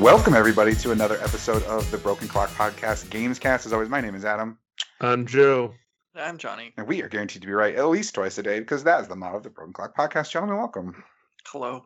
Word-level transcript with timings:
Welcome, 0.00 0.34
everybody, 0.34 0.74
to 0.76 0.90
another 0.92 1.16
episode 1.22 1.62
of 1.64 1.90
the 1.90 1.96
Broken 1.98 2.28
Clock 2.28 2.50
Podcast 2.50 3.06
Gamescast. 3.06 3.64
As 3.66 3.72
always, 3.72 3.88
my 3.88 4.00
name 4.00 4.14
is 4.14 4.24
Adam, 4.26 4.58
I'm 5.00 5.26
Joe. 5.26 5.72
I'm 6.14 6.36
Johnny. 6.38 6.72
and 6.76 6.86
we 6.86 7.02
are 7.02 7.08
guaranteed 7.08 7.42
to 7.42 7.46
be 7.48 7.54
right 7.54 7.74
at 7.74 7.86
least 7.88 8.14
twice 8.14 8.36
a 8.38 8.42
day 8.42 8.58
because 8.60 8.84
that 8.84 9.00
is 9.00 9.08
the 9.08 9.16
motto 9.16 9.38
of 9.38 9.42
the 9.42 9.50
Broken 9.50 9.72
Clock 9.72 9.96
Podcast. 9.96 10.30
Gentlemen, 10.30 10.58
welcome. 10.58 11.02
Hello. 11.46 11.84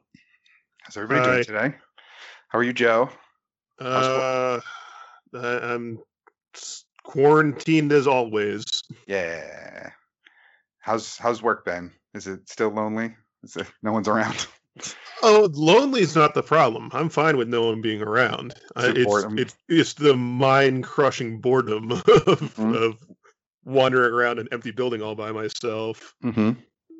How's 0.82 0.96
everybody 0.96 1.20
Hi. 1.20 1.32
doing 1.34 1.44
today? 1.44 1.74
How 2.48 2.58
are 2.58 2.62
you, 2.64 2.72
Joe? 2.72 3.10
Uh, 3.80 4.60
I- 5.34 5.38
I'm 5.72 5.98
quarantined 7.04 7.92
as 7.92 8.06
always. 8.08 8.64
Yeah. 9.06 9.90
How's 10.80 11.16
how's 11.16 11.42
work 11.42 11.64
been? 11.64 11.92
Is 12.14 12.26
it 12.26 12.48
still 12.48 12.70
lonely? 12.70 13.14
Is 13.44 13.56
it 13.56 13.66
no 13.82 13.92
one's 13.92 14.08
around? 14.08 14.46
Oh, 15.22 15.48
lonely 15.52 16.00
is 16.02 16.14
not 16.16 16.34
the 16.34 16.42
problem. 16.42 16.90
I'm 16.92 17.08
fine 17.08 17.36
with 17.36 17.48
no 17.48 17.66
one 17.66 17.80
being 17.80 18.00
around. 18.02 18.52
Is 18.76 18.84
Uh, 18.84 18.92
it's, 18.96 19.24
it's 19.40 19.56
it's 19.68 19.94
the 19.94 20.16
mind 20.16 20.84
crushing 20.84 21.40
boredom 21.40 21.90
of, 21.92 22.02
Mhm. 22.04 22.76
of 22.76 22.98
wandering 23.64 24.12
around 24.12 24.38
an 24.38 24.48
empty 24.52 24.70
building 24.70 25.02
all 25.02 25.14
by 25.14 25.32
myself. 25.32 26.14
Mm-hmm. 26.24 26.52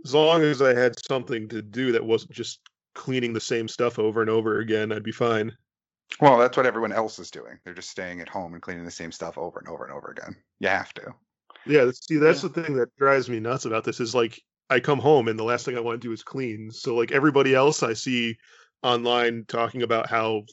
As 0.05 0.15
long 0.15 0.43
as 0.43 0.61
I 0.63 0.75
had 0.75 0.95
something 1.07 1.49
to 1.49 1.63
do 1.63 1.93
that 1.93 2.05
wasn't 2.05 2.33
just 2.33 2.61
cleaning 2.95 3.33
the 3.33 3.41
same 3.41 3.69
stuff 3.69 3.99
over 3.99 4.21
and 4.21 4.31
over 4.31 4.59
again, 4.61 4.93
I'd 4.93 5.03
be 5.03 5.13
fine. 5.13 5.53
Well, 6.21 6.39
that's 6.39 6.57
what 6.57 6.67
everyone 6.67 6.93
else 6.93 7.19
is 7.19 7.31
doing. 7.31 7.59
They're 7.65 7.75
just 7.75 7.91
staying 7.91 8.21
at 8.21 8.29
home 8.29 8.53
and 8.55 8.63
cleaning 8.63 8.85
the 8.85 8.91
same 8.91 9.13
stuff 9.13 9.39
over 9.39 9.59
and 9.59 9.69
over 9.69 9.85
and 9.85 9.93
over 9.95 10.09
again. 10.09 10.37
You 10.59 10.69
have 10.69 10.93
to. 10.95 11.15
Yeah, 11.67 11.91
see, 11.95 12.17
that's 12.17 12.43
Yeah. 12.43 12.49
the 12.49 12.63
thing 12.63 12.75
that 12.77 12.95
drives 12.97 13.29
me 13.31 13.39
nuts 13.41 13.65
about 13.65 13.85
this 13.85 14.01
is 14.01 14.15
like 14.15 14.41
I 14.71 14.81
come 14.81 14.99
home 15.01 15.29
and 15.29 15.39
the 15.39 15.45
last 15.45 15.65
thing 15.65 15.77
I 15.77 15.81
want 15.81 16.01
to 16.01 16.09
do 16.09 16.13
is 16.13 16.23
clean. 16.23 16.71
So 16.71 16.95
like 16.95 17.13
everybody 17.13 17.55
else 17.55 17.83
I 17.83 17.93
see 17.95 18.37
online 18.83 19.45
talking 19.49 19.83
about 19.83 20.09
how 20.09 20.45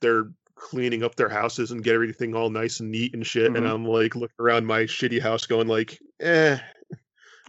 they're 0.00 0.30
cleaning 0.56 1.04
up 1.04 1.14
their 1.14 1.28
houses 1.28 1.70
and 1.70 1.84
get 1.84 1.94
everything 1.94 2.34
all 2.34 2.50
nice 2.50 2.80
and 2.80 2.90
neat 2.90 3.14
and 3.14 3.24
shit, 3.24 3.46
and 3.46 3.64
Mhm. 3.64 3.70
I'm 3.70 3.84
like 3.84 4.16
looking 4.16 4.34
around 4.40 4.66
my 4.66 4.82
shitty 4.82 5.20
house 5.20 5.46
going 5.46 5.68
like, 5.68 5.98
eh, 6.18 6.58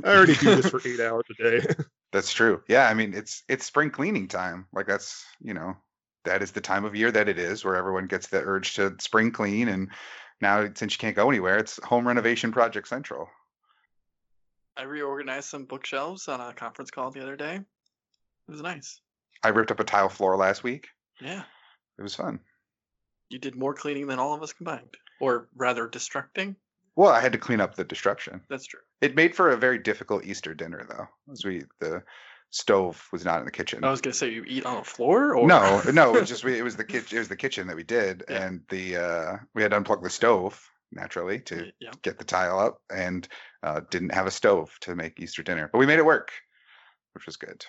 I 0.03 0.07
already 0.07 0.35
do 0.35 0.55
this 0.55 0.69
for 0.69 0.81
eight 0.85 0.99
hours 0.99 1.25
a 1.31 1.43
day. 1.43 1.65
That's 2.11 2.33
true. 2.33 2.63
Yeah, 2.67 2.87
I 2.87 2.93
mean 2.93 3.13
it's 3.13 3.43
it's 3.47 3.65
spring 3.65 3.89
cleaning 3.91 4.27
time. 4.27 4.67
Like 4.73 4.87
that's 4.87 5.23
you 5.41 5.53
know 5.53 5.75
that 6.25 6.41
is 6.41 6.51
the 6.51 6.61
time 6.61 6.83
of 6.85 6.95
year 6.95 7.11
that 7.11 7.29
it 7.29 7.37
is 7.37 7.63
where 7.63 7.75
everyone 7.75 8.07
gets 8.07 8.27
the 8.27 8.41
urge 8.41 8.73
to 8.75 8.95
spring 8.99 9.31
clean 9.31 9.67
and 9.69 9.89
now 10.41 10.67
since 10.73 10.93
you 10.93 10.97
can't 10.97 11.15
go 11.15 11.29
anywhere, 11.29 11.57
it's 11.57 11.79
home 11.83 12.07
renovation 12.07 12.51
project 12.51 12.87
central. 12.87 13.29
I 14.79 14.83
reorganized 14.83 15.49
some 15.49 15.65
bookshelves 15.65 16.29
on 16.29 16.39
a 16.39 16.53
conference 16.53 16.89
call 16.89 17.11
the 17.11 17.21
other 17.21 17.35
day. 17.35 17.55
It 17.55 18.51
was 18.51 18.61
nice. 18.61 19.01
I 19.43 19.49
ripped 19.49 19.71
up 19.71 19.81
a 19.81 19.83
tile 19.83 20.07
floor 20.07 20.37
last 20.37 20.63
week. 20.63 20.87
Yeah. 21.19 21.43
It 21.97 22.01
was 22.01 22.15
fun. 22.15 22.39
You 23.29 23.39
did 23.39 23.57
more 23.57 23.73
cleaning 23.73 24.07
than 24.07 24.19
all 24.19 24.33
of 24.33 24.41
us 24.41 24.53
combined. 24.53 24.95
Or 25.19 25.49
rather, 25.57 25.85
destructing. 25.89 26.55
Well, 26.95 27.11
I 27.11 27.19
had 27.19 27.33
to 27.33 27.37
clean 27.37 27.59
up 27.59 27.75
the 27.75 27.83
destruction. 27.83 28.39
That's 28.49 28.65
true. 28.65 28.79
It 29.01 29.15
made 29.15 29.35
for 29.35 29.49
a 29.49 29.57
very 29.57 29.79
difficult 29.79 30.23
Easter 30.23 30.53
dinner 30.53 30.85
though. 30.89 31.07
As 31.31 31.43
we 31.43 31.63
the 31.79 32.01
stove 32.51 33.05
was 33.11 33.25
not 33.25 33.39
in 33.39 33.45
the 33.45 33.51
kitchen. 33.51 33.83
I 33.83 33.91
was 33.91 34.01
going 34.01 34.13
to 34.13 34.17
say, 34.17 34.31
you 34.31 34.45
eat 34.47 34.65
on 34.65 34.77
the 34.77 34.83
floor? 34.83 35.35
Or... 35.35 35.45
No, 35.45 35.81
no, 35.91 36.15
it 36.15 36.19
was 36.21 36.29
just 36.29 36.45
we, 36.45 36.57
it 36.57 36.63
was 36.63 36.77
the 36.77 36.85
kitchen. 36.85 37.17
It 37.17 37.19
was 37.19 37.27
the 37.27 37.35
kitchen 37.35 37.67
that 37.67 37.75
we 37.75 37.83
did, 37.83 38.23
Yeah. 38.29 38.43
and 38.45 38.61
the 38.69 38.95
uh, 38.95 39.37
we 39.53 39.61
had 39.61 39.71
to 39.71 39.81
unplug 39.81 40.03
the 40.03 40.09
stove 40.09 40.59
naturally 40.91 41.39
to 41.41 41.71
Yeah. 41.79 41.91
get 42.01 42.17
the 42.17 42.25
tile 42.25 42.59
up, 42.59 42.81
and 42.89 43.27
uh, 43.63 43.81
didn't 43.89 44.13
have 44.13 44.27
a 44.27 44.31
stove 44.31 44.75
to 44.81 44.95
make 44.95 45.19
Easter 45.19 45.43
dinner, 45.43 45.69
but 45.71 45.77
we 45.79 45.85
made 45.85 45.99
it 45.99 46.05
work, 46.05 46.31
which 47.13 47.25
was 47.25 47.37
good. 47.37 47.65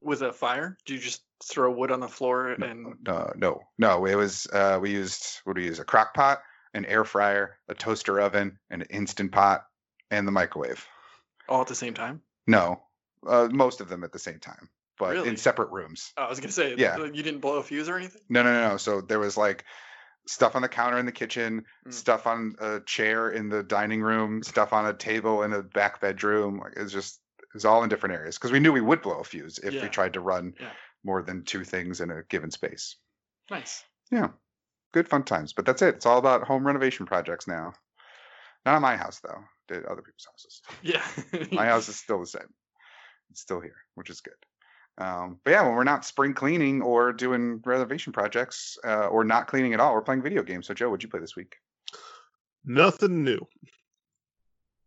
With 0.00 0.22
a 0.22 0.32
fire? 0.32 0.76
Do 0.84 0.94
you 0.94 1.00
just 1.00 1.22
throw 1.44 1.70
wood 1.70 1.92
on 1.92 2.00
the 2.00 2.08
floor 2.08 2.48
and. 2.48 2.96
No, 3.06 3.32
no, 3.36 3.60
no. 3.78 4.04
It 4.06 4.16
was 4.16 4.46
uh, 4.52 4.78
we 4.82 4.90
used 4.90 5.40
what 5.44 5.54
do 5.54 5.62
we 5.62 5.68
use? 5.68 5.78
A 5.78 5.84
crock 5.84 6.12
pot, 6.14 6.42
an 6.74 6.84
air 6.86 7.04
fryer, 7.04 7.58
a 7.68 7.74
toaster 7.74 8.20
oven, 8.20 8.58
an 8.70 8.82
instant 8.90 9.30
pot, 9.30 9.64
and 10.10 10.26
the 10.26 10.32
microwave. 10.32 10.84
All 11.48 11.60
at 11.60 11.68
the 11.68 11.74
same 11.76 11.94
time? 11.94 12.20
No, 12.48 12.82
uh, 13.26 13.48
most 13.52 13.80
of 13.80 13.88
them 13.88 14.02
at 14.02 14.12
the 14.12 14.18
same 14.18 14.40
time, 14.40 14.68
but 14.98 15.10
Really? 15.12 15.28
in 15.28 15.36
separate 15.36 15.70
rooms. 15.70 16.12
Oh, 16.16 16.24
I 16.24 16.28
was 16.28 16.40
going 16.40 16.48
to 16.48 16.54
say, 16.54 16.74
Yeah. 16.76 16.98
you 16.98 17.22
didn't 17.22 17.40
blow 17.40 17.56
a 17.56 17.62
fuse 17.62 17.88
or 17.88 17.96
anything? 17.96 18.22
No, 18.28 18.42
no, 18.42 18.52
no, 18.52 18.68
no. 18.70 18.76
So 18.78 19.00
there 19.00 19.20
was 19.20 19.36
like 19.36 19.64
stuff 20.26 20.54
on 20.56 20.62
the 20.62 20.68
counter 20.68 20.98
in 20.98 21.06
the 21.06 21.12
kitchen, 21.12 21.64
Mm. 21.86 21.92
stuff 21.92 22.26
on 22.26 22.54
a 22.60 22.80
chair 22.80 23.30
in 23.30 23.48
the 23.48 23.62
dining 23.62 24.00
room, 24.02 24.42
stuff 24.42 24.72
on 24.72 24.86
a 24.86 24.94
table 24.94 25.42
in 25.42 25.52
a 25.52 25.62
back 25.62 26.00
bedroom. 26.00 26.58
Like 26.58 26.74
it's 26.76 26.92
just 26.92 27.20
it's 27.54 27.64
all 27.64 27.82
in 27.82 27.88
different 27.88 28.14
areas 28.14 28.36
because 28.38 28.52
we 28.52 28.60
knew 28.60 28.72
we 28.72 28.80
would 28.80 29.02
blow 29.02 29.18
a 29.18 29.24
fuse 29.24 29.58
if 29.58 29.74
we 29.82 29.88
tried 29.88 30.14
to 30.14 30.20
run 30.20 30.54
Yeah. 30.58 30.72
more 31.04 31.22
than 31.22 31.44
two 31.44 31.64
things 31.64 32.00
in 32.00 32.10
a 32.10 32.22
given 32.24 32.50
space. 32.50 32.96
Nice. 33.50 33.84
Yeah, 34.10 34.28
good 34.92 35.08
fun 35.08 35.24
times. 35.24 35.52
But 35.52 35.66
that's 35.66 35.82
it. 35.82 35.96
It's 35.96 36.06
all 36.06 36.18
about 36.18 36.44
home 36.44 36.66
renovation 36.66 37.04
projects 37.06 37.46
now. 37.48 37.74
Not 38.64 38.76
at 38.76 38.80
my 38.82 38.96
house 38.96 39.20
though. 39.20 39.42
Did 39.68 39.84
other 39.84 40.02
people's 40.02 40.26
houses. 40.30 40.62
Yeah. 40.82 41.46
My 41.52 41.66
house 41.66 41.88
is 41.88 41.96
still 41.96 42.20
the 42.20 42.26
same. 42.26 42.48
It's 43.30 43.40
still 43.40 43.60
here, 43.60 43.76
which 43.94 44.08
is 44.10 44.20
good. 44.20 44.34
Um, 44.98 45.38
but 45.44 45.52
yeah, 45.52 45.62
when 45.62 45.74
we're 45.74 45.84
not 45.84 46.04
spring 46.04 46.34
cleaning 46.34 46.82
or 46.82 47.12
doing 47.12 47.60
renovation 47.64 48.12
projects 48.12 48.78
uh, 48.84 49.06
or 49.06 49.24
not 49.24 49.48
cleaning 49.48 49.74
at 49.74 49.80
all, 49.80 49.94
we're 49.94 50.02
playing 50.02 50.22
video 50.22 50.42
games. 50.42 50.66
So 50.66 50.74
Joe, 50.74 50.90
what'd 50.90 51.02
you 51.02 51.08
play 51.08 51.20
this 51.20 51.36
week? 51.36 51.56
Nothing 52.64 53.24
new. 53.24 53.40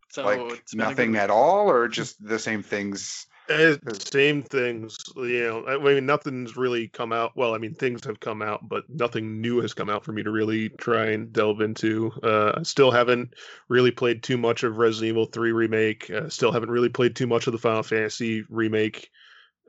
so 0.10 0.24
like 0.24 0.40
it's 0.60 0.74
been 0.74 0.82
a 0.82 0.84
good 0.84 0.90
nothing 0.90 1.16
at 1.16 1.30
all, 1.30 1.70
or 1.70 1.88
just 1.88 2.24
the 2.24 2.40
same 2.40 2.64
things? 2.64 3.28
Eh, 3.48 3.76
same 3.94 4.42
things, 4.42 4.98
you 5.16 5.44
know. 5.44 5.66
I 5.68 5.78
mean, 5.78 6.06
nothing's 6.06 6.58
really 6.58 6.88
come 6.88 7.14
out. 7.14 7.34
Well, 7.36 7.54
I 7.54 7.60
mean, 7.60 7.76
things 7.76 8.04
have 8.06 8.20
come 8.20 8.42
out, 8.42 8.68
but 8.68 8.86
nothing 8.90 9.40
new 9.40 9.62
has 9.62 9.74
come 9.74 9.90
out 9.90 10.04
for 10.04 10.14
me 10.14 10.24
to 10.24 10.32
really 10.32 10.70
try 10.70 11.12
and 11.12 11.32
delve 11.32 11.62
into. 11.62 12.12
Uh, 12.24 12.54
I 12.58 12.64
still 12.64 12.90
haven't 12.90 13.36
really 13.70 13.92
played 13.92 14.24
too 14.24 14.38
much 14.38 14.64
of 14.64 14.78
Resident 14.78 15.10
Evil 15.10 15.26
3 15.26 15.52
remake. 15.52 16.10
Uh, 16.10 16.30
still 16.30 16.52
haven't 16.52 16.72
really 16.72 16.90
played 16.90 17.16
too 17.16 17.28
much 17.28 17.46
of 17.46 17.54
the 17.54 17.60
Final 17.60 17.84
Fantasy 17.84 18.44
remake. 18.50 19.12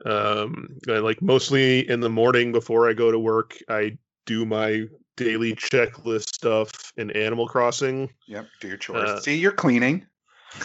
Um, 0.05 0.77
I, 0.87 0.99
like 0.99 1.21
mostly 1.21 1.87
in 1.89 1.99
the 1.99 2.09
morning 2.09 2.51
before 2.51 2.89
I 2.89 2.93
go 2.93 3.11
to 3.11 3.19
work, 3.19 3.57
I 3.69 3.97
do 4.25 4.45
my 4.45 4.85
daily 5.15 5.55
checklist 5.55 6.33
stuff 6.35 6.71
in 6.97 7.11
Animal 7.11 7.47
Crossing. 7.47 8.09
Yep, 8.27 8.47
do 8.59 8.67
your 8.67 8.77
chores. 8.77 9.09
Uh, 9.09 9.19
See, 9.19 9.37
you're 9.37 9.51
cleaning. 9.51 10.05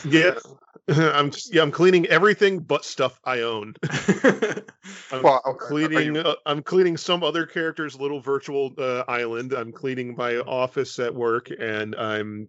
Yeah, 0.04 0.34
I'm 0.88 1.32
yeah, 1.50 1.62
I'm 1.62 1.71
cleaning 1.71 2.06
everything 2.06 2.59
but 2.60 2.84
stuff 2.84 3.19
I 3.25 3.41
own. 3.41 3.75
I'm 5.12 5.22
Well, 5.22 5.42
are 5.44 5.54
cleaning. 5.54 6.16
you- 6.16 6.21
uh, 6.21 6.34
I'm 6.47 6.62
cleaning 6.62 6.97
some 6.97 7.22
other 7.22 7.47
character's 7.47 7.98
little 7.98 8.21
virtual 8.21 8.72
uh, 8.78 9.04
island. 9.09 9.53
I'm 9.53 9.72
cleaning 9.72 10.15
my 10.16 10.37
office 10.37 10.98
at 10.98 11.15
work, 11.15 11.48
and 11.59 11.94
I'm 11.94 12.48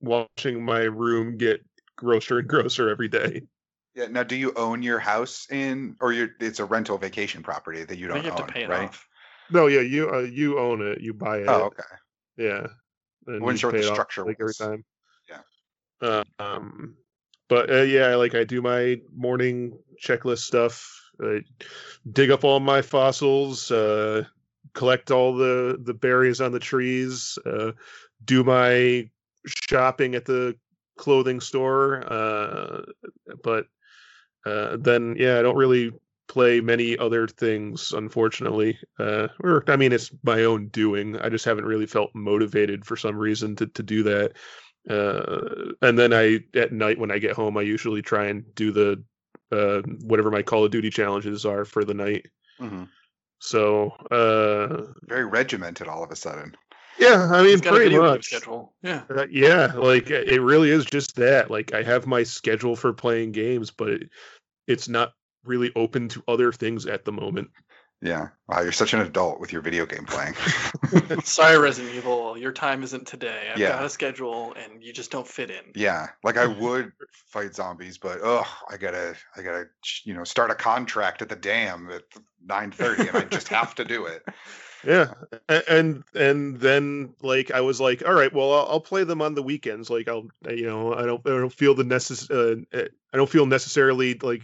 watching 0.00 0.64
my 0.64 0.80
room 0.80 1.36
get 1.36 1.64
grosser 1.96 2.38
and 2.38 2.48
grosser 2.48 2.88
every 2.88 3.08
day. 3.08 3.42
Yeah. 3.94 4.06
Now, 4.06 4.22
do 4.22 4.36
you 4.36 4.52
own 4.54 4.82
your 4.82 4.98
house 4.98 5.46
in, 5.50 5.96
or 6.00 6.12
you're, 6.12 6.30
it's 6.40 6.60
a 6.60 6.64
rental 6.64 6.98
vacation 6.98 7.42
property 7.42 7.84
that 7.84 7.98
you 7.98 8.08
don't 8.08 8.18
you 8.18 8.30
have 8.30 8.40
own, 8.40 8.46
to 8.46 8.52
pay 8.52 8.62
it 8.64 8.68
right? 8.68 8.88
off. 8.88 9.08
No, 9.50 9.66
yeah, 9.66 9.80
you 9.80 10.10
uh, 10.10 10.20
you 10.20 10.58
own 10.58 10.80
it. 10.80 11.00
You 11.00 11.12
buy 11.12 11.38
it. 11.38 11.48
Oh, 11.48 11.64
okay. 11.64 11.82
Yeah. 12.36 12.66
And 13.26 13.42
wasn't 13.42 13.52
you 13.52 13.58
sure 13.58 13.70
what 13.70 13.74
pay 13.74 13.80
the 13.82 13.86
it 13.86 13.90
off, 13.90 13.94
structure 13.94 14.24
like 14.24 14.38
every 14.40 14.54
time. 14.54 14.84
Yeah. 15.28 15.40
Uh, 16.00 16.24
um, 16.38 16.96
but 17.48 17.70
uh, 17.70 17.82
yeah, 17.82 18.14
like 18.14 18.34
I 18.34 18.44
do 18.44 18.62
my 18.62 19.00
morning 19.14 19.78
checklist 20.02 20.38
stuff. 20.38 20.98
I 21.22 21.42
dig 22.10 22.30
up 22.30 22.44
all 22.44 22.60
my 22.60 22.80
fossils, 22.80 23.70
uh, 23.70 24.24
collect 24.72 25.10
all 25.10 25.36
the 25.36 25.78
the 25.80 25.94
berries 25.94 26.40
on 26.40 26.52
the 26.52 26.58
trees, 26.58 27.38
uh, 27.44 27.72
do 28.24 28.42
my 28.42 29.10
shopping 29.46 30.14
at 30.14 30.24
the 30.24 30.56
clothing 30.96 31.40
store. 31.40 32.02
Uh, 32.10 32.82
but 33.42 33.66
uh, 34.44 34.76
then 34.78 35.16
yeah, 35.18 35.38
I 35.38 35.42
don't 35.42 35.56
really 35.56 35.92
play 36.28 36.60
many 36.60 36.96
other 36.96 37.26
things, 37.28 37.92
unfortunately. 37.92 38.78
Uh, 38.98 39.28
or 39.40 39.64
I 39.68 39.76
mean, 39.76 39.92
it's 39.92 40.10
my 40.22 40.44
own 40.44 40.68
doing. 40.68 41.18
I 41.18 41.28
just 41.28 41.44
haven't 41.44 41.66
really 41.66 41.86
felt 41.86 42.14
motivated 42.14 42.84
for 42.84 42.96
some 42.96 43.16
reason 43.16 43.56
to 43.56 43.66
to 43.66 43.82
do 43.82 44.02
that. 44.04 44.32
Uh, 44.88 45.72
and 45.80 45.98
then 45.98 46.12
I 46.12 46.40
at 46.54 46.72
night 46.72 46.98
when 46.98 47.10
I 47.10 47.18
get 47.18 47.36
home, 47.36 47.56
I 47.56 47.62
usually 47.62 48.02
try 48.02 48.26
and 48.26 48.54
do 48.54 48.72
the 48.72 49.04
uh, 49.52 49.82
whatever 50.04 50.30
my 50.30 50.42
Call 50.42 50.64
of 50.64 50.70
Duty 50.70 50.90
challenges 50.90 51.44
are 51.44 51.64
for 51.64 51.84
the 51.84 51.94
night. 51.94 52.26
Mhm. 52.58 52.88
So 53.38 53.90
uh, 54.10 54.92
Very 55.06 55.24
regimented 55.24 55.88
all 55.88 56.02
of 56.02 56.10
a 56.10 56.16
sudden. 56.16 56.56
Yeah, 57.02 57.28
I 57.32 57.42
mean, 57.42 57.50
He's 57.50 57.60
got 57.60 57.74
a 57.74 57.76
pretty 57.76 57.98
much. 57.98 58.26
schedule. 58.26 58.72
Yeah. 58.82 59.02
Uh, 59.10 59.26
yeah, 59.30 59.72
like 59.74 60.10
it 60.10 60.40
really 60.40 60.70
is 60.70 60.84
just 60.84 61.16
that. 61.16 61.50
Like 61.50 61.74
I 61.74 61.82
have 61.82 62.06
my 62.06 62.22
schedule 62.22 62.76
for 62.76 62.92
playing 62.92 63.32
games, 63.32 63.70
but 63.70 63.88
it, 63.90 64.10
it's 64.66 64.88
not 64.88 65.12
really 65.44 65.72
open 65.74 66.08
to 66.08 66.22
other 66.28 66.52
things 66.52 66.86
at 66.86 67.04
the 67.04 67.12
moment. 67.12 67.50
Yeah. 68.02 68.28
Wow, 68.48 68.62
you're 68.62 68.72
such 68.72 68.94
an 68.94 69.00
adult 69.00 69.38
with 69.40 69.52
your 69.52 69.62
video 69.62 69.86
game 69.86 70.04
playing. 70.06 70.34
Sorry, 71.22 71.56
Resident 71.56 71.94
Evil, 71.94 72.36
your 72.36 72.50
time 72.50 72.82
isn't 72.82 73.06
today. 73.06 73.50
I've 73.52 73.58
Yeah. 73.60 73.68
got 73.68 73.84
a 73.84 73.88
schedule, 73.88 74.54
and 74.54 74.82
you 74.82 74.92
just 74.92 75.12
don't 75.12 75.26
fit 75.26 75.50
in. 75.50 75.62
yeah. 75.76 76.08
Like 76.24 76.36
I 76.36 76.46
would 76.60 76.92
fight 77.28 77.54
zombies, 77.54 77.98
but 77.98 78.18
oh, 78.22 78.44
I 78.68 78.76
gotta, 78.76 79.14
I 79.36 79.42
gotta, 79.42 79.66
you 80.04 80.14
know, 80.14 80.24
start 80.24 80.50
a 80.50 80.54
contract 80.56 81.22
at 81.22 81.28
the 81.28 81.36
dam 81.36 81.88
at 81.92 82.02
9:30, 82.46 83.08
and 83.08 83.16
I 83.16 83.24
just 83.24 83.48
have 83.48 83.74
to 83.76 83.84
do 83.84 84.06
it. 84.06 84.22
Yeah, 84.84 85.14
and 85.68 86.02
and 86.12 86.58
then 86.58 87.14
like 87.22 87.52
I 87.52 87.60
was 87.60 87.80
like, 87.80 88.04
all 88.04 88.14
right, 88.14 88.32
well 88.34 88.52
I'll, 88.52 88.66
I'll 88.68 88.80
play 88.80 89.04
them 89.04 89.22
on 89.22 89.36
the 89.36 89.42
weekends. 89.44 89.88
Like 89.90 90.08
I'll 90.08 90.26
you 90.50 90.66
know 90.66 90.92
I 90.92 91.06
don't 91.06 91.24
I 91.24 91.30
don't 91.30 91.52
feel 91.52 91.76
the 91.76 91.84
necess 91.84 92.28
uh, 92.28 92.60
uh, 92.76 92.88
I 93.12 93.16
don't 93.16 93.30
feel 93.30 93.46
necessarily 93.46 94.14
like 94.14 94.42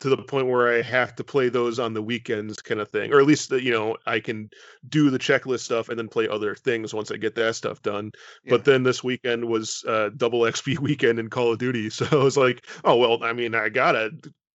to 0.00 0.08
the 0.08 0.16
point 0.16 0.46
where 0.48 0.72
I 0.76 0.82
have 0.82 1.14
to 1.16 1.24
play 1.24 1.48
those 1.48 1.78
on 1.78 1.92
the 1.94 2.02
weekends 2.02 2.60
kind 2.62 2.80
of 2.80 2.88
thing, 2.88 3.12
or 3.12 3.20
at 3.20 3.26
least 3.26 3.50
that 3.50 3.62
you 3.62 3.70
know 3.72 3.96
I 4.06 4.20
can 4.20 4.50
do 4.88 5.10
the 5.10 5.18
checklist 5.18 5.60
stuff 5.60 5.88
and 5.88 5.98
then 5.98 6.08
play 6.08 6.26
other 6.28 6.54
things 6.54 6.92
once 6.94 7.10
I 7.10 7.16
get 7.16 7.34
that 7.36 7.54
stuff 7.56 7.82
done. 7.82 8.12
Yeah. 8.44 8.50
But 8.50 8.64
then 8.64 8.82
this 8.82 9.04
weekend 9.04 9.44
was 9.44 9.84
uh, 9.86 10.10
double 10.16 10.40
XP 10.40 10.78
weekend 10.80 11.18
in 11.18 11.28
Call 11.30 11.52
of 11.52 11.58
Duty, 11.58 11.90
so 11.90 12.06
I 12.10 12.16
was 12.24 12.36
like, 12.36 12.66
oh 12.84 12.96
well, 12.96 13.22
I 13.22 13.32
mean 13.32 13.54
I 13.54 13.68
gotta 13.68 14.10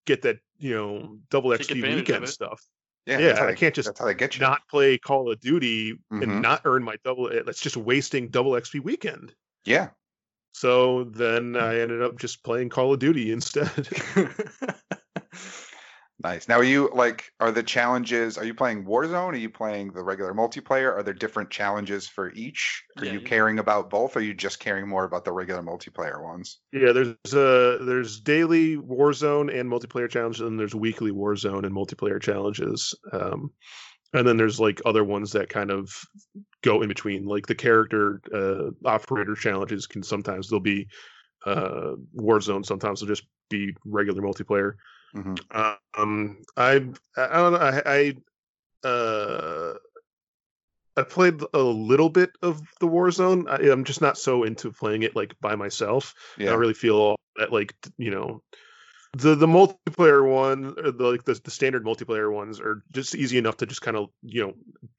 get 0.06 0.22
that 0.24 0.38
you 0.58 0.74
know 0.76 1.18
double 1.30 1.56
Take 1.58 1.68
XP 1.68 1.96
weekend 1.96 2.28
stuff 2.30 2.62
Yeah. 3.06 3.20
Yeah, 3.20 3.28
that's 3.28 3.40
I 3.40 3.46
they- 3.48 3.56
can't 3.56 3.76
just 3.76 3.88
That's 3.88 4.00
how 4.00 4.06
they 4.06 4.14
get 4.16 4.36
you. 4.36 4.42
not 4.42 4.62
play 4.70 4.98
Call 4.98 5.32
of 5.32 5.40
Duty 5.40 5.94
Mhm. 6.12 6.24
and 6.24 6.42
not 6.42 6.62
earn 6.66 6.84
my 6.84 6.96
double. 7.04 7.30
eh, 7.32 7.42
That's 7.46 7.60
just 7.62 7.78
wasting 7.78 8.30
double 8.30 8.52
XP 8.54 8.80
weekend. 8.84 9.34
yeah. 9.66 9.90
So 10.54 11.04
then 11.04 11.58
I 11.58 11.82
ended 11.82 12.02
up 12.02 12.18
just 12.18 12.42
playing 12.42 12.70
Call 12.70 12.94
of 12.94 13.00
Duty 13.00 13.32
instead. 13.34 13.70
Nice. 16.26 16.48
Now, 16.48 16.56
are 16.56 16.64
you 16.64 16.90
like, 16.92 17.32
are 17.40 17.52
the 17.52 17.62
challenges, 17.62 18.36
are 18.40 18.46
you 18.46 18.56
playing 18.56 18.84
Warzone? 18.86 19.34
Are 19.34 19.38
you 19.38 19.52
playing 19.52 19.92
the 19.92 20.04
regular 20.04 20.34
multiplayer? 20.34 20.92
Are 20.92 21.04
there 21.04 21.14
different 21.14 21.52
challenges 21.52 22.08
for 22.08 22.32
each? 22.34 22.84
Are 22.98 23.06
Yeah, 23.06 23.14
you 23.14 23.20
you- 23.20 23.26
caring 23.28 23.60
about 23.60 23.92
both? 23.92 24.16
Or 24.16 24.20
are 24.20 24.24
you 24.24 24.34
just 24.34 24.60
caring 24.60 24.88
more 24.88 25.04
about 25.04 25.24
the 25.24 25.32
regular 25.32 25.62
multiplayer 25.62 26.24
ones? 26.24 26.62
yeah, 26.72 26.94
there's 26.94 27.34
uh 27.34 27.78
there's 27.86 28.20
daily 28.22 28.76
Warzone 28.76 29.54
and 29.56 29.70
multiplayer 29.72 30.10
challenges, 30.10 30.42
and 30.42 30.60
there's 30.60 30.74
weekly 30.74 31.12
Warzone 31.12 31.64
and 31.64 31.76
multiplayer 31.76 32.20
challenges. 32.20 32.96
Um, 33.12 33.52
and 34.14 34.28
then 34.28 34.38
there's 34.38 34.60
like 34.60 34.82
other 34.84 35.04
ones 35.04 35.32
that 35.34 35.50
kind 35.50 35.70
of 35.70 35.94
go 36.64 36.82
in 36.82 36.88
between. 36.88 37.26
Like 37.26 37.46
the 37.46 37.56
character 37.56 38.20
uh, 38.34 38.72
operator 38.84 39.36
challenges 39.36 39.86
can 39.86 40.02
sometimes 40.02 40.50
they'll 40.50 40.60
be 40.60 40.88
uh, 41.46 41.94
Warzone, 42.16 42.66
sometimes 42.66 43.00
they'll 43.00 43.08
just 43.10 43.28
be 43.50 43.76
regular 43.86 44.24
multiplayer. 44.24 44.74
Mhm. 45.16 45.76
Um, 45.98 46.44
I 46.58 46.72
I 47.18 47.28
don't 47.38 47.54
know. 47.54 47.60
I, 47.60 47.82
I 47.86 48.88
uh 48.88 49.74
I 50.98 51.04
played 51.04 51.42
a 51.54 51.60
little 51.62 52.10
bit 52.10 52.32
of 52.42 52.62
the 52.80 52.88
Warzone. 52.88 53.50
I, 53.50 53.72
I'm 53.72 53.84
just 53.84 54.02
not 54.02 54.18
so 54.18 54.44
into 54.44 54.72
playing 54.72 55.04
it 55.04 55.16
like 55.16 55.36
by 55.42 55.56
myself. 55.56 56.14
I 56.48 56.52
don't 56.52 56.60
really 56.60 56.74
feel 56.74 57.16
that 57.38 57.52
like 57.52 57.74
you 57.98 58.12
know 58.12 58.42
the 59.16 59.34
the 59.36 59.48
multiplayer 59.48 60.30
one, 60.30 60.74
or 60.78 60.92
the 60.92 61.04
like 61.04 61.24
the, 61.24 61.40
the 61.44 61.52
standard 61.52 61.86
multiplayer 61.86 62.32
ones 62.32 62.60
are 62.60 62.84
just 62.92 63.16
easy 63.16 63.38
enough 63.38 63.58
to 63.58 63.66
just 63.66 63.82
kind 63.82 63.96
of 63.96 64.10
you 64.24 64.42
know 64.46 64.54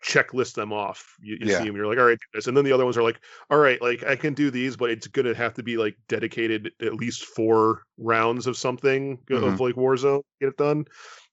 checklist 0.05 0.55
them 0.55 0.73
off. 0.73 1.17
You, 1.21 1.37
you 1.41 1.51
Yeah. 1.51 1.59
see 1.59 1.67
them, 1.67 1.77
you're 1.77 1.87
like, 1.87 1.99
all 1.99 2.07
right, 2.07 2.19
do 2.19 2.27
this, 2.39 2.47
and 2.47 2.57
then 2.57 2.65
the 2.65 2.73
other 2.73 2.85
ones 2.85 2.97
are 2.97 3.03
like, 3.03 3.21
all 3.51 3.59
right, 3.59 3.81
like 3.83 4.05
I 4.05 4.17
can 4.17 4.33
do 4.33 4.51
these, 4.51 4.77
but 4.77 4.91
it's 4.91 5.07
gonna 5.07 5.35
have 5.35 5.55
to 5.55 5.63
be 5.63 5.77
like 5.77 5.97
dedicated 6.09 6.73
at 6.81 6.95
least 6.95 7.25
four 7.25 7.83
rounds 7.99 8.47
of 8.47 8.57
something 8.57 9.19
Mm-hmm. 9.29 9.45
of 9.45 9.61
like 9.61 9.75
Warzone 9.75 10.21
to 10.21 10.25
get 10.41 10.49
it 10.49 10.57
done. 10.57 10.87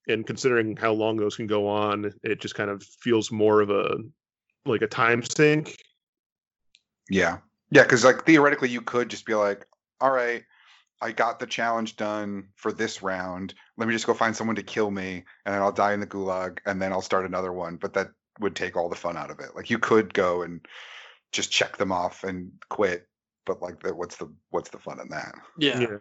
And 0.09 0.27
considering 0.27 0.75
how 0.75 0.91
long 0.91 1.15
those 1.15 1.37
can 1.37 1.47
go 1.47 1.65
on, 1.67 2.11
it 2.23 2.41
just 2.41 2.55
kind 2.55 2.69
of 2.69 2.83
feels 2.83 3.31
more 3.31 3.61
of 3.61 3.69
a 3.69 3.97
like 4.65 4.81
a 4.81 4.87
time 4.87 5.23
sink. 5.23 5.77
Yeah. 7.09 7.37
Yeah. 7.71 7.85
Cause 7.85 8.03
like 8.03 8.25
theoretically, 8.25 8.69
you 8.69 8.81
could 8.81 9.09
just 9.09 9.25
be 9.25 9.33
like, 9.35 9.65
all 10.01 10.11
right, 10.11 10.43
I 11.03 11.11
got 11.11 11.37
the 11.37 11.45
challenge 11.45 11.97
done 11.97 12.47
for 12.55 12.71
this 12.71 13.03
round. 13.03 13.53
Let 13.75 13.89
me 13.89 13.93
just 13.93 14.07
go 14.07 14.13
find 14.13 14.33
someone 14.33 14.55
to 14.55 14.63
kill 14.63 14.89
me 14.89 15.25
and 15.45 15.53
then 15.53 15.61
I'll 15.61 15.73
die 15.73 15.93
in 15.93 15.99
the 15.99 16.07
gulag 16.07 16.59
and 16.65 16.81
then 16.81 16.93
I'll 16.93 17.01
start 17.01 17.25
another 17.25 17.51
one. 17.51 17.75
But 17.75 17.93
that 17.95 18.11
would 18.39 18.55
take 18.55 18.77
all 18.77 18.87
the 18.87 18.95
fun 18.95 19.17
out 19.17 19.29
of 19.29 19.39
it. 19.41 19.53
Like 19.53 19.69
you 19.69 19.79
could 19.79 20.13
go 20.13 20.43
and 20.43 20.65
just 21.33 21.51
check 21.51 21.75
them 21.75 21.91
off 21.91 22.23
and 22.23 22.53
quit. 22.69 23.05
But 23.45 23.61
like, 23.61 23.83
the, 23.83 23.93
what's 23.93 24.15
the 24.15 24.33
what's 24.49 24.69
the 24.69 24.79
fun 24.79 25.01
in 25.01 25.09
that? 25.09 25.35
yeah. 25.57 25.97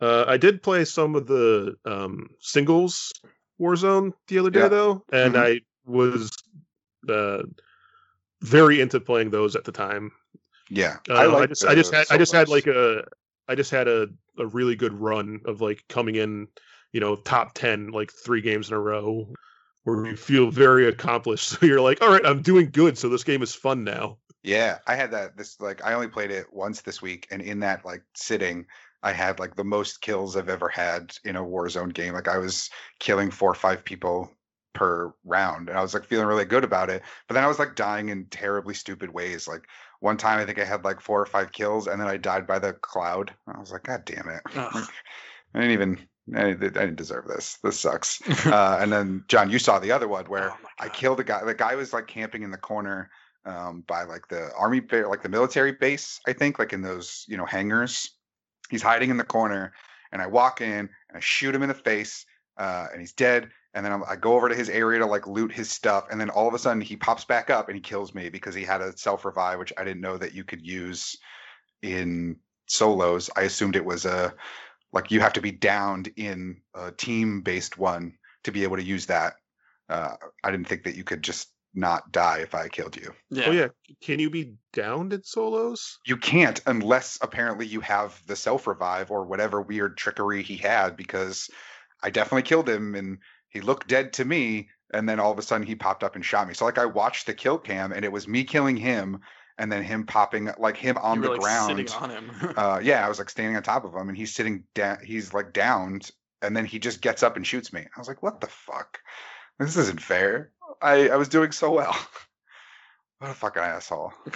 Uh, 0.00 0.24
I 0.26 0.38
did 0.38 0.62
play 0.62 0.86
some 0.86 1.14
of 1.14 1.26
the 1.26 1.76
um, 1.84 2.30
singles 2.40 3.12
Warzone 3.60 4.14
the 4.28 4.38
other 4.38 4.50
day 4.50 4.60
Yeah. 4.60 4.68
though, 4.68 5.04
and 5.12 5.34
Mhm. 5.34 5.38
I 5.38 5.60
was 5.84 6.30
uh, 7.08 7.42
very 8.40 8.80
into 8.80 8.98
playing 8.98 9.30
those 9.30 9.54
at 9.54 9.64
the 9.64 9.72
time. 9.72 10.10
Yeah, 10.70 10.96
Uh, 11.08 11.14
I, 11.14 11.26
like 11.26 11.48
just 11.50 11.66
I 11.66 11.74
just 11.74 11.90
the 11.90 11.98
had 11.98 12.06
I 12.10 12.16
just 12.16 12.32
had 12.32 12.48
like 12.48 12.66
a 12.66 13.04
I 13.52 13.54
just 13.54 13.70
had 13.70 13.86
a, 13.86 14.08
a 14.38 14.46
really 14.46 14.76
good 14.76 14.94
run 14.94 15.40
of 15.44 15.60
like 15.60 15.84
coming 15.86 16.14
in, 16.14 16.48
you 16.92 17.00
know, 17.00 17.16
top 17.16 17.52
ten 17.52 17.90
like 17.90 18.10
three 18.10 18.40
games 18.40 18.68
in 18.68 18.74
a 18.74 18.80
row, 18.80 19.28
where 19.84 20.06
you 20.06 20.16
feel 20.16 20.50
very 20.50 20.88
accomplished. 20.88 21.50
So 21.60 21.66
you're 21.66 21.82
like, 21.82 22.00
all 22.00 22.10
right, 22.10 22.24
I'm 22.24 22.40
doing 22.40 22.70
good. 22.70 22.96
So 22.96 23.10
this 23.10 23.24
game 23.24 23.42
is 23.42 23.54
fun 23.54 23.84
now. 23.84 24.16
Yeah, 24.42 24.78
I 24.86 24.96
had 24.96 25.10
that. 25.10 25.36
This 25.36 25.60
like 25.60 25.84
I 25.84 25.92
only 25.92 26.08
played 26.08 26.30
it 26.30 26.46
once 26.50 26.80
this 26.80 27.02
week, 27.02 27.28
and 27.30 27.42
in 27.42 27.60
that 27.60 27.84
like 27.84 28.02
sitting, 28.14 28.64
I 29.02 29.12
had 29.12 29.38
like 29.38 29.54
the 29.54 29.64
most 29.64 30.00
kills 30.00 30.34
I've 30.34 30.48
ever 30.48 30.68
had 30.68 31.14
in 31.24 31.36
a 31.36 31.44
Warzone 31.44 31.92
game. 31.92 32.14
Like 32.14 32.28
I 32.28 32.38
was 32.38 32.70
killing 33.00 33.30
four 33.30 33.50
or 33.50 33.54
five 33.54 33.84
people 33.84 34.30
per 34.72 35.12
round, 35.24 35.68
and 35.68 35.76
I 35.76 35.82
was 35.82 35.92
like 35.92 36.06
feeling 36.06 36.26
really 36.26 36.46
good 36.46 36.64
about 36.64 36.88
it. 36.88 37.02
But 37.28 37.34
then 37.34 37.44
I 37.44 37.48
was 37.48 37.58
like 37.58 37.76
dying 37.76 38.08
in 38.08 38.26
terribly 38.30 38.72
stupid 38.72 39.12
ways. 39.12 39.46
Like 39.46 39.68
one 40.02 40.16
time, 40.16 40.40
I 40.40 40.44
think 40.44 40.58
I 40.58 40.64
had 40.64 40.84
like 40.84 41.00
four 41.00 41.22
or 41.22 41.26
five 41.26 41.52
kills, 41.52 41.86
and 41.86 42.00
then 42.00 42.08
I 42.08 42.16
died 42.16 42.44
by 42.44 42.58
the 42.58 42.72
cloud. 42.72 43.32
I 43.46 43.60
was 43.60 43.70
like, 43.70 43.84
God 43.84 44.04
damn 44.04 44.28
it! 44.28 44.42
Ugh. 44.56 44.88
I 45.54 45.60
didn't 45.60 45.70
even. 45.70 45.98
I 46.34 46.52
didn't, 46.54 46.96
deserve 46.96 47.26
this. 47.26 47.58
This 47.62 47.78
sucks. 47.78 48.20
uh, 48.46 48.78
and 48.80 48.92
then 48.92 49.24
John, 49.28 49.50
you 49.50 49.58
saw 49.58 49.78
the 49.78 49.92
other 49.92 50.08
one 50.08 50.24
where 50.26 50.50
Oh 50.50 50.68
I 50.78 50.88
killed 50.88 51.20
a 51.20 51.24
guy. 51.24 51.44
The 51.44 51.54
guy 51.54 51.76
was 51.76 51.92
like 51.92 52.06
camping 52.06 52.42
in 52.42 52.50
the 52.50 52.58
corner 52.58 53.10
um, 53.44 53.84
by 53.86 54.04
like 54.04 54.26
the 54.28 54.50
army, 54.58 54.80
like 54.90 55.22
the 55.22 55.28
military 55.28 55.72
base, 55.72 56.20
I 56.26 56.32
think, 56.32 56.58
like 56.58 56.72
in 56.72 56.82
those 56.82 57.24
you 57.28 57.36
know 57.36 57.46
hangars. 57.46 58.10
He's 58.70 58.82
hiding 58.82 59.10
in 59.10 59.18
the 59.18 59.24
corner, 59.24 59.72
and 60.10 60.20
I 60.20 60.26
walk 60.26 60.60
in 60.60 60.88
and 61.08 61.16
I 61.16 61.20
shoot 61.20 61.54
him 61.54 61.62
in 61.62 61.68
the 61.68 61.74
face, 61.74 62.26
uh, 62.58 62.86
and 62.92 63.00
he's 63.00 63.12
dead. 63.12 63.50
And 63.74 63.84
then 63.84 63.92
I'm, 63.92 64.04
I 64.04 64.16
go 64.16 64.34
over 64.34 64.48
to 64.48 64.54
his 64.54 64.68
area 64.68 64.98
to 65.00 65.06
like 65.06 65.26
loot 65.26 65.52
his 65.52 65.70
stuff, 65.70 66.06
and 66.10 66.20
then 66.20 66.30
all 66.30 66.48
of 66.48 66.54
a 66.54 66.58
sudden 66.58 66.82
he 66.82 66.96
pops 66.96 67.24
back 67.24 67.50
up 67.50 67.68
and 67.68 67.74
he 67.74 67.80
kills 67.80 68.14
me 68.14 68.28
because 68.28 68.54
he 68.54 68.64
had 68.64 68.80
a 68.80 68.96
self 68.96 69.24
revive, 69.24 69.58
which 69.58 69.72
I 69.78 69.84
didn't 69.84 70.02
know 70.02 70.18
that 70.18 70.34
you 70.34 70.44
could 70.44 70.66
use 70.66 71.16
in 71.82 72.36
solos. 72.66 73.30
I 73.34 73.42
assumed 73.42 73.76
it 73.76 73.84
was 73.84 74.04
a 74.04 74.34
like 74.92 75.10
you 75.10 75.20
have 75.20 75.32
to 75.34 75.40
be 75.40 75.52
downed 75.52 76.12
in 76.16 76.60
a 76.74 76.92
team 76.92 77.40
based 77.40 77.78
one 77.78 78.14
to 78.44 78.52
be 78.52 78.64
able 78.64 78.76
to 78.76 78.82
use 78.82 79.06
that. 79.06 79.34
Uh, 79.88 80.16
I 80.44 80.50
didn't 80.50 80.68
think 80.68 80.84
that 80.84 80.96
you 80.96 81.04
could 81.04 81.22
just 81.22 81.48
not 81.74 82.12
die 82.12 82.38
if 82.38 82.54
I 82.54 82.68
killed 82.68 82.96
you. 82.96 83.14
yeah. 83.30 83.44
Oh 83.46 83.52
yeah, 83.52 83.68
can 84.02 84.18
you 84.18 84.30
be 84.30 84.54
downed 84.72 85.12
in 85.12 85.22
solos? 85.22 85.98
You 86.06 86.16
can't 86.16 86.60
unless 86.66 87.18
apparently 87.22 87.66
you 87.66 87.80
have 87.80 88.20
the 88.26 88.36
self 88.36 88.66
revive 88.66 89.10
or 89.10 89.24
whatever 89.24 89.62
weird 89.62 89.96
trickery 89.96 90.42
he 90.42 90.56
had 90.56 90.96
because 90.96 91.48
I 92.02 92.10
definitely 92.10 92.42
killed 92.42 92.68
him 92.68 92.94
and 92.94 93.18
he 93.52 93.60
looked 93.60 93.88
dead 93.88 94.14
to 94.14 94.24
me 94.24 94.68
and 94.94 95.08
then 95.08 95.20
all 95.20 95.30
of 95.30 95.38
a 95.38 95.42
sudden 95.42 95.66
he 95.66 95.74
popped 95.74 96.02
up 96.02 96.16
and 96.16 96.24
shot 96.24 96.48
me. 96.48 96.54
So 96.54 96.64
like 96.64 96.78
I 96.78 96.86
watched 96.86 97.26
the 97.26 97.34
kill 97.34 97.58
cam 97.58 97.92
and 97.92 98.04
it 98.04 98.12
was 98.12 98.26
me 98.26 98.44
killing 98.44 98.76
him 98.76 99.20
and 99.58 99.70
then 99.70 99.82
him 99.82 100.06
popping 100.06 100.50
like 100.58 100.76
him 100.76 100.96
on 100.98 101.18
you 101.18 101.22
the 101.22 101.30
like, 101.30 101.40
ground. 101.40 101.68
sitting 101.68 102.02
on 102.02 102.10
him. 102.10 102.30
uh 102.56 102.80
yeah, 102.82 103.04
I 103.04 103.08
was 103.08 103.18
like 103.18 103.30
standing 103.30 103.56
on 103.56 103.62
top 103.62 103.84
of 103.84 103.94
him 103.94 104.08
and 104.08 104.16
he's 104.16 104.34
sitting 104.34 104.64
down 104.74 104.98
he's 105.04 105.34
like 105.34 105.52
downed 105.52 106.10
and 106.40 106.56
then 106.56 106.64
he 106.64 106.78
just 106.78 107.00
gets 107.00 107.22
up 107.22 107.36
and 107.36 107.46
shoots 107.46 107.72
me. 107.72 107.82
I 107.82 107.98
was 107.98 108.08
like, 108.08 108.22
what 108.22 108.40
the 108.40 108.48
fuck? 108.48 108.98
This 109.58 109.76
isn't 109.76 110.00
fair. 110.00 110.50
I, 110.80 111.08
I 111.10 111.16
was 111.16 111.28
doing 111.28 111.52
so 111.52 111.72
well. 111.72 111.96
what 113.18 113.30
a 113.30 113.34
fucking 113.34 113.62
asshole. 113.62 114.12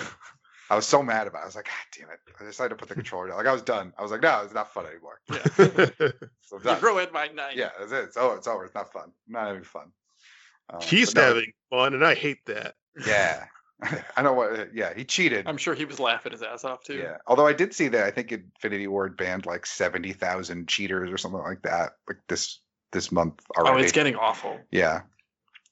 I 0.69 0.77
was 0.77 0.87
so 0.87 1.03
mad 1.03 1.27
about 1.27 1.41
it. 1.41 1.43
I 1.43 1.47
was 1.47 1.57
like, 1.57 1.67
God 1.67 1.99
damn 1.99 2.11
it. 2.11 2.19
I 2.41 2.45
decided 2.45 2.71
to 2.71 2.77
put 2.77 2.89
the 2.89 2.95
controller 3.03 3.29
down. 3.29 3.37
Like 3.37 3.47
I 3.47 3.53
was 3.53 3.63
done. 3.63 3.93
I 3.99 4.03
was 4.03 4.11
like, 4.11 4.23
no, 4.23 4.43
it's 4.45 4.55
not 4.55 4.73
fun 4.73 4.87
anymore. 4.87 5.21
So 6.49 6.61
I'm 6.65 6.81
you 6.81 6.89
ruined 6.89 7.11
my 7.13 7.27
night. 7.27 7.57
Yeah, 7.57 7.71
that's 7.79 7.91
it. 7.91 8.05
It's 8.05 8.17
over. 8.17 8.37
It's 8.37 8.47
over. 8.47 8.65
It's 8.65 8.75
not 8.75 8.93
fun. 8.93 9.11
I'm 9.27 9.33
not 9.33 9.47
having 9.49 9.65
fun. 9.65 9.91
Um, 10.71 10.81
He's 10.81 11.13
no, 11.15 11.23
having 11.23 11.53
fun, 11.71 11.95
and 11.95 12.05
I 12.05 12.15
hate 12.15 12.45
that. 12.47 12.75
Yeah. 13.05 13.47
I 14.17 14.23
know 14.23 14.33
what 14.33 14.75
yeah, 14.75 14.95
he 14.95 15.05
cheated. 15.05 15.47
I'm 15.47 15.57
sure 15.57 15.75
he 15.75 15.85
was 15.85 16.01
laughing 16.01 16.33
his 16.33 16.43
ass 16.43 16.65
off 16.65 16.85
too. 16.85 16.95
Yeah. 16.95 17.19
Although 17.27 17.47
I 17.47 17.53
did 17.53 17.75
see 17.75 17.89
that 17.89 18.05
I 18.05 18.11
think 18.11 18.33
Infinity 18.33 18.87
Ward 18.87 19.17
banned 19.17 19.45
like 19.45 19.67
seventy 19.67 20.13
thousand 20.13 20.69
cheaters 20.69 21.11
or 21.11 21.19
something 21.19 21.43
like 21.43 21.63
that, 21.63 21.93
like 22.09 22.19
this 22.29 22.61
this 22.93 23.13
month 23.13 23.45
already. 23.57 23.77
Oh, 23.77 23.83
it's 23.83 23.93
getting 23.93 24.17
awful. 24.17 24.59
yeah. 24.71 25.03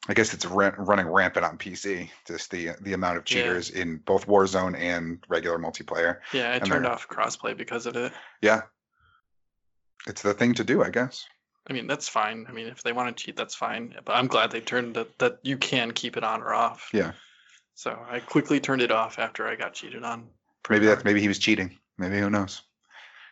I 0.08 0.12
guess 0.14 0.34
it's 0.34 0.44
ra- 0.44 0.75
running 0.76 1.06
rampant 1.08 1.44
on 1.46 1.56
PC. 1.58 2.11
Just 2.26 2.50
the 2.50 2.70
the 2.82 2.92
amount 2.92 3.16
of 3.18 3.23
Yeah. 3.30 3.42
cheaters 3.42 3.70
in 3.70 3.96
both 3.99 4.26
Warzone 4.26 4.76
and 4.78 5.25
regular 5.28 5.58
multiplayer. 5.58 6.18
Yeah, 6.32 6.50
I 6.50 6.56
And 6.56 6.66
turned 6.66 6.87
off 6.87 7.08
crossplay 7.08 7.56
because 7.56 7.87
of 7.87 7.96
it. 7.96 8.12
Yeah. 8.42 8.62
It's 10.06 10.23
the 10.23 10.34
thing 10.34 10.54
to 10.54 10.64
do, 10.64 10.82
I 10.82 10.90
guess. 10.90 11.26
I 11.66 11.73
mean, 11.73 11.87
that's 11.87 12.08
fine. 12.08 12.44
I 12.46 12.52
mean, 12.52 12.66
if 12.66 12.82
they 12.82 12.92
want 12.92 13.16
to 13.16 13.25
cheat, 13.25 13.37
that's 13.37 13.54
fine. 13.54 13.94
But 14.04 14.12
I'm 14.14 14.26
glad 14.26 14.50
they 14.50 14.61
turned 14.61 14.96
that 14.96 15.18
that 15.18 15.38
you 15.42 15.56
can 15.56 15.92
keep 15.92 16.16
it 16.18 16.25
on 16.25 16.42
or 16.42 16.52
off. 16.52 16.90
Yeah. 16.92 17.12
So 17.75 17.99
I 18.08 18.20
quickly 18.20 18.61
turned 18.61 18.82
it 18.82 18.90
off 18.90 19.18
after 19.18 19.49
I 19.49 19.56
got 19.56 19.73
cheated 19.75 20.04
on. 20.04 20.28
Maybe 20.68 20.84
that's 20.87 20.96
hard. 20.96 21.04
maybe 21.06 21.20
he 21.23 21.28
was 21.28 21.38
cheating. 21.38 21.78
Maybe 21.96 22.18
who 22.18 22.28
knows? 22.30 22.62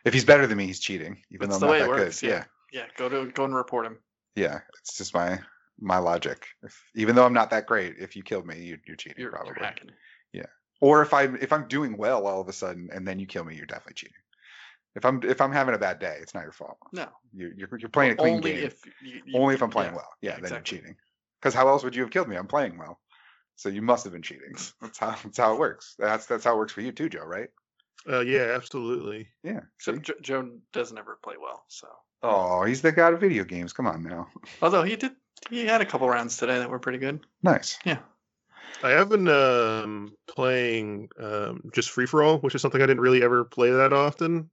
If 0.05 0.15
he's 0.15 0.25
better 0.25 0.47
than 0.47 0.57
me, 0.59 0.67
he's 0.67 0.81
cheating. 0.81 1.23
Even 1.31 1.49
That's 1.49 1.61
though 1.61 1.67
I'm 1.67 1.73
not 1.73 1.73
way 1.73 1.79
it 1.79 1.97
that 1.97 2.05
works, 2.05 2.21
good. 2.23 2.27
yeah. 2.29 2.45
yeah. 2.73 2.81
Yeah, 2.81 2.87
go 2.97 3.09
to 3.11 3.31
go 3.31 3.45
and 3.45 3.55
report 3.55 3.85
him. 3.87 3.99
Yeah, 4.35 4.61
it's 4.81 4.97
just 4.97 5.13
my 5.15 5.39
my 5.83 5.99
logic. 5.99 6.47
If, 6.63 6.81
even 6.95 7.15
though 7.17 7.27
I'm 7.27 7.33
not 7.33 7.51
that 7.51 7.67
great, 7.67 7.97
if 7.99 8.17
you 8.17 8.23
killed 8.23 8.47
me, 8.47 8.63
you, 8.63 8.79
you're 8.87 8.97
cheating 8.97 9.21
You're, 9.21 9.33
probably. 9.33 9.53
you're 9.57 9.65
hacking. 9.67 9.91
Or 10.81 11.01
if 11.01 11.15
I'm 11.15 11.37
if 11.37 11.53
I'm 11.53 11.69
doing 11.69 11.97
well 11.97 12.27
all 12.27 12.41
of 12.41 12.49
a 12.49 12.53
sudden 12.53 12.89
and 12.93 13.07
then 13.07 13.21
you 13.21 13.27
kill 13.27 13.45
me, 13.45 13.55
you're 13.55 13.67
definitely 13.67 13.95
cheating. 13.95 14.17
If 14.97 15.05
I'm 15.05 15.23
if 15.23 15.41
I'm 15.41 15.53
having 15.53 15.77
a 15.77 15.79
bad 15.79 16.01
day, 16.01 16.17
it's 16.21 16.35
not 16.35 16.43
your 16.43 16.51
fault. 16.51 16.77
No, 16.93 17.07
You're 17.33 17.53
you're, 17.55 17.69
you're 17.79 17.89
playing 17.89 18.13
a 18.13 18.17
clean 18.17 18.35
only 18.39 18.53
game. 18.55 18.65
if 18.65 18.85
you, 19.01 19.23
you- 19.25 19.39
Only 19.39 19.55
if 19.55 19.63
I'm 19.63 19.71
playing 19.71 19.93
yeah, 19.93 19.97
well. 19.97 20.09
Yeah, 20.21 20.31
yeah, 20.31 20.35
then 20.37 20.43
exactly. 20.43 20.77
you're 20.79 20.83
cheating. 20.83 20.97
Because 21.41 21.55
how 21.55 21.69
else 21.69 21.85
would 21.85 21.95
you 21.95 22.03
have 22.03 22.11
killed 22.11 22.27
me? 22.29 22.35
I'm 22.35 22.49
playing 22.49 22.79
well. 22.79 22.99
So 23.55 23.69
you 23.69 23.81
must 23.81 24.03
have 24.03 24.13
been 24.13 24.23
cheating. 24.23 24.55
That's 24.81 24.99
how 24.99 25.15
that's 25.23 25.39
how 25.39 25.53
it 25.53 25.61
works. 25.61 25.95
That's 26.01 26.27
that's 26.27 26.43
how 26.43 26.55
it 26.55 26.59
works 26.59 26.73
for 26.73 26.81
you 26.81 26.91
too, 26.91 27.09
Joe. 27.09 27.25
Right? 27.27 27.51
Uh, 28.11 28.19
yeah, 28.21 28.53
absolutely. 28.57 29.29
Yeah. 29.45 29.61
So 29.79 29.95
See? 29.95 30.13
Joe 30.21 30.51
doesn't 30.73 30.99
ever 30.99 31.17
play 31.23 31.37
well. 31.41 31.63
So 31.69 31.87
Oh, 32.25 32.65
he's 32.65 32.83
the 32.83 32.91
god 32.91 33.15
of 33.15 33.21
video 33.21 33.45
games. 33.45 33.73
Come 33.73 33.87
on 33.87 34.03
now. 34.03 34.27
although 34.61 34.83
he 34.83 34.97
did, 34.97 35.13
he 35.51 35.67
had 35.67 35.81
a 35.81 35.87
couple 35.87 36.09
rounds 36.09 36.37
today 36.37 36.59
that 36.59 36.71
were 36.71 36.79
pretty 36.79 36.99
good. 36.99 37.21
Nice. 37.43 37.79
Yeah. 37.85 37.99
I 38.83 38.91
have 38.91 39.09
been 39.09 39.29
um, 39.29 40.15
playing 40.27 41.09
um, 41.21 41.71
just 41.73 41.91
free 41.91 42.07
for 42.07 42.23
all, 42.23 42.39
which 42.39 42.55
is 42.55 42.63
something 42.63 42.83
I 42.83 42.87
didn't 42.87 43.01
really 43.03 43.23
ever 43.23 43.45
play 43.45 43.71
that 43.71 43.93
often. 43.93 44.51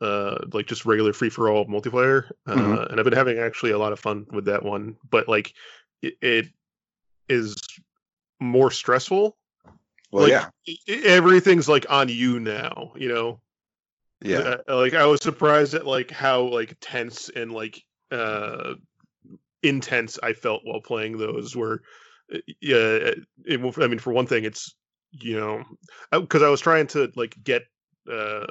Uh, 0.00 0.38
like 0.52 0.66
just 0.66 0.84
regular 0.84 1.12
free 1.12 1.30
for 1.30 1.48
all 1.48 1.64
multiplayer, 1.66 2.28
uh, 2.46 2.54
Mhm. 2.54 2.90
and 2.90 2.98
I've 2.98 3.04
been 3.04 3.12
having 3.12 3.38
actually 3.38 3.70
a 3.70 3.78
lot 3.78 3.92
of 3.92 4.00
fun 4.00 4.26
with 4.32 4.46
that 4.46 4.64
one. 4.64 4.96
But 5.08 5.28
like, 5.28 5.54
it, 6.02 6.14
it 6.20 6.46
is 7.28 7.56
more 8.40 8.70
stressful. 8.72 9.36
Well, 10.10 10.28
Like, 10.28 10.44
yeah. 10.66 10.74
everything's 11.06 11.68
like 11.68 11.86
on 11.88 12.08
you 12.08 12.40
now. 12.40 12.92
You 12.96 13.08
know, 13.08 13.40
Yeah. 14.20 14.56
Uh, 14.68 14.76
like 14.76 14.94
I 14.94 15.06
was 15.06 15.20
surprised 15.22 15.74
at 15.74 15.86
like 15.86 16.10
how 16.10 16.42
like 16.42 16.76
tense 16.80 17.28
and 17.28 17.52
like 17.52 17.82
uh 18.10 18.74
intense 19.62 20.18
I 20.22 20.32
felt 20.32 20.62
while 20.64 20.80
playing 20.80 21.18
those. 21.18 21.56
Where 21.56 21.80
uh, 22.32 22.38
yeah, 22.60 22.76
it, 22.76 23.18
I 23.46 23.56
mean, 23.86 23.98
for 23.98 24.12
one 24.12 24.26
thing, 24.26 24.44
it's 24.44 24.74
you 25.12 25.38
know 25.38 25.64
because 26.10 26.42
I 26.42 26.48
was 26.48 26.60
trying 26.60 26.86
to 26.88 27.10
like 27.16 27.36
get 27.42 27.62
uh 28.10 28.46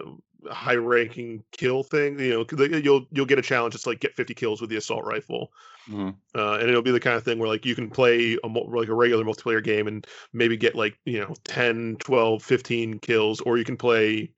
a 0.49 0.53
high 0.53 0.75
ranking 0.75 1.43
kill 1.51 1.83
thing. 1.83 2.19
You 2.19 2.45
know, 2.49 2.65
you'll 2.79 3.05
you'll 3.11 3.25
get 3.25 3.39
a 3.39 3.43
challenge. 3.43 3.75
It's 3.75 3.87
like 3.87 3.99
get 3.99 4.15
50 4.15 4.33
kills 4.33 4.61
with 4.61 4.69
the 4.69 4.77
assault 4.77 5.05
rifle. 5.05 5.51
Mhm. 5.89 6.15
Uh, 6.35 6.53
and 6.53 6.69
it'll 6.69 6.81
be 6.81 6.91
the 6.91 6.99
kind 6.99 7.15
of 7.15 7.23
thing 7.23 7.39
where 7.39 7.49
like 7.49 7.65
you 7.65 7.75
can 7.75 7.89
play 7.89 8.37
a 8.43 8.47
like 8.47 8.87
a 8.87 8.93
regular 8.93 9.25
multiplayer 9.25 9.63
game 9.63 9.87
and 9.87 10.05
maybe 10.33 10.57
get 10.57 10.75
like 10.75 10.97
you 11.05 11.19
know 11.19 11.33
10 11.43 11.97
12 11.99 12.43
15 12.43 12.99
kills 12.99 13.41
or 13.41 13.57
you 13.57 13.65
can 13.65 13.77
play 13.77 14.31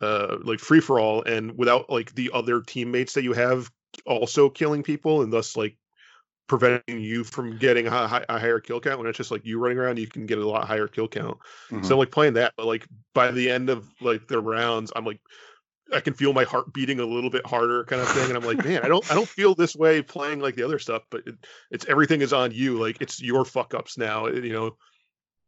uh 0.00 0.36
like 0.42 0.60
free 0.60 0.80
for 0.80 1.00
all 1.00 1.22
and 1.22 1.56
without 1.56 1.90
like 1.90 2.14
the 2.14 2.30
other 2.34 2.60
teammates 2.60 3.14
that 3.14 3.24
you 3.24 3.32
have 3.32 3.70
also 4.06 4.48
killing 4.48 4.82
people 4.82 5.22
and 5.22 5.32
thus 5.32 5.56
like 5.56 5.76
preventing 6.48 7.00
you 7.00 7.24
from 7.24 7.56
getting 7.56 7.86
a, 7.86 7.90
hi- 7.90 8.24
a 8.28 8.38
higher 8.38 8.60
kill 8.60 8.80
count 8.80 8.98
when 8.98 9.06
it's 9.08 9.16
just 9.16 9.30
like 9.30 9.44
you 9.46 9.58
running 9.58 9.78
around 9.78 9.98
you 9.98 10.06
can 10.06 10.26
get 10.26 10.38
a 10.38 10.46
lot 10.46 10.66
higher 10.66 10.88
kill 10.88 11.08
count 11.08 11.38
Mhm. 11.70 11.84
so 11.84 11.94
I'm 11.94 11.98
like 11.98 12.10
playing 12.10 12.34
that, 12.34 12.52
but 12.56 12.66
like 12.66 12.86
by 13.14 13.30
the 13.30 13.50
end 13.50 13.70
of 13.70 13.88
like 14.00 14.28
the 14.28 14.40
rounds, 14.40 14.92
I'm 14.94 15.04
like 15.06 15.20
I 15.92 16.00
can 16.00 16.14
feel 16.14 16.32
my 16.32 16.44
heart 16.44 16.72
beating 16.72 17.00
a 17.00 17.04
little 17.04 17.28
bit 17.28 17.44
harder, 17.46 17.84
kind 17.84 18.00
of 18.00 18.08
thing. 18.08 18.28
And 18.28 18.36
I'm 18.36 18.44
like, 18.44 18.64
man, 18.64 18.82
I 18.82 18.88
don't 18.88 19.08
I 19.10 19.14
don't 19.14 19.28
feel 19.28 19.54
this 19.54 19.76
way 19.76 20.00
playing 20.00 20.40
like 20.40 20.54
the 20.54 20.62
other 20.62 20.78
stuff, 20.78 21.02
but 21.10 21.26
it, 21.26 21.34
it's 21.70 21.84
everything 21.86 22.22
is 22.22 22.32
on 22.32 22.50
you. 22.52 22.78
Like 22.78 22.98
it's 23.02 23.20
your 23.22 23.44
fuck 23.44 23.74
ups 23.74 23.98
now. 23.98 24.26
it- 24.26 24.42
you 24.44 24.52
know, 24.52 24.76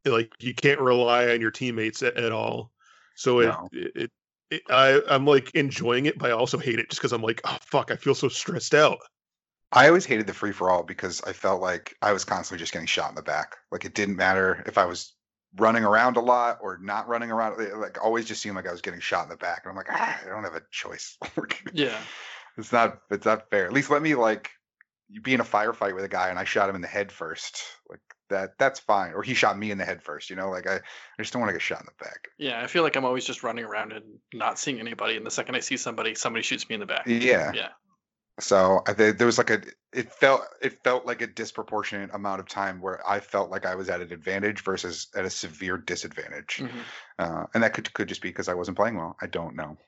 like 0.05 0.33
you 0.41 0.55
can't 0.55 0.81
rely 0.81 1.29
on 1.31 1.41
your 1.41 1.51
teammates 1.51 2.03
at, 2.03 2.17
at 2.17 2.33
all. 2.33 2.73
So 3.17 3.41
it, 3.41 3.47
No. 3.47 3.69
it, 3.73 3.93
it, 3.97 4.11
it 4.51 4.63
I 4.69 5.01
I'm 5.09 5.25
like 5.27 5.51
enjoying 5.55 6.07
it, 6.07 6.19
but 6.19 6.31
I 6.31 6.35
also 6.35 6.59
hate 6.59 6.79
it 6.79 6.91
just 6.91 7.01
because 7.01 7.13
I'm 7.13 7.23
like, 7.23 7.41
oh 7.45 7.57
fuck, 7.63 7.91
I 7.91 7.97
feel 7.97 8.15
so 8.15 8.29
stressed 8.29 8.75
out. 8.75 8.99
I 9.75 9.89
always 9.89 10.07
hated 10.07 10.29
the 10.29 10.33
free 10.33 10.53
for 10.53 10.71
all 10.71 10.85
because 10.85 11.21
I 11.23 11.33
felt 11.33 11.61
like 11.61 11.97
I 12.01 12.13
was 12.13 12.25
constantly 12.25 12.63
just 12.63 12.73
getting 12.73 12.87
shot 12.87 13.09
in 13.11 13.17
the 13.17 13.23
back. 13.23 13.57
Like 13.73 13.85
it 13.85 13.95
didn't 13.95 14.17
matter 14.17 14.63
if 14.67 14.79
I 14.79 14.85
was 14.85 15.13
running 15.57 15.85
around 15.85 16.17
a 16.17 16.21
lot 16.21 16.59
or 16.63 16.79
not 16.81 17.09
running 17.09 17.33
around. 17.33 17.61
it, 17.61 17.77
Like 17.77 18.03
always 18.03 18.25
just 18.25 18.41
seemed 18.41 18.55
like 18.55 18.69
I 18.69 18.73
was 18.73 18.83
getting 18.83 19.01
shot 19.01 19.25
in 19.25 19.31
the 19.31 19.37
back. 19.37 19.63
And 19.65 19.71
I'm 19.71 19.77
like, 19.77 19.89
ah, 19.91 20.21
I 20.25 20.29
don't 20.29 20.45
have 20.45 20.55
a 20.55 20.63
choice. 20.71 21.19
Yeah, 21.73 21.99
it's 22.57 22.73
not 22.73 23.01
it's 23.11 23.27
not 23.27 23.51
fair. 23.51 23.67
At 23.67 23.73
least 23.73 23.91
let 23.91 24.01
me 24.01 24.15
like 24.15 24.51
be 25.23 25.35
in 25.35 25.41
a 25.41 25.45
firefight 25.45 25.95
with 25.95 26.05
a 26.05 26.09
guy 26.09 26.29
and 26.29 26.39
I 26.39 26.45
shot 26.45 26.69
him 26.69 26.77
in 26.77 26.81
the 26.81 26.89
head 26.89 27.11
first. 27.11 27.63
Like 27.91 28.01
that 28.31 28.53
that's 28.59 28.79
fine. 28.79 29.13
Or 29.13 29.23
he 29.23 29.35
shot 29.35 29.59
me 29.59 29.73
in 29.73 29.79
the 29.79 29.85
head 29.85 30.03
first, 30.03 30.31
you 30.31 30.37
know? 30.37 30.51
Like 30.51 30.69
I, 30.69 30.77
I 30.77 30.81
just 31.23 31.33
don't 31.33 31.41
want 31.41 31.51
to 31.51 31.55
get 31.55 31.63
shot 31.63 31.81
in 31.81 31.87
the 31.87 32.05
back. 32.05 32.29
yeah. 32.39 32.63
I 32.63 32.69
feel 32.69 32.85
like 32.85 32.97
I'm 32.97 33.05
always 33.05 33.25
just 33.25 33.43
running 33.43 33.65
around 33.65 33.93
and 33.93 34.05
not 34.33 34.59
seeing 34.59 34.79
anybody. 34.79 35.17
And 35.17 35.27
the 35.27 35.31
second 35.31 35.57
I 35.57 35.61
see 35.61 35.77
somebody, 35.77 36.15
somebody 36.15 36.43
shoots 36.43 36.69
me 36.69 36.75
in 36.75 36.81
the 36.81 36.87
back. 36.87 37.07
Yeah. 37.07 37.53
Yeah. 37.55 37.69
So 38.41 38.83
I 38.87 38.93
think 38.95 39.19
there 39.19 39.27
was 39.27 39.39
like 39.39 39.51
a 39.51 39.63
it 39.93 40.13
felt 40.13 40.43
it 40.61 40.83
felt 40.83 41.07
like 41.07 41.23
a 41.23 41.27
disproportionate 41.27 42.11
amount 42.13 42.41
of 42.41 42.49
time 42.49 42.81
where 42.81 43.01
I 43.09 43.21
felt 43.21 43.51
like 43.51 43.65
I 43.65 43.77
was 43.77 43.89
at 43.89 44.01
an 44.01 44.13
advantage 44.13 44.63
versus 44.65 45.07
at 45.15 45.25
a 45.25 45.31
severe 45.31 45.77
disadvantage, 45.77 46.57
Mhm. 46.59 46.71
uh, 47.21 47.47
and 47.55 47.63
that 47.63 47.75
could 47.75 47.93
could 47.95 48.09
just 48.09 48.21
be 48.23 48.29
because 48.31 48.49
I 48.49 48.55
wasn't 48.55 48.77
playing 48.77 48.97
well. 48.97 49.17
I 49.23 49.27
don't 49.29 49.55
know. 49.55 49.79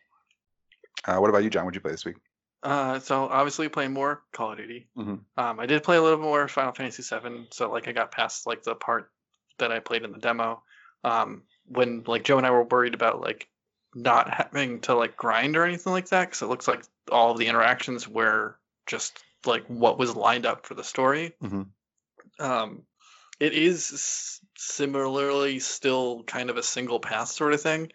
Uh, 1.05 1.19
what 1.19 1.29
about 1.29 1.43
you, 1.43 1.50
John? 1.50 1.65
What'd 1.65 1.75
you 1.75 1.81
play 1.81 1.91
this 1.91 2.05
week? 2.05 2.17
Uh, 2.62 2.99
so 3.00 3.29
obviously 3.29 3.69
playing 3.69 3.93
more 3.93 4.23
Call 4.33 4.53
of 4.53 4.59
Duty. 4.59 4.88
Mhm. 4.97 5.25
Um, 5.37 5.61
I 5.61 5.67
did 5.67 5.83
play 5.83 5.97
a 5.97 6.03
little 6.03 6.19
more 6.19 6.47
Final 6.49 6.73
Fantasy 6.73 7.03
VII. 7.03 7.49
So 7.50 7.71
like 7.71 7.88
I 7.88 7.93
got 7.93 8.12
past 8.12 8.47
like 8.47 8.62
the 8.62 8.75
part 8.76 9.12
that 9.59 9.73
I 9.73 9.81
played 9.81 10.05
in 10.05 10.12
the 10.12 10.19
demo. 10.19 10.62
Um, 11.05 11.43
when 11.67 12.05
like 12.07 12.23
Joe 12.25 12.38
and 12.38 12.47
I 12.47 12.50
were 12.50 12.65
worried 12.65 12.95
about 12.95 13.21
like 13.21 13.49
not 13.97 14.33
having 14.33 14.81
to 14.83 14.95
like 14.95 15.17
grind 15.17 15.57
or 15.57 15.65
anything 15.65 15.93
like 15.93 16.09
that, 16.11 16.26
because 16.26 16.43
it 16.43 16.47
looks 16.47 16.69
like 16.69 16.85
all 17.11 17.33
of 17.33 17.38
the 17.38 17.47
interactions 17.47 18.07
were 18.07 18.57
just 18.87 19.19
like 19.45 19.65
what 19.67 19.99
was 19.99 20.15
lined 20.15 20.47
up 20.47 20.67
for 20.67 20.75
the 20.75 20.85
story. 20.85 21.35
Mhm. 21.43 21.69
Um, 22.38 22.83
it 23.41 23.53
is 23.53 24.41
similarly 24.57 25.59
still 25.59 26.23
kind 26.25 26.50
of 26.50 26.57
a 26.57 26.62
single 26.62 27.00
path 27.00 27.29
sort 27.29 27.53
of 27.53 27.61
thing. 27.61 27.91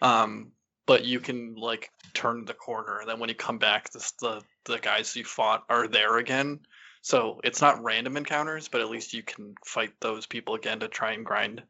Um, 0.00 0.52
but 0.90 1.04
you 1.04 1.20
can 1.20 1.54
like 1.54 1.90
turn 2.14 2.44
the 2.44 2.52
corner 2.52 2.98
and 2.98 3.08
then 3.08 3.20
when 3.20 3.28
you 3.28 3.34
come 3.36 3.58
back 3.58 3.90
this, 3.90 4.10
the 4.20 4.42
the 4.64 4.78
guys 4.78 5.14
you 5.14 5.22
fought 5.24 5.62
are 5.68 5.86
there 5.86 6.18
again 6.18 6.58
so 7.00 7.40
it's 7.44 7.60
not 7.60 7.80
random 7.84 8.16
encounters 8.16 8.66
but 8.66 8.80
at 8.80 8.90
least 8.90 9.14
you 9.14 9.22
can 9.22 9.54
fight 9.64 9.92
those 10.00 10.26
people 10.26 10.56
again 10.56 10.80
to 10.80 10.88
try 10.88 11.12
and 11.12 11.24
grind 11.24 11.62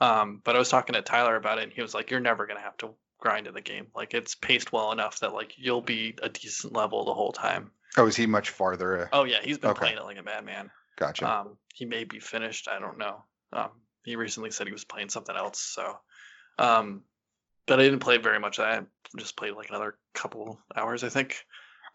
um, 0.00 0.40
but 0.44 0.54
i 0.54 0.60
was 0.60 0.68
talking 0.68 0.94
to 0.94 1.02
tyler 1.02 1.34
about 1.34 1.58
it 1.58 1.64
and 1.64 1.72
he 1.72 1.82
was 1.82 1.92
like 1.92 2.12
you're 2.12 2.20
never 2.20 2.46
going 2.46 2.56
to 2.56 2.62
have 2.62 2.76
to 2.76 2.90
grind 3.18 3.46
in 3.46 3.54
the 3.54 3.60
game 3.60 3.86
like 3.96 4.14
it's 4.14 4.34
paced 4.36 4.72
well 4.72 4.92
enough 4.92 5.18
that 5.20 5.32
like 5.34 5.52
you'll 5.56 5.80
be 5.82 6.14
a 6.22 6.28
decent 6.28 6.72
level 6.72 7.04
the 7.04 7.14
whole 7.14 7.32
time 7.32 7.70
Oh, 7.96 8.06
is 8.06 8.14
he 8.16 8.26
much 8.26 8.50
farther? 8.50 9.08
Oh 9.12 9.24
yeah 9.24 9.38
he's 9.42 9.58
been 9.58 9.70
Okay. 9.70 9.80
playing 9.80 9.96
it 9.96 10.04
like 10.04 10.18
a 10.18 10.22
madman 10.22 10.70
gotcha. 10.96 11.26
um, 11.28 11.56
he 11.74 11.84
may 11.84 12.04
be 12.04 12.20
finished. 12.20 12.68
I 12.68 12.78
don't 12.78 12.98
know. 12.98 13.24
Um, 13.52 13.70
he 14.04 14.14
recently 14.16 14.50
said 14.50 14.66
he 14.66 14.72
was 14.72 14.84
playing 14.84 15.08
something 15.08 15.34
else. 15.34 15.58
So, 15.60 15.98
um, 16.58 17.02
but 17.66 17.80
I 17.80 17.84
didn't 17.84 18.00
play 18.00 18.18
very 18.18 18.38
much 18.38 18.58
that. 18.58 18.84
I 18.84 19.18
just 19.18 19.36
played 19.36 19.54
like 19.54 19.68
another 19.70 19.96
couple 20.14 20.60
hours, 20.76 21.02
I 21.02 21.08
think. 21.08 21.44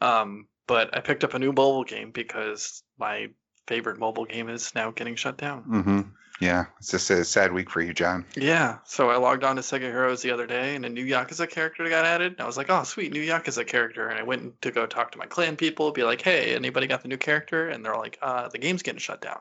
Um, 0.02 0.48
but 0.68 0.96
I 0.98 1.00
picked 1.02 1.24
up 1.24 1.34
a 1.36 1.40
new 1.40 1.52
mobile 1.52 1.84
game 1.84 2.12
because 2.12 2.84
my 2.98 3.28
favorite 3.68 4.00
mobile 4.00 4.26
game 4.26 4.50
is 4.50 4.74
now 4.76 4.92
getting 4.92 5.16
shut 5.16 5.38
down. 5.38 5.62
hmm 5.64 6.02
Yeah, 6.44 6.66
it's 6.78 6.92
just 6.92 7.10
a 7.10 7.24
sad 7.24 7.54
week 7.54 7.70
for 7.70 7.80
you, 7.80 7.94
John. 7.94 8.26
Yeah, 8.36 8.80
so 8.84 9.10
I 9.10 9.16
logged 9.16 9.46
on 9.46 9.56
to 9.56 9.62
Sega 9.62 9.84
Heroes 9.84 10.22
the 10.22 10.32
other 10.32 10.46
day, 10.46 10.76
and 10.76 10.84
a 10.84 10.90
new 10.90 11.06
Yakuza 11.06 11.50
character 11.50 11.88
got 11.88 12.06
added. 12.06 12.42
I 12.42 12.46
was 12.46 12.58
like, 12.58 12.70
"Oh, 12.70 12.84
sweet, 12.84 13.14
new 13.14 13.26
Yakuza 13.26 13.66
character!" 13.66 14.10
And 14.10 14.20
I 14.20 14.24
went 14.24 14.62
to 14.64 14.72
go 14.72 14.86
talk 14.86 15.14
to 15.14 15.18
my 15.18 15.26
clan 15.26 15.56
people, 15.56 15.90
be 15.94 16.04
like, 16.04 16.22
"Hey, 16.22 16.54
anybody 16.54 16.88
got 16.88 17.02
the 17.02 17.08
new 17.08 17.18
character?" 17.18 17.70
And 17.70 17.86
they're 17.86 17.96
like, 17.96 18.18
"Uh, 18.22 18.50
the 18.50 18.58
game's 18.58 18.84
getting 18.84 19.00
shut 19.00 19.22
down." 19.22 19.40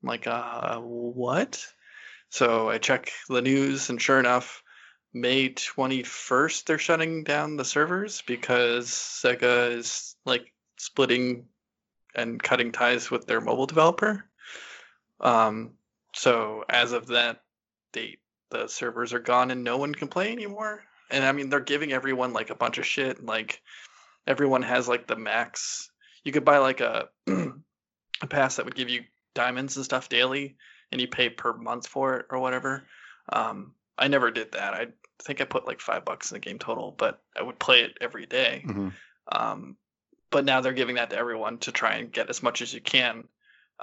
I'm 0.00 0.08
like, 0.08 0.28
"Uh, 0.28 0.78
what?" 0.78 1.66
So 2.28 2.70
I 2.70 2.78
check 2.78 3.10
the 3.28 3.42
news, 3.42 3.90
and 3.90 4.00
sure 4.00 4.20
enough, 4.20 4.62
May 5.12 5.48
21st, 5.48 6.66
they're 6.66 6.78
shutting 6.78 7.24
down 7.24 7.56
the 7.56 7.64
servers 7.64 8.22
because 8.22 8.90
Sega 8.90 9.76
is 9.76 10.14
like 10.24 10.52
splitting 10.78 11.48
and 12.14 12.40
cutting 12.40 12.70
ties 12.70 13.10
with 13.10 13.26
their 13.26 13.40
mobile 13.40 13.66
developer. 13.66 14.24
Um, 15.20 15.72
so 16.14 16.64
as 16.68 16.92
of 16.92 17.08
that 17.08 17.42
date, 17.92 18.20
the 18.50 18.68
servers 18.68 19.12
are 19.12 19.18
gone 19.18 19.50
and 19.50 19.64
no 19.64 19.78
one 19.78 19.94
can 19.94 20.08
play 20.08 20.32
anymore. 20.32 20.82
And 21.10 21.24
I 21.24 21.32
mean, 21.32 21.50
they're 21.50 21.60
giving 21.60 21.92
everyone 21.92 22.32
like 22.32 22.50
a 22.50 22.54
bunch 22.54 22.78
of 22.78 22.86
shit. 22.86 23.24
Like 23.24 23.60
everyone 24.26 24.62
has 24.62 24.88
like 24.88 25.06
the 25.06 25.16
max. 25.16 25.90
You 26.24 26.32
could 26.32 26.44
buy 26.44 26.58
like 26.58 26.80
a 26.80 27.08
a 27.26 28.26
pass 28.28 28.56
that 28.56 28.64
would 28.64 28.74
give 28.74 28.88
you 28.88 29.02
diamonds 29.34 29.76
and 29.76 29.84
stuff 29.84 30.08
daily, 30.08 30.56
and 30.90 31.00
you 31.00 31.08
pay 31.08 31.28
per 31.28 31.52
month 31.52 31.86
for 31.86 32.16
it 32.16 32.26
or 32.30 32.38
whatever. 32.38 32.82
Um, 33.28 33.74
I 33.98 34.08
never 34.08 34.30
did 34.30 34.52
that. 34.52 34.74
I 34.74 34.88
think 35.22 35.40
I 35.40 35.44
put 35.44 35.66
like 35.66 35.80
five 35.80 36.04
bucks 36.04 36.30
in 36.30 36.36
the 36.36 36.40
game 36.40 36.58
total, 36.58 36.94
but 36.96 37.22
I 37.38 37.42
would 37.42 37.58
play 37.58 37.82
it 37.82 37.98
every 38.00 38.26
day. 38.26 38.62
hmm 38.64 38.88
Um, 39.30 39.76
but 40.30 40.44
now 40.44 40.60
they're 40.60 40.72
giving 40.72 40.96
that 40.96 41.10
to 41.10 41.16
everyone 41.16 41.58
to 41.58 41.72
try 41.72 41.96
and 41.96 42.10
get 42.10 42.30
as 42.30 42.42
much 42.42 42.62
as 42.62 42.72
you 42.72 42.80
can. 42.80 43.28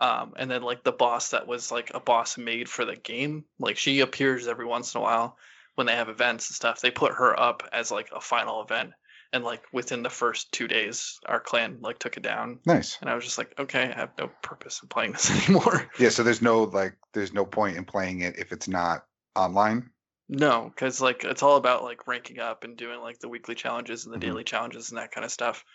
Um, 0.01 0.34
and 0.38 0.50
then 0.50 0.62
like 0.62 0.84
the 0.84 0.94
boss 0.94 1.32
that 1.32 1.46
was 1.46 1.72
like 1.72 1.91
a 1.94 2.00
boss 2.00 2.38
made 2.38 2.70
for 2.70 2.86
the 2.86 2.96
game, 2.96 3.44
like 3.60 3.77
she 3.77 4.00
appears 4.00 4.48
every 4.48 4.65
once 4.65 4.96
in 4.96 5.00
a 5.00 5.03
while 5.03 5.38
when 5.75 5.88
they 5.88 5.96
have 5.96 6.08
events 6.10 6.50
and 6.50 6.56
stuff. 6.56 6.79
They 6.79 6.91
put 6.91 7.13
her 7.15 7.38
up 7.38 7.63
as 7.74 7.91
like 7.91 8.10
a 8.15 8.22
final 8.22 8.62
event, 8.62 8.91
and 9.34 9.44
like 9.44 9.62
within 9.74 10.01
the 10.01 10.10
first 10.10 10.53
two 10.53 10.70
days, 10.70 11.20
our 11.25 11.41
clan 11.41 11.79
like 11.82 12.00
took 12.00 12.15
it 12.15 12.24
down. 12.24 12.60
Nice. 12.65 12.98
And 13.01 13.10
I 13.10 13.15
was 13.15 13.25
just 13.25 13.38
like, 13.38 13.53
okay, 13.60 13.91
I 13.94 14.00
have 14.00 14.12
no 14.18 14.29
purpose 14.41 14.79
in 14.82 14.88
playing 14.88 15.12
this 15.13 15.29
anymore. 15.50 15.89
Yeah. 16.00 16.10
So 16.10 16.24
there's 16.24 16.41
no 16.41 16.63
like, 16.63 16.96
there's 17.13 17.34
no 17.34 17.44
point 17.46 17.75
in 17.75 17.84
playing 17.84 18.22
it 18.22 18.39
if 18.39 18.53
it's 18.53 18.70
not 18.70 19.06
online. 19.36 19.89
No, 20.29 20.72
because 20.74 21.01
like 21.01 21.25
it's 21.25 21.44
all 21.44 21.58
about 21.58 21.84
like 21.84 22.08
ranking 22.08 22.39
up 22.39 22.63
and 22.63 22.77
doing 22.77 23.01
like 23.01 23.20
the 23.20 23.27
weekly 23.29 23.56
challenges 23.56 24.06
and 24.06 24.13
the 24.13 24.18
Mhm. 24.18 24.22
daily 24.22 24.44
challenges 24.46 24.89
and 24.91 24.98
that 24.98 25.12
kind 25.12 25.25
of 25.25 25.32
stuff. 25.32 25.65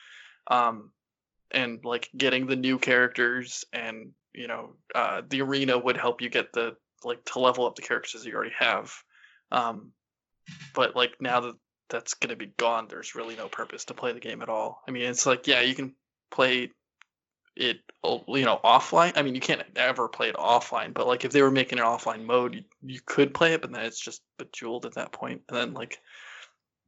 Um, 0.47 0.93
and 1.55 1.85
like 1.85 2.11
getting 2.17 2.47
the 2.47 2.57
new 2.57 2.79
characters 2.79 3.65
and 3.73 4.11
you 4.35 4.49
know 4.49 4.75
uh, 4.95 5.23
the 5.29 5.41
arena 5.41 5.79
would 5.79 5.97
help 5.97 6.21
you 6.21 6.29
get 6.29 6.53
the 6.53 6.77
like 7.05 7.25
to 7.25 7.39
level 7.39 7.67
up 7.67 7.77
the 7.77 7.83
characters 7.83 8.25
you 8.25 8.35
already 8.35 8.55
have. 8.59 8.93
Um, 9.53 9.93
but 10.75 10.97
like 10.97 11.15
now 11.21 11.41
that 11.41 11.55
that's 11.89 12.15
gonna 12.15 12.37
be 12.37 12.53
gone, 12.57 12.89
there's 12.89 13.15
really 13.15 13.37
no 13.37 13.49
purpose 13.49 13.87
to 13.87 13.95
play 13.95 14.13
the 14.13 14.21
game 14.21 14.43
at 14.43 14.49
all. 14.49 14.83
I 14.89 14.91
mean, 14.91 15.05
it's 15.05 15.27
like 15.27 15.47
yeah, 15.47 15.61
you 15.61 15.75
can 15.75 15.95
play 16.31 16.71
it 17.57 17.79
you 18.05 18.45
know 18.45 18.59
offline 18.65 19.13
i 19.15 19.23
mean 19.23 19.35
you 19.35 19.41
can't 19.41 19.63
ever 19.77 20.09
play 20.09 20.29
it 20.29 20.35
offline 20.35 20.93
but 20.93 21.07
like 21.07 21.25
if 21.25 21.31
they 21.31 21.41
were 21.41 21.53
making 21.53 21.79
an 21.79 21.85
offline 21.85 22.25
mode 22.25 22.55
you, 22.57 22.63
you 22.83 23.01
could 23.07 23.33
play 23.33 23.53
it 23.53 23.63
but 23.63 23.71
then 23.71 23.85
it's 23.85 24.01
just 24.01 24.23
bejeweled 24.39 24.87
at 24.87 24.95
that 24.95 25.13
point 25.13 25.41
and 25.49 25.57
then 25.57 25.73
like 25.73 26.01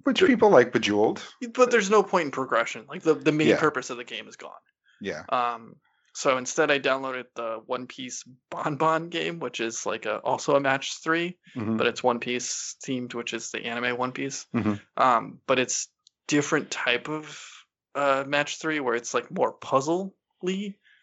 Which 0.06 0.22
people 0.24 0.50
like 0.50 0.72
Bejeweled. 0.72 1.20
but 1.52 1.70
there's 1.72 1.90
no 1.90 2.02
point 2.04 2.26
in 2.26 2.30
progression 2.30 2.86
like 2.88 3.02
the, 3.02 3.14
the 3.14 3.32
main 3.32 3.48
Yeah. 3.48 3.56
purpose 3.58 3.90
of 3.90 3.96
the 3.96 4.04
game 4.04 4.28
is 4.28 4.36
gone 4.36 4.52
Yeah. 5.00 5.24
um 5.28 5.74
so 6.14 6.38
instead 6.38 6.70
i 6.70 6.78
downloaded 6.78 7.24
the 7.34 7.60
one 7.66 7.86
piece 7.88 8.22
bonbon 8.50 9.08
game 9.10 9.40
which 9.40 9.58
is 9.60 9.84
like 9.84 10.06
a 10.06 10.18
also 10.18 10.54
a 10.56 10.60
match 10.60 11.02
three 11.02 11.36
Mhm. 11.56 11.76
but 11.76 11.88
it's 11.88 12.02
one 12.04 12.20
piece 12.20 12.76
themed 12.86 13.14
which 13.14 13.34
is 13.34 13.50
the 13.50 13.64
anime 13.66 13.98
one 13.98 14.12
piece 14.12 14.46
Mhm. 14.54 14.80
um 14.96 15.40
but 15.48 15.58
it's 15.58 15.88
different 16.28 16.70
type 16.70 17.08
of 17.08 17.38
uh 17.96 18.24
match 18.26 18.58
three 18.60 18.78
where 18.80 18.94
it's 18.94 19.12
like 19.12 19.30
more 19.30 19.52
puzzle 19.52 20.14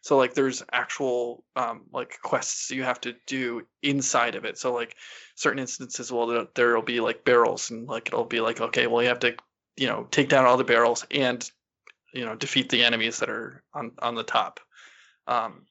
so 0.04 0.18
like 0.18 0.34
there's 0.36 0.62
actual 0.72 1.44
um 1.56 1.86
like 1.92 2.20
quests 2.22 2.70
you 2.72 2.84
have 2.84 3.00
to 3.02 3.16
do 3.26 3.66
inside 3.82 4.36
of 4.36 4.44
it. 4.46 4.58
So 4.58 4.74
like 4.74 4.96
certain 5.36 5.60
instances 5.60 6.12
well 6.12 6.28
there- 6.28 6.48
there'll 6.56 6.82
be 6.84 7.00
like 7.00 7.24
barrels 7.26 7.72
and 7.72 7.88
like 7.88 8.08
it'll 8.10 8.26
be 8.26 8.42
like 8.42 8.60
okay 8.62 8.86
well 8.88 9.02
you 9.02 9.08
have 9.10 9.20
to 9.26 9.36
you 9.78 9.88
know 9.88 10.06
take 10.12 10.30
down 10.30 10.46
all 10.46 10.58
the 10.58 10.64
barrels 10.74 11.06
and 11.10 11.50
you 12.14 12.26
know 12.26 12.36
defeat 12.36 12.70
the 12.70 12.84
enemies 12.84 13.20
that 13.20 13.30
are 13.30 13.64
on 13.74 13.92
on 14.00 14.16
the 14.16 14.24
top. 14.24 14.60
Um 15.28 15.66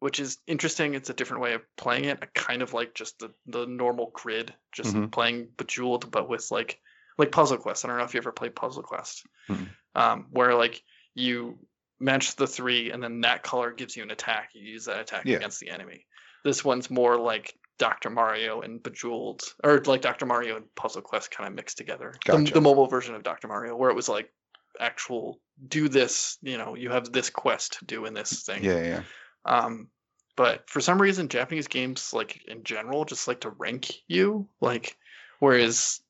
which 0.00 0.18
is 0.20 0.38
interesting. 0.46 0.92
It's 0.94 1.08
a 1.08 1.14
different 1.14 1.42
way 1.42 1.54
of 1.54 1.62
playing 1.76 2.04
it. 2.06 2.18
I 2.20 2.26
kind 2.34 2.62
of 2.62 2.72
like 2.74 2.94
just 2.94 3.18
the 3.18 3.32
the 3.46 3.66
normal 3.66 4.10
grid 4.14 4.52
just 4.72 4.94
Mhm. 4.94 5.10
playing 5.12 5.48
bejeweled 5.56 6.10
but 6.10 6.28
with 6.28 6.50
like 6.50 6.80
like 7.18 7.30
puzzle 7.32 7.58
quest. 7.58 7.84
I 7.84 7.88
don't 7.88 7.98
know 7.98 8.04
if 8.04 8.14
you 8.14 8.18
ever 8.18 8.32
played 8.32 8.56
puzzle 8.56 8.82
quest. 8.82 9.26
Mhm. 9.48 9.68
um 9.94 10.26
where 10.30 10.54
like 10.54 10.82
you 11.14 11.58
match 12.04 12.36
the 12.36 12.46
three 12.46 12.90
and 12.90 13.02
then 13.02 13.20
that 13.22 13.42
color 13.42 13.72
gives 13.72 13.96
you 13.96 14.02
an 14.02 14.10
attack 14.10 14.50
you 14.54 14.62
use 14.62 14.84
that 14.84 15.00
attack 15.00 15.22
Yeah. 15.24 15.36
against 15.36 15.58
the 15.60 15.70
enemy 15.70 16.06
this 16.44 16.64
one's 16.64 16.90
more 16.90 17.16
like 17.18 17.54
dr 17.78 18.08
mario 18.10 18.60
and 18.60 18.82
bejeweled 18.82 19.42
or 19.64 19.80
like 19.86 20.02
dr 20.02 20.24
mario 20.26 20.56
and 20.56 20.66
puzzle 20.74 21.02
quest 21.02 21.30
kind 21.30 21.48
of 21.48 21.54
mixed 21.54 21.78
together 21.78 22.14
the, 22.26 22.50
the 22.52 22.60
mobile 22.60 22.86
version 22.86 23.14
of 23.14 23.22
dr 23.22 23.46
mario 23.48 23.74
where 23.76 23.90
it 23.90 23.96
was 23.96 24.08
like 24.08 24.30
actual 24.78 25.40
do 25.68 25.88
this 25.88 26.36
you 26.42 26.58
know 26.58 26.74
you 26.74 26.90
have 26.90 27.10
this 27.12 27.30
quest 27.30 27.78
to 27.78 27.84
do 27.86 28.04
in 28.06 28.14
this 28.14 28.42
thing 28.42 28.62
Yeah. 28.64 28.82
Yeah. 28.82 29.02
um, 29.44 29.88
but 30.36 30.68
for 30.68 30.80
some 30.80 31.00
reason, 31.00 31.28
Japanese 31.28 31.68
games, 31.68 32.12
like 32.12 32.40
in 32.48 32.64
general, 32.64 33.04
just 33.04 33.28
like 33.28 33.42
to 33.42 33.50
rank 33.50 33.92
you. 34.08 34.48
Like, 34.60 34.96
whereas 35.38 36.00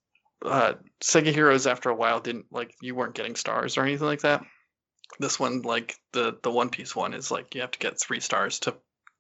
uh, 0.43 0.73
Sega 1.03 1.27
Heroes, 1.31 1.67
after 1.67 1.91
a 1.91 1.95
while, 1.95 2.21
didn't 2.21 2.47
like 2.51 2.75
you 2.81 2.95
weren't 2.95 3.15
getting 3.15 3.35
stars 3.37 3.77
or 3.77 3.83
anything 3.83 4.07
like 4.07 4.23
that. 4.23 4.41
This 5.19 5.39
one, 5.39 5.63
like 5.63 5.97
the 6.13 6.39
the 6.43 6.51
One 6.51 6.71
Piece 6.71 6.95
one, 6.95 7.15
is 7.15 7.31
like 7.31 7.55
you 7.55 7.61
have 7.61 7.73
to 7.73 7.79
get 7.79 8.01
three 8.01 8.21
stars 8.21 8.61
to 8.61 8.75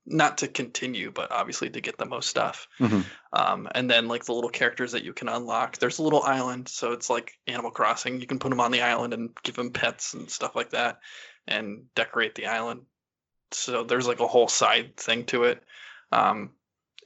not 0.07 0.39
to 0.39 0.49
continue, 0.49 1.11
but 1.11 1.33
obviously 1.33 1.71
to 1.71 1.81
get 1.81 1.97
the 1.97 2.05
most 2.05 2.29
stuff. 2.29 2.69
Mhm. 2.79 3.05
Um, 3.33 3.69
and 3.75 3.91
then 3.91 4.07
like 4.07 4.25
the 4.25 4.35
little 4.35 4.51
characters 4.51 4.93
that 4.93 5.03
you 5.05 5.15
can 5.15 5.29
unlock. 5.29 5.79
There's 5.79 5.99
a 5.99 6.03
little 6.03 6.23
island, 6.23 6.69
so 6.69 6.93
it's 6.93 7.09
like 7.09 7.33
Animal 7.47 7.71
Crossing. 7.71 8.21
You 8.21 8.27
can 8.27 8.39
put 8.39 8.51
them 8.51 8.61
on 8.61 8.71
the 8.71 8.83
island 8.83 9.15
and 9.15 9.31
give 9.43 9.55
them 9.55 9.71
pets 9.71 10.13
and 10.13 10.31
stuff 10.31 10.55
like 10.55 10.71
that, 10.71 10.99
and 11.47 11.87
decorate 11.95 12.35
the 12.35 12.47
island 12.47 12.83
so 13.55 13.85
there's 13.85 14.07
like 14.07 14.21
a 14.21 14.27
whole 14.27 14.49
side 14.49 14.97
thing 14.97 15.25
to 15.27 15.45
it. 15.45 15.63
Um, 16.13 16.51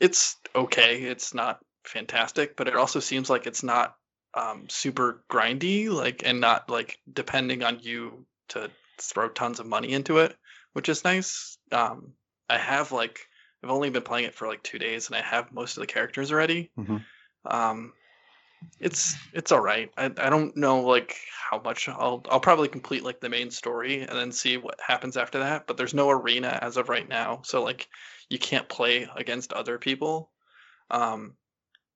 it's 0.01 0.37
okay. 0.55 1.03
It's 1.03 1.35
not 1.35 1.61
fantastic, 1.85 2.57
but 2.57 2.69
it 2.69 2.77
also 2.77 3.01
seems 3.01 3.31
like 3.31 3.47
it's 3.47 3.63
not 3.63 3.95
um, 4.35 4.67
super 4.69 5.25
grindy, 5.31 5.89
like 5.89 6.23
and 6.25 6.41
not 6.41 6.71
like 6.71 6.99
depending 7.11 7.63
on 7.63 7.81
you 7.81 8.27
to 8.49 8.71
throw 8.99 9.29
tons 9.29 9.61
of 9.61 9.67
money 9.67 9.93
into 9.93 10.19
it, 10.19 10.37
which 10.73 10.89
is 10.89 11.05
nice. 11.05 11.59
Um, 11.73 12.13
I 12.49 12.59
have 12.59 12.93
like 12.93 13.21
I've 13.63 13.71
only 13.71 13.91
been 13.91 14.03
playing 14.03 14.27
it 14.27 14.35
for 14.35 14.47
like 14.47 14.63
two 14.63 14.79
days, 14.79 15.09
and 15.09 15.17
I 15.17 15.23
have 15.23 15.53
most 15.53 15.77
of 15.77 15.81
the 15.81 15.87
characters 15.87 16.33
already. 16.33 16.71
Mhm. 16.79 17.05
Um, 17.45 17.93
it's 18.81 19.17
it's 19.33 19.53
all 19.53 19.61
right. 19.61 19.91
I, 19.97 20.07
I 20.07 20.31
don't 20.31 20.57
know 20.57 20.81
like 20.81 21.17
how 21.51 21.61
much 21.61 21.89
I'll 21.89 22.25
I'll 22.31 22.41
probably 22.41 22.69
complete 22.69 23.05
like 23.05 23.21
the 23.21 23.29
main 23.29 23.51
story 23.51 24.01
and 24.01 24.11
then 24.11 24.33
see 24.33 24.57
what 24.57 24.81
happens 24.81 25.17
after 25.17 25.41
that. 25.41 25.67
But 25.67 25.77
there's 25.77 25.95
no 25.95 26.11
arena 26.11 26.59
as 26.61 26.77
of 26.77 26.89
right 26.89 27.09
now, 27.09 27.43
so 27.45 27.63
like 27.63 27.89
you 28.29 28.39
can't 28.39 28.69
play 28.69 29.09
against 29.17 29.53
other 29.53 29.79
people. 29.79 30.31
Um, 30.91 31.35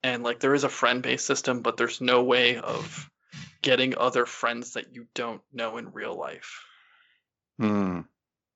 and 0.02 0.22
like 0.22 0.40
there 0.40 0.54
is 0.54 0.64
a 0.64 0.68
friend 0.68 1.02
based 1.02 1.26
system, 1.26 1.62
but 1.62 1.76
there's 1.76 2.00
no 2.00 2.22
way 2.24 2.58
of 2.58 3.10
getting 3.62 3.96
other 3.96 4.26
friends 4.26 4.74
that 4.74 4.94
you 4.94 5.06
don't 5.14 5.40
know 5.52 5.78
in 5.78 5.92
real 5.92 6.14
life. 6.18 6.64
Hmm. 7.58 8.00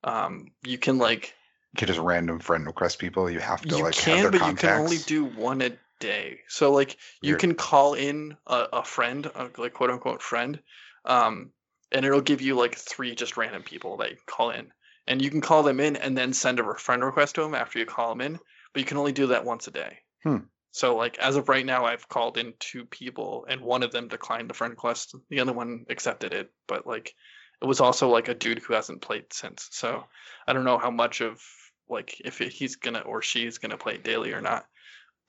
Um, 0.04 0.50
you 0.64 0.78
can 0.78 0.98
like 0.98 1.34
You 1.74 1.78
could 1.78 1.88
just 1.88 2.00
random 2.00 2.38
friend 2.40 2.66
request 2.66 2.98
people. 2.98 3.30
You 3.30 3.40
have 3.40 3.62
to 3.62 3.76
you 3.76 3.82
like 3.82 3.94
can, 3.94 4.14
have 4.14 4.22
their 4.22 4.30
but 4.32 4.40
contacts. 4.40 4.62
you 4.62 4.68
can 4.68 4.80
only 4.80 4.98
do 4.98 5.40
one 5.40 5.62
a 5.62 5.72
day. 6.00 6.40
So 6.48 6.72
like 6.72 6.96
you 7.22 7.32
Weird. 7.32 7.40
can 7.40 7.54
call 7.54 7.94
in 7.94 8.36
a, 8.46 8.66
a 8.74 8.84
friend, 8.84 9.26
a, 9.26 9.48
like 9.56 9.74
quote 9.74 9.90
unquote 9.90 10.22
friend, 10.22 10.60
um, 11.04 11.50
and 11.92 12.04
it'll 12.04 12.20
give 12.20 12.40
you 12.42 12.56
like 12.56 12.76
three 12.76 13.14
just 13.14 13.36
random 13.36 13.62
people 13.62 13.96
that 13.98 14.10
you 14.10 14.16
can 14.16 14.24
call 14.26 14.50
in, 14.50 14.72
and 15.06 15.22
you 15.22 15.30
can 15.30 15.40
call 15.40 15.62
them 15.62 15.80
in 15.80 15.96
and 15.96 16.16
then 16.16 16.32
send 16.32 16.60
a 16.60 16.74
friend 16.74 17.04
request 17.04 17.36
to 17.36 17.42
them 17.42 17.54
after 17.54 17.78
you 17.78 17.86
call 17.86 18.10
them 18.10 18.20
in, 18.20 18.38
but 18.72 18.80
you 18.80 18.84
can 18.84 18.98
only 18.98 19.12
do 19.12 19.28
that 19.28 19.44
once 19.44 19.68
a 19.68 19.70
day. 19.70 19.98
Hmm. 20.22 20.38
So 20.76 20.94
like 20.94 21.18
as 21.18 21.36
of 21.36 21.48
right 21.48 21.64
now, 21.64 21.86
I've 21.86 22.06
called 22.06 22.36
in 22.36 22.52
two 22.60 22.84
people, 22.84 23.46
and 23.48 23.62
one 23.62 23.82
of 23.82 23.92
them 23.92 24.08
declined 24.08 24.50
the 24.50 24.54
friend 24.54 24.72
request. 24.72 25.14
The 25.30 25.40
other 25.40 25.54
one 25.54 25.86
accepted 25.88 26.34
it, 26.34 26.52
but 26.68 26.86
like 26.86 27.14
it 27.62 27.64
was 27.64 27.80
also 27.80 28.10
like 28.10 28.28
a 28.28 28.34
dude 28.34 28.58
who 28.58 28.74
hasn't 28.74 29.00
played 29.00 29.32
since. 29.32 29.70
So 29.72 30.04
I 30.46 30.52
don't 30.52 30.66
know 30.66 30.76
how 30.76 30.90
much 30.90 31.22
of 31.22 31.42
like 31.88 32.20
if 32.22 32.36
he's 32.36 32.76
gonna 32.76 32.98
or 32.98 33.22
she's 33.22 33.56
gonna 33.56 33.78
play 33.78 33.96
daily 33.96 34.34
or 34.34 34.42
not. 34.42 34.66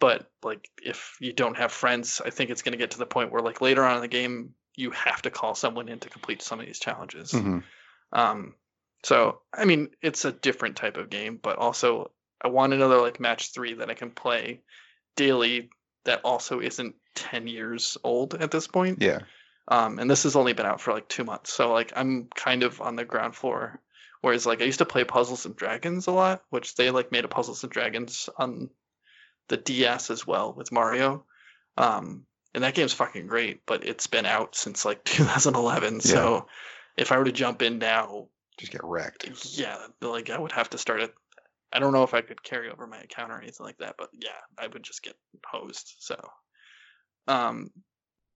But 0.02 0.30
like 0.44 0.70
if 0.84 1.16
you 1.22 1.32
don't 1.32 1.56
have 1.56 1.72
friends, 1.72 2.22
I 2.26 2.30
think 2.30 2.50
it's 2.50 2.62
gonna 2.62 2.76
get 2.76 2.92
to 2.92 2.98
the 2.98 3.06
point 3.06 3.32
where 3.32 3.42
like 3.42 3.62
later 3.62 3.86
on 3.86 3.96
in 3.96 4.02
the 4.02 4.10
game 4.10 4.54
you 4.76 4.92
have 4.92 5.22
to 5.22 5.30
call 5.30 5.56
someone 5.56 5.88
in 5.88 6.00
to 6.00 6.10
complete 6.10 6.42
some 6.42 6.60
of 6.60 6.66
these 6.66 6.80
challenges. 6.80 7.32
Mhm. 7.32 7.64
Um, 8.12 8.54
so 9.02 9.40
I 9.54 9.64
mean, 9.64 9.92
it's 10.02 10.26
a 10.26 10.34
different 10.34 10.76
type 10.76 10.98
of 10.98 11.10
game, 11.10 11.40
but 11.42 11.58
also 11.58 12.12
I 12.42 12.50
want 12.50 12.74
another 12.74 13.00
like 13.00 13.22
match 13.22 13.54
three 13.54 13.76
that 13.76 13.90
I 13.90 13.94
can 13.94 14.12
play 14.12 14.62
daily 15.18 15.70
that 16.06 16.22
also 16.24 16.62
isn't 16.62 16.96
ten 17.16 17.48
years 17.48 17.98
old 18.06 18.36
at 18.36 18.52
this 18.52 18.68
point. 18.68 19.02
Yeah. 19.02 19.20
Um, 19.68 20.00
and 20.00 20.10
this 20.10 20.24
has 20.24 20.38
only 20.38 20.54
been 20.54 20.66
out 20.66 20.80
for 20.80 20.94
like 20.94 21.10
two 21.10 21.26
months, 21.26 21.52
so 21.52 21.74
like 21.74 21.92
I'm 21.96 22.30
kind 22.34 22.64
of 22.64 22.80
on 22.80 22.96
the 22.96 23.04
ground 23.04 23.36
floor. 23.36 23.82
Whereas 24.22 24.46
like 24.46 24.62
I 24.62 24.66
used 24.66 24.80
to 24.80 24.86
play 24.86 25.04
Puzzles 25.04 25.46
and 25.46 25.56
Dragons 25.56 26.08
a 26.08 26.12
lot, 26.12 26.42
which 26.50 26.76
they 26.76 26.90
like 26.90 27.12
made 27.12 27.26
a 27.26 27.28
Puzzles 27.28 27.64
and 27.64 27.72
Dragons 27.72 28.30
on 28.38 28.70
the 29.50 29.58
DS 29.58 30.10
as 30.10 30.26
well 30.26 30.54
with 30.54 30.72
Mario. 30.72 31.26
Um, 31.78 32.26
and 32.56 32.64
that 32.64 32.74
game's 32.74 32.94
fucking 32.94 33.28
great, 33.28 33.62
but 33.68 33.86
it's 33.86 34.08
been 34.08 34.26
out 34.26 34.56
since 34.56 34.86
like 34.86 35.04
2011. 35.06 36.00
So 36.00 36.48
if 36.98 37.12
I 37.12 37.18
were 37.18 37.26
to 37.26 37.32
jump 37.32 37.62
in 37.62 37.78
now, 37.78 38.28
Just 38.58 38.72
get 38.72 38.84
wrecked. 38.84 39.30
yeah, 39.58 39.78
like 40.02 40.30
I 40.30 40.40
would 40.40 40.54
have 40.54 40.70
to 40.72 40.78
start 40.78 41.02
it. 41.02 41.14
I 41.74 41.80
don't 41.80 41.94
know 41.94 42.04
if 42.04 42.14
I 42.14 42.22
could 42.22 42.42
carry 42.44 42.70
over 42.70 42.88
my 42.88 43.00
account 43.00 43.32
or 43.32 43.38
anything 43.42 43.66
like 43.66 43.78
that, 43.80 43.96
but 43.98 44.10
yeah, 44.14 44.30
I 44.58 44.68
would 44.68 44.84
just 44.84 45.04
get 45.04 45.16
hosed. 45.46 45.96
So, 46.00 46.16
um, 47.28 47.70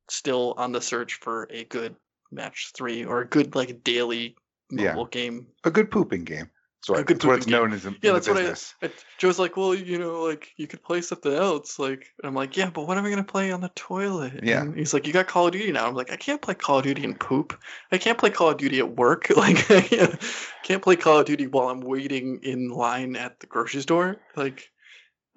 still 0.09 0.53
on 0.57 0.71
the 0.71 0.81
search 0.81 1.15
for 1.15 1.47
a 1.49 1.63
good 1.63 1.95
match 2.31 2.71
three 2.75 3.05
or 3.05 3.21
a 3.21 3.27
good 3.27 3.55
like 3.55 3.83
daily 3.83 4.35
Yeah. 4.69 4.91
mobile 4.91 5.05
game. 5.05 5.47
A 5.63 5.71
good 5.71 5.91
pooping 5.91 6.23
game. 6.25 6.49
That's 6.81 6.89
what, 6.89 6.99
A 6.99 7.03
good 7.03 7.17
that's 7.17 7.25
what 7.25 7.37
it's 7.37 7.45
game. 7.45 7.51
known 7.51 7.73
as 7.73 7.85
in, 7.85 7.95
Yeah, 8.01 8.09
in 8.09 8.13
that's 8.15 8.25
the 8.25 8.33
what 8.33 8.39
I- 8.41 8.49
business. 8.49 8.73
I, 8.81 8.89
Joe's 9.19 9.37
like, 9.37 9.55
well, 9.55 9.75
you 9.75 9.99
know, 9.99 10.23
like 10.23 10.49
you 10.57 10.65
could 10.65 10.81
play 10.83 11.01
something 11.01 11.31
else. 11.31 11.77
Like, 11.77 12.07
and 12.17 12.27
I'm 12.27 12.33
like, 12.33 12.57
yeah, 12.57 12.71
but 12.71 12.87
what 12.87 12.97
am 12.97 13.05
I 13.05 13.11
gonna 13.11 13.23
play 13.23 13.51
on 13.51 13.61
the 13.61 13.69
toilet? 13.75 14.39
Yeah. 14.41 14.61
And 14.61 14.75
he's 14.75 14.91
like, 14.91 15.05
you 15.05 15.13
got 15.13 15.27
Call 15.27 15.45
of 15.45 15.51
Duty 15.53 15.71
now. 15.71 15.87
I'm 15.87 15.93
like, 15.93 16.11
I 16.11 16.15
can't 16.15 16.41
play 16.41 16.55
Call 16.55 16.79
of 16.79 16.83
Duty 16.83 17.03
and 17.03 17.19
poop. 17.19 17.55
I 17.91 17.99
can't 17.99 18.17
play 18.17 18.31
Call 18.31 18.49
of 18.49 18.57
Duty 18.57 18.79
at 18.79 18.95
work. 18.97 19.27
Like, 19.35 19.69
I 19.69 19.81
can't 20.63 20.81
play 20.81 20.95
Call 20.95 21.19
of 21.19 21.25
Duty 21.27 21.45
while 21.45 21.69
I'm 21.69 21.81
waiting 21.81 22.39
in 22.41 22.69
line 22.69 23.15
at 23.15 23.39
the 23.39 23.45
grocery 23.47 23.81
store. 23.81 24.17
Like, 24.35 24.67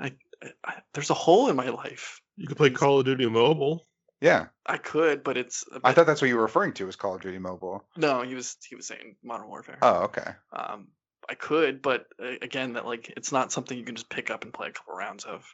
I, 0.01 0.13
I, 0.43 0.49
I 0.65 0.75
there's 0.95 1.11
a 1.11 1.15
hole 1.15 1.51
in 1.51 1.57
my 1.57 1.69
life. 1.69 2.21
You 2.39 2.47
could 2.47 2.57
play 2.57 2.71
Call 2.71 3.01
of 3.01 3.05
Duty 3.05 3.29
Mobile. 3.29 3.87
Yeah, 4.23 4.47
I 4.65 4.79
could, 4.79 5.23
but 5.23 5.37
it's. 5.37 5.65
a 5.71 5.75
I 5.85 5.91
bit- 5.91 5.97
thought 5.97 6.07
that's 6.07 6.23
what 6.23 6.29
you 6.29 6.37
were 6.37 6.43
referring 6.43 6.73
to 6.75 6.87
was 6.87 6.97
Call 6.97 7.17
of 7.17 7.21
Duty 7.21 7.39
Mobile. 7.39 7.85
no, 7.99 8.23
he 8.23 8.35
was 8.35 8.57
he 8.67 8.75
was 8.77 8.87
saying 8.87 9.17
Modern 9.23 9.49
Warfare. 9.49 9.77
Oh, 9.83 10.05
okay. 10.05 10.31
Um, 10.51 10.89
I 11.29 11.35
could, 11.35 11.83
but 11.83 12.07
uh, 12.23 12.33
again, 12.43 12.75
that 12.75 12.87
like 12.87 13.13
it's 13.17 13.33
not 13.33 13.53
something 13.53 13.77
you 13.79 13.85
can 13.85 13.95
just 13.97 14.09
pick 14.11 14.31
up 14.31 14.45
and 14.45 14.53
play 14.53 14.69
a 14.69 14.73
couple 14.73 14.95
rounds 14.95 15.25
of. 15.25 15.45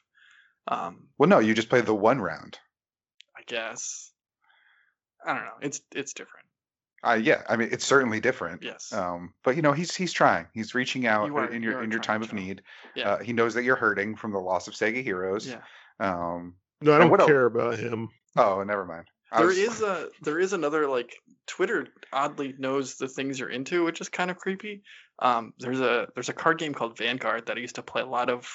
Um, 0.69 1.09
Well, 1.19 1.29
no, 1.29 1.39
you 1.39 1.55
just 1.55 1.69
play 1.69 1.81
the 1.81 1.95
one 1.95 2.21
round. 2.21 2.59
I 3.37 3.43
guess. 3.47 4.11
I 5.27 5.35
don't 5.35 5.45
know. 5.45 5.51
It's 5.63 5.81
it's 5.95 6.13
different. 6.13 6.47
Uh, 7.03 7.15
yeah, 7.21 7.43
I 7.49 7.57
mean 7.57 7.69
it's 7.73 7.85
certainly 7.87 8.21
different. 8.21 8.63
Yes. 8.63 8.93
Um, 8.93 9.33
but 9.43 9.57
you 9.57 9.63
know 9.63 9.73
he's 9.73 9.95
he's 9.95 10.13
trying. 10.13 10.47
He's 10.53 10.75
reaching 10.75 11.07
out 11.07 11.27
You 11.29 11.37
are- 11.39 11.51
in 11.51 11.63
your 11.63 11.79
are 11.79 11.83
in 11.83 11.91
your 11.91 12.01
time 12.01 12.23
of 12.23 12.33
need. 12.33 12.63
Yeah. 12.95 13.13
Uh, 13.13 13.19
he 13.23 13.33
knows 13.33 13.55
that 13.55 13.63
you're 13.65 13.77
hurting 13.77 14.17
from 14.17 14.33
the 14.33 14.39
loss 14.39 14.69
of 14.69 14.75
Sega 14.75 15.03
Heroes. 15.03 15.47
yeah. 15.49 15.61
Um, 15.99 16.55
No, 16.83 16.95
I 16.95 16.99
don't 16.99 17.11
what 17.11 17.21
el- 17.21 17.27
care 17.27 17.47
about 17.47 17.79
him. 17.79 18.09
oh, 18.37 18.63
never 18.65 18.85
mind. 18.85 19.07
There 19.37 19.47
was- 19.47 19.59
is 19.59 19.83
a 19.83 20.09
there 20.23 20.39
is 20.39 20.53
another 20.53 20.87
like 20.89 21.15
Twitter 21.47 21.87
oddly 22.13 22.55
knows 22.59 22.97
the 22.97 23.09
things 23.09 23.39
you're 23.39 23.49
into, 23.51 23.85
which 23.85 24.01
is 24.01 24.09
kind 24.09 24.31
of 24.31 24.39
creepy. 24.39 24.83
Um, 25.19 25.55
there's 25.59 25.81
a 25.81 26.09
there's 26.15 26.29
a 26.29 26.33
card 26.33 26.59
game 26.59 26.75
called 26.75 26.97
Vanguard 26.99 27.47
that 27.47 27.57
I 27.57 27.61
used 27.61 27.77
to 27.77 27.83
play 27.83 28.03
a 28.03 28.07
lot 28.07 28.29
of 28.31 28.49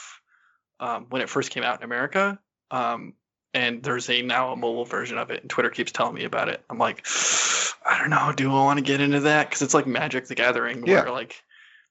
um, 0.80 1.06
when 1.10 1.22
it 1.22 1.30
first 1.30 1.52
came 1.52 1.64
out 1.64 1.80
in 1.80 1.84
America. 1.86 2.40
Um, 2.72 3.14
and 3.54 3.82
there's 3.84 4.10
a 4.10 4.22
now 4.22 4.52
a 4.52 4.56
mobile 4.58 4.84
version 4.86 5.18
of 5.18 5.32
it, 5.32 5.42
and 5.42 5.50
Twitter 5.50 5.70
keeps 5.70 5.92
telling 5.94 6.16
me 6.16 6.26
about 6.26 6.50
it. 6.50 6.62
I'm 6.70 6.78
like, 6.78 7.06
I 7.86 7.98
don't 8.00 8.10
know, 8.10 8.34
do 8.36 8.50
I 8.52 8.64
want 8.64 8.80
to 8.80 8.84
get 8.84 9.00
into 9.00 9.22
that? 9.22 9.48
Because 9.50 9.62
it's 9.62 9.74
like 9.74 9.88
Magic 9.88 10.28
the 10.28 10.36
Gathering, 10.36 10.86
Yeah. 10.86 11.04
where 11.04 11.12
like, 11.12 11.42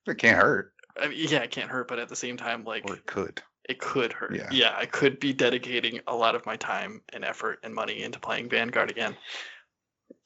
It 0.07 0.18
can't 0.18 0.37
hurt, 0.37 0.75
I 1.01 1.09
mean, 1.09 1.29
yeah, 1.31 1.38
it 1.38 1.51
can't 1.53 1.70
hurt, 1.70 1.88
but 1.88 1.99
at 1.99 2.09
the 2.11 2.16
same 2.16 2.37
time, 2.37 2.64
like, 2.64 2.85
or 2.87 2.97
it 2.97 3.07
could. 3.07 3.40
It 3.68 3.79
could 3.79 4.12
hurt. 4.12 4.35
Yeah. 4.35 4.48
Yeah. 4.50 4.74
I 4.77 4.87
could 4.87 5.18
be 5.20 5.33
dedicating 5.33 6.00
a 6.07 6.14
lot 6.14 6.35
of 6.35 6.44
my 6.46 6.57
time 6.57 7.00
and 7.12 7.24
effort 7.24 7.61
and 7.62 7.74
money 7.74 8.03
into 8.03 8.18
playing 8.20 8.48
Vanguard 8.50 8.90
again. 8.90 9.16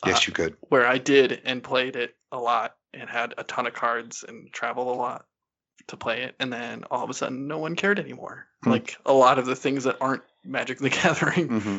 Yes, 0.06 0.18
Uh, 0.18 0.22
you 0.26 0.32
could. 0.32 0.56
where 0.68 0.86
I 0.86 0.98
did 0.98 1.40
and 1.44 1.62
played 1.62 1.96
it 1.96 2.16
a 2.32 2.38
lot 2.38 2.76
and 2.94 3.08
had 3.08 3.34
a 3.38 3.44
ton 3.44 3.66
of 3.66 3.74
cards 3.74 4.24
and 4.26 4.52
traveled 4.52 4.88
a 4.88 4.98
lot 4.98 5.24
to 5.86 5.96
play 5.96 6.22
it, 6.22 6.34
and 6.40 6.52
then 6.52 6.84
all 6.90 7.02
of 7.04 7.10
a 7.10 7.14
sudden 7.14 7.46
no 7.46 7.58
one 7.58 7.74
cared 7.76 7.98
anymore. 7.98 8.46
Hmm. 8.64 8.70
Like 8.70 8.96
a 9.06 9.12
lot 9.12 9.38
of 9.38 9.46
the 9.46 9.56
things 9.56 9.84
that 9.84 9.96
aren't 10.00 10.22
Magic 10.44 10.78
the 10.78 10.90
Gathering. 11.02 11.48
hmm 11.60 11.78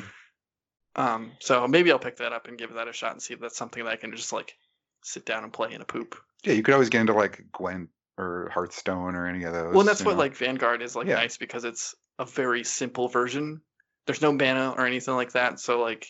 Um, 0.96 1.32
so 1.40 1.68
maybe 1.68 1.92
I'll 1.92 2.00
pick 2.00 2.18
that 2.18 2.34
up 2.34 2.48
and 2.48 2.58
give 2.58 2.74
that 2.74 2.88
a 2.88 2.94
shot 2.94 3.12
and 3.12 3.22
see 3.22 3.34
if 3.34 3.40
that's 3.40 3.58
something 3.58 3.84
that 3.84 3.92
I 3.92 3.96
can 3.96 4.12
just 4.16 4.34
like 4.34 4.56
sit 5.04 5.26
down 5.26 5.44
and 5.44 5.54
play 5.54 5.74
in 5.74 5.82
a 5.82 5.86
poop. 5.86 6.16
Yeah, 6.44 6.54
you 6.54 6.64
could 6.64 6.74
always 6.74 6.90
get 6.90 7.02
into 7.02 7.14
like 7.14 7.44
Gwent 7.52 7.90
or 8.20 8.52
Hearthstone 8.54 9.16
or 9.16 9.26
any 9.28 9.44
of 9.46 9.54
those. 9.54 9.72
Well, 9.72 9.80
and 9.80 9.90
that's 9.90 10.04
what 10.04 10.14
know. 10.14 10.20
like 10.20 10.36
Vanguard 10.36 10.82
is 10.82 10.96
like 10.96 11.08
Yeah. 11.08 11.16
nice 11.16 11.38
because 11.38 11.64
it's 11.64 11.96
a 12.20 12.26
very 12.26 12.64
simple 12.64 13.08
version. 13.08 13.62
There's 14.06 14.22
no 14.22 14.32
mana 14.32 14.74
or 14.78 14.86
anything 14.86 15.16
like 15.16 15.32
that, 15.32 15.60
so 15.60 15.80
like 15.82 16.06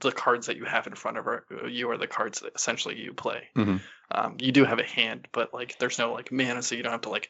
the 0.00 0.12
cards 0.12 0.46
that 0.46 0.56
you 0.56 0.64
have 0.64 0.86
in 0.86 0.94
front 0.94 1.18
of 1.18 1.24
her, 1.24 1.44
you 1.68 1.90
are 1.90 1.98
the 1.98 2.06
cards 2.06 2.40
that 2.40 2.52
essentially 2.54 2.96
you 3.00 3.12
play. 3.12 3.48
Mhm. 3.56 3.80
Um, 4.10 4.36
you 4.40 4.52
do 4.52 4.64
have 4.64 4.78
a 4.78 4.84
hand, 4.84 5.26
but 5.32 5.52
like 5.54 5.78
there's 5.78 5.98
no 5.98 6.12
like 6.12 6.30
mana, 6.30 6.62
so 6.62 6.74
you 6.74 6.82
don't 6.82 6.92
have 6.92 7.00
to 7.02 7.10
like. 7.10 7.28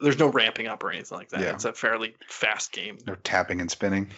There's 0.00 0.18
no 0.18 0.28
ramping 0.28 0.66
up 0.66 0.82
or 0.82 0.90
anything 0.90 1.16
like 1.18 1.28
that. 1.30 1.40
Yeah. 1.40 1.52
It's 1.52 1.66
a 1.66 1.72
fairly 1.74 2.16
fast 2.28 2.72
game. 2.72 2.96
no 3.06 3.14
tapping 3.16 3.60
and 3.60 3.70
spinning. 3.70 4.10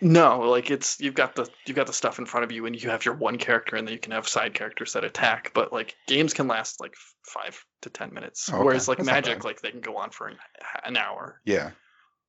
No, 0.00 0.40
like 0.40 0.70
it's 0.70 1.00
you've 1.00 1.14
got 1.14 1.34
the 1.34 1.48
you've 1.66 1.76
got 1.76 1.86
the 1.86 1.92
stuff 1.92 2.18
in 2.18 2.26
front 2.26 2.44
of 2.44 2.52
you, 2.52 2.66
and 2.66 2.80
you 2.80 2.90
have 2.90 3.04
your 3.04 3.14
one 3.14 3.36
character, 3.38 3.76
and 3.76 3.86
then 3.86 3.92
you 3.94 4.00
can 4.00 4.12
have 4.12 4.28
side 4.28 4.54
characters 4.54 4.92
that 4.92 5.04
attack. 5.04 5.52
But 5.54 5.72
like 5.72 5.96
games 6.06 6.34
can 6.34 6.46
last 6.46 6.80
like 6.80 6.94
five 7.26 7.64
to 7.82 7.90
ten 7.90 8.14
minutes, 8.14 8.48
okay. 8.48 8.62
whereas 8.62 8.86
like 8.88 8.98
That's 8.98 9.06
Magic, 9.06 9.44
like 9.44 9.60
they 9.60 9.70
can 9.70 9.80
go 9.80 9.96
on 9.96 10.10
for 10.10 10.28
an, 10.28 10.36
an 10.84 10.96
hour, 10.96 11.40
Yeah, 11.44 11.70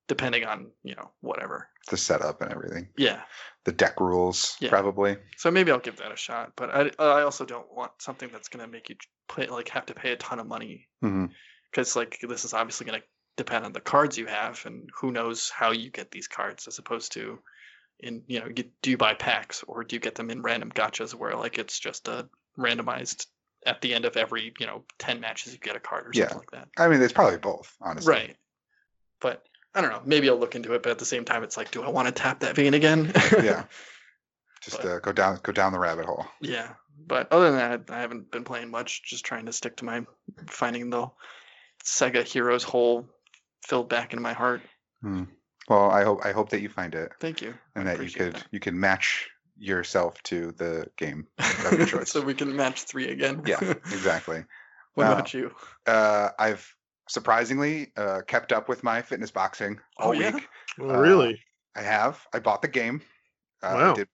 depending 0.08 0.46
on 0.46 0.72
you 0.84 0.96
know 0.96 1.12
whatever. 1.22 1.68
the 1.92 1.98
setup 1.98 2.42
and 2.42 2.52
everything. 2.52 2.90
Yeah, 2.98 3.22
The 3.66 3.72
deck 3.72 4.00
rules, 4.00 4.58
Yeah. 4.60 4.70
probably. 4.70 5.18
so 5.38 5.52
maybe 5.52 5.72
I'll 5.72 5.80
give 5.80 5.98
that 5.98 6.12
a 6.12 6.18
shot. 6.18 6.54
But 6.56 6.70
I 6.74 6.92
I 7.04 7.22
also 7.22 7.46
don't 7.46 7.72
want 7.72 7.92
something 8.00 8.30
that's 8.32 8.48
gonna 8.50 8.68
make 8.68 8.90
you 8.90 8.96
play 9.28 9.46
like 9.48 9.70
have 9.70 9.86
to 9.88 9.94
pay 9.94 10.12
a 10.12 10.16
ton 10.18 10.40
of 10.40 10.48
money 10.48 10.88
mm-hmm. 11.04 11.26
because 11.70 11.96
like 11.96 12.18
this 12.28 12.46
is 12.46 12.54
obviously 12.56 12.88
going 12.88 13.00
to 13.00 13.06
depend 13.38 13.64
on 13.64 13.72
the 13.72 13.80
cards 13.80 14.18
you 14.18 14.26
have 14.26 14.62
and 14.66 14.90
who 15.00 15.12
knows 15.12 15.50
how 15.50 15.72
you 15.72 15.90
get 15.90 16.12
these 16.12 16.28
cards 16.28 16.68
as 16.68 16.78
opposed 16.78 17.14
to 17.14 17.40
in 18.00 18.24
you 18.28 18.40
know 18.40 18.48
you, 18.48 18.64
do 18.82 18.90
you 18.92 18.98
buy 18.98 19.14
packs 19.14 19.64
or 19.68 19.84
do 19.84 19.96
you 19.96 20.00
get 20.00 20.16
them 20.16 20.30
in 20.30 20.42
random 20.42 20.72
gachas 20.72 21.14
where 21.14 21.36
like 21.36 21.58
it's 21.58 21.78
just 21.80 22.08
a 22.08 22.28
randomized 22.58 23.26
at 23.66 23.82
the 23.82 23.94
end 23.94 24.06
of 24.06 24.16
every 24.18 24.54
you 24.60 24.66
know 24.66 24.84
10 25.00 25.20
matches 25.20 25.52
you 25.54 25.60
get 25.60 25.76
a 25.76 25.80
card 25.80 26.08
or 26.08 26.14
something 26.14 26.30
Yeah. 26.32 26.38
like 26.38 26.52
that 26.52 26.68
I 26.78 26.88
mean, 26.88 27.02
it's 27.02 27.14
probably 27.14 27.38
both, 27.38 27.76
honestly. 27.82 28.12
right 28.14 28.36
but 29.20 29.44
i 29.76 29.82
don't 29.82 29.92
know 29.92 30.02
maybe 30.06 30.30
i'll 30.30 30.38
look 30.38 30.56
into 30.56 30.74
it 30.74 30.84
but 30.84 30.92
at 30.92 31.00
the 31.00 31.06
same 31.06 31.26
time 31.26 31.44
it's 31.44 31.58
like 31.58 31.72
do 31.72 31.84
i 31.84 31.90
want 31.90 32.08
to 32.08 32.14
tap 32.14 32.40
that 32.40 32.56
vein 32.56 32.74
again 32.74 33.12
Yeah. 33.44 33.66
Just 34.62 34.78
But- 34.78 34.86
uh, 34.86 35.00
go 35.00 35.12
down, 35.12 35.40
go 35.44 35.52
down 35.52 35.72
the 35.74 35.80
rabbit 35.80 36.06
hole. 36.06 36.26
yeah 36.42 36.74
but 37.06 37.32
other 37.32 37.52
than 37.52 37.60
that 37.88 37.94
i 37.94 38.00
haven't 38.02 38.32
been 38.32 38.44
playing 38.46 38.72
much 38.72 39.04
just 39.04 39.26
trying 39.26 39.46
to 39.48 39.54
stick 39.54 39.78
to 39.78 39.86
my 39.86 40.06
finding 40.48 40.90
the 40.90 41.08
sega 41.84 42.24
heroes 42.24 42.64
hole 42.64 43.08
filled 43.68 43.90
back 43.90 44.14
in 44.14 44.22
my 44.22 44.34
heart 44.34 44.62
Hmm. 45.02 45.24
Well, 45.70 45.90
I 45.92 46.04
hope 46.04 46.26
I 46.26 46.32
hope 46.32 46.50
that 46.50 46.62
you 46.62 46.70
find 46.70 46.96
it 46.96 47.12
Thank 47.20 47.42
you. 47.42 47.54
and 47.76 47.88
I 47.88 47.92
that 47.92 47.98
you 47.98 48.06
appreciate 48.06 48.34
could 48.34 48.44
you 48.52 48.60
can 48.60 48.80
match 48.80 49.30
yourself 49.58 50.22
to 50.24 50.52
the 50.54 50.88
game. 50.98 51.28
of 51.40 51.78
your 51.78 51.86
choice. 51.86 52.10
so 52.12 52.22
we 52.22 52.34
can 52.34 52.56
match 52.56 52.84
three 52.84 53.10
again. 53.10 53.42
Yeah, 53.46 53.60
exactly. 53.92 54.44
what 54.96 55.08
Uh, 55.08 55.14
about 55.14 55.34
you? 55.34 55.52
Uh, 55.86 56.30
I've 56.40 56.76
surprisingly 57.08 57.92
uh, 57.98 58.22
kept 58.28 58.52
up 58.52 58.70
with 58.70 58.84
my 58.84 59.02
fitness 59.02 59.32
boxing 59.32 59.80
all 59.98 60.10
Oh, 60.10 60.12
yeah? 60.14 60.32
week. 60.34 60.48
Oh, 60.80 60.86
Uh, 60.94 60.98
really? 60.98 61.40
I 61.76 61.82
have. 61.82 62.26
I 62.34 62.40
bought 62.40 62.62
the 62.62 62.68
game. 62.68 63.02
Uh, 63.62 63.76
Wow. 63.76 63.92
I 63.92 63.96
did. 63.96 64.08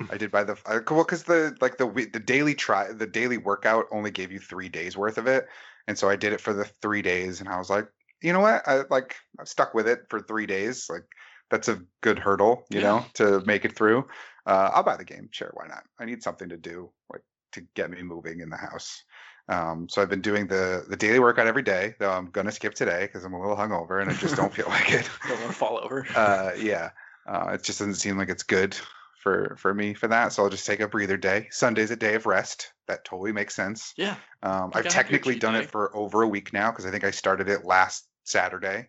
I 0.10 0.16
did 0.16 0.30
buy 0.30 0.44
the 0.44 0.52
uh, 0.66 0.80
well 0.90 1.04
because 1.04 1.24
the 1.24 1.56
like 1.60 1.76
the 1.76 1.86
the 2.12 2.20
daily 2.20 2.54
try 2.54 2.92
the 2.92 3.06
daily 3.06 3.36
workout 3.36 3.86
only 3.90 4.10
gave 4.10 4.32
you 4.32 4.38
three 4.38 4.68
days 4.68 4.96
worth 4.96 5.18
of 5.18 5.26
it, 5.26 5.46
and 5.86 5.98
so 5.98 6.08
I 6.08 6.16
did 6.16 6.32
it 6.32 6.40
for 6.40 6.52
the 6.54 6.64
three 6.64 7.02
days, 7.02 7.40
and 7.40 7.48
I 7.48 7.58
was 7.58 7.68
like, 7.68 7.88
you 8.22 8.32
know 8.32 8.40
what, 8.40 8.66
I 8.66 8.82
like 8.90 9.16
I've 9.38 9.48
stuck 9.48 9.74
with 9.74 9.88
it 9.88 10.00
for 10.08 10.20
three 10.20 10.46
days. 10.46 10.88
Like 10.90 11.04
that's 11.50 11.68
a 11.68 11.82
good 12.00 12.18
hurdle, 12.18 12.64
you 12.70 12.80
Yeah. 12.80 12.88
know, 12.88 13.04
to 13.14 13.40
make 13.46 13.64
it 13.64 13.76
through. 13.76 14.06
Uh, 14.46 14.70
I'll 14.72 14.82
buy 14.82 14.96
the 14.96 15.04
game, 15.04 15.28
sure, 15.30 15.50
why 15.54 15.66
not? 15.68 15.84
I 15.98 16.04
need 16.04 16.22
something 16.22 16.48
to 16.48 16.56
do 16.56 16.90
like 17.12 17.22
to 17.52 17.62
get 17.74 17.90
me 17.90 18.02
moving 18.02 18.40
in 18.40 18.50
the 18.50 18.56
house. 18.56 19.04
Um, 19.48 19.88
so 19.88 20.02
I've 20.02 20.10
been 20.10 20.20
doing 20.20 20.46
the 20.46 20.84
the 20.88 20.96
daily 20.96 21.18
workout 21.18 21.46
every 21.46 21.62
day, 21.62 21.94
though 21.98 22.10
I'm 22.10 22.30
gonna 22.30 22.52
skip 22.52 22.74
today 22.74 23.06
because 23.06 23.24
I'm 23.24 23.32
a 23.34 23.40
little 23.40 23.56
hungover 23.56 24.00
and 24.00 24.10
I 24.10 24.14
just 24.14 24.36
don't 24.36 24.52
feel 24.54 24.68
like 24.68 24.92
it. 24.92 25.08
Don't 25.26 25.40
want 25.40 25.52
to 25.52 25.58
fall 25.58 25.80
over. 25.82 26.06
uh, 26.14 26.52
yeah, 26.58 26.90
uh, 27.26 27.50
it 27.54 27.62
just 27.62 27.78
doesn't 27.78 27.94
seem 27.94 28.18
like 28.18 28.28
it's 28.28 28.42
good 28.42 28.76
for 29.22 29.56
for 29.58 29.74
me 29.74 29.94
for 29.94 30.08
that. 30.08 30.32
So 30.32 30.42
I'll 30.44 30.50
just 30.50 30.66
take 30.66 30.80
a 30.80 30.88
breather 30.88 31.16
day. 31.16 31.48
Sunday's 31.50 31.90
a 31.90 31.96
day 31.96 32.14
of 32.14 32.26
rest. 32.26 32.72
That 32.86 33.04
totally 33.04 33.32
makes 33.32 33.54
sense. 33.54 33.92
yeah. 33.96 34.16
Um, 34.42 34.70
I've 34.74 34.84
gotta 34.84 34.84
have 34.84 34.84
your 34.84 34.90
technically 34.90 35.38
done 35.38 35.54
day. 35.54 35.60
it 35.60 35.70
for 35.70 35.94
over 35.96 36.22
a 36.22 36.28
week 36.28 36.52
now 36.52 36.70
because 36.70 36.86
I 36.86 36.90
think 36.90 37.04
I 37.04 37.10
started 37.10 37.48
it 37.48 37.64
last 37.64 38.06
Saturday, 38.24 38.88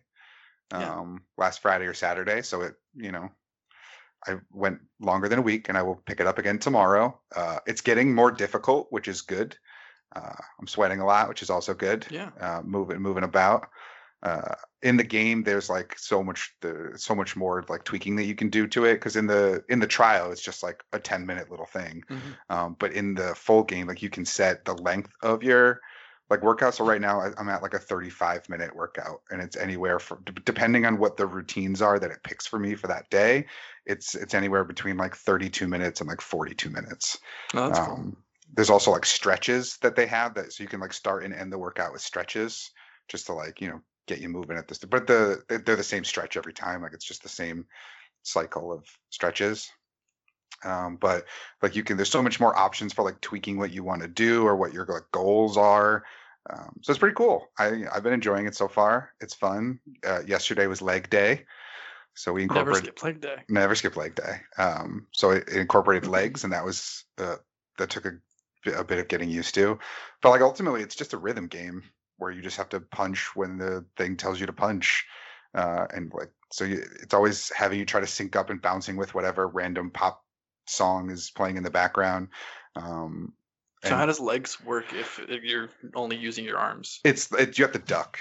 Yeah. 0.72 0.94
um, 1.00 1.22
last 1.36 1.60
Friday 1.62 1.86
or 1.86 1.94
Saturday. 1.94 2.42
So 2.42 2.62
it, 2.62 2.74
you 2.94 3.12
know, 3.12 3.30
I 4.26 4.36
went 4.52 4.80
longer 5.00 5.28
than 5.28 5.38
a 5.38 5.42
week, 5.42 5.68
and 5.68 5.76
I 5.78 5.82
will 5.82 5.96
pick 5.96 6.20
it 6.20 6.26
up 6.26 6.38
again 6.38 6.58
tomorrow. 6.58 7.18
Uh, 7.34 7.58
it's 7.66 7.80
getting 7.80 8.14
more 8.14 8.30
difficult, 8.30 8.86
which 8.90 9.08
is 9.08 9.22
good. 9.22 9.56
Uh, 10.14 10.34
I'm 10.60 10.66
sweating 10.66 11.00
a 11.00 11.06
lot, 11.06 11.28
which 11.28 11.42
is 11.42 11.50
also 11.50 11.72
good 11.74 12.06
Yeah. 12.10 12.30
uh, 12.40 12.62
moving 12.64 13.00
moving 13.00 13.24
about. 13.24 13.68
Uh, 14.22 14.54
in 14.82 14.96
the 14.96 15.04
game, 15.04 15.42
there's 15.42 15.70
like 15.70 15.98
so 15.98 16.22
much 16.22 16.54
the 16.60 16.92
so 16.96 17.14
much 17.14 17.36
more 17.36 17.64
like 17.68 17.84
tweaking 17.84 18.16
that 18.16 18.24
you 18.24 18.34
can 18.34 18.50
do 18.50 18.66
to 18.66 18.84
it 18.84 18.94
because 18.94 19.16
in 19.16 19.26
the 19.26 19.64
in 19.68 19.78
the 19.78 19.86
trial 19.86 20.30
it's 20.30 20.42
just 20.42 20.62
like 20.62 20.82
a 20.92 20.98
10 20.98 21.24
minute 21.26 21.50
little 21.50 21.66
thing. 21.66 22.02
Mhm. 22.10 22.54
Um, 22.54 22.76
but 22.78 22.92
in 22.92 23.14
the 23.14 23.34
full 23.34 23.62
game, 23.62 23.86
like 23.86 24.02
you 24.02 24.10
can 24.10 24.24
set 24.24 24.64
the 24.64 24.74
length 24.74 25.12
of 25.22 25.42
your 25.42 25.80
like 26.28 26.42
workout. 26.42 26.74
So 26.74 26.84
right 26.84 27.00
now 27.00 27.20
I'm 27.20 27.48
at 27.48 27.62
like 27.62 27.74
a 27.74 27.78
35 27.78 28.48
minute 28.48 28.74
workout, 28.74 29.22
and 29.30 29.42
it's 29.42 29.56
anywhere 29.56 29.98
from 29.98 30.22
depending 30.44 30.86
on 30.86 30.98
what 30.98 31.16
the 31.16 31.26
routines 31.26 31.82
are 31.82 31.98
that 31.98 32.10
it 32.10 32.22
picks 32.22 32.46
for 32.46 32.58
me 32.58 32.74
for 32.74 32.86
that 32.86 33.10
day. 33.10 33.46
It's 33.84 34.14
it's 34.14 34.34
anywhere 34.34 34.64
between 34.64 34.96
like 34.96 35.16
32 35.16 35.66
minutes 35.66 36.00
and 36.00 36.08
like 36.08 36.20
42 36.20 36.70
minutes. 36.70 37.18
Oh, 37.54 37.66
that's 37.66 37.80
cool. 37.80 37.94
Um, 37.94 38.16
there's 38.54 38.70
also 38.70 38.90
like 38.90 39.06
stretches 39.06 39.76
that 39.78 39.96
they 39.96 40.06
have 40.06 40.34
that 40.34 40.52
so 40.52 40.62
you 40.62 40.68
can 40.68 40.80
like 40.80 40.92
start 40.92 41.24
and 41.24 41.32
end 41.34 41.52
the 41.52 41.58
workout 41.58 41.92
with 41.92 42.02
stretches 42.02 42.70
just 43.08 43.26
to 43.26 43.32
like 43.32 43.60
you 43.60 43.68
know 43.68 43.80
get 44.10 44.20
you 44.22 44.28
moving 44.28 44.58
at 44.58 44.66
this 44.68 44.78
but 44.78 45.06
the 45.06 45.20
they- 45.48 45.62
they're 45.64 45.76
the 45.82 45.92
same 45.94 46.04
stretch 46.04 46.36
every 46.36 46.52
time 46.52 46.82
like 46.82 46.92
it's 46.94 47.08
just 47.12 47.22
the 47.22 47.28
same 47.42 47.64
cycle 48.22 48.72
of 48.72 48.84
stretches 49.10 49.70
um, 50.64 50.96
but 50.96 51.24
like 51.62 51.74
you 51.76 51.82
can 51.84 51.96
there's 51.96 52.10
so 52.10 52.22
much 52.22 52.38
more 52.40 52.54
options 52.66 52.92
for 52.92 53.02
like 53.04 53.20
tweaking 53.20 53.56
what 53.58 53.72
you 53.72 53.82
want 53.84 54.02
to 54.02 54.08
do 54.08 54.46
or 54.46 54.54
what 54.56 54.72
your 54.74 54.86
like 54.86 55.08
goals 55.12 55.56
are 55.56 56.04
Um, 56.48 56.72
so 56.82 56.90
it's 56.92 56.98
pretty 56.98 57.14
cool. 57.22 57.38
I 57.62 57.84
I've 57.92 58.02
been 58.02 58.14
enjoying 58.20 58.46
it 58.46 58.56
so 58.56 58.66
far. 58.68 59.12
It's 59.20 59.34
fun. 59.36 59.78
Uh, 60.10 60.22
yesterday 60.26 60.66
was 60.66 60.80
leg 60.82 61.08
day, 61.10 61.44
so 62.14 62.32
we 62.32 62.42
Never 62.46 62.60
incorporated 62.60 62.84
skip 62.98 63.02
leg 63.04 63.20
day. 63.20 63.36
never 63.48 63.74
skip 63.74 63.96
leg 63.96 64.14
day. 64.14 64.34
Um, 64.56 65.06
so 65.12 65.30
it, 65.36 65.44
it 65.48 65.56
incorporated 65.60 66.08
legs, 66.08 66.44
and 66.44 66.52
that 66.52 66.64
was 66.64 67.04
uh, 67.18 67.36
that 67.78 67.90
took 67.90 68.06
a, 68.06 68.14
a 68.72 68.84
bit 68.84 68.98
of 68.98 69.08
getting 69.08 69.30
used 69.40 69.54
to. 69.54 69.78
But 70.22 70.30
like 70.32 70.40
ultimately, 70.50 70.82
it's 70.82 70.96
just 70.96 71.12
a 71.14 71.18
rhythm 71.26 71.46
game 71.48 71.82
where 72.20 72.30
you 72.30 72.42
just 72.42 72.58
have 72.58 72.68
to 72.68 72.80
punch 72.80 73.34
when 73.34 73.58
the 73.58 73.84
thing 73.96 74.16
tells 74.16 74.38
you 74.38 74.46
to 74.46 74.52
punch, 74.52 75.06
uh, 75.54 75.86
and 75.92 76.12
like 76.14 76.30
so 76.52 76.64
you, 76.64 76.84
it's 77.02 77.14
always 77.14 77.50
having 77.50 77.78
you 77.78 77.84
try 77.84 78.00
to 78.00 78.06
sync 78.06 78.36
up 78.36 78.50
and 78.50 78.62
bouncing 78.62 78.96
with 78.96 79.14
whatever 79.14 79.46
random 79.48 79.90
pop 79.90 80.22
song 80.66 81.10
is 81.10 81.30
playing 81.30 81.56
in 81.56 81.62
the 81.62 81.70
background. 81.70 82.28
Um, 82.76 83.32
So 83.82 83.96
how 83.96 84.06
does 84.06 84.20
legs 84.20 84.62
work 84.64 84.92
if, 84.92 85.18
if 85.18 85.42
you're 85.42 85.70
only 85.94 86.16
using 86.16 86.44
your 86.44 86.58
arms? 86.58 87.00
it's 87.04 87.32
it, 87.32 87.58
you 87.58 87.64
have 87.64 87.72
to 87.72 87.78
duck. 87.78 88.18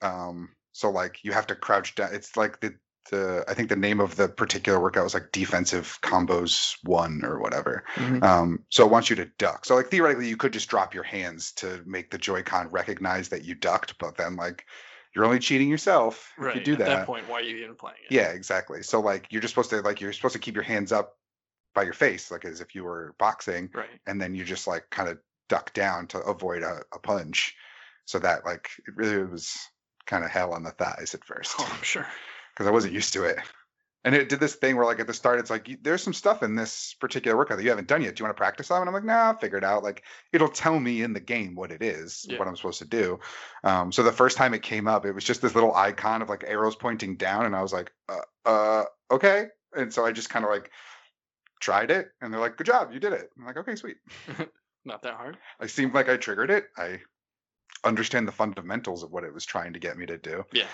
Um, 0.00 0.50
so 0.72 0.90
like 0.90 1.18
you 1.22 1.32
have 1.32 1.46
to 1.48 1.54
crouch 1.54 1.94
down. 1.94 2.14
It's 2.14 2.36
like 2.36 2.60
the 2.60 2.74
the 3.10 3.44
I 3.48 3.54
think 3.54 3.68
the 3.68 3.76
name 3.76 4.00
of 4.00 4.16
the 4.16 4.28
particular 4.28 4.80
workout 4.80 5.04
was 5.04 5.14
like 5.14 5.32
defensive 5.32 5.98
combos 6.02 6.76
one 6.82 7.22
or 7.24 7.38
whatever. 7.40 7.84
Mhm. 7.94 8.22
Um, 8.22 8.64
so 8.68 8.84
it 8.84 8.90
wants 8.90 9.10
you 9.10 9.16
to 9.16 9.26
duck. 9.38 9.64
So 9.64 9.74
like 9.76 9.90
theoretically, 9.90 10.28
you 10.28 10.36
could 10.36 10.52
just 10.52 10.68
drop 10.68 10.94
your 10.94 11.04
hands 11.04 11.52
to 11.56 11.82
make 11.86 12.10
the 12.10 12.18
Joy-Con 12.18 12.68
recognize 12.68 13.30
that 13.30 13.44
you 13.44 13.54
ducked, 13.54 13.98
but 13.98 14.16
then 14.16 14.36
like 14.36 14.66
you're 15.14 15.24
only 15.24 15.40
cheating 15.40 15.68
yourself 15.68 16.32
if 16.38 16.54
you 16.54 16.60
do 16.62 16.72
At 16.74 16.78
that. 16.78 16.88
At 16.88 16.96
that 17.00 17.06
point, 17.06 17.28
why 17.28 17.40
are 17.40 17.42
you 17.42 17.56
even 17.56 17.74
playing 17.74 17.96
it? 18.08 18.14
Yeah, 18.14 18.28
exactly. 18.28 18.82
So 18.82 19.00
like 19.00 19.26
you're 19.30 19.42
just 19.42 19.52
supposed 19.52 19.70
to 19.70 19.80
like 19.80 20.00
you're 20.00 20.12
supposed 20.12 20.34
to 20.34 20.38
keep 20.40 20.54
your 20.54 20.64
hands 20.64 20.92
up 20.92 21.16
by 21.74 21.82
your 21.82 21.92
face, 21.94 22.30
like 22.30 22.44
as 22.44 22.60
if 22.60 22.74
you 22.74 22.84
were 22.84 23.14
boxing, 23.18 23.70
Right. 23.74 23.88
and 24.06 24.20
then 24.20 24.34
you 24.34 24.44
just 24.44 24.66
like 24.66 24.90
kind 24.90 25.08
of 25.08 25.18
duck 25.48 25.72
down 25.74 26.06
to 26.08 26.18
avoid 26.18 26.62
a, 26.62 26.82
a 26.94 26.98
punch. 26.98 27.54
So 28.04 28.18
that 28.18 28.44
like 28.44 28.68
it 28.86 28.94
really 28.96 29.22
was 29.24 29.56
kind 30.06 30.24
of 30.24 30.30
hell 30.30 30.52
on 30.52 30.62
the 30.64 30.70
thighs 30.72 31.14
at 31.14 31.24
first 31.24 31.54
Oh, 31.58 31.70
I'm 31.72 31.82
sure. 31.82 32.06
Because 32.54 32.66
I 32.66 32.70
wasn't 32.70 32.94
used 32.94 33.12
to 33.14 33.24
it. 33.24 33.38
And 34.04 34.16
it 34.16 34.28
did 34.28 34.40
this 34.40 34.56
thing 34.56 34.76
where 34.76 34.84
like 34.84 34.98
at 34.98 35.06
the 35.06 35.14
start 35.14 35.38
it's 35.38 35.50
like 35.50 35.78
there's 35.82 36.02
some 36.02 36.12
stuff 36.12 36.42
in 36.42 36.56
this 36.56 36.94
particular 36.94 37.36
workout 37.36 37.58
that 37.58 37.62
you 37.62 37.70
haven't 37.70 37.86
done 37.86 38.02
yet. 38.02 38.16
Do 38.16 38.20
you 38.20 38.24
want 38.24 38.36
to 38.36 38.40
practice 38.40 38.70
on? 38.70 38.80
And 38.80 38.88
I'm 38.88 38.94
like, 38.94 39.04
nah, 39.04 39.28
I'll 39.28 39.38
figure 39.38 39.58
it 39.58 39.64
out. 39.64 39.84
Like 39.84 40.02
it'll 40.32 40.48
tell 40.48 40.78
me 40.78 41.02
in 41.02 41.12
the 41.12 41.20
game 41.20 41.54
what 41.54 41.70
it 41.70 41.82
is, 41.82 42.26
Yeah. 42.28 42.38
what 42.38 42.48
I'm 42.48 42.56
supposed 42.56 42.80
to 42.80 42.84
do. 42.84 43.20
Um, 43.62 43.92
so 43.92 44.02
the 44.02 44.10
first 44.10 44.36
time 44.36 44.54
it 44.54 44.62
came 44.62 44.88
up, 44.88 45.06
it 45.06 45.12
was 45.12 45.22
just 45.22 45.40
this 45.40 45.54
little 45.54 45.74
icon 45.74 46.20
of 46.20 46.28
like 46.28 46.42
arrows 46.44 46.74
pointing 46.74 47.16
down, 47.16 47.46
and 47.46 47.54
I 47.54 47.62
was 47.62 47.72
like, 47.72 47.92
uh, 48.08 48.48
uh 48.48 48.84
okay. 49.12 49.46
And 49.74 49.94
so 49.94 50.04
I 50.04 50.10
just 50.10 50.30
kind 50.30 50.44
of 50.44 50.50
like 50.50 50.70
tried 51.60 51.92
it, 51.92 52.08
and 52.20 52.32
they're 52.32 52.40
like, 52.40 52.56
good 52.56 52.66
job, 52.66 52.92
you 52.92 52.98
did 52.98 53.12
it. 53.12 53.30
I'm 53.38 53.46
like, 53.46 53.56
okay, 53.58 53.76
sweet. 53.76 53.98
Not 54.84 55.02
that 55.02 55.14
hard. 55.14 55.38
I 55.60 55.68
seemed 55.68 55.94
like 55.94 56.08
I 56.08 56.16
triggered 56.16 56.50
it. 56.50 56.66
I 56.76 56.98
understand 57.84 58.26
the 58.26 58.32
fundamentals 58.32 59.04
of 59.04 59.12
what 59.12 59.22
it 59.22 59.32
was 59.32 59.44
trying 59.44 59.74
to 59.74 59.78
get 59.78 59.96
me 59.96 60.06
to 60.06 60.18
do. 60.18 60.44
Yeah. 60.52 60.66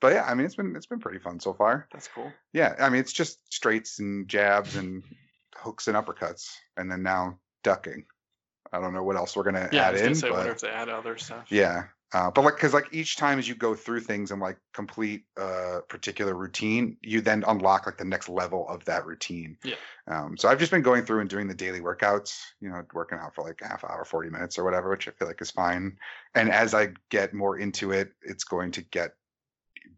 But 0.00 0.14
yeah, 0.14 0.24
I 0.24 0.34
mean, 0.34 0.46
it's 0.46 0.54
been 0.54 0.74
it's 0.76 0.86
been 0.86 1.00
pretty 1.00 1.18
fun 1.18 1.40
so 1.40 1.52
far. 1.52 1.86
That's 1.92 2.08
cool. 2.08 2.32
Yeah, 2.52 2.74
I 2.78 2.88
mean, 2.88 3.00
it's 3.00 3.12
just 3.12 3.38
straights 3.52 3.98
and 3.98 4.28
jabs 4.28 4.76
and 4.76 5.02
hooks 5.56 5.88
and 5.88 5.96
uppercuts, 5.96 6.48
and 6.76 6.90
then 6.90 7.02
now 7.02 7.38
ducking. 7.62 8.04
I 8.72 8.80
don't 8.80 8.94
know 8.94 9.02
what 9.02 9.16
else 9.16 9.36
we're 9.36 9.42
gonna 9.42 9.68
Yeah, 9.72 9.84
I 9.84 9.88
add 9.88 9.92
was 9.92 10.00
in, 10.00 10.06
gonna 10.06 10.14
say, 10.16 10.26
I 10.28 10.30
but 10.30 10.36
wonder 10.38 10.52
if 10.52 10.60
they 10.60 10.68
add 10.70 10.88
other 10.88 11.18
stuff. 11.18 11.46
yeah. 11.50 11.84
Uh, 12.12 12.28
but 12.28 12.42
like, 12.42 12.56
because 12.56 12.74
like 12.74 12.88
each 12.92 13.16
time 13.16 13.38
as 13.38 13.46
you 13.46 13.54
go 13.54 13.72
through 13.72 14.00
things 14.00 14.32
and 14.32 14.40
like 14.40 14.58
complete 14.74 15.26
a 15.36 15.78
particular 15.88 16.34
routine, 16.34 16.96
you 17.02 17.20
then 17.20 17.44
unlock 17.46 17.86
like 17.86 17.98
the 17.98 18.04
next 18.04 18.28
level 18.28 18.68
of 18.68 18.84
that 18.84 19.06
routine. 19.06 19.56
Yeah. 19.62 19.76
Um, 20.08 20.36
so 20.36 20.48
I've 20.48 20.58
just 20.58 20.72
been 20.72 20.82
going 20.82 21.04
through 21.04 21.20
and 21.20 21.30
doing 21.30 21.46
the 21.46 21.54
daily 21.54 21.78
workouts, 21.80 22.40
you 22.60 22.68
know, 22.68 22.82
working 22.94 23.18
out 23.20 23.36
for 23.36 23.44
like 23.44 23.60
a 23.62 23.68
half 23.68 23.84
hour, 23.84 24.04
40 24.04 24.28
minutes 24.28 24.58
or 24.58 24.64
whatever, 24.64 24.90
which 24.90 25.06
I 25.06 25.12
feel 25.12 25.28
like 25.28 25.40
is 25.40 25.52
fine. 25.52 25.98
And 26.34 26.50
as 26.50 26.74
I 26.74 26.94
get 27.10 27.32
more 27.32 27.56
into 27.56 27.92
it, 27.92 28.10
it's 28.22 28.42
going 28.42 28.72
to 28.72 28.82
get 28.82 29.12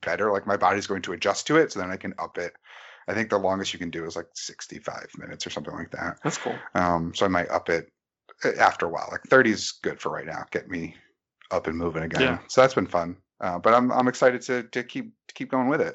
better. 0.00 0.32
Like 0.32 0.46
my 0.46 0.56
body's 0.56 0.86
going 0.86 1.02
to 1.02 1.12
adjust 1.12 1.46
to 1.48 1.56
it. 1.56 1.72
So 1.72 1.80
then 1.80 1.90
I 1.90 1.96
can 1.96 2.14
up 2.18 2.38
it. 2.38 2.54
I 3.08 3.14
think 3.14 3.30
the 3.30 3.38
longest 3.38 3.72
you 3.72 3.78
can 3.78 3.90
do 3.90 4.04
is 4.04 4.16
like 4.16 4.28
65 4.34 5.08
minutes 5.18 5.46
or 5.46 5.50
something 5.50 5.74
like 5.74 5.90
that. 5.90 6.18
That's 6.22 6.38
cool. 6.38 6.56
Um, 6.74 7.14
so 7.14 7.24
I 7.26 7.28
might 7.28 7.50
up 7.50 7.68
it 7.68 7.90
uh, 8.44 8.52
after 8.58 8.86
a 8.86 8.88
while. 8.88 9.08
Like 9.10 9.22
30 9.28 9.50
is 9.50 9.72
good 9.82 10.00
for 10.00 10.10
right 10.10 10.26
now. 10.26 10.44
Get 10.50 10.68
me 10.70 10.94
up 11.50 11.66
and 11.66 11.76
moving 11.76 12.04
again. 12.04 12.22
Yeah. 12.22 12.38
So 12.48 12.60
that's 12.60 12.74
been 12.74 12.86
fun. 12.86 13.16
Uh, 13.40 13.58
but 13.58 13.74
I'm 13.74 13.90
I'm 13.90 14.08
excited 14.08 14.40
to 14.42 14.62
to 14.62 14.84
keep 14.84 15.12
to 15.28 15.34
keep 15.34 15.50
going 15.50 15.68
with 15.68 15.80
it. 15.80 15.94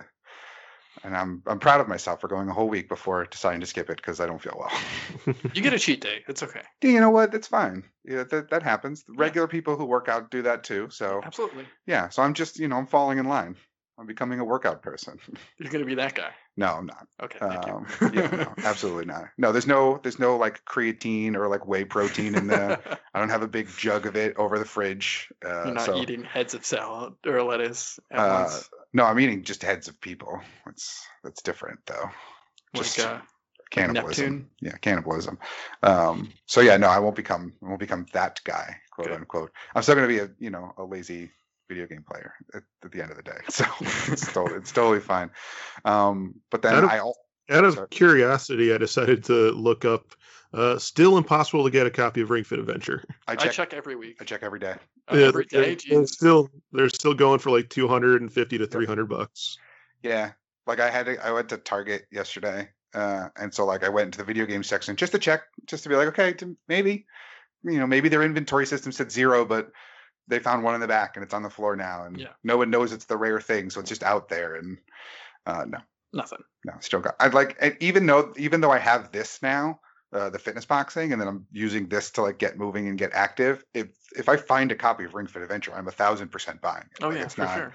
And 1.03 1.15
I'm 1.15 1.41
I'm 1.47 1.60
proud 1.60 1.79
of 1.79 1.88
myself 1.88 2.19
for 2.19 2.27
going 2.27 2.49
a 2.49 2.53
whole 2.53 2.67
week 2.67 2.89
before 2.89 3.25
deciding 3.25 3.62
to 3.62 3.65
skip 3.65 3.89
it 3.89 3.97
because 3.97 4.19
I 4.19 4.25
don't 4.25 4.41
feel 4.41 4.57
well. 4.57 5.36
You 5.53 5.62
get 5.62 5.73
a 5.73 5.79
cheat 5.79 6.01
day. 6.01 6.23
It's 6.27 6.43
okay. 6.43 6.62
Yeah, 6.81 6.91
you 6.91 6.99
know 6.99 7.10
what? 7.10 7.33
It's 7.33 7.47
fine. 7.47 7.83
Yeah, 8.03 8.23
that 8.23 8.49
that 8.49 8.63
happens. 8.63 9.05
Regular 9.07 9.47
people 9.47 9.77
who 9.77 9.86
work 9.86 10.10
out 10.10 10.29
do 10.29 10.41
that 10.41 10.63
too. 10.63 10.89
So 10.91 11.21
Absolutely. 11.23 11.65
yeah. 11.86 12.10
So 12.10 12.21
I'm 12.21 12.33
just 12.33 12.60
you 12.60 12.67
know 12.67 12.75
I'm 12.75 12.88
falling 12.88 13.17
in 13.17 13.27
line. 13.27 13.55
I'm 13.99 14.05
becoming 14.05 14.39
a 14.39 14.45
workout 14.45 14.81
person. 14.83 15.17
You're 15.57 15.71
gonna 15.71 15.86
be 15.86 15.95
that 15.95 16.13
guy. 16.13 16.29
no, 16.55 16.67
I'm 16.67 16.86
not. 16.86 17.07
Okay. 17.23 17.39
Thank 17.39 17.67
Um, 17.67 17.88
you. 18.01 18.21
yeah, 18.21 18.29
no, 18.31 18.53
absolutely 18.63 19.05
not. 19.05 19.25
No, 19.38 19.51
there's 19.51 19.67
no 19.67 19.99
there's 20.03 20.19
no 20.19 20.38
like 20.38 20.63
creatine 20.65 21.36
or 21.36 21.47
like 21.47 21.67
whey 21.67 21.83
protein 21.86 22.36
in 22.36 22.47
there. 22.47 22.79
I 23.13 23.19
don't 23.19 23.29
have 23.29 23.41
a 23.41 23.47
big 23.47 23.67
jug 23.77 24.05
of 24.05 24.15
it 24.15 24.38
over 24.38 24.60
the 24.60 24.65
fridge. 24.65 25.29
Uh, 25.43 25.65
You're 25.65 25.73
not 25.73 25.86
so, 25.86 26.01
eating 26.01 26.23
heads 26.23 26.53
of 26.53 26.65
salad 26.65 27.13
or 27.25 27.41
lettuce 27.43 27.99
at 28.12 28.19
Uh, 28.19 28.43
once. 28.43 28.69
No, 28.93 29.05
I'm 29.05 29.19
eating 29.19 29.43
just 29.43 29.63
heads 29.63 29.88
of 29.88 29.99
people. 29.99 30.39
That's 30.65 31.05
that's 31.23 31.41
different 31.41 31.79
though. 31.88 32.10
just 32.75 32.97
Like 32.99 33.07
uh, 33.07 33.19
Cannibalism. 33.71 34.23
Neptune. 34.23 34.49
Yeah, 34.62 34.77
cannibalism. 34.77 35.39
Um, 35.83 36.29
so 36.45 36.62
yeah, 36.62 36.77
no, 36.77 36.88
I 36.88 36.99
won't 36.99 37.15
become 37.15 37.53
I 37.63 37.67
won't 37.67 37.79
become 37.79 38.05
that 38.13 38.39
guy, 38.43 38.77
quote 38.91 39.07
Good. 39.07 39.15
unquote. 39.17 39.51
I'm 39.75 39.81
still 39.83 39.95
gonna 39.95 40.07
be 40.07 40.19
a 40.19 40.29
you 40.39 40.49
know 40.51 40.73
a 40.77 40.83
lazy 40.83 41.31
video 41.67 41.88
game 41.88 42.03
player 42.10 42.34
at, 42.53 42.63
at 42.84 42.91
the 42.91 43.01
end 43.01 43.12
of 43.12 43.17
the 43.17 43.23
day. 43.23 43.38
So 43.49 43.65
it's 44.12 44.32
totally 44.32 44.58
it's 44.60 44.71
totally 44.71 44.99
fine. 44.99 45.30
Um, 45.86 46.36
but 46.51 46.62
then 46.62 46.75
Out 46.75 46.84
of- 46.86 46.89
I 46.89 46.97
al- 46.97 47.17
Out 47.49 47.63
of 47.65 47.73
Sorry. 47.75 47.88
curiosity, 47.89 48.73
I 48.73 48.77
decided 48.77 49.23
to 49.25 49.51
look 49.51 49.86
up. 49.86 50.13
Uh, 50.53 50.77
still 50.80 51.17
impossible 51.17 51.65
to 51.65 51.69
get 51.69 51.86
a 51.86 51.91
copy 51.91 52.21
of 52.21 52.30
Ring 52.30 52.43
Fit 52.45 52.58
Adventure. 52.60 53.03
I 53.27 53.34
I 53.34 53.36
check 53.36 53.51
check 53.51 53.73
every 53.73 53.95
week. 53.97 54.17
I 54.21 54.23
check 54.23 54.43
every 54.43 54.60
day. 54.60 54.75
Uh, 55.12 55.17
Yeah, 55.17 55.25
every 55.27 55.45
they're- 55.51 55.75
day. 55.75 55.77
they're 55.89 56.08
still 56.08 56.49
they're 56.71 56.89
still 56.89 57.13
going 57.13 57.39
for 57.39 57.51
like 57.51 57.69
250 57.69 58.58
to 58.58 58.65
300 58.67 59.06
bucks. 59.10 59.58
Yeah, 60.03 60.32
like 60.65 60.80
I 60.80 60.89
had 60.89 61.06
to, 61.08 61.25
I 61.25 61.32
went 61.32 61.49
to 61.49 61.58
Target 61.58 62.06
yesterday, 62.12 62.69
uh, 62.93 63.27
and 63.36 63.53
so 63.53 63.65
like 63.65 63.84
I 63.84 63.89
went 63.89 64.06
into 64.08 64.19
the 64.19 64.23
video 64.23 64.45
game 64.45 64.63
section 64.63 64.95
just 64.95 65.12
to 65.12 65.19
check, 65.19 65.41
just 65.65 65.84
to 65.84 65.89
be 65.89 65.95
like, 65.95 66.08
okay, 66.10 66.32
to, 66.34 66.56
maybe, 66.69 67.06
you 67.63 67.80
know, 67.80 67.88
maybe 67.88 68.08
their 68.08 68.23
inventory 68.23 68.65
system 68.67 68.91
said 68.93 69.12
zero, 69.12 69.43
but 69.43 69.71
they 70.28 70.40
found 70.40 70.63
one 70.63 70.76
in 70.76 70.82
the 70.82 70.88
back 70.88 71.16
and 71.16 71.24
it's 71.24 71.34
on 71.34 71.44
the 71.44 71.50
floor 71.50 71.76
now, 71.76 72.04
and 72.04 72.18
Yeah. 72.20 72.34
no 72.44 72.58
one 72.58 72.70
knows 72.70 72.94
it's 72.94 73.06
the 73.06 73.18
rare 73.18 73.40
thing, 73.42 73.70
so 73.70 73.80
it's 73.80 73.90
just 73.90 74.04
out 74.04 74.30
there, 74.30 74.56
and 74.56 74.78
uh, 75.46 75.66
no, 75.68 75.80
Nothing. 76.13 76.44
no, 76.66 76.74
still 76.80 77.00
got. 77.00 77.16
I'd 77.20 77.34
like, 77.34 77.58
and 77.62 77.78
even 77.80 78.06
though 78.06 78.34
even 78.38 78.62
though 78.62 78.72
I 78.72 78.80
have 78.80 79.12
this 79.12 79.42
now, 79.42 79.80
uh, 80.13 80.30
the 80.30 80.40
fitness 80.40 80.66
boxing, 80.66 81.12
and 81.12 81.22
then 81.22 81.28
I'm 81.28 81.48
using 81.52 81.88
this 81.88 82.12
to 82.12 82.22
like 82.24 82.38
get 82.38 82.58
moving 82.58 82.88
and 82.88 82.98
get 82.98 83.13
active. 83.13 83.63
If 83.74 83.88
if 84.16 84.30
I 84.30 84.38
find 84.38 84.72
a 84.72 84.76
copy 84.76 85.06
of 85.06 85.13
Ring 85.13 85.28
Fit 85.28 85.42
Adventure, 85.42 85.74
I'm 85.74 85.88
a 85.88 85.92
thousand 85.92 86.30
percent 86.30 86.62
buying 86.62 86.84
it. 86.92 87.04
Oh 87.04 87.10
Like, 87.10 87.18
yeah, 87.18 87.24
it's 87.24 87.36
for 87.36 87.42
not, 87.42 87.58
sure. 87.58 87.74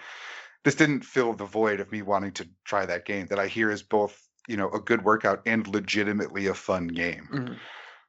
this 0.65 0.75
didn't 0.75 1.05
fill 1.05 1.33
the 1.35 1.45
void 1.47 1.81
of 1.81 1.91
me 1.93 2.03
wanting 2.03 2.33
to 2.33 2.49
try 2.65 2.85
that 2.87 3.05
game 3.05 3.27
that 3.27 3.38
I 3.38 3.47
hear 3.49 3.71
is 3.71 3.83
both, 3.83 4.19
you 4.49 4.57
know, 4.57 4.71
a 4.71 4.81
good 4.81 5.05
workout 5.05 5.43
and 5.47 5.67
legitimately 5.67 6.47
a 6.49 6.55
fun 6.55 6.88
game. 6.88 7.29
Mhm. 7.33 7.57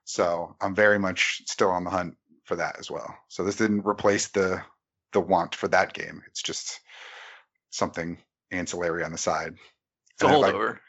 So 0.06 0.56
I'm 0.60 0.76
very 0.76 1.00
much 1.00 1.44
still 1.48 1.70
on 1.70 1.86
the 1.86 1.90
hunt 1.90 2.18
for 2.44 2.56
that 2.58 2.78
as 2.80 2.90
well. 2.92 3.16
So 3.30 3.44
this 3.44 3.56
didn't 3.58 3.86
replace 3.86 4.28
the 4.30 4.62
the 5.12 5.20
want 5.22 5.54
for 5.56 5.68
that 5.68 5.94
game. 5.94 6.22
It's 6.28 6.42
just 6.42 6.80
something 7.70 8.18
ancillary 8.52 9.04
on 9.04 9.12
the 9.12 9.18
side. 9.18 9.54
It's 10.14 10.24
a 10.24 10.28
And 10.28 10.36
I- 10.46 10.52
holdover. 10.52 10.80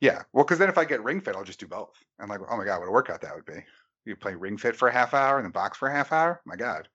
yeah, 0.00 0.22
well, 0.32 0.44
because 0.44 0.58
then 0.58 0.68
if 0.70 0.78
I 0.78 0.84
get 0.84 1.02
Ring 1.04 1.20
Fit, 1.20 1.36
I'll 1.36 1.44
just 1.44 1.60
do 1.60 1.66
both. 1.66 1.92
I'm 2.18 2.28
like, 2.28 2.40
oh 2.48 2.56
my 2.56 2.64
god, 2.64 2.78
what 2.80 2.88
a 2.88 2.92
workout 2.92 3.20
that 3.22 3.34
would 3.34 3.44
be. 3.44 3.62
You 4.06 4.16
play 4.16 4.34
Ring 4.34 4.56
Fit 4.58 4.76
for 4.76 4.88
a 4.88 4.92
half 4.92 5.12
hour 5.14 5.36
and 5.38 5.44
then 5.44 5.52
box 5.52 5.78
for 5.78 5.88
a 5.88 5.92
half 5.92 6.12
hour. 6.12 6.40
My 6.46 6.56
god, 6.56 6.88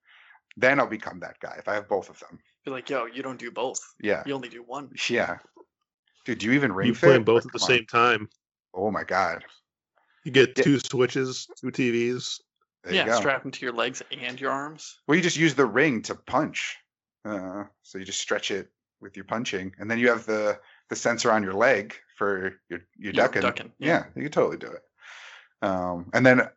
then 0.56 0.80
I'll 0.80 0.86
become 0.86 1.20
that 1.20 1.38
guy 1.40 1.56
if 1.58 1.68
I 1.68 1.74
have 1.74 1.88
both 1.88 2.10
of 2.10 2.18
them. 2.20 2.38
Be 2.64 2.70
like, 2.70 2.90
yo, 2.90 3.06
you 3.06 3.22
don't 3.22 3.38
do 3.38 3.50
both. 3.50 3.80
Yeah, 4.00 4.22
You 4.26 4.34
only 4.34 4.48
do 4.48 4.62
one. 4.62 4.90
yeah. 5.08 5.38
Dude, 6.26 6.38
do 6.38 6.46
you 6.46 6.52
even 6.52 6.72
Ring 6.72 6.88
You 6.88 6.94
Fit? 6.94 7.06
play 7.06 7.12
them 7.14 7.24
both 7.24 7.44
Like, 7.44 7.46
at 7.46 7.52
the 7.52 7.58
come 7.60 7.64
on. 7.64 7.68
same 7.78 7.86
time. 7.86 8.28
Oh 8.74 8.90
my 8.90 9.04
god. 9.04 9.44
You 10.24 10.30
get 10.32 10.58
Yeah. 10.58 10.64
two 10.64 10.78
switches, 10.80 11.46
two 11.60 11.68
TVs. 11.68 12.40
There 12.84 12.94
yeah, 12.94 13.14
strap 13.14 13.42
them 13.42 13.50
to 13.52 13.66
your 13.66 13.74
legs 13.74 14.02
and 14.10 14.40
your 14.40 14.50
arms. 14.50 14.98
Well, 15.06 15.16
you 15.16 15.22
just 15.22 15.36
use 15.36 15.54
the 15.54 15.66
ring 15.66 16.02
to 16.02 16.14
punch. 16.14 16.76
Uh, 17.24 17.64
so 17.82 17.98
you 17.98 18.04
just 18.04 18.20
stretch 18.20 18.50
it 18.50 18.68
with 19.00 19.16
your 19.16 19.24
punching, 19.26 19.74
and 19.78 19.90
then 19.90 19.98
you 19.98 20.08
have 20.08 20.24
the 20.26 20.58
the 20.88 20.96
sensor 20.96 21.30
on 21.30 21.42
your 21.42 21.52
leg 21.54 21.94
for 22.16 22.54
your 22.68 22.80
your 22.80 22.80
Your 22.98 23.12
ducking. 23.12 23.42
ducking, 23.42 23.72
Yeah. 23.78 23.88
yeah. 23.88 24.04
you 24.16 24.22
can 24.22 24.32
totally 24.32 24.56
do 24.56 24.68
it. 24.68 24.82
Um, 25.62 26.10
and 26.14 26.24
then 26.24 26.48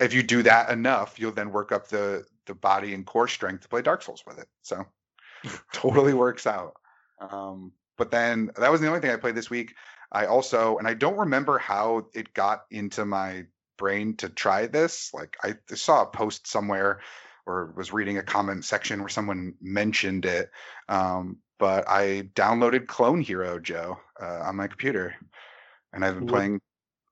if 0.00 0.14
you 0.14 0.22
do 0.22 0.42
that 0.44 0.70
enough, 0.70 1.18
you'll 1.18 1.32
then 1.32 1.52
work 1.52 1.72
up 1.72 1.88
the 1.88 2.24
the 2.46 2.54
body 2.54 2.94
and 2.94 3.04
core 3.04 3.28
strength 3.28 3.62
to 3.62 3.68
play 3.68 3.82
Dark 3.82 4.02
Souls 4.02 4.24
with 4.26 4.38
it. 4.38 4.48
So 4.62 4.86
totally 5.72 6.14
works 6.14 6.46
out. 6.46 6.74
Um, 7.20 7.72
but 7.98 8.10
then 8.10 8.50
that 8.56 8.70
was 8.70 8.80
the 8.80 8.88
only 8.88 9.00
thing 9.00 9.10
I 9.10 9.16
played 9.16 9.34
this 9.34 9.50
week. 9.50 9.74
I 10.12 10.26
also, 10.26 10.78
and 10.78 10.86
I 10.86 10.94
don't 10.94 11.16
remember 11.18 11.58
how 11.58 12.06
it 12.14 12.32
got 12.32 12.64
into 12.70 13.04
my 13.04 13.46
brain 13.76 14.16
to 14.18 14.28
try 14.28 14.66
this. 14.66 15.10
Like 15.14 15.36
I 15.42 15.54
saw 15.74 16.02
a 16.02 16.06
post 16.06 16.46
somewhere 16.46 17.00
or 17.46 17.72
was 17.76 17.92
reading 17.92 18.18
a 18.18 18.22
comment 18.22 18.64
section 18.64 19.00
where 19.00 19.08
someone 19.08 19.54
mentioned 19.60 20.24
it. 20.24 20.50
Um, 20.88 21.38
but 21.58 21.88
I 21.88 22.28
downloaded 22.34 22.86
Clone 22.86 23.20
Hero, 23.20 23.58
Joe, 23.58 23.98
uh, 24.20 24.40
on 24.44 24.56
my 24.56 24.66
computer, 24.66 25.14
and 25.92 26.04
I've 26.04 26.14
been 26.16 26.26
What- 26.26 26.32
playing 26.34 26.60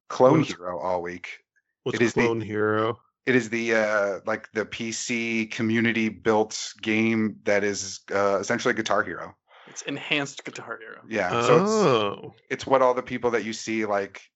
Clone 0.08 0.38
what's- 0.40 0.52
Hero 0.54 0.78
all 0.78 1.00
week. 1.02 1.38
What's 1.84 1.96
It 1.96 2.02
is 2.02 2.14
the- 2.14 2.22
Clone 2.22 2.40
Hero? 2.40 3.00
It 3.26 3.34
is 3.36 3.48
the 3.48 3.74
uh, 3.74 4.20
like 4.26 4.52
the 4.52 4.66
PC 4.66 5.50
community 5.50 6.10
built 6.10 6.74
game 6.82 7.36
that 7.44 7.64
is 7.64 8.00
uh, 8.12 8.36
essentially 8.38 8.74
Guitar 8.74 9.02
Hero. 9.02 9.34
It's 9.66 9.80
enhanced 9.82 10.44
Guitar 10.44 10.78
Hero. 10.78 11.00
Yeah, 11.08 11.30
so 11.42 11.62
it's 11.62 11.70
Oh, 11.72 12.34
it's 12.50 12.66
what 12.66 12.82
all 12.82 12.92
the 12.92 13.02
people 13.02 13.30
that 13.30 13.44
you 13.44 13.54
see 13.54 13.86
like 13.86 14.16
s- 14.18 14.28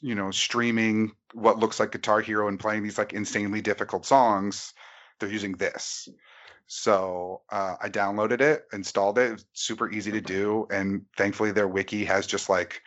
you 0.00 0.14
know 0.14 0.30
streaming 0.30 1.12
what 1.32 1.58
looks 1.58 1.80
like 1.80 1.92
guitar 1.92 2.20
hero 2.20 2.48
and 2.48 2.60
playing 2.60 2.82
these 2.82 2.98
like 2.98 3.12
insanely 3.12 3.60
difficult 3.60 4.06
songs 4.06 4.72
they're 5.18 5.28
using 5.28 5.52
this. 5.52 6.08
So 6.66 7.42
uh, 7.50 7.76
i 7.80 7.88
downloaded 7.88 8.40
it 8.40 8.64
installed 8.72 9.18
it, 9.18 9.44
super 9.52 9.90
easy 9.90 10.12
to 10.12 10.20
do 10.20 10.66
and 10.70 11.04
thankfully 11.16 11.52
their 11.52 11.68
wiki 11.68 12.04
has 12.04 12.26
just 12.26 12.48
like 12.48 12.82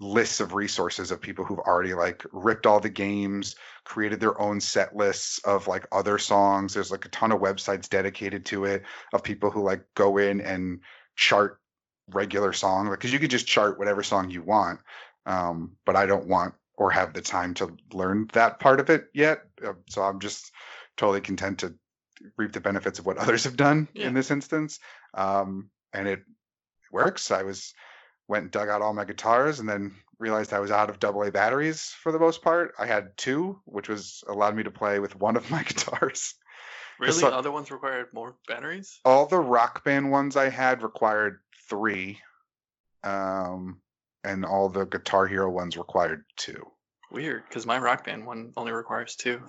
lists 0.00 0.40
of 0.40 0.54
resources 0.54 1.10
of 1.10 1.20
people 1.20 1.44
who've 1.44 1.58
already 1.58 1.92
like 1.92 2.24
ripped 2.32 2.66
all 2.66 2.80
the 2.80 2.88
games 2.88 3.54
created 3.84 4.18
their 4.18 4.40
own 4.40 4.58
set 4.58 4.96
lists 4.96 5.38
of 5.44 5.66
like 5.68 5.86
other 5.92 6.16
songs 6.16 6.72
there's 6.72 6.90
like 6.90 7.04
a 7.04 7.10
ton 7.10 7.32
of 7.32 7.40
websites 7.40 7.88
dedicated 7.88 8.46
to 8.46 8.64
it 8.64 8.82
of 9.12 9.22
people 9.22 9.50
who 9.50 9.62
like 9.62 9.84
go 9.94 10.16
in 10.16 10.40
and 10.40 10.80
chart 11.16 11.60
regular 12.08 12.52
song 12.52 12.88
because 12.90 13.12
you 13.12 13.18
could 13.18 13.30
just 13.30 13.46
chart 13.46 13.78
whatever 13.78 14.02
song 14.02 14.30
you 14.30 14.42
want 14.42 14.80
um, 15.30 15.76
but 15.86 15.96
i 15.96 16.06
don't 16.06 16.26
want 16.26 16.54
or 16.76 16.90
have 16.90 17.12
the 17.12 17.20
time 17.20 17.52
to 17.54 17.76
learn 17.92 18.26
that 18.32 18.58
part 18.58 18.80
of 18.80 18.88
it 18.90 19.04
yet 19.14 19.42
uh, 19.66 19.72
so 19.88 20.02
i'm 20.02 20.18
just 20.20 20.50
totally 20.96 21.20
content 21.20 21.58
to 21.60 21.74
reap 22.36 22.52
the 22.52 22.60
benefits 22.60 22.98
of 22.98 23.06
what 23.06 23.18
others 23.24 23.44
have 23.44 23.56
done 23.56 23.88
Yeah. 23.94 24.06
in 24.08 24.14
this 24.14 24.30
instance 24.30 24.78
um, 25.14 25.70
and 25.92 26.06
it 26.08 26.20
works 26.92 27.30
i 27.30 27.42
was 27.42 27.72
went 28.28 28.42
and 28.44 28.50
dug 28.52 28.68
out 28.68 28.82
all 28.82 28.94
my 28.94 29.04
guitars 29.04 29.60
and 29.60 29.68
then 29.68 29.92
realized 30.18 30.52
i 30.52 30.58
was 30.60 30.70
out 30.70 30.90
of 30.90 30.98
double 31.00 31.22
a 31.22 31.30
batteries 31.30 31.94
for 32.02 32.12
the 32.12 32.18
most 32.18 32.42
part 32.42 32.72
i 32.78 32.86
had 32.86 33.16
two 33.16 33.58
which 33.64 33.88
was 33.88 34.22
allowed 34.28 34.54
me 34.56 34.62
to 34.62 34.70
play 34.70 34.98
with 35.00 35.16
one 35.16 35.36
of 35.36 35.50
my 35.56 35.62
guitars 35.62 36.34
Really? 36.98 37.12
so- 37.12 37.28
Other 37.28 37.50
ones 37.50 37.70
required 37.70 38.08
more 38.12 38.36
batteries? 38.46 39.00
all 39.06 39.24
the 39.24 39.38
rock 39.38 39.82
band 39.84 40.10
ones 40.10 40.36
I 40.36 40.50
had 40.50 40.82
required 40.82 41.40
three, 41.70 42.18
um, 43.02 43.80
and 44.24 44.44
all 44.44 44.68
the 44.68 44.84
Guitar 44.84 45.26
Hero 45.26 45.50
ones 45.50 45.76
required 45.76 46.24
two. 46.36 46.62
Weird, 47.10 47.44
because 47.48 47.66
my 47.66 47.78
Rock 47.78 48.04
Band 48.04 48.26
one 48.26 48.52
only 48.56 48.72
requires 48.72 49.16
two. 49.16 49.40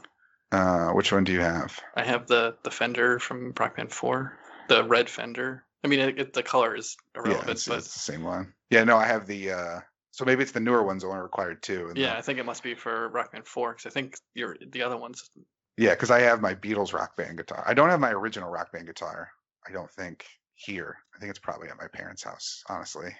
Uh, 0.51 0.89
which 0.91 1.12
one 1.12 1.23
do 1.23 1.31
you 1.31 1.39
have? 1.39 1.79
I 1.95 2.03
have 2.03 2.27
the 2.27 2.55
the 2.63 2.71
Fender 2.71 3.19
from 3.19 3.53
Rock 3.57 3.77
Band 3.77 3.91
Four, 3.91 4.38
the 4.67 4.84
red 4.84 5.10
Fender. 5.10 5.63
I 5.84 5.88
mean, 5.88 5.99
it, 5.99 6.19
it, 6.19 6.34
the 6.34 6.43
color 6.43 6.75
is 6.75 6.95
yeah, 7.15 7.21
irrelevant, 7.21 7.49
it's, 7.51 7.67
but 7.67 7.77
it's 7.79 7.93
the 7.93 7.99
same 7.99 8.23
one. 8.23 8.53
Yeah, 8.69 8.84
no, 8.84 8.97
I 8.97 9.05
have 9.05 9.27
the. 9.27 9.51
Uh, 9.51 9.79
so 10.12 10.25
maybe 10.25 10.43
it's 10.43 10.51
the 10.51 10.60
newer 10.60 10.84
ones 10.84 11.03
only 11.03 11.19
required 11.19 11.63
two. 11.63 11.88
and 11.88 11.95
the- 11.95 12.01
yeah, 12.01 12.17
I 12.17 12.21
think 12.21 12.38
it 12.38 12.45
must 12.45 12.63
be 12.63 12.73
for 12.75 13.10
Rock 13.10 13.31
Band 13.31 13.47
Four 13.47 13.73
because 13.73 13.86
I 13.86 13.89
think 13.91 14.17
your 14.34 14.57
the 14.71 14.81
other 14.81 14.97
ones. 14.97 15.29
yeah, 15.77 15.91
because 15.91 16.12
I 16.12 16.19
have 16.21 16.41
my 16.41 16.53
Beatles 16.55 16.93
Rock 16.93 17.15
Band 17.15 17.38
guitar. 17.38 17.63
I 17.65 17.73
don't 17.73 17.89
have 17.89 17.99
my 17.99 18.12
original 18.12 18.49
Rock 18.49 18.71
Band 18.73 18.88
guitar. 18.88 19.29
I 19.67 19.71
don't 19.71 19.89
think 19.91 20.25
here. 20.55 20.97
I 21.15 21.19
think 21.19 21.29
it's 21.29 21.39
probably 21.39 21.69
at 21.69 21.77
my 21.77 21.88
parents' 21.88 22.23
house, 22.23 22.63
honestly. 22.67 23.15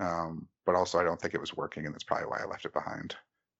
Um, 0.00 0.48
but 0.66 0.74
also 0.74 0.98
I 0.98 1.04
don't 1.04 1.20
think 1.20 1.34
it 1.34 1.40
was 1.40 1.56
working, 1.56 1.84
and 1.86 1.94
that's 1.94 2.04
probably 2.04 2.26
why 2.26 2.40
I 2.42 2.46
left 2.46 2.64
it 2.64 2.72
behind. 2.72 3.14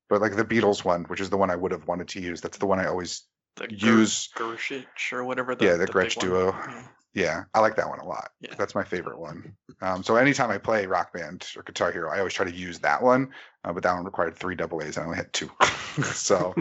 But 0.09 0.21
like 0.21 0.35
the 0.35 0.45
Beatles 0.45 0.85
one, 0.85 1.05
which 1.05 1.21
is 1.21 1.31
the 1.31 1.37
one 1.37 1.51
I 1.51 1.57
would 1.57 1.71
have 1.73 1.87
wanted 1.87 2.09
to 2.09 2.21
use, 2.21 2.41
that's 2.41 2.59
the 2.59 2.67
one 2.67 2.81
I 2.81 2.87
always 2.87 3.23
The 3.57 3.69
use. 3.73 4.29
Gershich 4.37 5.13
or 5.13 5.25
whatever. 5.25 5.55
The, 5.55 5.65
Yeah, 5.65 5.73
the 5.77 5.87
big 5.87 5.95
Gretsch. 5.95 6.19
Duo. 6.19 6.47
Yeah. 6.53 6.83
Yeah, 7.13 7.45
I 7.55 7.59
like 7.61 7.75
that 7.75 7.89
one 7.89 7.99
a 7.99 8.05
lot. 8.07 8.31
Yeah. 8.41 8.55
That's 8.57 8.75
my 8.77 8.85
favorite 8.85 9.19
one. 9.19 9.57
Um, 9.83 10.05
so 10.05 10.15
anytime 10.15 10.51
I 10.51 10.59
play 10.59 10.87
Rock 10.87 11.13
Band 11.13 11.45
or 11.57 11.65
Guitar 11.65 11.91
Hero, 11.91 12.09
I 12.09 12.19
always 12.19 12.35
try 12.35 12.45
to 12.45 12.55
use 12.55 12.79
that 12.81 13.03
one. 13.03 13.31
Uh, 13.65 13.73
but 13.73 13.83
that 13.83 13.95
one 13.95 14.05
required 14.05 14.37
three 14.37 14.55
double 14.55 14.81
A's. 14.81 14.97
and 14.97 15.03
I 15.03 15.07
only 15.07 15.17
had 15.17 15.33
two. 15.33 15.51
so 16.05 16.55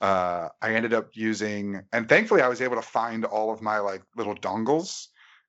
uh, 0.00 0.48
I 0.60 0.74
ended 0.74 0.92
up 0.92 1.10
using, 1.14 1.82
and 1.92 2.08
thankfully 2.08 2.42
I 2.42 2.48
was 2.48 2.60
able 2.60 2.74
to 2.76 2.82
find 2.82 3.24
all 3.24 3.52
of 3.52 3.62
my 3.62 3.78
like 3.78 4.02
little 4.16 4.34
dongles, 4.34 5.06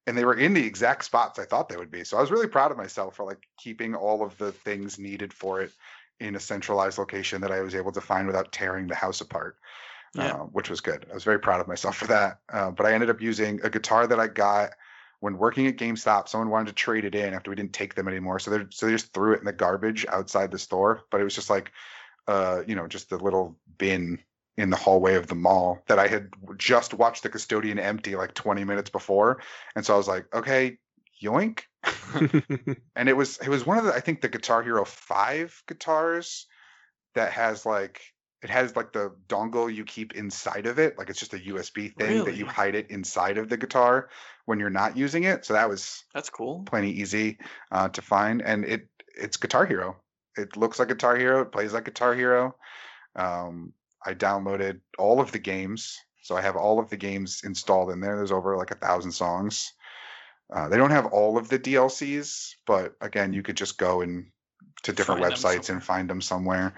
and 0.07 0.17
they 0.17 0.25
were 0.25 0.35
in 0.37 0.53
the 0.53 0.65
exact 0.65 1.05
spots 1.05 1.39
I 1.39 1.45
thought 1.45 1.69
they 1.69 1.77
would 1.77 1.91
be. 1.91 2.03
So 2.03 2.17
I 2.17 2.21
was 2.21 2.31
really 2.31 2.47
proud 2.47 2.71
of 2.71 2.77
myself 2.77 3.15
for 3.15 3.25
like 3.25 3.47
keeping 3.57 3.95
all 3.95 4.23
of 4.23 4.37
the 4.37 4.51
things 4.51 4.99
needed 4.99 5.33
for 5.33 5.61
it 5.61 5.71
in 6.19 6.35
a 6.35 6.39
centralized 6.39 6.97
location 6.97 7.41
that 7.41 7.51
I 7.51 7.61
was 7.61 7.75
able 7.75 7.91
to 7.93 8.01
find 8.01 8.27
without 8.27 8.51
tearing 8.51 8.87
the 8.87 8.95
house 8.95 9.21
apart 9.21 9.57
Yeah. 10.13 10.33
uh, 10.33 10.37
which 10.45 10.69
was 10.69 10.81
good. 10.81 11.05
I 11.09 11.13
was 11.13 11.23
very 11.23 11.39
proud 11.39 11.61
of 11.61 11.67
myself 11.67 11.97
for 11.97 12.07
that. 12.07 12.39
Uh, 12.51 12.71
but 12.71 12.85
I 12.85 12.93
ended 12.93 13.09
up 13.09 13.21
using 13.21 13.59
a 13.63 13.69
guitar 13.69 14.07
that 14.07 14.19
I 14.19 14.27
got 14.27 14.71
when 15.19 15.37
working 15.37 15.67
at 15.67 15.77
GameStop. 15.77 16.27
Someone 16.27 16.49
wanted 16.49 16.67
to 16.67 16.73
trade 16.73 17.05
it 17.05 17.15
in 17.15 17.33
after 17.33 17.49
we 17.49 17.55
didn't 17.55 17.73
take 17.73 17.95
them 17.95 18.07
anymore, 18.07 18.39
so 18.39 18.51
they 18.51 18.65
so 18.69 18.85
they 18.85 18.91
just 18.91 19.13
threw 19.13 19.33
it 19.33 19.39
in 19.39 19.45
the 19.45 19.53
garbage 19.53 20.05
outside 20.09 20.51
the 20.51 20.59
store. 20.59 21.01
But 21.11 21.21
it 21.21 21.23
was 21.23 21.35
just 21.35 21.49
like, 21.49 21.71
uh, 22.27 22.63
you 22.67 22.75
know, 22.75 22.87
just 22.87 23.11
a 23.11 23.17
little 23.17 23.57
bin 23.77 24.19
in 24.57 24.69
the 24.69 24.77
hallway 24.77 25.15
of 25.15 25.27
the 25.27 25.35
mall 25.35 25.81
that 25.87 25.99
I 25.99 26.07
had 26.07 26.29
just 26.57 26.93
watched 26.93 27.23
the 27.23 27.29
custodian 27.29 27.79
empty 27.79 28.15
like 28.15 28.33
20 28.33 28.63
minutes 28.63 28.89
before, 28.89 29.41
and 29.75 29.85
so 29.85 29.93
I 29.93 29.97
was 29.97 30.07
like, 30.07 30.25
okay, 30.33 30.77
yoink. 31.21 31.61
and 32.95 33.09
it 33.09 33.17
was 33.17 33.37
it 33.39 33.49
was 33.49 33.65
one 33.65 33.77
of 33.77 33.85
the 33.85 33.93
I 33.93 33.99
think 33.99 34.21
the 34.21 34.29
Guitar 34.29 34.63
Hero 34.63 34.85
five 34.85 35.61
guitars 35.67 36.47
that 37.15 37.33
has 37.33 37.65
like 37.65 38.01
it 38.43 38.49
has 38.49 38.75
like 38.75 38.91
the 38.91 39.13
dongle 39.29 39.73
you 39.73 39.85
keep 39.85 40.15
inside 40.15 40.65
of 40.65 40.77
it, 40.77 40.97
like 40.97 41.09
it's 41.09 41.19
just 41.19 41.33
a 41.33 41.39
USB 41.39 41.95
thing 41.95 42.25
that 42.25 42.35
you 42.35 42.45
hide 42.45 42.75
it 42.75 42.91
inside 42.91 43.37
of 43.37 43.47
the 43.47 43.55
guitar 43.55 44.09
when 44.45 44.59
you're 44.59 44.69
not 44.69 44.97
using 44.97 45.23
it. 45.23 45.45
So 45.45 45.53
that 45.53 45.69
was 45.69 46.03
That's 46.13 46.29
cool. 46.29 46.63
plenty 46.65 46.91
easy 46.91 47.37
uh, 47.71 47.87
to 47.89 48.01
find, 48.01 48.41
and 48.41 48.65
it 48.65 48.89
it's 49.15 49.37
Guitar 49.37 49.65
Hero. 49.65 49.95
It 50.35 50.57
looks 50.57 50.77
like 50.77 50.89
Guitar 50.89 51.15
Hero. 51.15 51.41
It 51.41 51.53
plays 51.53 51.73
like 51.73 51.85
Guitar 51.85 52.13
Hero. 52.13 52.55
Um, 53.15 53.71
I 54.05 54.13
downloaded 54.13 54.79
all 54.97 55.19
of 55.19 55.31
the 55.31 55.39
games, 55.39 55.99
so 56.21 56.35
I 56.35 56.41
have 56.41 56.55
all 56.55 56.79
of 56.79 56.89
the 56.89 56.97
games 56.97 57.41
installed 57.43 57.91
in 57.91 57.99
there. 57.99 58.15
There's 58.15 58.31
over 58.31 58.57
like 58.57 58.71
a 58.71 58.75
thousand 58.75 59.11
songs. 59.11 59.73
Uh, 60.53 60.67
they 60.69 60.77
don't 60.77 60.91
have 60.91 61.07
all 61.07 61.37
of 61.37 61.49
the 61.49 61.59
DLCs, 61.59 62.55
but 62.65 62.95
again, 63.01 63.33
you 63.33 63.41
could 63.41 63.57
just 63.57 63.77
go 63.77 64.01
and 64.01 64.27
to 64.83 64.91
different 64.91 65.21
Find 65.21 65.33
websites 65.33 65.69
and 65.69 65.83
find 65.83 66.09
them 66.09 66.21
somewhere. 66.21 66.73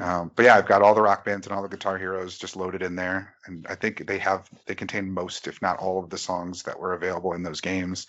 Um, 0.00 0.30
but 0.34 0.44
yeah, 0.44 0.56
I've 0.56 0.66
got 0.66 0.82
all 0.82 0.94
the 0.94 1.02
rock 1.02 1.24
bands 1.24 1.46
and 1.46 1.54
all 1.54 1.62
the 1.62 1.68
Guitar 1.68 1.98
Heroes 1.98 2.38
just 2.38 2.56
loaded 2.56 2.82
in 2.82 2.96
there, 2.96 3.34
and 3.46 3.66
I 3.68 3.74
think 3.74 4.06
they 4.06 4.18
have 4.18 4.48
they 4.66 4.74
contain 4.74 5.10
most, 5.10 5.46
if 5.46 5.60
not 5.60 5.78
all, 5.78 6.02
of 6.02 6.10
the 6.10 6.18
songs 6.18 6.62
that 6.62 6.78
were 6.78 6.94
available 6.94 7.34
in 7.34 7.42
those 7.42 7.60
games. 7.60 8.06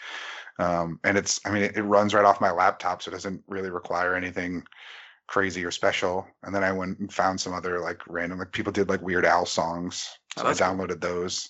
Um, 0.60 1.00
and 1.04 1.18
it's, 1.18 1.42
I 1.46 1.52
mean, 1.52 1.64
it, 1.64 1.76
it 1.76 1.84
runs 1.84 2.14
right 2.14 2.26
off 2.26 2.40
my 2.40 2.52
laptop, 2.52 3.02
so 3.02 3.10
it 3.10 3.14
doesn't 3.14 3.44
really 3.48 3.70
require 3.70 4.16
anything 4.16 4.64
crazy 5.28 5.64
or 5.66 5.72
special. 5.72 6.28
And 6.44 6.54
then 6.54 6.64
I 6.64 6.72
went 6.72 7.00
and 7.00 7.12
found 7.12 7.40
some 7.40 7.54
other 7.54 7.80
like 7.80 8.02
random, 8.08 8.40
like 8.40 8.52
people 8.52 8.72
did 8.74 8.90
like 8.90 9.02
Weird 9.02 9.26
Al 9.26 9.46
songs, 9.46 10.18
Oh, 10.38 10.42
I 10.42 10.46
that's 10.46 10.60
cool. 10.60 10.70
downloaded 10.70 11.00
those. 11.02 11.50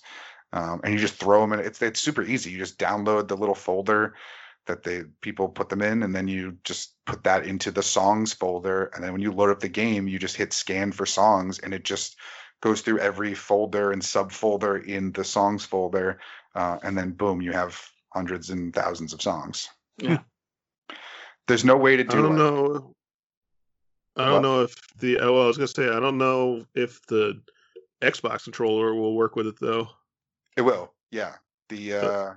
Um, 0.52 0.80
and 0.84 0.92
you 0.92 1.00
just 1.00 1.14
throw 1.14 1.40
them 1.40 1.52
in. 1.52 1.60
It's 1.60 1.82
it's 1.82 2.00
super 2.00 2.22
easy. 2.22 2.50
You 2.52 2.58
just 2.58 2.78
download 2.78 3.28
the 3.28 3.36
little 3.36 3.54
folder 3.54 4.14
that 4.66 4.82
they 4.82 5.02
people 5.20 5.48
put 5.48 5.68
them 5.68 5.82
in, 5.82 6.02
and 6.02 6.14
then 6.14 6.28
you 6.28 6.58
just 6.64 6.94
put 7.06 7.24
that 7.24 7.44
into 7.46 7.70
the 7.70 7.82
songs 7.82 8.32
folder. 8.32 8.84
And 8.94 9.02
then 9.02 9.12
when 9.12 9.20
you 9.20 9.32
load 9.32 9.50
up 9.50 9.60
the 9.60 9.68
game, 9.68 10.06
you 10.06 10.18
just 10.18 10.36
hit 10.36 10.52
scan 10.52 10.92
for 10.92 11.06
songs, 11.06 11.58
and 11.58 11.74
it 11.74 11.82
just 11.82 12.16
goes 12.60 12.82
through 12.82 13.00
every 13.00 13.34
folder 13.34 13.90
and 13.90 14.00
subfolder 14.00 14.84
in 14.84 15.12
the 15.12 15.24
songs 15.24 15.64
folder, 15.64 16.20
uh, 16.54 16.78
and 16.82 16.96
then 16.96 17.10
boom, 17.10 17.42
you 17.42 17.52
have 17.52 17.80
hundreds 18.12 18.50
and 18.50 18.72
thousands 18.72 19.12
of 19.12 19.20
songs. 19.20 19.68
Yeah. 19.98 20.20
There's 21.48 21.64
no 21.64 21.76
way 21.76 21.96
to 21.96 22.04
do. 22.04 22.18
I 22.18 22.22
do 22.22 22.28
don't 22.28 22.36
like, 22.36 22.54
know. 22.54 22.93
I 24.16 24.26
don't 24.26 24.42
know 24.42 24.62
if 24.62 24.74
the 24.98 25.18
oh, 25.18 25.32
well, 25.32 25.42
I 25.44 25.46
was 25.46 25.56
gonna 25.56 25.68
say 25.68 25.88
I 25.88 26.00
don't 26.00 26.18
know 26.18 26.64
if 26.74 27.04
the 27.06 27.40
Xbox 28.00 28.44
controller 28.44 28.94
will 28.94 29.14
work 29.14 29.34
with 29.36 29.46
it 29.46 29.58
though. 29.60 29.88
it 30.56 30.62
will. 30.62 30.92
Yeah. 31.10 31.34
The 31.68 31.94
uh, 31.94 32.34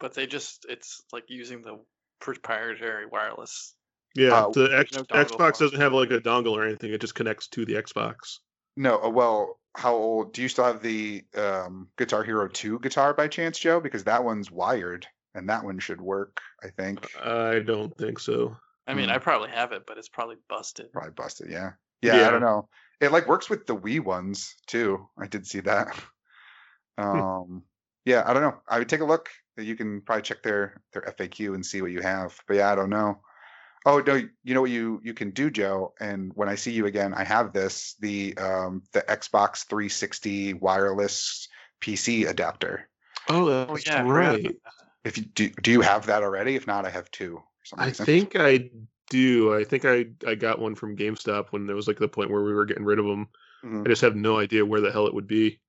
But 0.00 0.14
they 0.14 0.26
just 0.26 0.66
it's 0.68 1.02
like 1.12 1.24
using 1.28 1.62
the 1.62 1.78
proprietary 2.20 3.06
wireless. 3.06 3.74
Yeah, 4.14 4.46
Uh, 4.46 4.50
the 4.50 4.78
X, 4.78 4.96
no 4.96 5.04
Xbox 5.04 5.58
doesn't 5.58 5.80
have 5.80 5.92
like 5.92 6.10
a 6.10 6.20
dongle 6.20 6.52
or 6.52 6.64
anything. 6.64 6.92
It 6.92 7.00
just 7.00 7.14
connects 7.14 7.48
to 7.48 7.64
the 7.64 7.74
Xbox. 7.74 8.38
no. 8.76 9.02
uh, 9.02 9.08
Well, 9.08 9.60
how 9.76 9.94
old 9.94 10.32
do 10.32 10.42
you 10.42 10.48
still 10.48 10.64
have 10.64 10.82
the 10.82 11.22
um, 11.36 11.88
Guitar 11.98 12.24
Hero 12.24 12.48
2 12.48 12.78
guitar 12.80 13.12
by 13.12 13.28
chance, 13.28 13.58
Joe? 13.58 13.78
Because 13.78 14.04
that 14.04 14.24
one's 14.24 14.50
wired, 14.50 15.06
and 15.34 15.50
that 15.50 15.64
one 15.64 15.78
should 15.78 16.00
work. 16.00 16.40
I 16.62 16.68
think. 16.70 17.06
I 17.22 17.58
don't 17.58 17.96
think 17.96 18.18
so. 18.18 18.56
I 18.86 18.94
mean, 18.94 19.06
Hmm. 19.06 19.14
I 19.14 19.18
probably 19.18 19.50
have 19.50 19.72
it, 19.72 19.84
but 19.86 19.98
it's 19.98 20.08
probably 20.08 20.36
busted. 20.48 20.92
Probably 20.92 21.10
busted. 21.12 21.50
Yeah. 21.50 21.72
yeah. 22.02 22.28
I 22.28 22.30
don't 22.30 22.40
know. 22.40 22.68
It 23.00 23.12
like 23.12 23.26
works 23.28 23.50
with 23.50 23.66
the 23.66 23.76
Wii 23.76 24.00
ones 24.00 24.54
too. 24.66 25.08
I 25.18 25.26
did 25.26 25.46
see 25.46 25.60
that. 25.60 25.88
Um. 26.98 27.62
yeah. 28.06 28.22
I 28.26 28.32
don't 28.32 28.42
know. 28.42 28.56
I 28.66 28.78
would 28.78 28.88
take 28.88 29.02
a 29.02 29.04
look. 29.04 29.28
You 29.58 29.76
can 29.76 30.00
probably 30.00 30.22
check 30.22 30.42
their 30.42 30.80
their 30.92 31.02
FAQ 31.02 31.54
and 31.54 31.64
see 31.64 31.82
what 31.82 31.90
you 31.90 32.00
have. 32.00 32.40
But 32.48 32.56
yeah, 32.56 32.72
I 32.72 32.74
don't 32.74 32.88
know. 32.88 33.20
Oh 33.84 34.00
no, 34.00 34.14
you 34.42 34.54
know 34.54 34.62
what 34.62 34.70
you 34.70 35.00
you 35.04 35.14
can 35.14 35.30
do, 35.30 35.50
Joe. 35.50 35.92
And 36.00 36.32
when 36.34 36.48
I 36.48 36.54
see 36.54 36.72
you 36.72 36.86
again, 36.86 37.12
I 37.14 37.24
have 37.24 37.52
this 37.52 37.96
the 38.00 38.36
um 38.38 38.82
the 38.92 39.02
Xbox 39.02 39.66
360 39.66 40.54
wireless 40.54 41.48
PC 41.80 42.26
adapter. 42.28 42.88
Oh, 43.28 43.48
Oh 43.48 43.66
that's 43.66 43.86
yeah, 43.86 44.00
I 44.00 44.02
right. 44.04 44.56
If 45.04 45.18
you 45.18 45.24
do, 45.24 45.50
do 45.50 45.70
you 45.70 45.82
have 45.82 46.06
that 46.06 46.22
already? 46.22 46.56
If 46.56 46.66
not, 46.66 46.84
I 46.86 46.90
have 46.90 47.10
two. 47.10 47.42
I 47.76 47.90
think 47.90 48.36
I 48.36 48.70
do. 49.10 49.54
I 49.54 49.64
think 49.64 49.84
I 49.84 50.06
I 50.26 50.34
got 50.34 50.58
one 50.58 50.74
from 50.74 50.96
GameStop 50.96 51.48
when 51.50 51.66
there 51.66 51.76
was 51.76 51.88
like 51.88 51.98
the 51.98 52.08
point 52.08 52.30
where 52.30 52.42
we 52.42 52.52
were 52.52 52.64
getting 52.64 52.84
rid 52.84 52.98
of 52.98 53.06
them. 53.06 53.28
Mhm. 53.64 53.84
I 53.84 53.88
just 53.88 54.02
have 54.02 54.16
no 54.16 54.38
idea 54.38 54.66
where 54.66 54.80
the 54.80 54.92
hell 54.92 55.06
it 55.06 55.14
would 55.14 55.26
be. 55.26 55.60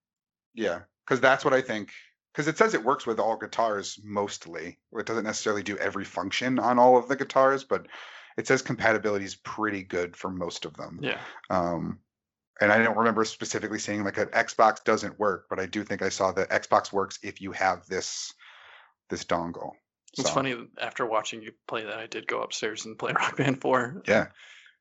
Yeah, 0.54 0.82
because 1.06 1.20
that's 1.20 1.46
what 1.46 1.54
I 1.54 1.62
think. 1.62 1.92
Because 2.34 2.48
it 2.48 2.58
says 2.58 2.74
it 2.74 2.84
works 2.84 3.08
with 3.08 3.20
all 3.20 3.38
guitars 3.38 4.00
mostly. 4.04 4.78
It 4.94 5.06
doesn't 5.06 5.24
necessarily 5.24 5.64
do 5.64 5.78
every 5.78 6.06
function 6.06 6.60
on 6.60 6.78
all 6.78 6.98
of 6.98 7.08
the 7.08 7.16
guitars, 7.16 7.64
but 7.64 7.88
it 8.38 8.46
says 8.48 8.62
compatibility 8.62 9.26
is 9.26 9.36
pretty 9.36 9.84
good 9.84 10.16
for 10.16 10.30
most 10.30 10.66
of 10.66 10.76
them. 10.76 11.00
Yeah. 11.02 11.20
Um, 11.50 12.00
and 12.62 12.72
I 12.72 12.84
don't 12.84 12.98
remember 12.98 13.26
specifically 13.26 13.80
saying 13.80 14.04
like 14.04 14.18
an 14.18 14.28
Xbox 14.28 14.84
doesn't 14.84 15.20
work, 15.20 15.46
but 15.50 15.60
I 15.60 15.66
do 15.66 15.84
think 15.84 16.02
I 16.02 16.10
saw 16.10 16.32
that 16.34 16.50
Xbox 16.50 16.92
works 16.92 17.20
if 17.24 17.42
you 17.42 17.52
have 17.54 17.88
this 17.88 18.34
this 19.10 19.24
dongle. 19.24 19.72
It's 20.18 20.30
So, 20.30 20.34
funny 20.34 20.56
after 20.80 21.06
watching 21.06 21.42
you 21.42 21.54
play 21.68 21.84
that, 21.86 21.98
I 22.00 22.08
did 22.08 22.28
go 22.28 22.42
upstairs 22.42 22.86
and 22.86 22.98
play 22.98 23.14
Rock 23.16 23.38
Band 23.38 23.62
4. 23.62 24.04
Yeah. 24.08 24.28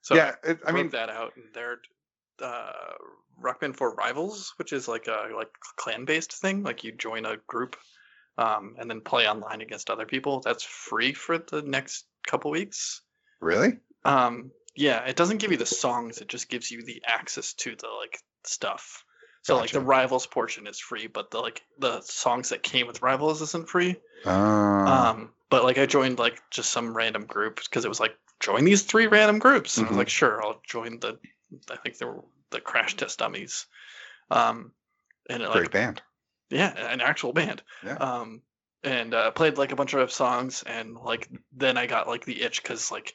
So 0.02 0.14
yeah, 0.14 0.34
it, 0.44 0.60
I 0.64 0.70
I 0.70 0.72
mean, 0.72 0.90
that 0.90 1.10
out, 1.10 1.32
and 1.36 1.46
they're 1.52 1.78
uh, 2.40 2.92
Rock 3.38 3.60
Band 3.60 3.76
4 3.76 3.94
Rivals, 3.94 4.54
which 4.56 4.72
is 4.72 4.86
like 4.88 5.08
a 5.08 5.28
like 5.34 5.50
clan 5.76 6.04
based 6.04 6.32
thing. 6.32 6.62
Like 6.62 6.84
you 6.84 6.92
join 6.92 7.26
a 7.26 7.36
group, 7.46 7.76
um, 8.38 8.76
and 8.78 8.88
then 8.88 9.00
play 9.00 9.28
online 9.28 9.62
against 9.62 9.90
other 9.90 10.06
people. 10.06 10.40
That's 10.40 10.62
free 10.62 11.12
for 11.12 11.38
the 11.38 11.62
next 11.62 12.06
couple 12.26 12.50
weeks. 12.50 13.02
really? 13.40 13.78
Um, 14.04 14.52
yeah, 14.76 15.04
it 15.06 15.16
doesn't 15.16 15.38
give 15.38 15.50
you 15.50 15.56
the 15.56 15.66
songs; 15.66 16.18
it 16.18 16.28
just 16.28 16.48
gives 16.48 16.70
you 16.70 16.84
the 16.84 17.02
access 17.06 17.54
to 17.54 17.74
the 17.74 17.88
like 17.88 18.18
stuff. 18.44 19.04
So 19.46 19.56
like 19.56 19.70
the 19.70 19.80
Rivals 19.80 20.26
portion 20.26 20.66
is 20.66 20.78
free, 20.78 21.06
but 21.06 21.30
the 21.30 21.38
like 21.38 21.62
the 21.78 22.00
songs 22.00 22.48
that 22.48 22.62
came 22.64 22.86
with 22.86 23.00
Rivals 23.02 23.40
isn't 23.42 23.68
free. 23.68 23.96
Uh, 24.24 24.30
Um, 24.30 25.32
but 25.50 25.62
like 25.62 25.78
I 25.78 25.86
joined 25.86 26.18
like 26.18 26.40
just 26.50 26.70
some 26.70 26.96
random 26.96 27.26
group 27.26 27.56
because 27.62 27.84
it 27.84 27.88
was 27.88 28.00
like 28.00 28.16
join 28.40 28.64
these 28.64 28.82
three 28.82 29.06
random 29.06 29.38
groups, 29.38 29.76
and 29.78 29.86
I 29.86 29.90
was 29.90 29.94
Mhm. 29.94 29.98
like, 29.98 30.08
sure, 30.08 30.42
I'll 30.44 30.60
join 30.66 30.98
the. 30.98 31.18
I 31.70 31.76
think 31.76 31.96
they 31.98 32.06
were 32.06 32.24
the 32.50 32.60
Crash 32.60 32.96
Test 32.96 33.20
Dummies. 33.20 33.66
Um, 34.30 34.72
and 35.30 35.42
it, 35.42 35.50
great 35.52 35.62
like 35.62 35.70
band. 35.70 36.02
yeah, 36.50 36.72
an 36.90 37.00
actual 37.00 37.32
band. 37.32 37.62
Yeah. 37.84 37.94
Um, 37.94 38.42
and 38.82 39.14
uh, 39.14 39.30
played 39.30 39.58
like 39.58 39.70
a 39.72 39.76
bunch 39.76 39.94
of 39.94 40.10
songs, 40.10 40.64
and 40.66 40.96
like 40.96 41.28
then 41.52 41.76
I 41.76 41.86
got 41.86 42.08
like 42.08 42.24
the 42.24 42.42
itch 42.42 42.62
because 42.62 42.90
like 42.90 43.14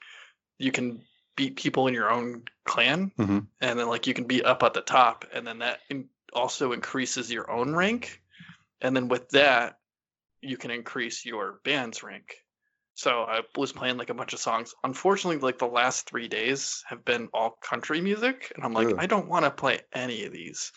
you 0.58 0.72
can 0.72 1.04
beat 1.36 1.58
people 1.58 1.88
in 1.88 1.94
your 1.94 2.10
own 2.10 2.44
clan, 2.66 3.12
Mhm. 3.18 3.48
and 3.60 3.80
then 3.80 3.88
like 3.88 4.08
you 4.08 4.14
can 4.14 4.26
be 4.26 4.44
up 4.44 4.64
at 4.64 4.74
the 4.74 4.82
top, 4.82 5.26
and 5.34 5.46
then 5.46 5.60
that 5.60 5.82
in- 5.90 6.10
also 6.34 6.72
increases 6.72 7.32
your 7.32 7.50
own 7.50 7.76
rank, 7.76 8.22
and 8.82 8.96
then 8.96 9.08
with 9.08 9.30
that 9.30 9.78
you 10.42 10.58
can 10.58 10.72
increase 10.72 11.26
your 11.26 11.60
band's 11.64 12.04
rank. 12.04 12.36
So 12.94 13.22
I 13.24 13.42
was 13.56 13.72
playing 13.72 13.98
like 13.98 14.10
a 14.10 14.14
bunch 14.14 14.34
of 14.34 14.40
songs. 14.40 14.74
Unfortunately, 14.84 15.40
like 15.40 15.60
the 15.60 15.66
last 15.66 16.10
three 16.10 16.28
days 16.28 16.84
have 16.88 17.06
been 17.06 17.30
all 17.34 17.58
country 17.62 18.02
music, 18.02 18.52
and 18.56 18.66
I'm 18.66 18.74
like, 18.74 18.88
Ugh. 18.88 18.96
I 18.98 19.06
don't 19.06 19.30
want 19.30 19.46
to 19.46 19.52
play 19.52 19.80
any 19.94 20.26
of 20.26 20.34
these. 20.34 20.72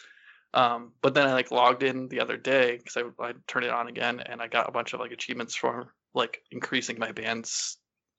Um, 0.55 0.93
but 1.03 1.15
then 1.15 1.27
I 1.27 1.33
like 1.33 1.51
logged 1.51 1.83
in 1.83 2.09
the 2.09 2.21
other 2.21 2.37
day 2.37 2.77
because 2.77 2.97
I, 2.97 3.25
I 3.25 3.33
turned 3.49 3.67
it 3.67 3.73
on 3.73 3.89
again, 3.89 4.21
and 4.21 4.41
I 4.41 4.47
got 4.47 4.69
a 4.69 4.73
bunch 4.73 4.93
of 4.93 5.01
like 5.01 5.11
achievements 5.11 5.57
for 5.57 5.93
like 6.15 6.41
increasing 6.53 6.99
my 6.99 7.13
band's 7.13 7.77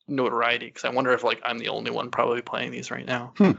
notoriety. 0.07 0.65
Because 0.65 0.83
I 0.83 0.89
wonder 0.89 1.11
if 1.13 1.23
like 1.23 1.41
I'm 1.45 1.57
the 1.57 1.69
only 1.69 1.91
one 1.91 2.11
probably 2.11 2.41
playing 2.41 2.71
these 2.71 2.91
right 2.91 3.05
now. 3.05 3.33
Hmm. 3.37 3.51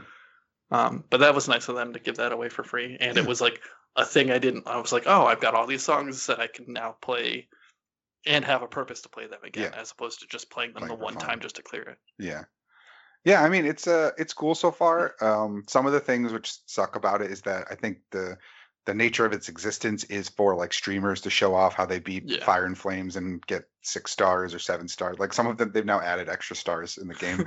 Um, 0.69 1.03
but 1.09 1.19
that 1.21 1.33
was 1.35 1.47
nice 1.47 1.69
of 1.69 1.75
them 1.75 1.93
to 1.93 1.99
give 1.99 2.17
that 2.17 2.31
away 2.31 2.49
for 2.49 2.63
free, 2.63 2.97
and 2.99 3.17
it 3.17 3.25
was 3.25 3.39
like 3.39 3.61
a 3.95 4.05
thing 4.05 4.31
I 4.31 4.37
didn't. 4.37 4.67
I 4.67 4.79
was 4.79 4.91
like, 4.91 5.03
oh, 5.05 5.25
I've 5.25 5.39
got 5.39 5.55
all 5.55 5.65
these 5.65 5.83
songs 5.83 6.25
that 6.27 6.39
I 6.39 6.47
can 6.47 6.73
now 6.73 6.97
play, 7.01 7.47
and 8.25 8.43
have 8.43 8.61
a 8.63 8.67
purpose 8.67 9.01
to 9.01 9.09
play 9.09 9.27
them 9.27 9.39
again, 9.43 9.71
Yeah. 9.71 9.79
as 9.79 9.91
opposed 9.91 10.19
to 10.19 10.27
just 10.27 10.49
playing 10.49 10.73
them 10.73 10.83
Playing 10.83 10.97
the 10.99 11.03
one 11.03 11.15
time 11.15 11.39
just 11.39 11.55
to 11.55 11.63
clear 11.63 11.83
it. 11.83 11.97
Yeah. 12.19 12.43
Yeah, 13.23 13.41
I 13.41 13.49
mean 13.49 13.65
it's 13.65 13.87
uh 13.87 14.11
it's 14.17 14.33
cool 14.33 14.55
so 14.55 14.71
far. 14.71 15.15
Um 15.21 15.63
some 15.67 15.85
of 15.85 15.93
the 15.93 15.99
things 15.99 16.31
which 16.31 16.57
suck 16.65 16.95
about 16.95 17.21
it 17.21 17.31
is 17.31 17.41
that 17.41 17.67
I 17.69 17.75
think 17.75 17.99
the 18.11 18.37
the 18.87 18.95
nature 18.95 19.25
of 19.25 19.33
its 19.33 19.49
existence 19.49 20.05
is 20.05 20.29
for 20.29 20.55
like 20.55 20.73
streamers 20.73 21.21
to 21.21 21.29
show 21.29 21.53
off 21.53 21.75
how 21.75 21.85
they 21.85 21.99
beat 21.99 22.23
Yeah. 22.25 22.43
Fire 22.43 22.65
and 22.65 22.75
Flames 22.77 23.15
and 23.17 23.45
get 23.45 23.65
six 23.83 24.11
stars 24.11 24.53
or 24.55 24.59
seven 24.59 24.87
stars. 24.87 25.19
Like 25.19 25.33
some 25.33 25.45
of 25.45 25.57
them 25.57 25.71
they've 25.73 25.85
now 25.85 26.01
added 26.01 26.29
extra 26.29 26.55
stars 26.55 26.97
in 26.97 27.07
the 27.07 27.13
game. 27.25 27.45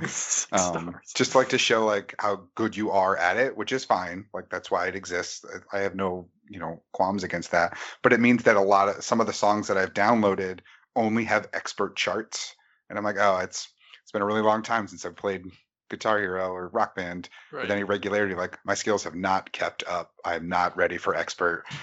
Um, 0.53 0.95
just 1.15 1.35
like 1.35 1.49
to 1.49 1.57
show 1.57 1.83
like 1.85 2.15
how 2.19 2.43
good 2.55 2.77
you 2.77 2.91
are 2.91 3.17
at 3.17 3.37
it, 3.37 3.57
which 3.57 3.71
is 3.73 3.83
fine. 3.83 4.25
Like 4.33 4.49
that's 4.49 4.71
why 4.71 4.87
it 4.87 4.95
exists. 4.95 5.43
I- 5.73 5.77
I 5.77 5.81
have 5.81 5.95
no 5.95 6.29
you 6.49 6.59
know 6.59 6.81
qualms 6.93 7.23
against 7.23 7.51
that. 7.51 7.77
But 8.03 8.13
it 8.13 8.19
means 8.19 8.43
that 8.43 8.55
a 8.55 8.61
lot 8.61 8.87
of 8.89 9.03
some 9.03 9.19
of 9.19 9.27
the 9.27 9.33
songs 9.33 9.67
that 9.67 9.77
I've 9.77 9.93
downloaded 9.93 10.59
only 10.95 11.23
have 11.25 11.49
expert 11.53 11.95
charts, 11.95 12.55
and 12.89 12.97
I'm 12.97 13.03
like, 13.05 13.17
oh, 13.19 13.37
it's 13.39 13.67
it's 14.03 14.11
been 14.11 14.21
a 14.21 14.25
really 14.25 14.41
long 14.41 14.61
time 14.61 14.87
since 14.87 15.05
I've 15.05 15.15
played 15.15 15.45
Guitar 15.91 16.19
Hero 16.19 16.51
or 16.51 16.69
Rock 16.69 16.95
Band 16.95 17.29
right. 17.51 17.61
with 17.61 17.71
any 17.71 17.83
regularity. 17.83 18.33
Like 18.33 18.57
my 18.65 18.73
skills 18.73 19.03
have 19.03 19.13
not 19.13 19.51
kept 19.51 19.83
up. 19.87 20.11
I'm 20.25 20.49
not 20.49 20.75
ready 20.75 20.97
for 20.97 21.15
expert. 21.15 21.65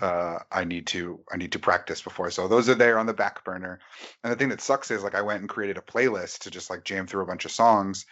Uh, 0.00 0.40
I 0.50 0.64
need 0.64 0.88
to 0.88 1.20
I 1.32 1.36
need 1.36 1.52
to 1.52 1.60
practice 1.60 2.02
before. 2.02 2.28
So 2.32 2.48
those 2.48 2.68
are 2.68 2.74
there 2.74 2.98
on 2.98 3.06
the 3.06 3.12
back 3.12 3.44
burner. 3.44 3.78
And 4.22 4.32
the 4.32 4.36
thing 4.36 4.48
that 4.48 4.60
sucks 4.60 4.90
is 4.90 5.04
like 5.04 5.14
I 5.14 5.22
went 5.22 5.40
and 5.40 5.48
created 5.48 5.78
a 5.78 5.82
playlist 5.82 6.40
to 6.40 6.50
just 6.50 6.68
like 6.68 6.82
jam 6.82 7.06
through 7.06 7.22
a 7.22 7.26
bunch 7.26 7.44
of 7.44 7.52
songs, 7.52 8.04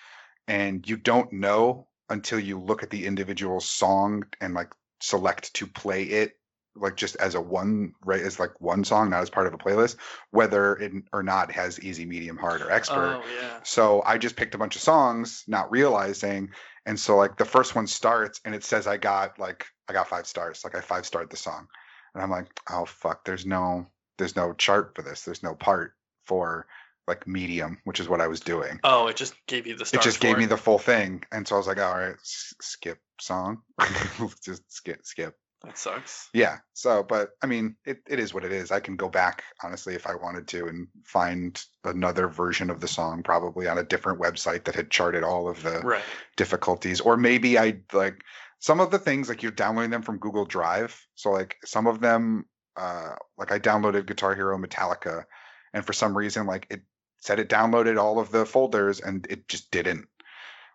and 0.47 0.89
you 0.89 0.97
don't 0.97 1.33
know 1.33 1.89
until 2.09 2.39
you 2.39 2.61
look 2.61 2.85
at 2.85 2.91
the 2.91 3.05
individual 3.05 3.59
song 3.59 4.25
and 4.41 4.55
like 4.55 4.71
select 5.01 5.53
to 5.55 5.67
play 5.67 6.05
it 6.05 6.39
like 6.75 6.97
just 6.97 7.17
as 7.17 7.35
a 7.35 7.41
one 7.41 7.93
right 8.05 8.23
as 8.23 8.41
like 8.41 8.59
one 8.61 8.83
song 8.85 9.11
not 9.11 9.23
as 9.23 9.29
part 9.31 9.47
of 9.47 9.53
a 9.53 9.59
playlist 9.59 9.97
whether 10.31 10.75
it 10.77 10.93
or 11.13 11.23
not 11.23 11.53
has 11.53 11.79
easy 11.81 12.07
medium 12.07 12.39
hard 12.39 12.63
or 12.63 12.71
expert 12.71 13.21
Oh 13.23 13.29
yeah. 13.41 13.61
so 13.63 14.03
I 14.05 14.17
just 14.19 14.37
picked 14.37 14.55
a 14.55 14.59
bunch 14.59 14.77
of 14.77 14.83
songs, 14.83 15.45
not 15.47 15.71
realizing. 15.71 16.51
And 16.87 16.99
so 16.99 17.17
like 17.17 17.37
the 17.37 17.45
first 17.45 17.75
one 17.75 17.87
starts 17.87 18.41
and 18.45 18.55
it 18.55 18.65
says 18.65 18.87
I 18.87 18.97
got 18.97 19.39
like 19.39 19.67
I 19.89 19.93
got 19.93 20.09
five 20.09 20.27
stars. 20.27 20.65
Like 20.65 20.75
I 20.75 20.81
five 20.81 21.07
starred 21.07 21.31
the 21.31 21.37
song. 21.37 21.69
And 22.15 22.23
I'm 22.23 22.31
like, 22.31 22.49
oh 22.71 22.85
fuck, 22.87 23.25
there's 23.25 23.47
no 23.47 23.87
there's 24.19 24.35
no 24.37 24.53
chart 24.55 24.95
for 24.97 25.03
this. 25.03 25.23
There's 25.23 25.43
no 25.43 25.55
part 25.55 25.95
for 26.25 26.67
like 27.07 27.27
medium, 27.27 27.79
which 27.85 28.01
is 28.01 28.09
what 28.09 28.21
I 28.21 28.29
was 28.29 28.41
doing. 28.41 28.81
Oh, 28.83 29.07
it 29.09 29.17
just 29.17 29.35
gave 29.47 29.67
you 29.67 29.77
the 29.77 29.85
It 29.93 30.03
just 30.03 30.21
gave 30.21 30.35
for 30.35 30.41
me 30.41 30.47
the 30.47 30.57
full 30.57 30.79
thing. 30.79 31.23
And 31.31 31.47
so 31.47 31.55
I 31.57 31.59
was 31.59 31.67
like, 31.67 31.81
all 31.81 31.97
right, 31.97 32.15
s- 32.15 32.55
skip 32.61 32.99
song. 33.21 33.63
just 34.45 34.63
skip 34.73 35.01
skip. 35.05 35.37
That 35.65 35.79
sucks. 35.79 36.29
Yeah. 36.35 36.59
So, 36.73 37.05
but 37.05 37.31
I 37.41 37.47
mean, 37.47 37.77
it, 37.85 38.03
it 38.09 38.19
is 38.19 38.35
what 38.35 38.45
it 38.45 38.51
is. 38.51 38.73
I 38.73 38.81
can 38.81 38.97
go 38.97 39.09
back, 39.09 39.45
honestly, 39.63 39.95
if 39.95 40.07
I 40.09 40.17
wanted 40.17 40.49
to, 40.49 40.67
and 40.67 40.89
find 41.05 41.63
another 41.85 42.27
version 42.27 42.69
of 42.69 42.81
the 42.81 42.89
song, 42.89 43.23
probably 43.23 43.69
on 43.69 43.79
a 43.79 43.85
different 43.85 44.21
website 44.21 44.65
that 44.65 44.75
had 44.75 44.91
charted 44.91 45.23
all 45.23 45.49
of 45.49 45.63
the 45.63 45.81
Right. 45.81 46.03
difficulties. 46.37 47.01
Or 47.01 47.17
maybe 47.17 47.59
I 47.59 47.81
like 47.93 48.25
some 48.59 48.81
of 48.81 48.91
the 48.91 48.99
things, 48.99 49.29
like 49.29 49.43
you're 49.43 49.53
downloading 49.53 49.91
them 49.91 50.03
from 50.03 50.19
Google 50.19 50.45
Drive. 50.45 51.01
So, 51.15 51.31
like 51.31 51.57
some 51.65 51.87
of 51.87 52.01
them, 52.01 52.47
uh, 52.77 53.15
like 53.39 53.53
I 53.53 53.59
downloaded 53.61 54.07
Guitar 54.07 54.35
Hero 54.35 54.59
Metallica, 54.59 55.25
and 55.73 55.85
for 55.85 55.93
some 55.93 56.17
reason, 56.17 56.47
like 56.47 56.67
it 56.71 56.83
said 57.19 57.39
it 57.39 57.49
downloaded 57.49 58.01
all 58.01 58.19
of 58.19 58.33
the 58.33 58.45
folders 58.45 58.99
and 58.99 59.27
it 59.31 59.47
just 59.47 59.71
didn't. 59.71 60.09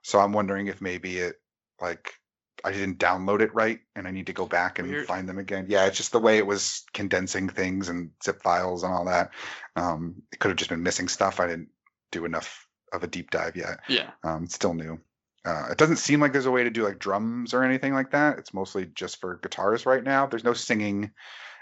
So, 0.04 0.20
I'm 0.20 0.32
wondering 0.32 0.68
if 0.68 0.80
maybe 0.82 1.18
it, 1.18 1.36
like, 1.82 2.14
I 2.64 2.72
didn't 2.72 3.00
download 3.00 3.42
it 3.42 3.54
right 3.54 3.80
and 3.96 4.08
I 4.08 4.12
need 4.12 4.28
to 4.28 4.34
go 4.34 4.46
back 4.46 4.80
and 4.80 4.90
Weird. 4.90 5.06
find 5.08 5.28
them 5.30 5.38
again. 5.38 5.68
Yeah, 5.70 5.86
it's 5.86 5.98
just 5.98 6.12
the 6.12 6.20
way 6.20 6.38
it 6.38 6.48
was 6.48 6.84
condensing 6.94 7.50
things 7.50 7.90
and 7.90 8.12
zip 8.24 8.42
files 8.42 8.84
and 8.84 8.94
all 8.94 9.06
that. 9.06 9.32
Um, 9.76 10.24
it 10.32 10.40
could 10.40 10.50
have 10.50 10.58
just 10.58 10.70
been 10.70 10.84
missing 10.84 11.08
stuff. 11.08 11.40
I 11.40 11.48
didn't 11.48 11.70
do 12.12 12.26
enough 12.26 12.68
of 12.94 13.04
a 13.04 13.08
deep 13.08 13.32
dive 13.32 13.56
yet. 13.56 13.80
Yeah. 13.88 14.10
Um, 14.24 14.46
it's 14.46 14.56
still 14.56 14.74
new. 14.74 15.00
Uh, 15.46 15.68
it 15.72 15.78
doesn't 15.78 15.98
seem 15.98 16.20
like 16.20 16.34
there's 16.34 16.46
a 16.46 16.52
way 16.52 16.64
to 16.64 16.70
do 16.70 16.84
like 16.84 17.00
drums 17.00 17.54
or 17.54 17.64
anything 17.64 17.94
like 17.94 18.12
that. 18.12 18.38
It's 18.40 18.54
mostly 18.54 18.86
just 18.86 19.22
for 19.22 19.36
guitars 19.36 19.86
right 19.86 20.04
now. 20.04 20.26
There's 20.26 20.44
no 20.44 20.54
singing. 20.54 21.12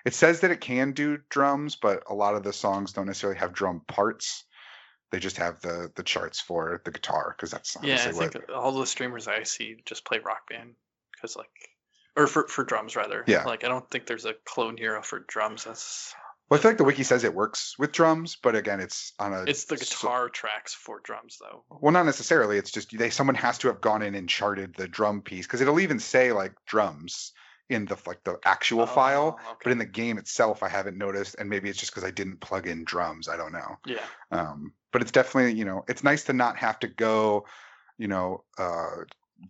It 0.05 0.13
says 0.13 0.41
that 0.41 0.51
it 0.51 0.61
can 0.61 0.93
do 0.93 1.19
drums, 1.29 1.75
but 1.75 2.03
a 2.09 2.13
lot 2.13 2.35
of 2.35 2.43
the 2.43 2.53
songs 2.53 2.93
don't 2.93 3.05
necessarily 3.07 3.39
have 3.39 3.53
drum 3.53 3.81
parts. 3.87 4.43
They 5.11 5.19
just 5.19 5.37
have 5.37 5.61
the 5.61 5.91
the 5.95 6.03
charts 6.03 6.39
for 6.41 6.81
the 6.83 6.91
guitar 6.91 7.33
because 7.37 7.51
that's 7.51 7.77
Yeah, 7.83 7.95
I 7.95 8.11
think 8.11 8.33
what. 8.33 8.49
all 8.49 8.71
the 8.71 8.87
streamers 8.87 9.27
I 9.27 9.43
see 9.43 9.77
just 9.85 10.03
play 10.03 10.19
Rock 10.19 10.49
Band 10.49 10.73
because 11.25 11.35
like, 11.35 11.49
or 12.15 12.27
for 12.27 12.47
for 12.47 12.63
drums 12.63 12.95
rather. 12.95 13.23
Yeah. 13.27 13.43
Like 13.43 13.63
I 13.63 13.67
don't 13.67 13.89
think 13.89 14.05
there's 14.05 14.25
a 14.25 14.33
clone 14.45 14.77
hero 14.77 15.01
for 15.01 15.19
drums. 15.27 15.63
That's 15.65 16.13
Well, 16.49 16.59
I 16.59 16.61
feel 16.61 16.71
like 16.71 16.77
the 16.77 16.83
wiki 16.83 17.03
says 17.03 17.23
it 17.23 17.33
works 17.33 17.75
with 17.79 17.91
drums, 17.91 18.37
but 18.41 18.55
again, 18.55 18.79
it's 18.79 19.13
on 19.19 19.33
a. 19.33 19.43
it's 19.43 19.65
the 19.65 19.77
so- 19.77 19.83
guitar 20.07 20.29
tracks 20.29 20.73
for 20.73 20.99
drums 21.03 21.37
though. 21.41 21.63
Well, 21.81 21.91
not 21.91 22.05
necessarily. 22.05 22.57
It's 22.57 22.71
just 22.71 22.95
they 22.97 23.09
someone 23.09 23.35
has 23.35 23.57
to 23.59 23.67
have 23.67 23.81
gone 23.81 24.01
in 24.01 24.15
and 24.15 24.29
charted 24.29 24.75
the 24.75 24.87
drum 24.87 25.21
piece 25.21 25.45
because 25.47 25.61
it'll 25.61 25.79
even 25.79 25.99
say 25.99 26.31
like 26.31 26.53
drums 26.67 27.33
in 27.67 27.85
the 27.85 27.97
like 28.05 28.23
the 28.23 28.37
actual 28.45 28.85
file, 28.85 29.39
Oh, 29.43 29.55
but 29.63 29.71
in 29.71 29.79
the 29.79 29.85
game 29.87 30.19
itself, 30.19 30.61
I 30.61 30.69
haven't 30.69 30.97
noticed, 30.99 31.35
and 31.39 31.49
maybe 31.49 31.67
it's 31.67 31.79
just 31.79 31.91
because 31.91 32.03
I 32.07 32.11
didn't 32.11 32.39
plug 32.39 32.67
in 32.67 32.83
drums. 32.83 33.27
I 33.27 33.37
don't 33.37 33.51
know. 33.53 33.79
yeah. 33.87 34.03
Um, 34.31 34.71
but 34.93 35.01
it's 35.01 35.11
definitely 35.11 35.53
you 35.57 35.65
know 35.65 35.83
it's 35.87 36.03
nice 36.03 36.23
to 36.25 36.33
not 36.33 36.57
have 36.59 36.79
to 36.81 36.87
go, 36.87 37.45
you 37.97 38.07
know, 38.07 38.43
uh, 38.59 39.03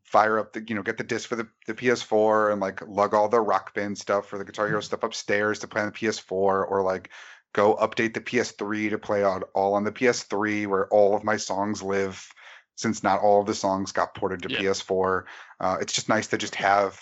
fire 0.04 0.40
up 0.40 0.54
the 0.54 0.64
you 0.68 0.76
know 0.76 0.82
get 0.84 0.98
the 0.98 1.04
disc 1.04 1.30
for 1.30 1.36
the, 1.36 1.48
the 1.68 1.74
PS4 1.74 2.52
and 2.52 2.60
like 2.62 2.82
lug 2.88 3.14
all 3.14 3.30
the 3.30 3.40
Rock 3.40 3.74
Band 3.74 3.98
stuff 3.98 4.28
for 4.28 4.38
the 4.38 4.46
Guitar 4.46 4.68
Hero 4.68 4.82
stuff 4.82 5.04
upstairs 5.04 5.60
to 5.60 5.68
play 5.68 5.82
on 5.82 5.88
the 5.88 5.94
PS4 5.94 6.32
or 6.32 6.82
like 6.84 7.10
go 7.54 7.76
update 7.76 8.14
the 8.14 8.22
PS3 8.22 8.90
to 8.90 8.98
play 8.98 9.24
on 9.24 9.44
all 9.54 9.76
on 9.76 9.84
the 9.84 9.92
PS3 9.92 10.68
where 10.68 10.88
all 10.88 11.16
of 11.16 11.24
my 11.24 11.38
songs 11.38 11.82
live 11.84 12.28
since 12.76 13.04
not 13.04 13.22
all 13.22 13.40
of 13.42 13.48
the 13.48 13.56
songs 13.56 13.92
got 13.92 14.14
ported 14.16 14.42
to 14.44 14.52
Yeah. 14.52 14.60
PS4. 14.60 15.24
Uh, 15.60 15.78
it's 15.80 15.94
just 15.94 16.10
nice 16.10 16.28
to 16.28 16.38
just 16.38 16.56
have 16.56 17.00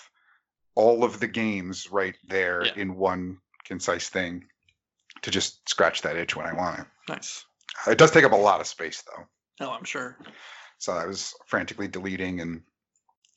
all 0.76 1.02
of 1.04 1.18
the 1.20 1.26
games 1.26 1.90
right 1.90 2.14
there 2.28 2.66
Yeah. 2.66 2.74
in 2.76 2.94
one 2.96 3.38
concise 3.64 4.08
thing 4.08 4.44
to 5.22 5.30
just 5.30 5.68
scratch 5.68 6.02
that 6.02 6.16
itch 6.16 6.36
when 6.36 6.46
I 6.46 6.52
want 6.52 6.80
it. 6.80 6.86
Nice. 7.08 7.44
It 7.88 7.98
does 7.98 8.10
take 8.12 8.24
up 8.24 8.32
a 8.32 8.36
lot 8.36 8.60
of 8.60 8.66
space 8.66 9.02
though. 9.02 9.66
Oh, 9.66 9.70
I'm 9.70 9.84
sure. 9.84 10.16
So 10.78 10.92
I 10.92 11.06
was 11.06 11.34
frantically 11.46 11.88
deleting 11.88 12.40
and 12.40 12.62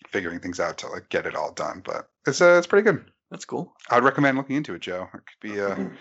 figuring 0.08 0.40
things 0.40 0.60
out 0.60 0.78
to 0.80 0.88
like 0.88 1.10
get 1.10 1.26
it 1.26 1.36
all 1.36 1.54
done. 1.54 1.82
But 1.84 2.10
it's 2.26 2.42
uh, 2.42 2.56
it's 2.58 2.68
pretty 2.68 2.84
good. 2.84 3.06
That's 3.32 3.46
cool. 3.46 3.74
I'd 3.90 4.04
recommend 4.04 4.38
looking 4.38 4.56
into 4.56 4.74
it, 4.74 4.82
Joe. 4.82 5.08
It 5.14 5.22
could 5.26 5.42
be 5.42 5.60
a, 5.60 5.92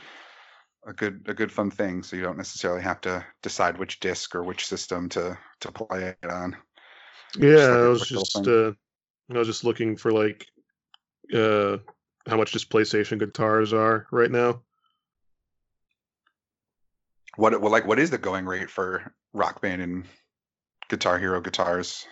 a 0.87 0.93
good 0.93 1.25
a 1.27 1.35
good 1.35 1.51
fun 1.51 1.71
thing. 1.71 2.03
So 2.03 2.17
you 2.17 2.23
don't 2.23 2.37
necessarily 2.37 2.83
have 2.83 3.01
to 3.03 3.25
decide 3.43 3.79
which 3.79 4.01
disc 4.01 4.35
or 4.35 4.43
which 4.43 4.67
system 4.67 5.09
to 5.11 5.37
to 5.61 5.73
play 5.73 6.15
it 6.23 6.31
on. 6.31 6.57
Yeah, 7.39 7.57
like 7.57 7.71
I 7.71 7.81
a 7.81 7.89
was 7.89 8.09
just 8.09 8.37
uh, 8.37 8.73
I 9.33 9.39
was 9.39 9.49
just 9.49 9.65
looking 9.65 9.97
for 9.97 10.13
like 10.13 10.47
uh 11.35 11.79
how 12.29 12.37
much 12.37 12.53
just 12.53 12.71
PlayStation 12.71 13.19
guitars 13.19 13.73
are 13.73 14.07
right 14.11 14.31
now. 14.31 14.63
What 17.37 17.61
well, 17.61 17.73
like 17.73 17.87
what 17.87 17.99
is 17.99 18.11
the 18.11 18.19
going 18.19 18.47
rate 18.47 18.71
for 18.71 19.13
Rock 19.33 19.61
Band 19.61 19.83
and 19.83 20.05
Guitar 20.89 21.19
Hero 21.19 21.41
guitars? 21.41 22.07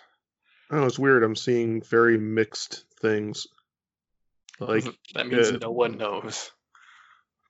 Oh, 0.75 0.87
it's 0.87 0.99
weird. 0.99 1.22
I'm 1.22 1.37
seeing 1.37 1.81
very 1.83 2.18
mixed 2.18 2.85
things. 3.01 3.47
Like, 4.59 4.85
that 5.14 5.29
means 5.29 5.49
uh, 5.51 5.59
no 5.61 5.70
one 5.70 5.99
knows. 5.99 6.51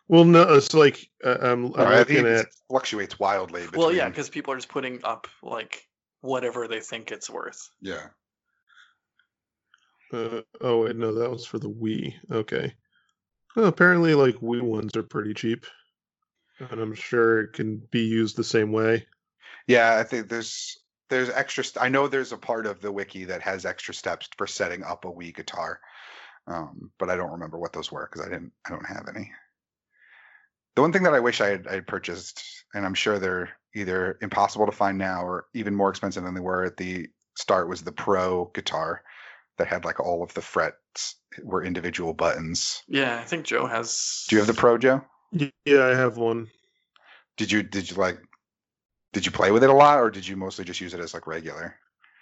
well, 0.08 0.24
no, 0.24 0.42
it's 0.54 0.74
like 0.74 1.08
uh, 1.24 1.38
I'm, 1.40 1.74
I'm 1.74 1.86
I 1.86 2.04
think 2.04 2.20
looking 2.20 2.26
it 2.26 2.38
at. 2.40 2.46
fluctuates 2.68 3.18
wildly. 3.18 3.62
Between, 3.62 3.78
Well, 3.80 3.92
yeah, 3.92 4.08
because 4.08 4.28
people 4.28 4.52
are 4.52 4.56
just 4.56 4.68
putting 4.68 5.00
up 5.04 5.26
like 5.42 5.86
whatever 6.20 6.68
they 6.68 6.80
think 6.80 7.12
it's 7.12 7.30
worth. 7.30 7.70
yeah. 7.80 8.08
Uh, 10.12 10.42
oh 10.60 10.82
wait, 10.84 10.96
no, 10.96 11.14
that 11.14 11.30
was 11.30 11.46
for 11.46 11.58
the 11.58 11.70
Wii. 11.70 12.14
Okay. 12.30 12.72
Well, 13.56 13.66
apparently, 13.66 14.14
like 14.14 14.36
Wii 14.36 14.60
ones 14.60 14.94
are 14.96 15.02
pretty 15.02 15.32
cheap, 15.34 15.64
and 16.58 16.78
I'm 16.78 16.94
sure 16.94 17.40
it 17.40 17.54
can 17.54 17.78
be 17.90 18.02
used 18.04 18.36
the 18.36 18.44
same 18.44 18.70
way. 18.70 19.06
Yeah, 19.66 19.96
I 19.98 20.02
think 20.04 20.28
there's 20.28 20.78
there's 21.10 21.30
extra. 21.30 21.64
St- 21.64 21.84
I 21.84 21.88
know 21.88 22.08
there's 22.08 22.32
a 22.32 22.38
part 22.38 22.66
of 22.66 22.80
the 22.80 22.92
wiki 22.92 23.24
that 23.24 23.42
has 23.42 23.64
extra 23.64 23.94
steps 23.94 24.28
for 24.36 24.46
setting 24.46 24.82
up 24.82 25.04
a 25.04 25.08
Wii 25.10 25.34
guitar, 25.34 25.80
um, 26.46 26.90
but 26.98 27.10
I 27.10 27.16
don't 27.16 27.32
remember 27.32 27.58
what 27.58 27.72
those 27.72 27.92
were 27.92 28.08
because 28.10 28.26
I 28.26 28.30
didn't. 28.30 28.52
I 28.66 28.70
don't 28.70 28.86
have 28.86 29.06
any. 29.08 29.32
The 30.74 30.82
one 30.82 30.92
thing 30.92 31.04
that 31.04 31.14
I 31.14 31.20
wish 31.20 31.40
I 31.40 31.48
had, 31.48 31.66
I 31.68 31.74
had 31.74 31.86
purchased, 31.86 32.42
and 32.74 32.84
I'm 32.84 32.94
sure 32.94 33.18
they're 33.18 33.50
either 33.74 34.18
impossible 34.20 34.66
to 34.66 34.72
find 34.72 34.98
now 34.98 35.22
or 35.22 35.46
even 35.54 35.74
more 35.74 35.90
expensive 35.90 36.24
than 36.24 36.34
they 36.34 36.40
were 36.40 36.64
at 36.64 36.76
the 36.76 37.06
start, 37.36 37.68
was 37.68 37.82
the 37.82 37.92
Pro 37.92 38.46
guitar 38.54 39.02
that 39.58 39.68
had 39.68 39.84
like 39.84 40.00
all 40.00 40.22
of 40.22 40.34
the 40.34 40.40
frets 40.40 41.16
were 41.42 41.64
individual 41.64 42.12
buttons. 42.12 42.82
Yeah, 42.88 43.18
I 43.18 43.24
think 43.24 43.46
Joe 43.46 43.66
has. 43.66 44.24
Do 44.28 44.36
you 44.36 44.40
have 44.40 44.48
the 44.48 44.54
Pro, 44.54 44.78
Joe? 44.78 45.02
Yeah, 45.32 45.84
I 45.84 45.94
have 45.94 46.16
one. 46.16 46.48
Did 47.36 47.50
you 47.50 47.62
did 47.62 47.90
you 47.90 47.96
like 47.96 48.18
did 49.14 49.24
you 49.24 49.32
play 49.32 49.50
with 49.50 49.64
it 49.64 49.70
a 49.70 49.74
lot 49.74 49.98
or 49.98 50.10
did 50.10 50.28
you 50.28 50.36
mostly 50.36 50.64
just 50.64 50.80
use 50.80 50.92
it 50.92 51.00
as 51.00 51.14
like 51.14 51.26
regular? 51.26 51.76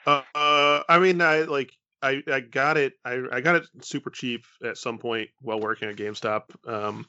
Uh, 0.06 0.22
uh, 0.34 0.82
I 0.88 0.98
mean, 1.00 1.20
I 1.20 1.40
like 1.40 1.72
I 2.02 2.22
I 2.30 2.40
got 2.40 2.76
it. 2.76 2.94
I 3.04 3.22
I 3.32 3.40
got 3.40 3.56
it 3.56 3.64
super 3.80 4.10
cheap 4.10 4.44
at 4.64 4.76
some 4.76 4.98
point 4.98 5.30
while 5.40 5.60
working 5.60 5.88
at 5.88 5.96
GameStop. 5.96 6.42
Um, 6.68 7.06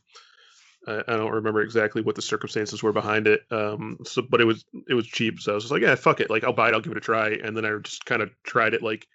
I, 0.87 1.03
I 1.07 1.17
don't 1.17 1.31
remember 1.31 1.61
exactly 1.61 2.01
what 2.01 2.15
the 2.15 2.21
circumstances 2.21 2.81
were 2.81 2.93
behind 2.93 3.27
it. 3.27 3.41
Um, 3.51 3.97
so 4.05 4.21
but 4.21 4.41
it 4.41 4.45
was 4.45 4.65
it 4.87 4.93
was 4.93 5.07
cheap, 5.07 5.39
so 5.39 5.51
I 5.51 5.55
was 5.55 5.65
just 5.65 5.71
like, 5.71 5.81
yeah, 5.81 5.95
fuck 5.95 6.19
it. 6.19 6.29
Like 6.29 6.43
I'll 6.43 6.53
buy 6.53 6.69
it. 6.69 6.73
I'll 6.73 6.81
give 6.81 6.91
it 6.91 6.97
a 6.97 7.01
try. 7.01 7.29
And 7.29 7.55
then 7.57 7.65
I 7.65 7.75
just 7.83 8.05
kind 8.05 8.21
of 8.21 8.31
tried 8.43 8.73
it 8.73 8.83
like 8.83 9.07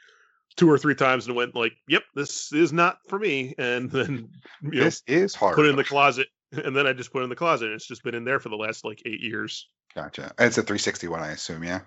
two 0.57 0.71
or 0.71 0.77
three 0.77 0.95
times 0.95 1.27
and 1.27 1.37
went 1.37 1.55
like, 1.55 1.73
yep, 1.89 2.03
this 2.14 2.53
is 2.53 2.73
not 2.73 2.99
for 3.09 3.19
me. 3.19 3.55
And 3.59 3.91
then 3.93 4.29
you 4.62 4.81
know, 4.81 4.85
this 4.85 5.03
is 5.07 5.35
hard. 5.35 5.55
put 5.55 5.66
it 5.66 5.71
in 5.71 5.77
the 5.77 5.85
closet. 5.85 6.29
And 6.51 6.75
then 6.75 6.87
I 6.87 6.95
just 6.95 7.12
put 7.12 7.21
it 7.21 7.25
in 7.25 7.29
the 7.29 7.37
closet. 7.37 7.66
And 7.66 7.75
it's 7.75 7.87
just 7.87 8.03
been 8.03 8.14
in 8.14 8.25
there 8.25 8.41
for 8.41 8.49
the 8.49 8.57
last 8.57 8.83
like 8.83 9.03
eight 9.05 9.21
years. 9.21 9.69
Gotcha. 9.95 10.32
It's 10.39 10.59
a 10.59 10.62
360 10.62 11.09
one, 11.09 11.20
I 11.20 11.32
assume, 11.32 11.64
yeah. 11.64 11.80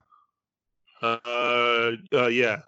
Uh, 1.01 1.91
uh, 2.13 2.27
yeah, 2.27 2.61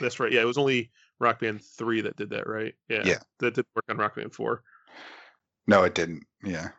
that's 0.00 0.20
right. 0.20 0.32
Yeah, 0.32 0.42
it 0.42 0.46
was 0.46 0.58
only 0.58 0.90
Rock 1.18 1.40
Band 1.40 1.62
three 1.62 2.00
that 2.02 2.16
did 2.16 2.30
that, 2.30 2.46
right? 2.46 2.74
Yeah, 2.88 3.02
Yeah. 3.04 3.18
that 3.38 3.54
did 3.54 3.64
work 3.74 3.84
on 3.88 3.96
Rock 3.96 4.16
Band 4.16 4.34
four. 4.34 4.62
No, 5.66 5.84
it 5.84 5.94
didn't. 5.94 6.24
Yeah. 6.44 6.70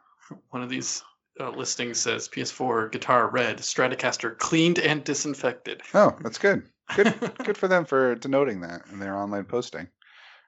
One 0.49 0.63
of 0.63 0.69
these 0.69 1.03
uh, 1.39 1.49
listings 1.51 1.99
says 1.99 2.27
PS4 2.29 2.91
guitar 2.91 3.29
red 3.29 3.57
Stratocaster 3.59 4.37
cleaned 4.37 4.79
and 4.79 5.03
disinfected. 5.03 5.81
Oh, 5.93 6.15
that's 6.21 6.37
good. 6.37 6.63
Good. 6.95 7.13
good 7.43 7.57
for 7.57 7.67
them 7.67 7.85
for 7.85 8.15
denoting 8.15 8.61
that 8.61 8.83
in 8.91 8.99
their 8.99 9.15
online 9.15 9.45
posting. 9.45 9.87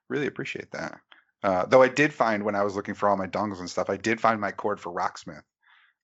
Really 0.09 0.27
appreciate 0.27 0.71
that. 0.71 0.99
Uh, 1.41 1.65
though 1.65 1.81
I 1.81 1.87
did 1.89 2.13
find 2.13 2.43
when 2.43 2.55
I 2.55 2.63
was 2.63 2.75
looking 2.75 2.93
for 2.95 3.09
all 3.09 3.17
my 3.17 3.27
dongles 3.27 3.59
and 3.59 3.69
stuff, 3.69 3.89
I 3.89 3.97
did 3.97 4.21
find 4.21 4.39
my 4.39 4.51
cord 4.51 4.79
for 4.79 4.93
Rocksmith. 4.93 5.41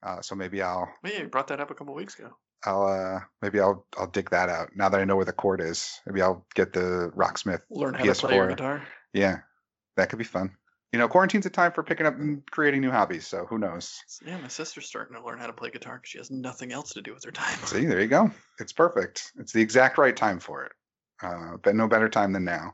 Uh, 0.01 0.21
so 0.21 0.35
maybe 0.35 0.61
I'll 0.61 0.89
yeah, 1.03 1.21
you 1.21 1.27
brought 1.27 1.47
that 1.47 1.59
up 1.59 1.71
a 1.71 1.75
couple 1.75 1.93
weeks 1.93 2.17
ago. 2.17 2.29
I'll 2.65 2.83
uh 2.83 3.19
maybe 3.41 3.59
I'll 3.59 3.85
I'll 3.97 4.07
dig 4.07 4.29
that 4.31 4.49
out 4.49 4.69
now 4.75 4.89
that 4.89 4.99
I 4.99 5.05
know 5.05 5.15
where 5.15 5.25
the 5.25 5.33
cord 5.33 5.61
is. 5.61 5.99
Maybe 6.05 6.21
I'll 6.21 6.45
get 6.55 6.73
the 6.73 7.11
Rocksmith. 7.15 7.61
Learn 7.69 7.93
how 7.93 8.03
to 8.03 8.13
play 8.13 8.35
your 8.35 8.47
PS4. 8.47 8.49
guitar. 8.49 8.83
Yeah, 9.13 9.37
that 9.97 10.09
could 10.09 10.19
be 10.19 10.25
fun. 10.25 10.55
You 10.91 10.97
know, 10.97 11.07
quarantine's 11.07 11.45
a 11.45 11.51
time 11.51 11.71
for 11.71 11.83
picking 11.83 12.07
up 12.07 12.15
and 12.15 12.41
creating 12.49 12.81
new 12.81 12.89
hobbies. 12.89 13.27
So 13.27 13.45
who 13.45 13.59
knows? 13.59 13.99
Yeah, 14.25 14.39
my 14.39 14.47
sister's 14.47 14.87
starting 14.87 15.15
to 15.15 15.23
learn 15.23 15.37
how 15.37 15.45
to 15.45 15.53
play 15.53 15.69
guitar 15.69 15.97
because 15.97 16.09
she 16.09 16.17
has 16.17 16.31
nothing 16.31 16.71
else 16.71 16.93
to 16.93 17.01
do 17.01 17.13
with 17.13 17.23
her 17.25 17.31
time. 17.31 17.59
See, 17.65 17.85
there 17.85 18.01
you 18.01 18.07
go. 18.07 18.31
It's 18.59 18.73
perfect. 18.73 19.31
It's 19.37 19.53
the 19.53 19.61
exact 19.61 19.99
right 19.99 20.15
time 20.15 20.39
for 20.39 20.65
it. 20.65 20.71
Uh, 21.21 21.57
but 21.61 21.75
no 21.75 21.87
better 21.87 22.09
time 22.09 22.33
than 22.33 22.45
now. 22.45 22.73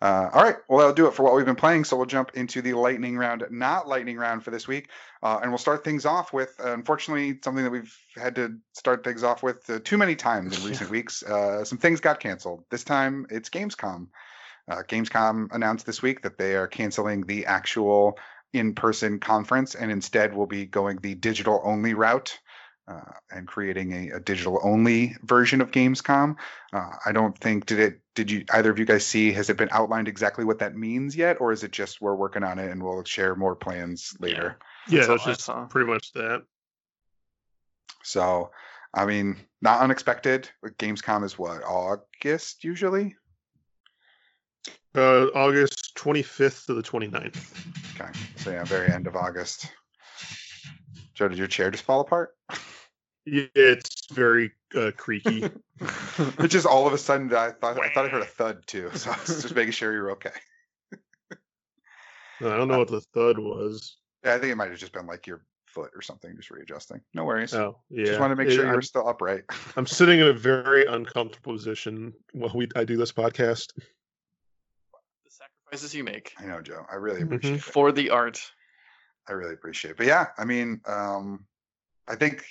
Uh, 0.00 0.28
all 0.32 0.42
right. 0.42 0.56
Well, 0.68 0.78
that'll 0.78 0.94
do 0.94 1.06
it 1.06 1.14
for 1.14 1.22
what 1.22 1.34
we've 1.34 1.46
been 1.46 1.56
playing. 1.56 1.84
So 1.84 1.96
we'll 1.96 2.06
jump 2.06 2.32
into 2.34 2.60
the 2.60 2.74
lightning 2.74 3.16
round, 3.16 3.44
not 3.50 3.88
lightning 3.88 4.18
round 4.18 4.44
for 4.44 4.50
this 4.50 4.68
week. 4.68 4.90
Uh, 5.22 5.38
and 5.40 5.50
we'll 5.50 5.58
start 5.58 5.84
things 5.84 6.04
off 6.04 6.32
with, 6.32 6.54
uh, 6.62 6.72
unfortunately, 6.72 7.38
something 7.42 7.64
that 7.64 7.70
we've 7.70 7.96
had 8.14 8.34
to 8.36 8.58
start 8.72 9.04
things 9.04 9.22
off 9.22 9.42
with 9.42 9.68
uh, 9.70 9.78
too 9.82 9.96
many 9.96 10.14
times 10.14 10.58
in 10.58 10.68
recent 10.68 10.90
weeks. 10.90 11.22
Uh, 11.22 11.64
some 11.64 11.78
things 11.78 12.00
got 12.00 12.20
canceled. 12.20 12.64
This 12.70 12.84
time 12.84 13.26
it's 13.30 13.48
Gamescom. 13.48 14.08
Uh, 14.68 14.82
Gamescom 14.82 15.48
announced 15.52 15.86
this 15.86 16.02
week 16.02 16.22
that 16.22 16.38
they 16.38 16.56
are 16.56 16.66
canceling 16.66 17.22
the 17.22 17.46
actual 17.46 18.18
in 18.52 18.74
person 18.74 19.18
conference 19.18 19.74
and 19.74 19.90
instead 19.90 20.34
will 20.34 20.46
be 20.46 20.66
going 20.66 20.98
the 20.98 21.14
digital 21.14 21.60
only 21.64 21.94
route 21.94 22.38
uh, 22.88 23.00
and 23.30 23.48
creating 23.48 23.92
a, 23.92 24.16
a 24.16 24.20
digital 24.20 24.60
only 24.62 25.16
version 25.22 25.60
of 25.60 25.70
Gamescom. 25.70 26.36
Uh, 26.72 26.90
I 27.04 27.12
don't 27.12 27.36
think 27.36 27.66
did 27.66 27.80
it 27.80 28.00
did 28.14 28.30
you 28.30 28.44
either 28.52 28.70
of 28.70 28.78
you 28.78 28.84
guys 28.84 29.04
see 29.04 29.32
has 29.32 29.50
it 29.50 29.56
been 29.56 29.68
outlined 29.72 30.08
exactly 30.08 30.44
what 30.44 30.60
that 30.60 30.76
means 30.76 31.16
yet 31.16 31.40
or 31.40 31.52
is 31.52 31.64
it 31.64 31.72
just 31.72 32.00
we're 32.00 32.14
working 32.14 32.44
on 32.44 32.58
it 32.58 32.70
and 32.70 32.82
we'll 32.82 33.04
share 33.04 33.34
more 33.34 33.56
plans 33.56 34.14
later. 34.20 34.58
Yeah, 34.88 35.06
That's 35.06 35.24
that's 35.24 35.46
just 35.46 35.70
pretty 35.70 35.90
much 35.90 36.12
that. 36.12 36.44
So 38.04 38.50
I 38.94 39.04
mean 39.04 39.36
not 39.60 39.80
unexpected. 39.80 40.48
Gamescom 40.64 41.24
is 41.24 41.38
what 41.38 41.64
August 41.64 42.62
usually. 42.62 43.16
Uh, 44.94 45.26
August 45.34 45.94
25th 45.96 46.66
to 46.66 46.74
the 46.74 46.82
29th. 46.82 48.00
Okay, 48.00 48.18
so 48.36 48.50
yeah, 48.50 48.64
very 48.64 48.90
end 48.90 49.06
of 49.06 49.14
August. 49.14 49.70
Joe, 51.14 51.28
did 51.28 51.36
your 51.36 51.48
chair 51.48 51.70
just 51.70 51.84
fall 51.84 52.00
apart? 52.00 52.30
Yeah, 53.26 53.46
it's 53.54 54.06
very 54.12 54.52
uh, 54.74 54.92
creaky. 54.96 55.50
It 56.38 56.48
just 56.48 56.64
all 56.64 56.86
of 56.86 56.94
a 56.94 56.98
sudden 56.98 57.30
I 57.34 57.50
thought 57.50 57.78
I 57.78 57.90
thought 57.90 58.06
I 58.06 58.08
heard 58.08 58.22
a 58.22 58.26
thud 58.26 58.66
too, 58.66 58.90
so 58.94 59.10
I 59.10 59.18
was 59.20 59.42
just 59.42 59.54
making 59.54 59.72
sure 59.72 59.92
you 59.92 60.00
were 60.00 60.12
okay. 60.12 60.30
I 62.40 62.56
don't 62.56 62.68
know 62.68 62.78
what 62.78 62.88
the 62.88 63.00
thud 63.12 63.38
was. 63.38 63.96
Yeah, 64.24 64.34
I 64.34 64.38
think 64.38 64.52
it 64.52 64.56
might 64.56 64.70
have 64.70 64.78
just 64.78 64.92
been 64.92 65.06
like 65.06 65.26
your 65.26 65.42
foot 65.66 65.90
or 65.94 66.00
something, 66.02 66.34
just 66.36 66.50
readjusting. 66.50 67.00
No 67.14 67.24
worries. 67.24 67.52
Oh, 67.54 67.78
yeah. 67.90 68.06
Just 68.06 68.20
want 68.20 68.30
to 68.30 68.36
make 68.36 68.48
It- 68.48 68.52
sure 68.54 68.64
you 68.66 68.72
I'm, 68.72 68.80
still 68.82 69.06
upright. 69.08 69.44
I'm 69.76 69.86
sitting 69.86 70.20
in 70.20 70.28
a 70.28 70.32
very 70.32 70.86
uncomfortable 70.86 71.52
position 71.52 72.14
while 72.32 72.52
we 72.54 72.68
I 72.76 72.84
do 72.84 72.96
this 72.96 73.12
podcast. 73.12 73.72
the 73.76 75.30
sacrifices 75.30 75.94
you 75.94 76.04
make 76.04 76.32
I 76.38 76.46
know, 76.46 76.60
Joe. 76.62 76.86
I 76.90 76.94
really 76.94 77.20
Mhm. 77.20 77.24
appreciate 77.34 77.54
it. 77.56 77.62
for 77.62 77.92
the 77.92 78.10
art. 78.10 78.40
I 79.28 79.32
really 79.32 79.54
appreciate 79.54 79.90
it. 79.92 79.96
But 79.98 80.06
yeah, 80.06 80.28
I 80.38 80.44
mean, 80.44 80.80
um, 80.86 81.46
I 82.08 82.14
think 82.16 82.44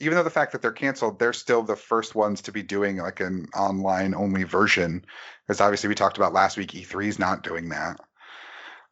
even 0.00 0.14
though 0.16 0.22
the 0.22 0.30
fact 0.30 0.52
that 0.52 0.60
they're 0.62 0.72
canceled, 0.72 1.18
they're 1.18 1.32
still 1.32 1.62
the 1.62 1.76
first 1.76 2.14
ones 2.14 2.42
to 2.42 2.52
be 2.52 2.62
doing 2.62 2.98
like 2.98 3.20
an 3.20 3.46
online 3.56 4.14
only 4.14 4.42
version. 4.44 5.04
Because 5.46 5.60
obviously 5.60 5.88
we 5.88 5.94
talked 5.94 6.16
about 6.18 6.32
last 6.34 6.56
week, 6.56 6.72
E3 6.72 7.06
is 7.06 7.18
not 7.18 7.42
doing 7.42 7.70
that. 7.70 7.98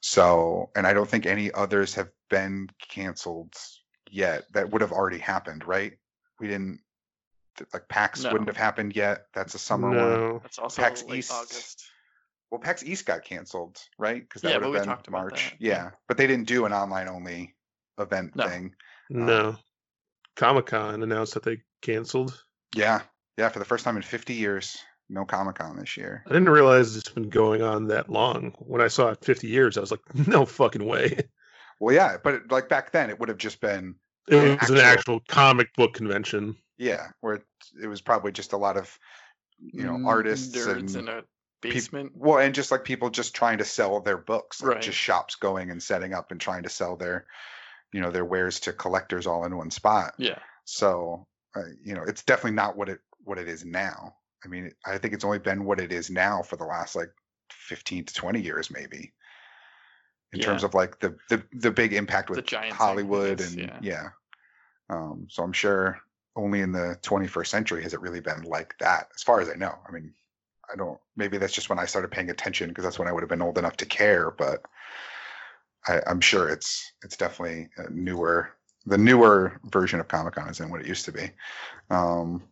So, 0.00 0.70
and 0.76 0.86
I 0.86 0.92
don't 0.92 1.08
think 1.08 1.26
any 1.26 1.50
others 1.52 1.94
have 1.94 2.08
been 2.30 2.68
canceled 2.90 3.54
yet 4.10 4.44
that 4.52 4.70
would 4.70 4.80
have 4.82 4.92
already 4.92 5.18
happened, 5.18 5.66
right? 5.66 5.92
We 6.40 6.48
didn't 6.48 6.80
like 7.72 7.88
PAX 7.88 8.22
No. 8.24 8.32
wouldn't 8.32 8.48
have 8.48 8.56
happened 8.56 8.96
yet. 8.96 9.26
That's 9.32 9.54
a 9.54 9.58
summer 9.58 9.88
one. 9.88 9.96
no. 9.96 10.38
That's 10.42 10.58
also 10.58 10.82
PAX 10.82 11.04
late 11.04 11.18
East- 11.20 11.32
August. 11.32 11.84
Well, 12.50 12.60
PAX 12.60 12.84
East 12.84 13.06
got 13.06 13.24
canceled, 13.24 13.78
right? 13.98 14.20
Because 14.20 14.42
that 14.42 14.50
Yeah, 14.50 14.56
would 14.58 14.64
have 14.64 14.72
been 14.74 14.84
talked 14.84 15.08
about 15.08 15.22
March. 15.22 15.50
that. 15.50 15.60
Yeah, 15.60 15.90
but 16.06 16.16
they 16.16 16.26
didn't 16.26 16.46
do 16.46 16.66
an 16.66 16.72
online 16.72 17.08
only 17.08 17.54
event 17.98 18.36
No. 18.36 18.48
thing. 18.48 18.74
No. 19.10 19.56
Comic 20.36 20.66
Con 20.66 21.02
announced 21.02 21.34
that 21.34 21.42
they 21.42 21.62
canceled. 21.82 22.42
Yeah, 22.74 23.02
yeah, 23.38 23.48
for 23.48 23.58
the 23.58 23.64
first 23.64 23.84
time 23.84 23.96
in 23.96 24.02
50 24.02 24.34
years, 24.34 24.76
no 25.08 25.24
Comic 25.24 25.56
Con 25.56 25.76
this 25.76 25.96
year. 25.96 26.22
I 26.26 26.32
didn't 26.32 26.48
realize 26.50 26.96
it's 26.96 27.08
been 27.08 27.28
going 27.30 27.62
on 27.62 27.88
that 27.88 28.10
long. 28.10 28.54
When 28.58 28.80
I 28.80 28.88
saw 28.88 29.10
it 29.10 29.24
50 29.24 29.46
years, 29.48 29.76
I 29.76 29.80
was 29.80 29.90
like, 29.90 30.00
no 30.28 30.44
fucking 30.46 30.84
way. 30.84 31.20
Well, 31.80 31.94
yeah, 31.94 32.16
but 32.22 32.34
it, 32.34 32.50
like 32.50 32.68
back 32.68 32.92
then, 32.92 33.10
it 33.10 33.18
would 33.20 33.28
have 33.28 33.38
just 33.38 33.60
been 33.60 33.96
It 34.28 34.36
An 34.36 34.58
was 34.58 34.70
an 34.70 34.78
actual- 34.78 34.80
actual 34.80 35.20
comic 35.28 35.74
book 35.76 35.94
convention. 35.94 36.56
yeah, 36.78 37.08
where 37.20 37.34
it, 37.36 37.42
it 37.82 37.86
was 37.86 38.00
probably 38.00 38.32
just 38.32 38.52
a 38.52 38.56
lot 38.58 38.76
of 38.76 38.98
you 39.60 39.84
know 39.84 39.92
Mm, 39.98 40.06
artists 40.06 40.56
nerds 40.56 40.96
and 40.96 41.08
in 41.08 41.08
a 41.08 41.22
basement. 41.62 42.12
well, 42.14 42.38
and 42.38 42.54
just 42.54 42.70
like 42.70 42.84
people 42.84 43.10
just 43.10 43.34
trying 43.34 43.58
to 43.58 43.64
sell 43.64 44.00
their 44.00 44.18
books, 44.18 44.60
like 44.62 44.72
Right. 44.74 44.82
just 44.82 44.98
shops 44.98 45.36
going 45.36 45.70
and 45.70 45.82
setting 45.82 46.12
up 46.12 46.30
and 46.32 46.40
trying 46.40 46.62
to 46.64 46.68
sell 46.68 46.96
their 46.96 47.26
you 47.94 48.00
know 48.00 48.10
their 48.10 48.24
wares 48.24 48.58
to 48.60 48.72
collectors 48.72 49.26
all 49.28 49.44
in 49.44 49.56
one 49.56 49.70
spot. 49.70 50.14
yeah. 50.18 50.40
So 50.64 51.26
uh, 51.54 51.60
you 51.84 51.94
know, 51.94 52.02
it's 52.02 52.24
definitely 52.24 52.56
not 52.56 52.76
what 52.76 52.88
it 52.88 52.98
what 53.22 53.38
it 53.38 53.46
is 53.46 53.64
now. 53.64 54.16
I 54.44 54.48
mean, 54.48 54.72
I 54.84 54.98
think 54.98 55.14
it's 55.14 55.24
only 55.24 55.38
been 55.38 55.64
what 55.64 55.80
it 55.80 55.92
is 55.92 56.10
now 56.10 56.42
for 56.42 56.56
the 56.56 56.64
last 56.64 56.96
like 56.96 57.10
15 57.50 58.06
to 58.06 58.14
20 58.14 58.40
years, 58.40 58.70
maybe. 58.70 59.12
In 60.32 60.40
terms 60.40 60.64
of 60.64 60.74
like 60.74 60.98
the 60.98 61.16
the 61.30 61.44
the 61.52 61.70
big 61.70 61.92
impact 61.92 62.26
The 62.26 62.34
with 62.34 62.46
giant 62.46 62.74
Hollywood 62.74 63.38
things, 63.38 63.52
and 63.52 63.62
yeah. 63.62 63.78
yeah. 63.80 64.08
Um, 64.90 65.28
so 65.30 65.44
I'm 65.44 65.52
sure 65.52 66.00
only 66.34 66.60
in 66.60 66.72
the 66.72 66.98
21st 67.02 67.46
century 67.46 67.82
has 67.84 67.94
it 67.94 68.00
really 68.00 68.20
been 68.20 68.42
like 68.42 68.74
that, 68.80 69.06
as 69.14 69.22
far 69.22 69.40
as 69.40 69.48
I 69.48 69.54
know. 69.54 69.78
I 69.88 69.92
mean, 69.92 70.12
I 70.70 70.74
don't. 70.74 70.98
Maybe 71.16 71.38
that's 71.38 71.52
just 71.52 71.70
when 71.70 71.78
I 71.78 71.86
started 71.86 72.10
paying 72.10 72.30
attention 72.30 72.70
because 72.70 72.82
that's 72.82 72.98
when 72.98 73.06
I 73.06 73.12
would 73.12 73.22
have 73.22 73.30
been 73.30 73.42
old 73.42 73.58
enough 73.58 73.76
to 73.76 73.86
care. 73.86 74.32
But 74.32 74.64
I, 75.86 76.00
I'm 76.06 76.20
sure 76.20 76.48
it's 76.48 76.92
it's 77.02 77.16
definitely 77.16 77.68
a 77.76 77.90
newer. 77.90 78.50
The 78.86 78.98
newer 78.98 79.60
version 79.64 80.00
of 80.00 80.08
Comic 80.08 80.34
Con 80.34 80.50
isn't 80.50 80.70
what 80.70 80.80
it 80.80 80.86
used 80.86 81.06
to 81.06 81.12
be. 81.12 81.30
Um, 81.90 82.42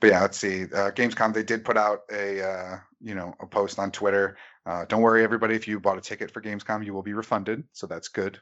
but 0.00 0.08
yeah, 0.08 0.20
let's 0.20 0.38
see. 0.38 0.64
Uh, 0.64 0.90
Gamescom 0.90 1.34
they 1.34 1.42
did 1.42 1.64
put 1.64 1.76
out 1.76 2.00
a 2.12 2.42
uh, 2.42 2.78
you 3.00 3.14
know 3.14 3.34
a 3.40 3.46
post 3.46 3.78
on 3.78 3.90
Twitter. 3.90 4.36
Uh, 4.66 4.84
don't 4.84 5.02
worry, 5.02 5.24
everybody. 5.24 5.54
If 5.54 5.66
you 5.66 5.80
bought 5.80 5.98
a 5.98 6.02
ticket 6.02 6.30
for 6.30 6.42
Gamescom, 6.42 6.84
you 6.84 6.92
will 6.92 7.02
be 7.02 7.14
refunded, 7.14 7.64
so 7.72 7.86
that's 7.86 8.08
good. 8.08 8.38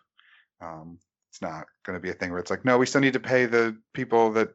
Um, 0.61 0.99
it's 1.31 1.43
not 1.43 1.67
going 1.85 1.97
to 1.97 2.03
be 2.03 2.11
a 2.11 2.15
thing 2.15 2.31
where 2.31 2.41
it's 2.41 2.51
like, 2.51 2.65
no, 2.65 2.79
we 2.79 2.87
still 2.87 3.01
need 3.01 3.13
to 3.13 3.21
pay 3.21 3.47
the 3.47 3.77
people 3.93 4.33
that 4.33 4.51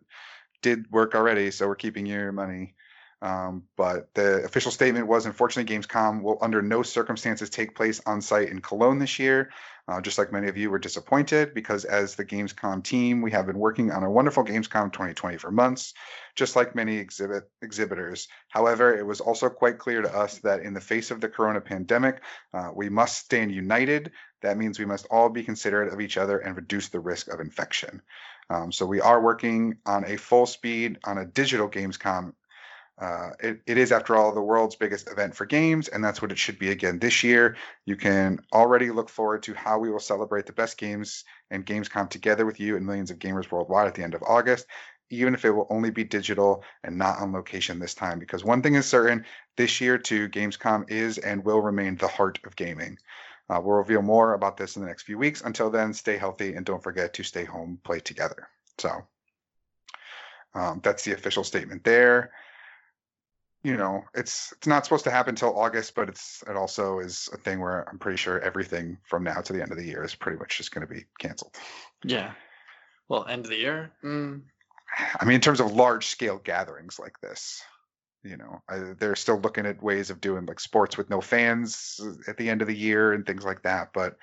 did 0.61 0.89
work 0.91 1.15
already, 1.15 1.51
so 1.51 1.67
we're 1.67 1.75
keeping 1.75 2.05
your 2.05 2.31
money. 2.31 2.75
Um, 3.21 3.63
but 3.77 4.13
the 4.15 4.43
official 4.43 4.71
statement 4.71 5.07
was, 5.07 5.27
unfortunately, 5.27 5.75
Gamescom 5.75 6.23
will 6.23 6.39
under 6.41 6.61
no 6.61 6.81
circumstances 6.81 7.51
take 7.51 7.75
place 7.75 8.01
on 8.05 8.21
site 8.21 8.49
in 8.49 8.61
Cologne 8.61 8.97
this 8.97 9.19
year. 9.19 9.51
Uh, 9.87 9.99
just 9.99 10.17
like 10.17 10.31
many 10.31 10.47
of 10.47 10.57
you 10.57 10.69
were 10.69 10.79
disappointed, 10.79 11.53
because 11.53 11.85
as 11.85 12.15
the 12.15 12.23
Gamescom 12.23 12.83
team, 12.83 13.21
we 13.21 13.31
have 13.31 13.45
been 13.45 13.57
working 13.57 13.91
on 13.91 14.03
a 14.03 14.09
wonderful 14.09 14.45
Gamescom 14.45 14.93
2020 14.93 15.37
for 15.37 15.51
months, 15.51 15.93
just 16.35 16.55
like 16.55 16.75
many 16.75 16.97
exhibit 16.97 17.49
exhibitors. 17.61 18.27
However, 18.47 18.97
it 18.97 19.05
was 19.05 19.21
also 19.21 19.49
quite 19.49 19.79
clear 19.79 20.01
to 20.01 20.15
us 20.15 20.39
that 20.39 20.61
in 20.61 20.73
the 20.73 20.81
face 20.81 21.11
of 21.11 21.19
the 21.19 21.29
corona 21.29 21.61
pandemic, 21.61 22.21
uh, 22.53 22.69
we 22.73 22.89
must 22.89 23.25
stand 23.25 23.51
united. 23.51 24.11
That 24.41 24.57
means 24.57 24.79
we 24.79 24.85
must 24.85 25.07
all 25.11 25.29
be 25.29 25.43
considerate 25.43 25.91
of 25.91 25.99
each 25.99 26.17
other 26.17 26.37
and 26.37 26.55
reduce 26.55 26.89
the 26.89 26.99
risk 26.99 27.27
of 27.27 27.39
infection. 27.39 28.01
Um, 28.49 28.71
so 28.71 28.85
we 28.85 29.01
are 29.01 29.21
working 29.21 29.77
on 29.85 30.05
a 30.05 30.17
full 30.17 30.45
speed 30.45 30.99
on 31.03 31.17
a 31.17 31.25
digital 31.25 31.69
Gamescom 31.69 32.33
uh, 33.01 33.31
it, 33.39 33.61
it 33.65 33.77
is, 33.79 33.91
after 33.91 34.15
all, 34.15 34.31
the 34.31 34.41
world's 34.41 34.75
biggest 34.75 35.09
event 35.09 35.35
for 35.35 35.47
games, 35.47 35.87
and 35.87 36.03
that's 36.03 36.21
what 36.21 36.31
it 36.31 36.37
should 36.37 36.59
be 36.59 36.69
again 36.69 36.99
this 36.99 37.23
year. 37.23 37.57
You 37.83 37.95
can 37.95 38.39
already 38.53 38.91
look 38.91 39.09
forward 39.09 39.41
to 39.43 39.55
how 39.55 39.79
we 39.79 39.89
will 39.89 39.99
celebrate 39.99 40.45
the 40.45 40.53
best 40.53 40.77
games 40.77 41.23
and 41.49 41.65
Gamescom 41.65 42.11
together 42.11 42.45
with 42.45 42.59
you 42.59 42.77
and 42.77 42.85
millions 42.85 43.09
of 43.09 43.17
gamers 43.17 43.49
worldwide 43.49 43.87
at 43.87 43.95
the 43.95 44.03
end 44.03 44.13
of 44.13 44.21
August, 44.21 44.67
even 45.09 45.33
if 45.33 45.43
it 45.45 45.49
will 45.49 45.65
only 45.71 45.89
be 45.89 46.03
digital 46.03 46.63
and 46.83 46.95
not 46.95 47.17
on 47.17 47.33
location 47.33 47.79
this 47.79 47.95
time. 47.95 48.19
Because 48.19 48.45
one 48.45 48.61
thing 48.61 48.75
is 48.75 48.85
certain 48.85 49.25
this 49.57 49.81
year, 49.81 49.97
too, 49.97 50.29
Gamescom 50.29 50.91
is 50.91 51.17
and 51.17 51.43
will 51.43 51.59
remain 51.59 51.95
the 51.95 52.07
heart 52.07 52.37
of 52.43 52.55
gaming. 52.55 52.99
Uh, 53.49 53.59
we'll 53.59 53.77
reveal 53.77 54.03
more 54.03 54.35
about 54.35 54.57
this 54.57 54.75
in 54.75 54.83
the 54.83 54.87
next 54.87 55.03
few 55.03 55.17
weeks. 55.17 55.41
Until 55.41 55.71
then, 55.71 55.95
stay 55.95 56.17
healthy 56.17 56.53
and 56.53 56.67
don't 56.67 56.83
forget 56.83 57.15
to 57.15 57.23
stay 57.23 57.45
home, 57.45 57.79
play 57.83 57.99
together. 57.99 58.47
So 58.77 59.07
um, 60.53 60.81
that's 60.83 61.03
the 61.03 61.13
official 61.13 61.43
statement 61.43 61.83
there 61.83 62.31
you 63.63 63.77
know, 63.77 64.03
it's 64.15 64.53
it's 64.57 64.67
not 64.67 64.85
supposed 64.85 65.03
to 65.03 65.11
happen 65.11 65.31
until 65.31 65.57
August, 65.57 65.93
but 65.93 66.09
it's 66.09 66.43
it 66.49 66.55
also 66.55 66.99
is 66.99 67.29
a 67.33 67.37
thing 67.37 67.59
where 67.59 67.87
I'm 67.87 67.99
pretty 67.99 68.17
sure 68.17 68.39
everything 68.39 68.97
from 69.03 69.23
now 69.23 69.41
to 69.41 69.53
the 69.53 69.61
end 69.61 69.71
of 69.71 69.77
the 69.77 69.85
year 69.85 70.03
is 70.03 70.15
pretty 70.15 70.39
much 70.39 70.57
just 70.57 70.73
going 70.73 70.87
to 70.87 70.91
be 70.91 71.05
canceled. 71.19 71.55
Yeah. 72.03 72.31
Well, 73.07 73.25
end 73.27 73.45
of 73.45 73.51
the 73.51 73.57
year. 73.57 73.91
Mm, 74.03 74.41
I 75.19 75.25
mean, 75.25 75.35
in 75.35 75.41
terms 75.41 75.59
of 75.59 75.73
large 75.73 76.07
scale 76.07 76.39
gatherings 76.43 76.97
like 76.97 77.19
this, 77.21 77.61
you 78.23 78.37
know, 78.37 78.61
I, 78.67 78.93
they're 78.97 79.15
still 79.15 79.39
looking 79.39 79.65
at 79.65 79.83
ways 79.83 80.09
of 80.09 80.21
doing 80.21 80.45
like 80.45 80.59
sports 80.59 80.97
with 80.97 81.09
no 81.09 81.21
fans 81.21 81.99
at 82.27 82.37
the 82.37 82.49
end 82.49 82.61
of 82.61 82.67
the 82.67 82.75
year 82.75 83.13
and 83.13 83.25
things 83.25 83.45
like 83.45 83.61
that. 83.63 83.91
But 83.93 84.17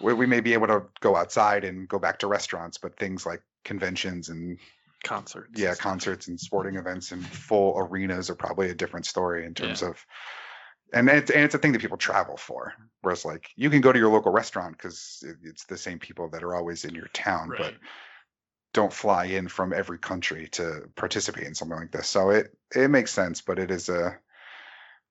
we, 0.00 0.14
we 0.14 0.26
may 0.26 0.40
be 0.40 0.54
able 0.54 0.68
to 0.68 0.84
go 1.00 1.14
outside 1.14 1.64
and 1.64 1.88
go 1.88 1.98
back 1.98 2.18
to 2.20 2.26
restaurants, 2.26 2.78
but 2.78 2.98
things 2.98 3.26
like 3.26 3.42
conventions 3.64 4.28
and 4.28 4.58
concerts. 5.04 5.58
yeah 5.60 5.74
concerts 5.74 6.28
and 6.28 6.38
sporting 6.38 6.76
events 6.76 7.12
and 7.12 7.24
full 7.26 7.78
arenas 7.78 8.28
are 8.30 8.34
probably 8.34 8.70
a 8.70 8.74
different 8.74 9.06
story 9.06 9.46
in 9.46 9.54
terms 9.54 9.82
of 9.82 10.04
and 10.92 11.08
it's 11.08 11.30
and 11.30 11.42
it's 11.44 11.54
a 11.54 11.58
thing 11.58 11.72
that 11.72 11.80
people 11.80 11.96
travel 11.96 12.36
for 12.36 12.74
whereas 13.00 13.24
like 13.24 13.48
you 13.56 13.70
can 13.70 13.80
go 13.80 13.92
to 13.92 13.98
your 13.98 14.10
local 14.12 14.32
restaurant 14.32 14.76
because 14.76 15.24
it's 15.44 15.64
the 15.64 15.78
same 15.78 15.98
people 15.98 16.28
that 16.30 16.42
are 16.42 16.54
always 16.54 16.84
in 16.84 16.94
your 16.94 17.08
town 17.12 17.52
but 17.56 17.74
don't 18.72 18.92
fly 18.92 19.24
in 19.24 19.48
from 19.48 19.72
every 19.72 19.98
country 19.98 20.48
to 20.52 20.82
participate 20.96 21.46
in 21.46 21.54
something 21.54 21.78
like 21.78 21.92
this 21.92 22.06
so 22.06 22.30
it 22.30 22.54
it 22.74 22.88
makes 22.88 23.12
sense 23.12 23.40
but 23.40 23.58
it 23.58 23.70
is 23.70 23.88
a 23.88 24.16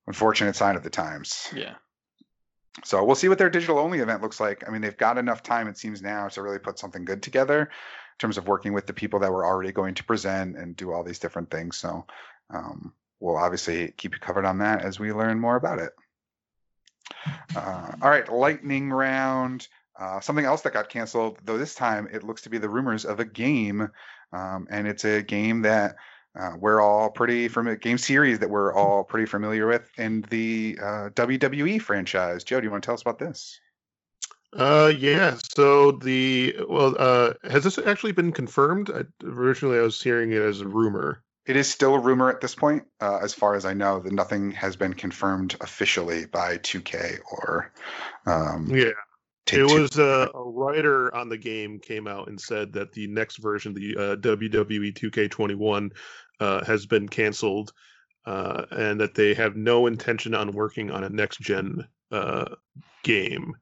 unfortunate 0.07 0.55
sign 0.55 0.75
of 0.75 0.83
the 0.83 0.89
times 0.89 1.47
Yeah. 1.55 1.75
so 2.83 3.03
we'll 3.03 3.15
see 3.15 3.29
what 3.29 3.37
their 3.37 3.49
digital 3.49 3.77
only 3.79 3.99
event 3.99 4.21
looks 4.21 4.39
like. 4.39 4.63
I 4.67 4.71
mean, 4.71 4.81
they've 4.81 4.97
got 4.97 5.17
enough 5.19 5.43
time, 5.43 5.67
it 5.67 5.77
seems 5.77 6.01
now, 6.01 6.27
to 6.29 6.41
really 6.41 6.57
put 6.59 6.79
something 6.79 7.05
good 7.05 7.21
together 7.21 7.69
terms 8.19 8.37
of 8.37 8.47
working 8.47 8.73
with 8.73 8.85
the 8.85 8.93
people 8.93 9.19
that 9.21 9.31
were 9.31 9.45
already 9.45 9.71
going 9.71 9.95
to 9.95 10.03
present 10.03 10.57
and 10.57 10.75
do 10.75 10.91
all 10.91 11.03
these 11.03 11.19
different 11.19 11.49
things. 11.49 11.77
So 11.77 12.05
um, 12.49 12.93
we'll 13.19 13.37
obviously 13.37 13.93
keep 13.97 14.13
you 14.13 14.19
covered 14.19 14.45
on 14.45 14.59
that 14.59 14.83
as 14.83 14.99
we 14.99 15.11
learn 15.11 15.39
more 15.39 15.55
about 15.55 15.79
it. 15.79 15.93
Uh, 17.55 17.91
all 18.01 18.09
right, 18.09 18.31
lightning 18.31 18.91
round. 18.91 19.67
Uh, 19.99 20.19
something 20.19 20.45
else 20.45 20.61
that 20.61 20.73
got 20.73 20.89
canceled, 20.89 21.39
though 21.43 21.57
this 21.57 21.75
time 21.75 22.07
it 22.11 22.23
looks 22.23 22.43
to 22.43 22.49
be 22.49 22.57
the 22.57 22.69
rumors 22.69 23.03
of 23.03 23.19
a 23.19 23.25
game, 23.25 23.89
um, 24.31 24.67
and 24.69 24.87
it's 24.87 25.03
a 25.03 25.21
game 25.21 25.63
that 25.63 25.95
uh, 26.39 26.51
we're 26.57 26.79
all 26.79 27.09
pretty 27.09 27.47
from 27.47 27.67
a 27.67 27.75
game 27.75 27.97
series 27.97 28.39
that 28.39 28.49
we're 28.49 28.73
all 28.73 29.03
pretty 29.03 29.25
familiar 29.25 29.67
with 29.67 29.89
in 29.97 30.21
the 30.29 30.77
uh, 30.81 31.09
WWE 31.09 31.81
franchise. 31.81 32.43
Joe, 32.43 32.61
do 32.61 32.65
you 32.65 32.71
want 32.71 32.83
to 32.83 32.87
tell 32.87 32.93
us 32.93 33.01
about 33.01 33.19
this? 33.19 33.59
Uh, 34.53 34.91
yeah. 34.97 35.37
So 35.55 35.91
the 35.91 36.57
well, 36.67 36.95
uh, 36.97 37.33
has 37.43 37.63
this 37.63 37.77
actually 37.77 38.13
been 38.13 38.31
confirmed? 38.31 38.89
I, 38.89 39.03
originally, 39.23 39.77
I 39.77 39.81
was 39.81 40.01
hearing 40.01 40.31
it 40.31 40.41
as 40.41 40.61
a 40.61 40.67
rumor. 40.67 41.23
It 41.45 41.55
is 41.55 41.69
still 41.69 41.95
a 41.95 41.99
rumor 41.99 42.29
at 42.29 42.41
this 42.41 42.53
point, 42.53 42.83
uh, 43.01 43.19
as 43.23 43.33
far 43.33 43.55
as 43.55 43.65
I 43.65 43.73
know. 43.73 43.99
That 43.99 44.13
nothing 44.13 44.51
has 44.51 44.75
been 44.75 44.93
confirmed 44.93 45.55
officially 45.61 46.25
by 46.25 46.57
2K 46.59 47.19
or 47.31 47.71
um, 48.27 48.67
Yeah, 48.69 48.91
Take 49.49 49.61
it 49.61 49.67
Two. 49.67 49.81
was 49.81 49.97
uh, 49.97 50.27
a 50.35 50.43
writer 50.43 51.13
on 51.15 51.27
the 51.27 51.37
game 51.37 51.79
came 51.79 52.07
out 52.07 52.27
and 52.27 52.39
said 52.39 52.73
that 52.73 52.91
the 52.91 53.07
next 53.07 53.37
version, 53.37 53.73
the 53.73 53.95
uh, 53.97 54.15
WWE 54.17 54.93
2K21, 54.93 55.91
uh, 56.39 56.63
has 56.65 56.85
been 56.85 57.09
canceled, 57.09 57.73
uh, 58.27 58.65
and 58.69 59.01
that 59.01 59.15
they 59.15 59.33
have 59.33 59.55
no 59.55 59.87
intention 59.87 60.35
on 60.35 60.51
working 60.51 60.91
on 60.91 61.03
a 61.03 61.09
next 61.09 61.39
gen 61.39 61.87
uh, 62.11 62.45
game. 63.03 63.55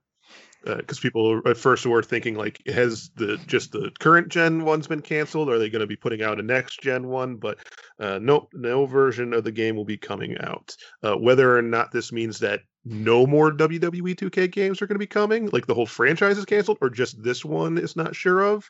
Because 0.66 1.00
people 1.00 1.42
at 1.46 1.58
first 1.58 1.86
were 1.86 2.04
thinking 2.04 2.36
like, 2.36 2.62
has 2.68 3.10
the 3.16 3.38
just 3.48 3.72
the 3.72 3.92
current 4.00 4.30
gen 4.30 4.66
ones 4.66 4.88
been 4.88 5.02
canceled? 5.02 5.50
Are 5.50 5.60
they 5.60 5.70
going 5.70 5.82
to 5.82 5.88
be 5.88 5.96
putting 5.96 6.22
out 6.22 6.40
a 6.40 6.44
next 6.44 6.82
gen 6.82 7.08
one? 7.08 7.38
But 7.38 7.60
uh, 8.00 8.20
no, 8.22 8.50
no 8.54 8.86
version 8.86 9.34
of 9.34 9.44
the 9.44 9.52
game 9.52 9.76
will 9.76 9.86
be 9.86 9.98
coming 9.98 10.38
out. 10.40 10.76
Uh, 11.04 11.16
whether 11.16 11.58
or 11.58 11.62
not 11.62 11.92
this 11.92 12.12
means 12.12 12.40
that 12.40 12.62
no 12.84 13.28
more 13.28 13.52
WWE 13.52 14.16
2K 14.16 14.52
games 14.52 14.82
are 14.82 14.88
going 14.88 14.96
to 14.96 15.00
be 15.00 15.08
coming, 15.08 15.50
like 15.52 15.68
the 15.68 15.74
whole 15.74 15.86
franchise 15.86 16.38
is 16.38 16.46
canceled, 16.46 16.78
or 16.82 16.90
just 16.90 17.22
this 17.22 17.44
one 17.44 17.78
is 17.78 17.96
not 17.96 18.16
sure 18.16 18.42
of. 18.42 18.70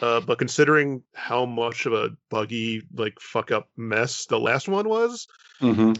Uh, 0.00 0.20
but 0.20 0.38
considering 0.38 1.02
how 1.14 1.44
much 1.44 1.86
of 1.86 1.92
a 1.92 2.10
buggy, 2.30 2.82
like 2.94 3.18
fuck 3.20 3.50
up 3.50 3.68
mess 3.76 4.26
the 4.26 4.38
last 4.38 4.68
one 4.68 4.88
was, 4.88 5.26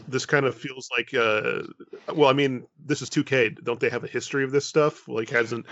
this 0.07 0.25
kind 0.25 0.45
of 0.45 0.55
feels 0.55 0.89
like, 0.97 1.13
uh, 1.13 1.61
well, 2.15 2.29
I 2.29 2.33
mean, 2.33 2.65
this 2.83 3.01
is 3.01 3.09
2K. 3.09 3.63
Don't 3.63 3.79
they 3.79 3.89
have 3.89 4.03
a 4.03 4.07
history 4.07 4.43
of 4.43 4.51
this 4.51 4.65
stuff? 4.65 5.07
Like, 5.07 5.29
hasn't 5.29 5.65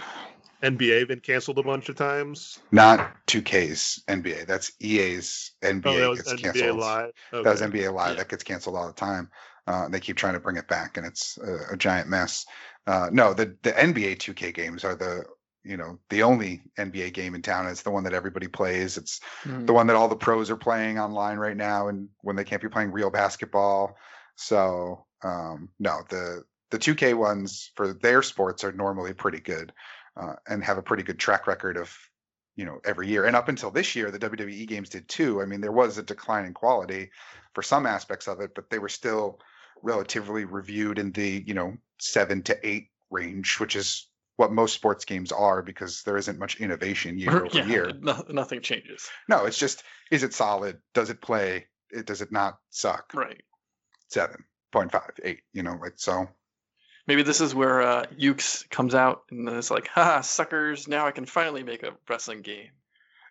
NBA 0.62 1.08
been 1.08 1.22
canceled 1.22 1.58
a 1.58 1.64
bunch 1.64 1.90
of 1.90 1.96
times? 1.96 2.60
Not 2.72 3.16
2K's 3.28 4.04
NBA. 4.08 4.46
That's 4.46 4.72
EA's 4.80 5.52
NBA 5.64 5.86
Oh, 5.86 6.00
that 6.00 6.10
was 6.10 6.22
gets 6.22 6.34
NBA 6.34 6.44
canceled. 6.44 6.80
Live. 6.80 7.12
That 7.32 7.46
was 7.46 7.62
NBA 7.62 7.94
Live. 7.94 8.10
Yeah. 8.10 8.16
That 8.16 8.30
gets 8.30 8.44
canceled 8.44 8.76
all 8.76 8.88
the 8.88 8.94
time. 8.94 9.30
Uh, 9.66 9.88
they 9.88 10.00
keep 10.00 10.18
trying 10.18 10.34
to 10.34 10.40
bring 10.40 10.58
it 10.58 10.68
back, 10.68 10.98
and 10.98 11.06
it's 11.06 11.38
a, 11.38 11.74
a 11.74 11.78
giant 11.78 12.10
mess. 12.10 12.46
Uh, 12.88 13.10
no, 13.12 13.34
the 13.34 13.56
the 13.62 13.72
NBA 13.72 14.18
2K 14.18 14.54
games 14.54 14.84
are 14.84 14.96
the 14.96 15.24
you 15.64 15.78
know 15.78 16.00
the 16.10 16.24
only 16.24 16.62
NBA 16.78 17.14
game 17.14 17.36
in 17.36 17.42
town. 17.42 17.68
It's 17.68 17.82
the 17.82 17.92
one 17.92 18.04
that 18.06 18.14
everybody 18.14 18.48
plays. 18.48 18.98
It's 18.98 19.20
Mhm. 19.44 19.68
the 19.68 19.74
one 19.74 19.88
that 19.88 19.96
all 19.96 20.08
the 20.08 20.16
pros 20.16 20.50
are 20.50 20.58
playing 20.58 21.00
online 21.00 21.38
right 21.38 21.58
now, 21.58 21.88
and 21.88 22.10
when 22.22 22.36
they 22.36 22.44
can't 22.44 22.62
be 22.62 22.70
playing 22.70 22.92
real 22.92 23.10
basketball. 23.10 23.98
So 24.36 25.06
um, 25.24 25.70
no, 25.80 26.04
the 26.10 26.44
the 26.72 26.80
2K 26.80 27.14
ones 27.14 27.72
for 27.76 27.94
their 27.94 28.22
sports 28.22 28.64
are 28.64 28.72
normally 28.72 29.14
pretty 29.14 29.40
good 29.40 29.74
uh, 30.16 30.36
and 30.48 30.64
have 30.64 30.78
a 30.78 30.84
pretty 30.84 31.04
good 31.04 31.20
track 31.20 31.48
record 31.48 31.78
of 31.78 31.96
you 32.56 32.66
know 32.66 32.80
every 32.86 33.08
year. 33.08 33.26
And 33.26 33.36
up 33.36 33.50
until 33.50 33.72
this 33.72 33.96
year, 33.96 34.12
the 34.12 34.20
WWE 34.20 34.66
games 34.68 34.90
did 34.90 35.08
too. 35.08 35.42
I 35.42 35.46
mean, 35.46 35.62
there 35.62 35.72
was 35.72 35.98
a 35.98 36.04
decline 36.04 36.46
in 36.46 36.54
quality 36.54 37.12
for 37.54 37.64
some 37.64 37.86
aspects 37.86 38.28
of 38.28 38.40
it, 38.42 38.54
but 38.56 38.70
they 38.70 38.80
were 38.80 38.90
still 38.90 39.40
relatively 39.82 40.46
reviewed 40.46 41.00
in 41.00 41.12
the 41.12 41.44
you 41.46 41.54
know 41.54 41.78
seven 42.00 42.44
to 42.44 42.68
eight 42.68 42.90
range, 43.10 43.60
which 43.60 43.76
is 43.76 44.09
what 44.40 44.54
most 44.54 44.74
sports 44.74 45.04
games 45.04 45.34
are 45.34 45.62
because 45.62 46.02
there 46.04 46.16
isn't 46.16 46.40
much 46.40 46.62
innovation 46.62 47.20
year 47.20 47.46
over 47.46 47.58
yeah, 47.58 47.66
year. 47.66 47.92
no- 48.00 48.24
nothing 48.30 48.62
changes. 48.62 49.10
No, 49.28 49.44
it's 49.44 49.58
just 49.58 49.84
is 50.12 50.24
it 50.24 50.34
solid? 50.34 50.78
Does 50.94 51.10
it 51.10 51.22
play? 51.22 51.68
It 51.92 52.06
does 52.06 52.22
it 52.22 52.32
not 52.32 52.58
suck? 52.70 53.12
Right. 53.14 53.42
Seven 54.08 54.46
point 54.72 54.94
five, 54.94 55.12
eight. 55.24 55.42
You 55.52 55.64
know, 55.64 55.78
like 55.82 55.96
so. 55.98 56.30
Maybe 57.06 57.24
this 57.24 57.42
is 57.42 57.54
where 57.54 57.82
uh, 57.82 58.06
Yuke's 58.18 58.64
comes 58.70 58.96
out 58.96 59.24
and 59.30 59.46
then 59.46 59.58
it's 59.58 59.72
like, 59.72 59.88
ha, 59.88 60.22
suckers! 60.22 60.88
Now 60.88 61.06
I 61.06 61.12
can 61.12 61.26
finally 61.26 61.64
make 61.64 61.84
a 61.84 61.98
wrestling 62.08 62.42
game. 62.42 62.70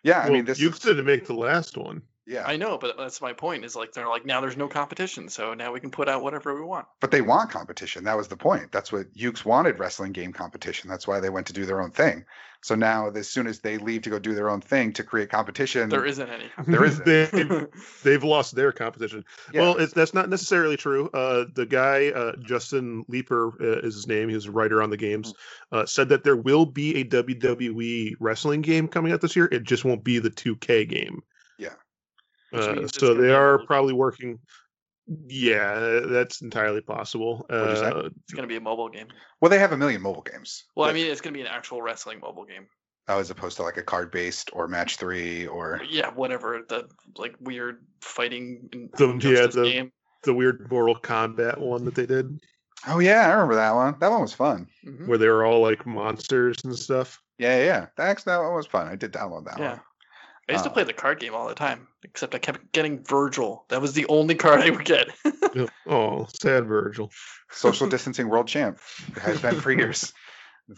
Yeah, 0.03 0.19
I 0.19 0.29
mean 0.29 0.45
this. 0.45 0.59
you 0.59 0.69
is- 0.69 0.77
didn't 0.77 1.05
make 1.05 1.25
the 1.25 1.33
last 1.33 1.75
one. 1.75 2.03
Yeah, 2.29 2.43
I 2.45 2.57
know, 2.57 2.77
but 2.77 2.95
that's 2.95 3.21
my 3.21 3.33
point. 3.33 3.65
Is 3.65 3.75
like 3.75 3.91
they're 3.91 4.07
like 4.07 4.23
now 4.23 4.39
there's 4.39 4.55
no 4.55 4.67
competition, 4.67 5.29
so 5.29 5.55
now 5.55 5.73
we 5.73 5.79
can 5.79 5.89
put 5.89 6.07
out 6.07 6.21
whatever 6.21 6.53
we 6.53 6.61
want. 6.61 6.85
but 6.99 7.09
they 7.09 7.21
want 7.21 7.49
competition. 7.49 8.03
That 8.03 8.17
was 8.17 8.27
the 8.27 8.37
point. 8.37 8.71
That's 8.71 8.91
what 8.91 9.11
Yuke's 9.15 9.43
wanted 9.43 9.79
wrestling 9.79 10.11
game 10.11 10.31
competition. 10.31 10.91
That's 10.91 11.07
why 11.07 11.19
they 11.19 11.31
went 11.31 11.47
to 11.47 11.53
do 11.53 11.65
their 11.65 11.81
own 11.81 11.89
thing. 11.89 12.25
So 12.61 12.75
now, 12.75 13.09
as 13.09 13.27
soon 13.27 13.47
as 13.47 13.61
they 13.61 13.77
leave 13.77 14.03
to 14.03 14.09
go 14.11 14.19
do 14.19 14.35
their 14.35 14.49
own 14.49 14.61
thing 14.61 14.93
to 14.93 15.03
create 15.03 15.29
competition, 15.29 15.89
There 15.89 16.05
isn't 16.05 16.29
any. 16.29 16.51
There 16.67 16.83
isn't. 16.83 17.05
they, 17.05 17.25
they've 18.03 18.23
lost 18.23 18.53
their 18.53 18.73
competition. 18.73 19.25
yeah, 19.51 19.61
Well, 19.61 19.77
it's, 19.77 19.93
that's 19.93 20.13
not 20.13 20.29
necessarily 20.29 20.77
true. 20.77 21.09
Uh, 21.13 21.45
the 21.53 21.65
guy, 21.65 22.09
uh, 22.09 22.35
Justin 22.41 23.05
Leeper 23.07 23.53
uh, 23.61 23.87
is 23.87 23.95
his 23.95 24.07
name. 24.07 24.29
He 24.29 24.35
was 24.35 24.45
a 24.45 24.51
writer 24.51 24.83
on 24.83 24.89
the 24.89 24.97
games. 24.97 25.33
Uh, 25.71 25.85
said 25.85 26.09
that 26.09 26.23
there 26.23 26.35
will 26.35 26.65
be 26.65 26.97
a 26.97 27.05
WWE 27.05 28.15
wrestling 28.19 28.61
game 28.61 28.87
coming 28.87 29.13
out 29.13 29.21
this 29.21 29.35
year. 29.35 29.47
It 29.49 29.63
just 29.63 29.85
won't 29.85 30.03
be 30.03 30.19
the 30.19 30.29
2K 30.29 30.87
game. 30.87 31.23
Yeah. 32.51 32.71
Which 32.73 32.83
Uh, 32.83 32.87
so 32.99 33.13
they 33.13 33.31
are 33.33 33.53
mobile. 33.53 33.67
probably 33.67 33.93
working. 33.93 34.39
Yeah, 35.27 36.01
that's 36.05 36.41
entirely 36.41 36.81
possible. 36.81 37.45
What'd 37.49 37.69
you 37.71 37.75
say? 37.77 37.85
Uh, 37.89 38.09
It's 38.23 38.33
gonna 38.33 38.47
be 38.47 38.57
a 38.57 38.61
mobile 38.61 38.89
game. 38.89 39.07
well, 39.41 39.49
they 39.49 39.57
have 39.59 39.71
a 39.71 39.77
million 39.77 40.01
mobile 40.01 40.21
games. 40.21 40.65
Well, 40.75 40.87
I 40.87 40.93
mean, 40.93 41.07
it's 41.07 41.19
gonna 41.21 41.33
be 41.33 41.41
an 41.41 41.47
actual 41.47 41.81
wrestling 41.81 42.19
mobile 42.19 42.45
game. 42.45 42.67
oh, 43.07 43.17
as 43.19 43.31
opposed 43.31 43.57
to 43.57 43.63
like 43.63 43.77
a 43.77 43.81
card 43.81 44.11
based 44.11 44.51
or 44.53 44.67
match 44.67 44.97
three 44.97 45.47
or 45.47 45.81
Yeah, 45.89 46.11
whatever 46.11 46.61
the 46.69 46.87
like 47.15 47.33
weird 47.39 47.83
fighting 48.01 48.69
The- 48.97 49.17
yeah, 49.23 49.47
the- 49.47 49.63
game. 49.63 49.91
the 50.23 50.33
weird 50.35 50.69
Mortal 50.69 50.95
Kombat 50.95 51.57
one 51.57 51.85
that 51.85 51.95
they 51.95 52.05
did, 52.05 52.39
oh 52.87 52.99
yeah, 52.99 53.27
I 53.27 53.31
remember 53.31 53.55
that 53.55 53.73
one. 53.73 53.97
That 53.99 54.11
one 54.11 54.21
was 54.21 54.33
fun. 54.33 54.67
Mhm. 54.85 55.07
where 55.07 55.17
they 55.17 55.27
were 55.27 55.43
all 55.43 55.59
like 55.61 55.87
monsters 55.87 56.57
and 56.63 56.77
stuff. 56.77 57.19
Yeah, 57.39 57.57
yeah, 57.57 57.65
yeah. 57.65 57.85
That 57.97 58.09
actually 58.09 58.33
that 58.33 58.43
one 58.43 58.53
was 58.53 58.67
fun. 58.67 58.87
I 58.87 58.95
did 58.95 59.11
download 59.11 59.45
that 59.45 59.57
Yeah. 59.57 59.69
one. 59.71 59.81
I 60.49 60.53
used 60.53 60.63
to 60.65 60.69
Uh, 60.71 60.73
play 60.73 60.83
the 60.83 60.93
card 60.93 61.19
game 61.19 61.35
all 61.35 61.47
the 61.47 61.55
time, 61.55 61.87
except 62.03 62.33
I 62.35 62.39
kept 62.39 62.71
getting 62.71 63.03
Virgil. 63.03 63.65
That 63.69 63.81
was 63.81 63.93
the 63.93 64.07
only 64.07 64.35
card 64.35 64.61
I 64.61 64.69
would 64.71 64.85
get. 64.85 65.09
Oh, 65.87 66.27
sad 66.41 66.67
Virgil. 66.67 67.11
Social 67.49 67.87
distancing 67.95 68.29
world 68.29 68.47
champ 68.47 68.79
has 69.19 69.41
been 69.41 69.59
for 69.59 69.71
years. 69.71 70.13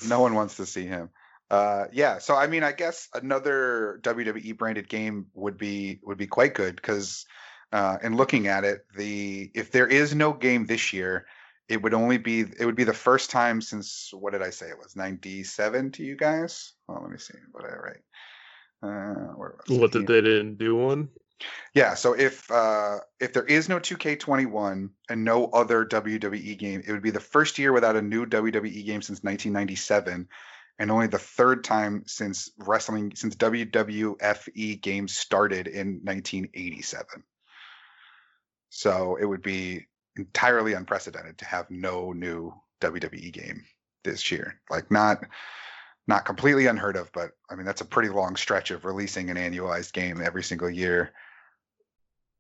No 0.08 0.22
one 0.22 0.36
wants 0.36 0.56
to 0.56 0.66
see 0.66 0.86
him. 0.86 1.10
Uh, 1.50 1.88
yeah, 1.92 2.20
so 2.20 2.34
I 2.34 2.48
mean, 2.48 2.64
I 2.64 2.72
guess 2.72 3.10
another 3.14 4.00
WWE 4.04 4.58
branded 4.58 4.88
game 4.88 5.26
would 5.34 5.58
be 5.58 6.00
would 6.04 6.18
be 6.18 6.28
quite 6.28 6.54
good 6.54 6.78
because, 6.78 7.26
uh, 7.74 7.98
in 8.02 8.16
looking 8.16 8.48
at 8.48 8.64
it, 8.64 8.86
the 8.96 9.52
if 9.54 9.72
there 9.72 9.88
is 9.88 10.16
no 10.16 10.32
game 10.32 10.66
this 10.66 10.94
year, 10.94 11.26
it 11.68 11.82
would 11.84 11.94
only 11.94 12.18
be 12.18 12.40
it 12.58 12.66
would 12.66 12.78
be 12.78 12.86
the 12.86 12.94
first 12.94 13.32
time 13.32 13.60
since 13.62 14.12
what 14.14 14.32
did 14.32 14.42
I 14.42 14.52
say 14.52 14.70
it 14.70 14.80
was 14.80 14.96
ninety 14.96 15.44
seven 15.44 15.92
to 15.92 16.04
you 16.04 16.16
guys? 16.16 16.72
Well, 16.88 17.02
let 17.02 17.12
me 17.12 17.18
see 17.18 17.38
what 17.52 17.66
I 17.66 17.76
write. 17.76 18.04
Uh? 18.82 19.34
What 19.68 19.92
did 19.92 20.08
they 20.08 20.22
didn't 20.22 20.58
do 20.58 20.76
one? 20.76 21.10
Yeah, 21.74 21.96
so 21.96 22.14
if 22.14 22.50
uh, 22.52 23.00
if 23.20 23.34
there 23.34 23.46
is 23.46 23.70
no 23.70 23.80
2K21 23.80 24.90
and 25.10 25.24
no 25.24 25.46
other 25.48 25.86
WWE 25.86 26.58
game, 26.58 26.84
it 26.86 26.92
would 26.92 27.02
be 27.02 27.12
the 27.12 27.20
first 27.20 27.58
year 27.58 27.72
without 27.72 27.96
a 27.96 28.02
new 28.02 28.26
WWE 28.26 28.86
game 28.86 29.02
since 29.02 29.24
1997, 29.24 30.28
and 30.80 30.92
only 30.92 31.08
the 31.08 31.18
third 31.18 31.64
time 31.64 32.04
since 32.06 32.52
wrestling 32.58 33.14
since 33.16 33.36
WWFE 33.36 34.82
games 34.82 35.18
started 35.18 35.68
in 35.68 36.02
1987. 36.04 37.24
So 38.70 39.18
it 39.18 39.26
would 39.26 39.42
be 39.42 39.88
entirely 40.18 40.74
unprecedented 40.74 41.38
to 41.40 41.46
have 41.46 41.70
no 41.70 42.14
new 42.14 42.54
WWE 42.82 43.32
game 43.32 43.64
this 44.04 44.32
year. 44.32 44.60
Like 44.70 44.92
not 44.92 45.24
not 46.08 46.26
completely 46.26 46.66
unheard 46.68 46.96
of, 46.98 47.12
but 47.14 47.32
I 47.50 47.56
mean 47.56 47.66
that's 47.66 47.82
a 47.82 47.86
pretty 47.86 48.10
long 48.10 48.36
stretch 48.36 48.72
of 48.72 48.86
releasing 48.86 49.30
an 49.30 49.38
annualized 49.38 49.94
game 49.94 50.22
every 50.22 50.44
single 50.44 50.70
year 50.70 51.12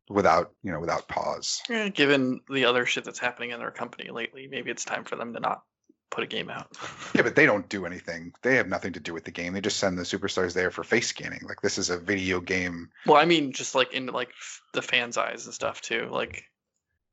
without 0.09 0.51
you 0.63 0.71
know 0.71 0.79
without 0.79 1.07
pause. 1.07 1.61
Eh, 1.69 1.89
Given 1.89 2.41
the 2.49 2.65
other 2.65 2.85
shit 2.85 3.03
that's 3.03 3.19
happening 3.19 3.51
in 3.51 3.59
their 3.59 3.71
company 3.71 4.09
lately, 4.11 4.47
maybe 4.47 4.71
it's 4.71 4.85
time 4.85 5.03
for 5.03 5.15
them 5.15 5.33
to 5.33 5.39
not 5.39 5.63
put 6.09 6.23
a 6.23 6.27
game 6.27 6.49
out. 6.49 6.67
Yeah, 7.15 7.21
but 7.21 7.35
they 7.35 7.45
don't 7.45 7.69
do 7.69 7.85
anything. 7.85 8.33
They 8.41 8.55
have 8.57 8.67
nothing 8.67 8.93
to 8.93 8.99
do 8.99 9.13
with 9.13 9.23
the 9.23 9.31
game. 9.31 9.53
They 9.53 9.61
just 9.61 9.77
send 9.77 9.97
the 9.97 10.03
superstars 10.03 10.53
there 10.53 10.69
for 10.71 10.83
face 10.83 11.07
scanning. 11.07 11.39
Like 11.47 11.61
this 11.61 11.77
is 11.77 11.89
a 11.89 11.97
video 11.97 12.41
game. 12.41 12.89
well, 13.05 13.17
I 13.21 13.25
mean, 13.25 13.53
just 13.53 13.75
like 13.75 13.93
in 13.93 14.07
like 14.07 14.31
the 14.73 14.81
fans' 14.81 15.17
eyes 15.17 15.45
and 15.45 15.53
stuff 15.53 15.79
too. 15.81 16.09
Like, 16.11 16.43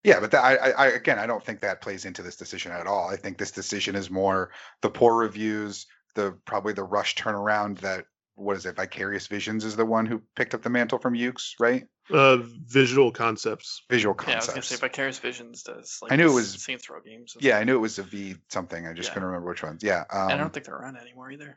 Yeah, 0.03 0.19
but 0.19 0.33
that, 0.33 0.43
I, 0.43 0.71
I 0.71 0.87
again, 0.89 1.19
I 1.21 1.27
don't 1.27 1.45
think 1.45 1.61
that 1.61 1.81
plays 1.81 2.05
into 2.07 2.23
this 2.23 2.37
decision 2.37 2.73
at 2.73 2.89
all. 2.89 3.09
I 3.09 3.17
think 3.17 3.39
this 3.39 3.53
decision 3.53 3.95
is 3.95 4.11
more 4.11 4.51
the 4.83 4.91
poor 4.91 5.17
reviews, 5.17 5.87
the 6.15 6.33
probably 6.45 6.73
the 6.73 6.85
rush 6.85 7.15
turnaround. 7.17 7.81
That 7.81 8.05
what 8.35 8.57
is 8.57 8.67
it? 8.67 8.77
Vicarious 8.77 9.27
Visions 9.27 9.65
is 9.65 9.77
the 9.77 9.85
one 9.87 10.07
who 10.07 10.23
picked 10.37 10.55
up 10.55 10.63
the 10.63 10.71
mantle 10.71 10.99
from 10.99 11.15
Yuke's, 11.15 11.55
right? 11.59 11.85
Uh, 12.11 12.39
visual 12.67 13.11
concepts. 13.13 13.83
Visual 13.91 14.15
concepts. 14.15 14.29
yeah, 14.29 14.35
I 14.35 14.37
was 14.37 14.47
concepts. 14.47 14.71
gonna 14.71 14.79
say 14.79 14.87
Vicarious 14.89 15.19
Visions 15.19 15.63
does. 15.63 15.99
Like, 16.01 16.13
I 16.13 16.17
knew 16.17 16.25
it 16.27 16.29
the 16.29 16.35
was- 16.35 16.63
Saints 16.63 16.89
Row 16.89 17.01
games. 17.05 17.37
yeah, 17.41 17.53
stuff. 17.53 17.61
I 17.61 17.65
knew 17.65 17.75
it 17.77 17.81
was 17.81 17.99
a 17.99 18.03
V 18.05 18.37
something. 18.49 18.87
I 18.87 18.93
just 18.93 19.09
Yeah. 19.09 19.15
couldn't 19.15 19.29
remember 19.29 19.49
which 19.49 19.63
ones. 19.63 19.83
Yeah. 19.83 20.05
Um, 20.11 20.31
and 20.31 20.33
I 20.33 20.37
don't 20.39 20.53
think 20.53 20.67
they're 20.67 20.77
around 20.77 20.97
anymore 20.97 21.31
either. 21.31 21.57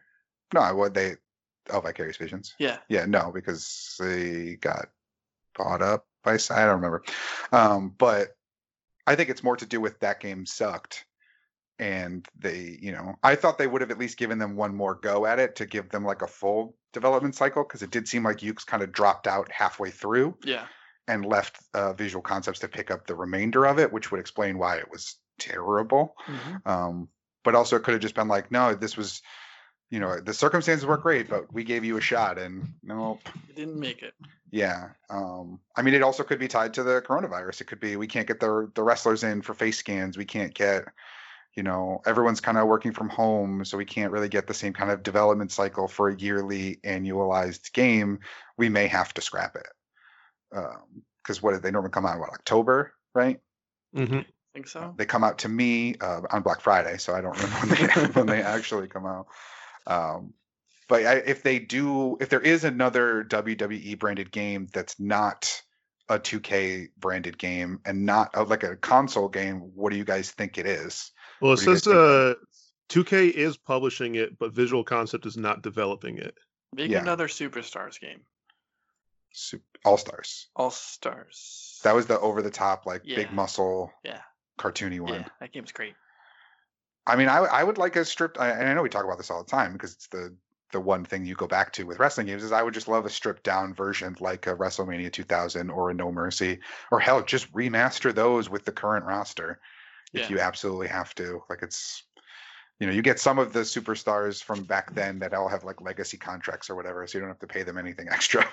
no, 0.54 0.60
I 0.62 0.72
would 0.72 0.94
they. 0.94 1.16
Oh, 1.70 1.80
Vicarious 1.80 2.18
Visions. 2.18 2.56
Yeah, 2.58 2.80
Yeah, 2.90 3.06
no, 3.06 3.32
because 3.32 3.96
they 4.00 4.56
got 4.56 4.88
bought 5.56 5.82
up 5.84 6.08
by 6.24 6.34
S- 6.34 6.50
I 6.52 6.66
don't 6.66 6.76
remember. 6.78 7.04
Um, 7.52 7.90
but 7.98 8.30
I 9.06 9.16
think 9.16 9.30
it's 9.30 9.44
more 9.44 9.56
to 9.58 9.66
do 9.68 9.80
with 9.80 10.00
that 10.00 10.20
game 10.20 10.46
sucked. 10.48 11.06
And 11.82 12.28
they, 12.38 12.78
you 12.80 12.92
know, 12.92 13.16
I 13.24 13.34
thought 13.36 13.58
they 13.58 13.66
would 13.66 13.82
have 13.82 13.90
at 13.90 13.98
least 13.98 14.18
given 14.18 14.38
them 14.38 14.56
one 14.56 14.76
more 14.76 14.94
go 14.94 15.26
at 15.26 15.40
it 15.40 15.56
to 15.56 15.66
give 15.66 15.90
them 15.90 16.06
like 16.06 16.22
a 16.22 16.28
full 16.28 16.76
development 16.94 17.36
cycle 17.36 17.64
because 17.64 17.82
it 17.82 17.90
did 17.90 18.08
seem 18.08 18.24
like 18.24 18.38
Yuke's 18.38 18.64
kind 18.64 18.84
of 18.84 18.92
dropped 18.92 19.26
out 19.26 19.52
halfway 19.52 19.90
through 19.90 20.38
yeah. 20.44 20.66
and 21.08 21.26
left 21.26 21.58
uh, 21.74 21.94
Visual 21.94 22.22
Concepts 22.22 22.60
to 22.60 22.68
pick 22.68 22.92
up 22.92 23.08
the 23.08 23.16
remainder 23.16 23.66
of 23.66 23.80
it, 23.80 23.92
which 23.92 24.12
would 24.12 24.20
explain 24.20 24.60
why 24.60 24.78
it 24.78 24.92
was 24.92 25.16
terrible. 25.40 26.16
Mhm. 26.28 26.68
Um, 26.68 27.08
but 27.44 27.56
also 27.56 27.78
it 27.78 27.84
could 27.84 27.96
have 27.96 28.02
just 28.02 28.14
been 28.14 28.28
like, 28.28 28.52
no, 28.52 28.76
this 28.76 28.96
was, 28.96 29.24
you 29.90 30.00
know, 30.00 30.20
the 30.20 30.36
circumstances 30.36 30.86
were 30.86 30.98
great, 30.98 31.28
but 31.30 31.52
we 31.52 31.64
gave 31.64 31.84
you 31.84 31.98
a 31.98 32.02
shot, 32.02 32.38
and 32.38 32.76
nope. 32.84 33.22
It 33.50 33.56
didn't 33.56 33.80
make 33.80 34.04
it. 34.04 34.14
Yeah. 34.52 34.90
Um, 35.10 35.60
I 35.76 35.82
mean, 35.82 35.96
it 35.96 36.04
also 36.04 36.24
could 36.24 36.38
be 36.38 36.48
tied 36.48 36.76
to 36.76 36.84
the 36.84 37.02
coronavirus. 37.02 37.62
It 37.62 37.68
could 37.68 37.80
be 37.80 37.96
we 37.96 38.08
can't 38.08 38.28
get 38.28 38.40
the 38.40 38.70
the 38.76 38.84
wrestlers 38.84 39.24
in 39.24 39.42
for 39.42 39.54
face 39.54 39.78
scans. 39.78 40.18
We 40.18 40.26
can't 40.26 40.54
get, 40.54 40.86
you 41.56 41.64
know, 41.64 42.02
everyone's 42.06 42.40
kind 42.40 42.58
of 42.58 42.68
working 42.68 42.94
from 42.94 43.10
home, 43.10 43.66
so 43.66 43.78
we 43.78 43.86
can't 43.86 44.12
really 44.12 44.30
get 44.30 44.48
the 44.48 44.54
same 44.54 44.74
kind 44.74 44.92
of 44.92 45.04
development 45.04 45.52
cycle 45.52 45.88
for 45.88 46.10
a 46.10 46.16
yearly 46.16 46.80
annualized 46.86 47.74
game. 47.74 48.20
We 48.58 48.70
may 48.70 48.88
have 48.88 49.14
to 49.16 49.22
scrap 49.22 49.56
it. 49.56 49.68
Because 51.22 51.42
what 51.44 51.54
did 51.54 51.64
they 51.64 51.72
normally 51.72 51.92
come 51.92 52.06
out? 52.06 52.20
What 52.20 52.30
October, 52.30 52.94
right? 53.14 53.40
hmm 53.94 54.20
Think 54.54 54.68
so? 54.68 54.94
They 54.98 55.06
come 55.06 55.24
out 55.24 55.40
to 55.40 55.50
me 55.50 55.96
uh, 56.02 56.22
on 56.30 56.42
Black 56.42 56.60
Friday, 56.60 56.98
so 56.98 57.14
I 57.14 57.22
don't 57.22 57.38
remember 57.42 57.66
when 57.68 57.88
they 57.88 58.06
when 58.08 58.26
they 58.28 58.42
actually 58.42 58.88
come 58.88 59.06
out. 59.06 59.28
Um, 59.88 60.34
but 60.90 61.06
I, 61.06 61.14
if 61.16 61.42
they 61.42 61.60
do, 61.60 62.18
if 62.20 62.28
there 62.28 62.42
is 62.42 62.66
another 62.66 63.24
WWE 63.24 63.98
branded 63.98 64.30
game 64.30 64.68
that's 64.74 65.00
not 65.00 65.62
a 66.10 66.20
2K 66.20 66.90
branded 67.00 67.38
game 67.38 67.80
and 67.86 68.06
not 68.06 68.32
a, 68.34 68.44
like 68.44 68.64
a 68.64 68.76
console 68.76 69.30
game, 69.30 69.72
what 69.74 69.92
do 69.92 69.98
you 69.98 70.04
guys 70.04 70.32
think 70.32 70.58
it 70.58 70.66
is? 70.66 71.12
Well, 71.42 71.54
it 71.54 71.56
What 71.56 71.66
do 71.66 71.72
you 71.72 71.78
says 71.78 71.88
uh, 71.88 72.34
2K 72.90 73.32
is 73.32 73.58
publishing 73.58 74.16
it, 74.16 74.38
but 74.38 74.54
Visual 74.54 74.84
Concept 74.84 75.26
is 75.26 75.38
not 75.38 75.64
developing 75.64 76.18
it. 76.18 76.36
Make 76.74 76.92
Yeah. 76.92 77.02
another 77.02 77.28
Superstars 77.28 78.00
game. 78.00 78.22
All 79.86 79.98
Stars. 79.98 80.48
All 80.56 80.72
Stars. 80.72 81.80
That 81.84 81.96
was 81.96 82.06
the 82.06 82.20
over 82.20 82.42
the 82.42 82.52
top, 82.52 82.86
like 82.86 83.02
Yeah. 83.06 83.16
big 83.16 83.32
muscle, 83.32 83.92
Yeah. 84.04 84.22
cartoony 84.60 85.00
one. 85.00 85.22
yeah, 85.22 85.28
that 85.40 85.52
game's 85.52 85.72
great. 85.72 85.96
I 87.08 87.16
mean, 87.16 87.30
I 87.30 87.38
I 87.38 87.64
would 87.64 87.78
like 87.78 87.96
a 87.96 88.06
stripped. 88.06 88.40
I, 88.40 88.50
and 88.50 88.70
I 88.70 88.74
know 88.74 88.84
we 88.84 88.90
talk 88.90 89.06
about 89.06 89.18
this 89.18 89.32
all 89.32 89.44
the 89.44 89.50
time 89.50 89.74
because 89.74 89.94
it's 89.94 90.08
the 90.08 90.36
the 90.72 90.80
one 90.80 91.04
thing 91.04 91.26
you 91.26 91.36
go 91.36 91.48
back 91.48 91.74
to 91.74 91.84
with 91.86 92.00
wrestling 92.00 92.28
games 92.28 92.44
is 92.44 92.52
I 92.54 92.62
would 92.62 92.74
just 92.74 92.88
love 92.88 93.06
a 93.06 93.10
stripped 93.10 93.44
down 93.44 93.74
version 93.74 94.16
like 94.22 94.48
a 94.48 94.56
WrestleMania 94.56 95.12
2000 95.12 95.70
or 95.70 95.90
a 95.90 95.94
No 95.94 96.14
Mercy 96.14 96.60
or 96.92 97.00
hell, 97.02 97.22
just 97.24 97.52
remaster 97.52 98.14
those 98.16 98.50
with 98.50 98.64
the 98.64 98.72
current 98.72 99.06
roster 99.06 99.60
if 100.14 100.22
Yeah. 100.22 100.30
you 100.30 100.40
absolutely 100.40 100.88
have 100.88 101.14
to. 101.16 101.42
Like 101.50 101.62
it's, 101.62 102.04
you 102.80 102.88
know, 102.88 102.94
you 102.94 103.02
get 103.02 103.20
some 103.20 103.40
of 103.40 103.54
the 103.54 103.60
superstars 103.62 104.44
from 104.44 104.64
back 104.64 104.94
then 104.94 105.20
that 105.20 105.34
all 105.34 105.48
have 105.48 105.64
like 105.64 105.82
legacy 105.82 106.18
contracts 106.18 106.70
or 106.70 106.76
whatever, 106.76 107.06
so 107.08 107.18
you 107.18 107.22
don't 107.22 107.30
have 107.30 107.40
to 107.40 107.48
pay 107.48 107.64
them 107.64 107.78
anything 107.78 108.08
extra 108.12 108.46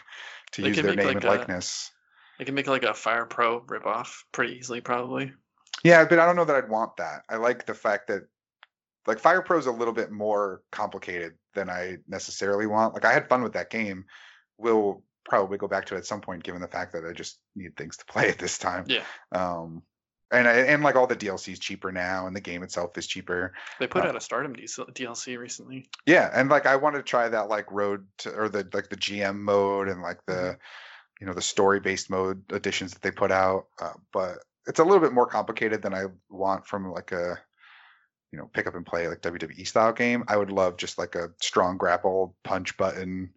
to 0.52 0.62
They 0.62 0.68
use 0.68 0.76
their 0.82 0.94
name 0.94 1.06
like, 1.06 1.16
and 1.16 1.24
a- 1.24 1.28
likeness. 1.28 1.90
They 2.38 2.44
can 2.44 2.54
make 2.54 2.68
like 2.68 2.84
a 2.84 2.94
Fire 2.94 3.26
Pro 3.26 3.60
ripoff 3.62 4.08
pretty 4.32 4.54
easily, 4.56 4.80
probably. 4.80 5.32
Yeah, 5.82 6.04
but 6.04 6.18
I 6.18 6.26
don't 6.26 6.36
know 6.36 6.44
that 6.44 6.56
I'd 6.56 6.68
want 6.68 6.96
that. 6.98 7.22
I 7.28 7.36
like 7.36 7.66
the 7.66 7.74
fact 7.74 8.08
that 8.08 8.22
like 9.06 9.18
Fire 9.18 9.42
Pro 9.42 9.58
is 9.58 9.66
a 9.66 9.72
little 9.72 9.94
bit 9.94 10.10
more 10.12 10.62
complicated 10.70 11.32
than 11.54 11.68
I 11.70 11.96
necessarily 12.06 12.66
want. 12.66 12.94
Like 12.94 13.04
I 13.04 13.12
had 13.12 13.28
fun 13.28 13.42
with 13.42 13.54
that 13.54 13.70
game. 13.70 14.04
We'll 14.58 15.02
probably 15.24 15.58
go 15.58 15.66
back 15.68 15.86
to 15.86 15.94
it 15.94 15.98
at 15.98 16.06
some 16.06 16.20
point, 16.20 16.42
given 16.44 16.60
the 16.60 16.68
fact 16.68 16.92
that 16.92 17.04
I 17.04 17.12
just 17.12 17.38
need 17.56 17.76
things 17.76 17.96
to 17.96 18.04
play 18.08 18.28
at 18.28 18.38
this 18.38 18.58
time. 18.58 18.84
Yeah. 18.86 19.02
Um, 19.32 19.82
and 20.30 20.46
and 20.46 20.82
like 20.82 20.96
all 20.96 21.06
the 21.06 21.16
DLC 21.16 21.52
is 21.52 21.58
cheaper 21.58 21.90
now, 21.92 22.26
and 22.26 22.34
the 22.36 22.40
game 22.40 22.62
itself 22.62 22.96
is 22.98 23.06
cheaper. 23.06 23.54
They 23.80 23.86
put 23.86 24.04
Uh, 24.04 24.08
out 24.08 24.16
a 24.16 24.20
Stardom 24.20 24.54
DLC 24.54 25.38
recently. 25.38 25.88
Yeah, 26.06 26.30
and 26.32 26.48
like 26.50 26.66
I 26.66 26.76
wanted 26.76 26.98
to 26.98 27.04
try 27.04 27.28
that 27.28 27.48
like 27.48 27.70
road 27.70 28.06
to 28.18 28.30
or 28.34 28.48
the 28.48 28.68
like 28.72 28.88
the 28.90 28.96
GM 28.96 29.38
mode 29.40 29.88
and 29.88 30.02
like 30.02 30.24
the 30.26 30.32
Mm-hmm. 30.32 30.60
you 31.20 31.26
know 31.26 31.32
the 31.34 31.42
story 31.42 31.80
based 31.80 32.10
mode 32.10 32.42
additions 32.52 32.92
that 32.92 33.02
they 33.02 33.10
put 33.10 33.32
out, 33.32 33.66
uh, 33.80 33.94
but 34.12 34.38
it's 34.66 34.78
a 34.80 34.84
little 34.84 35.00
bit 35.00 35.12
more 35.14 35.26
complicated 35.26 35.82
than 35.82 35.94
I 35.94 36.04
want 36.28 36.66
from 36.66 36.90
like 36.92 37.12
a 37.12 37.38
you 38.30 38.38
know 38.38 38.50
pick 38.52 38.66
up 38.66 38.74
and 38.74 38.84
play 38.86 39.08
like 39.08 39.22
WWE 39.22 39.66
style 39.66 39.92
game. 39.92 40.24
I 40.28 40.36
would 40.36 40.50
love 40.50 40.76
just 40.76 40.98
like 40.98 41.14
a 41.14 41.30
strong 41.40 41.78
grapple 41.78 42.36
punch 42.44 42.76
button 42.76 43.30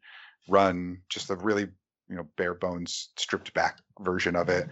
run, 0.50 1.02
just 1.10 1.30
a 1.30 1.36
really 1.36 1.68
you 2.10 2.16
know 2.18 2.28
bare 2.36 2.54
bones 2.54 3.10
stripped 3.18 3.54
back 3.54 3.78
version 4.00 4.36
of 4.36 4.50
it. 4.50 4.68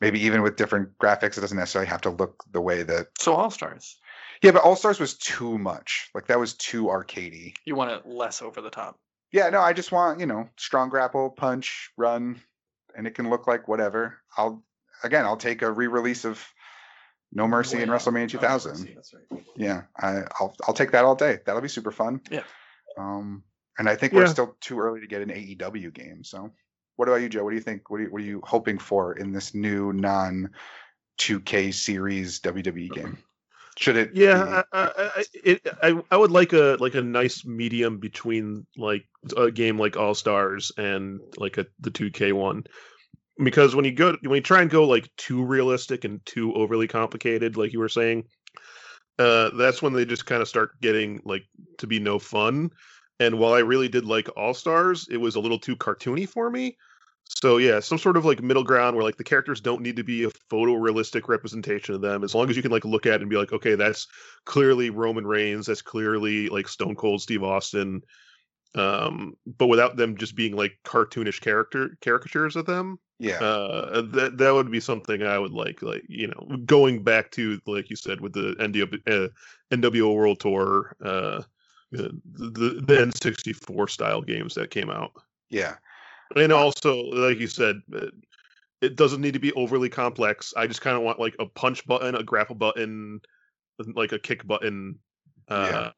Maybe 0.00 0.24
even 0.24 0.42
with 0.42 0.56
different 0.56 0.96
graphics, 0.98 1.36
it 1.36 1.42
doesn't 1.42 1.58
necessarily 1.58 1.88
have 1.90 2.00
to 2.02 2.10
look 2.10 2.42
the 2.50 2.60
way 2.60 2.82
that. 2.82 3.08
So 3.18 3.34
All 3.34 3.50
Stars, 3.50 3.98
Yeah, 4.42 4.52
but 4.52 4.62
All 4.62 4.76
Stars 4.76 4.98
was 4.98 5.14
too 5.14 5.58
much. 5.58 6.08
Like 6.14 6.26
that 6.28 6.38
was 6.38 6.54
too 6.54 6.84
arcadey. 6.84 7.54
you 7.64 7.74
want 7.74 7.90
it 7.90 8.06
less 8.06 8.40
over 8.42 8.60
the 8.60 8.70
top. 8.70 8.98
Yeah, 9.32 9.48
no, 9.50 9.60
I 9.60 9.72
just 9.74 9.92
want, 9.92 10.18
you 10.18 10.26
know, 10.26 10.48
strong 10.56 10.88
grapple, 10.88 11.30
punch, 11.30 11.90
run, 11.96 12.40
and 12.96 13.06
it 13.06 13.14
can 13.14 13.30
look 13.30 13.46
like 13.46 13.68
whatever. 13.68 14.18
I'll 14.36 14.64
again, 15.04 15.24
I'll 15.24 15.36
take 15.36 15.62
a 15.62 15.70
re-release 15.70 16.24
of 16.24 16.44
No 17.32 17.46
Mercy 17.46 17.80
in 17.80 17.90
Way 17.90 17.96
WrestleMania 17.96 18.28
2000. 18.28 18.72
Oh, 18.72 18.92
That's 18.94 19.14
right. 19.14 19.44
Yeah, 19.56 19.82
I, 19.96 20.22
I'll 20.40 20.54
I'll 20.66 20.74
take 20.74 20.92
that 20.92 21.04
all 21.04 21.14
day. 21.14 21.38
That'll 21.44 21.62
be 21.62 21.68
super 21.68 21.92
fun. 21.92 22.22
Yeah. 22.30 22.42
Um, 22.98 23.44
and 23.78 23.88
I 23.88 23.94
think 23.96 24.12
we're 24.12 24.26
still 24.26 24.56
too 24.60 24.80
early 24.80 25.00
to 25.00 25.06
get 25.06 25.22
an 25.22 25.28
AEW 25.30 25.94
game. 25.94 26.24
So, 26.24 26.50
what 27.00 27.08
about 27.08 27.22
you, 27.22 27.30
Joe? 27.30 27.42
What 27.44 27.50
do 27.50 27.56
you 27.56 27.62
think? 27.62 27.88
What 27.88 28.00
are 28.00 28.02
you, 28.02 28.10
what 28.10 28.20
are 28.20 28.24
you 28.26 28.42
hoping 28.44 28.78
for 28.78 29.14
in 29.14 29.32
this 29.32 29.54
new 29.54 29.90
non 29.90 30.50
2K 31.18 31.72
series 31.72 32.40
WWE 32.40 32.92
game? 32.92 33.16
Should 33.78 33.96
it? 33.96 34.12
be- 34.12 34.20
Yeah, 34.20 34.64
I, 34.70 34.78
I, 34.78 34.90
I- 35.16 35.24
it, 35.32 35.66
I, 35.82 36.02
I 36.10 36.16
would 36.18 36.30
like 36.30 36.52
a 36.52 36.76
like 36.78 36.94
a 36.94 37.00
nice 37.00 37.42
medium 37.46 38.00
between 38.00 38.66
like 38.76 39.06
a 39.34 39.50
game 39.50 39.78
like 39.78 39.96
All 39.96 40.14
Stars 40.14 40.72
and 40.76 41.20
like 41.38 41.56
a 41.56 41.64
the 41.78 41.90
2K 41.90 42.34
one, 42.34 42.64
because 43.42 43.74
when 43.74 43.86
you 43.86 43.92
go 43.92 44.18
when 44.22 44.34
you 44.36 44.42
try 44.42 44.60
and 44.60 44.70
go 44.70 44.84
like 44.86 45.08
too 45.16 45.42
realistic 45.42 46.04
and 46.04 46.22
too 46.26 46.52
overly 46.52 46.86
complicated, 46.86 47.56
like 47.56 47.72
you 47.72 47.78
were 47.78 47.88
saying, 47.88 48.24
uh, 49.18 49.48
that's 49.56 49.80
when 49.80 49.94
they 49.94 50.04
just 50.04 50.26
kind 50.26 50.42
of 50.42 50.48
start 50.48 50.78
getting 50.82 51.22
like 51.24 51.46
to 51.78 51.86
be 51.86 51.98
no 51.98 52.18
fun. 52.18 52.72
And 53.18 53.38
while 53.38 53.52
I 53.52 53.58
really 53.60 53.88
did 53.88 54.06
like 54.06 54.28
All 54.36 54.54
Stars, 54.54 55.06
it 55.10 55.18
was 55.18 55.36
a 55.36 55.40
little 55.40 55.58
too 55.58 55.76
cartoony 55.76 56.28
for 56.28 56.50
me. 56.50 56.76
So 57.40 57.56
yeah, 57.56 57.80
some 57.80 57.96
sort 57.96 58.18
of 58.18 58.26
like 58.26 58.42
middle 58.42 58.64
ground 58.64 58.94
where 58.94 59.04
like 59.04 59.16
the 59.16 59.24
characters 59.24 59.62
don't 59.62 59.80
need 59.80 59.96
to 59.96 60.04
be 60.04 60.24
a 60.24 60.30
photorealistic 60.50 61.26
representation 61.26 61.94
of 61.94 62.02
them, 62.02 62.22
as 62.22 62.34
long 62.34 62.50
as 62.50 62.56
you 62.56 62.60
can 62.60 62.70
like 62.70 62.84
look 62.84 63.06
at 63.06 63.14
it 63.14 63.20
and 63.22 63.30
be 63.30 63.38
like, 63.38 63.52
okay, 63.52 63.76
that's 63.76 64.08
clearly 64.44 64.90
Roman 64.90 65.26
Reigns, 65.26 65.66
that's 65.66 65.80
clearly 65.80 66.50
like 66.50 66.68
Stone 66.68 66.96
Cold 66.96 67.22
Steve 67.22 67.42
Austin, 67.42 68.02
um, 68.74 69.38
but 69.56 69.68
without 69.68 69.96
them 69.96 70.18
just 70.18 70.36
being 70.36 70.54
like 70.54 70.78
cartoonish 70.84 71.40
character 71.40 71.96
caricatures 72.02 72.56
of 72.56 72.66
them. 72.66 72.98
yeah. 73.18 73.38
Uh, 73.38 74.02
that 74.02 74.36
that 74.36 74.52
would 74.52 74.70
be 74.70 74.80
something 74.80 75.22
I 75.22 75.38
would 75.38 75.52
like, 75.52 75.80
like 75.80 76.04
you 76.10 76.26
know, 76.26 76.58
going 76.66 77.02
back 77.02 77.30
to 77.32 77.58
like 77.64 77.88
you 77.88 77.96
said 77.96 78.20
with 78.20 78.34
the 78.34 78.54
NW, 78.60 79.00
uh, 79.06 79.28
NWO 79.74 80.14
World 80.14 80.40
Tour, 80.40 80.94
uh, 81.02 81.40
the 81.90 82.20
the, 82.34 82.82
the 82.86 82.96
N64 82.96 83.88
style 83.88 84.20
games 84.20 84.54
that 84.56 84.70
came 84.70 84.90
out. 84.90 85.12
yeah. 85.48 85.76
And 86.36 86.52
also, 86.52 86.96
like 86.96 87.38
you 87.38 87.46
said, 87.46 87.80
uh, 87.94 88.06
it 88.80 88.96
doesn't 88.96 89.20
need 89.20 89.34
to 89.34 89.40
be 89.40 89.52
overly 89.52 89.88
complex. 89.88 90.54
I 90.56 90.66
just 90.66 90.80
kind 90.80 90.96
of 90.96 91.02
want 91.02 91.18
like 91.18 91.36
a 91.38 91.46
punch 91.46 91.86
button, 91.86 92.14
a 92.14 92.22
grapple 92.22 92.54
button, 92.54 93.20
like 93.94 94.12
a 94.12 94.18
kick 94.18 94.46
button, 94.46 94.98
uh, 95.48 95.90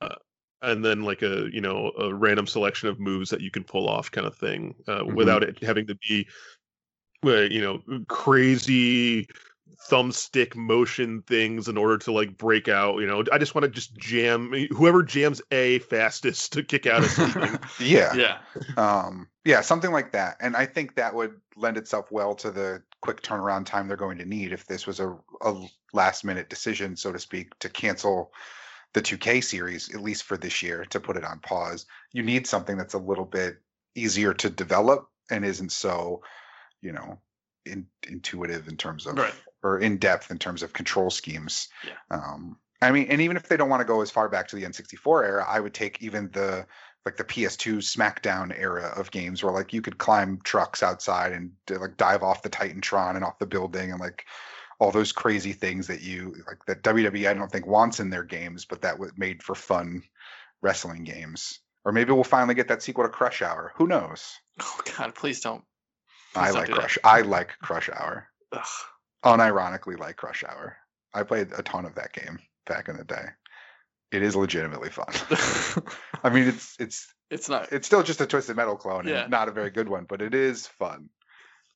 and 0.63 0.85
then 0.85 1.03
like 1.03 1.23
a 1.23 1.49
you 1.53 1.61
know 1.61 1.93
a 1.99 2.13
random 2.13 2.47
selection 2.47 2.89
of 2.89 2.99
moves 2.99 3.31
that 3.31 3.41
you 3.41 3.51
can 3.51 3.65
pull 3.65 3.89
off, 3.89 4.11
kind 4.11 4.27
of 4.27 4.37
thing, 4.37 4.75
uh, 4.89 5.03
Mhm. 5.03 5.15
without 5.15 5.43
it 5.43 5.63
having 5.63 5.87
to 5.87 5.95
be, 5.97 6.27
uh, 7.25 7.43
you 7.43 7.61
know, 7.61 8.05
crazy 8.09 9.29
thumbstick 9.91 10.55
motion 10.57 11.23
things 11.23 11.69
in 11.69 11.77
order 11.77 11.99
to 11.99 12.13
like 12.13 12.37
break 12.37 12.69
out. 12.69 12.99
You 12.99 13.07
know, 13.07 13.25
I 13.33 13.39
just 13.39 13.55
want 13.55 13.65
to 13.65 13.71
just 13.71 13.97
jam 13.97 14.53
whoever 14.71 15.03
jams 15.03 15.43
A 15.51 15.79
fastest 15.81 16.53
to 16.53 16.63
kick 16.63 16.87
out 16.87 17.05
of 17.05 17.59
yeah. 17.81 18.15
Yeah. 18.15 18.39
um 18.77 19.29
yeah 19.45 19.61
something 19.61 19.91
like 19.91 20.13
that 20.13 20.37
and 20.41 20.57
i 20.57 20.67
think 20.67 20.95
that 20.95 21.15
would 21.15 21.41
lend 21.57 21.77
itself 21.77 22.11
well 22.11 22.35
to 22.37 22.51
the 22.51 22.83
quick 23.01 23.23
turnaround 23.23 23.67
time 23.67 23.89
they're 23.89 23.97
going 23.97 24.19
to 24.19 24.25
need 24.25 24.53
if 24.53 24.67
this 24.67 24.87
was 24.87 25.01
a, 25.01 25.17
a 25.43 25.67
last 25.93 26.25
minute 26.25 26.49
decision 26.49 26.97
so 26.97 27.13
to 27.13 27.19
speak 27.19 27.59
to 27.59 27.69
cancel 27.69 28.33
the 28.93 29.03
2k 29.03 29.43
series 29.43 29.95
at 29.95 30.03
least 30.03 30.25
for 30.25 30.37
this 30.37 30.63
year 30.63 30.85
to 30.87 31.01
put 31.01 31.17
it 31.17 31.25
on 31.25 31.39
pause 31.41 31.87
you 32.13 32.23
need 32.23 32.47
something 32.47 32.77
that's 32.77 32.95
a 32.95 32.99
little 32.99 33.25
bit 33.25 33.57
easier 33.95 34.33
to 34.33 34.49
develop 34.49 35.09
and 35.31 35.45
isn't 35.45 35.73
so 35.73 36.23
you 36.81 36.93
know 36.93 37.19
in, 37.65 37.87
intuitive 38.09 38.69
in 38.69 38.77
terms 38.77 39.07
of 39.07 39.17
Right. 39.17 39.35
Or 39.63 39.79
in 39.79 39.99
depth 39.99 40.31
in 40.31 40.39
terms 40.39 40.63
of 40.63 40.73
control 40.73 41.11
schemes 41.11 41.69
Yeah. 41.87 41.95
um 42.11 42.57
i 42.81 42.91
mean 42.91 43.07
and 43.11 43.21
even 43.21 43.37
if 43.37 43.49
they 43.49 43.57
don't 43.57 43.69
want 43.69 43.81
to 43.81 43.87
go 43.87 44.01
as 44.03 44.11
far 44.11 44.29
back 44.29 44.49
to 44.49 44.57
the 44.57 44.65
n64 44.65 45.25
era 45.25 45.47
i 45.49 45.61
would 45.61 45.75
take 45.75 46.03
even 46.03 46.31
the 46.33 46.67
like 47.05 47.17
the 47.17 47.25
PS2 47.25 47.79
SmackDown 47.79 48.57
era 48.57 48.93
of 48.97 49.11
games 49.11 49.43
where 49.43 49.53
like 49.53 49.73
you 49.73 49.83
could 49.83 49.99
climb 49.99 50.39
trucks 50.45 50.83
outside 50.83 51.33
and 51.33 51.51
like 51.69 51.97
dive 51.97 52.23
off 52.23 52.43
the 52.43 52.51
TitanTron 52.51 53.17
and 53.17 53.25
off 53.25 53.41
the 53.41 53.47
building 53.47 53.91
and 53.91 54.01
like 54.01 54.25
all 54.79 54.93
those 54.93 55.11
crazy 55.13 55.53
things 55.53 55.89
that 55.89 56.01
you 56.01 56.35
like 56.47 56.65
that 56.67 56.83
WWE 56.83 57.29
I 57.29 57.35
don't 57.35 57.51
think 57.51 57.67
wants 57.67 57.99
in 58.01 58.11
their 58.11 58.23
games, 58.25 58.67
but 58.67 58.83
that 58.83 58.99
was 58.99 59.11
made 59.17 59.43
for 59.43 59.55
fun 59.57 60.03
wrestling 60.61 61.03
games. 61.05 61.59
Or 61.85 61.91
maybe 61.91 62.13
we'll 62.13 62.23
finally 62.25 62.55
get 62.55 62.69
that 62.69 62.83
sequel 62.83 63.05
to 63.05 63.11
Crush 63.11 63.43
Hour. 63.43 63.73
Who 63.77 63.89
knows? 63.89 64.33
Oh 64.61 64.81
God, 64.97 65.15
please 65.17 65.41
don't. 65.41 65.65
I 66.37 66.47
don't 66.47 66.55
like 66.55 66.67
do 66.67 66.75
that. 66.75 66.81
Crush. 66.81 66.99
I 67.03 67.21
like 67.23 67.51
Crush 67.61 67.91
Hour. 67.91 68.29
Ugh. 68.53 68.65
Unironically, 69.25 69.99
like 69.99 70.17
Crush 70.17 70.45
Hour. 70.45 70.77
I 71.15 71.23
played 71.23 71.53
a 71.57 71.63
ton 71.63 71.85
of 71.85 71.95
that 71.97 72.13
game 72.13 72.39
back 72.67 72.89
in 72.89 72.97
the 72.97 73.05
day. 73.05 73.25
It 74.11 74.23
is 74.23 74.37
legitimately 74.37 74.91
fun. 74.91 75.13
I 76.25 76.31
mean, 76.31 76.49
it's 76.49 76.77
it's 76.79 77.13
it's 77.31 77.49
not. 77.49 77.73
it's 77.73 77.87
still 77.87 78.03
just 78.03 78.21
a 78.21 78.27
twisted 78.27 78.57
metal 78.57 78.77
clone 78.77 79.07
Yeah. 79.07 79.23
and 79.23 79.31
not 79.31 79.49
a 79.49 79.53
very 79.53 79.71
good 79.71 79.89
one 79.89 80.05
but 80.09 80.21
it 80.21 80.35
is 80.35 80.67
fun 80.67 81.09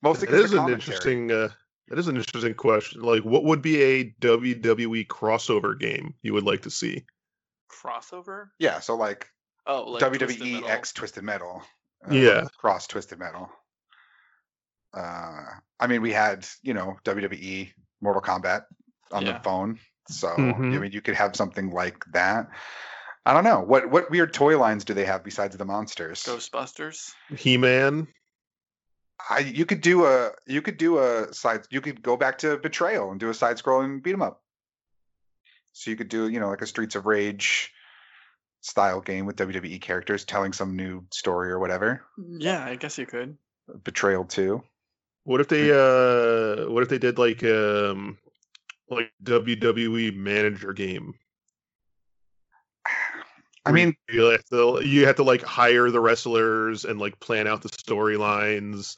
mostly 0.03 0.27
It 0.27 0.31
'cause 0.31 0.39
is 0.45 0.51
the 0.51 0.61
an 0.63 0.69
interesting. 0.71 1.31
Uh, 1.31 1.49
that 1.87 1.97
is 1.97 2.07
an 2.09 2.17
interesting 2.17 2.53
question. 2.53 3.01
Like, 3.01 3.23
what 3.23 3.43
would 3.45 3.61
be 3.61 3.81
a 3.81 4.13
WWE 4.19 5.07
crossover 5.07 5.79
game 5.79 6.13
you 6.21 6.33
would 6.33 6.43
like 6.43 6.63
to 6.63 6.69
see? 6.69 7.05
crossover. 7.71 8.49
yeah 8.59 8.79
so 8.79 8.95
like, 8.95 9.29
Oh, 9.65 9.83
like 9.91 9.99
Twisted 10.19 10.39
wwe 10.41 10.51
Metal. 10.53 10.69
x 10.69 10.93
twisted 10.93 11.23
metal 11.23 11.61
uh, 12.09 12.13
Yeah. 12.13 12.47
cross 12.57 12.87
twisted 12.87 13.19
metal 13.19 13.49
uh 14.97 15.45
i 15.79 15.87
mean 15.87 16.01
we 16.01 16.11
had 16.11 16.47
you 16.63 16.73
know 16.73 16.97
wwe 17.05 17.71
mortal 18.01 18.21
kombat 18.21 18.65
on 19.11 19.23
Yeah. 19.25 19.33
the 19.33 19.39
phone 19.43 19.79
so 20.09 20.27
i 20.27 20.39
Mhm. 20.39 20.81
mean 20.81 20.91
you 20.91 21.01
could 21.01 21.15
have 21.15 21.35
something 21.35 21.69
like 21.71 22.03
that 22.13 22.47
i 23.25 23.33
don't 23.33 23.43
know 23.43 23.61
what 23.61 23.89
what 23.89 24.09
weird 24.09 24.33
toy 24.33 24.57
lines 24.57 24.85
do 24.85 24.93
they 24.93 25.05
have 25.05 25.23
besides 25.23 25.55
the 25.57 25.65
monsters 25.65 26.23
Ghostbusters. 26.23 27.11
He 27.35 27.57
Man. 27.57 28.07
I, 29.29 29.39
you 29.39 29.65
could 29.65 29.81
do 29.81 30.05
a 30.05 30.31
you 30.45 30.61
could 30.61 30.77
do 30.77 30.99
a 30.99 31.33
side 31.33 31.61
you 31.69 31.81
could 31.81 32.01
go 32.01 32.15
back 32.17 32.37
to 32.39 32.57
betrayal 32.57 33.11
and 33.11 33.19
do 33.19 33.29
a 33.29 33.33
side 33.33 33.57
scrolling 33.57 34.01
beat 34.03 34.13
'em 34.13 34.21
up 34.21 34.41
so 35.73 35.89
you 35.91 35.97
could 35.97 36.07
do 36.09 36.27
you 36.29 36.39
know 36.39 36.49
like 36.49 36.61
a 36.61 36.67
streets 36.67 36.95
of 36.95 37.05
rage 37.05 37.73
style 38.61 39.01
game 39.01 39.25
with 39.25 39.35
WWE 39.37 39.79
characters 39.81 40.23
telling 40.25 40.53
some 40.53 40.75
new 40.75 41.05
story 41.11 41.51
or 41.51 41.59
whatever. 41.59 42.03
Yeah, 42.17 42.63
I 42.65 42.75
guess 42.75 42.97
you 42.97 43.05
could. 43.05 43.37
Betrayal 43.83 44.25
2. 44.25 44.63
What 45.27 45.41
if 45.41 45.49
they 45.49 45.71
uh 45.71 46.69
what 46.71 46.83
if 46.83 46.89
they 46.89 46.99
did 46.99 47.17
like 47.19 47.43
um 47.43 48.17
like 48.89 49.11
WWE 49.21 50.15
manager 50.15 50.71
game? 50.71 51.15
I 53.65 53.73
mean, 53.73 53.93
you 54.07 54.23
have 54.27 54.45
to 54.45 54.79
you 54.85 55.05
have 55.05 55.17
to 55.17 55.23
like 55.23 55.41
hire 55.41 55.91
the 55.91 55.99
wrestlers 55.99 56.85
and 56.85 56.97
like 56.97 57.19
plan 57.19 57.45
out 57.45 57.61
the 57.61 57.67
storylines, 57.67 58.97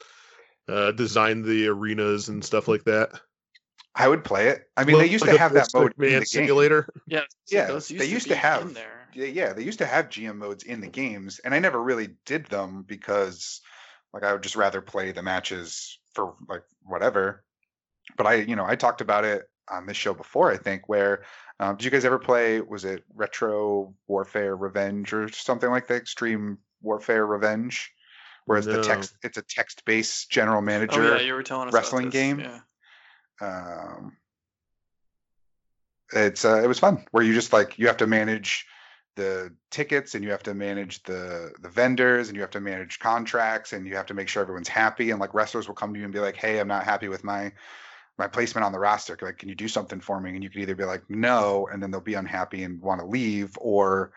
uh 0.68 0.92
design 0.92 1.42
the 1.42 1.66
arenas 1.66 2.28
and 2.28 2.44
stuff 2.44 2.68
like 2.68 2.84
that. 2.84 3.10
I 3.96 4.06
would 4.06 4.22
play 4.22 4.50
it. 4.50 4.70
I 4.76 4.84
mean, 4.84 4.94
Well, 4.94 5.04
they 5.04 5.10
used 5.10 5.26
like 5.26 5.32
to 5.32 5.38
have 5.38 5.52
that 5.54 5.72
full 5.72 5.80
mode 5.80 5.94
in 5.98 6.02
man 6.02 6.10
the 6.10 6.18
game. 6.18 6.26
simulator. 6.26 6.86
Yeah, 7.08 7.22
Yeah, 7.48 7.66
those 7.66 7.88
they 7.88 8.04
used 8.04 8.26
be 8.26 8.30
to 8.30 8.36
have- 8.36 8.72
there. 8.72 9.08
Yeah, 9.14 9.26
yeah, 9.26 9.52
they 9.52 9.64
used 9.64 9.78
to 9.80 9.86
have 9.86 10.10
GM 10.10 10.36
modes 10.38 10.62
in 10.62 10.80
the 10.80 10.86
games, 10.86 11.40
and 11.40 11.52
I 11.52 11.58
never 11.58 11.82
really 11.82 12.10
did 12.24 12.46
them 12.46 12.84
because, 12.84 13.60
like, 14.12 14.22
I 14.22 14.32
would 14.32 14.44
just 14.44 14.54
rather 14.54 14.80
play 14.80 15.10
the 15.10 15.24
matches 15.24 15.98
for 16.14 16.34
like 16.48 16.62
whatever. 16.84 17.44
But 18.16 18.26
I, 18.26 18.34
you 18.34 18.56
know, 18.56 18.64
I 18.66 18.76
talked 18.76 19.00
about 19.00 19.24
it 19.24 19.42
on 19.70 19.86
this 19.86 19.96
show 19.96 20.14
before. 20.14 20.50
I 20.50 20.56
think 20.56 20.88
where 20.88 21.24
um, 21.60 21.76
did 21.76 21.84
you 21.84 21.90
guys 21.90 22.04
ever 22.04 22.18
play? 22.18 22.60
Was 22.60 22.84
it 22.84 23.04
Retro 23.14 23.94
Warfare 24.08 24.56
Revenge 24.56 25.12
or 25.12 25.28
something 25.28 25.70
like 25.70 25.86
that? 25.88 25.96
Extreme 25.96 26.58
Warfare 26.82 27.26
Revenge, 27.26 27.92
whereas 28.46 28.66
the 28.66 28.82
text 28.82 29.14
it's 29.22 29.38
a 29.38 29.42
text-based 29.42 30.30
general 30.30 30.62
manager 30.62 31.14
Oh 31.14 31.16
yeah, 31.16 31.22
you 31.22 31.34
were 31.34 31.42
telling 31.42 31.68
us 31.68 31.74
wrestling 31.74 32.10
game? 32.10 32.40
Yeah. 32.40 32.60
um, 33.40 34.16
it's 36.12 36.44
uh, 36.44 36.62
it 36.62 36.66
was 36.66 36.78
fun 36.78 37.04
where 37.12 37.22
you 37.22 37.34
just 37.34 37.52
like 37.52 37.78
you 37.78 37.86
have 37.86 37.98
to 37.98 38.06
manage 38.06 38.66
the 39.20 39.52
tickets 39.70 40.14
and 40.14 40.24
you 40.24 40.30
have 40.30 40.42
to 40.42 40.54
manage 40.54 41.02
the 41.04 41.52
the 41.60 41.68
vendors 41.68 42.28
and 42.28 42.36
you 42.36 42.40
have 42.40 42.50
to 42.50 42.60
manage 42.60 42.98
contracts 42.98 43.72
and 43.72 43.86
you 43.86 43.96
have 43.96 44.06
to 44.06 44.14
make 44.14 44.28
sure 44.28 44.42
everyone's 44.42 44.68
happy 44.68 45.10
and 45.10 45.20
like 45.20 45.34
wrestlers 45.34 45.68
will 45.68 45.74
come 45.74 45.92
to 45.92 45.98
you 45.98 46.04
and 46.04 46.12
be 46.12 46.20
like 46.20 46.36
hey 46.36 46.58
i'm 46.58 46.68
not 46.68 46.84
happy 46.84 47.08
with 47.08 47.22
my 47.24 47.52
my 48.20 48.28
placement 48.28 48.66
on 48.66 48.72
the 48.72 48.78
roster. 48.78 49.16
Like 49.20 49.38
can 49.38 49.48
you 49.48 49.54
do 49.54 49.66
something 49.66 49.98
for 49.98 50.20
me? 50.20 50.34
And 50.34 50.44
you 50.44 50.50
can 50.50 50.60
either 50.60 50.74
be 50.74 50.84
like 50.84 51.08
no 51.08 51.68
and 51.72 51.82
then 51.82 51.90
they'll 51.90 52.02
be 52.02 52.14
unhappy 52.14 52.62
and 52.62 52.80
want 52.80 53.00
to 53.00 53.06
leave 53.06 53.56
or 53.58 54.12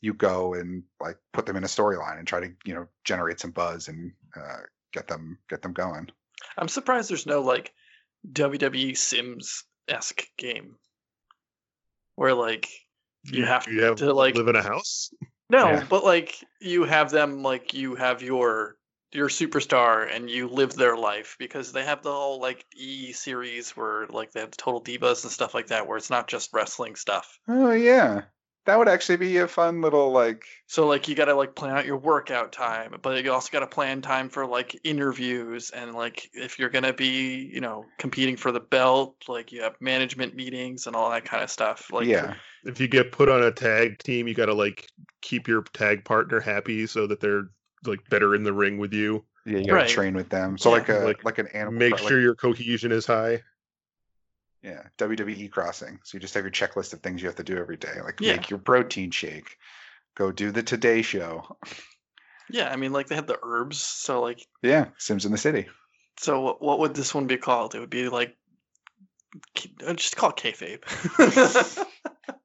you 0.00 0.12
go 0.12 0.54
and 0.54 0.82
like 1.00 1.16
put 1.32 1.46
them 1.46 1.56
in 1.56 1.62
a 1.62 1.68
storyline 1.68 2.18
and 2.18 2.26
try 2.26 2.40
to 2.40 2.50
you 2.64 2.74
know 2.74 2.88
generate 3.04 3.40
some 3.40 3.52
buzz 3.52 3.86
and 3.88 4.12
uh, 4.36 4.58
get 4.92 5.06
them 5.06 5.38
get 5.48 5.62
them 5.62 5.72
going. 5.72 6.10
I'm 6.58 6.68
surprised 6.68 7.08
there's 7.08 7.26
no 7.26 7.40
like 7.42 7.72
WWE 8.30 8.96
Sims 8.96 9.64
esque 9.88 10.26
game 10.36 10.74
where 12.16 12.34
like 12.34 12.68
You 13.24 13.44
have 13.46 13.66
you 13.68 13.82
have 13.84 13.96
to, 13.96 14.12
like- 14.12 14.34
live 14.36 14.48
in 14.48 14.56
a 14.56 14.62
house. 14.62 15.10
no, 15.50 15.66
Yeah. 15.68 15.84
but 15.88 16.04
like 16.04 16.36
you 16.60 16.84
have 16.84 17.10
them 17.10 17.42
like 17.42 17.74
you 17.74 17.94
have 17.94 18.22
your 18.22 18.76
your 19.12 19.28
superstar 19.28 20.12
and 20.12 20.28
you 20.28 20.48
live 20.48 20.74
their 20.74 20.96
life 20.96 21.36
because 21.38 21.70
they 21.72 21.84
have 21.84 22.02
the 22.02 22.10
whole 22.12 22.40
like 22.40 22.64
E 22.74 23.12
series 23.12 23.70
where 23.76 24.06
like 24.08 24.32
they 24.32 24.40
have 24.40 24.50
the 24.50 24.56
total 24.56 24.82
divas 24.82 25.22
and 25.22 25.30
stuff 25.32 25.54
like 25.54 25.68
that 25.68 25.86
where 25.86 25.96
it's 25.96 26.10
not 26.10 26.26
just 26.26 26.50
wrestling 26.52 26.96
stuff. 26.96 27.38
oh 27.48 27.70
yeah 27.70 28.22
that 28.66 28.78
would 28.78 28.88
actually 28.88 29.16
be 29.16 29.36
a 29.38 29.48
fun 29.48 29.80
little 29.80 30.10
like 30.12 30.44
So 30.66 30.86
like 30.86 31.08
you 31.08 31.14
got 31.14 31.26
to 31.26 31.34
like 31.34 31.54
plan 31.54 31.76
out 31.76 31.84
your 31.86 31.98
workout 31.98 32.52
time, 32.52 32.94
but 33.02 33.22
you 33.22 33.32
also 33.32 33.50
got 33.52 33.60
to 33.60 33.66
plan 33.66 34.00
time 34.02 34.28
for 34.30 34.46
like 34.46 34.78
interviews 34.84 35.70
and 35.70 35.94
like 35.94 36.30
if 36.32 36.58
you're 36.58 36.70
going 36.70 36.84
to 36.84 36.92
be, 36.92 37.50
you 37.52 37.60
know, 37.60 37.84
competing 37.98 38.36
for 38.36 38.50
the 38.50 38.60
belt, 38.60 39.16
like 39.28 39.52
you 39.52 39.62
have 39.62 39.74
management 39.80 40.34
meetings 40.34 40.86
and 40.86 40.96
all 40.96 41.10
that 41.10 41.24
kind 41.24 41.42
of 41.44 41.50
stuff. 41.50 41.92
Like 41.92 42.06
yeah 42.06 42.34
If 42.64 42.80
you 42.80 42.88
get 42.88 43.12
put 43.12 43.28
on 43.28 43.42
a 43.42 43.52
tag 43.52 43.98
team, 43.98 44.26
you 44.26 44.34
got 44.34 44.46
to 44.46 44.54
like 44.54 44.86
keep 45.20 45.48
your 45.48 45.62
tag 45.74 46.04
partner 46.04 46.40
happy 46.40 46.86
so 46.86 47.06
that 47.06 47.20
they're 47.20 47.48
like 47.84 48.08
better 48.08 48.34
in 48.34 48.42
the 48.42 48.52
ring 48.52 48.78
with 48.78 48.94
you. 48.94 49.24
yeah 49.44 49.58
you 49.58 49.66
gotta 49.66 49.74
Right. 49.74 49.88
train 49.88 50.14
with 50.14 50.30
them 50.30 50.56
so 50.56 50.70
Yeah. 50.70 50.76
like 50.76 50.88
a 50.88 50.94
like, 50.94 51.24
Like, 51.24 51.38
an 51.38 51.48
animal 51.48 51.78
Make 51.78 51.96
cro- 51.96 52.06
sure 52.08 52.16
like, 52.16 52.22
your 52.22 52.34
cohesion 52.34 52.92
is 52.92 53.06
high. 53.06 53.42
Yeah 54.64 54.82
wwe 54.98 55.50
crossing 55.50 56.00
so 56.04 56.16
you 56.16 56.20
just 56.20 56.32
have 56.34 56.42
your 56.44 56.50
checklist 56.50 56.92
of 56.94 57.00
things 57.00 57.20
you 57.20 57.28
have 57.28 57.36
to 57.36 57.44
do 57.44 57.58
every 57.58 57.76
day 57.76 58.00
like 58.02 58.18
Yeah. 58.20 58.32
make 58.36 58.48
your 58.50 58.58
protein 58.58 59.10
shake 59.10 59.56
go 60.16 60.32
do 60.32 60.50
the 60.50 60.62
today 60.62 61.02
show 61.02 61.56
yeah, 62.50 62.70
I 62.70 62.76
mean 62.76 62.92
like 62.92 63.06
they 63.08 63.14
had 63.14 63.26
the 63.26 63.34
Urbz, 63.42 63.74
so 63.74 64.20
like 64.22 64.40
yeah 64.62 64.86
sims 64.98 65.24
in 65.26 65.32
the 65.32 65.38
city 65.38 65.66
so 66.18 66.40
what, 66.40 66.62
what 66.62 66.78
would 66.78 66.94
this 66.94 67.12
one 67.14 67.26
be 67.26 67.36
called? 67.36 67.74
It 67.74 67.80
would 67.80 67.90
be 67.90 68.08
like 68.08 68.36
uh, 69.86 69.94
just 69.94 70.16
call 70.16 70.30
it 70.30 70.36
kayfabe. 70.36 70.82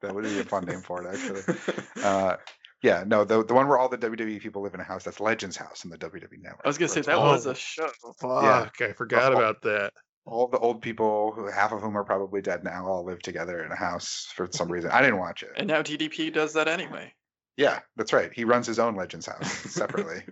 that 0.01 0.13
would 0.15 0.23
be 0.23 0.39
a 0.39 0.43
fun 0.43 0.65
name 0.65 0.81
for 0.81 1.03
it 1.03 1.13
actually 1.13 1.41
uh 2.03 2.35
yeah 2.81 3.03
no 3.05 3.23
the, 3.25 3.43
the 3.45 3.53
one 3.53 3.67
where 3.67 3.77
all 3.77 3.89
the 3.89 3.97
wwe 3.97 4.39
people 4.41 4.61
live 4.63 4.73
in 4.73 4.79
a 4.79 4.83
house 4.83 5.03
that's 5.03 5.19
legends 5.19 5.55
house 5.55 5.83
in 5.83 5.89
the 5.91 5.97
wwe 5.97 6.41
network 6.41 6.61
I 6.65 6.67
was 6.67 6.77
gonna 6.77 6.89
say 6.89 7.01
that 7.01 7.15
all- 7.15 7.31
was 7.31 7.45
a 7.45 7.53
show. 7.55 7.89
Fuck, 8.19 8.81
I 8.81 8.93
forgot 8.93 9.33
Oh. 9.33 9.37
about 9.37 9.61
that. 9.63 9.93
All 10.29 10.47
the 10.47 10.59
old 10.59 10.81
people 10.81 11.33
who 11.35 11.47
half 11.47 11.71
of 11.71 11.81
whom 11.81 11.97
are 11.97 12.03
probably 12.03 12.41
dead 12.41 12.63
now 12.63 12.85
all 12.85 13.03
live 13.03 13.21
together 13.21 13.63
in 13.63 13.71
a 13.71 13.75
house 13.75 14.31
for 14.35 14.47
some 14.51 14.71
reason 14.71 14.91
i 14.91 15.01
didn't 15.01 15.19
watch 15.19 15.43
it 15.43 15.51
And 15.57 15.67
now 15.67 15.81
DDP 15.81 16.31
does 16.33 16.53
that 16.53 16.67
anyway. 16.67 17.13
Yeah, 17.59 17.79
that's 17.97 18.13
right. 18.13 18.31
He 18.33 18.45
runs 18.45 18.65
his 18.65 18.79
own 18.79 18.95
Legends 18.95 19.25
house 19.25 19.51
separately, 19.69 20.23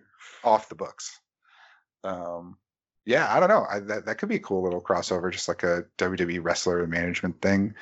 off 0.46 0.70
the 0.70 0.76
books. 0.76 1.20
Um, 2.06 2.58
yeah, 3.06 3.28
I 3.30 3.42
don't 3.42 3.50
know. 3.50 3.66
I, 3.70 3.80
that 3.80 4.06
that 4.06 4.18
could 4.18 4.30
be 4.30 4.38
a 4.38 4.40
cool 4.40 4.64
little 4.64 4.82
crossover, 4.82 5.30
just 5.30 5.50
like 5.50 5.64
a 5.64 5.84
WWE 5.98 6.40
wrestler 6.42 6.88
management 6.88 7.42
thing, 7.42 7.76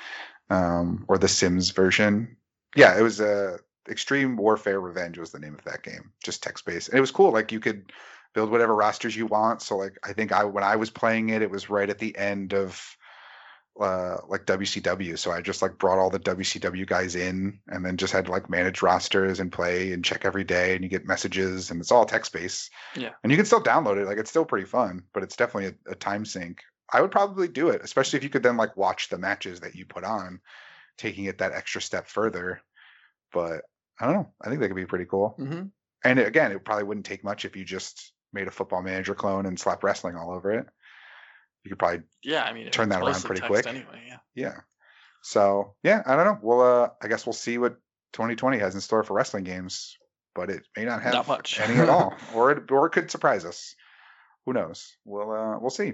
um, 0.50 1.06
or 1.08 1.20
the 1.20 1.28
Sims 1.28 1.70
version. 1.70 2.38
Yeah, 2.76 2.98
it 2.98 3.04
was 3.04 3.20
a 3.20 3.60
Extreme 3.88 4.38
Warfare 4.38 4.80
Revenge 4.80 5.20
was 5.20 5.32
the 5.32 5.40
name 5.40 5.54
of 5.54 5.64
that 5.66 5.84
game, 5.84 6.12
just 6.24 6.42
text 6.42 6.66
based, 6.66 6.90
and 6.90 6.98
it 6.98 7.02
was 7.02 7.12
cool. 7.12 7.32
Like 7.32 7.52
you 7.52 7.60
could 7.60 7.92
build 8.36 8.52
whatever 8.52 8.76
rosters 8.76 9.16
you 9.16 9.26
want. 9.26 9.62
So 9.62 9.78
like 9.78 9.98
I 10.04 10.14
think 10.14 10.32
I 10.32 10.44
when 10.44 10.64
I 10.64 10.76
was 10.76 10.92
playing 10.92 11.30
it, 11.30 11.42
it 11.42 11.50
was 11.50 11.70
right 11.70 11.90
at 11.90 11.98
the 11.98 12.16
end 12.16 12.54
of 12.54 12.98
uh 13.80 14.18
like 14.28 14.46
WCW. 14.46 15.18
So 15.18 15.32
I 15.32 15.42
just 15.42 15.62
like 15.62 15.80
brought 15.80 15.98
all 15.98 16.10
the 16.10 16.20
WCW 16.20 16.86
guys 16.86 17.16
in 17.16 17.60
and 17.68 17.84
then 17.84 17.98
just 17.98 18.14
had 18.14 18.26
to 18.26 18.32
like 18.32 18.50
manage 18.50 18.82
rosters 18.82 19.40
and 19.40 19.52
play 19.52 19.94
and 19.94 20.04
check 20.04 20.26
every 20.26 20.44
day 20.44 20.76
and 20.76 20.84
you 20.84 20.90
get 20.90 21.08
messages 21.08 21.72
and 21.72 21.80
it's 21.80 21.92
all 21.92 22.06
text 22.06 22.34
based. 22.34 22.72
Yeah. 22.96 23.12
And 23.24 23.32
you 23.32 23.38
can 23.38 23.46
still 23.46 23.64
download 23.64 23.98
it. 23.98 24.06
Like 24.06 24.18
it's 24.18 24.30
still 24.30 24.46
pretty 24.46 24.68
fun, 24.68 25.04
but 25.14 25.24
it's 25.24 25.38
definitely 25.38 25.78
a, 25.88 25.92
a 25.92 25.96
time 25.96 26.26
sink. 26.26 26.60
I 26.92 27.02
would 27.02 27.12
probably 27.12 27.48
do 27.48 27.70
it, 27.70 27.82
especially 27.84 28.18
if 28.18 28.24
you 28.24 28.30
could 28.30 28.44
then 28.44 28.58
like 28.58 28.78
watch 28.78 29.10
the 29.10 29.18
matches 29.18 29.62
that 29.62 29.76
you 29.76 29.86
put 29.86 30.04
on, 30.04 30.42
taking 30.98 31.26
it 31.26 31.40
that 31.40 31.54
extra 31.54 31.82
step 31.82 32.08
further. 32.08 32.62
But 33.34 33.62
I 34.00 34.06
don't 34.06 34.16
know. 34.16 34.30
I 34.42 34.50
think 34.50 34.60
that 34.60 34.68
could 34.68 34.76
be 34.76 34.86
pretty 34.86 35.06
cool. 35.06 35.36
hmm 35.38 35.64
And 36.04 36.20
again, 36.20 36.52
it 36.52 36.66
probably 36.66 36.84
wouldn't 36.84 37.06
take 37.06 37.24
much 37.24 37.46
if 37.46 37.56
you 37.56 37.64
just 37.64 38.12
made 38.36 38.48
a 38.48 38.52
football 38.52 38.84
manager 38.84 39.16
clone 39.16 39.48
and 39.48 39.60
slap 39.60 39.84
wrestling 39.84 40.16
all 40.16 40.32
over 40.32 40.52
it. 40.52 40.68
You 41.64 41.70
could 41.70 41.80
probably 41.80 42.02
Yeah, 42.22 42.44
I 42.44 42.54
mean, 42.54 42.70
Turn 42.70 42.90
that 42.90 43.02
around 43.02 43.24
pretty 43.24 43.42
quick. 43.42 43.66
Anyway, 43.66 44.04
yeah. 44.08 44.18
yeah. 44.36 44.58
So 45.24 45.74
yeah, 45.82 46.04
I 46.06 46.16
don't 46.16 46.26
know. 46.26 46.40
We'll 46.44 46.62
uh 46.62 46.90
I 47.02 47.08
guess 47.08 47.26
we'll 47.26 47.34
see 47.34 47.58
what 47.58 47.78
2020 48.14 48.60
has 48.60 48.76
in 48.76 48.82
store 48.82 49.04
for 49.04 49.16
wrestling 49.16 49.46
games, 49.46 49.98
but 50.36 50.52
it 50.52 50.62
may 50.78 50.86
not 50.86 51.02
have 51.02 51.14
Not 51.14 51.28
much. 51.28 51.60
any 51.60 51.80
at 51.80 51.90
all, 51.90 52.14
or 52.36 52.52
it 52.52 52.70
or 52.70 52.86
it 52.86 52.92
could 52.92 53.10
surprise 53.10 53.46
us. 53.46 53.76
Who 54.46 54.54
knows? 54.54 54.96
We'll 55.06 55.32
uh 55.32 55.58
we'll 55.60 55.72
see. 55.72 55.94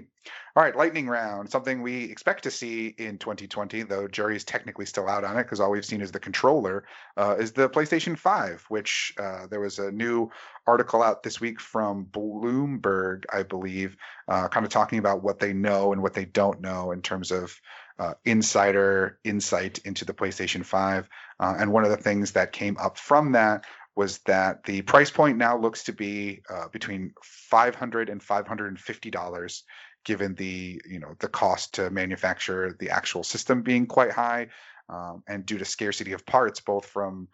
All 0.54 0.62
right, 0.62 0.76
lightning 0.76 1.08
round. 1.08 1.50
Something 1.50 1.80
we 1.80 2.04
expect 2.04 2.44
to 2.44 2.50
see 2.50 2.88
in 2.88 3.16
2020, 3.16 3.84
though 3.84 4.06
jury's 4.06 4.44
technically 4.44 4.84
still 4.84 5.08
out 5.08 5.24
on 5.24 5.38
it 5.38 5.44
because 5.44 5.58
all 5.58 5.70
we've 5.70 5.84
seen 5.84 6.02
is 6.02 6.12
the 6.12 6.20
controller. 6.20 6.84
Uh, 7.16 7.36
is 7.38 7.52
the 7.52 7.70
PlayStation 7.70 8.18
5, 8.18 8.66
which 8.68 9.14
uh, 9.18 9.46
there 9.46 9.60
was 9.60 9.78
a 9.78 9.90
new 9.90 10.30
article 10.66 11.02
out 11.02 11.22
this 11.22 11.40
week 11.40 11.60
from 11.60 12.04
Bloomberg, 12.04 13.24
I 13.32 13.42
believe, 13.42 13.96
uh, 14.28 14.48
kind 14.48 14.66
of 14.66 14.70
talking 14.70 14.98
about 14.98 15.22
what 15.22 15.40
they 15.40 15.54
know 15.54 15.94
and 15.94 16.02
what 16.02 16.12
they 16.12 16.26
don't 16.26 16.60
know 16.60 16.92
in 16.92 17.00
terms 17.00 17.30
of 17.30 17.58
uh, 17.98 18.14
insider 18.24 19.18
insight 19.24 19.78
into 19.84 20.04
the 20.04 20.14
PlayStation 20.14 20.64
5. 20.64 21.08
Uh, 21.40 21.54
and 21.58 21.72
one 21.72 21.84
of 21.84 21.90
the 21.90 21.96
things 21.96 22.32
that 22.32 22.52
came 22.52 22.76
up 22.78 22.98
from 22.98 23.32
that 23.32 23.64
was 23.94 24.18
that 24.20 24.64
the 24.64 24.82
price 24.82 25.10
point 25.10 25.36
now 25.36 25.58
looks 25.58 25.84
to 25.84 25.92
be 25.92 26.42
uh, 26.48 26.68
between 26.68 27.12
500 27.22 28.08
and 28.08 28.22
550 28.22 29.10
dollars 29.10 29.64
given 30.04 30.34
the 30.34 30.80
you 30.88 30.98
know 30.98 31.14
the 31.20 31.28
cost 31.28 31.74
to 31.74 31.90
manufacture 31.90 32.76
the 32.78 32.90
actual 32.90 33.22
system 33.22 33.62
being 33.62 33.86
quite 33.86 34.10
high 34.10 34.48
um, 34.88 35.22
and 35.28 35.46
due 35.46 35.58
to 35.58 35.64
scarcity 35.64 36.12
of 36.12 36.26
parts 36.26 36.60
both 36.60 36.86
from 36.86 37.28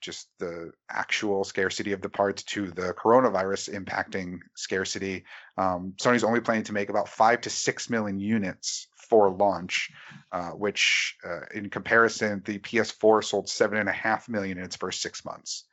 just 0.00 0.28
the 0.38 0.70
actual 0.90 1.44
scarcity 1.44 1.92
of 1.92 2.02
the 2.02 2.08
parts 2.08 2.42
to 2.42 2.66
the 2.66 2.92
coronavirus 2.94 3.72
impacting 3.74 4.38
scarcity 4.54 5.24
um, 5.58 5.94
sony's 6.00 6.24
only 6.24 6.40
planning 6.40 6.64
to 6.64 6.72
make 6.72 6.88
about 6.88 7.08
five 7.08 7.40
to 7.40 7.50
six 7.50 7.90
million 7.90 8.20
units 8.20 8.86
for 8.96 9.30
launch 9.30 9.90
uh, 10.32 10.50
which 10.50 11.16
uh, 11.26 11.40
in 11.54 11.68
comparison 11.68 12.42
the 12.44 12.58
ps4 12.58 13.22
sold 13.22 13.48
seven 13.48 13.78
and 13.78 13.88
a 13.88 13.92
half 13.92 14.28
million 14.28 14.58
in 14.58 14.64
its 14.64 14.76
first 14.76 15.02
six 15.02 15.24
months 15.24 15.64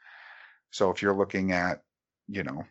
so 0.71 0.91
if 0.91 1.01
you're 1.01 1.15
looking 1.15 1.51
at 1.51 1.81
you 2.27 2.43
know 2.43 2.65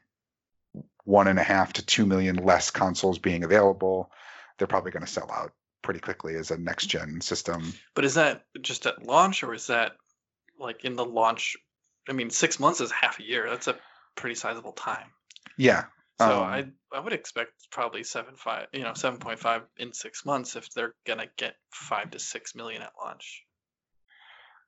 one 1.05 1.29
and 1.29 1.39
a 1.39 1.43
half 1.43 1.73
to 1.75 1.85
two 1.85 2.07
million 2.07 2.37
less 2.37 2.71
consoles 2.71 3.19
being 3.19 3.45
available, 3.45 4.11
they're 4.59 4.67
probably 4.67 4.91
going 4.91 5.05
to 5.05 5.11
sell 5.11 5.31
out 5.31 5.53
pretty 5.83 6.01
quickly 6.01 6.37
as 6.37 6.51
a 6.51 6.59
next 6.59 6.87
gen 6.87 7.21
system. 7.21 7.73
But 7.95 8.05
is 8.05 8.15
that 8.15 8.45
just 8.61 8.87
at 8.87 9.07
launch, 9.07 9.43
or 9.43 9.55
is 9.55 9.69
that 9.69 9.93
like 10.59 10.85
in 10.85 10.97
the 10.97 11.05
launch 11.05 11.57
I 12.09 12.13
mean, 12.13 12.31
six 12.31 12.59
months 12.59 12.81
is 12.81 12.91
half 12.91 13.21
a 13.21 13.23
year. 13.23 13.49
That's 13.49 13.69
a 13.69 13.77
pretty 14.17 14.35
sizable 14.35 14.73
time. 14.73 15.07
Yeah. 15.57 15.85
So 16.19 16.43
Um, 16.43 16.43
I 16.43 16.67
I 16.93 17.01
would 17.01 17.13
expect 17.13 17.53
probably 17.71 18.05
seven 18.05 18.37
five, 18.37 18.67
you 18.73 18.83
know, 18.83 18.95
seven 18.95 19.21
point 19.21 19.39
five 19.39 19.63
in 19.79 19.93
six 19.93 20.27
months 20.27 20.57
if 20.57 20.71
they're 20.71 20.95
gonna 21.07 21.29
get 21.37 21.55
five 21.73 22.11
to 22.11 22.19
six 22.19 22.55
million 22.55 22.83
at 22.83 22.93
launch. 23.03 23.45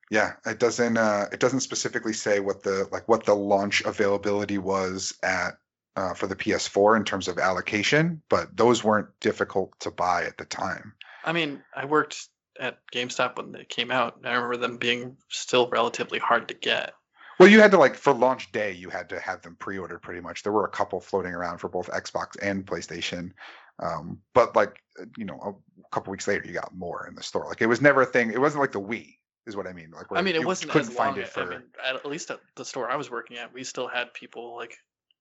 Yeah, 0.09 0.33
it 0.45 0.59
doesn't 0.59 0.97
uh 0.97 1.25
it 1.31 1.39
doesn't 1.39 1.61
specifically 1.61 2.13
say 2.13 2.39
what 2.39 2.63
the 2.63 2.87
like 2.91 3.07
what 3.07 3.25
the 3.25 3.33
launch 3.33 3.81
availability 3.81 4.57
was 4.57 5.13
at 5.23 5.57
uh, 5.95 6.13
for 6.13 6.27
the 6.27 6.35
PS4 6.35 6.97
in 6.97 7.03
terms 7.03 7.27
of 7.27 7.37
allocation, 7.37 8.21
but 8.29 8.55
those 8.55 8.83
weren't 8.83 9.07
difficult 9.19 9.79
to 9.79 9.91
buy 9.91 10.23
at 10.23 10.37
the 10.37 10.45
time. 10.45 10.93
I 11.23 11.33
mean, 11.33 11.61
I 11.75 11.85
worked 11.85 12.27
at 12.59 12.79
GameStop 12.93 13.37
when 13.37 13.51
they 13.51 13.65
came 13.65 13.91
out. 13.91 14.17
and 14.17 14.27
I 14.27 14.33
remember 14.33 14.57
them 14.57 14.77
being 14.77 15.17
still 15.29 15.69
relatively 15.69 16.19
hard 16.19 16.47
to 16.49 16.53
get. 16.53 16.93
Well, 17.39 17.49
you 17.49 17.61
had 17.61 17.71
to 17.71 17.77
like 17.77 17.95
for 17.95 18.13
launch 18.13 18.51
day, 18.51 18.73
you 18.73 18.89
had 18.89 19.09
to 19.09 19.19
have 19.19 19.41
them 19.41 19.55
pre-ordered 19.55 20.01
pretty 20.01 20.21
much. 20.21 20.43
There 20.43 20.53
were 20.53 20.65
a 20.65 20.69
couple 20.69 20.99
floating 20.99 21.33
around 21.33 21.57
for 21.57 21.67
both 21.67 21.89
Xbox 21.89 22.37
and 22.41 22.65
PlayStation, 22.65 23.31
um, 23.79 24.19
but 24.33 24.55
like 24.55 24.81
uh, 25.01 25.05
you 25.17 25.25
know, 25.25 25.59
a 25.79 25.89
couple 25.89 26.11
weeks 26.11 26.27
later, 26.27 26.45
you 26.45 26.53
got 26.53 26.75
more 26.75 27.07
in 27.07 27.15
the 27.15 27.23
store. 27.23 27.47
Like 27.47 27.61
it 27.61 27.65
was 27.65 27.81
never 27.81 28.03
a 28.03 28.05
thing. 28.05 28.31
It 28.31 28.39
wasn't 28.39 28.61
like 28.61 28.71
the 28.71 28.81
Wii, 28.81 29.15
is 29.45 29.55
what 29.55 29.67
I 29.67 29.73
mean. 29.73 29.91
Like 29.91 30.07
I 30.11 30.21
mean, 30.21 30.35
it 30.35 30.45
wasn't 30.45 30.71
couldn't 30.71 30.89
as 30.89 30.95
find 30.95 31.15
long. 31.15 31.23
it 31.23 31.29
for. 31.29 31.41
I 31.41 31.49
mean, 31.49 31.63
at, 31.83 31.95
at 31.95 32.05
least 32.05 32.31
at 32.31 32.39
the 32.55 32.65
store 32.65 32.89
I 32.89 32.95
was 32.95 33.11
working 33.11 33.37
at, 33.37 33.53
we 33.53 33.63
still 33.63 33.87
had 33.87 34.13
people 34.13 34.55
like 34.55 34.77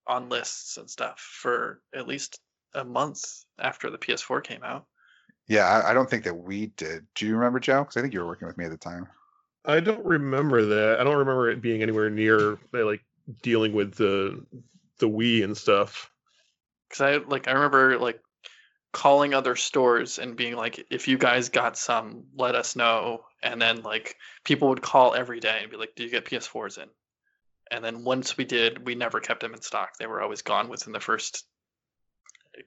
on 0.06 0.28
lists 0.28 0.76
and 0.76 0.90
stuff 0.90 1.18
for 1.20 1.80
at 1.94 2.06
least 2.06 2.40
a 2.74 2.84
month 2.84 3.22
after 3.58 3.90
the 3.90 3.98
PS4 3.98 4.42
came 4.42 4.62
out. 4.64 4.86
yeah, 5.48 5.66
I, 5.68 5.90
I 5.90 5.94
don't 5.94 6.08
think 6.08 6.24
that 6.24 6.34
we 6.36 6.66
did. 6.76 7.06
Do 7.14 7.26
you 7.26 7.34
remember 7.36 7.60
Joe? 7.60 7.82
Because 7.82 7.96
I 7.96 8.00
think 8.00 8.14
you 8.14 8.20
were 8.20 8.26
working 8.26 8.48
with 8.48 8.56
me 8.58 8.64
at 8.64 8.70
the 8.70 8.76
time. 8.76 9.06
I 9.64 9.80
don't 9.80 10.04
remember 10.04 10.64
that. 10.66 11.00
I 11.00 11.04
don't 11.04 11.18
remember 11.18 11.50
it 11.50 11.60
being 11.60 11.82
anywhere 11.82 12.10
near 12.10 12.58
uh, 12.74 12.84
like 12.84 13.04
dealing 13.42 13.72
with 13.72 13.94
the 13.94 14.44
the 14.98 15.08
Wii 15.08 15.44
and 15.44 15.56
stuff. 15.56 16.10
Because 16.88 17.00
I 17.00 17.16
like 17.28 17.48
I 17.48 17.52
remember 17.52 17.98
like 17.98 18.20
calling 18.92 19.34
other 19.34 19.56
stores 19.56 20.18
and 20.18 20.36
being 20.36 20.54
like, 20.54 20.86
if 20.90 21.08
you 21.08 21.18
guys 21.18 21.48
got 21.48 21.76
some, 21.78 22.24
let 22.36 22.54
us 22.54 22.76
know. 22.76 23.24
And 23.42 23.60
then 23.60 23.82
like 23.82 24.16
people 24.44 24.68
would 24.68 24.82
call 24.82 25.14
every 25.14 25.40
day 25.40 25.60
and 25.62 25.70
be 25.70 25.76
like, 25.76 25.94
do 25.96 26.04
you 26.04 26.10
get 26.10 26.26
PS4s 26.26 26.78
in? 26.78 26.88
And 27.70 27.82
then 27.82 28.04
once 28.04 28.36
we 28.36 28.44
did, 28.44 28.84
we 28.84 28.94
never 28.94 29.20
kept 29.20 29.40
them 29.40 29.54
in 29.54 29.62
stock. 29.62 29.96
They 29.98 30.06
were 30.06 30.20
always 30.20 30.42
gone 30.42 30.68
within 30.68 30.92
the 30.92 31.00
first 31.00 31.44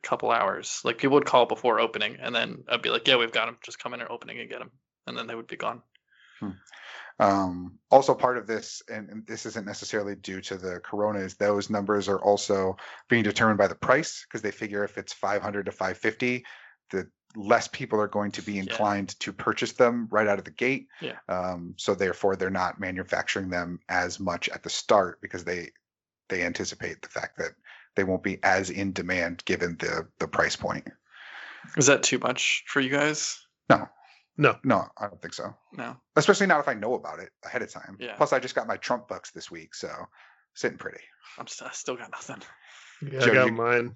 couple 0.01 0.31
hours. 0.31 0.81
Like 0.83 0.97
people 0.97 1.13
would 1.15 1.25
call 1.25 1.45
before 1.45 1.79
opening, 1.79 2.17
and 2.19 2.33
then 2.33 2.63
I'd 2.67 2.81
be 2.81 2.89
like, 2.89 3.07
yeah, 3.07 3.17
we've 3.17 3.31
got 3.31 3.45
them. 3.45 3.57
Just 3.63 3.77
come 3.77 3.93
in 3.93 4.01
at 4.01 4.09
opening 4.09 4.39
and 4.39 4.49
get 4.49 4.59
them. 4.59 4.71
And 5.05 5.15
then 5.15 5.27
they 5.27 5.35
would 5.35 5.47
be 5.47 5.57
gone. 5.57 5.83
Hmm. 6.39 6.49
Um, 7.19 7.79
also, 7.89 8.13
part 8.13 8.37
of 8.37 8.45
this, 8.45 8.81
and, 8.89 9.09
and 9.09 9.25
this 9.25 9.45
isn't 9.45 9.65
necessarily 9.65 10.15
due 10.15 10.41
to 10.41 10.57
the 10.57 10.79
corona, 10.79 11.19
is 11.19 11.35
those 11.35 11.69
numbers 11.69 12.09
are 12.09 12.19
also 12.19 12.75
being 13.09 13.23
determined 13.23 13.57
by 13.57 13.67
the 13.67 13.75
price 13.75 14.25
because 14.27 14.41
they 14.41 14.51
figure 14.51 14.83
if 14.83 14.97
it's 14.97 15.13
500 15.13 15.65
to 15.65 15.71
550, 15.71 16.45
the 16.91 17.09
less 17.35 17.67
people 17.67 17.99
are 18.01 18.07
going 18.07 18.31
to 18.31 18.41
be 18.41 18.57
inclined 18.57 19.17
to 19.19 19.31
purchase 19.31 19.73
them 19.73 20.07
right 20.11 20.27
out 20.27 20.39
of 20.39 20.45
the 20.45 20.51
gate. 20.51 20.87
Yeah. 21.01 21.17
Um, 21.29 21.75
so 21.77 21.95
therefore, 21.95 22.35
they're 22.35 22.49
not 22.49 22.79
manufacturing 22.79 23.49
them 23.49 23.79
as 23.87 24.19
much 24.19 24.49
at 24.49 24.63
the 24.63 24.69
start 24.69 25.19
because 25.21 25.43
they 25.43 25.71
they 26.27 26.41
anticipate 26.43 27.01
the 27.01 27.09
fact 27.09 27.37
that 27.37 27.51
they 27.95 28.03
won't 28.03 28.23
be 28.23 28.43
as 28.43 28.69
in 28.69 28.93
demand 28.93 29.43
given 29.45 29.77
the 29.79 30.07
the 30.19 30.27
price 30.27 30.55
point. 30.55 30.87
Is 31.77 31.87
that 31.87 32.03
too 32.03 32.19
much 32.19 32.63
for 32.67 32.79
you 32.79 32.89
guys? 32.89 33.39
No, 33.69 33.87
No, 34.37 34.57
no, 34.63 34.85
I 34.97 35.07
don't 35.07 35.21
think 35.21 35.33
so. 35.33 35.55
No. 35.77 35.95
Especially 36.15 36.47
not 36.47 36.59
if 36.59 36.67
I 36.67 36.73
know 36.73 36.93
about 36.95 37.19
it 37.19 37.29
ahead 37.45 37.61
of 37.61 37.71
time. 37.71 37.97
Yeah. 37.99 38.15
Plus, 38.15 38.33
I 38.33 38.39
just 38.39 38.55
got 38.55 38.67
my 38.67 38.77
Trump 38.77 39.07
bucks 39.07 39.31
this 39.31 39.49
week, 39.49 39.73
so 39.75 39.89
sitting 40.55 40.77
pretty. 40.77 40.99
I'm 41.39 41.47
st- 41.47 41.69
I 41.69 41.73
still 41.73 41.95
got 41.95 42.11
nothing. 42.11 42.41
yeah, 43.01 43.19
Joe, 43.19 43.31
I 43.31 43.33
got 43.33 43.45
you- 43.47 43.51
mine. 43.53 43.95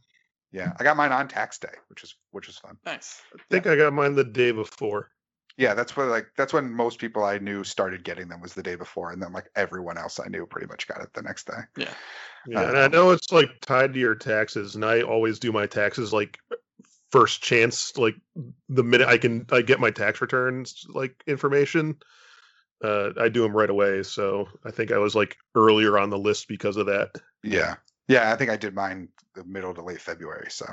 Yeah, 0.51 0.71
I 0.79 0.83
got 0.83 0.97
mine 0.97 1.11
on 1.11 1.27
tax 1.27 1.59
day, 1.59 1.73
which 1.89 2.03
is 2.03 2.15
which 2.31 2.47
was 2.47 2.57
fun. 2.57 2.77
Nice. 2.85 3.21
I 3.35 3.39
think 3.51 3.67
I 3.67 3.75
got 3.75 3.93
mine 3.93 4.15
the 4.15 4.23
day 4.23 4.51
before. 4.51 5.11
Yeah, 5.57 5.75
that's 5.75 5.95
what 5.95 6.07
like 6.07 6.27
that's 6.37 6.53
when 6.53 6.73
most 6.73 6.97
people 6.99 7.23
I 7.23 7.37
knew 7.37 7.63
started 7.63 8.03
getting 8.03 8.29
them 8.29 8.41
was 8.41 8.55
the 8.55 8.63
day 8.63 8.75
before, 8.75 9.11
and 9.11 9.21
then 9.21 9.31
like 9.31 9.47
everyone 9.55 9.99
else 9.99 10.19
I 10.19 10.27
knew 10.27 10.47
pretty 10.47 10.65
much 10.67 10.87
got 10.87 11.01
it 11.01 11.13
the 11.13 11.21
next 11.21 11.45
day. 11.47 11.59
Yeah. 11.77 11.93
Yeah, 12.47 12.61
and 12.69 12.77
I 12.79 12.85
Um, 12.85 12.91
know 12.91 13.11
it's 13.11 13.31
like 13.31 13.49
tied 13.61 13.93
to 13.93 13.99
your 13.99 14.15
taxes, 14.15 14.73
and 14.73 14.83
I 14.83 15.01
always 15.01 15.37
do 15.37 15.51
my 15.51 15.67
taxes 15.67 16.11
like 16.13 16.39
first 17.11 17.41
chance, 17.41 17.97
like 17.97 18.15
the 18.67 18.83
minute 18.83 19.07
I 19.07 19.17
can 19.17 19.45
I 19.51 19.61
get 19.61 19.79
my 19.79 19.91
tax 19.91 20.21
returns 20.21 20.85
like 20.89 21.23
information. 21.27 21.97
Uh, 22.83 23.09
I 23.19 23.27
do 23.27 23.41
them 23.41 23.55
right 23.55 23.69
away, 23.69 24.03
so 24.03 24.47
I 24.65 24.71
think 24.71 24.91
I 24.91 24.99
was 24.99 25.15
like 25.15 25.35
earlier 25.53 25.97
on 25.97 26.09
the 26.09 26.17
list 26.17 26.47
because 26.47 26.77
of 26.77 26.85
that. 26.85 27.09
Yeah, 27.43 27.75
yeah, 28.07 28.31
I 28.31 28.35
think 28.35 28.49
I 28.49 28.57
did 28.57 28.73
mine 28.73 29.09
the 29.35 29.43
middle 29.43 29.73
to 29.73 29.81
late 29.81 30.01
February, 30.01 30.47
so 30.49 30.65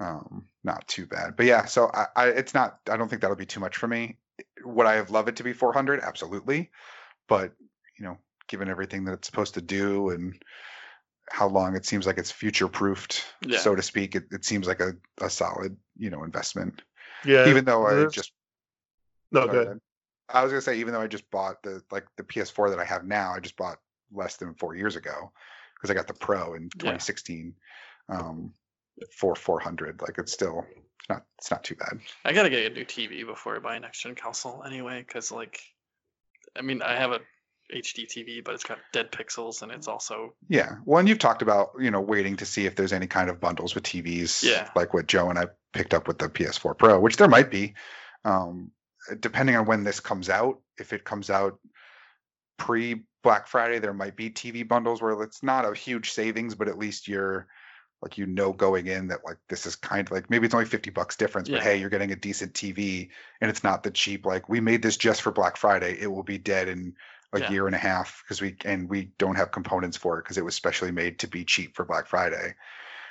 um, 0.00 0.46
not 0.64 0.86
too 0.88 1.06
bad. 1.06 1.36
But 1.36 1.46
yeah, 1.46 1.66
so 1.66 1.90
I, 1.94 2.06
I 2.16 2.26
it's 2.28 2.54
not. 2.54 2.78
I 2.90 2.96
don't 2.96 3.08
think 3.08 3.22
that'll 3.22 3.36
be 3.36 3.46
too 3.46 3.60
much 3.60 3.76
for 3.76 3.86
me. 3.86 4.18
Would 4.64 4.86
I 4.86 4.94
have 4.94 5.10
loved 5.10 5.28
it 5.28 5.36
to 5.36 5.44
be 5.44 5.52
400? 5.52 6.00
Absolutely, 6.00 6.70
but 7.28 7.52
you 7.98 8.04
know, 8.04 8.18
given 8.48 8.68
everything 8.68 9.04
that 9.04 9.12
it's 9.12 9.26
supposed 9.26 9.54
to 9.54 9.62
do 9.62 10.10
and 10.10 10.34
how 11.30 11.48
long 11.48 11.76
it 11.76 11.86
seems 11.86 12.06
like 12.06 12.18
it's 12.18 12.30
future 12.30 12.68
proofed, 12.68 13.24
Yeah. 13.46 13.58
so 13.58 13.74
to 13.74 13.82
speak, 13.82 14.14
it, 14.14 14.24
it 14.30 14.44
seems 14.44 14.66
like 14.66 14.80
a, 14.80 14.94
a 15.20 15.30
solid 15.30 15.76
you 15.96 16.10
know 16.10 16.24
investment. 16.24 16.82
Yeah, 17.24 17.48
Even 17.48 17.64
though 17.64 17.86
I 17.86 18.06
just 18.06 18.32
no 19.32 19.46
good. 19.46 19.80
I 20.28 20.42
was 20.42 20.52
gonna 20.52 20.62
say, 20.62 20.78
even 20.78 20.92
though 20.92 21.00
I 21.00 21.06
just 21.06 21.30
bought 21.30 21.62
the 21.62 21.82
like 21.90 22.06
the 22.16 22.22
PS4 22.22 22.70
that 22.70 22.78
I 22.78 22.84
have 22.84 23.04
now, 23.04 23.32
I 23.32 23.40
just 23.40 23.56
bought 23.56 23.78
less 24.12 24.36
than 24.36 24.54
four 24.54 24.74
years 24.74 24.96
ago 24.96 25.32
because 25.74 25.90
I 25.90 25.94
got 25.94 26.06
the 26.06 26.14
Pro 26.14 26.54
in 26.54 26.70
2016 26.78 27.54
um, 28.08 28.52
for 29.10 29.34
400. 29.34 30.00
Like 30.00 30.18
it's 30.18 30.32
still 30.32 30.64
it's 31.00 31.08
not 31.08 31.24
it's 31.38 31.50
not 31.50 31.64
too 31.64 31.74
bad. 31.74 32.00
I 32.24 32.32
gotta 32.32 32.50
get 32.50 32.70
a 32.70 32.74
new 32.74 32.84
TV 32.84 33.26
before 33.26 33.56
I 33.56 33.58
buy 33.58 33.76
a 33.76 33.80
next 33.80 34.02
gen 34.02 34.14
console 34.14 34.62
anyway, 34.64 35.04
because 35.06 35.30
like, 35.30 35.60
I 36.56 36.62
mean, 36.62 36.80
I 36.80 36.96
have 36.96 37.12
a 37.12 37.20
HD 37.72 38.06
TV, 38.06 38.44
but 38.44 38.54
it's 38.54 38.64
got 38.64 38.78
dead 38.92 39.10
pixels, 39.10 39.62
and 39.62 39.72
it's 39.72 39.88
also 39.88 40.34
Yeah. 40.48 40.76
Well, 40.84 40.98
and 40.98 41.08
you've 41.08 41.18
talked 41.18 41.42
about 41.42 41.72
you 41.80 41.90
know 41.90 42.00
waiting 42.00 42.36
to 42.36 42.46
see 42.46 42.66
if 42.66 42.76
there's 42.76 42.92
any 42.92 43.06
kind 43.06 43.30
of 43.30 43.40
bundles 43.40 43.74
with 43.74 43.84
TVs, 43.84 44.42
Yeah. 44.42 44.70
like 44.74 44.92
what 44.94 45.06
Joe 45.06 45.30
and 45.30 45.38
I 45.38 45.46
picked 45.72 45.94
up 45.94 46.06
with 46.06 46.18
the 46.18 46.28
PS4 46.28 46.76
Pro, 46.76 47.00
which 47.00 47.16
there 47.16 47.28
might 47.28 47.50
be, 47.50 47.74
um, 48.24 48.70
depending 49.20 49.56
on 49.56 49.66
when 49.66 49.84
this 49.84 50.00
comes 50.00 50.28
out. 50.28 50.60
If 50.78 50.92
it 50.92 51.04
comes 51.04 51.30
out 51.30 51.58
pre 52.58 53.04
Black 53.22 53.46
Friday, 53.48 53.78
there 53.78 53.94
might 53.94 54.16
be 54.16 54.30
TV 54.30 54.66
bundles 54.66 55.00
where 55.00 55.22
it's 55.22 55.42
not 55.42 55.64
a 55.64 55.74
huge 55.74 56.10
savings, 56.10 56.54
but 56.54 56.68
at 56.68 56.78
least 56.78 57.08
you're 57.08 57.46
like 58.02 58.18
you 58.18 58.26
know 58.26 58.52
going 58.52 58.86
in 58.86 59.08
that 59.08 59.24
like 59.24 59.38
this 59.48 59.64
is 59.64 59.76
kind 59.76 60.06
of 60.06 60.12
like 60.12 60.28
maybe 60.28 60.44
it's 60.44 60.54
only 60.54 60.66
50 60.66 60.90
bucks 60.90 61.16
difference 61.16 61.48
but 61.48 61.62
hey 61.62 61.78
you're 61.78 61.88
getting 61.88 62.12
a 62.12 62.16
decent 62.16 62.52
tv 62.52 63.08
and 63.40 63.50
it's 63.50 63.64
not 63.64 63.82
the 63.82 63.90
cheap 63.90 64.26
like 64.26 64.46
we 64.46 64.60
made 64.60 64.82
this 64.82 64.98
just 64.98 65.22
for 65.22 65.32
black 65.32 65.56
friday 65.56 65.96
it 65.98 66.08
will 66.08 66.22
be 66.22 66.36
dead 66.36 66.68
in 66.68 66.94
a 67.34 67.40
Yeah. 67.40 67.50
year 67.50 67.66
and 67.66 67.74
a 67.74 67.78
half 67.78 68.22
because 68.24 68.40
we 68.40 68.56
and 68.64 68.88
we 68.88 69.04
don't 69.18 69.34
have 69.36 69.50
components 69.52 69.96
for 69.96 70.18
it 70.18 70.22
because 70.22 70.38
it 70.38 70.44
was 70.44 70.54
specially 70.54 70.92
made 70.92 71.18
to 71.18 71.26
be 71.28 71.44
cheap 71.44 71.74
for 71.76 71.84
black 71.84 72.06
friday 72.06 72.54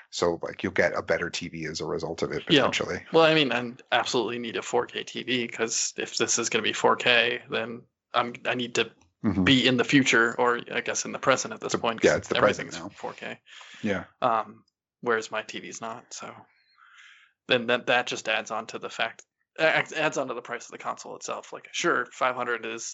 so 0.09 0.39
like 0.41 0.63
you'll 0.63 0.71
get 0.71 0.93
a 0.95 1.01
better 1.01 1.29
tv 1.29 1.69
as 1.69 1.81
a 1.81 1.85
result 1.85 2.21
of 2.21 2.31
it 2.31 2.45
potentially. 2.45 2.95
Yeah. 2.97 3.09
well, 3.11 3.23
I 3.25 3.33
mean, 3.33 3.51
I 3.51 3.73
absolutely 3.91 4.37
need 4.37 4.55
a 4.57 4.61
4K 4.61 5.05
TV 5.05 5.47
because 5.49 5.91
if 5.97 6.17
this 6.17 6.37
is 6.37 6.49
gonna 6.49 6.61
be 6.61 6.71
4K, 6.73 7.41
then 7.49 7.81
I'm 8.13 8.33
I 8.45 8.53
need 8.53 8.75
to 8.75 8.91
Mhm. 9.23 9.43
be 9.43 9.65
in 9.67 9.77
the 9.77 9.83
future, 9.83 10.35
or 10.39 10.59
I 10.71 10.81
guess 10.81 11.05
in 11.05 11.13
the 11.13 11.17
present 11.19 11.53
at 11.53 11.61
this 11.61 11.71
The- 11.71 11.79
point. 11.79 12.03
yeah, 12.03 12.15
it's 12.17 12.27
the 12.27 12.35
present 12.35 12.73
now. 12.73 12.89
4K. 12.89 13.39
yeah 13.81 14.03
um, 14.21 14.63
whereas 15.01 15.31
my 15.31 15.41
TV's 15.41 15.81
not. 15.81 16.13
So 16.13 16.31
then 17.47 17.65
that 17.67 17.87
that 17.87 18.05
just 18.05 18.29
adds 18.29 18.51
on 18.51 18.67
to 18.67 18.77
the 18.79 18.89
fact 18.91 19.23
adds 19.59 20.17
on 20.19 20.27
to 20.27 20.33
the 20.35 20.41
price 20.43 20.65
of 20.65 20.71
the 20.71 20.77
console 20.77 21.15
itself. 21.15 21.51
Like 21.53 21.69
sure, 21.71 22.05
500 22.11 22.65
is, 22.67 22.93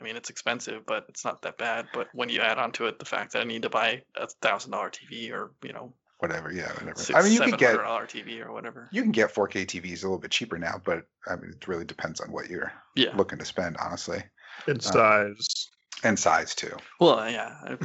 I 0.00 0.04
mean, 0.04 0.16
it's 0.16 0.30
expensive, 0.30 0.86
but 0.86 1.06
it's 1.08 1.24
not 1.24 1.42
that 1.42 1.58
bad. 1.58 1.86
But 1.92 2.08
when 2.12 2.28
you 2.28 2.40
add 2.40 2.58
on 2.58 2.72
to 2.72 2.86
it 2.86 2.98
the 2.98 3.04
fact 3.04 3.32
that 3.32 3.40
I 3.40 3.44
need 3.44 3.62
to 3.62 3.70
buy 3.70 4.02
a 4.16 4.28
thousand 4.42 4.70
dollar 4.72 4.90
TV 4.90 5.32
or 5.32 5.50
you 5.62 5.72
know 5.72 5.92
whatever 6.18 6.52
yeah 6.52 6.66
whatever 6.72 6.96
six 6.98 7.16
i 7.16 7.22
mean 7.22 7.30
you 7.30 7.38
seven 7.38 7.52
can 7.52 7.64
hundred 7.64 7.76
get 7.82 7.84
dollar 7.84 8.04
TV 8.04 8.44
or 8.44 8.52
whatever. 8.52 8.88
you 8.90 9.02
can 9.02 9.12
get 9.12 9.32
4k 9.32 9.64
tvs 9.66 10.02
a 10.02 10.06
little 10.06 10.18
bit 10.18 10.32
cheaper 10.32 10.58
now 10.58 10.74
but 10.84 11.04
i 11.28 11.36
mean 11.36 11.50
it 11.50 11.68
really 11.68 11.84
depends 11.84 12.20
on 12.20 12.32
what 12.32 12.50
you're 12.50 12.72
Yeah. 12.96 13.14
looking 13.16 13.38
to 13.38 13.44
spend 13.44 13.76
honestly 13.76 14.24
In 14.66 14.74
um, 14.74 14.80
size. 14.80 15.68
and 16.02 16.18
size 16.18 16.56
too 16.56 16.76
Well, 16.98 17.20
uh, 17.20 17.28
yeah. 17.28 17.54
I, 17.62 17.78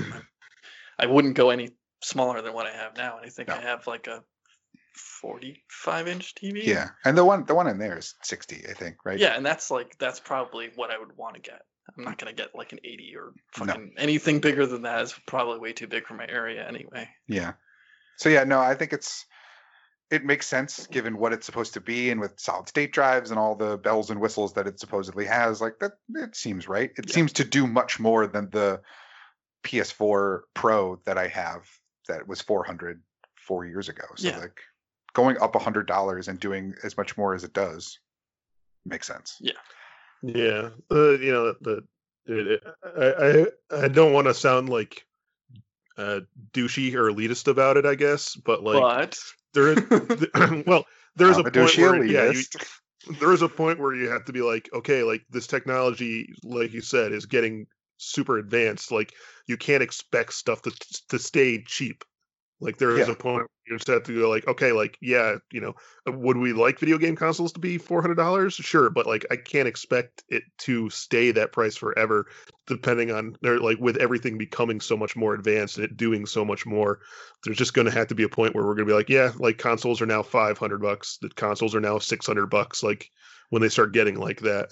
I 0.97 1.05
wouldn't 1.05 1.35
go 1.35 1.51
any 1.51 1.69
smaller 2.01 2.41
than 2.41 2.53
what 2.53 2.65
I 2.65 2.71
have 2.75 2.97
now, 2.97 3.17
and 3.17 3.25
I 3.27 3.29
think 3.29 3.49
I 3.49 3.61
have 3.61 3.85
like 3.85 4.07
a 4.07 4.23
45 4.95 6.07
inch 6.07 6.33
TV. 6.33 6.63
yeah 6.63 6.89
and 7.05 7.15
the 7.15 7.23
one 7.23 7.45
the 7.45 7.53
one 7.53 7.67
in 7.67 7.77
there 7.77 7.99
is 7.99 8.15
60 8.23 8.65
i 8.67 8.73
think 8.73 8.97
right 9.05 9.19
Yeah, 9.19 9.35
and 9.35 9.45
that's 9.45 9.69
like 9.69 9.95
that's 9.99 10.19
probably 10.19 10.71
what 10.75 10.89
I 10.89 10.97
would 10.97 11.15
want 11.15 11.35
to 11.35 11.41
get. 11.41 11.61
I'm 11.97 12.03
not 12.03 12.17
gonna 12.17 12.33
get 12.33 12.55
like 12.55 12.71
an 12.71 12.79
80 12.83 13.15
or 13.15 13.33
fucking 13.53 13.93
anything 13.97 14.39
bigger 14.39 14.65
than 14.65 14.81
that 14.83 15.01
is 15.01 15.13
probably 15.27 15.59
way 15.59 15.73
too 15.73 15.87
big 15.87 16.05
for 16.07 16.15
my 16.15 16.25
area 16.27 16.67
anyway. 16.67 17.07
Yeah. 17.27 17.53
So 18.17 18.29
yeah, 18.29 18.43
no, 18.43 18.59
I 18.59 18.75
think 18.75 18.93
it's 18.93 19.25
it 20.11 20.23
makes 20.23 20.47
sense 20.47 20.85
given 20.87 21.17
what 21.17 21.33
it's 21.33 21.45
supposed 21.45 21.73
to 21.73 21.81
be 21.81 22.11
and 22.11 22.19
with 22.19 22.39
solid 22.39 22.67
state 22.67 22.93
drives 22.93 23.31
and 23.31 23.39
all 23.39 23.55
the 23.55 23.77
bells 23.77 24.11
and 24.11 24.19
whistles 24.21 24.53
that 24.53 24.67
it 24.67 24.79
supposedly 24.79 25.25
has. 25.25 25.59
Like 25.61 25.79
that 25.79 25.93
it 26.15 26.35
seems 26.35 26.67
right. 26.67 26.91
It 26.97 27.05
Yeah. 27.09 27.13
seems 27.13 27.33
to 27.33 27.43
do 27.43 27.65
much 27.65 27.99
more 27.99 28.27
than 28.27 28.49
the 28.51 28.81
PS4 29.63 30.41
Pro 30.53 30.97
that 31.05 31.17
I 31.17 31.27
have 31.27 31.67
that 32.07 32.27
was 32.27 32.41
400 32.41 33.01
four 33.47 33.65
years 33.65 33.89
ago. 33.89 34.03
So 34.15 34.27
Yeah. 34.27 34.37
like 34.39 34.59
going 35.13 35.37
up 35.39 35.55
a 35.55 35.59
hundred 35.59 35.87
dollars 35.87 36.27
and 36.27 36.39
doing 36.39 36.75
as 36.83 36.97
much 36.97 37.17
more 37.17 37.33
as 37.33 37.43
it 37.43 37.53
does 37.53 37.99
makes 38.85 39.07
sense. 39.07 39.37
Yeah, 39.39 39.53
uh, 40.91 41.11
you 41.11 41.31
know 41.31 41.53
the. 41.61 41.83
It, 42.25 42.47
it, 42.47 42.63
I, 42.97 43.79
I 43.79 43.85
I 43.85 43.87
don't 43.89 44.13
want 44.13 44.27
to 44.27 44.33
sound 44.33 44.69
like 44.69 45.05
uh, 45.97 46.21
douchey 46.51 46.93
or 46.95 47.11
elitist 47.11 47.47
about 47.47 47.77
it, 47.77 47.85
I 47.85 47.95
guess, 47.95 48.35
but 48.35 48.63
like 48.63 48.81
but 48.81 49.19
there 49.53 49.73
is, 49.73 49.83
well, 50.67 50.85
there's 51.15 51.37
a 51.37 51.43
I'm 51.45 51.51
point 51.51 51.77
where 51.77 52.03
yeah, 52.03 52.31
you, 52.31 52.43
there 53.19 53.31
is 53.33 53.41
a 53.41 53.49
point 53.49 53.79
where 53.79 53.93
you 53.93 54.09
have 54.09 54.25
to 54.25 54.33
be 54.33 54.41
like, 54.41 54.69
okay, 54.73 55.03
like 55.03 55.23
this 55.29 55.47
technology, 55.47 56.33
like 56.43 56.73
you 56.73 56.81
said, 56.81 57.11
is 57.11 57.25
getting 57.25 57.67
super 57.97 58.37
advanced. 58.37 58.91
Like 58.91 59.13
you 59.47 59.57
can't 59.57 59.83
expect 59.83 60.33
stuff 60.33 60.61
to 60.63 60.71
to 61.09 61.19
stay 61.19 61.63
cheap. 61.63 62.03
Like 62.63 62.77
there 62.77 62.97
is 62.97 63.07
Yeah. 63.07 63.13
a 63.13 63.15
point 63.15 63.37
where 63.37 63.47
you 63.67 63.75
just 63.77 63.87
have 63.87 64.03
to 64.03 64.19
go 64.19 64.29
like, 64.29 64.47
okay, 64.47 64.71
like 64.71 64.97
yeah, 65.01 65.35
you 65.51 65.61
know, 65.61 65.73
uh, 66.07 66.11
would 66.11 66.37
we 66.37 66.53
like 66.53 66.79
video 66.79 66.97
game 66.97 67.15
consoles 67.15 67.53
to 67.53 67.59
be 67.59 67.77
four 67.77 68.01
hundred 68.01 68.15
dollars? 68.15 68.55
Sure, 68.55 68.89
but 68.89 69.05
like 69.05 69.25
I 69.29 69.35
can't 69.35 69.67
expect 69.67 70.23
it 70.29 70.43
to 70.59 70.89
stay 70.89 71.31
that 71.31 71.51
price 71.51 71.75
forever, 71.75 72.27
depending 72.67 73.11
on 73.11 73.35
they're 73.41 73.59
like 73.59 73.77
with 73.79 73.97
everything 73.97 74.37
becoming 74.37 74.79
so 74.81 74.97
much 74.97 75.15
more 75.15 75.33
advanced 75.33 75.77
and 75.77 75.85
it 75.85 75.97
doing 75.97 76.25
so 76.25 76.43
much 76.45 76.65
more. 76.65 76.99
There's 77.43 77.57
just 77.57 77.73
going 77.73 77.85
to 77.87 77.91
have 77.93 78.07
to 78.07 78.15
be 78.15 78.23
a 78.23 78.29
point 78.29 78.55
where 78.55 78.63
we're 78.63 78.75
going 78.75 78.87
to 78.87 78.91
be 78.91 78.97
like, 78.97 79.09
yeah, 79.09 79.31
like 79.37 79.57
consoles 79.57 80.01
are 80.01 80.05
now 80.05 80.23
five 80.23 80.57
hundred 80.57 80.81
bucks. 80.81 81.17
The 81.21 81.29
consoles 81.29 81.75
are 81.75 81.81
now 81.81 81.99
six 81.99 82.25
hundred 82.25 82.47
bucks. 82.47 82.81
Like 82.81 83.09
when 83.49 83.61
they 83.61 83.69
start 83.69 83.93
getting 83.93 84.15
like 84.19 84.41
that. 84.41 84.69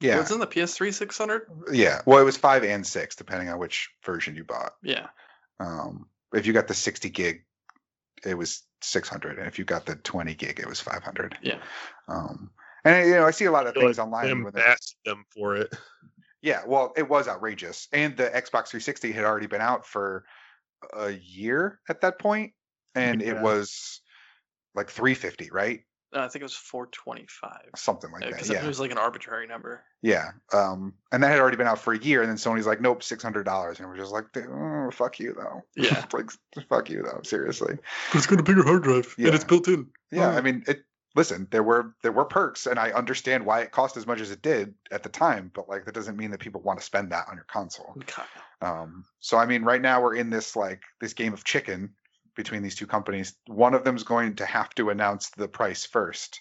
Yeah. 0.00 0.18
wasn't 0.18 0.38
the 0.40 0.46
PS3 0.46 0.94
600? 0.94 1.42
Yeah. 1.72 2.02
Well, 2.06 2.20
it 2.20 2.24
was 2.24 2.36
five 2.36 2.62
and 2.62 2.86
six, 2.86 3.16
depending 3.16 3.48
on 3.48 3.58
which 3.58 3.88
version 4.04 4.36
you 4.36 4.44
bought. 4.44 4.74
Yeah. 4.80 5.08
Um, 5.58 6.06
if 6.32 6.46
you 6.46 6.52
got 6.52 6.68
the 6.68 6.74
60 6.74 7.10
gig, 7.10 7.44
it 8.24 8.34
was 8.34 8.62
600, 8.82 9.38
and 9.38 9.46
if 9.46 9.58
you 9.58 9.64
got 9.64 9.86
the 9.86 9.96
20 9.96 10.34
gig, 10.34 10.60
it 10.60 10.66
was 10.66 10.80
500. 10.80 11.38
Yeah. 11.42 11.58
Um, 12.08 12.50
and 12.84 13.08
you 13.08 13.14
know, 13.14 13.26
I 13.26 13.30
see 13.30 13.46
a 13.46 13.52
lot 13.52 13.66
of 13.66 13.74
things 13.74 13.98
like 13.98 14.04
online. 14.06 14.44
Them 14.44 14.52
asked 14.56 14.96
them 15.04 15.24
for 15.34 15.56
it. 15.56 15.74
yeah, 16.42 16.62
well, 16.66 16.92
it 16.96 17.08
was 17.08 17.28
outrageous, 17.28 17.88
and 17.92 18.16
the 18.16 18.24
Xbox 18.24 18.68
360 18.68 19.12
had 19.12 19.24
already 19.24 19.46
been 19.46 19.60
out 19.60 19.86
for 19.86 20.24
a 20.94 21.10
year 21.10 21.80
at 21.88 22.00
that 22.02 22.18
point, 22.18 22.52
and 22.94 23.22
it 23.22 23.40
was 23.40 24.00
like 24.74 24.90
350, 24.90 25.50
right? 25.50 25.80
Uh, 26.14 26.20
I 26.20 26.28
think 26.28 26.40
it 26.40 26.44
was 26.44 26.54
425. 26.54 27.50
Something 27.76 28.10
like 28.10 28.22
that. 28.22 28.32
Because 28.32 28.48
Yeah. 28.50 28.64
it 28.64 28.66
was 28.66 28.80
like 28.80 28.90
an 28.90 28.98
arbitrary 28.98 29.46
number. 29.46 29.84
Yeah. 30.02 30.30
Um, 30.52 30.94
and 31.12 31.22
that 31.22 31.28
had 31.28 31.40
already 31.40 31.56
been 31.56 31.66
out 31.66 31.78
for 31.80 31.92
a 31.92 31.98
year, 31.98 32.22
and 32.22 32.30
then 32.30 32.36
Sony's 32.36 32.66
like, 32.66 32.80
nope, 32.80 33.02
six 33.02 33.22
hundred 33.22 33.44
dollars, 33.44 33.78
and 33.78 33.88
we're 33.88 33.96
just 33.96 34.12
like, 34.12 34.24
oh, 34.36 34.90
fuck 34.90 35.18
you 35.18 35.34
though. 35.34 35.62
Yeah. 35.76 36.04
like, 36.12 36.30
fuck 36.68 36.88
you 36.88 37.02
though. 37.02 37.20
Seriously. 37.24 37.76
But 38.12 38.16
it's 38.18 38.26
got 38.26 38.40
a 38.40 38.42
bigger 38.42 38.62
hard 38.64 38.84
drive 38.84 39.14
Yeah. 39.18 39.26
And 39.26 39.34
it's 39.34 39.44
built 39.44 39.68
in. 39.68 39.88
Yeah. 40.10 40.28
Oh. 40.32 40.38
I 40.38 40.40
mean, 40.40 40.64
it. 40.66 40.82
Listen, 41.16 41.48
there 41.50 41.62
were 41.64 41.94
there 42.02 42.12
were 42.12 42.26
perks, 42.26 42.66
and 42.66 42.78
I 42.78 42.90
understand 42.92 43.44
why 43.44 43.62
it 43.62 43.72
cost 43.72 43.96
as 43.96 44.06
much 44.06 44.20
as 44.20 44.30
it 44.30 44.40
did 44.40 44.74
at 44.92 45.02
the 45.02 45.08
time, 45.08 45.50
but 45.52 45.68
like 45.68 45.84
that 45.86 45.94
doesn't 45.94 46.16
mean 46.16 46.30
that 46.30 46.38
people 46.38 46.60
want 46.60 46.78
to 46.78 46.84
spend 46.84 47.10
that 47.10 47.24
on 47.28 47.34
your 47.34 47.46
console. 47.50 47.96
Um, 48.60 49.04
so 49.18 49.36
I 49.36 49.46
mean, 49.46 49.64
right 49.64 49.80
now 49.80 50.02
we're 50.02 50.14
in 50.14 50.30
this 50.30 50.54
like 50.54 50.82
this 51.00 51.14
game 51.14 51.32
of 51.32 51.44
chicken 51.44 51.94
between 52.38 52.62
these 52.62 52.76
two 52.76 52.86
companies. 52.86 53.34
One 53.48 53.74
of 53.74 53.82
them's 53.84 54.04
going 54.04 54.36
to 54.36 54.46
have 54.46 54.70
to 54.76 54.88
announce 54.90 55.28
the 55.30 55.48
price 55.48 55.84
first. 55.84 56.40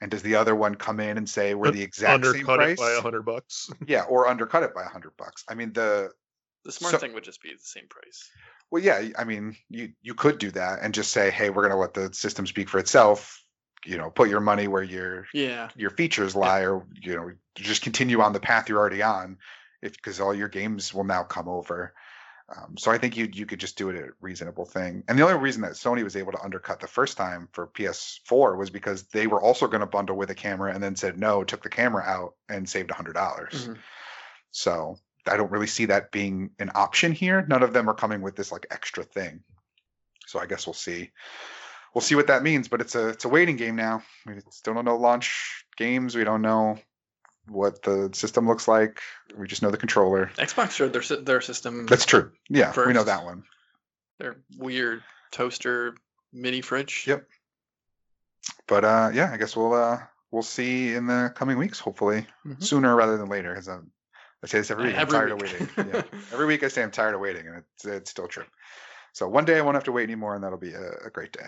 And 0.00 0.10
does 0.10 0.22
the 0.22 0.34
other 0.36 0.54
one 0.54 0.74
come 0.74 1.00
in 1.00 1.16
and 1.16 1.28
say 1.28 1.54
we're 1.54 1.70
the 1.70 1.82
exact 1.82 2.24
same 2.24 2.44
price? 2.44 2.46
Undercut 2.46 2.56
price? 2.58 2.78
it 2.78 2.82
by 2.82 2.92
a 2.92 3.00
hundred 3.00 3.22
bucks. 3.24 3.70
Yeah, 3.86 4.02
or 4.02 4.28
undercut 4.28 4.62
it 4.62 4.74
by 4.74 4.82
a 4.82 4.88
hundred 4.88 5.16
bucks. 5.16 5.42
I 5.48 5.54
mean, 5.54 5.72
the 5.72 6.10
The 6.64 6.72
smart 6.72 6.92
So- 6.92 6.98
thing 6.98 7.14
would 7.14 7.24
just 7.24 7.42
be 7.42 7.50
the 7.52 7.58
same 7.58 7.88
price. 7.88 8.30
well, 8.70 8.82
yeah. 8.82 9.08
I 9.18 9.24
mean, 9.24 9.56
you 9.70 9.92
you 10.02 10.14
could 10.14 10.38
do 10.38 10.50
that 10.52 10.80
and 10.82 10.92
just 10.92 11.10
say, 11.10 11.30
hey, 11.30 11.48
we're 11.48 11.62
gonna 11.62 11.80
let 11.80 11.94
the 11.94 12.12
system 12.12 12.46
speak 12.46 12.68
for 12.68 12.78
itself. 12.78 13.40
You 13.86 13.96
know, 13.96 14.10
put 14.10 14.28
your 14.28 14.40
money 14.40 14.68
where 14.68 14.82
your 14.82 15.26
Yeah. 15.32 15.70
your 15.74 15.90
features 15.90 16.36
lie, 16.36 16.66
or 16.66 16.86
you 17.00 17.16
know, 17.16 17.30
just 17.54 17.82
continue 17.82 18.20
on 18.20 18.32
the 18.34 18.40
path 18.40 18.68
you're 18.68 18.78
already 18.78 19.02
on, 19.02 19.38
if 19.80 19.92
because 19.92 20.20
all 20.20 20.34
your 20.34 20.48
games 20.48 20.92
will 20.92 21.04
now 21.04 21.22
come 21.22 21.48
over. 21.48 21.94
Um, 22.48 22.76
so 22.76 22.90
I 22.90 22.98
think 22.98 23.16
you 23.16 23.28
you 23.32 23.46
could 23.46 23.58
just 23.58 23.78
do 23.78 23.88
it 23.88 23.96
a 23.96 24.08
reasonable 24.20 24.66
thing. 24.66 25.02
And 25.08 25.18
the 25.18 25.22
only 25.22 25.38
reason 25.38 25.62
that 25.62 25.72
Sony 25.72 26.04
was 26.04 26.14
able 26.14 26.32
to 26.32 26.42
undercut 26.42 26.80
the 26.80 26.86
first 26.86 27.16
time 27.16 27.48
for 27.52 27.68
PS4 27.68 28.58
was 28.58 28.68
because 28.68 29.04
they 29.04 29.26
were 29.26 29.40
also 29.40 29.66
going 29.66 29.80
to 29.80 29.86
bundle 29.86 30.16
with 30.16 30.30
a 30.30 30.34
camera 30.34 30.72
and 30.74 30.82
then 30.82 30.94
said 30.94 31.18
no, 31.18 31.42
took 31.42 31.62
the 31.62 31.70
camera 31.70 32.02
out 32.02 32.34
and 32.48 32.68
saved 32.68 32.90
a 32.90 32.94
hundred 32.94 33.14
dollars. 33.14 33.68
Mhm. 33.68 33.78
So 34.50 34.98
I 35.26 35.38
don't 35.38 35.50
really 35.50 35.66
see 35.66 35.86
that 35.86 36.12
being 36.12 36.50
an 36.58 36.70
option 36.74 37.12
here. 37.12 37.46
None 37.48 37.62
of 37.62 37.72
them 37.72 37.88
are 37.88 37.94
coming 37.94 38.20
with 38.20 38.36
this 38.36 38.52
like 38.52 38.66
extra 38.70 39.04
thing. 39.04 39.42
So 40.26 40.38
I 40.38 40.46
guess 40.46 40.66
we'll 40.66 40.74
see. 40.74 41.12
We'll 41.94 42.02
see 42.02 42.14
what 42.14 42.26
that 42.26 42.42
means, 42.42 42.68
but 42.68 42.80
it's 42.80 42.94
a 42.94 43.08
it's 43.08 43.24
a 43.24 43.28
waiting 43.28 43.56
game 43.56 43.76
now. 43.76 44.02
We 44.26 44.34
still 44.50 44.74
don't 44.74 44.84
know 44.84 44.96
launch 44.96 45.64
games. 45.76 46.14
We 46.14 46.24
don't 46.24 46.42
know 46.42 46.78
what 47.48 47.82
the 47.82 48.10
system 48.14 48.46
looks 48.48 48.66
like. 48.68 49.00
We 49.36 49.46
just 49.46 49.62
know 49.62 49.70
the 49.70 49.76
controller. 49.76 50.30
Xbox 50.36 50.70
showed 50.72 50.92
their 50.92 51.16
their 51.18 51.40
system. 51.40 51.86
That's 51.86 52.06
true. 52.06 52.32
Yeah, 52.48 52.72
we 52.86 52.92
know 52.92 53.04
that 53.04 53.24
one. 53.24 53.44
their 54.18 54.36
weird 54.56 55.02
toaster 55.30 55.94
mini 56.32 56.60
fridge. 56.60 57.04
Yep. 57.06 57.26
But 58.66 58.84
uh, 58.84 59.10
yeah, 59.14 59.30
I 59.32 59.36
guess 59.36 59.56
we'll 59.56 59.74
uh, 59.74 59.98
we'll 60.30 60.42
see 60.42 60.94
in 60.94 61.06
the 61.06 61.32
coming 61.34 61.58
weeks. 61.58 61.78
Hopefully 61.80 62.26
Mhm. 62.46 62.62
sooner 62.62 62.94
rather 62.94 63.16
than 63.16 63.28
later. 63.28 63.50
Because 63.54 63.68
I 63.68 64.46
say 64.46 64.58
this 64.58 64.70
every 64.70 64.86
week. 64.86 64.94
I'm 64.96 65.02
Every 65.02 65.12
tired 65.18 65.32
week. 65.42 65.60
of 65.60 65.76
waiting. 65.76 65.92
Yeah. 65.94 66.02
Every 66.32 66.46
week 66.46 66.62
I 66.62 66.68
say 66.68 66.82
I'm 66.82 66.90
tired 66.90 67.14
of 67.14 67.20
waiting, 67.20 67.46
and 67.46 67.56
it's 67.76 67.84
it's 67.84 68.10
still 68.10 68.28
true. 68.28 68.44
So 69.12 69.28
one 69.28 69.44
day 69.44 69.58
I 69.58 69.62
won't 69.62 69.74
have 69.76 69.84
to 69.84 69.92
wait 69.92 70.04
anymore, 70.04 70.34
and 70.34 70.42
that'll 70.44 70.58
be 70.58 70.72
a, 70.72 70.90
a 71.06 71.10
great 71.10 71.32
day. 71.32 71.46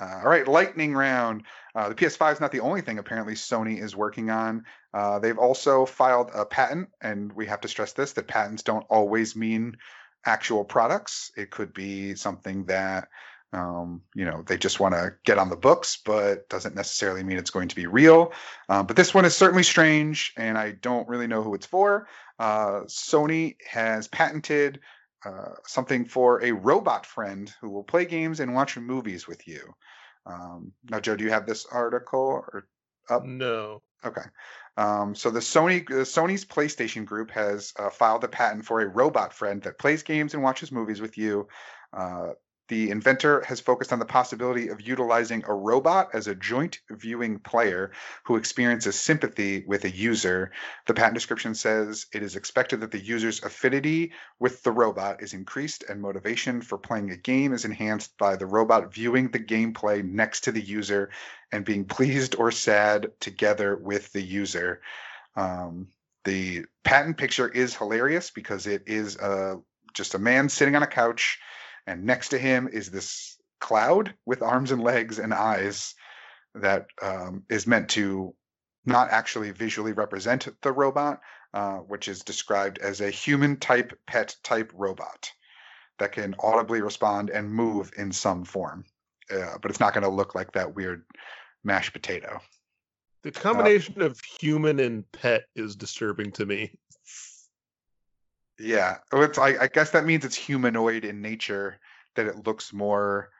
Uh, 0.00 0.20
all 0.24 0.28
right, 0.28 0.48
lightning 0.48 0.94
round. 0.94 1.44
Uh, 1.74 1.88
the 1.88 1.94
PS5 1.94 2.34
is 2.34 2.40
not 2.40 2.52
the 2.52 2.60
only 2.60 2.80
thing 2.80 2.98
apparently 2.98 3.34
Sony 3.34 3.80
is 3.80 3.94
working 3.94 4.30
on. 4.30 4.64
Uh, 4.92 5.18
they've 5.18 5.38
also 5.38 5.86
filed 5.86 6.30
a 6.34 6.44
patent, 6.44 6.88
and 7.00 7.32
we 7.32 7.46
have 7.46 7.60
to 7.60 7.68
stress 7.68 7.92
this: 7.92 8.12
that 8.12 8.26
patents 8.26 8.62
don't 8.62 8.86
always 8.88 9.36
mean 9.36 9.76
actual 10.24 10.64
products. 10.64 11.30
It 11.36 11.50
could 11.50 11.72
be 11.72 12.14
something 12.14 12.64
that 12.66 13.08
um, 13.52 14.02
you 14.14 14.24
know 14.24 14.42
they 14.46 14.56
just 14.56 14.80
want 14.80 14.94
to 14.94 15.14
get 15.24 15.38
on 15.38 15.48
the 15.48 15.56
books, 15.56 15.98
but 16.04 16.48
doesn't 16.48 16.74
necessarily 16.74 17.22
mean 17.22 17.38
it's 17.38 17.50
going 17.50 17.68
to 17.68 17.76
be 17.76 17.86
real. 17.86 18.32
Uh, 18.68 18.82
but 18.82 18.96
this 18.96 19.14
one 19.14 19.24
is 19.24 19.36
certainly 19.36 19.62
strange, 19.62 20.32
and 20.36 20.58
I 20.58 20.72
don't 20.72 21.08
really 21.08 21.28
know 21.28 21.42
who 21.42 21.54
it's 21.54 21.66
for. 21.66 22.08
Uh, 22.38 22.82
Sony 22.88 23.56
has 23.68 24.08
patented 24.08 24.80
uh, 25.24 25.54
something 25.66 26.04
for 26.04 26.42
a 26.42 26.52
robot 26.52 27.06
friend 27.06 27.52
who 27.60 27.70
will 27.70 27.84
play 27.84 28.04
games 28.04 28.40
and 28.40 28.54
watch 28.54 28.76
movies 28.76 29.26
with 29.26 29.46
you. 29.46 29.74
Um, 30.26 30.72
now, 30.88 31.00
Joe, 31.00 31.16
do 31.16 31.24
you 31.24 31.30
have 31.30 31.46
this 31.46 31.66
article? 31.66 32.20
Or 32.20 32.66
Up. 33.10 33.24
No. 33.24 33.82
okay, 34.04 34.22
um, 34.76 35.14
so 35.14 35.30
the 35.30 35.40
Sony 35.40 35.86
the 35.86 36.04
Sony's 36.04 36.44
PlayStation 36.44 37.04
Group 37.04 37.30
has 37.32 37.72
uh, 37.78 37.90
filed 37.90 38.24
a 38.24 38.28
patent 38.28 38.64
for 38.64 38.80
a 38.80 38.88
robot 38.88 39.32
friend 39.34 39.62
that 39.62 39.78
plays 39.78 40.02
games 40.02 40.34
and 40.34 40.42
watches 40.42 40.72
movies 40.72 41.00
with 41.00 41.18
you. 41.18 41.48
Uh, 41.92 42.30
the 42.68 42.90
inventor 42.90 43.42
has 43.46 43.60
focused 43.60 43.92
on 43.92 43.98
the 43.98 44.04
possibility 44.06 44.68
of 44.68 44.80
utilizing 44.80 45.44
a 45.46 45.54
robot 45.54 46.08
as 46.14 46.26
a 46.26 46.34
joint 46.34 46.80
viewing 46.90 47.38
player 47.38 47.92
who 48.24 48.36
experiences 48.36 48.98
sympathy 48.98 49.64
with 49.66 49.84
a 49.84 49.90
user. 49.90 50.50
The 50.86 50.94
patent 50.94 51.14
description 51.14 51.54
says 51.54 52.06
it 52.12 52.22
is 52.22 52.36
expected 52.36 52.80
that 52.80 52.90
the 52.90 53.04
user's 53.04 53.42
affinity 53.42 54.12
with 54.38 54.62
the 54.62 54.72
robot 54.72 55.22
is 55.22 55.34
increased 55.34 55.84
and 55.88 56.00
motivation 56.00 56.62
for 56.62 56.78
playing 56.78 57.10
a 57.10 57.16
game 57.16 57.52
is 57.52 57.66
enhanced 57.66 58.16
by 58.16 58.36
the 58.36 58.46
robot 58.46 58.94
viewing 58.94 59.30
the 59.30 59.40
gameplay 59.40 60.02
next 60.02 60.44
to 60.44 60.52
the 60.52 60.62
user 60.62 61.10
and 61.52 61.64
being 61.64 61.84
pleased 61.84 62.34
or 62.36 62.50
sad 62.50 63.10
together 63.20 63.76
with 63.76 64.10
the 64.12 64.22
user. 64.22 64.80
Um, 65.36 65.88
the 66.24 66.64
patent 66.82 67.18
picture 67.18 67.48
is 67.48 67.76
hilarious 67.76 68.30
because 68.30 68.66
it 68.66 68.84
is 68.86 69.18
uh, 69.18 69.56
just 69.92 70.14
a 70.14 70.18
man 70.18 70.48
sitting 70.48 70.74
on 70.74 70.82
a 70.82 70.86
couch 70.86 71.38
and 71.86 72.04
next 72.04 72.30
to 72.30 72.38
him 72.38 72.68
is 72.72 72.90
this 72.90 73.36
cloud 73.60 74.14
with 74.26 74.42
arms 74.42 74.70
and 74.70 74.82
legs 74.82 75.18
and 75.18 75.32
eyes 75.32 75.94
that 76.54 76.86
um, 77.02 77.44
is 77.48 77.66
meant 77.66 77.90
to 77.90 78.34
not 78.86 79.10
actually 79.10 79.50
visually 79.50 79.92
represent 79.92 80.48
the 80.62 80.72
robot, 80.72 81.20
uh, 81.52 81.78
which 81.78 82.08
is 82.08 82.20
described 82.20 82.78
as 82.78 83.00
a 83.00 83.10
human 83.10 83.56
type 83.56 83.98
pet 84.06 84.36
type 84.42 84.70
robot 84.74 85.30
that 85.98 86.12
can 86.12 86.34
audibly 86.38 86.80
respond 86.82 87.30
and 87.30 87.50
move 87.50 87.90
in 87.96 88.12
some 88.12 88.44
form. 88.44 88.84
Uh, 89.30 89.56
but 89.62 89.70
it's 89.70 89.80
not 89.80 89.94
going 89.94 90.04
to 90.04 90.10
look 90.10 90.34
like 90.34 90.52
that 90.52 90.74
weird 90.74 91.04
mashed 91.62 91.92
potato. 91.92 92.40
The 93.22 93.32
combination 93.32 94.02
of 94.02 94.20
human 94.20 94.78
and 94.78 95.10
pet 95.12 95.44
is 95.56 95.76
disturbing 95.76 96.32
to 96.32 96.44
me. 96.44 96.72
Yeah, 98.58 98.98
well, 99.12 99.22
it's, 99.22 99.38
I, 99.38 99.56
I 99.60 99.66
guess 99.68 99.90
that 99.90 100.04
means 100.04 100.24
it's 100.24 100.36
humanoid 100.36 101.04
in 101.04 101.22
nature, 101.22 101.80
that 102.14 102.26
it 102.26 102.46
looks 102.46 102.72
more 102.72 103.30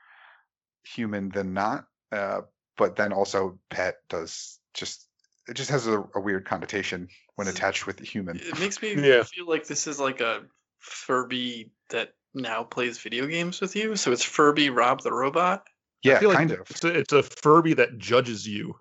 human 0.84 1.28
than 1.28 1.54
not. 1.54 1.86
Uh, 2.10 2.42
but 2.76 2.96
then 2.96 3.12
also, 3.12 3.58
pet 3.70 3.96
does 4.08 4.58
just 4.72 5.08
it 5.48 5.54
just 5.54 5.70
has 5.70 5.86
a, 5.86 6.00
a 6.14 6.20
weird 6.20 6.46
connotation 6.46 7.08
when 7.36 7.48
attached 7.48 7.86
with 7.86 8.00
human. 8.00 8.36
It 8.36 8.58
makes 8.58 8.82
me 8.82 8.94
Yeah. 8.96 9.22
feel 9.22 9.46
like 9.48 9.66
this 9.66 9.86
is 9.86 10.00
like 10.00 10.20
a 10.20 10.42
Furby 10.80 11.70
that 11.90 12.14
now 12.34 12.64
plays 12.64 12.98
video 12.98 13.26
games 13.26 13.60
with 13.60 13.76
you. 13.76 13.96
So 13.96 14.12
it's 14.12 14.24
Furby 14.24 14.70
Rob 14.70 15.02
the 15.02 15.12
robot. 15.12 15.66
I 16.04 16.08
Yeah, 16.08 16.18
feel 16.18 16.30
like 16.30 16.38
kind 16.38 16.50
of. 16.50 16.60
It's 16.70 16.84
a, 16.84 16.98
it's 16.98 17.12
a 17.12 17.22
Furby 17.22 17.74
that 17.74 17.98
judges 17.98 18.46
you. 18.46 18.74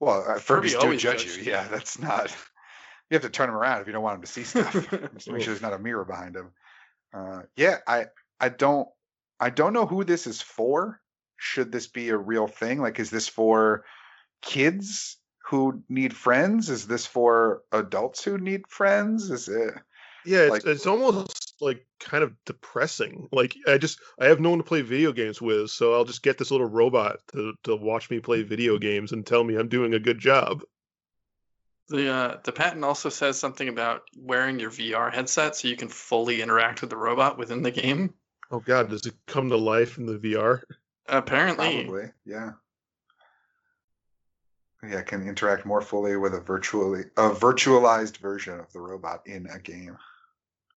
Well, 0.00 0.24
uh, 0.26 0.38
Furby 0.38 0.68
Furbies 0.68 0.72
do 0.72 0.78
always 0.78 1.00
judge 1.02 1.24
does, 1.24 1.36
you. 1.38 1.44
yeah. 1.44 1.62
Yeah, 1.62 1.68
that's 1.68 1.98
not. 1.98 2.36
You 3.10 3.16
have 3.16 3.22
to 3.22 3.28
turn 3.30 3.48
him 3.48 3.56
around 3.56 3.80
if 3.80 3.86
you 3.88 3.92
don't 3.92 4.02
want 4.04 4.16
him 4.16 4.22
to 4.22 4.26
see 4.28 4.44
stuff. 4.44 4.72
Just 5.14 5.30
make 5.30 5.42
sure 5.42 5.52
there's 5.52 5.60
not 5.62 5.72
a 5.72 5.78
mirror 5.78 6.04
behind 6.04 6.36
him. 6.36 6.52
Uh, 7.12 7.42
yeah, 7.56 7.78
I 7.86 8.06
I 8.38 8.48
don't 8.50 8.88
I 9.40 9.50
don't 9.50 9.72
know 9.72 9.86
who 9.86 10.04
this 10.04 10.26
is 10.26 10.40
for. 10.40 11.00
Should 11.36 11.72
this 11.72 11.86
be 11.88 12.10
a 12.10 12.16
real 12.16 12.46
thing? 12.46 12.80
Like, 12.80 13.00
is 13.00 13.10
this 13.10 13.26
for 13.26 13.84
kids 14.42 15.16
who 15.48 15.82
need 15.88 16.14
friends? 16.14 16.70
Is 16.70 16.86
this 16.86 17.06
for 17.06 17.62
adults 17.72 18.22
who 18.22 18.38
need 18.38 18.62
friends? 18.68 19.30
Is 19.30 19.48
it? 19.48 19.74
Yeah, 20.24 20.40
it's, 20.42 20.50
Like- 20.50 20.66
it's 20.66 20.86
almost 20.86 21.54
like 21.60 21.86
kind 21.98 22.22
of 22.22 22.32
depressing. 22.46 23.28
Like 23.32 23.56
I 23.66 23.78
just 23.78 23.98
I 24.20 24.26
have 24.26 24.38
no 24.38 24.50
one 24.50 24.58
to 24.58 24.64
play 24.64 24.82
video 24.82 25.12
games 25.12 25.40
with, 25.42 25.70
so 25.70 25.94
I'll 25.94 26.04
just 26.04 26.22
get 26.22 26.38
this 26.38 26.50
little 26.50 26.68
robot 26.68 27.18
to 27.32 27.54
to 27.64 27.74
watch 27.74 28.08
me 28.10 28.20
play 28.20 28.42
video 28.42 28.78
games 28.78 29.12
and 29.12 29.26
tell 29.26 29.42
me 29.42 29.56
I'm 29.56 29.68
doing 29.68 29.94
a 29.94 29.98
good 29.98 30.18
job. 30.18 30.60
The 31.90 32.08
uh, 32.08 32.36
the 32.44 32.52
patent 32.52 32.84
also 32.84 33.08
says 33.08 33.36
something 33.36 33.68
about 33.68 34.02
wearing 34.16 34.60
your 34.60 34.70
VR 34.70 35.12
headset 35.12 35.56
so 35.56 35.66
you 35.66 35.76
can 35.76 35.88
fully 35.88 36.40
interact 36.40 36.80
with 36.82 36.90
the 36.90 36.96
robot 36.96 37.36
within 37.36 37.62
the 37.62 37.72
game. 37.72 38.14
Oh 38.52 38.60
God, 38.60 38.90
does 38.90 39.06
it 39.06 39.14
come 39.26 39.50
to 39.50 39.56
life 39.56 39.98
in 39.98 40.06
the 40.06 40.16
VR? 40.16 40.62
Apparently, 41.08 41.84
Probably, 41.84 42.10
yeah. 42.24 42.52
Yeah, 44.88 45.02
can 45.02 45.26
interact 45.26 45.66
more 45.66 45.82
fully 45.82 46.16
with 46.16 46.32
a 46.32 46.40
virtually 46.40 47.06
a 47.16 47.30
virtualized 47.30 48.18
version 48.18 48.60
of 48.60 48.72
the 48.72 48.80
robot 48.80 49.22
in 49.26 49.48
a 49.48 49.58
game. 49.58 49.98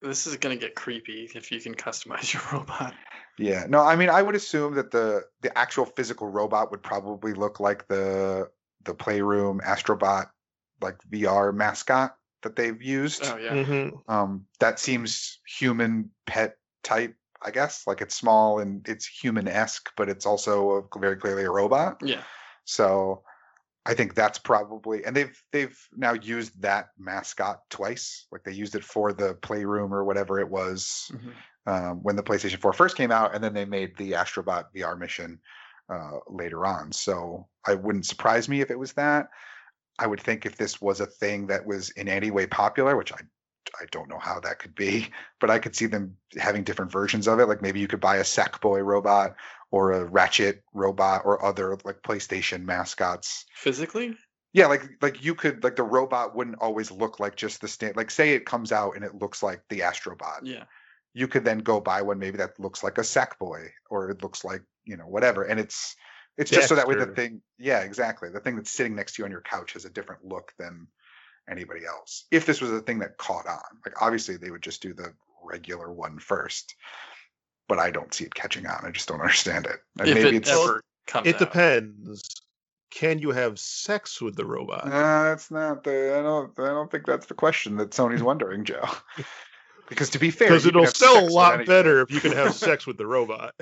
this 0.01 0.25
is 0.25 0.35
gonna 0.37 0.55
get 0.55 0.73
creepy 0.73 1.29
if 1.35 1.51
you 1.51 1.59
can 1.61 1.75
customize 1.75 2.33
your 2.33 2.41
robot. 2.51 2.95
Yeah, 3.37 3.67
no, 3.69 3.81
I 3.81 3.95
mean, 3.95 4.09
I 4.09 4.23
would 4.23 4.35
assume 4.35 4.73
that 4.75 4.89
the 4.89 5.25
the 5.41 5.55
actual 5.55 5.85
physical 5.85 6.27
robot 6.27 6.71
would 6.71 6.81
probably 6.81 7.33
look 7.33 7.59
like 7.59 7.87
the 7.87 8.49
the 8.83 8.95
Playroom 8.95 9.61
Astrobot 9.63 10.29
like 10.83 10.97
VR 11.09 11.53
mascot 11.53 12.15
that 12.43 12.55
they've 12.55 12.81
used. 12.81 13.23
Oh 13.25 13.37
yeah, 13.37 13.53
Mm-hmm. 13.53 14.11
Um, 14.13 14.45
that 14.59 14.79
seems 14.79 15.39
human 15.47 16.11
pet 16.27 16.57
type, 16.83 17.15
I 17.41 17.51
guess. 17.51 17.87
Like 17.87 18.01
it's 18.01 18.15
small 18.15 18.59
and 18.59 18.87
it's 18.87 19.05
human 19.07 19.47
esque, 19.47 19.89
but 19.97 20.09
it's 20.09 20.25
also 20.25 20.87
a, 20.93 20.99
very 20.99 21.15
clearly 21.15 21.45
a 21.45 21.49
robot. 21.49 22.01
yeah. 22.03 22.21
So 22.65 23.23
I 23.85 23.93
think 23.95 24.13
that's 24.15 24.39
probably 24.39 25.03
and 25.03 25.13
they've 25.15 25.37
they've 25.51 25.77
now 25.95 26.13
used 26.13 26.61
that 26.61 26.89
mascot 26.97 27.61
twice. 27.69 28.27
Like 28.31 28.43
they 28.43 28.53
used 28.53 28.75
it 28.75 28.83
for 28.83 29.11
the 29.13 29.33
Playroom 29.35 29.93
or 29.93 30.03
whatever 30.05 30.39
it 30.39 30.49
was 30.49 31.11
Mhm. 31.13 31.33
um, 31.65 32.03
when 32.03 32.15
the 32.15 32.23
PlayStation 32.23 32.59
4 32.59 32.73
first 32.73 32.95
came 32.95 33.11
out, 33.11 33.35
and 33.35 33.43
then 33.43 33.53
they 33.53 33.65
made 33.65 33.97
the 33.97 34.11
Astrobot 34.13 34.65
VR 34.75 34.97
mission 34.97 35.39
uh, 35.89 36.19
later 36.29 36.65
on. 36.65 36.91
So 36.93 37.47
I 37.65 37.73
wouldn't 37.75 38.05
surprise 38.05 38.47
me 38.47 38.61
if 38.61 38.71
it 38.71 38.79
was 38.79 38.93
that. 38.93 39.29
I 39.99 40.07
would 40.07 40.21
think 40.21 40.45
if 40.45 40.57
this 40.57 40.81
was 40.81 40.99
a 40.99 41.05
thing 41.05 41.47
that 41.47 41.65
was 41.65 41.91
in 41.91 42.07
any 42.07 42.31
way 42.31 42.47
popular, 42.47 42.95
which 42.95 43.13
I 43.13 43.19
I 43.79 43.85
don't 43.91 44.09
know 44.09 44.19
how 44.19 44.39
that 44.41 44.59
could 44.59 44.75
be, 44.75 45.09
but 45.39 45.49
I 45.49 45.59
could 45.59 45.75
see 45.75 45.85
them 45.85 46.17
having 46.37 46.63
different 46.63 46.91
versions 46.91 47.27
of 47.27 47.39
it. 47.39 47.47
Like 47.47 47.61
maybe 47.61 47.79
you 47.79 47.87
could 47.87 48.01
buy 48.01 48.17
a 48.17 48.23
Sackboy 48.23 48.83
robot 48.83 49.35
or 49.71 49.93
a 49.93 50.05
Ratchet 50.05 50.63
robot 50.73 51.23
or 51.25 51.43
other 51.43 51.77
like 51.83 52.01
PlayStation 52.03 52.63
mascots. 52.63 53.45
Physically, 53.55 54.15
Yeah, 54.53 54.67
like 54.67 54.83
like 55.01 55.23
you 55.23 55.35
could 55.35 55.63
like 55.63 55.75
the 55.75 55.83
robot 55.83 56.35
wouldn't 56.35 56.61
always 56.61 56.91
look 56.91 57.19
like 57.19 57.35
just 57.35 57.61
the 57.61 57.67
stand. 57.67 57.95
Like 57.95 58.11
say 58.11 58.33
it 58.33 58.45
comes 58.45 58.71
out 58.71 58.95
and 58.95 59.03
it 59.03 59.15
looks 59.15 59.41
like 59.41 59.63
the 59.69 59.79
Astrobot 59.79 60.41
yeah. 60.43 60.65
you 61.13 61.27
could 61.27 61.45
then 61.45 61.59
go 61.59 61.79
buy 61.79 62.01
one 62.01 62.19
maybe 62.19 62.37
that 62.37 62.59
looks 62.59 62.83
like 62.83 62.97
a 62.97 63.01
Sackboy 63.01 63.69
or 63.89 64.09
it 64.09 64.21
looks 64.21 64.43
like 64.43 64.61
you 64.83 64.97
know 64.97 65.07
whatever, 65.07 65.43
and 65.43 65.59
it's 65.59 65.95
it's 66.37 66.49
just 66.51 66.67
so 66.67 66.75
that 66.75 66.87
way 66.87 66.95
the 66.95 67.05
thing, 67.07 67.41
yeah, 67.59 67.81
exactly, 67.81 68.29
the 68.29 68.39
thing 68.39 68.55
that's 68.55 68.71
sitting 68.71 68.95
next 68.95 69.15
to 69.15 69.21
you 69.21 69.25
on 69.25 69.31
your 69.31 69.41
couch 69.41 69.73
has 69.73 69.85
a 69.85 69.89
different 69.89 70.25
look 70.25 70.53
than 70.57 70.87
anybody 71.49 71.85
else. 71.85 72.25
If 72.31 72.45
this 72.45 72.61
was 72.61 72.71
a 72.71 72.79
thing 72.81 72.99
that 72.99 73.17
caught 73.17 73.47
on, 73.47 73.59
like 73.85 74.01
obviously 74.01 74.37
they 74.37 74.49
would 74.51 74.61
just 74.63 74.81
do 74.81 74.93
the 74.93 75.13
regular 75.43 75.91
one 75.91 76.19
first, 76.19 76.75
but 77.67 77.79
I 77.79 77.91
don't 77.91 78.13
see 78.13 78.23
it 78.23 78.33
catching 78.33 78.65
on. 78.65 78.83
I 78.85 78.91
just 78.91 79.07
don't 79.07 79.21
understand 79.21 79.65
it. 79.65 79.77
And 79.99 80.07
if 80.09 80.15
maybe 80.15 80.37
it 80.37 80.47
it's 80.47 80.49
ever 80.51 80.81
comes 81.07 81.27
It 81.27 81.35
out. 81.35 81.39
depends. 81.39 82.41
Can 82.91 83.17
you 83.17 83.31
have 83.31 83.57
sex 83.59 84.21
with 84.21 84.35
the 84.35 84.45
robot? 84.45 84.85
uh, 84.85 85.23
that's 85.23 85.49
not 85.49 85.83
the. 85.83 86.15
I 86.17 86.21
don't. 86.21 86.51
I 86.59 86.67
don't 86.69 86.91
think 86.91 87.07
that's 87.07 87.25
the 87.25 87.33
question 87.33 87.77
that 87.77 87.89
Sony's 87.89 88.21
wondering, 88.23 88.65
Joe. 88.65 88.87
because 89.89 90.11
to 90.11 90.19
be 90.19 90.29
fair, 90.29 90.49
Because 90.49 90.67
it'll 90.67 90.85
sell 90.85 91.19
a 91.19 91.27
lot 91.27 91.65
better 91.65 92.01
if 92.01 92.11
you 92.11 92.19
can 92.19 92.33
have 92.33 92.53
sex 92.55 92.85
with 92.85 92.97
the 92.97 93.07
robot. 93.07 93.55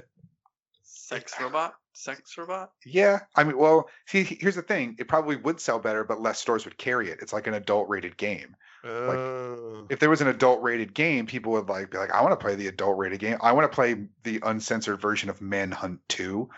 Sex 1.11 1.33
robot, 1.41 1.75
sex 1.93 2.37
robot. 2.37 2.71
Yeah, 2.85 3.19
I 3.35 3.43
mean, 3.43 3.57
well, 3.57 3.89
see, 4.07 4.23
here's 4.23 4.55
the 4.55 4.61
thing: 4.61 4.95
it 4.97 5.07
probably 5.07 5.35
would 5.35 5.59
sell 5.59 5.79
better, 5.79 6.03
but 6.03 6.21
less 6.21 6.39
stores 6.39 6.65
would 6.65 6.77
carry 6.77 7.09
it. 7.09 7.19
It's 7.21 7.33
like 7.33 7.47
an 7.47 7.53
adult-rated 7.53 8.17
game. 8.17 8.55
Uh, 8.83 9.83
If 9.89 9.99
there 9.99 10.09
was 10.09 10.21
an 10.21 10.27
adult-rated 10.27 10.93
game, 10.93 11.27
people 11.27 11.51
would 11.51 11.69
like 11.69 11.91
be 11.91 11.97
like, 11.97 12.11
"I 12.11 12.21
want 12.21 12.31
to 12.31 12.43
play 12.43 12.55
the 12.55 12.67
adult-rated 12.67 13.19
game. 13.19 13.37
I 13.41 13.51
want 13.51 13.71
to 13.71 13.75
play 13.75 14.07
the 14.23 14.39
uncensored 14.43 14.99
version 14.99 15.29
of 15.29 15.41
Manhunt 15.41 15.99
2, 16.09 16.49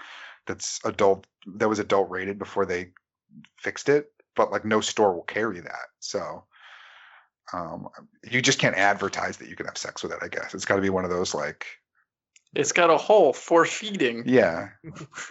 that's 0.46 0.80
adult. 0.86 1.26
That 1.48 1.70
was 1.70 1.80
adult-rated 1.80 2.38
before 2.40 2.66
they 2.66 2.92
fixed 3.58 3.90
it, 3.90 4.12
but 4.36 4.52
like 4.52 4.66
no 4.66 4.82
store 4.82 5.14
will 5.14 5.24
carry 5.24 5.60
that. 5.60 5.88
So, 6.00 6.46
um, 7.52 7.90
you 8.30 8.42
just 8.42 8.60
can't 8.60 8.78
advertise 8.78 9.38
that 9.38 9.50
you 9.50 9.56
can 9.56 9.66
have 9.66 9.78
sex 9.78 10.04
with 10.04 10.12
it. 10.12 10.20
I 10.22 10.28
guess 10.28 10.54
it's 10.54 10.66
got 10.66 10.76
to 10.76 10.82
be 10.82 10.90
one 10.90 11.04
of 11.04 11.12
those 11.12 11.34
like, 11.34 11.66
It's 12.56 12.72
got 12.72 12.90
a 12.92 12.98
hole 12.98 13.34
for 13.34 13.66
feeding. 13.66 14.24
yeah, 14.28 14.70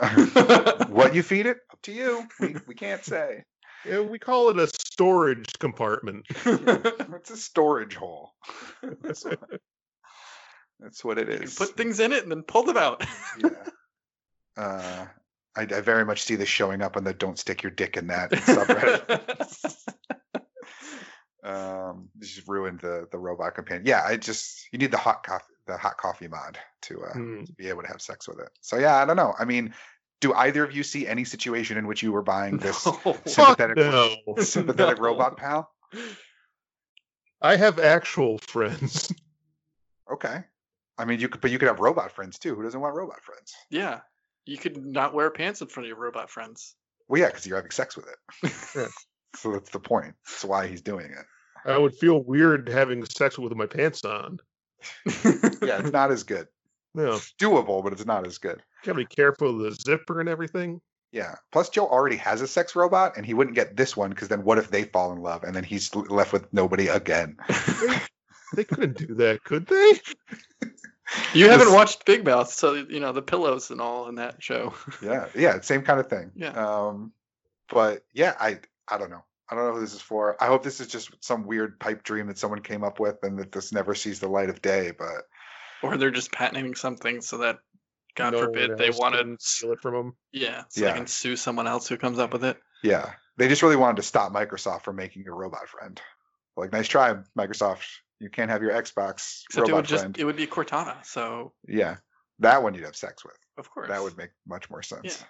what 0.89 1.15
you 1.15 1.23
feed 1.23 1.47
it 1.47 1.59
up 1.70 1.81
to 1.82 1.93
you. 1.93 2.27
We 2.40 2.57
we 2.66 2.74
can't 2.74 3.05
say. 3.05 3.44
yeah, 3.86 4.01
we 4.01 4.19
call 4.19 4.49
it 4.51 4.59
a 4.59 4.66
storage 4.66 5.53
compartment. 5.59 6.27
it's 6.44 7.31
a 7.31 7.36
storage 7.36 7.94
hole. 7.94 8.32
That's 9.03 9.24
what, 9.24 9.39
that's 10.81 11.05
what 11.05 11.19
it 11.19 11.28
You 11.28 11.49
put 11.49 11.77
things 11.77 12.01
in 12.01 12.12
it 12.12 12.24
and 12.24 12.32
then 12.32 12.43
pull 12.43 12.65
them 12.65 12.77
out. 12.77 13.05
yeah. 13.39 13.51
Uh, 14.57 15.07
I, 15.57 15.62
I 15.62 15.81
very 15.81 16.05
much 16.05 16.23
see 16.23 16.35
this 16.36 16.49
showing 16.49 16.82
up 16.82 16.97
on 16.97 17.05
the 17.05 17.15
"Don't 17.15 17.39
stick 17.39 17.62
your 17.62 17.70
dick 17.73 17.97
in 17.97 18.09
that" 18.09 18.32
subreddit. 18.32 19.78
um, 21.44 22.09
just 22.19 22.49
ruined 22.49 22.81
the 22.81 23.07
the 23.12 23.19
robot 23.19 23.55
companion. 23.55 23.86
Yeah, 23.86 24.03
I 24.05 24.16
just 24.16 24.66
you 24.73 24.78
need 24.78 24.90
the 24.90 24.99
hot 24.99 25.23
coffee 25.23 25.51
the 25.66 25.76
hot 25.76 25.97
coffee 25.97 26.28
mod 26.28 26.59
to 26.82 27.02
uh, 27.05 27.12
Hmm. 27.12 27.44
be 27.56 27.68
able 27.68 27.82
to 27.82 27.89
have 27.89 28.02
sex 28.02 28.26
with 28.28 28.40
it. 28.40 28.51
So 28.60 28.76
yeah, 28.78 28.97
I 28.97 29.05
don't 29.05 29.16
know. 29.16 29.34
I 29.39 29.44
mean, 29.44 29.74
do 30.20 30.32
either 30.34 30.64
of 30.64 30.74
you 30.74 30.82
see 30.82 31.06
any 31.06 31.24
situation 31.24 31.76
in 31.78 31.86
which 31.86 32.02
you 32.02 32.12
were 32.12 32.22
buying 32.22 32.56
this 32.59 32.84
No. 32.86 33.16
Sympathetic 33.26 33.76
no. 33.76 34.14
sympathetic 34.40 34.98
No. 34.98 35.05
robot 35.05 35.36
pal? 35.36 35.70
I 37.40 37.56
have 37.56 37.78
actual 37.78 38.39
friends. 38.39 39.12
Okay. 40.10 40.43
I 40.98 41.05
mean, 41.06 41.20
you 41.20 41.28
could, 41.28 41.40
but 41.40 41.51
you 41.51 41.59
could 41.59 41.68
have 41.68 41.80
robot 41.80 42.12
friends 42.12 42.39
too. 42.39 42.55
Who 42.55 42.62
doesn't 42.62 42.78
want 42.78 42.94
robot 42.94 43.22
friends? 43.22 43.55
Yeah. 43.70 44.01
You 44.44 44.59
could 44.59 44.76
not 44.84 45.14
wear 45.14 45.30
pants 45.30 45.62
in 45.62 45.68
front 45.68 45.86
of 45.86 45.89
your 45.89 45.97
robot 45.97 46.28
friends. 46.28 46.74
Well, 47.09 47.18
yeah, 47.20 47.28
because 47.28 47.47
you're 47.47 47.56
having 47.56 47.70
sex 47.70 47.97
with 47.97 48.09
it. 48.09 48.52
Yeah. 48.76 48.89
So 49.36 49.52
that's 49.52 49.70
the 49.70 49.78
point. 49.80 50.14
That's 50.28 50.44
why 50.44 50.66
he's 50.66 50.82
doing 50.82 51.06
it. 51.06 51.24
I 51.64 51.78
would 51.78 51.94
feel 51.94 52.22
weird 52.22 52.68
having 52.68 53.02
sex 53.06 53.39
with 53.39 53.55
my 53.55 53.64
pants 53.64 54.05
on. 54.05 54.39
Yeah, 55.06 55.78
it's 55.80 55.92
not 55.92 56.10
as 56.10 56.22
good. 56.22 56.48
No, 56.94 57.18
Doable, 57.40 57.82
but 57.82 57.94
it's 57.94 58.04
not 58.04 58.26
as 58.26 58.36
good. 58.36 58.56
You 58.82 58.86
gotta 58.92 58.98
be 58.98 59.06
careful 59.06 59.48
of 59.48 59.59
the 59.60 59.70
zipper 59.72 60.20
and 60.20 60.28
everything. 60.28 60.78
Yeah. 61.10 61.36
Plus, 61.50 61.70
Joe 61.70 61.86
already 61.86 62.16
has 62.16 62.42
a 62.42 62.46
sex 62.46 62.76
robot, 62.76 63.16
and 63.16 63.24
he 63.24 63.32
wouldn't 63.32 63.56
get 63.56 63.76
this 63.78 63.96
one 63.96 64.10
because 64.10 64.28
then 64.28 64.44
what 64.44 64.59
if 64.59 64.70
they 64.70 64.84
fall 64.84 65.10
in 65.12 65.22
love 65.22 65.42
and 65.42 65.54
then 65.54 65.64
he's 65.64 65.94
left 65.94 66.34
with 66.34 66.52
nobody 66.52 66.88
again? 66.88 67.36
They 68.54 68.64
couldn't 68.64 68.98
do 68.98 69.14
that, 69.14 69.42
could 69.44 69.66
they? 69.66 70.68
you 71.32 71.48
haven't 71.48 71.68
This- 71.68 71.74
watched 71.74 72.04
Big 72.04 72.22
Mouth, 72.26 72.52
so 72.52 72.74
you 72.74 73.00
know 73.00 73.12
the 73.12 73.22
pillows 73.22 73.70
and 73.70 73.80
all 73.80 74.09
in 74.09 74.16
that 74.16 74.42
show. 74.42 74.74
Yeah, 75.02 75.28
yeah, 75.34 75.59
same 75.62 75.80
kind 75.80 75.98
of 75.98 76.09
thing. 76.09 76.30
Yeah. 76.34 76.50
Um, 76.50 77.12
but 77.70 78.04
yeah, 78.12 78.34
I 78.38 78.59
I 78.86 78.98
don't 78.98 79.09
know. 79.10 79.24
I 79.52 79.54
don't 79.54 79.66
know 79.66 79.74
who 79.74 79.80
this 79.80 79.92
is 79.94 80.00
for. 80.00 80.42
I 80.42 80.46
hope 80.46 80.62
this 80.62 80.80
is 80.80 80.86
just 80.86 81.10
some 81.22 81.46
weird 81.46 81.78
pipe 81.78 82.02
dream 82.04 82.28
that 82.28 82.38
someone 82.38 82.62
came 82.62 82.82
up 82.82 82.98
with 82.98 83.16
and 83.22 83.38
that 83.38 83.52
this 83.52 83.70
never 83.70 83.94
sees 83.94 84.18
the 84.18 84.28
light 84.28 84.48
of 84.48 84.62
day. 84.62 84.92
But 84.96 85.24
Or 85.82 85.98
they're 85.98 86.10
just 86.10 86.32
patenting 86.32 86.74
something 86.74 87.20
so 87.20 87.38
that, 87.38 87.58
God 88.14 88.32
No 88.32 88.40
forbid, 88.40 88.78
they 88.78 88.86
else 88.88 88.98
want 88.98 89.14
to. 89.14 89.36
steal 89.40 89.72
it 89.72 89.80
from 89.80 89.92
them. 89.94 90.16
Yeah, 90.32 90.64
so 90.70 90.80
Yeah. 90.84 90.92
they 90.92 90.98
can 90.98 91.06
sue 91.06 91.36
someone 91.36 91.66
else 91.66 91.86
who 91.86 91.98
comes 91.98 92.18
up 92.18 92.32
with 92.32 92.44
it. 92.44 92.58
yeah, 92.82 93.12
they 93.36 93.48
just 93.48 93.62
really 93.62 93.76
wanted 93.76 93.96
to 93.96 94.02
stop 94.02 94.32
Microsoft 94.32 94.84
from 94.84 94.96
making 94.96 95.28
a 95.28 95.32
robot 95.32 95.68
friend. 95.68 96.00
Like, 96.56 96.72
nice 96.72 96.88
try, 96.88 97.14
Microsoft. 97.38 97.84
You 98.20 98.30
can't 98.30 98.50
have 98.50 98.62
your 98.62 98.72
Xbox 98.72 99.42
Except 99.50 99.56
it 99.68 99.72
robot 99.72 99.74
would 99.76 99.84
just 99.86 100.02
friend. 100.04 100.18
it 100.18 100.24
would 100.24 100.36
be 100.36 100.46
Cortana, 100.46 101.04
so 101.04 101.52
Yeah, 101.68 101.96
that 102.38 102.62
one 102.62 102.72
you'd 102.74 102.84
have 102.84 102.96
sex 102.96 103.22
with. 103.24 103.36
of 103.58 103.70
course 103.70 103.88
That 103.88 104.02
would 104.02 104.16
make 104.16 104.30
much 104.46 104.70
more 104.70 104.82
sense. 104.82 105.22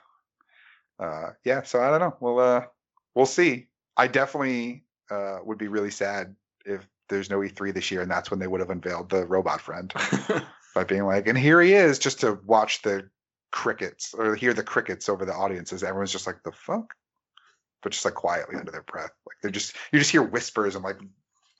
Uh, 0.98 1.30
yeah, 1.44 1.62
so 1.62 1.80
I 1.82 1.90
don't 1.90 2.00
know. 2.00 2.16
We'll 2.20 2.38
uh, 2.38 2.66
we'll 3.14 3.26
see. 3.26 3.68
I 3.96 4.06
definitely 4.06 4.84
uh, 5.10 5.38
would 5.44 5.58
be 5.58 5.68
really 5.68 5.90
sad 5.90 6.34
if 6.64 6.86
there's 7.08 7.30
no 7.30 7.40
E3 7.40 7.74
this 7.74 7.90
year, 7.90 8.02
and 8.02 8.10
that's 8.10 8.30
when 8.30 8.40
they 8.40 8.46
would 8.46 8.60
have 8.60 8.70
unveiled 8.70 9.10
the 9.10 9.26
robot 9.26 9.60
friend 9.60 9.92
by 10.74 10.84
being 10.84 11.04
like, 11.04 11.26
and 11.26 11.36
here 11.36 11.60
he 11.60 11.74
is, 11.74 11.98
just 11.98 12.20
to 12.20 12.38
watch 12.46 12.82
the 12.82 13.08
crickets 13.50 14.14
or 14.14 14.34
hear 14.34 14.54
the 14.54 14.62
crickets 14.62 15.08
over 15.08 15.24
the 15.26 15.34
audiences. 15.34 15.82
Everyone's 15.82 16.12
just 16.12 16.26
like, 16.26 16.42
the 16.42 16.52
fuck, 16.52 16.94
but 17.82 17.92
just 17.92 18.04
like 18.04 18.14
quietly 18.14 18.56
under 18.56 18.72
their 18.72 18.82
breath, 18.82 19.10
like 19.26 19.36
they're 19.42 19.50
just 19.50 19.76
you 19.92 19.98
just 19.98 20.10
hear 20.10 20.22
whispers 20.22 20.74
and 20.74 20.84
like 20.84 20.98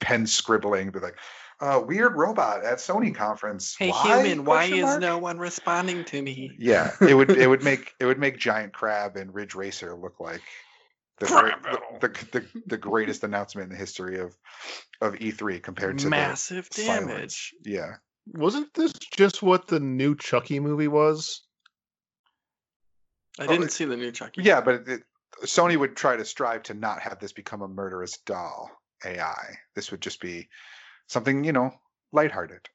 pen 0.01 0.27
scribbling. 0.27 0.91
They're 0.91 1.03
like, 1.03 1.19
uh, 1.61 1.83
weird 1.87 2.17
robot 2.17 2.65
at 2.65 2.79
Sony 2.79 3.15
conference. 3.15 3.77
hey 3.79 3.91
Why? 3.91 4.23
human, 4.23 4.45
why 4.45 4.69
Question 4.69 4.79
is 4.79 4.85
mark? 4.85 5.01
no 5.01 5.19
one 5.19 5.39
responding 5.39 6.05
to 6.07 6.23
me? 6.23 6.53
Yeah, 6.59 6.93
it 7.01 7.15
would 7.15 7.31
it 7.31 7.47
would 7.47 7.63
make 7.65 7.95
it 8.01 8.07
would 8.07 8.19
make 8.19 8.39
Giant 8.39 8.73
Crab 8.73 9.17
and 9.17 9.35
Ridge 9.35 9.55
Racer 9.55 9.95
look 9.95 10.19
like 10.19 10.41
the, 11.27 11.29
Crab 11.29 11.63
the, 12.01 12.09
the, 12.09 12.27
the, 12.41 12.63
the 12.67 12.77
greatest 12.79 13.23
announcement 13.25 13.67
in 13.67 13.71
the 13.71 13.77
history 13.79 14.19
of 14.21 14.37
of 15.01 15.15
E3 15.15 15.63
compared 15.63 15.99
to 15.99 16.09
Massive 16.09 16.69
the 16.71 16.83
silence. 16.83 17.09
damage. 17.09 17.55
Yeah, 17.65 17.95
Wasn't 18.27 18.73
this 18.75 18.93
just 18.93 19.43
what 19.43 19.67
the 19.67 19.81
new 19.81 20.15
Chucky 20.17 20.61
movie 20.61 20.89
was? 20.89 21.43
I 23.39 23.45
Oh, 23.45 23.49
didn't 23.49 23.65
it- 23.67 23.73
see 23.73 23.85
the 23.85 23.97
new 23.97 24.13
Chucky. 24.13 24.43
yeah, 24.43 24.61
but 24.61 24.87
it, 24.89 25.03
Sony 25.45 25.77
would 25.77 25.97
try 25.97 26.17
to 26.17 26.25
strive 26.25 26.65
to 26.65 26.75
not 26.75 27.01
have 27.01 27.19
this 27.19 27.33
become 27.33 27.63
a 27.63 27.69
murderous 27.69 28.19
doll 28.19 28.71
AI. 29.05 29.57
This 29.75 29.91
would 29.91 30.01
just 30.03 30.21
be 30.21 30.49
something 31.09 31.43
you 31.45 31.53
know 31.53 31.71
lighthearted, 32.13 32.69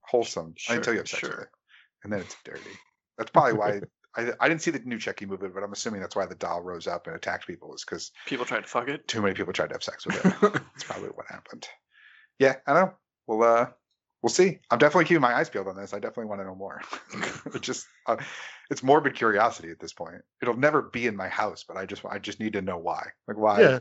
wholesome 0.00 0.54
Sure, 0.56 0.76
until 0.76 0.94
you 0.94 1.00
have 1.00 1.08
sex 1.08 1.20
sure. 1.20 1.30
with 1.30 1.38
it, 1.40 1.48
and 2.02 2.12
then 2.12 2.20
it's 2.20 2.36
dirty. 2.44 2.70
That's 3.18 3.30
probably 3.30 3.52
why. 3.54 3.80
I, 4.16 4.32
I 4.40 4.48
didn't 4.48 4.62
see 4.62 4.70
the 4.70 4.78
new 4.80 4.98
Chucky 4.98 5.26
movie, 5.26 5.48
but 5.48 5.62
I'm 5.62 5.72
assuming 5.72 6.00
that's 6.00 6.14
why 6.16 6.26
the 6.26 6.34
doll 6.34 6.60
rose 6.60 6.86
up 6.86 7.06
and 7.06 7.16
attacked 7.16 7.46
people, 7.46 7.74
is 7.74 7.84
because 7.84 8.12
People 8.26 8.44
tried 8.46 8.62
to 8.62 8.68
fuck 8.68 8.88
it. 8.88 9.08
too 9.08 9.20
many 9.22 9.34
people 9.34 9.52
tried 9.52 9.68
to 9.68 9.74
have 9.74 9.82
sex 9.82 10.06
with 10.06 10.16
it. 10.24 10.34
That's 10.52 10.84
probably 10.84 11.08
what 11.10 11.26
happened. 11.28 11.66
Yeah, 12.38 12.56
I 12.66 12.72
don't 12.74 12.86
know. 12.86 12.94
We'll 13.26 13.42
uh 13.42 13.66
we'll 14.22 14.30
see. 14.30 14.58
I'm 14.70 14.78
definitely 14.78 15.04
keeping 15.06 15.20
my 15.20 15.34
eyes 15.34 15.48
peeled 15.50 15.68
on 15.68 15.76
this. 15.76 15.92
I 15.94 15.98
definitely 15.98 16.26
want 16.26 16.40
to 16.40 16.44
know 16.46 16.54
more. 16.54 16.80
it 17.54 17.60
just 17.62 17.86
uh, 18.06 18.16
it's 18.70 18.82
morbid 18.82 19.14
curiosity 19.14 19.70
at 19.70 19.80
this 19.80 19.92
point. 19.92 20.22
It'll 20.42 20.56
never 20.56 20.82
be 20.82 21.06
in 21.06 21.16
my 21.16 21.28
house, 21.28 21.64
but 21.66 21.76
I 21.76 21.86
just 21.86 22.04
I 22.04 22.18
just 22.18 22.40
need 22.40 22.52
to 22.54 22.62
know 22.62 22.78
why. 22.78 23.08
Like 23.28 23.38
why? 23.38 23.60
Yeah. 23.60 23.78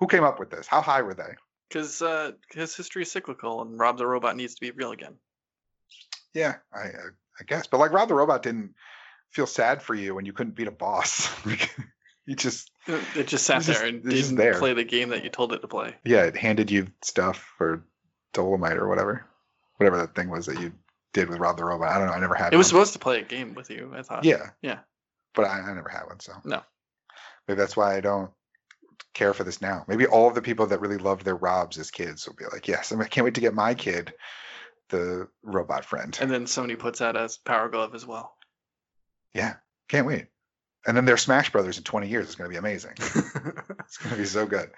Who 0.00 0.06
came 0.06 0.24
up 0.24 0.38
with 0.38 0.50
this? 0.50 0.66
How 0.66 0.80
high 0.80 1.02
were 1.02 1.14
they? 1.14 1.34
Because 1.68 2.00
uh, 2.02 2.32
his 2.52 2.76
history 2.76 3.02
is 3.02 3.10
cyclical, 3.10 3.62
and 3.62 3.78
Rob 3.78 3.98
the 3.98 4.06
Robot 4.06 4.36
needs 4.36 4.54
to 4.54 4.60
be 4.60 4.70
real 4.70 4.92
again. 4.92 5.16
Yeah, 6.34 6.56
I 6.72 6.88
uh, 6.88 7.10
I 7.40 7.44
guess. 7.46 7.66
But 7.66 7.78
like 7.80 7.92
Rob 7.92 8.08
the 8.08 8.14
Robot 8.14 8.42
didn't 8.42 8.74
feel 9.30 9.46
sad 9.46 9.82
for 9.82 9.94
you 9.94 10.14
when 10.14 10.24
you 10.26 10.32
couldn't 10.32 10.54
beat 10.56 10.68
a 10.68 10.72
boss. 10.72 11.28
you 12.26 12.34
just 12.36 12.70
It 12.86 13.02
it 13.16 13.26
just 13.28 13.44
sat 13.46 13.62
just- 13.62 13.78
there 13.80 13.88
and 13.88 14.02
didn't 14.02 14.36
there. 14.36 14.58
play 14.58 14.72
the 14.74 14.84
game 14.84 15.10
that 15.10 15.24
you 15.24 15.30
told 15.30 15.52
it 15.52 15.60
to 15.60 15.68
play. 15.68 15.94
yeah, 16.04 16.22
it 16.22 16.36
handed 16.36 16.70
you 16.70 16.88
stuff 17.02 17.54
or 17.60 17.84
Dolomite 18.32 18.76
or 18.78 18.88
whatever. 18.88 19.24
Whatever 19.76 19.98
that 19.98 20.14
thing 20.14 20.30
was 20.30 20.46
that 20.46 20.58
you 20.60 20.72
did 21.12 21.28
with 21.28 21.38
Rob 21.38 21.56
the 21.58 21.64
Robot. 21.64 21.90
I 21.92 21.98
don't 21.98 22.06
know. 22.08 22.14
I 22.14 22.20
never 22.20 22.34
had 22.34 22.52
It 22.52 22.56
was 22.56 22.66
one. 22.66 22.80
supposed 22.80 22.92
to 22.94 22.98
play 22.98 23.20
a 23.20 23.24
game 23.24 23.54
with 23.54 23.68
you. 23.70 23.92
I 23.94 24.02
thought. 24.02 24.24
Yeah. 24.24 24.50
Yeah. 24.62 24.78
But 25.34 25.44
I, 25.46 25.60
I 25.60 25.74
never 25.74 25.88
had 25.90 26.04
one, 26.06 26.20
so 26.20 26.32
No. 26.44 26.62
maybe 27.46 27.58
that's 27.58 27.76
why 27.76 27.94
I 27.96 28.00
don't 28.00 28.30
care 29.12 29.34
for 29.34 29.44
this 29.44 29.60
now. 29.60 29.84
Maybe 29.88 30.06
all 30.06 30.28
of 30.28 30.34
the 30.34 30.40
people 30.42 30.66
that 30.68 30.80
really 30.80 30.96
loved 30.98 31.24
their 31.24 31.36
Robs 31.36 31.78
as 31.78 31.90
kids 31.90 32.26
will 32.26 32.34
be 32.36 32.44
like, 32.50 32.68
yes, 32.68 32.90
I 32.92 33.04
can't 33.06 33.24
wait 33.26 33.34
to 33.34 33.40
get 33.42 33.54
my 33.54 33.74
kid 33.74 34.14
the 34.88 35.28
robot 35.42 35.84
friend. 35.84 36.16
And 36.20 36.30
then 36.30 36.44
Sony 36.44 36.78
puts 36.78 37.00
out 37.00 37.16
a 37.16 37.28
Power 37.44 37.68
Glove 37.68 37.94
as 37.94 38.06
well. 38.06 38.35
Yeah, 39.36 39.54
can't 39.88 40.06
wait. 40.06 40.26
And 40.86 40.96
then 40.96 41.04
their 41.04 41.16
Smash 41.16 41.50
Brothers 41.50 41.78
in 41.78 41.84
20 41.84 42.08
years 42.08 42.28
is 42.28 42.36
going 42.36 42.48
to 42.48 42.52
be 42.52 42.58
amazing. 42.58 42.92
it's 42.96 43.98
going 43.98 44.10
to 44.10 44.16
be 44.16 44.24
so 44.24 44.46
good. 44.46 44.70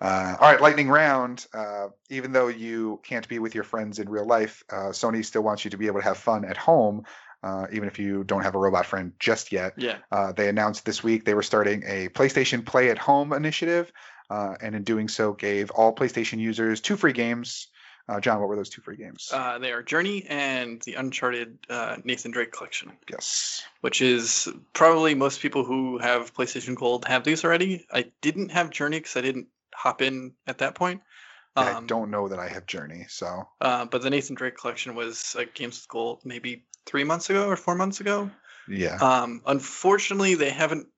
Uh, 0.00 0.36
all 0.40 0.50
right, 0.50 0.60
lightning 0.60 0.88
round. 0.88 1.46
Uh, 1.54 1.88
even 2.10 2.32
though 2.32 2.48
you 2.48 3.00
can't 3.04 3.28
be 3.28 3.38
with 3.38 3.54
your 3.54 3.64
friends 3.64 4.00
in 4.00 4.08
real 4.08 4.26
life, 4.26 4.64
uh, 4.70 4.90
Sony 4.90 5.24
still 5.24 5.42
wants 5.42 5.64
you 5.64 5.70
to 5.70 5.78
be 5.78 5.86
able 5.86 6.00
to 6.00 6.04
have 6.04 6.18
fun 6.18 6.44
at 6.44 6.56
home, 6.56 7.04
uh, 7.44 7.66
even 7.72 7.86
if 7.86 7.98
you 7.98 8.24
don't 8.24 8.42
have 8.42 8.56
a 8.56 8.58
robot 8.58 8.84
friend 8.84 9.12
just 9.20 9.52
yet. 9.52 9.74
Yeah. 9.76 9.98
Uh, 10.10 10.32
they 10.32 10.48
announced 10.48 10.84
this 10.84 11.04
week 11.04 11.24
they 11.24 11.34
were 11.34 11.42
starting 11.42 11.84
a 11.86 12.08
PlayStation 12.08 12.66
Play 12.66 12.90
at 12.90 12.98
Home 12.98 13.32
initiative, 13.32 13.92
uh, 14.30 14.54
and 14.60 14.74
in 14.74 14.82
doing 14.82 15.08
so, 15.08 15.32
gave 15.32 15.70
all 15.70 15.94
PlayStation 15.94 16.38
users 16.38 16.80
two 16.80 16.96
free 16.96 17.12
games. 17.12 17.68
Uh, 18.08 18.20
John, 18.20 18.38
what 18.38 18.48
were 18.48 18.56
those 18.56 18.68
two 18.68 18.82
free 18.82 18.96
games? 18.96 19.30
Uh, 19.32 19.58
they 19.58 19.72
are 19.72 19.82
Journey 19.82 20.26
and 20.28 20.80
the 20.82 20.94
Uncharted 20.94 21.58
uh, 21.70 21.96
Nathan 22.04 22.32
Drake 22.32 22.52
collection, 22.52 22.92
yes. 23.10 23.62
which 23.80 24.02
is 24.02 24.46
probably 24.74 25.14
most 25.14 25.40
people 25.40 25.64
who 25.64 25.98
have 25.98 26.34
PlayStation 26.34 26.74
Gold 26.74 27.06
have 27.06 27.24
these 27.24 27.44
already. 27.44 27.86
I 27.90 28.12
didn't 28.20 28.50
have 28.50 28.68
Journey 28.70 28.98
because 28.98 29.16
I 29.16 29.22
didn't 29.22 29.46
hop 29.74 30.02
in 30.02 30.32
at 30.46 30.58
that 30.58 30.74
point. 30.74 31.00
I 31.56 31.70
Um, 31.72 31.86
don't 31.86 32.10
know 32.10 32.28
that 32.28 32.38
I 32.38 32.48
have 32.48 32.66
Journey, 32.66 33.06
so 33.08 33.48
Uh, 33.60 33.86
but 33.86 34.02
the 34.02 34.10
Nathan 34.10 34.34
Drake 34.34 34.56
collection 34.56 34.94
was 34.94 35.34
a 35.38 35.46
Games 35.46 35.78
with 35.80 35.88
Gold 35.88 36.20
maybe 36.24 36.66
three 36.84 37.04
months 37.04 37.30
ago 37.30 37.48
or 37.48 37.56
four 37.56 37.74
months 37.74 38.00
ago. 38.00 38.30
yeah. 38.68 38.96
Um, 38.96 39.40
unfortunately, 39.46 40.34
they 40.34 40.50
haven't 40.50 40.88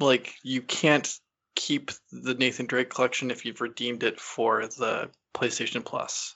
like 0.00 0.34
you 0.42 0.60
can't 0.62 1.08
keep 1.54 1.90
the 2.12 2.34
Nathan 2.34 2.66
Drake 2.66 2.90
collection 2.90 3.30
if 3.30 3.44
you've 3.46 3.60
redeemed 3.60 4.02
it 4.02 4.20
for 4.20 4.66
the 4.66 5.10
PlayStation 5.34 5.84
Plus. 5.84 6.34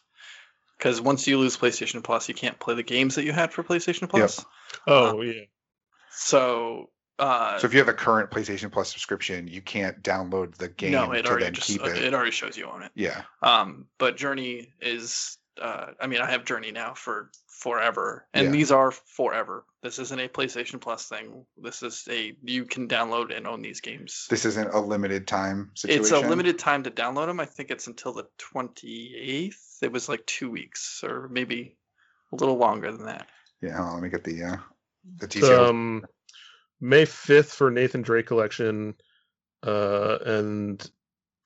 Because 0.79 1.01
once 1.01 1.27
you 1.27 1.39
lose 1.39 1.57
PlayStation 1.57 2.03
Plus, 2.03 2.29
you 2.29 2.35
can't 2.35 2.59
play 2.59 2.75
the 2.75 2.83
games 2.83 3.15
that 3.15 3.25
you 3.25 3.33
had 3.33 3.53
for 3.53 3.63
PlayStation 3.63 4.09
Plus. 4.09 4.45
Oh 4.87 5.21
yeah. 5.23 5.43
So, 6.11 6.91
uh, 7.19 7.59
so 7.59 7.67
if 7.67 7.73
you 7.73 7.79
have 7.79 7.89
a 7.89 7.95
current 7.95 8.31
PlayStation 8.31 8.71
Plus 8.71 8.91
subscription, 8.91 9.47
you 9.49 9.63
can't 9.63 10.03
download 10.03 10.57
the 10.57 10.69
game 10.69 10.93
no, 10.93 11.13
it 11.13 11.23
to 11.23 11.31
already 11.31 11.45
then 11.45 11.55
just 11.55 11.69
keep 11.69 11.83
uh, 11.83 11.87
it. 11.87 11.99
it 11.99 12.15
already 12.15 12.33
shows 12.33 12.57
you 12.57 12.67
on 12.67 12.83
it. 12.83 12.91
Yeah. 12.95 13.23
Um, 13.43 13.87
but 13.99 14.17
Journey 14.17 14.73
is, 14.81 15.39
uh, 15.61 15.87
I 16.01 16.07
mean, 16.07 16.21
I 16.21 16.31
have 16.31 16.45
Journey 16.45 16.73
now 16.73 16.95
for 16.95 17.31
forever, 17.63 18.27
and 18.35 18.47
Yeah. 18.47 18.51
these 18.51 18.73
are 18.73 18.91
forever. 18.91 19.65
This 19.83 20.01
isn't 20.01 20.19
a 20.19 20.29
PlayStation 20.29 20.81
Plus 20.81 21.09
thing. 21.09 21.47
This 21.57 21.83
is 21.85 22.07
a 22.11 22.37
you 22.43 22.65
can 22.65 22.89
download 22.89 23.35
and 23.37 23.47
own 23.47 23.63
these 23.63 23.81
games. 23.81 24.27
This 24.29 24.45
isn't 24.45 24.75
a 24.75 24.81
limited 24.81 25.29
time 25.29 25.71
situation. 25.77 26.03
It's 26.03 26.11
a 26.11 26.29
limited 26.29 26.59
time 26.59 26.83
to 26.83 26.91
download 26.91 27.27
them. 27.27 27.39
I 27.39 27.45
think 27.45 27.71
it's 27.71 27.87
until 27.87 28.13
the 28.13 28.27
28th. 28.39 29.79
It 29.81 29.93
was 29.93 30.09
like 30.09 30.27
two 30.27 30.51
weeks 30.51 31.05
or 31.05 31.29
maybe 31.29 31.77
a 32.33 32.37
little 32.37 32.57
longer 32.57 32.91
than 32.91 33.07
that. 33.07 33.29
Yeah. 33.61 33.77
hold 33.77 33.89
on, 33.89 33.95
let 33.95 34.03
me 34.03 34.09
get 34.09 34.25
the 34.25 34.43
uh, 34.43 34.57
the 35.19 35.29
details. 35.29 35.71
Um, 35.71 36.05
May 36.81 37.05
fifth 37.05 37.53
for 37.53 37.71
Nathan 37.71 38.03
Drake 38.03 38.27
collection, 38.27 38.97
uh, 39.65 40.19
and 40.27 40.91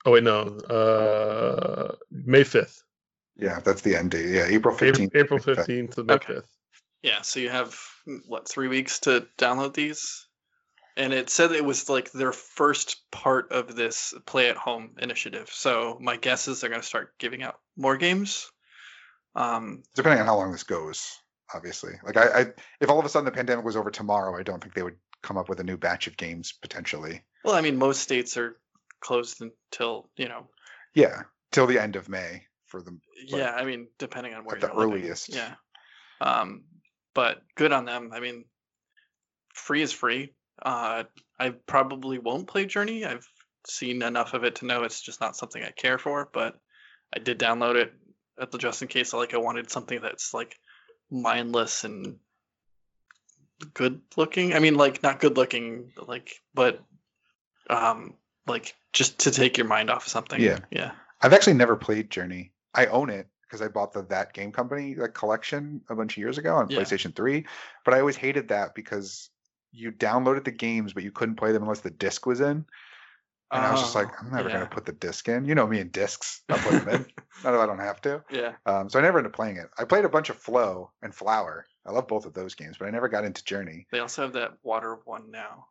oh 0.06 0.12
wait 0.12 0.22
no, 0.24 0.56
uh, 0.60 1.94
May 2.10 2.42
fifth, 2.44 2.82
yeah, 3.38 3.60
that's 3.60 3.82
the 3.82 3.96
end 3.96 4.10
date. 4.12 4.30
Yeah, 4.30 4.44
April 4.46 4.74
April, 4.74 4.78
fifteenth. 4.78 5.14
April 5.14 5.38
fifteenth 5.38 5.94
to 5.96 6.04
May 6.04 6.14
Okay. 6.14 6.34
fifth. 6.34 6.48
Yeah, 7.02 7.22
so 7.22 7.40
you 7.40 7.50
have 7.50 7.78
mm, 8.08 8.20
what 8.26 8.48
three 8.48 8.68
weeks 8.68 9.00
to 9.00 9.26
download 9.38 9.74
these, 9.74 10.26
and 10.96 11.12
it 11.12 11.30
said 11.30 11.52
it 11.52 11.64
was 11.64 11.88
like 11.88 12.10
their 12.12 12.32
first 12.32 13.10
part 13.10 13.52
of 13.52 13.76
this 13.76 14.14
play 14.26 14.48
at 14.48 14.56
home 14.56 14.92
initiative. 14.98 15.48
So 15.52 15.98
my 16.00 16.16
guess 16.16 16.48
is 16.48 16.60
they're 16.60 16.70
going 16.70 16.80
to 16.82 16.86
start 16.86 17.16
giving 17.18 17.42
out 17.42 17.58
more 17.76 17.96
games. 17.96 18.50
Um, 19.34 19.82
Depending 19.94 20.20
on 20.20 20.26
how 20.26 20.36
long 20.36 20.50
this 20.50 20.62
goes, 20.62 21.18
obviously. 21.54 21.92
Like 22.02 22.16
I, 22.16 22.40
I, 22.40 22.46
if 22.80 22.88
all 22.88 22.98
of 22.98 23.04
a 23.04 23.08
sudden 23.08 23.26
the 23.26 23.30
pandemic 23.32 23.64
was 23.64 23.76
over 23.76 23.90
tomorrow, 23.90 24.36
I 24.38 24.42
don't 24.42 24.62
think 24.62 24.74
they 24.74 24.82
would 24.82 24.96
come 25.22 25.36
up 25.36 25.48
with 25.48 25.60
a 25.60 25.64
new 25.64 25.76
batch 25.76 26.06
of 26.06 26.16
games 26.16 26.52
potentially. 26.52 27.22
well, 27.44 27.54
I 27.54 27.60
mean, 27.60 27.76
most 27.76 28.00
states 28.00 28.36
are 28.36 28.56
closed 29.00 29.42
until 29.42 30.08
you 30.16 30.28
know 30.28 30.48
Yeah, 30.94 31.22
till 31.52 31.66
the 31.66 31.78
end 31.78 31.96
of 31.96 32.08
May 32.08 32.46
for 32.66 32.82
them. 32.82 33.00
Yeah, 33.26 33.50
I 33.50 33.64
mean, 33.64 33.88
depending 33.98 34.34
on 34.34 34.44
where 34.44 34.56
at 34.56 34.60
the 34.60 34.74
living, 34.74 34.94
earliest. 34.94 35.34
Yeah. 35.34 35.54
Um, 36.20 36.64
but 37.14 37.38
good 37.54 37.72
on 37.72 37.84
them. 37.84 38.10
I 38.12 38.20
mean, 38.20 38.44
free 39.54 39.82
is 39.82 39.92
free. 39.92 40.32
Uh, 40.62 41.04
I 41.38 41.50
probably 41.50 42.18
won't 42.18 42.48
play 42.48 42.66
Journey. 42.66 43.04
I've 43.04 43.26
seen 43.66 44.02
enough 44.02 44.34
of 44.34 44.44
it 44.44 44.56
to 44.56 44.66
know 44.66 44.84
it's 44.84 45.00
just 45.00 45.20
not 45.20 45.36
something 45.36 45.62
I 45.62 45.70
care 45.70 45.98
for. 45.98 46.28
But 46.32 46.58
I 47.14 47.18
did 47.18 47.38
download 47.38 47.76
it 47.76 47.92
at 48.40 48.50
the 48.50 48.58
just 48.58 48.82
in 48.82 48.88
case. 48.88 49.12
Like 49.12 49.34
I 49.34 49.38
wanted 49.38 49.70
something 49.70 50.00
that's 50.00 50.34
like 50.34 50.58
mindless 51.10 51.84
and 51.84 52.16
good 53.74 54.00
looking. 54.16 54.54
I 54.54 54.58
mean, 54.58 54.74
like 54.74 55.02
not 55.02 55.20
good 55.20 55.36
looking, 55.36 55.92
like 56.06 56.32
but 56.54 56.82
um, 57.68 58.14
like 58.46 58.74
just 58.92 59.20
to 59.20 59.30
take 59.30 59.58
your 59.58 59.66
mind 59.66 59.90
off 59.90 60.06
of 60.06 60.10
something. 60.10 60.40
Yeah. 60.40 60.60
Yeah. 60.70 60.92
I've 61.20 61.32
actually 61.32 61.54
never 61.54 61.76
played 61.76 62.10
Journey. 62.10 62.52
I 62.76 62.86
own 62.86 63.10
it 63.10 63.28
because 63.42 63.62
I 63.62 63.68
bought 63.68 63.92
the 63.92 64.02
that 64.04 64.32
game 64.32 64.52
company 64.52 64.94
like 64.94 65.14
collection 65.14 65.80
a 65.88 65.94
bunch 65.94 66.14
of 66.14 66.18
years 66.18 66.38
ago 66.38 66.54
on 66.56 66.68
Yeah. 66.68 66.78
PlayStation 66.78 67.14
3. 67.14 67.46
But 67.84 67.94
I 67.94 68.00
always 68.00 68.16
hated 68.16 68.48
that 68.48 68.74
because 68.74 69.30
you 69.72 69.92
downloaded 69.92 70.44
the 70.44 70.50
games, 70.50 70.92
but 70.92 71.02
you 71.02 71.10
couldn't 71.12 71.36
play 71.36 71.52
them 71.52 71.62
unless 71.62 71.80
the 71.80 71.90
disc 71.90 72.26
was 72.26 72.40
in. 72.40 72.64
And 73.52 73.64
I 73.64 73.70
was 73.70 73.80
just 73.80 73.94
like, 73.94 74.08
Oh, 74.08 74.16
I'm 74.20 74.32
never 74.32 74.48
yeah. 74.48 74.54
gonna 74.54 74.66
put 74.66 74.86
the 74.86 74.92
disc 74.92 75.28
in. 75.28 75.44
You 75.44 75.54
know 75.54 75.66
me 75.66 75.78
and 75.80 75.92
discs. 75.92 76.42
I'll 76.48 76.58
put 76.58 76.84
them 76.84 76.88
in. 76.88 77.06
Not 77.44 77.54
if 77.54 77.60
I 77.60 77.66
don't 77.66 77.78
have 77.78 78.00
to. 78.02 78.24
Yeah. 78.30 78.54
Um, 78.66 78.90
so 78.90 78.98
I 78.98 79.02
never 79.02 79.18
ended 79.18 79.30
up 79.30 79.36
playing 79.36 79.56
it. 79.58 79.68
I 79.78 79.84
played 79.84 80.04
a 80.04 80.08
bunch 80.08 80.30
of 80.30 80.36
Flow 80.36 80.90
and 81.02 81.14
Flower. 81.14 81.64
I 81.86 81.92
love 81.92 82.08
both 82.08 82.26
of 82.26 82.34
those 82.34 82.56
games, 82.56 82.76
but 82.78 82.86
I 82.86 82.90
never 82.90 83.08
got 83.08 83.24
into 83.24 83.44
Journey. 83.44 83.86
They 83.92 84.00
also 84.00 84.22
have 84.22 84.32
that 84.32 84.54
water 84.64 84.98
one 85.04 85.30
now. 85.30 85.68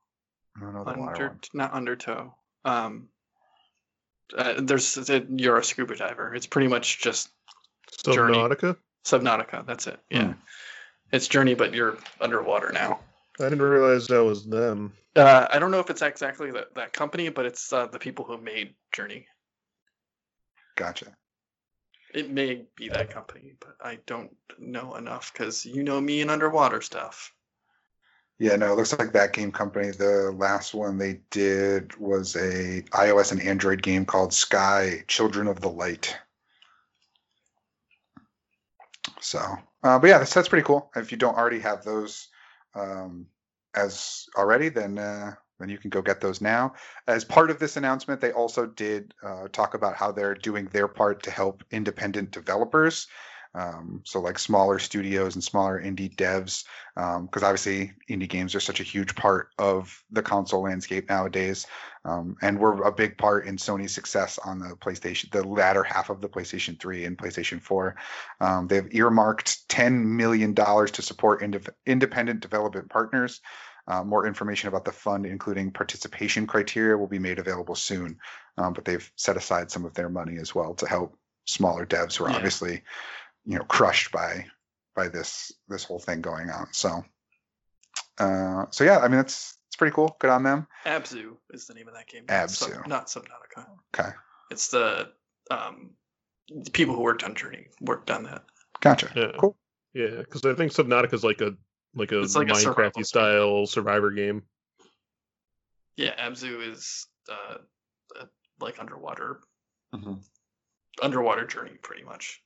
I 0.55 0.61
don't 0.61 0.73
know 0.73 0.85
the 0.85 0.91
water 0.91 1.01
Under, 1.11 1.27
one. 1.27 1.39
not 1.53 1.73
Undertow. 1.73 2.33
Um, 2.63 3.09
Uh, 4.35 4.55
there's 4.57 5.09
you're 5.29 5.57
a 5.57 5.63
scuba 5.63 5.95
diver. 5.95 6.33
It's 6.33 6.47
pretty 6.47 6.67
much 6.67 7.01
just 7.01 7.29
Journey. 8.03 8.37
Subnautica. 8.37 8.77
Subnautica. 9.05 9.65
That's 9.65 9.87
it. 9.87 9.99
Yeah, 10.09 10.33
it's 11.11 11.27
Journey, 11.27 11.53
but 11.53 11.73
you're 11.73 11.97
underwater 12.19 12.71
now. 12.71 12.99
I 13.39 13.43
didn't 13.43 13.61
realize 13.61 14.07
that 14.07 14.23
was 14.23 14.45
them. 14.45 14.93
Uh, 15.15 15.47
I 15.51 15.59
don't 15.59 15.71
know 15.71 15.79
if 15.79 15.89
it's 15.89 16.01
exactly 16.01 16.51
that, 16.51 16.75
that 16.75 16.93
company, 16.93 17.29
but 17.29 17.45
it's 17.45 17.71
uh, 17.71 17.87
the 17.87 17.99
people 17.99 18.25
who 18.25 18.37
made 18.37 18.73
Journey. 18.91 19.27
Gotcha. 20.75 21.07
It 22.13 22.29
may 22.29 22.65
be 22.75 22.89
that 22.89 23.09
company, 23.09 23.53
but 23.59 23.75
I 23.81 23.99
don't 24.05 24.31
know 24.57 24.95
enough 24.95 25.33
because 25.33 25.65
you 25.65 25.83
know 25.83 25.99
me 25.99 26.21
and 26.21 26.31
underwater 26.31 26.81
stuff. 26.81 27.33
Yeah, 28.37 28.57
no, 28.57 28.73
it 28.73 28.75
looks 28.75 28.97
like 28.97 29.13
that 29.13 29.31
game 29.31 29.51
company. 29.51 29.91
The 29.91 30.33
last 30.37 30.73
one 30.73 30.97
they 30.97 31.21
did 31.31 31.95
was 31.97 32.35
a 32.35 32.81
iOS 32.91 33.31
and 33.31 33.41
Android 33.41 33.81
game 33.81 34.05
called 34.05 34.33
Sky 34.33 35.05
Children 35.07 35.47
of 35.47 35.61
the 35.61 35.69
Light. 35.69 36.17
So, 39.21 39.39
uh, 39.83 39.99
but 39.99 40.07
yeah, 40.07 40.17
that's 40.17 40.33
that's 40.33 40.49
pretty 40.49 40.65
cool. 40.65 40.91
If 40.95 41.11
you 41.11 41.17
don't 41.17 41.37
already 41.37 41.59
have 41.59 41.83
those 41.83 42.27
um, 42.75 43.27
as 43.73 44.25
already, 44.37 44.67
then 44.67 44.97
uh, 44.97 45.35
then 45.59 45.69
you 45.69 45.77
can 45.77 45.89
go 45.89 46.01
get 46.01 46.19
those 46.19 46.41
now. 46.41 46.73
As 47.07 47.23
part 47.23 47.49
of 47.49 47.59
this 47.59 47.77
announcement, 47.77 48.19
they 48.19 48.33
also 48.33 48.65
did 48.65 49.13
uh, 49.23 49.47
talk 49.47 49.73
about 49.75 49.95
how 49.95 50.11
they're 50.11 50.35
doing 50.35 50.65
their 50.65 50.89
part 50.89 51.23
to 51.23 51.31
help 51.31 51.63
independent 51.71 52.31
developers. 52.31 53.07
Um, 53.55 54.01
so 54.03 54.19
like 54.19 54.37
smaller 54.37 54.79
studios 54.79 55.35
and 55.35 55.43
smaller 55.43 55.81
indie 55.81 56.13
devs, 56.13 56.65
because 56.95 57.41
obviously 57.41 57.93
indie 58.09 58.27
games 58.27 58.53
are 58.53 58.59
such 58.59 58.81
a 58.81 58.83
huge 58.83 59.15
part 59.15 59.49
of 59.57 60.03
the 60.11 60.21
console 60.21 60.63
landscape 60.63 61.07
nowadays, 61.07 61.65
um, 62.03 62.35
and 62.41 62.59
we're 62.59 62.83
a 62.83 62.91
big 62.91 63.17
part 63.17 63.47
in 63.47 63.55
Sony's 63.55 63.93
success 63.93 64.37
on 64.43 64.59
the 64.59 64.75
PlayStation, 64.75 65.31
the 65.31 65.47
latter 65.47 65.83
half 65.83 66.09
of 66.09 66.19
the 66.19 66.27
PlayStation 66.27 66.77
3 66.79 67.05
and 67.05 67.17
PlayStation 67.17 67.61
4. 67.61 67.95
Um, 68.41 68.67
they've 68.67 68.93
earmarked 68.93 69.67
10 69.69 70.17
million 70.17 70.53
dollars 70.53 70.91
to 70.91 71.01
support 71.01 71.41
ind- 71.41 71.69
independent 71.85 72.41
development 72.41 72.89
partners. 72.89 73.39
Uh, 73.87 74.03
more 74.03 74.25
information 74.27 74.67
about 74.67 74.83
the 74.83 74.91
fund, 74.91 75.25
including 75.25 75.71
participation 75.71 76.45
criteria, 76.47 76.97
will 76.97 77.07
be 77.07 77.19
made 77.19 77.39
available 77.39 77.75
soon. 77.75 78.17
Um, 78.57 78.73
but 78.73 78.83
they've 78.83 79.11
set 79.15 79.37
aside 79.37 79.69
some 79.71 79.85
of 79.85 79.93
their 79.93 80.09
money 80.09 80.37
as 80.37 80.53
well 80.55 80.73
to 80.75 80.87
help 80.87 81.17
smaller 81.45 81.85
devs 81.85 82.15
who 82.17 82.25
are 82.25 82.31
Yeah. 82.31 82.37
obviously, 82.37 82.83
you 83.45 83.57
know, 83.57 83.63
crushed 83.65 84.11
by 84.11 84.45
by 84.95 85.07
this 85.07 85.51
this 85.67 85.83
whole 85.83 85.99
thing 85.99 86.21
going 86.21 86.49
on. 86.49 86.67
So, 86.71 87.03
uh, 88.17 88.65
so 88.71 88.83
yeah, 88.83 88.99
I 88.99 89.07
mean, 89.07 89.19
it's 89.19 89.57
it's 89.67 89.75
pretty 89.75 89.93
cool. 89.93 90.15
Good 90.19 90.29
on 90.29 90.43
them. 90.43 90.67
Abzu 90.85 91.35
is 91.51 91.67
the 91.67 91.73
name 91.73 91.87
of 91.87 91.93
that 91.95 92.07
game. 92.07 92.25
not 92.27 92.49
Sub- 92.49 92.69
Abzu. 92.71 92.87
not 92.87 93.07
Subnautica. 93.07 93.65
Okay, 93.97 94.09
It's 94.51 94.69
the 94.69 95.11
um, 95.51 95.91
the 96.49 96.71
people 96.71 96.95
who 96.95 97.01
worked 97.01 97.23
on 97.23 97.35
Journey 97.35 97.67
worked 97.81 98.09
on 98.11 98.23
that. 98.23 98.43
gotcha. 98.81 99.11
Yeah. 99.15 99.31
Cool. 99.39 99.55
Yeah, 99.93 100.17
because 100.17 100.45
I 100.45 100.53
think 100.53 100.71
Subnautica 100.71 101.13
is 101.13 101.23
like 101.23 101.41
a 101.41 101.55
like 101.93 102.11
a 102.11 102.21
It's 102.21 102.35
like 102.35 102.49
a 102.49 102.53
Minecrafty 102.53 103.05
style 103.05 103.65
survivor 103.65 104.11
game. 104.11 104.43
Yeah, 105.95 106.13
Abzu 106.29 106.69
is 106.71 107.07
uh, 107.29 107.57
uh, 108.19 108.25
like 108.59 108.79
underwater 108.79 109.39
Mhm. 109.93 110.21
underwater 111.01 111.45
journey, 111.47 111.75
pretty 111.81 112.03
much. 112.03 112.41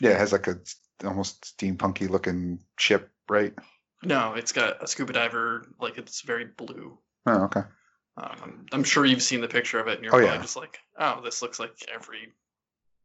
Yeah, 0.00 0.10
it 0.10 0.18
has 0.18 0.32
like 0.32 0.46
a 0.46 0.58
s- 0.60 0.76
almost 1.04 1.56
steampunky 1.58 2.08
looking 2.08 2.60
ship, 2.78 3.10
right? 3.28 3.54
No, 4.02 4.34
it's 4.34 4.52
got 4.52 4.82
a 4.82 4.86
scuba 4.86 5.12
diver. 5.12 5.66
Like 5.80 5.98
it's 5.98 6.20
very 6.22 6.44
blue. 6.44 6.98
Oh, 7.26 7.44
okay. 7.44 7.62
Um, 8.18 8.36
I'm, 8.42 8.66
I'm 8.72 8.84
sure 8.84 9.04
you've 9.04 9.22
seen 9.22 9.40
the 9.40 9.48
picture 9.48 9.78
of 9.78 9.88
it, 9.88 9.94
and 9.96 10.04
you're 10.04 10.14
Oh, 10.14 10.18
probably 10.18 10.36
yeah. 10.36 10.42
just 10.42 10.56
like, 10.56 10.78
oh, 10.98 11.20
this 11.22 11.42
looks 11.42 11.58
like 11.58 11.76
every, 11.94 12.32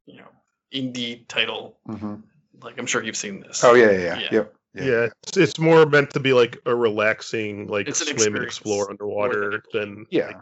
you 0.06 0.18
know, 0.18 0.28
indie 0.74 1.28
title. 1.28 1.78
hmm 1.86 2.16
Like 2.62 2.78
I'm 2.78 2.86
sure 2.86 3.04
you've 3.04 3.18
seen 3.18 3.42
this. 3.42 3.64
Oh 3.64 3.74
yeah, 3.74 3.92
yeah, 3.92 4.00
yeah. 4.00 4.20
Yeah. 4.20 4.30
Yep. 4.32 4.56
Yeah, 4.74 5.08
it's, 5.24 5.36
it's 5.38 5.60
more 5.60 5.86
meant 5.86 6.12
to 6.12 6.22
be 6.22 6.32
like 6.32 6.58
a 6.66 6.74
relaxing, 6.74 7.68
like 7.68 7.94
swim 7.94 8.36
and 8.38 8.46
explore 8.46 8.78
more 8.78 8.86
than 8.86 8.92
underwater 8.94 9.52
a 9.56 9.62
than 9.74 10.06
Yeah. 10.10 10.28
like, 10.28 10.38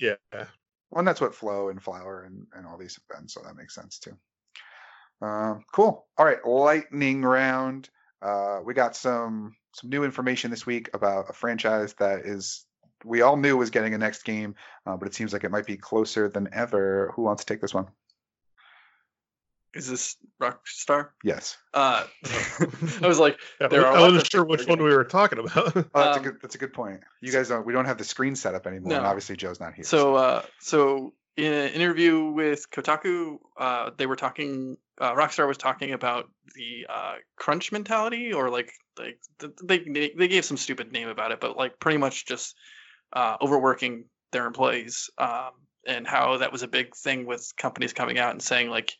yeah. 0.00 0.14
Well, 0.32 0.98
and 1.00 1.06
that's 1.06 1.20
what 1.20 1.32
Flow 1.34 1.68
and 1.68 1.80
Flower 1.80 2.24
and, 2.24 2.44
and 2.54 2.66
all 2.66 2.76
these 2.76 2.96
have 2.96 3.18
been, 3.18 3.28
so 3.28 3.40
that 3.44 3.54
makes 3.54 3.74
sense 3.76 4.00
too. 4.00 4.16
Um, 5.20 5.64
cool. 5.72 6.06
All 6.16 6.24
right, 6.24 6.44
lightning 6.46 7.22
round. 7.22 7.88
Uh, 8.22 8.60
we 8.64 8.74
got 8.74 8.96
some 8.96 9.54
some 9.74 9.90
new 9.90 10.04
information 10.04 10.50
this 10.50 10.66
week 10.66 10.90
about 10.94 11.26
a 11.28 11.32
franchise 11.32 11.94
that 11.94 12.20
is 12.20 12.64
we 13.04 13.22
all 13.22 13.36
knew 13.36 13.56
was 13.56 13.70
getting 13.70 13.94
a 13.94 13.98
next 13.98 14.24
game, 14.24 14.54
uh, 14.86 14.96
but 14.96 15.06
it 15.06 15.14
seems 15.14 15.32
like 15.32 15.44
it 15.44 15.50
might 15.50 15.66
be 15.66 15.76
closer 15.76 16.28
than 16.28 16.48
ever. 16.52 17.12
Who 17.14 17.22
wants 17.22 17.44
to 17.44 17.52
take 17.54 17.60
this 17.60 17.74
one? 17.74 17.86
Is 19.74 19.86
this 19.88 20.16
Rockstar? 20.42 21.10
Yes. 21.22 21.56
Uh, 21.74 22.04
I 23.02 23.06
was 23.06 23.18
like, 23.18 23.38
Yeah, 23.60 23.68
There 23.68 23.86
are 23.86 23.96
I 23.96 24.00
wasn't 24.00 24.28
sure 24.30 24.42
which 24.42 24.66
one 24.66 24.82
we 24.82 24.92
were 24.94 25.04
talking 25.04 25.38
about. 25.38 25.76
Oh, 25.76 25.84
that's 25.94 26.16
Um, 26.16 26.24
a 26.24 26.28
good. 26.30 26.38
That's 26.42 26.54
a 26.54 26.58
good 26.58 26.72
point. 26.72 27.00
You 27.20 27.30
guys 27.30 27.48
don't. 27.48 27.66
We 27.66 27.72
don't 27.74 27.84
have 27.84 27.98
the 27.98 28.04
screen 28.04 28.34
set 28.34 28.54
up 28.54 28.66
anymore, 28.66 28.94
and 28.94 29.06
obviously 29.06 29.36
Joe's 29.36 29.60
not 29.60 29.74
here. 29.74 29.84
So, 29.84 30.14
uh, 30.16 30.42
so 30.58 31.12
in 31.38 31.52
an 31.52 31.68
interview 31.70 32.24
with 32.32 32.68
Kotaku, 32.68 33.38
uh, 33.56 33.90
they 33.96 34.06
were 34.06 34.16
talking. 34.16 34.76
Uh, 35.00 35.12
Rockstar 35.14 35.46
was 35.46 35.56
talking 35.56 35.92
about 35.92 36.28
the 36.56 36.86
uh, 36.88 37.14
crunch 37.36 37.70
mentality, 37.70 38.32
or 38.32 38.50
like 38.50 38.72
like 38.98 39.20
they 39.62 40.10
they 40.18 40.26
gave 40.26 40.44
some 40.44 40.56
stupid 40.56 40.90
name 40.90 41.08
about 41.08 41.30
it, 41.30 41.40
but 41.40 41.56
like 41.56 41.78
pretty 41.78 41.98
much 41.98 42.26
just 42.26 42.56
uh, 43.12 43.36
overworking 43.40 44.06
their 44.32 44.46
employees, 44.46 45.10
um, 45.16 45.52
and 45.86 46.08
how 46.08 46.38
that 46.38 46.50
was 46.50 46.64
a 46.64 46.68
big 46.68 46.96
thing 46.96 47.24
with 47.24 47.52
companies 47.56 47.92
coming 47.92 48.18
out 48.18 48.32
and 48.32 48.42
saying 48.42 48.68
like, 48.68 48.94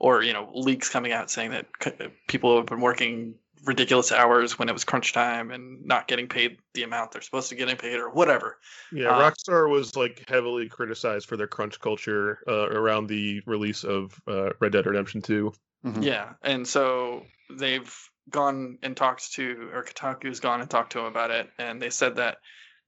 or 0.00 0.20
you 0.20 0.32
know, 0.32 0.50
leaks 0.52 0.90
coming 0.90 1.12
out 1.12 1.30
saying 1.30 1.52
that 1.52 1.66
c- 1.80 1.92
people 2.26 2.56
have 2.56 2.66
been 2.66 2.80
working 2.80 3.36
ridiculous 3.64 4.12
hours 4.12 4.58
when 4.58 4.68
it 4.68 4.72
was 4.72 4.84
crunch 4.84 5.12
time 5.12 5.50
and 5.50 5.84
not 5.84 6.06
getting 6.08 6.28
paid 6.28 6.58
the 6.74 6.82
amount 6.82 7.12
they're 7.12 7.22
supposed 7.22 7.48
to 7.48 7.54
get 7.54 7.78
paid 7.78 7.98
or 7.98 8.10
whatever. 8.10 8.58
yeah, 8.92 9.08
Uh, 9.08 9.30
Rockstar 9.30 9.70
was 9.70 9.96
like 9.96 10.24
heavily 10.28 10.68
criticized 10.68 11.26
for 11.28 11.36
their 11.36 11.46
crunch 11.46 11.80
culture 11.80 12.38
uh, 12.46 12.68
around 12.68 13.06
the 13.08 13.40
release 13.46 13.84
of 13.84 14.20
uh, 14.28 14.50
Red 14.60 14.72
Dead 14.72 14.86
Redemption 14.86 15.22
2. 15.22 15.52
Mhm. 15.84 16.04
Yeah, 16.04 16.32
and 16.42 16.66
so 16.66 17.26
they've 17.50 17.94
gone 18.30 18.78
and 18.82 18.96
talked 18.96 19.32
to, 19.34 19.70
or 19.72 19.84
Kotaku's 19.84 20.40
gone 20.40 20.60
and 20.60 20.70
talked 20.70 20.92
to 20.92 20.98
them 20.98 21.06
about 21.06 21.30
it, 21.30 21.50
and 21.58 21.80
they 21.80 21.90
said 21.90 22.16
that 22.16 22.38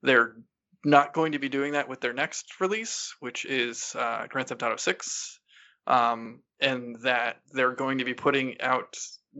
they're 0.01 0.35
not 0.83 1.13
going 1.13 1.33
to 1.33 1.39
be 1.39 1.49
doing 1.49 1.73
that 1.73 1.89
with 1.89 2.01
their 2.01 2.13
next 2.13 2.59
release, 2.59 3.15
which 3.19 3.45
is 3.45 3.95
uh, 3.95 4.25
Grand 4.29 4.47
Theft 4.47 4.63
Auto 4.63 4.77
6, 4.77 5.39
um, 5.85 6.39
and 6.59 6.97
that 7.03 7.37
they're 7.51 7.75
going 7.75 7.99
to 7.99 8.05
be 8.05 8.13
putting 8.13 8.59
out 8.61 8.97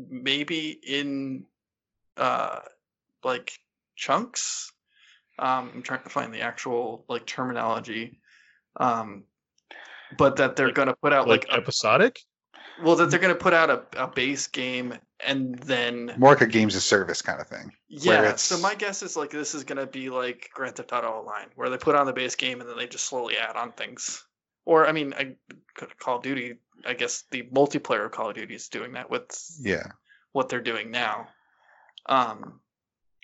maybe 0.09 0.69
in 0.69 1.45
uh, 2.17 2.59
like 3.23 3.51
chunks. 3.95 4.71
Um, 5.39 5.71
I'm 5.75 5.83
trying 5.83 6.03
to 6.03 6.09
find 6.09 6.33
the 6.33 6.41
actual 6.41 7.05
like 7.09 7.25
terminology, 7.25 8.19
um, 8.79 9.23
but 10.17 10.37
that 10.37 10.55
they're 10.55 10.67
Like- 10.67 10.75
going 10.75 10.87
to 10.87 10.95
put 10.95 11.13
out 11.13 11.27
Like, 11.27 11.47
like, 11.47 11.57
a 11.57 11.61
episodic? 11.61 12.19
well, 12.83 12.95
that 12.95 13.09
they're 13.11 13.19
going 13.19 13.33
to 13.33 13.39
put 13.39 13.53
out 13.53 13.69
a, 13.69 13.83
a 14.03 14.07
base 14.07 14.47
game 14.47 14.93
and 15.25 15.57
then 15.59 16.13
More 16.17 16.31
like 16.31 16.41
a 16.41 16.47
games 16.47 16.75
of 16.75 16.81
service 16.83 17.21
kind 17.23 17.39
of 17.41 17.47
thing. 17.47 17.71
where 18.03 18.21
yeah. 18.23 18.29
it's- 18.29 18.41
So 18.43 18.57
my 18.59 18.75
guess 18.75 19.01
is 19.03 19.15
like 19.17 19.29
this 19.31 19.53
is 19.55 19.63
going 19.63 19.77
to 19.79 19.87
be 19.87 20.09
like 20.09 20.49
Grand 20.53 20.75
Theft 20.75 20.91
Auto 20.93 21.07
Online, 21.07 21.47
where 21.55 21.69
they 21.69 21.77
put 21.77 21.95
on 21.95 22.05
the 22.07 22.13
base 22.13 22.35
game 22.35 22.61
and 22.61 22.69
then 22.69 22.77
they 22.77 22.87
just 22.87 23.05
slowly 23.05 23.37
add 23.37 23.55
on 23.55 23.71
things. 23.73 24.23
Or 24.65 24.87
I 24.87 24.91
mean, 24.91 25.13
I, 25.17 25.35
Call 25.99 26.17
of 26.17 26.23
Duty. 26.23 26.55
I 26.85 26.93
guess 26.93 27.23
the 27.31 27.43
multiplayer 27.43 28.05
of 28.05 28.11
Call 28.11 28.29
of 28.29 28.35
Duty 28.35 28.55
is 28.55 28.69
doing 28.69 28.93
that 28.93 29.09
with 29.09 29.29
Yeah. 29.59 29.87
what 30.31 30.49
they're 30.49 30.61
doing 30.61 30.91
now. 30.91 31.27
Um, 32.05 32.59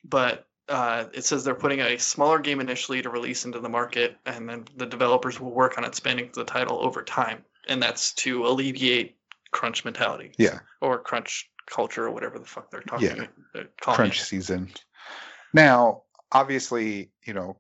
but 0.04 0.48
uh, 0.70 1.06
it 1.14 1.24
says 1.26 1.44
they're 1.44 1.56
putting 1.56 1.82
a 1.82 1.98
smaller 1.98 2.40
game 2.40 2.60
initially 2.62 3.02
to 3.02 3.10
release 3.10 3.46
into 3.46 3.60
the 3.60 3.70
market, 3.70 4.18
and 4.26 4.48
then 4.48 4.66
the 4.78 4.86
developers 4.86 5.40
will 5.40 5.52
work 5.54 5.78
on 5.78 5.84
expanding 5.86 6.30
the 6.34 6.44
title 6.46 6.80
over 6.84 7.04
time, 7.04 7.44
and 7.68 7.82
that's 7.82 8.14
to 8.16 8.46
alleviate 8.46 9.18
crunch 9.52 9.84
mentality. 9.86 10.32
Yeah. 10.38 10.60
Or 10.82 11.00
crunch 11.00 11.50
culture, 11.66 12.06
or 12.06 12.12
whatever 12.12 12.40
the 12.40 12.46
fuck 12.46 12.72
they're 12.72 12.82
talking. 12.82 13.16
Yeah. 13.18 13.28
They're 13.54 13.70
crunch 13.82 14.22
it. 14.22 14.26
season. 14.26 14.70
Now, 15.54 16.04
obviously, 16.32 17.12
you 17.26 17.34
know, 17.34 17.58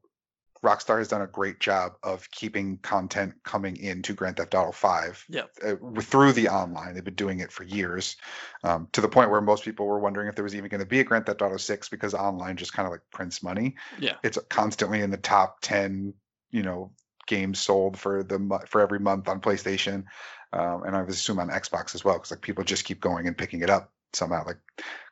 Rockstar 0.63 0.99
has 0.99 1.09
done 1.09 1.21
a 1.21 1.27
great 1.27 1.59
job 1.59 1.93
of 2.01 2.31
keeping 2.31 2.77
content 2.77 3.33
coming 3.43 3.75
into 3.77 4.13
Grand 4.13 4.37
Theft 4.37 4.55
Auto 4.55 4.71
5 4.71 5.25
Yep. 5.29 5.49
uh, 5.65 6.01
through 6.01 6.31
the 6.33 6.47
online. 6.47 6.93
They've 6.93 7.03
been 7.03 7.15
doing 7.15 7.39
it 7.39 7.51
for 7.51 7.63
years 7.63 8.15
um, 8.63 8.87
to 8.93 9.01
the 9.01 9.09
point 9.09 9.29
where 9.29 9.41
most 9.41 9.65
people 9.65 9.85
were 9.85 9.99
wondering 9.99 10.29
if 10.29 10.35
there 10.35 10.43
was 10.43 10.55
even 10.55 10.69
going 10.69 10.79
to 10.79 10.87
be 10.87 11.01
a 11.01 11.03
Grand 11.03 11.25
Theft 11.25 11.41
Auto 11.41 11.57
6 11.57 11.89
because 11.89 12.13
online 12.13 12.55
just 12.55 12.73
kind 12.73 12.85
of 12.85 12.91
like 12.91 13.01
prints 13.11 13.43
money. 13.43 13.75
Yeah. 13.99 14.15
It's 14.23 14.37
constantly 14.49 15.01
in 15.01 15.11
the 15.11 15.17
top 15.17 15.59
10, 15.61 16.13
you 16.51 16.63
know, 16.63 16.91
games 17.27 17.59
sold 17.59 17.97
for 17.97 18.23
the 18.23 18.59
for 18.67 18.81
every 18.81 18.99
month 18.99 19.27
on 19.27 19.41
PlayStation. 19.41 20.05
Um, 20.53 20.83
and 20.83 20.95
I 20.95 21.01
would 21.01 21.09
assume 21.09 21.39
on 21.39 21.49
Xbox 21.49 21.95
as 21.95 22.05
well 22.05 22.15
because 22.15 22.31
like 22.31 22.41
people 22.41 22.63
just 22.63 22.85
keep 22.85 23.01
going 23.01 23.27
and 23.27 23.37
picking 23.37 23.61
it 23.61 23.69
up 23.69 23.91
somehow 24.13 24.45
like 24.45 24.57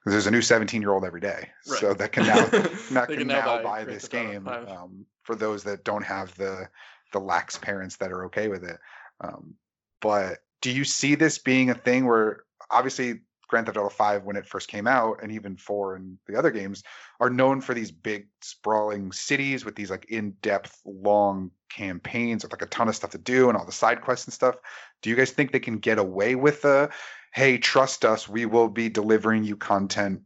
there's 0.06 0.28
a 0.28 0.32
new 0.32 0.42
17 0.42 0.82
year 0.82 0.92
old 0.92 1.04
every 1.04 1.22
day 1.22 1.50
so 1.64 1.94
that 1.94 2.12
can 2.12 2.28
now 2.28 2.46
that 2.92 3.08
They 3.08 3.18
can 3.18 3.28
now 3.28 3.62
buy 3.64 3.84
Grand 3.84 3.98
this 3.98 4.08
game 4.08 4.48
um, 4.48 5.06
for 5.24 5.36
those 5.36 5.64
that 5.64 5.84
don't 5.84 6.04
have 6.04 6.36
the 6.36 6.68
the 7.14 7.20
lax 7.20 7.58
parents 7.58 7.98
that 7.98 8.12
are 8.12 8.26
okay 8.26 8.48
with 8.48 8.64
it 8.64 8.80
Um, 9.22 9.56
but 10.02 10.40
do 10.62 10.72
you 10.72 10.84
see 10.84 11.16
this 11.16 11.38
being 11.38 11.70
a 11.70 11.76
thing 11.76 12.06
where 12.06 12.44
obviously 12.70 13.22
Grand 13.52 13.66
Theft 13.66 13.78
Auto 13.78 13.90
5 13.90 14.24
when 14.24 14.38
it 14.38 14.48
first 14.48 14.70
came 14.70 14.88
out 14.88 15.22
and 15.22 15.32
even 15.32 15.58
4 15.58 15.96
and 15.96 16.18
the 16.26 16.38
other 16.38 16.52
games 16.52 16.84
are 17.20 17.30
known 17.30 17.60
for 17.60 17.74
these 17.74 17.92
big 17.92 18.28
sprawling 18.42 19.12
cities 19.12 19.66
with 19.66 19.76
these 19.76 19.92
like 19.92 20.06
in-depth 20.06 20.80
long 20.86 21.52
campaigns 21.70 22.44
with 22.44 22.54
like 22.54 22.62
a 22.62 22.68
ton 22.68 22.88
of 22.88 22.96
stuff 22.96 23.12
to 23.12 23.18
do 23.18 23.50
and 23.50 23.58
all 23.58 23.66
the 23.66 23.72
side 23.72 24.02
quests 24.02 24.26
and 24.26 24.34
stuff. 24.34 24.56
Do 25.02 25.10
you 25.10 25.18
guys 25.18 25.32
think 25.32 25.52
they 25.52 25.60
can 25.60 25.80
get 25.80 26.00
away 26.00 26.36
with 26.36 26.62
the 26.62 26.90
hey, 27.34 27.58
trust 27.58 28.04
us, 28.04 28.28
we 28.28 28.46
will 28.46 28.68
be 28.68 28.90
delivering 28.90 29.44
you 29.44 29.56
content 29.56 30.22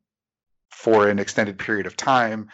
for 0.71 1.07
an 1.07 1.19
extended 1.19 1.59
period 1.59 1.85
of 1.85 1.95
time. 1.95 2.49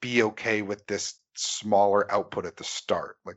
Be 0.00 0.22
okay 0.22 0.62
with 0.62 0.86
this 0.86 1.14
smaller 1.36 2.10
output 2.12 2.46
at 2.46 2.56
the 2.56 2.64
start. 2.64 3.16
Like 3.24 3.36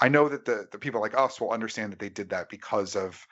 I 0.00 0.08
know 0.08 0.28
that 0.28 0.44
the 0.44 0.66
the 0.70 0.78
people 0.78 1.00
like 1.00 1.16
us 1.16 1.40
will 1.40 1.50
understand 1.50 1.92
that 1.92 1.98
they 1.98 2.08
did 2.08 2.30
that 2.30 2.48
because 2.48 2.96
of 2.96 3.26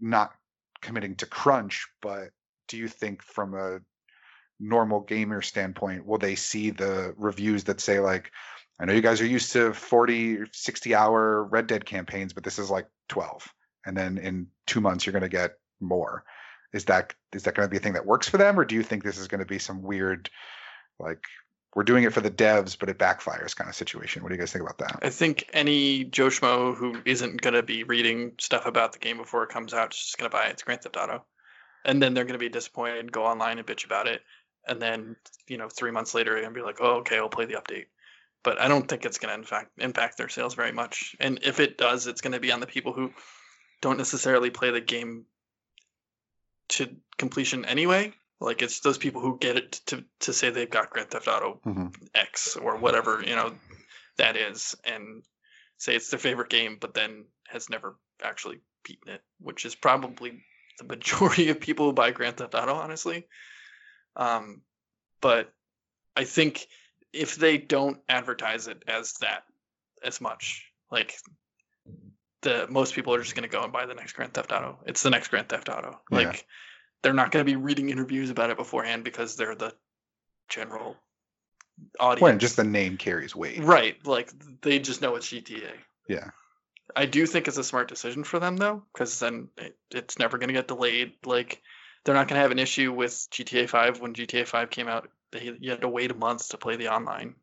not 0.00 0.32
committing 0.80 1.16
to 1.16 1.26
crunch, 1.26 1.86
but 2.00 2.30
do 2.68 2.76
you 2.76 2.88
think 2.88 3.22
from 3.22 3.54
a 3.54 3.80
normal 4.60 5.00
gamer 5.00 5.40
standpoint 5.40 6.04
will 6.04 6.18
they 6.18 6.34
see 6.34 6.70
the 6.70 7.14
reviews 7.16 7.64
that 7.64 7.80
say 7.80 8.00
like 8.00 8.32
I 8.80 8.84
know 8.84 8.92
you 8.92 9.00
guys 9.00 9.20
are 9.20 9.26
used 9.26 9.52
to 9.52 9.72
40 9.72 10.46
60 10.52 10.94
hour 10.94 11.44
Red 11.44 11.66
Dead 11.66 11.84
campaigns, 11.84 12.32
but 12.32 12.44
this 12.44 12.58
is 12.58 12.70
like 12.70 12.86
12. 13.08 13.48
And 13.84 13.96
then 13.96 14.18
in 14.18 14.48
2 14.66 14.80
months 14.80 15.04
you're 15.04 15.12
going 15.12 15.22
to 15.22 15.28
get 15.28 15.54
more. 15.80 16.24
Is 16.72 16.84
that 16.84 17.14
is 17.32 17.44
that 17.44 17.54
going 17.54 17.66
to 17.66 17.70
be 17.70 17.78
a 17.78 17.80
thing 17.80 17.94
that 17.94 18.06
works 18.06 18.28
for 18.28 18.36
them 18.36 18.58
or 18.58 18.64
do 18.64 18.74
you 18.74 18.82
think 18.82 19.02
this 19.02 19.18
is 19.18 19.28
going 19.28 19.40
to 19.40 19.46
be 19.46 19.58
some 19.58 19.82
weird 19.82 20.30
like 21.00 21.22
we're 21.74 21.84
doing 21.84 22.04
it 22.04 22.12
for 22.12 22.20
the 22.20 22.30
devs, 22.30 22.78
but 22.78 22.88
it 22.88 22.98
backfires 22.98 23.54
kind 23.54 23.68
of 23.68 23.76
situation. 23.76 24.22
What 24.22 24.30
do 24.30 24.34
you 24.34 24.40
guys 24.40 24.52
think 24.52 24.64
about 24.64 24.78
that? 24.78 24.98
I 25.02 25.10
think 25.10 25.48
any 25.52 26.04
Joe 26.04 26.28
Schmo 26.28 26.74
who 26.74 27.00
isn't 27.04 27.40
going 27.40 27.54
to 27.54 27.62
be 27.62 27.84
reading 27.84 28.32
stuff 28.38 28.66
about 28.66 28.92
the 28.92 28.98
game 28.98 29.18
before 29.18 29.42
it 29.42 29.50
comes 29.50 29.74
out 29.74 29.92
is 29.92 29.98
just 29.98 30.18
going 30.18 30.30
to 30.30 30.36
buy 30.36 30.46
it. 30.46 30.52
It's 30.52 30.62
Grand 30.62 30.82
Theft 30.82 30.96
Auto. 30.96 31.24
And 31.84 32.02
then 32.02 32.14
they're 32.14 32.24
going 32.24 32.32
to 32.32 32.38
be 32.38 32.48
disappointed, 32.48 33.12
go 33.12 33.24
online 33.24 33.58
and 33.58 33.66
bitch 33.66 33.84
about 33.84 34.08
it. 34.08 34.22
And 34.66 34.80
then, 34.82 35.16
you 35.46 35.56
know, 35.56 35.68
three 35.68 35.90
months 35.90 36.14
later, 36.14 36.32
they're 36.32 36.42
going 36.42 36.54
to 36.54 36.60
be 36.60 36.64
like, 36.64 36.80
oh, 36.80 36.96
okay, 36.98 37.18
I'll 37.18 37.28
play 37.28 37.44
the 37.44 37.54
update. 37.54 37.86
But 38.42 38.60
I 38.60 38.68
don't 38.68 38.88
think 38.88 39.04
it's 39.04 39.18
going 39.18 39.32
to 39.34 39.38
in 39.38 39.44
fact 39.44 39.72
impact 39.78 40.16
their 40.16 40.28
sales 40.28 40.54
very 40.54 40.72
much. 40.72 41.16
And 41.20 41.40
if 41.42 41.60
it 41.60 41.78
does, 41.78 42.06
it's 42.06 42.20
going 42.20 42.32
to 42.32 42.40
be 42.40 42.52
on 42.52 42.60
the 42.60 42.66
people 42.66 42.92
who 42.92 43.12
don't 43.80 43.98
necessarily 43.98 44.50
play 44.50 44.70
the 44.70 44.80
game 44.80 45.26
to 46.68 46.88
completion 47.16 47.64
anyway. 47.64 48.12
Like 48.40 48.62
it's 48.62 48.80
those 48.80 48.98
people 48.98 49.20
who 49.20 49.38
get 49.38 49.56
it 49.56 49.72
to 49.86 50.04
to 50.20 50.32
say 50.32 50.50
they've 50.50 50.70
got 50.70 50.90
Grand 50.90 51.10
Theft 51.10 51.26
Auto 51.26 51.60
mm-hmm. 51.66 51.88
X 52.14 52.56
or 52.56 52.76
whatever 52.76 53.22
you 53.26 53.34
know 53.34 53.52
that 54.16 54.36
is, 54.36 54.76
and 54.84 55.22
say 55.78 55.96
it's 55.96 56.10
their 56.10 56.20
favorite 56.20 56.50
game, 56.50 56.78
but 56.80 56.94
then 56.94 57.24
has 57.48 57.68
never 57.68 57.96
actually 58.22 58.60
beaten 58.84 59.12
it, 59.12 59.22
which 59.40 59.64
is 59.64 59.74
probably 59.74 60.42
the 60.78 60.84
majority 60.84 61.48
of 61.48 61.60
people 61.60 61.86
who 61.86 61.92
buy 61.92 62.10
Grand 62.10 62.36
Theft 62.36 62.54
Auto, 62.54 62.74
honestly. 62.74 63.26
Um, 64.16 64.62
but 65.20 65.52
I 66.16 66.24
think 66.24 66.66
if 67.12 67.36
they 67.36 67.58
don't 67.58 67.98
advertise 68.08 68.68
it 68.68 68.82
as 68.86 69.14
that 69.20 69.44
as 70.04 70.20
much, 70.20 70.64
like 70.90 71.16
the 72.42 72.66
most 72.68 72.94
people 72.94 73.14
are 73.14 73.22
just 73.22 73.34
going 73.34 73.48
to 73.48 73.54
go 73.56 73.62
and 73.62 73.72
buy 73.72 73.86
the 73.86 73.94
next 73.94 74.12
Grand 74.12 74.32
Theft 74.32 74.52
Auto. 74.52 74.78
It's 74.86 75.02
the 75.02 75.10
next 75.10 75.28
Grand 75.28 75.48
Theft 75.48 75.68
Auto. 75.68 76.00
Yeah. 76.10 76.18
Like 76.18 76.46
they're 77.02 77.12
not 77.12 77.30
going 77.30 77.44
to 77.44 77.50
be 77.50 77.56
reading 77.56 77.90
interviews 77.90 78.30
about 78.30 78.50
it 78.50 78.56
beforehand 78.56 79.04
because 79.04 79.36
they're 79.36 79.54
the 79.54 79.72
general 80.48 80.96
audience. 82.00 82.22
When 82.22 82.38
just 82.38 82.56
the 82.56 82.64
name 82.64 82.96
carries 82.96 83.34
weight. 83.34 83.62
Right. 83.62 84.04
Like 84.06 84.32
they 84.62 84.78
just 84.78 85.02
know 85.02 85.14
it's 85.16 85.28
GTA. 85.28 85.72
Yeah. 86.08 86.30
I 86.96 87.06
do 87.06 87.26
think 87.26 87.48
it's 87.48 87.58
a 87.58 87.64
smart 87.64 87.88
decision 87.88 88.24
for 88.24 88.38
them 88.38 88.56
though, 88.56 88.82
because 88.92 89.18
then 89.18 89.48
it, 89.58 89.76
it's 89.90 90.18
never 90.18 90.38
going 90.38 90.48
to 90.48 90.54
get 90.54 90.68
delayed. 90.68 91.12
Like 91.24 91.62
they're 92.04 92.14
not 92.14 92.28
going 92.28 92.38
to 92.38 92.42
have 92.42 92.50
an 92.50 92.58
issue 92.58 92.92
with 92.92 93.12
GTA 93.30 93.68
5 93.68 94.00
when 94.00 94.14
GTA 94.14 94.46
5 94.46 94.70
came 94.70 94.88
out. 94.88 95.08
They 95.30 95.54
you 95.60 95.70
had 95.70 95.82
to 95.82 95.88
wait 95.88 96.10
a 96.10 96.14
month 96.14 96.48
to 96.48 96.58
play 96.58 96.76
the 96.76 96.88
online. 96.88 97.34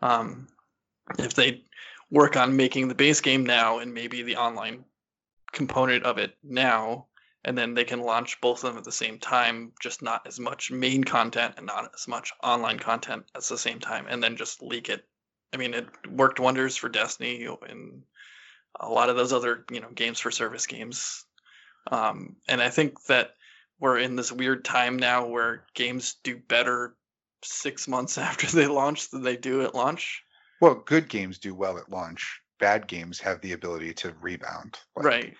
Um, 0.00 0.46
if 1.18 1.34
they 1.34 1.64
work 2.10 2.36
on 2.36 2.56
making 2.56 2.88
the 2.88 2.94
base 2.94 3.20
game 3.20 3.44
now 3.44 3.78
and 3.78 3.92
maybe 3.92 4.22
the 4.22 4.36
online 4.36 4.84
component 5.52 6.04
of 6.04 6.18
it 6.18 6.36
now, 6.42 7.06
and 7.44 7.56
then 7.56 7.74
they 7.74 7.84
can 7.84 8.00
launch 8.00 8.40
both 8.40 8.64
of 8.64 8.70
them 8.70 8.78
at 8.78 8.84
the 8.84 8.92
same 8.92 9.18
time, 9.18 9.72
just 9.80 10.02
not 10.02 10.26
as 10.26 10.38
much 10.38 10.70
main 10.70 11.04
content 11.04 11.54
and 11.56 11.66
not 11.66 11.90
as 11.94 12.06
much 12.06 12.32
online 12.42 12.78
content 12.78 13.24
at 13.34 13.42
the 13.42 13.58
same 13.58 13.80
time, 13.80 14.06
and 14.08 14.22
then 14.22 14.36
just 14.36 14.62
leak 14.62 14.88
it. 14.88 15.04
I 15.52 15.56
mean, 15.56 15.74
it 15.74 15.88
worked 16.08 16.38
wonders 16.38 16.76
for 16.76 16.88
Destiny 16.88 17.46
and 17.68 18.02
a 18.78 18.88
lot 18.88 19.08
of 19.08 19.16
those 19.16 19.32
other 19.32 19.64
you 19.70 19.80
know 19.80 19.90
games 19.90 20.20
for 20.20 20.30
service 20.30 20.66
games, 20.66 21.24
um, 21.90 22.36
and 22.46 22.60
I 22.60 22.68
think 22.68 23.02
that 23.04 23.34
we're 23.80 23.98
in 23.98 24.16
this 24.16 24.30
weird 24.30 24.64
time 24.64 24.98
now 24.98 25.26
where 25.26 25.64
games 25.74 26.16
do 26.22 26.36
better 26.36 26.94
six 27.42 27.88
months 27.88 28.18
after 28.18 28.46
they 28.48 28.66
launch 28.66 29.10
than 29.10 29.22
they 29.22 29.36
do 29.36 29.62
at 29.62 29.74
launch. 29.74 30.22
Well, 30.60 30.74
good 30.74 31.08
games 31.08 31.38
do 31.38 31.54
well 31.54 31.78
at 31.78 31.88
launch. 31.88 32.40
Bad 32.58 32.86
games 32.86 33.18
have 33.20 33.40
the 33.40 33.52
ability 33.52 33.94
to 33.94 34.14
rebound. 34.20 34.78
Like, 34.94 35.06
right 35.06 35.36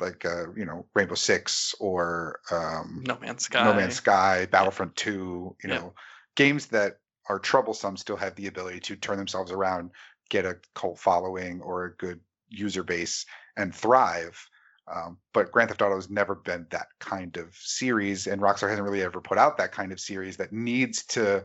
like 0.00 0.24
uh, 0.24 0.52
you 0.56 0.64
know 0.64 0.86
Rainbow 0.94 1.14
Six 1.14 1.74
or 1.80 2.40
um, 2.50 3.02
No 3.06 3.18
Man's 3.18 3.44
Sky, 3.44 3.64
No 3.64 3.74
Man's 3.74 3.96
Sky, 3.96 4.46
Battlefront 4.50 4.96
Two. 4.96 5.56
You 5.62 5.70
know, 5.70 5.94
games 6.36 6.66
that 6.66 6.98
are 7.28 7.38
troublesome 7.38 7.96
still 7.96 8.16
have 8.16 8.34
the 8.34 8.46
ability 8.46 8.80
to 8.80 8.96
turn 8.96 9.18
themselves 9.18 9.52
around, 9.52 9.90
get 10.28 10.44
a 10.44 10.58
cult 10.74 10.98
following 10.98 11.60
or 11.60 11.84
a 11.84 11.94
good 11.94 12.20
user 12.48 12.82
base, 12.82 13.26
and 13.56 13.74
thrive. 13.74 14.48
Um, 14.92 15.18
but 15.32 15.52
Grand 15.52 15.70
Theft 15.70 15.82
Auto 15.82 15.94
has 15.94 16.10
never 16.10 16.34
been 16.34 16.66
that 16.70 16.88
kind 16.98 17.36
of 17.36 17.54
series, 17.54 18.26
and 18.26 18.42
Rockstar 18.42 18.68
hasn't 18.68 18.82
really 18.82 19.02
ever 19.02 19.20
put 19.20 19.38
out 19.38 19.58
that 19.58 19.72
kind 19.72 19.92
of 19.92 20.00
series 20.00 20.38
that 20.38 20.52
needs 20.52 21.04
to 21.06 21.44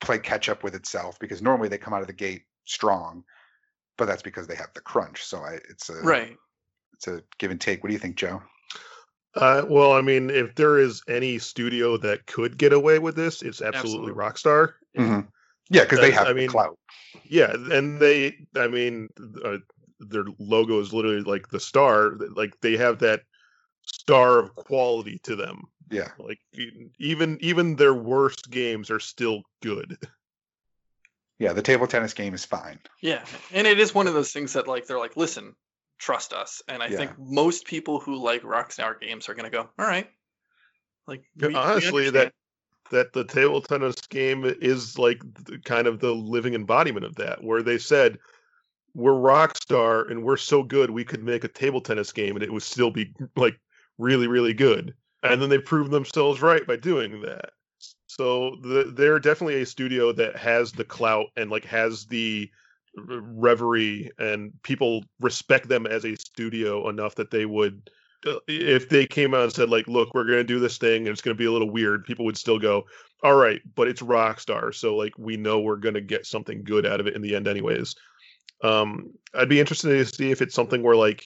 play 0.00 0.18
catch 0.18 0.48
up 0.48 0.62
with 0.62 0.74
itself 0.74 1.18
because 1.18 1.42
normally 1.42 1.68
they 1.68 1.78
come 1.78 1.94
out 1.94 2.02
of 2.02 2.06
the 2.06 2.12
gate 2.12 2.44
strong, 2.64 3.24
but 3.96 4.06
that's 4.06 4.22
because 4.22 4.46
they 4.46 4.54
have 4.54 4.72
the 4.74 4.80
crunch. 4.80 5.24
So 5.24 5.38
I, 5.38 5.58
it's 5.68 5.88
a 5.88 6.00
right 6.02 6.36
it's 6.96 7.08
a 7.08 7.22
give 7.38 7.50
and 7.50 7.60
take. 7.60 7.82
What 7.82 7.88
do 7.88 7.94
you 7.94 7.98
think, 7.98 8.16
Joe? 8.16 8.42
Uh, 9.34 9.64
well, 9.68 9.92
I 9.92 10.00
mean, 10.00 10.30
if 10.30 10.54
there 10.54 10.78
is 10.78 11.02
any 11.08 11.38
studio 11.38 11.98
that 11.98 12.26
could 12.26 12.56
get 12.56 12.72
away 12.72 12.98
with 12.98 13.16
this, 13.16 13.42
it's 13.42 13.60
absolutely, 13.60 14.10
absolutely. 14.10 14.12
Rockstar. 14.12 14.72
Mm-hmm. 14.96 15.28
Yeah, 15.68 15.82
because 15.82 16.00
they 16.00 16.10
have 16.12 16.26
I 16.26 16.32
mean, 16.32 16.48
clout. 16.48 16.78
Yeah, 17.24 17.52
and 17.52 18.00
they, 18.00 18.36
I 18.56 18.68
mean, 18.68 19.08
uh, 19.44 19.58
their 20.00 20.24
logo 20.38 20.80
is 20.80 20.92
literally 20.92 21.22
like 21.22 21.48
the 21.48 21.60
star. 21.60 22.12
Like 22.34 22.58
they 22.60 22.76
have 22.76 23.00
that 23.00 23.22
star 23.82 24.38
of 24.38 24.54
quality 24.54 25.20
to 25.24 25.36
them. 25.36 25.64
Yeah, 25.90 26.08
like 26.18 26.38
even 26.98 27.38
even 27.40 27.76
their 27.76 27.94
worst 27.94 28.50
games 28.50 28.90
are 28.90 29.00
still 29.00 29.42
good. 29.62 29.98
Yeah, 31.38 31.52
the 31.52 31.62
table 31.62 31.86
tennis 31.86 32.14
game 32.14 32.32
is 32.32 32.44
fine. 32.44 32.78
Yeah, 33.02 33.24
and 33.52 33.66
it 33.66 33.78
is 33.78 33.94
one 33.94 34.06
of 34.06 34.14
those 34.14 34.32
things 34.32 34.54
that 34.54 34.66
like 34.66 34.86
they're 34.86 34.98
like, 34.98 35.16
listen, 35.16 35.54
trust 35.98 36.32
us. 36.32 36.62
And 36.68 36.82
I 36.82 36.88
yeah. 36.88 36.96
think 36.96 37.18
most 37.18 37.66
people 37.66 38.00
who 38.00 38.22
like 38.22 38.42
Rockstar 38.42 39.00
games 39.00 39.28
are 39.28 39.34
going 39.34 39.50
to 39.50 39.50
go, 39.50 39.68
all 39.78 39.86
right. 39.86 40.08
Like 41.06 41.22
we, 41.36 41.54
honestly, 41.54 42.10
that 42.10 42.32
that 42.90 43.12
the 43.12 43.24
table 43.24 43.60
tennis 43.60 43.96
game 44.08 44.44
is 44.44 44.98
like 44.98 45.20
the, 45.44 45.58
kind 45.58 45.86
of 45.86 46.00
the 46.00 46.12
living 46.12 46.54
embodiment 46.54 47.04
of 47.04 47.16
that, 47.16 47.42
where 47.42 47.62
they 47.62 47.78
said 47.78 48.18
we're 48.94 49.12
Rockstar 49.12 50.10
and 50.10 50.24
we're 50.24 50.36
so 50.36 50.62
good 50.62 50.90
we 50.90 51.04
could 51.04 51.22
make 51.22 51.44
a 51.44 51.48
table 51.48 51.80
tennis 51.80 52.12
game 52.12 52.34
and 52.34 52.42
it 52.42 52.52
would 52.52 52.62
still 52.62 52.90
be 52.90 53.12
like 53.36 53.58
really 53.98 54.26
really 54.26 54.54
good. 54.54 54.94
And 55.22 55.40
then 55.40 55.48
they 55.48 55.58
proved 55.58 55.90
themselves 55.90 56.42
right 56.42 56.66
by 56.66 56.76
doing 56.76 57.22
that. 57.22 57.50
So 58.06 58.56
the, 58.62 58.92
they're 58.96 59.18
definitely 59.18 59.62
a 59.62 59.66
studio 59.66 60.12
that 60.12 60.36
has 60.36 60.72
the 60.72 60.84
clout 60.84 61.26
and 61.36 61.50
like 61.50 61.64
has 61.66 62.06
the 62.06 62.50
reverie 62.96 64.10
and 64.18 64.52
people 64.62 65.04
respect 65.20 65.68
them 65.68 65.86
as 65.86 66.04
a 66.04 66.14
studio 66.16 66.88
enough 66.88 67.14
that 67.16 67.30
they 67.30 67.44
would 67.46 67.90
uh, 68.26 68.38
if 68.48 68.88
they 68.88 69.06
came 69.06 69.34
out 69.34 69.44
and 69.44 69.52
said 69.52 69.68
like 69.68 69.86
look 69.86 70.14
we're 70.14 70.24
going 70.24 70.38
to 70.38 70.44
do 70.44 70.58
this 70.58 70.78
thing 70.78 71.02
and 71.02 71.08
it's 71.08 71.20
going 71.20 71.36
to 71.36 71.38
be 71.38 71.46
a 71.46 71.52
little 71.52 71.70
weird 71.70 72.04
people 72.04 72.24
would 72.24 72.36
still 72.36 72.58
go 72.58 72.84
all 73.22 73.34
right 73.34 73.60
but 73.74 73.88
it's 73.88 74.02
rockstar 74.02 74.74
so 74.74 74.96
like 74.96 75.12
we 75.18 75.36
know 75.36 75.60
we're 75.60 75.76
going 75.76 75.94
to 75.94 76.00
get 76.00 76.26
something 76.26 76.62
good 76.64 76.86
out 76.86 77.00
of 77.00 77.06
it 77.06 77.14
in 77.14 77.22
the 77.22 77.36
end 77.36 77.46
anyways. 77.46 77.94
Um 78.62 79.12
i'd 79.34 79.48
be 79.48 79.60
interested 79.60 79.88
to 79.90 80.04
see 80.06 80.30
if 80.30 80.40
it's 80.40 80.54
something 80.54 80.82
where 80.82 80.96
like 80.96 81.24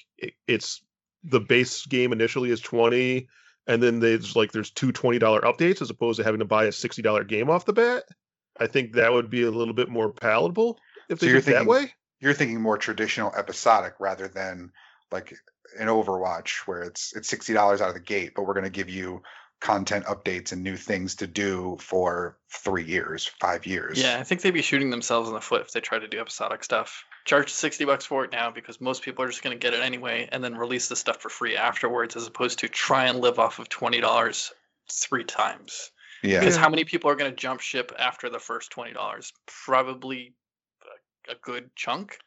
it's 0.49 0.83
the 1.25 1.41
base 1.41 1.87
game 1.87 2.13
initially 2.13 2.51
is 2.51 2.61
20 2.61 3.29
and 3.67 3.83
then 3.83 4.01
there's 4.01 4.35
like 4.35 4.53
there's 4.53 4.71
two 4.71 4.93
$20 4.93 5.21
updates 5.43 5.83
as 5.83 5.91
opposed 5.91 6.19
to 6.19 6.25
having 6.25 6.41
to 6.41 6.45
buy 6.45 6.65
a 6.65 6.71
$60 6.71 7.29
game 7.29 7.51
off 7.51 7.67
the 7.67 7.73
bat. 7.73 8.05
I 8.59 8.67
think 8.67 8.95
that 8.95 9.13
would 9.13 9.31
be 9.31 9.43
a 9.43 9.51
little 9.51 9.75
bit 9.75 9.89
more 9.89 10.13
palatable 10.13 10.79
if 11.11 11.19
they 11.19 11.27
so 11.27 11.33
you're 11.33 11.41
thinking, 11.41 11.67
that 11.67 11.71
way. 11.71 11.93
You're 12.21 12.35
thinking 12.35 12.61
more 12.61 12.79
traditional 12.79 13.33
episodic 13.35 13.95
rather 13.99 14.29
than 14.29 14.73
like 15.11 15.35
an 15.79 15.89
Overwatch 15.89 16.67
where 16.67 16.83
it's 16.83 17.15
it's 17.15 17.29
sixty 17.29 17.53
dollars 17.53 17.81
out 17.81 17.89
of 17.89 17.95
the 17.95 18.01
gate, 18.01 18.33
but 18.35 18.45
we're 18.45 18.55
going 18.55 18.65
to 18.65 18.71
give 18.71 18.89
you 18.89 19.23
content 19.61 20.07
updates 20.07 20.53
and 20.53 20.63
new 20.63 20.77
things 20.77 21.17
to 21.17 21.27
do 21.27 21.77
for 21.81 22.39
three 22.51 22.85
years, 22.85 23.31
five 23.41 23.67
years. 23.67 24.03
Yeah, 24.03 24.19
I 24.19 24.23
think 24.23 24.41
they'd 24.41 24.53
be 24.53 24.63
shooting 24.63 24.89
themselves 24.89 25.29
in 25.29 25.35
the 25.35 25.41
foot 25.41 25.61
if 25.61 25.73
they 25.73 25.81
try 25.81 25.99
to 25.99 26.09
do 26.09 26.19
episodic 26.19 26.65
stuff. 26.65 27.05
Charge 27.27 27.53
sixty 27.53 27.85
bucks 27.85 28.07
for 28.07 28.25
it 28.25 28.33
now 28.33 28.51
because 28.51 28.81
most 28.81 29.03
people 29.03 29.25
are 29.25 29.29
just 29.29 29.43
going 29.43 29.59
to 29.59 29.63
get 29.63 29.75
it 29.75 29.83
anyway, 29.83 30.29
and 30.33 30.43
then 30.43 30.57
release 30.57 30.89
the 30.89 30.97
stuff 30.97 31.21
for 31.21 31.29
free 31.29 31.57
afterwards, 31.57 32.17
as 32.17 32.27
opposed 32.27 32.61
to 32.61 32.69
try 32.69 33.07
and 33.07 33.21
live 33.21 33.39
off 33.39 33.59
of 33.59 33.69
twenty 33.69 34.01
dollars 34.01 34.53
three 34.91 35.25
times. 35.25 35.91
Yeah. 36.23 36.41
Because 36.41 36.57
how 36.57 36.69
many 36.69 36.85
people 36.85 37.11
are 37.11 37.17
going 37.17 37.31
to 37.31 37.37
jump 37.37 37.61
ship 37.61 37.93
after 37.99 38.31
the 38.31 38.39
first 38.39 38.71
twenty 38.71 38.93
dollars? 38.93 39.33
Probably 39.65 40.35
a, 41.29 41.33
a 41.33 41.35
good 41.37 41.75
chunk. 41.75 42.19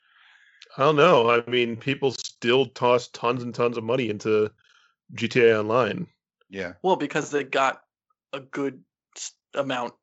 I 0.77 0.83
don't 0.83 0.95
know. 0.95 1.29
I 1.29 1.47
mean, 1.49 1.77
people 1.77 2.11
still 2.11 2.65
toss 2.65 3.07
tons 3.09 3.43
and 3.43 3.53
tons 3.53 3.77
of 3.77 3.83
money 3.83 4.09
into 4.09 4.51
GTA 5.13 5.59
Online. 5.59 6.07
Yeah. 6.49 6.73
Well, 6.81 6.95
because 6.95 7.29
they 7.29 7.43
got 7.43 7.81
a 8.31 8.39
good 8.39 8.83
amount 9.53 9.93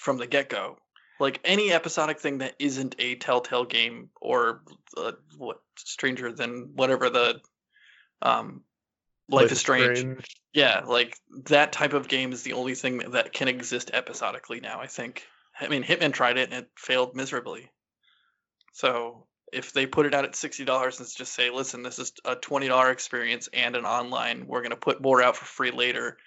from 0.00 0.18
the 0.18 0.26
get 0.26 0.48
go. 0.48 0.78
Like 1.20 1.40
any 1.44 1.72
episodic 1.72 2.18
thing 2.18 2.38
that 2.38 2.54
isn't 2.58 2.96
a 2.98 3.14
Telltale 3.14 3.64
game 3.64 4.10
or 4.20 4.62
uh, 4.96 5.12
what 5.38 5.60
stranger 5.76 6.32
than 6.32 6.72
whatever 6.74 7.10
the 7.10 7.40
um, 8.20 8.62
Life, 9.28 9.52
is 9.52 9.60
Strange. 9.60 10.26
Yeah, 10.52 10.82
like 10.86 11.16
that 11.46 11.72
type 11.72 11.92
of 11.92 12.08
game 12.08 12.32
is 12.32 12.42
the 12.42 12.52
only 12.54 12.74
thing 12.74 12.98
that 13.12 13.32
can 13.32 13.48
exist 13.48 13.90
episodically 13.94 14.60
now. 14.60 14.80
I 14.80 14.86
think. 14.86 15.24
I 15.60 15.68
mean, 15.68 15.84
Hitman 15.84 16.12
tried 16.12 16.38
it 16.38 16.50
and 16.50 16.64
it 16.64 16.70
failed 16.76 17.14
miserably. 17.14 17.70
So 18.72 19.26
if 19.52 19.72
they 19.72 19.86
put 19.86 20.06
it 20.06 20.14
out 20.14 20.24
at 20.24 20.34
sixty 20.34 20.64
dollars 20.64 20.98
and 20.98 21.08
just 21.14 21.34
say, 21.34 21.50
"Listen, 21.50 21.82
this 21.82 21.98
is 21.98 22.12
a 22.24 22.34
twenty 22.34 22.68
dollar 22.68 22.90
experience 22.90 23.48
and 23.52 23.76
an 23.76 23.84
online. 23.84 24.46
We're 24.46 24.62
gonna 24.62 24.76
put 24.76 25.02
more 25.02 25.22
out 25.22 25.36
for 25.36 25.44
free 25.44 25.70
later," 25.70 26.18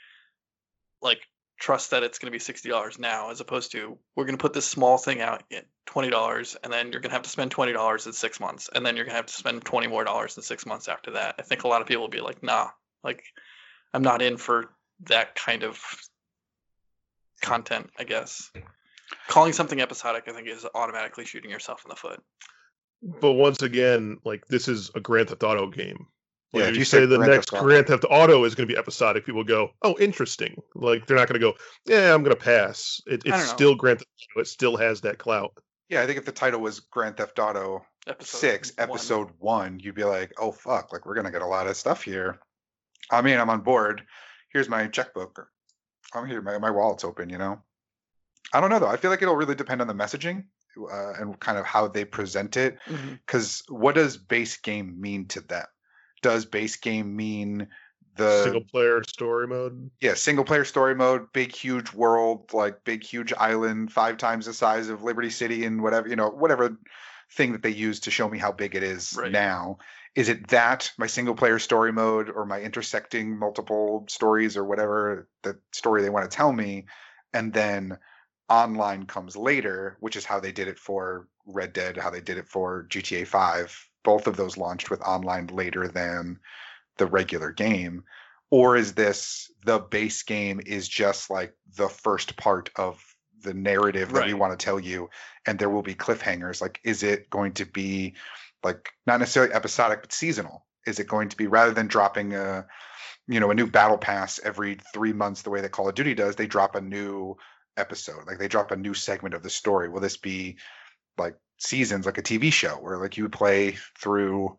like 1.02 1.20
trust 1.60 1.92
that 1.92 2.04
it's 2.04 2.20
gonna 2.20 2.32
be 2.32 2.40
sixty 2.40 2.70
dollars 2.70 3.00
now, 3.00 3.32
as 3.32 3.42
opposed 3.42 3.72
to 3.72 3.98
we're 4.16 4.26
gonna 4.26 4.38
put 4.38 4.54
this 4.54 4.68
small 4.68 4.98
thing 4.98 5.22
out 5.22 5.44
at 5.52 5.66
twenty 5.86 6.10
dollars, 6.10 6.56
and 6.64 6.72
then 6.72 6.92
you're 6.92 7.02
gonna 7.02 7.14
have 7.14 7.24
to 7.24 7.30
spend 7.30 7.50
twenty 7.52 7.74
dollars 7.74 8.06
in 8.06 8.14
six 8.14 8.40
months, 8.40 8.70
and 8.74 8.86
then 8.86 8.96
you're 8.96 9.06
gonna 9.06 9.18
have 9.18 9.26
to 9.26 9.34
spend 9.34 9.66
twenty 9.66 9.88
more 9.88 10.04
dollars 10.04 10.38
in 10.38 10.44
six 10.44 10.66
months 10.66 10.88
after 10.88 11.12
that. 11.12 11.36
I 11.40 11.42
think 11.42 11.64
a 11.64 11.68
lot 11.68 11.82
of 11.82 11.88
people 11.88 12.04
will 12.04 12.10
be 12.10 12.22
like, 12.22 12.44
"Nah, 12.44 12.70
like 13.04 13.24
I'm 13.94 14.04
not 14.04 14.22
in 14.22 14.38
for 14.38 14.72
that 15.02 15.34
kind 15.36 15.64
of 15.64 15.82
content." 17.42 17.90
I 17.98 18.04
guess 18.04 18.52
calling 19.28 19.54
something 19.54 19.80
episodic, 19.82 20.26
I 20.28 20.34
think, 20.34 20.48
is 20.48 20.66
automatically 20.74 21.26
shooting 21.26 21.52
yourself 21.52 21.84
in 21.86 21.90
the 21.90 21.96
foot. 21.96 22.22
But 23.02 23.34
once 23.34 23.62
again, 23.62 24.18
like 24.24 24.48
this 24.48 24.68
is 24.68 24.92
a 24.96 25.00
Grand 25.00 25.30
Theft 25.30 25.44
Auto 25.44 25.70
game. 25.70 26.08
Like, 26.54 26.62
Yeah, 26.62 26.64
if 26.64 26.70
if 26.70 26.76
you, 26.76 26.80
you 26.80 26.86
say 26.86 27.00
said 27.00 27.10
the 27.10 27.18
Grand 27.18 27.32
next 27.32 27.50
Theft 27.52 27.64
Grand 27.64 27.88
Theft 27.88 28.06
Auto 28.10 28.44
is 28.46 28.56
going 28.56 28.68
to 28.68 28.74
be 28.74 28.78
episodic, 28.78 29.26
people 29.26 29.44
go, 29.44 29.72
"Oh, 29.82 29.96
interesting." 30.00 30.62
Like 30.74 31.06
they're 31.06 31.18
not 31.18 31.28
going 31.28 31.40
to 31.40 31.46
go, 31.46 31.56
"Yeah, 31.86 32.14
I'm 32.14 32.24
going 32.24 32.36
to 32.36 32.42
pass." 32.42 33.02
It, 33.06 33.24
it's 33.26 33.48
still 33.50 33.76
Grand 33.76 34.00
Theft 34.00 34.10
Auto. 34.32 34.42
It 34.42 34.48
still 34.48 34.78
has 34.78 35.02
that 35.02 35.18
clout. 35.18 35.54
Yeah. 35.90 36.02
I 36.02 36.06
think 36.06 36.18
if 36.18 36.26
the 36.26 36.32
title 36.32 36.62
was 36.62 36.80
Grand 36.80 37.18
Theft 37.18 37.38
Auto 37.40 37.86
Episode 38.08 38.38
six, 38.38 38.72
one. 38.76 38.90
episode 38.90 39.30
one, 39.40 39.80
you'd 39.80 39.96
be 39.96 40.04
like, 40.04 40.32
oh 40.40 40.52
fuck, 40.52 40.94
like 40.94 41.06
we're 41.06 41.16
gonna 41.16 41.32
get 41.32 41.42
a 41.42 41.48
lot 41.48 41.68
of 41.68 41.76
stuff 41.76 42.04
here. 42.04 42.40
I 43.12 43.22
mean, 43.22 43.40
I'm 43.40 43.50
on 43.50 43.62
board. 43.62 44.04
Here's 44.52 44.70
my 44.70 44.88
checkbook. 44.88 45.48
I'm 46.14 46.28
here. 46.28 46.42
My, 46.42 46.58
my 46.58 46.72
wallet's 46.72 47.04
open. 47.04 47.30
You 47.30 47.38
know. 47.38 47.62
I 48.56 48.61
don't 48.61 48.69
know 48.69 48.80
though. 48.80 48.88
I 48.88 48.98
feel 48.98 49.11
like 49.11 49.22
it'll 49.22 49.36
really 49.36 49.56
depend 49.56 49.82
on 49.82 49.88
the 49.88 49.94
messaging 49.94 50.45
uh, 50.80 51.14
and 51.19 51.40
kind 51.40 51.57
of 51.57 51.65
how 51.65 51.88
they 51.88 52.06
present 52.06 52.57
it. 52.57 52.77
Because 53.26 53.64
what 53.68 53.95
does 53.95 54.18
base 54.18 54.57
game 54.57 54.99
mean 55.02 55.27
to 55.30 55.41
them? 55.41 55.65
Does 56.22 56.45
base 56.45 56.77
game 56.77 57.15
mean 57.15 57.68
the 58.15 58.44
Single 58.44 58.64
player 58.64 59.03
story 59.03 59.45
mode. 59.45 59.91
yeah 59.99 60.14
single 60.14 60.45
player 60.45 60.64
story 60.64 60.95
mode 60.95 61.34
big 61.34 61.53
huge 61.53 61.91
world 61.91 62.53
like 62.53 62.86
big 62.86 63.03
huge 63.03 63.34
island 63.34 63.91
five 63.91 64.15
times 64.18 64.45
the 64.45 64.53
size 64.53 64.88
of 64.88 65.03
liberty 65.03 65.30
city 65.30 65.65
and 65.65 65.84
whatever 65.84 66.07
you 66.07 66.15
know 66.15 66.30
whatever 66.30 66.77
thing 67.34 67.52
that 67.52 67.61
they 67.61 67.72
use 67.72 67.99
to 68.02 68.11
show 68.11 68.30
me 68.30 68.38
how 68.38 68.53
big 68.53 68.73
it 68.73 68.84
is 68.84 69.18
Right. 69.19 69.34
now 69.34 69.80
is 70.15 70.30
it 70.30 70.48
that 70.48 70.94
my 70.98 71.07
single 71.07 71.36
player 71.36 71.60
story 71.60 71.91
mode 71.91 72.30
or 72.30 72.45
my 72.45 72.61
intersecting 72.61 73.38
multiple 73.38 74.06
stories 74.07 74.56
or 74.56 74.64
whatever 74.64 75.27
the 75.44 75.60
story 75.73 76.02
they 76.02 76.10
want 76.10 76.32
to 76.32 76.34
tell 76.34 76.53
me 76.53 76.86
and 77.34 77.52
then 77.52 77.98
online 78.50 79.06
comes 79.06 79.36
later 79.36 79.98
which 80.00 80.16
is 80.16 80.26
how 80.26 80.40
they 80.40 80.52
did 80.52 80.68
it 80.68 80.78
for 80.78 81.28
red 81.48 81.74
dead 81.74 81.98
how 81.98 82.10
they 82.10 82.22
did 82.22 82.38
it 82.38 82.48
for 82.48 82.86
gta 82.90 83.26
5 83.26 83.90
both 84.06 84.28
of 84.28 84.38
those 84.38 84.56
launched 84.56 84.90
with 84.90 85.02
online 85.02 85.48
later 85.48 85.90
than 85.90 86.40
the 86.98 87.08
regular 87.08 87.52
game. 87.52 88.04
Or 88.52 88.78
is 88.78 88.94
this 88.94 89.52
the 89.66 89.80
base 89.80 90.24
game 90.24 90.62
is 90.66 90.88
just 90.88 91.30
like 91.30 91.54
the 91.76 91.90
first 91.90 92.38
part 92.38 92.70
of 92.78 93.04
the 93.42 93.54
narrative 93.54 94.14
that 94.14 94.28
we 94.28 94.34
want 94.34 94.58
to 94.58 94.64
tell 94.64 94.80
you 94.80 95.10
and 95.46 95.60
there 95.60 95.70
will 95.70 95.82
be 95.82 95.96
cliffhangers? 95.96 96.62
Like 96.62 96.80
is 96.84 97.04
it 97.04 97.30
going 97.30 97.54
to 97.54 97.66
be 97.66 98.14
like 98.64 98.90
not 99.06 99.20
necessarily 99.20 99.54
episodic 99.54 100.02
but 100.02 100.14
seasonal? 100.14 100.66
Is 100.88 101.00
it 101.00 101.08
going 101.08 101.30
to 101.30 101.38
be 101.38 101.48
rather 101.48 101.74
than 101.74 101.88
dropping 101.88 102.36
a 102.36 102.68
you 103.28 103.40
know 103.40 103.50
a 103.50 103.56
new 103.56 103.66
battle 103.68 103.98
pass 103.98 104.40
every 104.44 104.78
3 104.94 105.12
months 105.14 105.42
the 105.42 105.50
way 105.50 105.62
that 105.62 105.72
Call 105.72 105.90
of 105.90 105.96
Duty 105.96 106.14
does 106.14 106.36
they 106.36 106.46
drop 106.46 106.76
a 106.76 106.82
new 106.82 107.36
episode 107.78 108.26
like 108.28 108.38
they 108.40 108.48
drop 108.48 108.72
a 108.72 108.76
new 108.76 108.94
segment 108.94 109.36
of 109.36 109.44
the 109.44 109.50
story 109.50 109.90
will 109.90 110.00
this 110.02 110.18
be 110.18 110.58
like 111.18 111.36
seasons 111.58 112.06
like 112.06 112.18
a 112.18 112.24
TV 112.24 112.52
show 112.52 112.76
where 112.76 112.98
like 112.98 113.18
you 113.18 113.30
play 113.30 113.78
through 114.00 114.58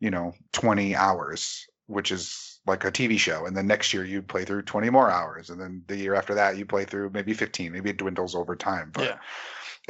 you 0.00 0.10
know 0.10 0.32
20 0.52 0.94
hours 0.96 1.66
which 1.86 2.12
is 2.12 2.60
like 2.66 2.84
a 2.84 2.92
TV 2.92 3.18
show 3.18 3.46
and 3.46 3.56
then 3.56 3.66
next 3.66 3.92
year 3.94 4.04
you 4.04 4.20
play 4.22 4.44
through 4.44 4.62
20 4.62 4.90
more 4.90 5.10
hours 5.10 5.50
and 5.50 5.60
then 5.60 5.82
the 5.86 5.96
year 5.96 6.14
after 6.14 6.34
that 6.34 6.56
you 6.58 6.66
play 6.66 6.84
through 6.84 7.10
maybe 7.10 7.32
15 7.34 7.72
maybe 7.72 7.90
it 7.90 7.96
dwindles 7.98 8.34
over 8.34 8.54
time 8.56 8.90
but 8.92 9.04
Yeah. 9.04 9.18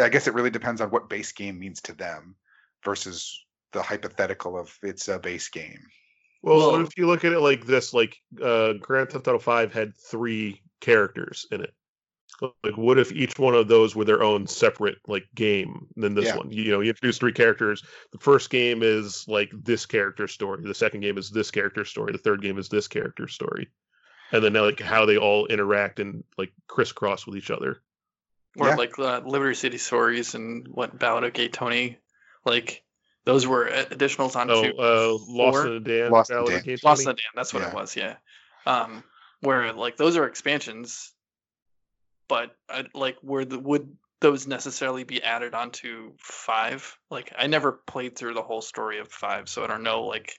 I 0.05 0.09
guess 0.11 0.29
it 0.29 0.35
really 0.35 0.51
depends 0.51 0.81
on 0.81 0.91
what 0.91 1.09
base 1.09 1.33
game 1.33 1.59
means 1.59 1.81
to 1.83 1.93
them 1.93 2.37
versus 2.85 3.45
the 3.73 3.83
hypothetical 3.83 4.57
of 4.57 4.73
it's 4.83 5.09
a 5.09 5.19
base 5.19 5.49
game 5.49 5.89
Well, 6.43 6.73
Well- 6.73 6.81
if 6.87 6.97
you 6.97 7.09
look 7.09 7.25
at 7.25 7.33
it 7.33 7.41
like 7.41 7.67
this, 7.67 7.93
like 7.93 8.17
uh, 8.41 8.75
Grand 8.75 9.11
Theft 9.11 9.27
Auto 9.27 9.41
Five 9.41 9.73
had 9.73 9.97
three 9.97 10.63
characters 10.81 11.47
in 11.51 11.63
it. 11.63 11.75
Like, 12.63 12.77
what 12.77 12.99
if 12.99 13.11
each 13.11 13.37
one 13.39 13.55
of 13.55 13.67
those 13.67 13.97
were 13.97 14.05
their 14.05 14.23
own 14.23 14.47
separate 14.47 14.99
like 15.09 15.27
game 15.35 15.89
than 15.97 16.15
this 16.15 16.27
Yeah. 16.27 16.37
one? 16.37 16.51
You 16.53 16.71
know, 16.71 16.81
you 16.81 16.91
introduce 16.91 17.19
three 17.19 17.33
characters. 17.33 17.83
The 18.13 18.19
first 18.19 18.49
game 18.51 18.83
is 18.83 19.27
like 19.27 19.51
this 19.53 19.87
character 19.87 20.29
story. 20.29 20.63
The 20.63 20.75
second 20.75 21.01
game 21.01 21.19
is 21.19 21.31
this 21.31 21.51
character 21.51 21.85
story. 21.85 22.13
The 22.13 22.19
third 22.19 22.41
game 22.43 22.59
is 22.59 22.69
this 22.69 22.87
character 22.87 23.27
story. 23.27 23.69
And 24.31 24.45
then 24.45 24.53
like 24.53 24.79
how 24.79 25.05
they 25.07 25.17
all 25.17 25.47
interact 25.47 25.99
and 26.01 26.23
like 26.37 26.53
crisscross 26.69 27.27
with 27.27 27.37
each 27.37 27.51
other. 27.51 27.81
or 28.57 28.69
Yeah. 28.69 28.75
like 28.77 28.99
uh, 28.99 29.21
Liberty 29.25 29.55
City 29.55 29.79
Stories 29.79 30.35
and 30.35 30.67
what 30.69 30.99
Ballad 30.99 31.25
of 31.25 31.33
Gay 31.33 31.49
Tony, 31.49 31.99
like 32.45 32.83
those 33.25 33.47
were 33.47 33.67
a- 33.67 33.85
additionals 33.87 34.37
on 34.37 34.51
Oh, 34.51 34.63
two, 34.63 34.79
uh, 34.79 35.19
Lost 35.29 35.57
four? 35.59 35.67
in 35.67 35.73
a 35.75 35.81
Dan. 35.81 36.11
Lost 36.11 36.31
in 36.31 36.37
Ballad 36.37 36.53
of 36.55 36.65
Dan. 36.65 36.65
Gay 36.65 36.79
Lost 36.83 37.01
in 37.01 37.05
Tony? 37.07 37.17
the 37.17 37.23
Dam. 37.23 37.33
That's 37.37 37.53
what 37.55 37.63
Yeah. 37.63 37.69
it 37.69 37.75
was, 37.75 37.97
yeah. 37.97 38.17
Um, 38.67 39.03
where 39.41 39.73
like 39.73 39.97
those 39.97 40.17
are 40.17 40.25
expansions, 40.27 41.13
but 42.29 42.57
I, 42.69 42.85
like 42.95 43.17
where 43.23 43.45
the 43.45 43.59
would 43.59 43.97
those 44.21 44.47
necessarily 44.47 45.05
be 45.05 45.23
added 45.23 45.55
onto 45.55 46.13
five? 46.19 46.97
Like 47.11 47.33
I 47.37 47.47
never 47.47 47.73
played 47.73 48.17
through 48.17 48.35
the 48.35 48.43
whole 48.43 48.63
story 48.63 48.99
of 48.99 49.09
five, 49.09 49.49
so 49.49 49.65
I 49.65 49.67
don't 49.67 49.83
know. 49.83 50.05
Like, 50.05 50.39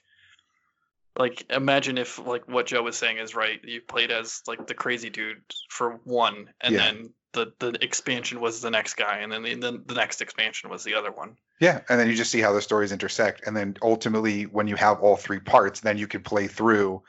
like 1.18 1.44
imagine 1.50 1.98
if 1.98 2.18
like 2.18 2.46
what 2.48 2.66
Joe 2.66 2.82
was 2.82 2.96
saying 2.96 3.18
is 3.18 3.34
right. 3.34 3.60
You 3.64 3.80
played 3.80 4.10
as 4.10 4.42
like 4.46 4.66
the 4.66 4.74
crazy 4.74 5.10
dude 5.10 5.42
for 5.68 6.00
one, 6.04 6.50
and 6.60 6.74
Yeah. 6.74 6.84
then 6.84 7.14
the 7.32 7.52
the 7.58 7.78
expansion 7.82 8.40
was 8.40 8.60
the 8.60 8.70
next 8.70 8.94
guy, 8.94 9.18
and 9.18 9.32
then 9.32 9.42
the, 9.42 9.54
then 9.54 9.82
the 9.86 9.94
next 9.94 10.20
expansion 10.20 10.70
was 10.70 10.84
the 10.84 10.94
other 10.94 11.10
one. 11.10 11.36
Yeah, 11.60 11.80
and 11.88 12.00
then 12.00 12.08
you 12.08 12.14
just 12.14 12.30
see 12.30 12.40
how 12.40 12.52
the 12.52 12.62
stories 12.62 12.90
intersect, 12.90 13.46
and 13.46 13.56
then 13.56 13.76
ultimately, 13.82 14.44
when 14.44 14.66
you 14.66 14.76
have 14.76 15.00
all 15.00 15.16
three 15.16 15.40
parts, 15.40 15.80
then 15.80 15.98
you 15.98 16.06
can 16.06 16.22
play 16.22 16.46
through 16.46 17.02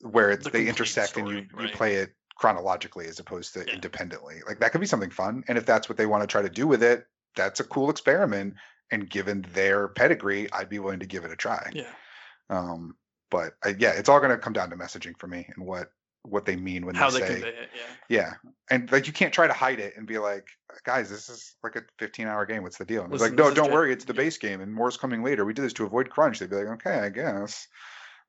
where 0.00 0.36
The 0.36 0.50
they 0.50 0.66
intersect, 0.66 1.16
and 1.16 1.28
you 1.28 1.46
story, 1.46 1.68
you 1.68 1.76
play 1.76 1.94
it 1.94 2.12
chronologically 2.42 3.06
as 3.06 3.20
opposed 3.20 3.54
to 3.54 3.64
Yeah. 3.64 3.74
independently. 3.74 4.42
Like 4.44 4.58
that 4.58 4.72
could 4.72 4.80
be 4.80 4.86
something 4.88 5.10
fun, 5.10 5.44
and 5.46 5.56
if 5.56 5.64
that's 5.64 5.88
what 5.88 5.96
they 5.96 6.06
want 6.06 6.24
to 6.24 6.26
try 6.26 6.42
to 6.42 6.48
do 6.50 6.66
with 6.66 6.82
it, 6.82 7.06
that's 7.36 7.60
a 7.60 7.64
cool 7.64 7.88
experiment. 7.88 8.54
And 8.90 9.08
given 9.08 9.46
their 9.54 9.86
pedigree, 9.86 10.52
I'd 10.52 10.68
be 10.68 10.80
willing 10.80 10.98
to 10.98 11.06
give 11.06 11.24
it 11.24 11.30
a 11.30 11.36
try. 11.36 11.70
Yeah. 11.72 11.92
Um, 12.50 12.96
but 13.30 13.54
I, 13.64 13.76
yeah, 13.78 13.92
it's 13.92 14.08
all 14.08 14.18
going 14.18 14.32
to 14.32 14.38
come 14.38 14.52
down 14.52 14.70
to 14.70 14.76
messaging 14.76 15.16
for 15.18 15.28
me 15.28 15.48
and 15.56 15.64
what 15.64 15.92
what 16.24 16.44
they 16.44 16.56
mean 16.56 16.84
when 16.84 16.94
How 16.94 17.10
they 17.10 17.20
they 17.20 17.26
say 17.40 17.48
it, 17.48 17.68
yeah. 17.74 17.80
yeah. 18.08 18.32
And 18.70 18.90
like 18.92 19.06
you 19.06 19.12
can't 19.12 19.32
try 19.32 19.46
to 19.46 19.52
hide 19.52 19.78
it 19.80 19.94
and 19.96 20.06
be 20.06 20.18
like, 20.18 20.46
guys, 20.84 21.10
this 21.10 21.28
is 21.28 21.54
like 21.62 21.76
a 21.76 21.82
15 21.98 22.26
hour 22.26 22.44
game. 22.44 22.62
What's 22.64 22.78
the 22.78 22.84
deal? 22.84 23.04
And 23.04 23.12
it's 23.12 23.22
like, 23.22 23.34
no, 23.34 23.52
don't 23.54 23.72
worry, 23.72 23.92
it's 23.92 24.04
the 24.04 24.14
base 24.14 24.38
game 24.38 24.60
and 24.60 24.72
more's 24.72 24.96
coming 24.96 25.22
later. 25.22 25.44
We 25.44 25.54
did 25.54 25.64
this 25.64 25.72
to 25.74 25.84
avoid 25.84 26.10
crunch. 26.10 26.38
They'd 26.38 26.50
be 26.50 26.56
like, 26.56 26.86
okay, 26.86 26.98
I 26.98 27.08
guess. 27.08 27.66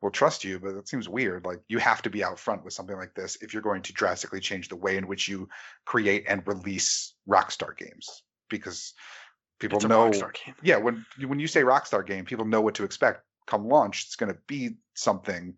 We'll 0.03 0.11
trust 0.11 0.43
you, 0.43 0.59
but 0.59 0.75
that 0.75 0.89
seems 0.89 1.07
weird. 1.07 1.45
Like 1.45 1.61
you 1.69 1.77
have 1.77 2.01
to 2.01 2.09
be 2.09 2.25
out 2.25 2.37
front 2.37 2.65
with 2.65 2.73
something 2.73 2.97
like 2.97 3.13
this 3.15 3.37
if 3.41 3.53
you're 3.53 3.63
going 3.63 3.83
to 3.83 3.93
drastically 3.93 4.41
change 4.41 4.67
the 4.67 4.75
way 4.75 4.97
in 4.97 5.07
which 5.07 5.29
you 5.29 5.47
create 5.85 6.25
and 6.27 6.45
release 6.45 7.13
Rockstar 7.25 7.75
games. 7.77 8.21
Because 8.49 8.93
people 9.59 9.77
It's 9.77 9.85
know 9.85 10.11
yeah, 10.61 10.75
when 10.75 11.05
when 11.25 11.39
you 11.39 11.47
say 11.47 11.61
Rockstar 11.61 12.05
game, 12.05 12.25
people 12.25 12.43
know 12.43 12.59
what 12.59 12.75
to 12.75 12.83
expect. 12.83 13.23
Come 13.47 13.69
launch, 13.69 14.03
it's 14.07 14.17
going 14.17 14.33
to 14.33 14.37
be 14.45 14.71
something, 14.93 15.55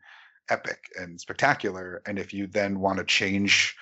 epic 0.48 0.80
and 0.96 1.20
spectacular. 1.20 2.04
And 2.06 2.20
if 2.20 2.32
you 2.32 2.46
then 2.46 2.80
want 2.80 3.00
to 3.00 3.04
change 3.04 3.76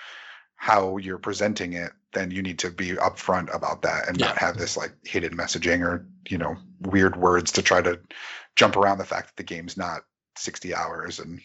how 0.55 0.95
you're 0.95 1.17
presenting 1.17 1.73
it, 1.73 1.91
then 2.13 2.31
you 2.31 2.41
need 2.41 2.59
to 2.59 2.71
be 2.71 2.91
upfront 2.91 3.53
about 3.53 3.81
that 3.81 4.07
and 4.07 4.17
Yeah. 4.17 4.27
not 4.27 4.37
have 4.37 4.57
this 4.57 4.77
like 4.77 4.93
hidden 5.03 5.35
messaging 5.35 5.81
or 5.81 6.07
you 6.29 6.37
know 6.37 6.55
weird 6.79 7.17
words 7.17 7.51
to 7.53 7.61
try 7.61 7.81
to 7.81 7.99
jump 8.55 8.77
around 8.77 8.97
the 8.99 9.03
fact 9.03 9.27
that 9.27 9.35
the 9.35 9.43
game's 9.43 9.75
not 9.75 10.03
60 10.37 10.73
hours 10.75 11.19
and 11.19 11.41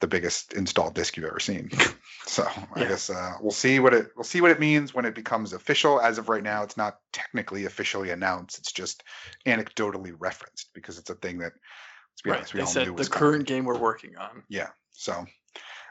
the 0.00 0.06
biggest 0.08 0.52
installed 0.54 0.94
disc 0.94 1.16
you've 1.16 1.26
ever 1.26 1.38
seen. 1.38 1.70
so 2.26 2.46
I 2.74 2.80
guess 2.84 3.08
uh, 3.08 3.34
we'll 3.40 3.52
see 3.52 3.78
what 3.78 3.94
it 3.94 4.08
we'll 4.16 4.24
see 4.24 4.40
what 4.40 4.50
it 4.50 4.58
means 4.58 4.92
when 4.92 5.04
it 5.04 5.14
becomes 5.14 5.52
official. 5.52 6.00
As 6.00 6.18
of 6.18 6.28
right 6.28 6.42
now, 6.42 6.64
it's 6.64 6.76
not 6.76 6.98
technically 7.12 7.66
officially 7.66 8.10
announced. 8.10 8.58
It's 8.58 8.72
just 8.72 9.04
anecdotally 9.46 10.12
referenced 10.18 10.70
because 10.74 10.98
it's 10.98 11.10
a 11.10 11.14
thing 11.14 11.38
that 11.38 11.52
let's 11.52 12.22
be 12.24 12.30
Right. 12.30 12.38
honest, 12.38 12.52
we 12.54 12.58
They 12.58 12.64
all 12.64 12.70
said 12.70 12.86
knew 12.86 12.92
the 12.94 12.98
was 12.98 13.08
coming. 13.08 13.30
current 13.30 13.46
game 13.46 13.64
we're 13.64 13.78
working 13.78 14.16
on. 14.16 14.42
Yeah. 14.48 14.68
So, 14.90 15.12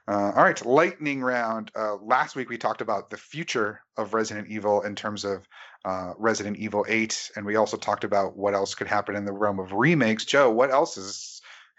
uh, 0.08 0.32
all 0.36 0.44
right, 0.44 0.66
lightning 0.66 1.22
round. 1.22 1.72
Uh, 1.74 1.96
last 1.96 2.36
week 2.36 2.50
we 2.50 2.58
talked 2.58 2.82
about 2.82 3.10
the 3.10 3.18
future 3.18 3.82
of 3.96 4.14
Resident 4.14 4.50
Evil 4.50 4.82
in 4.82 4.96
terms 4.96 5.24
of 5.24 5.48
uh, 5.86 6.14
Resident 6.18 6.58
Evil 6.58 6.86
8, 6.88 7.32
and 7.38 7.46
we 7.46 7.56
also 7.56 7.78
talked 7.78 8.04
about 8.04 8.36
what 8.36 8.54
else 8.54 8.76
could 8.76 8.88
happen 8.88 9.16
in 9.16 9.26
the 9.26 9.32
realm 9.32 9.60
of 9.60 9.72
remakes. 9.74 10.26
Joe, 10.26 10.52
what 10.52 10.70
else 10.70 10.98
is 10.98 11.31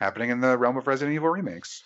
happening 0.02 0.30
in 0.30 0.40
the 0.40 0.58
realm 0.58 0.76
of 0.76 0.86
Resident 0.86 1.14
Evil 1.14 1.28
remakes? 1.28 1.82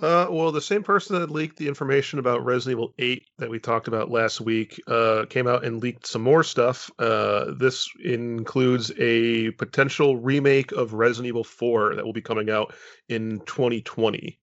Uh, 0.00 0.28
well, 0.30 0.52
the 0.52 0.60
same 0.60 0.84
person 0.84 1.18
that 1.18 1.30
leaked 1.30 1.56
the 1.56 1.66
information 1.66 2.20
about 2.20 2.44
Resident 2.44 2.78
Evil 2.78 2.94
8 2.96 3.26
that 3.38 3.50
we 3.50 3.58
talked 3.58 3.88
about 3.88 4.08
last 4.08 4.40
week 4.40 4.80
uh, 4.86 5.24
came 5.28 5.48
out 5.48 5.64
and 5.64 5.82
leaked 5.82 6.06
some 6.06 6.22
more 6.22 6.44
stuff. 6.44 6.90
Uh, 6.96 7.46
this 7.58 7.88
includes 8.02 8.92
a 8.98 9.50
potential 9.52 10.16
remake 10.16 10.70
of 10.70 10.92
Resident 10.94 11.26
Evil 11.26 11.42
4 11.42 11.96
that 11.96 12.04
will 12.04 12.12
be 12.12 12.22
coming 12.22 12.48
out 12.50 12.72
in 13.08 13.40
2020. 13.46 14.38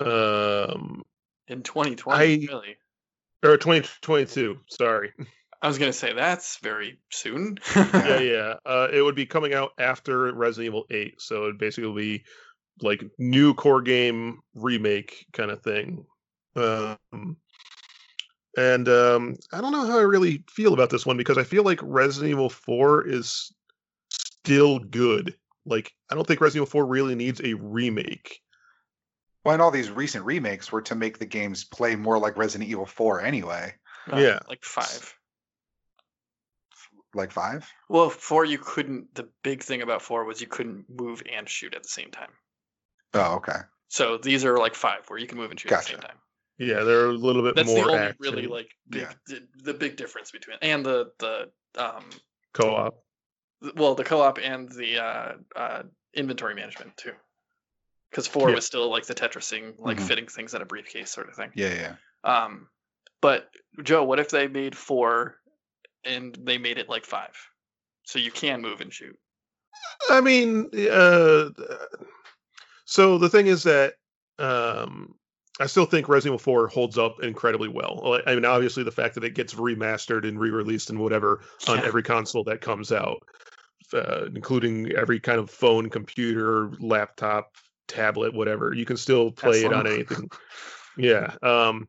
Um, 0.00 1.04
In 1.48 1.62
2020, 1.62 2.18
I- 2.18 2.46
really. 2.52 2.76
or 3.44 3.56
2022. 3.58 4.60
Sorry. 4.70 5.12
I 5.64 5.66
was 5.66 5.78
gonna 5.78 5.94
say 5.94 6.12
that's 6.12 6.58
very 6.58 6.98
soon. 7.10 7.56
yeah, 7.74 8.18
yeah. 8.20 8.54
Uh, 8.66 8.88
it 8.92 9.00
would 9.00 9.14
be 9.14 9.24
coming 9.24 9.54
out 9.54 9.70
after 9.78 10.30
Resident 10.34 10.66
Evil 10.66 10.84
8, 10.90 11.22
so 11.22 11.44
it'd 11.44 11.58
basically 11.58 11.90
be 11.94 12.24
like 12.82 13.02
new 13.18 13.54
core 13.54 13.80
game 13.80 14.40
remake 14.54 15.24
kind 15.32 15.50
of 15.50 15.62
thing. 15.62 16.04
Um, 16.54 17.38
and 18.58 18.86
um, 18.90 19.36
I 19.54 19.62
don't 19.62 19.72
know 19.72 19.86
how 19.86 19.98
I 19.98 20.02
really 20.02 20.44
feel 20.50 20.74
about 20.74 20.90
this 20.90 21.06
one 21.06 21.16
because 21.16 21.38
I 21.38 21.44
feel 21.44 21.62
like 21.64 21.80
Resident 21.82 22.32
Evil 22.32 22.50
4 22.50 23.08
is 23.08 23.50
still 24.10 24.80
good. 24.80 25.34
Like 25.64 25.92
I 26.10 26.14
don't 26.14 26.26
think 26.26 26.42
Resident 26.42 26.68
Evil 26.68 26.72
4 26.72 26.86
really 26.86 27.14
needs 27.14 27.40
a 27.42 27.54
remake. 27.54 28.38
Well, 29.46 29.54
and 29.54 29.62
all 29.62 29.70
these 29.70 29.90
recent 29.90 30.26
remakes 30.26 30.70
were 30.70 30.82
to 30.82 30.94
make 30.94 31.18
the 31.18 31.24
games 31.24 31.64
play 31.64 31.96
more 31.96 32.18
like 32.18 32.36
Resident 32.36 32.68
Evil 32.68 32.84
4 32.84 33.22
anyway. 33.22 33.72
Uh, 34.12 34.18
Yeah. 34.18 34.40
like 34.46 34.62
five. 34.62 35.14
Like 37.14 37.32
five? 37.32 37.68
Well, 37.88 38.10
four 38.10 38.44
you 38.44 38.58
couldn't. 38.58 39.14
The 39.14 39.28
big 39.42 39.62
thing 39.62 39.82
about 39.82 40.02
four 40.02 40.24
was 40.24 40.40
you 40.40 40.46
couldn't 40.46 40.86
move 40.88 41.22
and 41.30 41.48
shoot 41.48 41.74
at 41.74 41.82
the 41.82 41.88
same 41.88 42.10
time. 42.10 42.30
Oh, 43.14 43.34
okay. 43.36 43.58
So 43.88 44.18
these 44.18 44.44
are 44.44 44.58
like 44.58 44.74
five 44.74 45.08
where 45.08 45.18
you 45.18 45.26
can 45.26 45.38
move 45.38 45.50
and 45.50 45.60
shoot 45.60 45.70
at 45.72 45.80
the 45.82 45.90
same 45.92 46.00
time. 46.00 46.16
Yeah, 46.58 46.84
they're 46.84 47.06
a 47.06 47.12
little 47.12 47.42
bit 47.42 47.54
That's 47.56 47.68
more 47.68 47.84
the 47.86 47.90
only 47.92 48.02
action 48.06 48.16
really 48.20 48.46
like 48.46 48.68
big, 48.88 49.02
Yeah. 49.02 49.12
the, 49.26 49.46
the 49.62 49.74
big 49.74 49.96
difference 49.96 50.30
between 50.30 50.56
and 50.62 50.84
the 50.84 51.10
the 51.18 51.50
um 51.76 52.04
co-op. 52.52 53.02
well 53.76 53.94
the 53.94 54.04
co-op 54.04 54.38
and 54.38 54.70
the 54.70 54.98
uh, 54.98 55.32
uh 55.56 55.82
inventory 56.14 56.54
management 56.54 56.96
too. 56.96 57.12
Because 58.10 58.26
four 58.28 58.48
Yeah. 58.50 58.56
was 58.56 58.66
still 58.66 58.88
like 58.90 59.06
the 59.06 59.14
Tetrising, 59.14 59.74
like 59.78 59.98
Mhm. 59.98 60.06
fitting 60.08 60.26
things 60.28 60.54
in 60.54 60.62
a 60.62 60.64
briefcase 60.64 61.10
sort 61.10 61.28
of 61.28 61.34
thing. 61.34 61.50
Yeah, 61.54 61.74
yeah. 61.74 61.96
Um, 62.44 62.68
but 63.20 63.48
Joe, 63.82 64.04
what 64.04 64.20
if 64.20 64.30
they 64.30 64.46
made 64.46 64.76
four 64.76 65.40
and 66.06 66.36
they 66.42 66.58
made 66.58 66.78
it 66.78 66.88
like 66.88 67.04
five, 67.04 67.36
so 68.04 68.18
you 68.18 68.30
can 68.30 68.60
move 68.60 68.80
and 68.80 68.92
shoot? 68.92 69.18
I 70.10 70.20
mean, 70.20 70.70
uh, 70.90 71.50
so 72.84 73.18
the 73.18 73.28
thing 73.28 73.46
is 73.46 73.62
that 73.64 73.94
um, 74.38 75.14
I 75.60 75.66
still 75.66 75.86
think 75.86 76.08
Resident 76.08 76.34
Evil 76.34 76.38
4 76.38 76.68
holds 76.68 76.98
up 76.98 77.22
incredibly 77.22 77.68
well. 77.68 78.20
I 78.26 78.34
mean, 78.34 78.44
obviously 78.44 78.82
the 78.82 78.90
fact 78.92 79.14
that 79.14 79.24
it 79.24 79.34
gets 79.34 79.54
remastered 79.54 80.26
and 80.26 80.38
re-released 80.38 80.90
and 80.90 80.98
whatever 80.98 81.40
on 81.68 81.78
Yeah. 81.78 81.84
every 81.86 82.02
console 82.02 82.44
that 82.44 82.60
comes 82.60 82.92
out, 82.92 83.22
uh, 83.92 84.26
including 84.34 84.92
every 84.92 85.20
kind 85.20 85.38
of 85.38 85.50
phone, 85.50 85.90
computer, 85.90 86.70
laptop, 86.80 87.52
tablet, 87.86 88.34
whatever, 88.34 88.74
you 88.74 88.84
can 88.84 88.96
still 88.96 89.30
play 89.30 89.64
it 89.64 89.72
on 89.72 89.86
anything. 89.86 90.30
Yeah. 90.96 91.34
Um, 91.42 91.88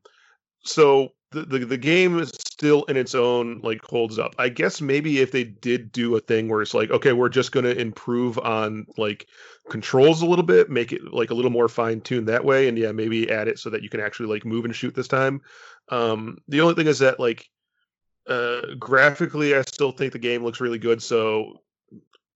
so 0.63 1.09
the, 1.43 1.59
the 1.59 1.77
game 1.77 2.19
is 2.19 2.29
still 2.29 2.83
in 2.85 2.97
its 2.97 3.15
own 3.15 3.59
like 3.61 3.83
holds 3.83 4.17
up. 4.17 4.35
I 4.37 4.49
guess 4.49 4.81
maybe 4.81 5.19
if 5.19 5.31
they 5.31 5.43
did 5.43 5.91
do 5.91 6.15
a 6.15 6.19
thing 6.19 6.47
where 6.47 6.61
it's 6.61 6.73
like, 6.73 6.89
okay, 6.91 7.13
we're 7.13 7.29
just 7.29 7.51
gonna 7.51 7.69
improve 7.69 8.37
on 8.39 8.85
like 8.97 9.27
controls 9.69 10.21
a 10.21 10.25
little 10.25 10.45
bit, 10.45 10.69
make 10.69 10.93
it 10.93 11.01
like 11.11 11.31
a 11.31 11.33
little 11.33 11.51
more 11.51 11.67
fine 11.67 12.01
tuned 12.01 12.27
that 12.29 12.45
way, 12.45 12.67
and 12.67 12.77
yeah, 12.77 12.91
maybe 12.91 13.29
add 13.29 13.47
it 13.47 13.59
so 13.59 13.69
that 13.69 13.83
you 13.83 13.89
can 13.89 13.99
actually 13.99 14.27
like 14.27 14.45
move 14.45 14.65
and 14.65 14.75
shoot 14.75 14.95
this 14.95 15.07
time. 15.07 15.41
Um, 15.89 16.37
the 16.47 16.61
only 16.61 16.75
thing 16.75 16.87
is 16.87 16.99
that 16.99 17.19
like 17.19 17.49
uh, 18.27 18.61
graphically, 18.79 19.55
I 19.55 19.61
still 19.61 19.91
think 19.91 20.13
the 20.13 20.19
game 20.19 20.43
looks 20.43 20.61
really 20.61 20.79
good. 20.79 21.01
So 21.01 21.61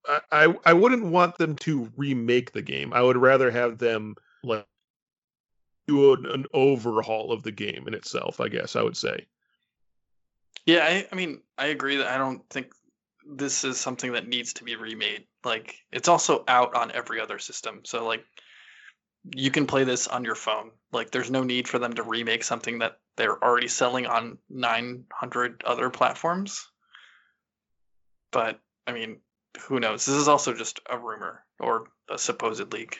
I, 0.07 0.19
I 0.31 0.55
I 0.65 0.73
wouldn't 0.73 1.05
want 1.05 1.37
them 1.37 1.55
to 1.57 1.91
remake 1.95 2.51
the 2.51 2.61
game. 2.61 2.93
I 2.93 3.01
would 3.01 3.17
rather 3.17 3.51
have 3.51 3.77
them 3.77 4.15
like 4.43 4.65
do 5.89 6.13
an, 6.13 6.25
an 6.25 6.45
overhaul 6.53 7.31
of 7.31 7.43
the 7.43 7.51
game 7.51 7.87
in 7.87 7.93
itself. 7.93 8.39
I 8.39 8.49
guess 8.49 8.75
I 8.75 8.83
would 8.83 8.97
say. 8.97 9.25
Yeah, 10.65 10.83
I, 10.83 11.07
I 11.11 11.15
mean, 11.15 11.41
I 11.57 11.67
agree 11.67 11.97
that 11.97 12.07
I 12.07 12.17
don't 12.17 12.47
think 12.49 12.73
this 13.25 13.63
is 13.63 13.79
something 13.79 14.13
that 14.13 14.27
needs 14.27 14.53
to 14.53 14.63
be 14.63 14.75
remade. 14.75 15.25
Like, 15.43 15.75
it's 15.91 16.09
also 16.09 16.43
out 16.47 16.75
on 16.75 16.91
every 16.91 17.21
other 17.21 17.39
system, 17.39 17.81
so 17.85 18.05
like, 18.05 18.23
you 19.35 19.51
can 19.51 19.67
play 19.67 19.83
this 19.83 20.07
on 20.07 20.23
your 20.23 20.35
phone. 20.35 20.71
Like, 20.91 21.11
there's 21.11 21.31
no 21.31 21.43
need 21.43 21.67
for 21.67 21.79
them 21.79 21.93
to 21.93 22.03
remake 22.03 22.43
something 22.43 22.79
that 22.79 22.99
they're 23.17 23.43
already 23.43 23.67
selling 23.67 24.05
on 24.05 24.37
900 24.49 25.63
other 25.65 25.89
platforms. 25.89 26.67
But 28.31 28.59
I 28.87 28.93
mean, 28.93 29.17
who 29.61 29.79
knows? 29.79 30.05
This 30.05 30.15
is 30.15 30.27
also 30.27 30.53
just 30.53 30.79
a 30.89 30.97
rumor 30.97 31.43
or 31.59 31.87
a 32.09 32.17
supposed 32.17 32.71
leak. 32.71 32.99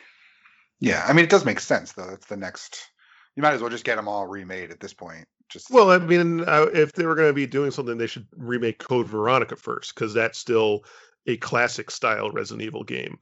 Yeah, 0.80 1.04
I 1.06 1.12
mean, 1.12 1.24
it 1.24 1.30
does 1.30 1.44
make 1.44 1.60
sense 1.60 1.92
though. 1.92 2.08
That's 2.08 2.26
the 2.26 2.36
next. 2.36 2.90
You 3.36 3.42
might 3.42 3.54
as 3.54 3.60
well 3.60 3.70
just 3.70 3.84
get 3.84 3.96
them 3.96 4.08
all 4.08 4.26
remade 4.26 4.70
at 4.70 4.80
this 4.80 4.92
point. 4.92 5.26
Just 5.48 5.70
Well, 5.70 5.90
I 5.90 5.98
mean, 5.98 6.40
uh, 6.40 6.66
if 6.72 6.92
they 6.92 7.06
were 7.06 7.14
going 7.14 7.28
to 7.28 7.34
be 7.34 7.46
doing 7.46 7.70
something, 7.70 7.98
they 7.98 8.06
should 8.06 8.26
remake 8.36 8.78
Code 8.78 9.06
Veronica 9.08 9.56
first, 9.56 9.94
because 9.94 10.14
that's 10.14 10.38
still 10.38 10.84
a 11.26 11.36
classic 11.36 11.90
style 11.90 12.30
Resident 12.30 12.62
Evil 12.62 12.84
game. 12.84 13.18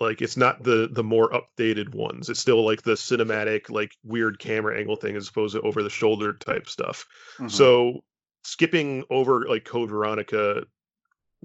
Like, 0.00 0.22
it's 0.22 0.36
not 0.36 0.62
the 0.64 0.88
the 0.90 1.04
more 1.04 1.30
updated 1.30 1.94
ones. 1.94 2.28
It's 2.28 2.40
still 2.40 2.64
like 2.64 2.82
the 2.82 2.92
cinematic, 2.92 3.70
like 3.70 3.92
weird 4.02 4.38
camera 4.38 4.78
angle 4.78 4.96
thing, 4.96 5.14
as 5.14 5.28
opposed 5.28 5.54
to 5.54 5.60
over 5.62 5.82
the 5.82 5.90
shoulder 5.90 6.32
type 6.32 6.68
stuff. 6.68 7.06
Mhm. 7.38 7.50
So, 7.50 8.04
skipping 8.42 9.04
over 9.10 9.46
like 9.48 9.64
Code 9.64 9.90
Veronica 9.90 10.64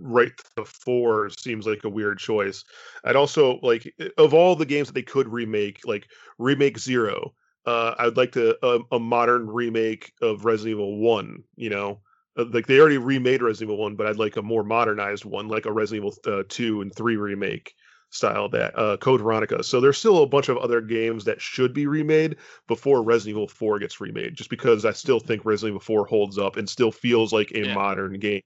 right 0.01 0.31
to 0.55 0.65
four 0.65 1.29
seems 1.29 1.65
like 1.67 1.83
a 1.83 1.89
weird 1.89 2.17
choice. 2.19 2.63
I'd 3.03 3.15
also 3.15 3.59
like 3.61 3.93
of 4.17 4.33
all 4.33 4.55
the 4.55 4.65
games 4.65 4.87
that 4.87 4.93
they 4.93 5.03
could 5.03 5.27
remake, 5.27 5.81
like 5.85 6.07
remake 6.37 6.79
Zero. 6.79 7.33
Uh, 7.65 7.93
I'd 7.99 8.17
like 8.17 8.31
to 8.33 8.57
a, 8.65 8.79
a 8.93 8.99
modern 8.99 9.47
remake 9.47 10.13
of 10.21 10.45
Resident 10.45 10.71
Evil 10.75 10.97
One. 10.99 11.43
You 11.55 11.69
know, 11.69 12.01
Uh, 12.37 12.45
like 12.51 12.67
they 12.67 12.79
already 12.79 12.97
remade 12.97 13.41
Resident 13.41 13.67
Evil 13.71 13.83
One, 13.83 13.95
but 13.95 14.07
I'd 14.07 14.15
like 14.17 14.37
a 14.37 14.41
more 14.41 14.63
modernized 14.63 15.25
one, 15.25 15.47
like 15.49 15.65
a 15.65 15.71
Resident 15.71 16.05
Evil 16.05 16.33
uh, 16.39 16.43
Two 16.47 16.81
and 16.81 16.93
Three 16.95 17.17
remake 17.17 17.73
style 18.11 18.49
that 18.49 18.75
uh, 18.79 18.97
Code 18.97 19.21
Veronica. 19.21 19.63
So 19.63 19.79
there's 19.79 19.97
still 19.99 20.23
a 20.23 20.27
bunch 20.27 20.49
of 20.49 20.57
other 20.57 20.81
games 20.81 21.25
that 21.25 21.39
should 21.41 21.73
be 21.75 21.85
remade 21.85 22.37
before 22.67 23.03
Resident 23.03 23.35
Evil 23.35 23.47
4 23.47 23.77
gets 23.77 24.01
remade, 24.01 24.33
just 24.33 24.49
because 24.49 24.83
I 24.83 24.93
still 24.93 25.19
think 25.19 25.45
Resident 25.45 25.73
Evil 25.75 25.81
4 25.81 26.05
holds 26.07 26.39
up 26.39 26.57
and 26.57 26.67
still 26.67 26.91
feels 26.91 27.31
like 27.31 27.51
a 27.51 27.65
Yeah. 27.67 27.75
modern 27.75 28.17
game 28.17 28.41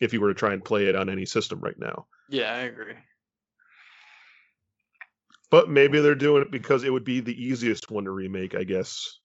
if 0.00 0.12
you 0.12 0.20
were 0.20 0.28
to 0.28 0.34
try 0.38 0.52
and 0.52 0.64
play 0.64 0.86
it 0.86 0.96
on 0.96 1.08
any 1.08 1.26
system 1.26 1.60
right 1.60 1.78
now. 1.78 2.06
Yeah, 2.28 2.52
I 2.54 2.60
agree. 2.60 2.94
But 5.50 5.68
maybe 5.68 6.00
they're 6.00 6.14
doing 6.14 6.42
it 6.42 6.50
because 6.50 6.84
it 6.84 6.90
would 6.90 7.04
be 7.04 7.20
the 7.20 7.40
easiest 7.44 7.90
one 7.90 8.04
to 8.04 8.10
remake, 8.10 8.54
I 8.54 8.64
guess. 8.64 9.18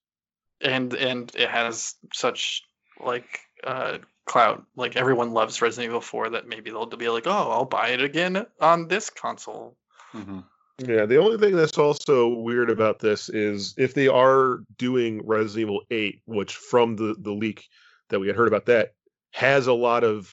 and 0.60 0.92
and 0.94 1.34
it 1.34 1.48
has 1.48 1.94
such 2.12 2.62
like 3.02 3.40
uh 3.64 3.98
clout 4.26 4.64
like 4.76 4.94
everyone 4.96 5.32
loves 5.32 5.60
resident 5.62 5.88
evil 5.88 6.00
4 6.00 6.30
that 6.30 6.46
maybe 6.46 6.70
they'll 6.70 6.86
be 6.86 7.08
like 7.08 7.26
oh 7.26 7.50
i'll 7.50 7.64
buy 7.64 7.88
it 7.88 8.02
again 8.02 8.46
on 8.60 8.86
this 8.86 9.10
console 9.10 9.76
Mhm. 10.14 10.44
Yeah, 10.78 11.06
the 11.06 11.18
only 11.18 11.38
thing 11.38 11.54
that's 11.56 11.78
also 11.78 12.28
weird 12.28 12.70
about 12.70 12.98
this 13.00 13.28
is 13.28 13.74
if 13.76 13.94
they 13.94 14.08
are 14.08 14.60
doing 14.78 15.20
Resident 15.26 15.60
Evil 15.60 15.82
8, 15.90 16.22
which 16.24 16.56
from 16.56 16.96
the, 16.96 17.14
the 17.18 17.32
leak 17.32 17.68
that 18.08 18.18
we 18.18 18.26
had 18.26 18.34
heard 18.36 18.48
about 18.48 18.66
that 18.66 18.94
has 19.32 19.66
a 19.66 19.72
lot 19.72 20.04
of 20.04 20.32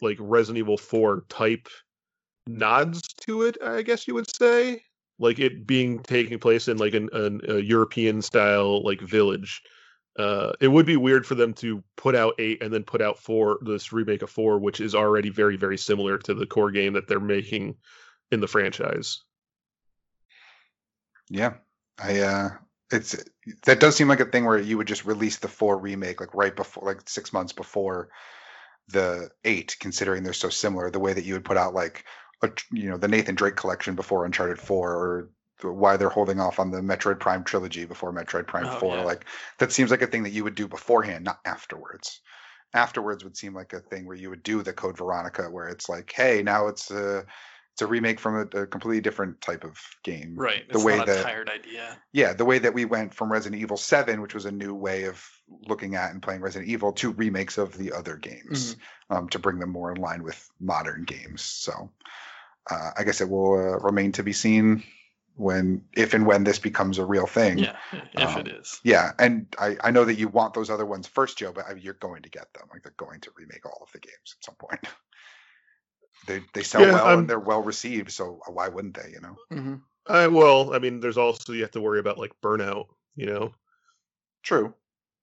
like 0.00 0.16
Resident 0.20 0.58
Evil 0.58 0.78
4 0.78 1.24
type 1.28 1.68
nods 2.46 3.02
to 3.26 3.42
it, 3.42 3.56
I 3.62 3.82
guess 3.82 4.08
you 4.08 4.14
would 4.14 4.34
say. 4.34 4.82
like 5.18 5.38
it 5.38 5.66
being 5.66 5.98
taking 6.00 6.38
place 6.38 6.68
in 6.68 6.76
like 6.78 6.94
an, 6.94 7.08
an 7.12 7.40
a 7.48 7.58
European 7.58 8.22
style 8.22 8.82
like 8.84 9.00
village. 9.00 9.62
Uh, 10.18 10.52
it 10.60 10.68
would 10.68 10.86
be 10.86 10.96
weird 10.96 11.24
for 11.26 11.36
them 11.36 11.54
to 11.54 11.82
put 11.96 12.14
out 12.16 12.34
eight 12.38 12.60
and 12.62 12.72
then 12.72 12.82
put 12.82 13.00
out 13.00 13.18
four, 13.18 13.58
this 13.62 13.92
remake 13.92 14.22
of 14.22 14.30
four, 14.30 14.58
which 14.58 14.80
is 14.80 14.94
already 14.94 15.30
very, 15.30 15.56
very 15.56 15.78
similar 15.78 16.18
to 16.18 16.34
the 16.34 16.46
core 16.46 16.72
game 16.72 16.92
that 16.94 17.06
they're 17.06 17.20
making 17.20 17.76
in 18.32 18.40
the 18.40 18.48
franchise. 18.48 19.22
Yeah, 21.30 21.54
I 21.98 22.20
uh, 22.20 22.50
it's 22.90 23.22
that 23.64 23.80
does 23.80 23.96
seem 23.96 24.08
like 24.08 24.20
a 24.20 24.24
thing 24.24 24.44
where 24.44 24.58
you 24.58 24.76
would 24.78 24.88
just 24.88 25.04
release 25.04 25.36
the 25.38 25.48
four 25.48 25.78
remake 25.78 26.20
like 26.20 26.34
right 26.34 26.54
before, 26.54 26.84
like 26.84 27.08
six 27.08 27.32
months 27.32 27.52
before 27.52 28.08
the 28.88 29.30
eight, 29.44 29.76
considering 29.80 30.22
they're 30.22 30.32
so 30.32 30.48
similar. 30.48 30.90
The 30.90 30.98
way 31.00 31.12
that 31.12 31.24
you 31.24 31.34
would 31.34 31.44
put 31.44 31.56
out 31.56 31.74
like 31.74 32.04
a, 32.42 32.50
you 32.72 32.88
know 32.88 32.96
the 32.98 33.08
Nathan 33.08 33.34
Drake 33.34 33.56
collection 33.56 33.94
before 33.94 34.24
Uncharted 34.24 34.58
Four, 34.58 34.92
or 34.92 35.30
the, 35.60 35.72
why 35.72 35.96
they're 35.96 36.08
holding 36.08 36.40
off 36.40 36.58
on 36.60 36.70
the 36.70 36.80
Metroid 36.80 37.20
Prime 37.20 37.44
trilogy 37.44 37.84
before 37.84 38.12
Metroid 38.12 38.46
Prime 38.46 38.66
Oh, 38.66 38.78
Four. 38.78 38.96
yeah. 38.96 39.02
Like 39.04 39.24
that 39.58 39.72
seems 39.72 39.90
like 39.90 40.02
a 40.02 40.06
thing 40.06 40.22
that 40.22 40.30
you 40.32 40.44
would 40.44 40.54
do 40.54 40.68
beforehand, 40.68 41.24
not 41.24 41.40
afterwards. 41.44 42.20
Afterwards 42.74 43.24
would 43.24 43.36
seem 43.36 43.54
like 43.54 43.72
a 43.72 43.80
thing 43.80 44.06
where 44.06 44.16
you 44.16 44.30
would 44.30 44.42
do 44.42 44.62
the 44.62 44.72
Code 44.74 44.98
Veronica, 44.98 45.44
where 45.44 45.68
it's 45.68 45.88
like, 45.88 46.12
hey, 46.14 46.42
now 46.42 46.68
it's 46.68 46.90
a 46.90 47.24
it's 47.78 47.82
a 47.84 47.86
remake 47.86 48.18
from 48.18 48.34
a, 48.34 48.62
a 48.62 48.66
completely 48.66 49.00
different 49.00 49.40
type 49.40 49.62
of 49.62 49.78
game. 50.02 50.34
Right. 50.36 50.66
The 50.68 50.74
It's 50.74 50.84
way 50.84 50.96
not 50.96 51.08
a 51.08 51.12
that 51.12 51.22
tired 51.22 51.48
idea. 51.48 51.96
yeah, 52.12 52.32
the 52.32 52.44
way 52.44 52.58
that 52.58 52.74
we 52.74 52.84
went 52.84 53.14
from 53.14 53.30
Resident 53.30 53.62
Evil 53.62 53.76
7, 53.76 54.20
which 54.20 54.34
was 54.34 54.46
a 54.46 54.50
new 54.50 54.74
way 54.74 55.04
of 55.04 55.24
looking 55.68 55.94
at 55.94 56.10
and 56.10 56.20
playing 56.20 56.40
Resident 56.40 56.68
Evil, 56.68 56.90
to 56.94 57.12
remakes 57.12 57.56
of 57.56 57.78
the 57.78 57.92
other 57.92 58.16
games 58.16 58.74
um, 59.10 59.28
to 59.28 59.38
bring 59.38 59.60
them 59.60 59.70
more 59.70 59.92
in 59.92 59.98
line 60.00 60.24
with 60.24 60.44
modern 60.58 61.04
games. 61.04 61.42
So 61.42 61.92
uh, 62.68 62.90
I 62.98 63.04
guess 63.04 63.20
it 63.20 63.30
will 63.30 63.52
uh, 63.54 63.78
remain 63.78 64.10
to 64.12 64.24
be 64.24 64.32
seen 64.32 64.82
when, 65.36 65.84
if 65.92 66.14
and 66.14 66.26
when 66.26 66.42
this 66.42 66.58
becomes 66.58 66.98
a 66.98 67.06
real 67.06 67.28
thing. 67.28 67.58
Yeah, 67.58 67.76
if 68.12 68.28
Um, 68.30 68.40
it 68.40 68.48
is. 68.48 68.80
Yeah, 68.82 69.12
and 69.20 69.46
I, 69.56 69.76
I 69.84 69.92
know 69.92 70.04
that 70.04 70.18
you 70.18 70.26
want 70.26 70.52
those 70.52 70.68
other 70.68 70.84
ones 70.84 71.06
first, 71.06 71.38
Joe, 71.38 71.52
but 71.52 71.66
I 71.70 71.74
mean, 71.74 71.84
you're 71.84 71.94
going 71.94 72.22
to 72.22 72.28
get 72.28 72.52
them. 72.54 72.66
Like 72.72 72.82
they're 72.82 72.92
going 72.96 73.20
to 73.20 73.30
remake 73.36 73.64
all 73.64 73.78
of 73.82 73.92
the 73.92 74.00
games 74.00 74.34
at 74.36 74.44
some 74.44 74.56
point. 74.56 74.80
They 76.26 76.42
they 76.52 76.62
sell 76.62 76.82
Yeah, 76.82 76.92
well 76.92 77.06
I'm- 77.06 77.18
and 77.20 77.30
they're 77.30 77.38
well 77.38 77.62
received, 77.62 78.10
so 78.10 78.40
why 78.48 78.68
wouldn't 78.68 78.94
they? 78.94 79.10
You 79.12 79.20
know. 79.20 79.36
hmm 79.50 79.74
I 80.06 80.26
well, 80.28 80.74
I 80.74 80.78
mean, 80.78 81.00
there's 81.00 81.18
also 81.18 81.52
you 81.52 81.62
have 81.62 81.70
to 81.72 81.80
worry 81.80 82.00
about 82.00 82.18
like 82.18 82.32
burnout. 82.42 82.86
You 83.14 83.26
know, 83.26 83.54
True. 84.42 84.74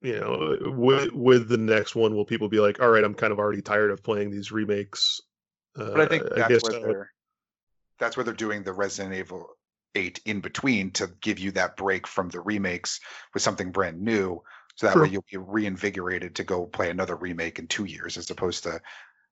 you 0.01 0.19
know, 0.19 0.57
with 0.77 1.11
with 1.11 1.49
the 1.49 1.57
next 1.57 1.95
one, 1.95 2.15
will 2.15 2.25
people 2.25 2.49
be 2.49 2.59
like, 2.59 2.79
all 2.81 2.89
right, 2.89 3.03
I'm 3.03 3.15
kind 3.15 3.33
of 3.33 3.39
already 3.39 3.61
tired 3.61 3.91
of 3.91 4.03
playing 4.03 4.29
these 4.29 4.51
remakes. 4.51 5.21
Uh, 5.77 5.91
But 5.91 6.01
I 6.01 6.05
think 6.05 6.23
that's 6.35 6.47
guess 6.49 6.63
where 6.63 6.79
they're 6.81 7.11
that's 7.97 8.17
where 8.17 8.23
they're 8.23 8.33
doing 8.33 8.63
the 8.63 8.73
Resident 8.73 9.15
Evil 9.15 9.47
8 9.95 10.19
in 10.25 10.41
between 10.41 10.91
to 10.91 11.07
give 11.21 11.39
you 11.39 11.51
that 11.51 11.77
break 11.77 12.05
from 12.05 12.29
the 12.29 12.41
remakes 12.41 12.99
with 13.33 13.41
something 13.41 13.71
brand 13.71 14.01
new. 14.01 14.43
So 14.75 14.87
that 14.87 14.99
way 14.99 15.07
you'll 15.07 15.25
be 15.31 15.37
reinvigorated 15.37 16.35
to 16.35 16.43
go 16.43 16.65
play 16.65 16.89
another 16.89 17.15
remake 17.15 17.59
in 17.59 17.67
two 17.67 17.85
years 17.85 18.17
as 18.17 18.29
opposed 18.29 18.63
to 18.63 18.81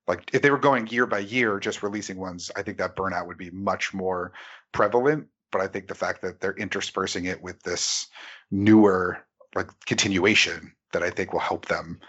like 0.06 0.30
if 0.34 0.42
they 0.42 0.50
were 0.50 0.58
going 0.58 0.86
year 0.88 1.06
by 1.06 1.20
year 1.20 1.58
just 1.58 1.82
releasing 1.82 2.18
ones, 2.18 2.50
I 2.56 2.62
think 2.62 2.78
that 2.78 2.96
burnout 2.96 3.26
would 3.26 3.38
be 3.38 3.50
much 3.50 3.94
more 3.94 4.32
prevalent. 4.72 5.28
But 5.50 5.60
I 5.60 5.66
think 5.68 5.86
the 5.88 5.94
fact 5.94 6.20
that 6.22 6.40
they're 6.40 6.56
interspersing 6.56 7.26
it 7.26 7.40
with 7.42 7.62
this 7.62 8.08
newer 8.50 9.18
like 9.54 9.68
continuation 9.86 10.74
that 10.92 11.02
I 11.02 11.10
think 11.10 11.32
will 11.32 11.40
help 11.40 11.66
them 11.66 12.00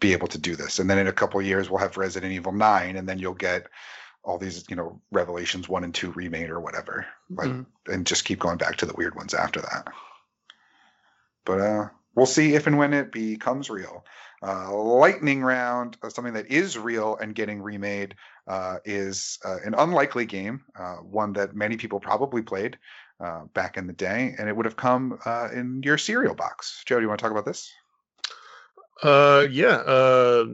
be 0.00 0.12
able 0.12 0.28
to 0.28 0.38
do 0.38 0.56
this. 0.56 0.78
And 0.78 0.88
then 0.88 0.98
in 0.98 1.08
a 1.08 1.12
couple 1.12 1.40
of 1.40 1.46
years 1.46 1.68
we'll 1.68 1.80
have 1.80 1.96
Resident 1.96 2.32
Evil 2.32 2.52
9 2.52 2.96
and 2.96 3.08
then 3.08 3.18
you'll 3.18 3.34
get 3.34 3.66
all 4.22 4.38
these, 4.38 4.64
you 4.70 4.76
know, 4.76 5.00
Revelations 5.10 5.68
1 5.68 5.84
and 5.84 5.94
2 5.94 6.12
remade 6.12 6.50
or 6.50 6.60
whatever. 6.60 7.06
Like 7.30 7.50
Mhm. 7.50 7.66
and 7.88 8.06
just 8.06 8.24
keep 8.24 8.38
going 8.38 8.58
back 8.58 8.76
to 8.76 8.86
the 8.86 8.94
weird 8.94 9.14
ones 9.16 9.34
after 9.34 9.60
that. 9.60 9.88
But 11.44 11.60
uh 11.60 11.88
we'll 12.14 12.26
see 12.26 12.54
if 12.54 12.66
and 12.66 12.78
when 12.78 12.92
it 12.92 13.10
becomes 13.10 13.70
real. 13.70 14.04
Uh, 14.46 14.70
lightning 14.76 15.42
round, 15.42 15.96
uh, 16.02 16.10
something 16.10 16.34
that 16.34 16.50
is 16.50 16.78
real 16.78 17.16
and 17.16 17.34
getting 17.34 17.62
remade, 17.62 18.14
uh, 18.46 18.76
is 18.84 19.38
uh, 19.42 19.56
an 19.64 19.74
unlikely 19.74 20.26
game, 20.26 20.62
uh, 20.78 20.96
one 20.96 21.32
that 21.32 21.56
many 21.56 21.78
people 21.78 21.98
probably 21.98 22.42
played 22.42 22.78
uh, 23.20 23.44
back 23.54 23.78
in 23.78 23.86
the 23.86 23.92
day, 23.94 24.34
and 24.38 24.48
it 24.48 24.54
would 24.54 24.66
have 24.66 24.76
come 24.76 25.18
in 25.54 25.80
your 25.82 25.96
cereal 25.96 26.34
box. 26.34 26.82
Joe, 26.84 26.96
do 26.96 27.02
you 27.02 27.08
want 27.08 27.20
to 27.20 27.22
talk 27.22 27.32
about 27.32 27.46
this? 27.46 27.72
Yeah. 29.02 30.44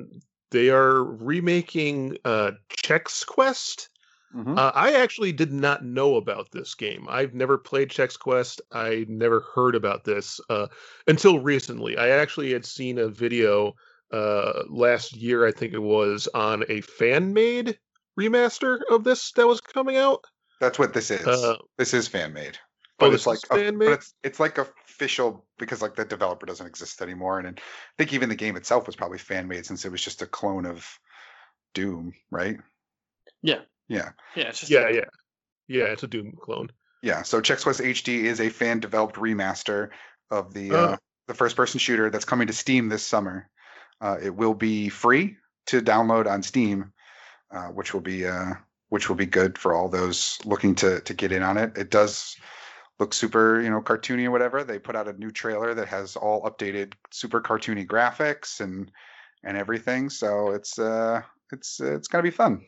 They 0.53 0.71
are 0.71 1.05
remaking 1.05 2.17
Chex 2.25 3.27
Quest. 3.27 3.90
Mm-hmm. 4.35 4.57
Uh, 4.57 4.71
I 4.75 4.93
actually 4.95 5.33
did 5.33 5.53
not 5.53 5.85
know 5.85 6.17
about 6.17 6.51
this 6.53 6.75
game. 6.75 7.07
I've 7.09 7.35
never 7.35 7.59
played 7.59 7.89
Chex 7.89 8.19
Quest. 8.19 8.61
I 8.71 9.05
never 9.09 9.41
heard 9.55 9.75
about 9.75 10.05
this 10.05 10.41
uh, 10.49 10.69
until 11.09 11.41
recently. 11.41 11.97
I 11.97 12.11
actually 12.11 12.53
had 12.53 12.65
seen 12.65 12.99
a 12.99 13.09
video 13.09 13.75
uh, 14.13 14.63
last 14.69 15.17
year, 15.17 15.47
I 15.47 15.53
think 15.53 15.73
it 15.73 15.83
was, 15.83 16.29
on 16.33 16.65
a 16.69 16.81
fan 16.81 17.33
made 17.33 17.79
remaster 18.19 18.81
of 18.91 19.05
this 19.05 19.33
that 19.33 19.47
was 19.47 19.61
coming 19.61 19.97
out. 19.97 20.25
That's 20.61 20.79
what 20.79 20.93
this 20.93 21.11
is. 21.11 21.27
Uh, 21.27 21.57
this 21.79 21.95
is 21.95 22.07
fan 22.07 22.33
made, 22.33 22.59
oh, 22.59 23.07
but 23.07 23.11
this 23.11 23.21
it's 23.21 23.27
like 23.27 23.39
a- 23.51 23.55
fan-made? 23.65 23.87
but 23.87 23.93
it's 23.95 24.15
it's 24.23 24.41
like 24.41 24.59
official 24.59 25.47
because 25.59 25.81
like 25.81 25.97
the 25.97 26.05
developer 26.05 26.47
doesn't 26.47 26.67
exist 26.67 27.01
anymore, 27.01 27.39
and, 27.39 27.49
and 27.49 27.59
I 27.59 27.63
think 27.99 28.13
even 28.13 28.29
the 28.29 28.35
game 28.35 28.57
itself 28.57 28.87
was 28.87 28.95
probably 28.95 29.19
fan 29.19 29.49
made 29.49 29.65
since 29.65 29.85
it 29.85 29.93
was 29.93 30.03
just 30.03 30.23
a 30.23 30.27
clone 30.27 30.67
of 30.67 30.87
Doom, 31.73 32.13
right? 32.31 32.59
Yeah. 33.43 33.61
Yeah. 33.91 34.11
Yeah, 34.37 34.45
it's 34.45 34.61
just 34.61 34.71
yeah, 34.71 34.89
yeah, 34.89 35.05
yeah. 35.69 35.85
It's 35.85 36.05
a 36.05 36.07
Doom 36.07 36.33
clone. 36.41 36.71
Yeah, 37.03 37.23
so 37.23 37.41
Chex 37.41 37.65
Quest 37.65 37.81
HD 37.81 38.23
is 38.25 38.41
a 38.41 38.49
fan 38.49 38.79
developed 38.81 39.17
remaster 39.17 39.91
of 40.31 40.55
the 40.55 40.71
uh, 40.71 40.77
Oh. 40.93 40.97
the 41.27 41.35
first 41.35 41.57
person 41.57 41.81
shooter 41.81 42.09
that's 42.11 42.25
coming 42.25 42.47
to 42.47 42.53
Steam 42.53 42.89
this 42.89 43.05
summer. 43.05 43.51
Uh, 44.01 44.17
it 44.23 44.35
will 44.35 44.55
be 44.55 44.89
free 44.91 45.37
to 45.67 45.81
download 45.83 46.27
on 46.31 46.43
Steam, 46.43 46.93
uh, 47.51 47.67
which 47.69 47.93
will 47.93 48.01
be 48.01 48.27
uh, 48.27 48.55
which 48.91 49.09
will 49.09 49.17
be 49.17 49.27
good 49.27 49.59
for 49.59 49.75
all 49.75 49.89
those 49.89 50.39
looking 50.45 50.77
to 50.77 51.01
to 51.01 51.15
get 51.15 51.33
in 51.33 51.43
on 51.43 51.57
it. 51.59 51.77
It 51.77 51.91
does 51.91 52.37
look 53.01 53.13
super, 53.13 53.61
you 53.61 53.71
know, 53.71 53.81
cartoony 53.81 54.27
or 54.27 54.31
whatever. 54.31 54.63
They 54.63 54.79
put 54.79 54.95
out 54.95 55.09
a 55.09 55.15
new 55.15 55.31
trailer 55.33 55.75
that 55.75 55.89
has 55.89 56.15
all 56.17 56.43
updated 56.43 56.93
super 57.11 57.41
cartoony 57.41 57.87
graphics 57.87 58.61
and 58.61 58.91
and 59.43 59.57
everything. 59.57 60.11
So 60.11 60.51
it's 60.51 60.79
uh 60.79 61.23
it's 61.51 61.81
uh, 61.81 61.97
it's 61.97 62.09
gonna 62.09 62.23
be 62.23 62.31
fun. 62.31 62.63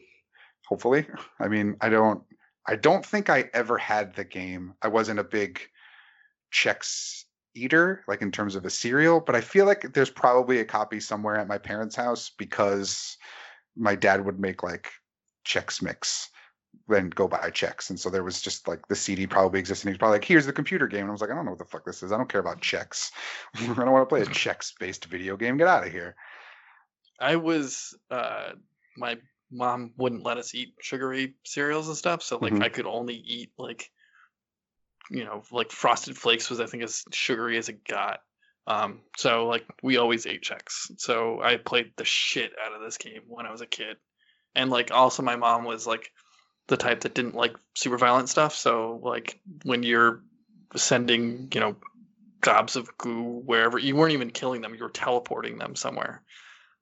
Hopefully, 0.72 1.04
I 1.38 1.48
mean, 1.48 1.76
I 1.82 1.90
don't 1.90 2.22
I 2.66 2.76
don't 2.76 3.04
think 3.04 3.28
I 3.28 3.50
ever 3.52 3.76
had 3.76 4.14
the 4.14 4.24
game. 4.24 4.72
I 4.80 4.88
wasn't 4.88 5.20
a 5.20 5.24
big 5.24 5.60
Chex 6.50 7.24
eater, 7.54 8.02
like 8.08 8.22
in 8.22 8.32
terms 8.32 8.54
of 8.54 8.64
a 8.64 8.70
cereal, 8.70 9.20
but 9.20 9.36
I 9.36 9.42
feel 9.42 9.66
like 9.66 9.92
there's 9.92 10.08
probably 10.08 10.60
a 10.60 10.64
copy 10.64 10.98
somewhere 10.98 11.36
at 11.36 11.46
my 11.46 11.58
parents' 11.58 11.94
house 11.94 12.30
because 12.38 13.18
my 13.76 13.96
dad 13.96 14.24
would 14.24 14.40
make 14.40 14.62
like 14.62 14.88
Chex 15.46 15.82
Mix 15.82 16.30
then 16.88 17.10
go 17.10 17.28
buy 17.28 17.50
Chex. 17.50 17.90
And 17.90 18.00
so 18.00 18.08
there 18.08 18.24
was 18.24 18.40
just 18.40 18.66
like 18.66 18.88
the 18.88 18.96
CD 18.96 19.26
probably 19.26 19.60
existed. 19.60 19.90
He's 19.90 19.98
probably 19.98 20.14
like, 20.14 20.24
here's 20.24 20.46
the 20.46 20.54
computer 20.54 20.86
game. 20.86 21.02
And 21.02 21.10
I 21.10 21.12
was 21.12 21.20
like, 21.20 21.28
I 21.28 21.34
don't 21.34 21.44
know 21.44 21.50
what 21.50 21.58
the 21.58 21.66
fuck 21.66 21.84
this 21.84 22.02
is. 22.02 22.12
I 22.12 22.16
don't 22.16 22.32
care 22.32 22.40
about 22.40 22.62
Chex. 22.62 23.10
I 23.54 23.66
don't 23.66 23.92
want 23.92 24.08
to 24.08 24.14
play 24.14 24.22
a 24.22 24.24
Chex 24.24 24.72
based 24.80 25.04
video 25.04 25.36
game. 25.36 25.58
Get 25.58 25.68
out 25.68 25.86
of 25.86 25.92
here. 25.92 26.16
I 27.20 27.36
was 27.36 27.94
uh 28.10 28.52
my 28.96 29.18
mom 29.52 29.92
wouldn't 29.96 30.24
let 30.24 30.38
us 30.38 30.54
eat 30.54 30.74
sugary 30.80 31.34
cereals 31.44 31.88
and 31.88 31.96
stuff, 31.96 32.22
so 32.22 32.38
like 32.38 32.52
Mhm. 32.52 32.62
I 32.62 32.68
could 32.68 32.86
only 32.86 33.14
eat 33.14 33.52
like 33.58 33.90
you 35.10 35.24
know, 35.24 35.42
like 35.50 35.70
frosted 35.72 36.16
flakes 36.16 36.48
was 36.48 36.60
I 36.60 36.66
think 36.66 36.82
as 36.84 37.04
sugary 37.12 37.58
as 37.58 37.68
it 37.68 37.84
got. 37.84 38.20
Um 38.66 39.02
so 39.16 39.46
like 39.46 39.66
we 39.82 39.96
always 39.96 40.26
ate 40.26 40.42
Chex. 40.42 40.90
So 40.98 41.40
I 41.42 41.56
played 41.56 41.92
the 41.96 42.04
shit 42.04 42.52
out 42.64 42.72
of 42.72 42.80
this 42.80 42.98
game 42.98 43.22
when 43.26 43.46
I 43.46 43.50
was 43.50 43.60
a 43.60 43.66
kid. 43.66 43.96
And 44.54 44.70
like 44.70 44.90
also 44.90 45.22
my 45.22 45.36
mom 45.36 45.64
was 45.64 45.86
like 45.86 46.10
the 46.68 46.76
type 46.76 47.00
that 47.00 47.14
didn't 47.14 47.34
like 47.34 47.56
super 47.74 47.98
violent 47.98 48.28
stuff, 48.28 48.54
so 48.54 49.00
like 49.02 49.40
when 49.64 49.82
you're 49.82 50.22
sending, 50.76 51.50
you 51.52 51.60
know, 51.60 51.76
gobs 52.40 52.76
of 52.76 52.96
goo 52.96 53.42
wherever 53.44 53.78
you 53.78 53.96
weren't 53.96 54.12
even 54.14 54.30
killing 54.30 54.62
them, 54.62 54.74
you 54.74 54.82
were 54.82 54.90
teleporting 54.90 55.58
them 55.58 55.74
somewhere 55.76 56.22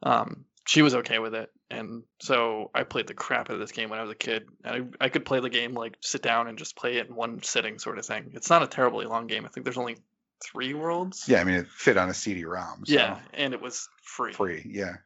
um, 0.03 0.45
she 0.67 0.83
was 0.83 0.95
okay 0.95 1.19
with 1.19 1.35
it, 1.35 1.51
and 1.71 2.03
so 2.21 2.71
I 2.75 2.83
played 2.83 3.07
the 3.07 3.15
crap 3.15 3.51
out 3.51 3.55
of 3.55 3.61
this 3.61 3.73
game 3.73 3.91
when 3.91 3.99
I 3.99 4.03
was 4.03 4.13
a 4.13 4.17
kid. 4.17 4.49
And 4.65 4.95
I, 5.01 5.05
I 5.05 5.09
could 5.09 5.25
play 5.25 5.41
the 5.41 5.51
game 5.51 5.75
like 5.75 5.97
sit 6.01 6.23
down 6.23 6.49
and 6.49 6.59
just 6.59 6.77
play 6.77 6.97
it 6.97 7.09
in 7.09 7.15
one 7.15 7.43
sitting, 7.43 7.79
sort 7.79 7.99
of 7.99 8.07
thing. 8.07 8.33
It's 8.35 8.51
not 8.51 8.63
a 8.63 8.67
terribly 8.67 9.07
long 9.07 9.27
game. 9.27 9.45
I 9.45 9.49
think 9.49 9.65
there's 9.65 9.79
only 9.79 9.97
three 10.45 10.75
worlds. 10.75 11.29
Yeah, 11.29 11.41
I 11.41 11.45
mean, 11.45 11.57
it 11.57 11.69
fit 11.69 11.97
on 11.97 12.09
a 12.09 12.15
CD-ROM. 12.15 12.87
So. 12.87 12.93
yeah, 12.95 13.19
and 13.35 13.55
it 13.55 13.61
was 13.61 13.89
free. 14.11 14.33
free 14.33 14.63
yeah 14.67 14.97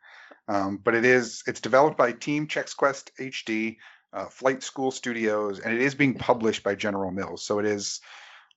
um, 0.48 0.80
but 0.82 0.94
it 0.94 1.04
is 1.04 1.42
it's 1.46 1.60
developed 1.60 1.96
by 1.96 2.12
team 2.12 2.46
chex 2.48 2.76
quest 2.76 3.10
hd 3.18 3.76
uh, 4.12 4.26
flight 4.26 4.62
school 4.62 4.90
studios 4.90 5.60
and 5.60 5.74
it 5.74 5.80
is 5.80 5.94
being 5.94 6.14
published 6.14 6.62
by 6.62 6.74
general 6.74 7.10
mills 7.10 7.44
so 7.44 7.58
it 7.58 7.66
is 7.66 8.00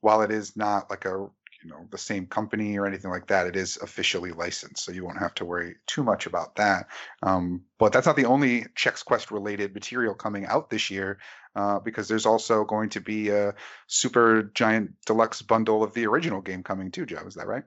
while 0.01 0.21
it 0.21 0.31
is 0.31 0.55
not 0.55 0.89
like 0.89 1.05
a 1.05 1.27
you 1.63 1.69
know 1.69 1.88
the 1.91 1.97
same 1.97 2.25
company 2.27 2.77
or 2.77 2.85
anything 2.85 3.11
like 3.11 3.27
that. 3.27 3.47
It 3.47 3.55
is 3.55 3.77
officially 3.77 4.31
licensed, 4.31 4.84
so 4.84 4.91
you 4.91 5.05
won't 5.05 5.19
have 5.19 5.34
to 5.35 5.45
worry 5.45 5.75
too 5.85 6.03
much 6.03 6.25
about 6.25 6.55
that. 6.55 6.88
Um, 7.23 7.63
but 7.77 7.93
that's 7.93 8.07
not 8.07 8.15
the 8.15 8.25
only 8.25 8.65
Chex 8.75 9.03
Quest 9.03 9.31
related 9.31 9.73
material 9.73 10.13
coming 10.13 10.45
out 10.45 10.69
this 10.69 10.89
year, 10.89 11.19
uh, 11.55 11.79
because 11.79 12.07
there's 12.07 12.25
also 12.25 12.63
going 12.63 12.89
to 12.89 13.01
be 13.01 13.29
a 13.29 13.55
super 13.88 14.43
giant 14.53 14.93
deluxe 15.05 15.41
bundle 15.41 15.84
of 15.84 15.93
the 15.93 16.07
original 16.07 16.41
game 16.41 16.63
coming 16.63 16.91
too. 16.91 17.05
Joe, 17.05 17.23
is 17.25 17.35
that 17.35 17.47
right? 17.47 17.63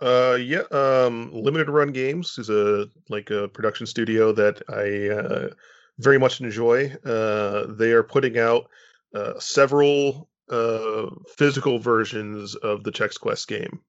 Uh, 0.00 0.38
yeah. 0.40 0.62
Um, 0.70 1.30
Limited 1.32 1.68
Run 1.68 1.92
Games 1.92 2.38
is 2.38 2.48
a 2.48 2.86
like 3.08 3.30
a 3.30 3.48
production 3.48 3.86
studio 3.86 4.32
that 4.32 4.62
I 4.68 5.14
uh, 5.14 5.48
very 5.98 6.18
much 6.18 6.40
enjoy. 6.40 6.94
Uh, 7.04 7.66
they 7.68 7.92
are 7.92 8.02
putting 8.02 8.38
out 8.38 8.70
uh, 9.14 9.38
several 9.38 10.29
uh, 10.50 11.10
physical 11.36 11.78
versions 11.78 12.54
of 12.56 12.84
the 12.84 12.92
Chex 12.92 13.18
Quest 13.18 13.48
game. 13.48 13.80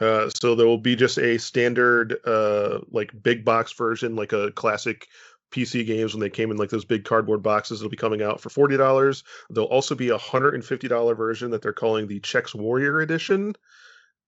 Uh, 0.00 0.28
so 0.28 0.54
there 0.54 0.66
will 0.66 0.78
be 0.78 0.96
just 0.96 1.18
a 1.18 1.38
standard 1.38 2.16
uh, 2.26 2.80
like 2.90 3.10
big 3.22 3.44
box 3.44 3.72
version, 3.72 4.16
like 4.16 4.32
a 4.32 4.50
classic 4.52 5.06
PC 5.52 5.86
games 5.86 6.12
when 6.12 6.20
they 6.20 6.30
came 6.30 6.50
in 6.50 6.56
like 6.56 6.70
those 6.70 6.84
big 6.84 7.04
cardboard 7.04 7.42
boxes. 7.42 7.80
It'll 7.80 7.90
be 7.90 7.96
coming 7.96 8.20
out 8.20 8.40
for 8.40 8.50
forty 8.50 8.76
dollars. 8.76 9.22
There'll 9.50 9.68
also 9.68 9.94
be 9.94 10.08
a 10.08 10.18
hundred 10.18 10.54
and 10.54 10.64
fifty 10.64 10.88
dollar 10.88 11.14
version 11.14 11.52
that 11.52 11.62
they're 11.62 11.72
calling 11.72 12.08
the 12.08 12.18
Chex 12.18 12.56
Warrior 12.56 13.00
Edition, 13.00 13.54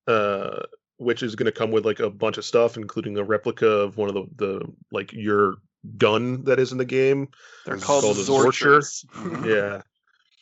uh, 0.06 0.60
which 0.98 1.24
is 1.24 1.34
going 1.34 1.46
to 1.46 1.58
come 1.58 1.72
with 1.72 1.84
like 1.84 1.98
a 1.98 2.10
bunch 2.10 2.38
of 2.38 2.44
stuff, 2.44 2.76
including 2.76 3.18
a 3.18 3.24
replica 3.24 3.66
of 3.66 3.96
one 3.96 4.08
of 4.08 4.14
the 4.14 4.26
the 4.36 4.72
like 4.92 5.12
your 5.12 5.56
gun 5.98 6.44
that 6.44 6.60
is 6.60 6.70
in 6.70 6.78
the 6.78 6.84
game. 6.84 7.28
They're 7.64 7.74
It's 7.74 7.84
called 7.84 8.04
called 8.04 8.16
Zorcher. 8.18 8.78
Zorchers. 8.78 9.06
Mhm. 9.06 9.46
Yeah. 9.46 9.82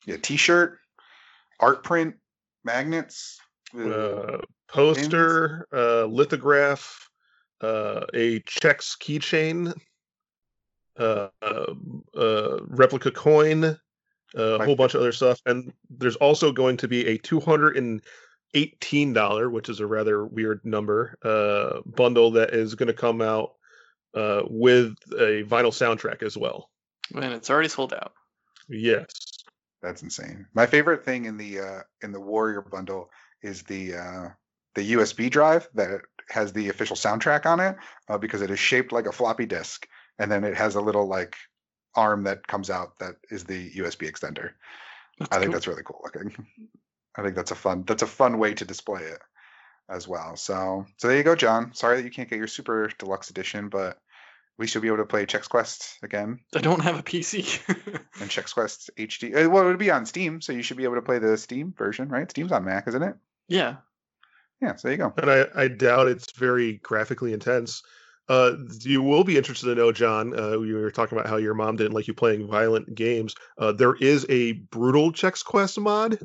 Yeah, 0.06 0.16
T-shirt, 0.20 0.78
art 1.60 1.82
print, 1.84 2.16
magnets. 2.64 3.40
uh, 3.76 3.88
uh, 3.88 4.38
poster, 4.68 5.66
uh, 5.72 6.04
lithograph, 6.04 7.08
uh, 7.60 8.06
a 8.12 8.40
Chex 8.40 8.96
keychain, 8.98 9.74
uh, 10.98 11.28
uh, 11.42 12.58
replica 12.66 13.10
coin, 13.10 13.64
uh, 13.64 13.76
a 14.36 14.58
My 14.58 14.64
whole 14.64 14.76
bunch 14.76 14.94
of 14.94 15.00
other 15.00 15.12
stuff, 15.12 15.40
and 15.46 15.72
there's 15.90 16.16
also 16.16 16.52
going 16.52 16.76
to 16.78 16.88
be 16.88 17.06
a 17.06 17.18
two 17.18 17.40
hundred 17.40 17.76
and 17.76 18.02
eighteen 18.54 19.12
dollar, 19.12 19.50
which 19.50 19.68
is 19.68 19.80
a 19.80 19.86
rather 19.86 20.24
weird 20.24 20.60
number, 20.64 21.16
uh, 21.22 21.80
bundle 21.86 22.32
that 22.32 22.50
is 22.50 22.74
going 22.74 22.88
to 22.88 22.92
come 22.92 23.20
out 23.20 23.54
uh, 24.14 24.42
with 24.48 24.94
a 25.12 25.44
vinyl 25.44 25.72
soundtrack 25.72 26.22
as 26.22 26.36
well. 26.36 26.70
And 27.14 27.32
it's 27.34 27.50
already 27.50 27.68
sold 27.68 27.92
out. 27.92 28.12
Yes. 28.68 29.33
That's 29.84 30.02
insane. 30.02 30.46
My 30.54 30.64
favorite 30.64 31.04
thing 31.04 31.26
in 31.26 31.36
the 31.36 31.60
uh, 31.60 31.80
in 32.02 32.12
the 32.12 32.20
Warrior 32.20 32.62
bundle 32.62 33.10
is 33.42 33.64
the 33.64 33.96
uh, 33.96 34.28
the 34.74 34.94
USB 34.94 35.30
drive 35.30 35.68
that 35.74 36.00
has 36.30 36.54
the 36.54 36.70
official 36.70 36.96
soundtrack 36.96 37.44
on 37.44 37.60
it 37.60 37.76
uh, 38.08 38.16
because 38.16 38.40
it 38.40 38.50
is 38.50 38.58
shaped 38.58 38.92
like 38.92 39.06
a 39.06 39.12
floppy 39.12 39.44
disk, 39.44 39.86
and 40.18 40.32
then 40.32 40.42
it 40.42 40.56
has 40.56 40.74
a 40.74 40.80
little 40.80 41.06
like 41.06 41.36
arm 41.94 42.24
that 42.24 42.46
comes 42.46 42.70
out 42.70 42.98
that 42.98 43.16
is 43.30 43.44
the 43.44 43.70
USB 43.72 44.10
extender. 44.10 44.52
That's 45.18 45.30
I 45.30 45.38
think 45.38 45.48
cool. 45.48 45.52
that's 45.52 45.66
really 45.66 45.82
cool 45.84 46.00
looking. 46.02 46.34
I 47.14 47.22
think 47.22 47.36
that's 47.36 47.50
a 47.50 47.54
fun 47.54 47.84
that's 47.86 48.02
a 48.02 48.06
fun 48.06 48.38
way 48.38 48.54
to 48.54 48.64
display 48.64 49.02
it 49.02 49.20
as 49.90 50.08
well. 50.08 50.34
So 50.36 50.86
so 50.96 51.08
there 51.08 51.18
you 51.18 51.24
go, 51.24 51.36
John. 51.36 51.74
Sorry 51.74 51.98
that 51.98 52.04
you 52.04 52.10
can't 52.10 52.30
get 52.30 52.38
your 52.38 52.48
super 52.48 52.90
deluxe 52.98 53.28
edition, 53.28 53.68
but 53.68 53.98
we 54.58 54.66
should 54.66 54.82
be 54.82 54.88
able 54.88 54.98
to 54.98 55.06
play 55.06 55.26
Chex 55.26 55.48
Quest 55.48 55.98
again 56.02 56.38
I 56.54 56.60
don't 56.60 56.82
have 56.82 56.98
a 56.98 57.02
PC. 57.02 57.60
and 58.20 58.30
Chex 58.30 58.54
Quest 58.54 58.90
HD. 58.96 59.34
uh, 59.34 59.50
Well, 59.50 59.64
it 59.64 59.66
would 59.66 59.78
be 59.78 59.90
on 59.90 60.06
Steam, 60.06 60.40
so 60.40 60.52
you 60.52 60.62
should 60.62 60.76
be 60.76 60.84
able 60.84 60.94
to 60.96 61.02
play 61.02 61.18
the 61.18 61.36
Steam 61.36 61.72
version, 61.76 62.08
right? 62.08 62.30
Steam's 62.30 62.52
on 62.52 62.64
Mac, 62.64 62.86
isn't 62.88 63.02
it? 63.02 63.14
yeah. 63.48 63.76
Yeah, 64.62 64.76
so 64.76 64.88
there 64.88 64.92
you 64.92 64.98
go. 64.98 65.12
and 65.18 65.30
I, 65.30 65.46
I 65.54 65.68
doubt 65.68 66.06
it's 66.08 66.32
very 66.38 66.74
graphically 66.78 67.32
intense. 67.34 67.82
Uh, 68.28 68.52
you 68.80 69.02
will 69.02 69.24
be 69.24 69.36
interested 69.36 69.66
to 69.66 69.74
know, 69.74 69.92
John. 69.92 70.32
Uh, 70.38 70.58
you 70.60 70.76
were 70.76 70.90
talking 70.90 71.18
about 71.18 71.28
how 71.28 71.36
your 71.36 71.52
mom 71.52 71.76
didn't 71.76 71.92
like 71.92 72.06
you 72.06 72.14
playing 72.14 72.46
violent 72.48 72.94
games. 72.94 73.34
Uh, 73.58 73.72
there 73.72 73.94
is 73.96 74.24
a 74.30 74.52
brutal 74.52 75.12
Chex 75.12 75.44
Quest 75.44 75.78
mod, 75.78 76.18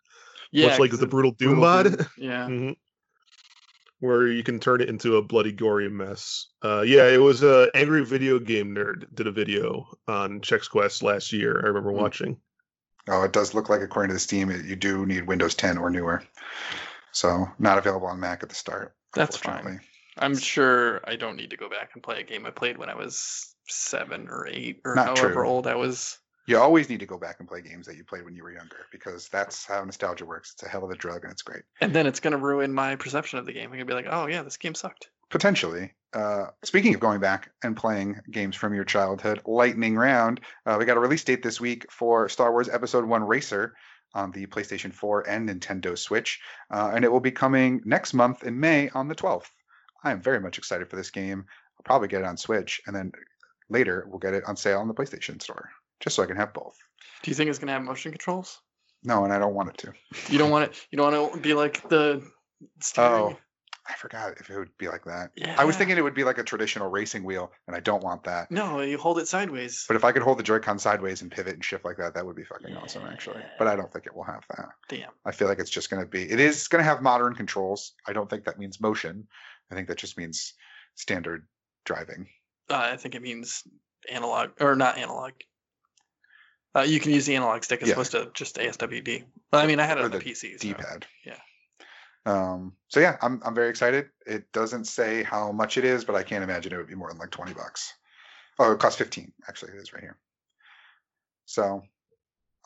Yeah. 0.52 0.68
much 0.68 0.78
like 0.78 0.90
'cause 0.90 1.00
the 1.00 1.06
brutal 1.06 1.32
Doom 1.32 1.56
brutal 1.56 1.62
mod, 1.64 1.98
Doom. 1.98 2.06
Yeah. 2.16 2.46
Mhm. 2.48 2.76
Where 4.02 4.26
you 4.26 4.42
can 4.42 4.58
turn 4.58 4.80
it 4.80 4.88
into 4.88 5.16
a 5.16 5.22
bloody, 5.22 5.52
gory 5.52 5.88
mess. 5.88 6.48
Uh, 6.62 6.80
yeah, 6.82 7.06
it 7.06 7.18
was 7.20 7.44
uh, 7.44 7.66
Angry 7.72 8.04
Video 8.04 8.40
Game 8.40 8.74
Nerd 8.74 9.06
did 9.14 9.28
a 9.28 9.32
video 9.32 9.86
on 10.08 10.40
Chex 10.40 10.68
Quest 10.68 11.04
last 11.04 11.32
year. 11.32 11.56
I 11.62 11.68
remember 11.68 11.90
Hmm. 11.92 11.98
watching. 11.98 12.36
Oh, 13.08 13.22
it 13.22 13.32
does 13.32 13.54
look 13.54 13.68
like, 13.68 13.80
according 13.80 14.08
to 14.08 14.14
the 14.14 14.20
Steam, 14.20 14.50
it, 14.50 14.64
you 14.64 14.74
do 14.74 15.06
need 15.06 15.26
Windows 15.26 15.54
10 15.54 15.78
or 15.78 15.88
newer. 15.88 16.24
So 17.12 17.46
not 17.60 17.78
available 17.78 18.08
on 18.08 18.18
Mac 18.18 18.42
at 18.42 18.48
the 18.48 18.54
start. 18.56 18.94
That's 19.14 19.36
fine. 19.36 19.80
I'm 20.18 20.36
sure 20.36 21.00
I 21.04 21.14
don't 21.16 21.36
need 21.36 21.50
to 21.50 21.56
go 21.56 21.68
back 21.68 21.90
and 21.94 22.02
play 22.02 22.20
a 22.20 22.24
game 22.24 22.44
I 22.44 22.50
played 22.50 22.78
when 22.78 22.88
I 22.90 22.96
was 22.96 23.54
seven 23.68 24.28
or 24.28 24.48
eight 24.48 24.80
or 24.84 24.94
Not 24.96 25.16
however 25.16 25.34
true. 25.34 25.46
old 25.48 25.66
I 25.68 25.76
was. 25.76 26.18
You 26.52 26.58
always 26.58 26.90
need 26.90 27.00
to 27.00 27.06
go 27.06 27.16
back 27.16 27.36
and 27.38 27.48
play 27.48 27.62
games 27.62 27.86
that 27.86 27.96
you 27.96 28.04
played 28.04 28.26
when 28.26 28.36
you 28.36 28.42
were 28.42 28.52
younger 28.52 28.76
because 28.90 29.30
that's 29.30 29.64
how 29.64 29.82
nostalgia 29.82 30.26
works. 30.26 30.52
It's 30.52 30.62
a 30.62 30.68
hell 30.68 30.84
of 30.84 30.90
a 30.90 30.94
drug 30.94 31.24
and 31.24 31.32
it's 31.32 31.40
great. 31.40 31.62
And 31.80 31.94
then 31.94 32.06
it's 32.06 32.20
going 32.20 32.32
to 32.32 32.36
ruin 32.36 32.74
my 32.74 32.96
perception 32.96 33.38
of 33.38 33.46
the 33.46 33.54
game. 33.54 33.64
I'm 33.64 33.70
going 33.70 33.80
to 33.80 33.86
be 33.86 33.94
like, 33.94 34.04
oh, 34.10 34.26
yeah, 34.26 34.42
this 34.42 34.58
game 34.58 34.74
sucked. 34.74 35.08
Potentially. 35.30 35.94
Uh, 36.12 36.48
speaking 36.62 36.92
of 36.92 37.00
going 37.00 37.20
back 37.20 37.52
and 37.64 37.74
playing 37.74 38.20
games 38.30 38.54
from 38.54 38.74
your 38.74 38.84
childhood, 38.84 39.40
lightning 39.46 39.96
round. 39.96 40.42
Uh, 40.66 40.76
we 40.78 40.84
got 40.84 40.98
a 40.98 41.00
release 41.00 41.24
date 41.24 41.42
this 41.42 41.58
week 41.58 41.90
for 41.90 42.28
Star 42.28 42.52
Wars 42.52 42.68
Episode 42.68 43.06
One 43.06 43.24
Racer 43.24 43.74
on 44.12 44.30
the 44.30 44.44
PlayStation 44.44 44.92
4 44.92 45.26
and 45.26 45.48
Nintendo 45.48 45.96
Switch, 45.96 46.38
uh, 46.70 46.92
and 46.94 47.02
it 47.02 47.10
will 47.10 47.20
be 47.20 47.30
coming 47.30 47.80
next 47.86 48.12
month 48.12 48.42
in 48.42 48.60
May 48.60 48.90
on 48.90 49.08
the 49.08 49.14
12th. 49.14 49.48
I 50.04 50.12
am 50.12 50.20
very 50.20 50.38
much 50.38 50.58
excited 50.58 50.90
for 50.90 50.96
this 50.96 51.12
game. 51.12 51.46
I'll 51.78 51.84
probably 51.84 52.08
get 52.08 52.20
it 52.20 52.26
on 52.26 52.36
Switch, 52.36 52.82
and 52.86 52.94
then 52.94 53.12
later 53.70 54.04
we'll 54.06 54.18
get 54.18 54.34
it 54.34 54.44
on 54.46 54.56
sale 54.56 54.80
on 54.80 54.88
the 54.88 54.94
PlayStation 54.94 55.40
Store, 55.40 55.70
just 56.02 56.16
so 56.16 56.22
I 56.22 56.26
can 56.26 56.36
have 56.36 56.52
both. 56.52 56.76
Do 57.22 57.30
you 57.30 57.34
think 57.34 57.48
it's 57.48 57.58
going 57.58 57.68
to 57.68 57.72
have 57.72 57.82
motion 57.82 58.12
controls? 58.12 58.60
No, 59.02 59.24
and 59.24 59.32
I 59.32 59.38
don't 59.38 59.54
want 59.54 59.70
it 59.70 59.78
to. 59.78 59.92
You 60.30 60.38
don't 60.38 60.50
want 60.50 60.70
it. 60.70 60.86
You 60.90 60.98
don't 60.98 61.12
want 61.12 61.32
to 61.34 61.40
be 61.40 61.54
like 61.54 61.88
the 61.88 62.22
steering. 62.80 63.12
Oh, 63.12 63.36
I 63.88 63.94
forgot 63.94 64.34
if 64.38 64.48
it 64.48 64.56
would 64.56 64.76
be 64.78 64.88
like 64.88 65.06
that. 65.06 65.30
Yeah. 65.34 65.56
I 65.58 65.64
was 65.64 65.76
thinking 65.76 65.98
it 65.98 66.04
would 66.04 66.14
be 66.14 66.22
like 66.22 66.38
a 66.38 66.44
traditional 66.44 66.88
racing 66.88 67.24
wheel, 67.24 67.50
and 67.66 67.74
I 67.74 67.80
don't 67.80 68.02
want 68.02 68.24
that. 68.24 68.48
No, 68.50 68.80
you 68.80 68.96
hold 68.98 69.18
it 69.18 69.26
sideways. 69.26 69.86
But 69.88 69.96
if 69.96 70.04
I 70.04 70.12
could 70.12 70.22
hold 70.22 70.38
the 70.38 70.44
Joy-Con 70.44 70.78
sideways 70.78 71.20
and 71.20 71.32
pivot 71.32 71.54
and 71.54 71.64
shift 71.64 71.84
like 71.84 71.96
that, 71.96 72.14
that 72.14 72.24
would 72.24 72.36
be 72.36 72.44
fucking 72.44 72.76
awesome, 72.76 73.04
actually. 73.04 73.42
But 73.58 73.66
I 73.66 73.74
don't 73.74 73.92
think 73.92 74.06
it 74.06 74.14
will 74.14 74.22
have 74.22 74.44
that. 74.56 74.68
Damn. 74.88 75.10
I 75.24 75.32
feel 75.32 75.48
like 75.48 75.58
it's 75.58 75.70
just 75.70 75.90
going 75.90 76.00
to 76.00 76.08
be. 76.08 76.22
It 76.22 76.38
is 76.38 76.68
going 76.68 76.78
to 76.78 76.88
have 76.88 77.02
modern 77.02 77.34
controls. 77.34 77.92
I 78.06 78.12
don't 78.12 78.30
think 78.30 78.44
that 78.44 78.58
means 78.58 78.80
motion. 78.80 79.26
I 79.70 79.74
think 79.74 79.88
that 79.88 79.98
just 79.98 80.16
means 80.16 80.54
standard 80.94 81.48
driving. 81.84 82.28
Uh, 82.70 82.90
I 82.92 82.96
think 82.96 83.16
it 83.16 83.22
means 83.22 83.64
analog 84.08 84.50
or 84.60 84.76
not 84.76 84.96
analog. 84.96 85.32
Uh, 86.74 86.80
you 86.80 87.00
can 87.00 87.12
use 87.12 87.26
the 87.26 87.36
analog 87.36 87.62
stick 87.64 87.82
as 87.82 87.88
Yeah. 87.88 87.92
opposed 87.94 88.12
to 88.12 88.30
just 88.34 88.56
ASWD. 88.56 89.24
Well, 89.52 89.62
I 89.62 89.66
mean, 89.66 89.78
I 89.80 89.84
had 89.84 89.98
it 89.98 90.02
Or 90.02 90.04
on 90.06 90.10
the, 90.10 90.18
the 90.18 90.24
PC. 90.24 90.52
so- 90.58 90.58
D-pad. 90.68 91.06
yeah. 91.24 91.36
Um. 92.24 92.76
So 92.88 93.00
yeah, 93.00 93.16
I'm 93.20 93.42
I'm 93.44 93.54
very 93.54 93.68
excited. 93.68 94.08
It 94.26 94.52
doesn't 94.52 94.84
say 94.84 95.22
how 95.24 95.50
much 95.52 95.76
it 95.76 95.84
is, 95.84 96.04
but 96.04 96.14
I 96.14 96.22
can't 96.22 96.44
imagine 96.44 96.72
it 96.72 96.76
would 96.76 96.86
be 96.86 96.94
more 96.94 97.08
than 97.08 97.18
like 97.18 97.30
20 97.30 97.52
bucks. 97.52 97.92
Oh, 98.60 98.70
it 98.72 98.78
costs 98.78 98.98
15. 98.98 99.32
Actually, 99.48 99.72
it 99.72 99.78
is 99.78 99.92
right 99.92 100.02
here. 100.02 100.16
So 101.46 101.82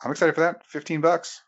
I'm 0.03 0.11
excited 0.11 0.35
for 0.35 0.41
that. 0.41 0.65
15 0.67 1.01
bucks. 1.01 1.41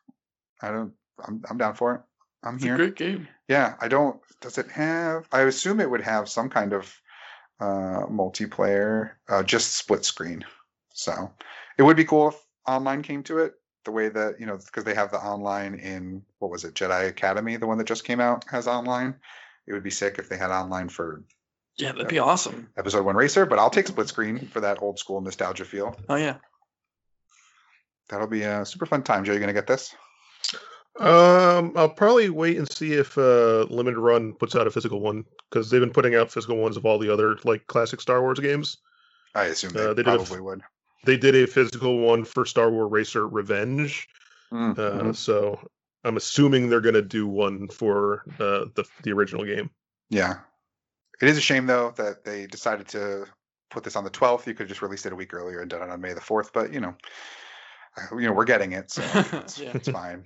I 0.62 0.72
don't. 0.72 0.94
I'm 1.24 1.44
I'm 1.50 1.58
down 1.60 1.76
for 1.76 1.94
it. 1.96 2.02
I'm 2.42 2.56
It's 2.56 2.64
here. 2.64 2.74
a 2.74 2.78
great 2.78 2.96
game. 2.96 3.28
Yeah, 3.48 3.76
I 3.80 3.88
don't. 3.90 4.20
Does 4.42 4.58
it 4.58 4.72
have? 4.72 5.28
I 5.32 5.42
assume 5.42 5.80
it 5.80 5.90
would 5.90 6.02
have 6.02 6.30
some 6.30 6.50
kind 6.50 6.74
of 6.74 6.92
uh, 7.60 8.06
multiplayer, 8.10 9.12
uh, 9.28 9.44
just 9.44 9.76
split 9.76 10.04
screen. 10.06 10.46
So 10.94 11.32
it 11.78 11.84
would 11.84 11.98
be 11.98 12.06
cool 12.06 12.30
if 12.30 12.36
online 12.70 13.02
came 13.04 13.24
to 13.24 13.40
it. 13.40 13.54
The 13.86 13.92
way 13.92 14.10
that 14.10 14.40
you 14.40 14.46
know, 14.46 14.58
because 14.58 14.84
they 14.84 14.94
have 14.94 15.12
the 15.12 15.18
online 15.18 15.76
in 15.76 16.24
what 16.40 16.52
was 16.52 16.66
it, 16.66 16.74
Jedi 16.76 17.08
Academy, 17.08 17.56
the 17.58 17.68
one 17.68 17.78
that 17.78 17.88
just 17.88 18.04
came 18.04 18.20
out 18.20 18.46
has 18.50 18.68
online. 18.68 19.16
It 19.68 19.74
would 19.74 19.84
be 19.84 19.90
sick 19.92 20.18
if 20.20 20.30
they 20.30 20.38
had 20.38 20.52
online 20.52 20.90
for 20.90 21.24
Yeah, 21.78 21.94
that'd 21.94 22.08
be 22.08 22.20
awesome. 22.20 22.70
Episode 22.78 23.06
One 23.06 23.16
Racer. 23.16 23.46
But 23.46 23.60
I'll 23.60 23.70
take 23.70 23.88
split 23.88 24.10
screen 24.10 24.48
for 24.48 24.62
that 24.62 24.82
old 24.82 25.00
school 25.00 25.22
nostalgia 25.22 25.66
feel. 25.66 25.96
Oh 26.10 26.16
yeah. 26.16 26.38
That'll 28.10 28.28
be 28.28 28.42
a 28.44 28.66
super 28.66 28.86
fun 28.86 29.04
time. 29.04 29.24
Joe, 29.24 29.34
you 29.34 29.40
gonna 29.40 29.54
get 29.54 29.68
this? 29.68 29.96
Um, 31.00 31.74
I'll 31.78 31.90
probably 31.90 32.30
wait 32.30 32.58
and 32.58 32.70
see 32.70 32.94
if 32.94 33.18
uh, 33.18 33.62
Limited 33.70 34.00
Run 34.00 34.34
puts 34.34 34.56
out 34.56 34.68
a 34.68 34.72
physical 34.72 35.00
one 35.00 35.24
because 35.50 35.70
they've 35.70 35.80
been 35.80 35.94
putting 35.94 36.16
out 36.16 36.32
physical 36.32 36.58
ones 36.58 36.76
of 36.76 36.86
all 36.86 37.00
the 37.00 37.14
other 37.14 37.38
like 37.46 37.66
classic 37.68 38.02
Star 38.02 38.22
Wars 38.22 38.40
games. 38.40 38.78
I 39.34 39.46
assume 39.46 39.72
they, 39.72 39.86
Uh, 39.86 39.94
they 39.94 40.04
did 40.04 40.08
a 40.08 40.12
f- 40.12 40.28
probably 40.28 40.42
would. 40.42 40.62
They 41.04 41.18
did 41.18 41.36
a 41.36 41.48
physical 41.48 42.00
one 42.00 42.26
for 42.26 42.46
Star 42.46 42.70
Wars 42.70 42.92
Racer 42.92 43.28
Revenge, 43.28 44.08
Mm, 44.52 44.78
uh, 44.80 45.04
mhm. 45.04 45.16
so 45.16 45.60
I'm 46.04 46.18
assuming 46.18 46.70
they're 46.70 46.82
gonna 46.82 47.02
do 47.04 47.28
one 47.28 47.68
for 47.68 48.24
uh, 48.40 48.66
the 48.76 48.84
the 49.04 49.12
original 49.12 49.46
game. 49.46 49.70
Yeah. 50.10 50.40
It 51.22 51.28
is 51.30 51.38
a 51.38 51.42
shame 51.42 51.66
though 51.68 51.92
that 51.98 52.24
they 52.24 52.48
decided 52.48 52.88
to 52.90 53.26
put 53.70 53.84
this 53.84 53.96
on 53.96 54.04
the 54.04 54.10
12th. 54.10 54.48
You 54.48 54.54
could 54.54 54.64
have 54.64 54.70
just 54.70 54.82
released 54.82 55.06
it 55.06 55.14
a 55.14 55.16
week 55.16 55.34
earlier 55.34 55.60
and 55.62 55.70
done 55.70 55.84
it 55.84 55.90
on 55.92 56.02
May 56.02 56.14
the 56.14 56.22
4th, 56.22 56.52
but 56.54 56.74
you 56.74 56.80
know, 56.80 56.96
uh, 57.98 58.16
you 58.18 58.26
know, 58.28 58.34
we're 58.34 58.46
getting 58.46 58.72
it, 58.72 58.90
so 58.90 59.04
it's, 59.34 59.60
Yeah. 59.60 59.72
it's 59.76 59.90
fine. 59.90 60.26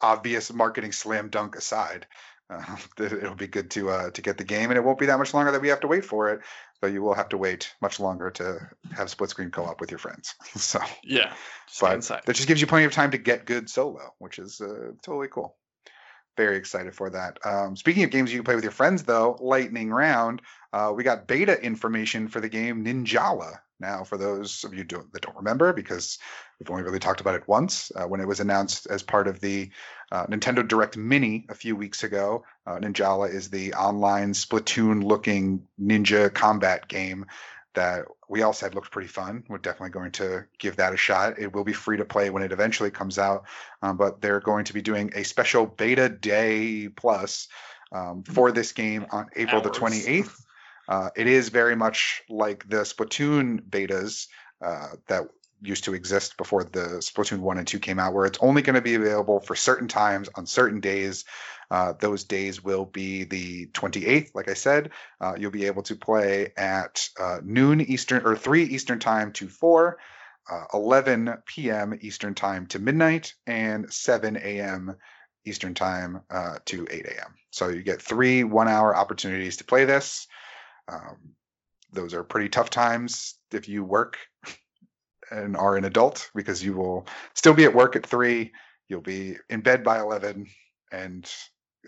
obvious 0.00 0.52
marketing 0.52 0.90
slam 0.92 1.28
dunk 1.28 1.54
aside, 1.54 2.06
uh, 3.00 3.04
it'll 3.04 3.34
be 3.34 3.46
good 3.46 3.70
to 3.72 3.90
uh, 3.90 4.10
to 4.10 4.22
get 4.22 4.38
the 4.38 4.44
game, 4.44 4.70
and 4.70 4.78
it 4.78 4.84
won't 4.84 4.98
be 4.98 5.06
that 5.06 5.18
much 5.18 5.34
longer 5.34 5.52
that 5.52 5.62
we 5.62 5.68
have 5.68 5.80
to 5.80 5.88
wait 5.88 6.04
for 6.04 6.30
it. 6.30 6.40
Though 6.80 6.88
you 6.88 7.02
will 7.02 7.14
have 7.14 7.28
to 7.30 7.38
wait 7.38 7.72
much 7.80 8.00
longer 8.00 8.30
to 8.32 8.68
have 8.96 9.08
split 9.08 9.30
screen 9.30 9.50
co-op 9.50 9.80
with 9.80 9.90
your 9.90 9.98
friends. 9.98 10.34
so, 10.56 10.80
Yeah. 11.04 11.32
But 11.80 11.94
inside. 11.94 12.22
that 12.26 12.34
just 12.34 12.48
gives 12.48 12.60
you 12.60 12.66
plenty 12.66 12.84
of 12.86 12.92
time 12.92 13.12
to 13.12 13.18
get 13.18 13.46
good 13.46 13.70
solo, 13.70 14.12
which 14.18 14.38
is 14.38 14.60
uh, 14.60 14.92
totally 15.02 15.28
cool. 15.28 15.56
Very 16.36 16.56
excited 16.56 16.94
for 16.94 17.10
that. 17.10 17.38
Um, 17.44 17.76
speaking 17.76 18.04
of 18.04 18.10
games 18.10 18.32
you 18.32 18.38
can 18.38 18.44
play 18.44 18.54
with 18.54 18.64
your 18.64 18.72
friends, 18.72 19.02
though, 19.02 19.36
lightning 19.40 19.90
round. 19.90 20.40
Uh, 20.72 20.92
we 20.94 21.04
got 21.04 21.26
beta 21.26 21.62
information 21.62 22.28
for 22.28 22.40
the 22.40 22.48
game 22.48 22.84
Ninjala. 22.84 23.58
Now, 23.78 24.04
for 24.04 24.16
those 24.16 24.64
of 24.64 24.72
you 24.72 24.84
do, 24.84 25.08
that 25.12 25.22
don't 25.22 25.36
remember, 25.36 25.72
because 25.72 26.18
we've 26.58 26.70
only 26.70 26.84
really 26.84 27.00
talked 27.00 27.20
about 27.20 27.34
it 27.34 27.48
once, 27.48 27.90
uh, 27.96 28.04
when 28.04 28.20
it 28.20 28.28
was 28.28 28.38
announced 28.38 28.86
as 28.86 29.02
part 29.02 29.26
of 29.26 29.40
the 29.40 29.70
uh, 30.12 30.26
Nintendo 30.26 30.66
Direct 30.66 30.96
Mini 30.96 31.46
a 31.50 31.54
few 31.54 31.74
weeks 31.74 32.04
ago, 32.04 32.44
uh, 32.64 32.78
Ninjala 32.78 33.34
is 33.34 33.50
the 33.50 33.74
online 33.74 34.34
Splatoon-looking 34.34 35.66
ninja 35.80 36.32
combat 36.32 36.86
game 36.86 37.26
that 37.74 38.04
we 38.28 38.42
all 38.42 38.52
said 38.52 38.74
looked 38.74 38.90
pretty 38.90 39.08
fun. 39.08 39.44
We're 39.48 39.58
definitely 39.58 39.90
going 39.90 40.12
to 40.12 40.44
give 40.58 40.76
that 40.76 40.92
a 40.92 40.96
shot. 40.96 41.38
It 41.38 41.52
will 41.52 41.64
be 41.64 41.72
free 41.72 41.96
to 41.96 42.04
play 42.04 42.30
when 42.30 42.42
it 42.42 42.52
eventually 42.52 42.90
comes 42.90 43.18
out, 43.18 43.44
um, 43.82 43.96
but 43.96 44.20
they're 44.20 44.40
going 44.40 44.64
to 44.66 44.74
be 44.74 44.82
doing 44.82 45.10
a 45.14 45.22
special 45.22 45.66
beta 45.66 46.08
day 46.08 46.88
plus 46.88 47.48
um, 47.92 48.22
for 48.22 48.52
this 48.52 48.72
game 48.72 49.06
on 49.10 49.26
April 49.36 49.60
the 49.60 49.70
28th. 49.70 50.42
Uh, 50.88 51.10
it 51.16 51.26
is 51.26 51.48
very 51.48 51.76
much 51.76 52.22
like 52.28 52.68
the 52.68 52.78
Splatoon 52.78 53.62
betas 53.62 54.26
uh, 54.60 54.88
that 55.06 55.24
used 55.62 55.84
to 55.84 55.94
exist 55.94 56.36
before 56.36 56.64
the 56.64 57.00
Splatoon 57.00 57.40
1 57.40 57.58
and 57.58 57.66
2 57.66 57.78
came 57.78 57.98
out, 57.98 58.12
where 58.12 58.26
it's 58.26 58.38
only 58.40 58.62
going 58.62 58.74
to 58.74 58.82
be 58.82 58.94
available 58.94 59.40
for 59.40 59.54
certain 59.54 59.88
times 59.88 60.28
on 60.34 60.46
certain 60.46 60.80
days. 60.80 61.24
Uh, 61.70 61.94
those 61.98 62.24
days 62.24 62.62
will 62.62 62.84
be 62.84 63.24
the 63.24 63.66
28th, 63.68 64.34
like 64.34 64.48
I 64.48 64.54
said. 64.54 64.90
Uh, 65.20 65.34
you'll 65.38 65.50
be 65.50 65.66
able 65.66 65.82
to 65.84 65.96
play 65.96 66.52
at 66.56 67.08
uh, 67.18 67.38
noon 67.42 67.80
Eastern 67.80 68.26
or 68.26 68.36
3 68.36 68.64
Eastern 68.64 68.98
time 68.98 69.32
to 69.32 69.48
4, 69.48 69.98
uh, 70.50 70.64
11 70.74 71.34
p.m. 71.46 71.98
Eastern 72.02 72.34
time 72.34 72.66
to 72.66 72.78
midnight, 72.78 73.34
and 73.46 73.90
7 73.92 74.36
a.m. 74.36 74.96
Eastern 75.44 75.74
time 75.74 76.20
uh, 76.30 76.56
to 76.66 76.86
8 76.90 77.06
a.m. 77.06 77.34
So 77.50 77.68
you 77.68 77.82
get 77.82 78.02
three 78.02 78.44
one 78.44 78.68
hour 78.68 78.94
opportunities 78.94 79.58
to 79.58 79.64
play 79.64 79.84
this. 79.84 80.26
Um, 80.88 81.34
those 81.92 82.14
are 82.14 82.24
pretty 82.24 82.48
tough 82.48 82.70
times 82.70 83.34
if 83.52 83.68
you 83.68 83.84
work 83.84 84.18
and 85.32 85.56
are 85.56 85.76
an 85.76 85.84
adult 85.84 86.30
because 86.34 86.62
you 86.62 86.74
will 86.74 87.06
still 87.34 87.54
be 87.54 87.64
at 87.64 87.74
work 87.74 87.96
at 87.96 88.06
3, 88.06 88.52
you'll 88.88 89.00
be 89.00 89.36
in 89.48 89.60
bed 89.60 89.82
by 89.82 89.98
11, 89.98 90.46
and 90.92 91.32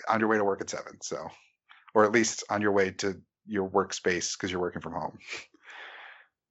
on 0.09 0.21
your 0.21 0.29
way 0.29 0.39
to 0.39 0.45
work 0.45 0.61
at 0.61 0.71
7. 0.71 1.01
So, 1.03 1.29
or 1.95 2.05
at 2.05 2.13
least 2.13 2.45
on 2.51 2.63
your 2.63 2.73
way 2.73 2.91
to 2.93 3.21
your 3.47 3.69
workspace 3.69 4.37
because 4.37 4.51
you're 4.51 4.61
working 4.61 4.83
from 4.83 4.95
home. 4.95 5.19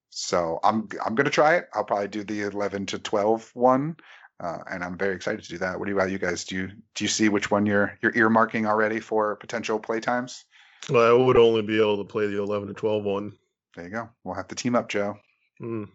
So 0.10 0.60
I'm 0.64 0.88
I'm 1.04 1.16
gonna 1.16 1.32
try 1.32 1.56
it. 1.56 1.70
I'll 1.74 1.84
probably 1.84 2.08
do 2.08 2.24
the 2.24 2.42
11 2.42 2.86
to 2.88 3.00
12 3.00 3.50
one, 3.56 3.98
uh, 4.40 4.60
and 4.70 4.84
I'm 4.84 4.96
very 4.96 5.16
excited 5.16 5.44
to 5.44 5.50
do 5.50 5.58
that. 5.58 5.80
What 5.80 5.86
do 5.86 5.92
you 5.92 5.98
about 5.98 6.12
you 6.12 6.20
guys? 6.20 6.44
Do 6.46 6.56
you 6.56 6.68
do 6.94 7.04
you 7.04 7.08
see 7.08 7.30
which 7.30 7.50
one 7.50 7.66
you're 7.66 7.98
you're 8.02 8.12
earmarking 8.12 8.68
already 8.68 9.00
for 9.00 9.36
potential 9.38 9.80
play 9.80 10.00
times? 10.00 10.46
Well, 10.90 11.10
I 11.10 11.26
would 11.26 11.38
only 11.38 11.64
be 11.64 11.80
able 11.80 11.98
to 11.98 12.04
play 12.04 12.28
the 12.28 12.42
11 12.42 12.68
to 12.68 12.74
12 12.74 13.04
one. 13.04 13.34
There 13.76 13.86
you 13.86 13.92
go. 13.92 14.10
We'll 14.24 14.36
have 14.36 14.50
to 14.50 14.56
team 14.56 14.76
up, 14.76 14.88
Joe. 14.88 15.18
Mm. 15.60 15.88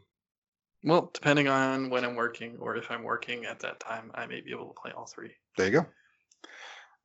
Well, 0.84 1.10
depending 1.12 1.48
on 1.48 1.90
when 1.90 2.04
I'm 2.04 2.14
working 2.14 2.56
or 2.60 2.76
if 2.76 2.90
I'm 2.90 3.02
working 3.02 3.44
at 3.44 3.60
that 3.60 3.80
time, 3.80 4.10
I 4.14 4.26
may 4.26 4.40
be 4.40 4.52
able 4.52 4.68
to 4.68 4.80
play 4.80 4.92
all 4.92 5.06
three. 5.06 5.32
There 5.56 5.66
you 5.66 5.72
go. 5.72 5.86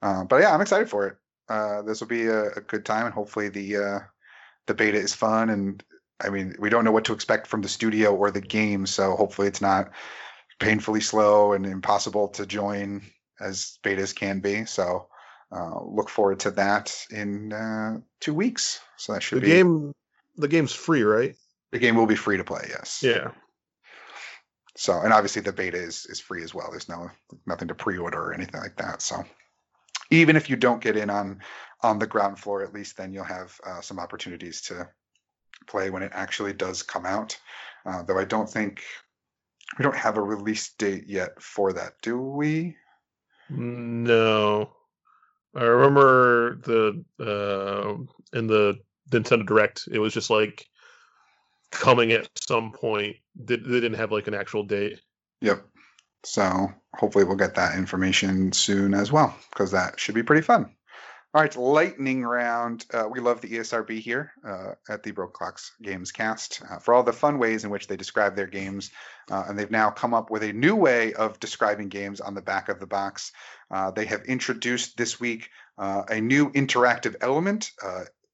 Uh, 0.01 0.23
but 0.25 0.41
yeah, 0.41 0.53
I'm 0.53 0.61
excited 0.61 0.89
for 0.89 1.07
it. 1.07 1.17
Uh, 1.49 1.81
this 1.81 1.99
will 1.99 2.07
be 2.07 2.27
a, 2.27 2.51
a 2.51 2.61
good 2.61 2.85
time, 2.85 3.05
and 3.05 3.13
hopefully 3.13 3.49
the 3.49 3.77
uh, 3.77 3.99
the 4.67 4.73
beta 4.73 4.97
is 4.97 5.13
fun. 5.13 5.49
And 5.49 5.83
I 6.21 6.29
mean, 6.29 6.55
we 6.59 6.69
don't 6.69 6.85
know 6.85 6.91
what 6.91 7.05
to 7.05 7.13
expect 7.13 7.47
from 7.47 7.61
the 7.61 7.69
studio 7.69 8.15
or 8.15 8.31
the 8.31 8.41
game, 8.41 8.85
so 8.85 9.15
hopefully 9.15 9.47
it's 9.47 9.61
not 9.61 9.91
painfully 10.59 11.01
slow 11.01 11.53
and 11.53 11.65
impossible 11.65 12.29
to 12.29 12.45
join 12.45 13.01
as 13.39 13.77
betas 13.83 14.15
can 14.15 14.39
be. 14.39 14.65
So 14.65 15.07
uh, 15.51 15.83
look 15.83 16.09
forward 16.09 16.39
to 16.41 16.51
that 16.51 16.95
in 17.09 17.51
uh, 17.51 17.97
two 18.21 18.33
weeks. 18.33 18.79
So 18.97 19.13
that 19.13 19.23
should 19.23 19.37
The 19.37 19.41
be 19.41 19.47
game, 19.47 19.93
the 20.37 20.47
game's 20.47 20.73
free, 20.73 21.03
right? 21.03 21.35
the 21.71 21.79
game 21.79 21.95
will 21.95 22.05
be 22.05 22.15
free 22.15 22.37
to 22.37 22.43
play. 22.43 22.67
Yes. 22.69 23.01
Yeah. 23.03 23.31
So, 24.75 24.99
and 25.01 25.13
obviously 25.13 25.41
the 25.41 25.53
beta 25.53 25.77
is 25.77 26.05
is 26.07 26.19
free 26.19 26.43
as 26.43 26.53
well. 26.53 26.69
There's 26.71 26.89
no 26.89 27.09
nothing 27.45 27.67
to 27.67 27.75
pre-order 27.75 28.19
or 28.19 28.33
anything 28.33 28.59
like 28.59 28.75
that. 28.77 29.01
So, 29.01 29.23
even 30.09 30.35
if 30.35 30.49
you 30.49 30.55
don't 30.55 30.81
get 30.81 30.97
in 30.97 31.09
on 31.09 31.41
on 31.81 31.99
the 31.99 32.07
ground 32.07 32.39
floor, 32.39 32.63
at 32.63 32.73
least 32.73 32.97
then 32.97 33.13
you'll 33.13 33.23
have 33.23 33.59
uh, 33.65 33.81
some 33.81 33.99
opportunities 33.99 34.61
to 34.61 34.89
play 35.67 35.89
when 35.89 36.03
it 36.03 36.11
actually 36.13 36.53
does 36.53 36.81
come 36.81 37.05
out. 37.05 37.37
Uh, 37.85 38.03
though 38.03 38.17
I 38.17 38.25
don't 38.25 38.49
think 38.49 38.83
we 39.77 39.83
don't 39.83 39.95
have 39.95 40.17
a 40.17 40.21
release 40.21 40.73
date 40.73 41.05
yet 41.07 41.41
for 41.41 41.73
that, 41.73 41.93
do 42.01 42.19
we? 42.19 42.75
No. 43.49 44.71
I 45.55 45.63
remember 45.63 46.55
the 46.63 47.05
uh 47.19 48.37
in 48.37 48.47
the 48.47 48.79
Nintendo 49.11 49.45
Direct, 49.45 49.87
it 49.91 49.99
was 49.99 50.13
just 50.13 50.29
like 50.29 50.65
coming 51.73 52.11
at 52.11 52.29
some 52.35 52.71
point. 52.71 53.17
They, 53.35 53.57
they 53.57 53.79
didn't 53.79 53.95
have 53.95 54.11
like 54.11 54.27
an 54.27 54.33
actual 54.33 54.63
date. 54.63 54.99
Yep. 55.41 55.65
So 56.25 56.71
hopefully 56.95 57.25
we'll 57.25 57.35
get 57.35 57.55
that 57.55 57.77
information 57.77 58.51
soon 58.53 58.93
as 58.93 59.11
well, 59.11 59.35
because 59.51 59.71
that 59.71 59.99
should 59.99 60.15
be 60.15 60.23
pretty 60.23 60.41
fun. 60.41 60.73
All 61.35 61.41
right, 61.41 61.55
lightning 61.55 62.23
round. 62.23 62.85
Uh, 62.93 63.07
we 63.09 63.19
love 63.19 63.41
the 63.41 63.49
ESRB 63.49 63.99
here 63.99 64.31
uh, 64.47 64.73
at 64.87 65.01
the 65.01 65.09
Broke 65.09 65.33
Clocks 65.33 65.71
Games 65.81 66.11
Cast 66.11 66.61
uh, 66.69 66.77
for 66.77 66.93
all 66.93 67.01
the 67.01 67.11
fun 67.11 67.39
ways 67.39 67.63
in 67.63 67.71
which 67.71 67.87
they 67.87 67.97
describe 67.97 68.35
their 68.35 68.45
games, 68.45 68.91
uh, 69.31 69.43
and 69.47 69.57
they've 69.57 69.71
now 69.71 69.89
come 69.89 70.13
up 70.13 70.29
with 70.29 70.43
a 70.43 70.53
new 70.53 70.75
way 70.75 71.11
of 71.13 71.39
describing 71.39 71.89
games 71.89 72.21
on 72.21 72.35
the 72.35 72.41
back 72.43 72.69
of 72.69 72.79
the 72.79 72.85
box. 72.85 73.31
Uh, 73.71 73.89
they 73.89 74.05
have 74.05 74.21
introduced 74.25 74.95
this 74.95 75.19
week 75.19 75.49
uh, 75.79 76.03
a 76.07 76.21
new 76.21 76.51
interactive 76.51 77.15
element. 77.19 77.71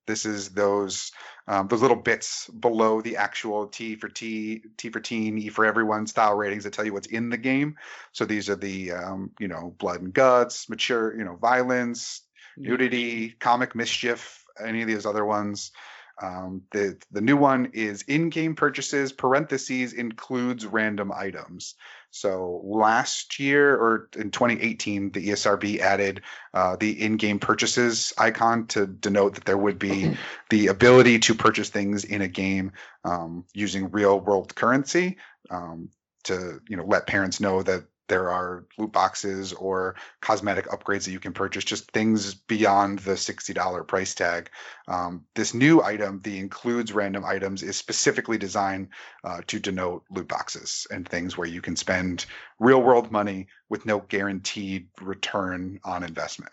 This 0.09 0.25
is 0.25 0.49
those 0.49 1.11
um, 1.47 1.67
those 1.67 1.83
little 1.83 1.95
bits 1.97 2.47
below 2.47 2.99
the 2.99 3.17
actual 3.17 3.67
T 3.67 3.95
for 3.95 4.09
T, 4.09 4.63
T 4.75 4.89
for 4.89 4.99
teen, 4.99 5.37
E 5.37 5.49
for 5.49 5.67
everyone 5.67 6.07
style 6.07 6.35
ratings 6.35 6.63
that 6.63 6.73
tell 6.73 6.83
you 6.83 6.93
what's 6.93 7.05
in 7.05 7.29
the 7.29 7.37
game. 7.37 7.75
So 8.11 8.25
these 8.25 8.49
are 8.49 8.55
the 8.55 8.91
um, 8.93 9.31
you 9.39 9.47
know 9.47 9.75
blood 9.77 10.01
and 10.01 10.11
guts, 10.11 10.67
mature, 10.67 11.15
you 11.15 11.23
know 11.23 11.35
violence, 11.35 12.21
nudity, 12.57 13.29
comic 13.29 13.75
mischief, 13.75 14.43
any 14.59 14.81
of 14.81 14.87
these 14.87 15.05
other 15.05 15.23
ones. 15.23 15.71
Um, 16.19 16.63
the 16.71 16.97
the 17.11 17.21
new 17.21 17.37
one 17.37 17.69
is 17.73 18.01
in-game 18.01 18.55
purchases 18.55 19.13
parentheses 19.13 19.93
includes 19.93 20.65
random 20.65 21.11
items. 21.11 21.75
So 22.11 22.61
last 22.63 23.39
year 23.39 23.75
or 23.75 24.09
in 24.15 24.31
2018, 24.31 25.11
the 25.11 25.29
ESRB 25.29 25.79
added 25.79 26.21
uh, 26.53 26.75
the 26.75 27.01
in-game 27.01 27.39
purchases 27.39 28.13
icon 28.17 28.67
to 28.67 28.87
denote 28.87 29.35
that 29.35 29.45
there 29.45 29.57
would 29.57 29.77
be 29.77 30.17
the 30.49 30.67
ability 30.67 31.19
to 31.19 31.35
purchase 31.35 31.69
things 31.69 32.05
in 32.05 32.21
a 32.21 32.27
game 32.27 32.71
um, 33.05 33.45
using 33.53 33.91
real-world 33.91 34.55
currency 34.55 35.17
um, 35.51 35.89
to 36.23 36.61
you 36.67 36.77
know 36.77 36.85
let 36.85 37.07
parents 37.07 37.39
know 37.39 37.61
that 37.61 37.83
there 38.09 38.29
are 38.29 38.65
loot 38.77 38.91
boxes 38.91 39.53
or 39.53 39.95
cosmetic 40.19 40.67
upgrades 40.67 41.05
that 41.05 41.11
you 41.11 41.19
can 41.19 41.31
purchase, 41.31 41.63
just 41.63 41.91
things 41.91 42.33
beyond 42.33 42.99
the 42.99 43.13
$60 43.13 43.87
price 43.87 44.13
tag. 44.13 44.49
Um, 44.87 45.25
this 45.35 45.53
new 45.53 45.81
item, 45.81 46.19
the 46.21 46.37
includes 46.39 46.91
random 46.91 47.23
items, 47.23 47.63
is 47.63 47.77
specifically 47.77 48.37
designed 48.37 48.89
uh, 49.23 49.41
to 49.47 49.59
denote 49.59 50.03
loot 50.09 50.27
boxes 50.27 50.87
and 50.91 51.07
things 51.07 51.37
where 51.37 51.47
you 51.47 51.61
can 51.61 51.75
spend 51.75 52.25
real 52.59 52.81
world 52.81 53.11
money 53.11 53.47
with 53.69 53.85
no 53.85 53.99
guaranteed 53.99 54.89
return 54.99 55.79
on 55.85 56.03
investment. 56.03 56.51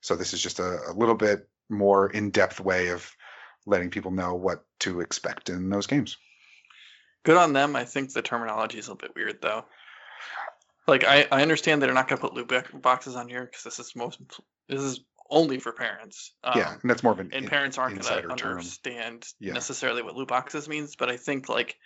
So 0.00 0.16
this 0.16 0.32
is 0.32 0.42
just 0.42 0.58
a, 0.58 0.90
a 0.90 0.92
little 0.92 1.14
bit 1.14 1.48
more 1.70 2.10
in 2.10 2.30
depth 2.30 2.60
way 2.60 2.88
of 2.88 3.10
letting 3.66 3.90
people 3.90 4.10
know 4.10 4.34
what 4.34 4.64
to 4.80 5.00
expect 5.00 5.48
in 5.48 5.70
those 5.70 5.86
games. 5.86 6.16
Good 7.24 7.36
on 7.36 7.54
them. 7.54 7.74
I 7.74 7.84
think 7.84 8.12
the 8.12 8.20
terminology 8.20 8.78
is 8.78 8.86
a 8.86 8.92
little 8.92 9.08
bit 9.08 9.16
weird 9.16 9.40
though. 9.40 9.64
Like 10.86 11.04
I, 11.04 11.26
I 11.30 11.42
understand 11.42 11.80
that 11.80 11.86
they're 11.86 11.94
not 11.94 12.08
going 12.08 12.20
to 12.20 12.28
put 12.28 12.34
loot 12.34 12.82
boxes 12.82 13.16
on 13.16 13.28
here 13.28 13.44
because 13.44 13.64
this 13.64 13.78
is 13.78 13.96
most 13.96 14.20
this 14.68 14.80
is 14.82 15.00
only 15.30 15.58
for 15.58 15.72
parents. 15.72 16.32
Um, 16.44 16.58
yeah, 16.58 16.76
and 16.80 16.90
that's 16.90 17.02
more 17.02 17.12
of 17.12 17.20
an 17.20 17.30
and 17.32 17.44
in- 17.44 17.50
parents 17.50 17.78
aren't 17.78 18.00
going 18.02 18.36
to 18.36 18.46
understand 18.46 19.26
Yeah. 19.40 19.54
necessarily 19.54 20.02
what 20.02 20.14
loot 20.14 20.28
boxes 20.28 20.68
means, 20.68 20.96
but 20.96 21.08
I 21.10 21.16
think 21.16 21.48
like 21.48 21.76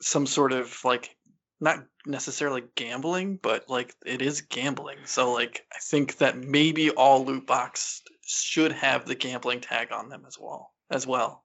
some 0.00 0.26
sort 0.26 0.52
of 0.52 0.84
like 0.84 1.16
not 1.60 1.84
necessarily 2.04 2.62
gambling, 2.74 3.38
but 3.42 3.68
like 3.68 3.94
it 4.04 4.22
is 4.22 4.42
gambling. 4.42 4.98
So 5.06 5.32
like 5.32 5.66
I 5.72 5.78
think 5.80 6.18
that 6.18 6.36
maybe 6.36 6.90
all 6.90 7.24
loot 7.24 7.46
boxes 7.46 8.02
should 8.24 8.72
have 8.72 9.06
the 9.06 9.14
gambling 9.14 9.60
tag 9.60 9.90
on 9.90 10.08
them 10.08 10.24
as 10.26 10.38
well 10.38 10.72
as 10.90 11.06
well. 11.06 11.42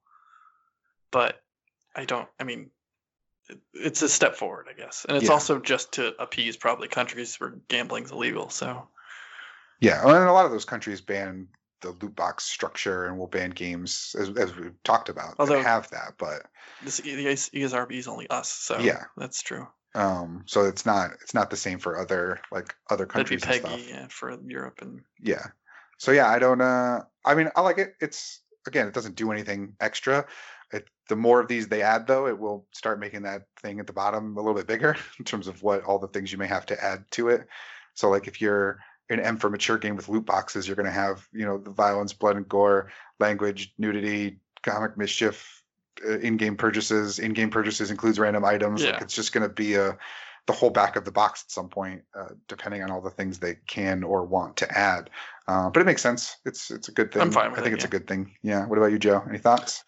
But 1.11 1.41
I 1.95 2.05
don't 2.05 2.27
I 2.39 2.43
mean 2.43 2.69
it's 3.73 4.01
a 4.01 4.09
step 4.09 4.35
forward, 4.35 4.67
I 4.69 4.73
guess, 4.73 5.05
and 5.07 5.17
it's 5.17 5.27
Yeah. 5.27 5.33
also 5.33 5.59
just 5.59 5.93
to 5.93 6.13
appease 6.21 6.57
probably 6.57 6.87
countries 6.87 7.39
where 7.39 7.51
gambling's 7.67 8.11
illegal. 8.11 8.49
So 8.49 8.87
Yeah, 9.79 10.01
and 10.01 10.11
a 10.29 10.31
lot 10.31 10.45
of 10.45 10.51
those 10.51 10.65
countries 10.65 11.01
ban 11.01 11.47
the 11.81 11.91
loot 11.91 12.15
box 12.15 12.43
structure 12.43 13.07
and 13.07 13.17
will 13.17 13.25
ban 13.27 13.49
games 13.49 14.15
as, 14.19 14.29
as 14.37 14.55
we've 14.55 14.75
talked 14.83 15.09
about 15.09 15.35
Although- 15.39 15.55
that 15.55 15.63
have 15.63 15.89
that, 15.89 16.13
but 16.19 16.45
this 16.83 16.97
the 16.97 17.25
ESRB 17.25 17.97
is 17.97 18.07
only 18.07 18.29
us. 18.29 18.49
So 18.51 18.77
Yeah. 18.77 19.05
that's 19.17 19.41
true. 19.41 19.67
um, 19.95 20.43
so 20.45 20.65
it's 20.65 20.85
not 20.85 21.11
it's 21.21 21.33
not 21.33 21.49
the 21.49 21.57
same 21.57 21.79
for 21.79 21.97
other 21.99 22.39
like 22.51 22.75
other 22.89 23.05
countries. 23.05 23.41
That'd 23.41 23.63
be 23.63 23.69
PEGI 23.69 23.89
yeah, 23.89 24.07
for 24.09 24.39
Europe 24.45 24.81
and 24.81 25.01
Yeah. 25.19 25.47
So 25.97 26.11
yeah, 26.11 26.29
I 26.29 26.39
don't. 26.39 26.61
uh 26.61 27.01
I 27.25 27.35
mean, 27.35 27.49
I 27.55 27.61
like 27.61 27.77
it. 27.77 27.95
It's 27.99 28.41
again, 28.67 28.87
it 28.87 28.93
doesn't 28.93 29.15
do 29.15 29.31
anything 29.31 29.75
extra. 29.79 30.25
It, 30.73 30.87
the 31.09 31.15
more 31.15 31.39
of 31.39 31.47
these 31.47 31.67
they 31.67 31.81
add, 31.81 32.07
though, 32.07 32.27
it 32.27 32.37
will 32.39 32.65
start 32.71 32.99
making 32.99 33.23
that 33.23 33.43
thing 33.61 33.79
at 33.79 33.87
the 33.87 33.93
bottom 33.93 34.37
a 34.37 34.39
little 34.39 34.55
bit 34.55 34.67
bigger 34.67 34.95
in 35.19 35.25
terms 35.25 35.47
of 35.47 35.61
what 35.63 35.83
all 35.83 35.99
the 35.99 36.07
things 36.07 36.31
you 36.31 36.37
may 36.37 36.47
have 36.47 36.65
to 36.67 36.83
add 36.83 37.03
to 37.11 37.29
it. 37.29 37.47
So 37.93 38.09
like 38.09 38.27
if 38.27 38.41
you're 38.41 38.79
an 39.09 39.19
M 39.19 39.37
for 39.37 39.49
mature 39.49 39.77
game 39.77 39.95
with 39.95 40.07
loot 40.09 40.25
boxes, 40.25 40.67
you're 40.67 40.77
going 40.77 40.85
to 40.85 40.91
have 40.91 41.27
you 41.33 41.45
know 41.45 41.57
the 41.57 41.71
violence, 41.71 42.13
blood 42.13 42.37
and 42.37 42.47
gore, 42.47 42.91
language, 43.19 43.73
nudity, 43.77 44.39
comic 44.63 44.97
mischief, 44.97 45.63
uh, 46.07 46.19
in-game 46.19 46.55
purchases. 46.55 47.19
In-game 47.19 47.49
purchases 47.49 47.91
includes 47.91 48.19
random 48.19 48.45
items. 48.45 48.83
Like 48.83 48.93
Yeah. 48.93 49.03
it's 49.03 49.15
just 49.15 49.33
going 49.33 49.47
to 49.47 49.53
be 49.53 49.75
a 49.75 49.97
the 50.47 50.53
whole 50.53 50.71
back 50.71 50.95
of 50.95 51.05
the 51.05 51.11
box 51.11 51.43
at 51.45 51.51
some 51.51 51.69
point, 51.69 52.01
uh, 52.17 52.29
depending 52.47 52.81
on 52.81 52.89
all 52.89 52.99
the 52.99 53.11
things 53.11 53.37
they 53.37 53.55
can 53.67 54.03
or 54.03 54.25
want 54.25 54.57
to 54.57 54.77
add. 54.77 55.09
Uh, 55.47 55.69
but 55.69 55.81
it 55.81 55.85
makes 55.85 56.01
sense. 56.01 56.37
It's 56.45 56.71
it's 56.71 56.87
a 56.87 56.91
good 56.91 57.11
thing. 57.11 57.21
I'm 57.21 57.31
fine 57.31 57.51
with 57.51 57.59
I 57.59 57.63
think 57.63 57.73
it, 57.73 57.75
it's 57.75 57.85
a 57.85 57.89
good 57.89 58.07
thing. 58.07 58.35
Yeah. 58.41 58.65
What 58.65 58.77
about 58.77 58.91
you, 58.91 58.99
Joe? 58.99 59.23
Any 59.27 59.37
thoughts? 59.37 59.83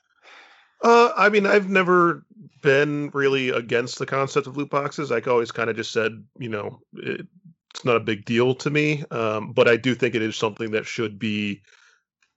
Uh, 0.84 1.12
I 1.16 1.30
mean, 1.30 1.46
I've 1.46 1.70
never 1.70 2.26
been 2.62 3.10
really 3.14 3.50
against 3.50 4.00
the 4.00 4.06
concept 4.06 4.48
of 4.48 4.58
loot 4.58 4.70
boxes. 4.70 5.12
I 5.12 5.22
always 5.22 5.52
kind 5.52 5.70
of 5.70 5.76
just 5.76 5.92
said, 5.92 6.24
you 6.38 6.50
know, 6.50 6.82
it, 6.94 7.26
it's 7.74 7.86
not 7.86 7.96
a 7.96 8.02
big 8.02 8.26
deal 8.26 8.54
to 8.56 8.70
me. 8.70 9.04
Um, 9.10 9.54
but 9.54 9.68
I 9.68 9.78
do 9.78 9.96
think 9.96 10.14
it 10.14 10.22
is 10.22 10.36
something 10.36 10.72
that 10.72 10.86
should 10.86 11.18
be 11.18 11.62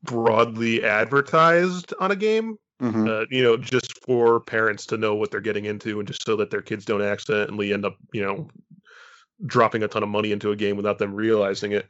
broadly 0.02 0.84
advertised 0.84 1.92
on 2.00 2.10
a 2.10 2.16
game. 2.16 2.56
hmm 2.80 3.08
Uh, 3.08 3.24
you 3.30 3.42
know, 3.42 3.56
just 3.56 4.04
for 4.04 4.40
parents 4.40 4.86
to 4.86 4.96
know 4.96 5.14
what 5.14 5.30
they're 5.30 5.40
getting 5.40 5.64
into, 5.64 5.98
and 5.98 6.06
just 6.06 6.24
so 6.24 6.36
that 6.36 6.50
their 6.50 6.62
kids 6.62 6.84
don't 6.84 7.02
accidentally 7.02 7.72
end 7.72 7.84
up, 7.84 7.96
you 8.12 8.22
know, 8.22 8.48
dropping 9.44 9.82
a 9.82 9.88
ton 9.88 10.02
of 10.02 10.08
money 10.08 10.32
into 10.32 10.50
a 10.50 10.56
game 10.56 10.76
without 10.76 10.98
them 10.98 11.14
realizing 11.14 11.72
it. 11.72 11.86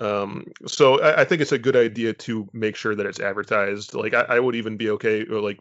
Um, 0.00 0.46
so 0.66 1.00
I, 1.00 1.20
I 1.20 1.24
think 1.24 1.40
it's 1.40 1.52
a 1.52 1.58
good 1.58 1.76
idea 1.76 2.12
to 2.12 2.48
make 2.52 2.74
sure 2.76 2.94
that 2.94 3.06
it's 3.06 3.20
advertised. 3.20 3.94
Like 3.94 4.12
I, 4.14 4.22
I 4.22 4.40
would 4.40 4.56
even 4.56 4.76
be 4.76 4.90
okay, 4.90 5.24
or 5.26 5.40
like 5.40 5.58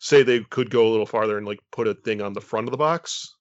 say 0.00 0.22
they 0.22 0.40
could 0.40 0.70
go 0.70 0.88
a 0.88 0.90
little 0.90 1.06
farther 1.06 1.38
and 1.38 1.46
like 1.46 1.60
put 1.70 1.86
a 1.88 1.94
thing 1.94 2.20
on 2.20 2.32
the 2.32 2.40
front 2.40 2.66
of 2.66 2.72
the 2.72 2.76
box. 2.78 3.34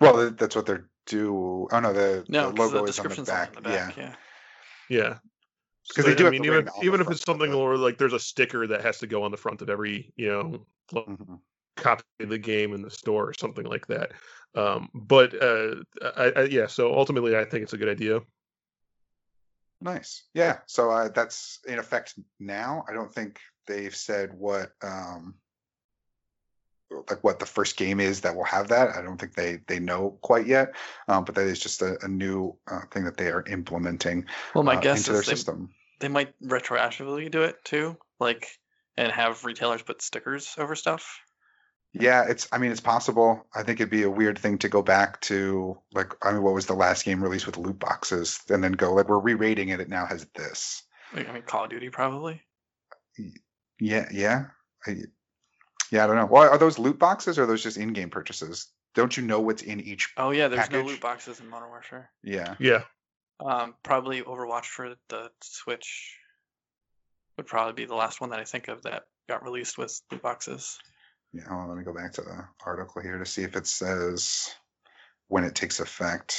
Well, 0.00 0.30
that's 0.30 0.56
what 0.56 0.66
they're 0.66 0.88
do. 1.06 1.68
Oh 1.70 1.80
no, 1.80 1.92
the, 1.92 2.24
no, 2.28 2.50
the 2.50 2.56
'cause 2.56 2.72
logo 2.72 2.84
the 2.84 2.90
is 2.90 2.98
on 2.98 3.08
the 3.08 3.22
back. 3.22 3.56
on 3.56 3.62
the 3.62 3.68
back. 3.68 3.96
Yeah. 4.88 5.18
because 5.88 6.04
So, 6.04 6.10
they 6.10 6.14
do 6.14 6.26
I 6.26 6.30
mean, 6.30 6.44
even 6.44 6.66
if, 6.66 6.72
even 6.82 7.00
if 7.00 7.10
it's 7.10 7.22
something 7.22 7.50
but- 7.50 7.58
or 7.58 7.76
like 7.76 7.98
there's 7.98 8.12
a 8.12 8.18
sticker 8.18 8.66
that 8.66 8.82
has 8.82 8.98
to 8.98 9.06
go 9.06 9.22
on 9.22 9.30
the 9.30 9.36
front 9.36 9.62
of 9.62 9.68
every, 9.70 10.12
you 10.16 10.28
know, 10.28 10.66
Yeah. 10.94 11.36
Lo- 11.76 11.82
copy 11.82 12.04
the 12.18 12.38
game 12.38 12.74
in 12.74 12.82
the 12.82 12.90
store 12.90 13.28
or 13.28 13.34
something 13.34 13.64
like 13.64 13.86
that. 13.88 14.12
Um, 14.54 14.88
but 14.94 15.34
uh, 15.40 15.76
I, 16.16 16.32
I, 16.36 16.42
yeah, 16.44 16.66
so 16.66 16.94
ultimately, 16.94 17.36
I 17.36 17.44
think 17.44 17.64
it's 17.64 17.72
a 17.72 17.78
good 17.78 17.88
idea. 17.88 18.20
Nice. 19.80 20.22
Yeah. 20.32 20.58
So 20.66 20.90
uh, 20.90 21.08
that's 21.08 21.58
in 21.66 21.78
effect 21.78 22.14
now. 22.38 22.84
I 22.88 22.92
don't 22.94 23.12
think 23.12 23.40
they've 23.66 23.94
said 23.94 24.32
what 24.32 24.72
um 24.82 25.34
like 27.10 27.24
what 27.24 27.38
the 27.38 27.46
first 27.46 27.76
game 27.76 27.98
is 27.98 28.20
that 28.20 28.36
will 28.36 28.44
have 28.44 28.68
that. 28.68 28.96
I 28.96 29.02
don't 29.02 29.18
think 29.18 29.34
they 29.34 29.58
they 29.66 29.80
know 29.80 30.18
quite 30.22 30.46
yet. 30.46 30.74
Um, 31.08 31.24
but 31.24 31.34
that 31.34 31.46
is 31.46 31.58
just 31.58 31.82
a, 31.82 31.98
a 32.02 32.08
new 32.08 32.56
uh, 32.70 32.82
thing 32.92 33.04
that 33.04 33.16
they 33.16 33.28
are 33.28 33.44
implementing 33.46 34.26
Well, 34.54 34.64
my 34.64 34.76
uh, 34.76 34.80
guess 34.80 34.98
into 34.98 35.12
their 35.12 35.20
is 35.20 35.26
they, 35.26 35.34
system. 35.34 35.70
they 36.00 36.08
might 36.08 36.38
retroactively 36.40 37.30
do 37.30 37.42
it 37.42 37.62
too, 37.64 37.96
like 38.20 38.58
and 38.96 39.10
have 39.10 39.44
retailers 39.44 39.82
put 39.82 40.02
stickers 40.02 40.54
over 40.56 40.76
stuff. 40.76 41.20
Yeah, 41.94 42.24
it's. 42.28 42.48
I 42.50 42.58
mean, 42.58 42.72
it's 42.72 42.80
possible. 42.80 43.46
I 43.54 43.62
think 43.62 43.80
it'd 43.80 43.90
be 43.90 44.02
a 44.02 44.10
weird 44.10 44.38
thing 44.38 44.58
to 44.58 44.68
go 44.68 44.82
back 44.82 45.20
to, 45.22 45.78
like, 45.92 46.12
I 46.22 46.32
mean, 46.32 46.42
what 46.42 46.52
was 46.54 46.66
the 46.66 46.74
last 46.74 47.04
game 47.04 47.22
released 47.22 47.46
with 47.46 47.56
loot 47.56 47.78
boxes, 47.78 48.40
and 48.50 48.62
then 48.62 48.72
go 48.72 48.92
like, 48.92 49.08
we're 49.08 49.18
re-rating 49.18 49.68
it. 49.68 49.80
It 49.80 49.88
now 49.88 50.04
has 50.04 50.26
this. 50.34 50.82
Like, 51.12 51.28
I 51.28 51.32
mean, 51.32 51.42
Call 51.42 51.64
of 51.64 51.70
Duty 51.70 51.90
probably. 51.90 52.42
Yeah, 53.78 54.08
yeah, 54.12 54.46
I, 54.86 54.96
yeah. 55.92 56.04
I 56.04 56.06
don't 56.08 56.16
know. 56.16 56.26
Well, 56.26 56.50
are 56.50 56.58
those 56.58 56.80
loot 56.80 56.98
boxes 56.98 57.38
or 57.38 57.44
are 57.44 57.46
those 57.46 57.62
just 57.62 57.76
in-game 57.76 58.10
purchases? 58.10 58.66
Don't 58.96 59.16
you 59.16 59.22
know 59.22 59.40
what's 59.40 59.62
in 59.62 59.80
each? 59.80 60.12
Oh 60.16 60.30
yeah, 60.30 60.48
there's 60.48 60.70
no 60.70 60.82
loot 60.82 61.00
boxes 61.00 61.40
in 61.40 61.48
Modern 61.48 61.68
Warfare. 61.68 62.10
Yeah. 62.22 62.54
Yeah. 62.58 62.82
Um, 63.38 63.74
probably 63.82 64.22
Overwatch 64.22 64.66
for 64.66 64.94
the 65.08 65.30
Switch 65.42 66.18
would 67.36 67.46
probably 67.46 67.72
be 67.72 67.86
the 67.86 67.94
last 67.94 68.20
one 68.20 68.30
that 68.30 68.38
I 68.38 68.44
think 68.44 68.68
of 68.68 68.82
that 68.82 69.02
got 69.28 69.42
released 69.42 69.76
with 69.78 70.00
loot 70.10 70.22
boxes. 70.22 70.78
Yeah. 71.34 71.48
On, 71.50 71.68
let 71.68 71.76
me 71.76 71.84
go 71.84 71.92
back 71.92 72.12
to 72.14 72.22
the 72.22 72.44
article 72.64 73.02
here 73.02 73.18
to 73.18 73.26
see 73.26 73.42
if 73.42 73.56
it 73.56 73.66
says 73.66 74.48
when 75.28 75.44
it 75.44 75.54
takes 75.54 75.80
effect. 75.80 76.36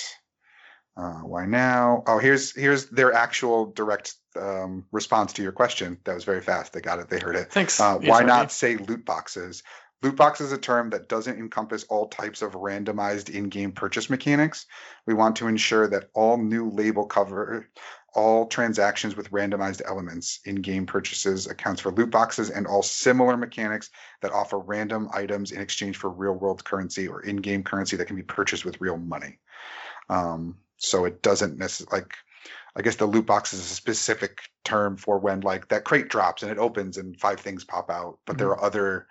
Uh, 0.97 1.19
why 1.19 1.45
now? 1.45 2.03
Oh, 2.07 2.19
here's 2.19 2.55
here's 2.55 2.85
their 2.85 3.11
actual 3.11 3.65
direct 3.65 4.13
um, 4.39 4.85
response 4.93 5.33
to 5.33 5.43
your 5.43 5.51
question. 5.51 5.97
That 6.05 6.15
was 6.15 6.23
very 6.23 6.39
fast. 6.39 6.71
They 6.71 6.79
got 6.79 6.99
it. 6.99 7.09
They 7.09 7.19
heard 7.19 7.35
it. 7.35 7.51
Thanks. 7.51 7.79
Uh, 7.79 7.97
why 7.97 8.23
not 8.23 8.53
say 8.53 8.77
loot 8.77 9.03
boxes? 9.03 9.63
Loot 10.05 10.17
box 10.17 10.39
is 10.39 10.51
a 10.51 10.57
term 10.59 10.91
that 10.91 11.09
doesn't 11.09 11.39
encompass 11.39 11.83
all 11.85 12.07
types 12.07 12.43
of 12.43 12.51
randomized 12.51 13.33
in-game 13.33 13.71
purchase 13.71 14.07
mechanics. 14.07 14.67
We 15.07 15.15
want 15.15 15.37
to 15.37 15.47
ensure 15.47 15.87
that 15.87 16.11
all 16.13 16.37
new 16.37 16.69
label 16.69 17.07
cover 17.07 17.67
all 18.13 18.45
transactions 18.45 19.15
with 19.15 19.31
randomized 19.31 19.81
elements 19.83 20.41
in-game 20.45 20.85
purchases 20.85 21.47
accounts 21.47 21.81
for 21.81 21.91
loot 21.91 22.11
boxes 22.11 22.51
and 22.51 22.67
all 22.67 22.83
similar 22.83 23.35
mechanics 23.35 23.89
that 24.21 24.31
offer 24.31 24.59
random 24.59 25.09
items 25.11 25.51
in 25.51 25.59
exchange 25.59 25.97
for 25.97 26.11
real-world 26.11 26.63
currency 26.63 27.07
or 27.07 27.21
in-game 27.21 27.63
currency 27.63 27.97
that 27.97 28.05
can 28.05 28.15
be 28.15 28.21
purchased 28.21 28.63
with 28.63 28.79
real 28.79 28.97
money. 28.97 29.39
Um, 30.07 30.55
so 30.77 31.05
it 31.05 31.23
doesn't 31.23 31.57
necessarily 31.57 32.03
like 32.03 32.13
I 32.75 32.83
guess 32.83 32.97
the 32.97 33.07
loot 33.07 33.25
box 33.25 33.55
is 33.55 33.59
a 33.59 33.63
specific 33.63 34.37
term 34.63 34.97
for 34.97 35.17
when 35.17 35.41
like 35.41 35.69
that 35.69 35.83
crate 35.83 36.09
drops 36.09 36.43
and 36.43 36.51
it 36.51 36.59
opens 36.59 36.97
and 36.97 37.19
five 37.19 37.39
things 37.39 37.63
pop 37.63 37.89
out, 37.89 38.19
but 38.27 38.37
there 38.37 38.49
are 38.49 38.63
other 38.63 39.07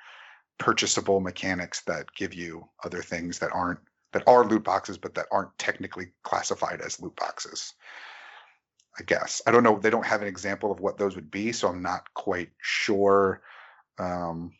purchasable 0.59 1.21
mechanics 1.21 1.83
that 1.83 2.13
give 2.15 2.35
you 2.35 2.69
other 2.85 3.03
things 3.03 3.39
that 3.41 3.53
aren't 3.53 3.81
that 4.13 4.23
are 4.29 4.45
loot 4.45 4.63
boxes 4.63 4.97
but 4.97 5.15
that 5.15 5.27
aren't 5.33 5.57
technically 5.59 6.13
classified 6.23 6.81
as 6.81 7.01
loot 7.01 7.17
boxes. 7.17 7.75
I 8.99 9.03
guess. 9.03 9.43
I 9.45 9.51
don't 9.51 9.65
know. 9.65 9.79
They 9.79 9.91
don't 9.91 10.07
have 10.07 10.23
an 10.23 10.29
example 10.29 10.71
of 10.71 10.79
what 10.79 10.99
those 10.99 11.17
would 11.17 11.29
be, 11.31 11.51
so 11.51 11.67
I'm 11.69 11.83
not 11.83 12.15
quite 12.15 12.51
sure 12.61 13.43
um 13.99 14.53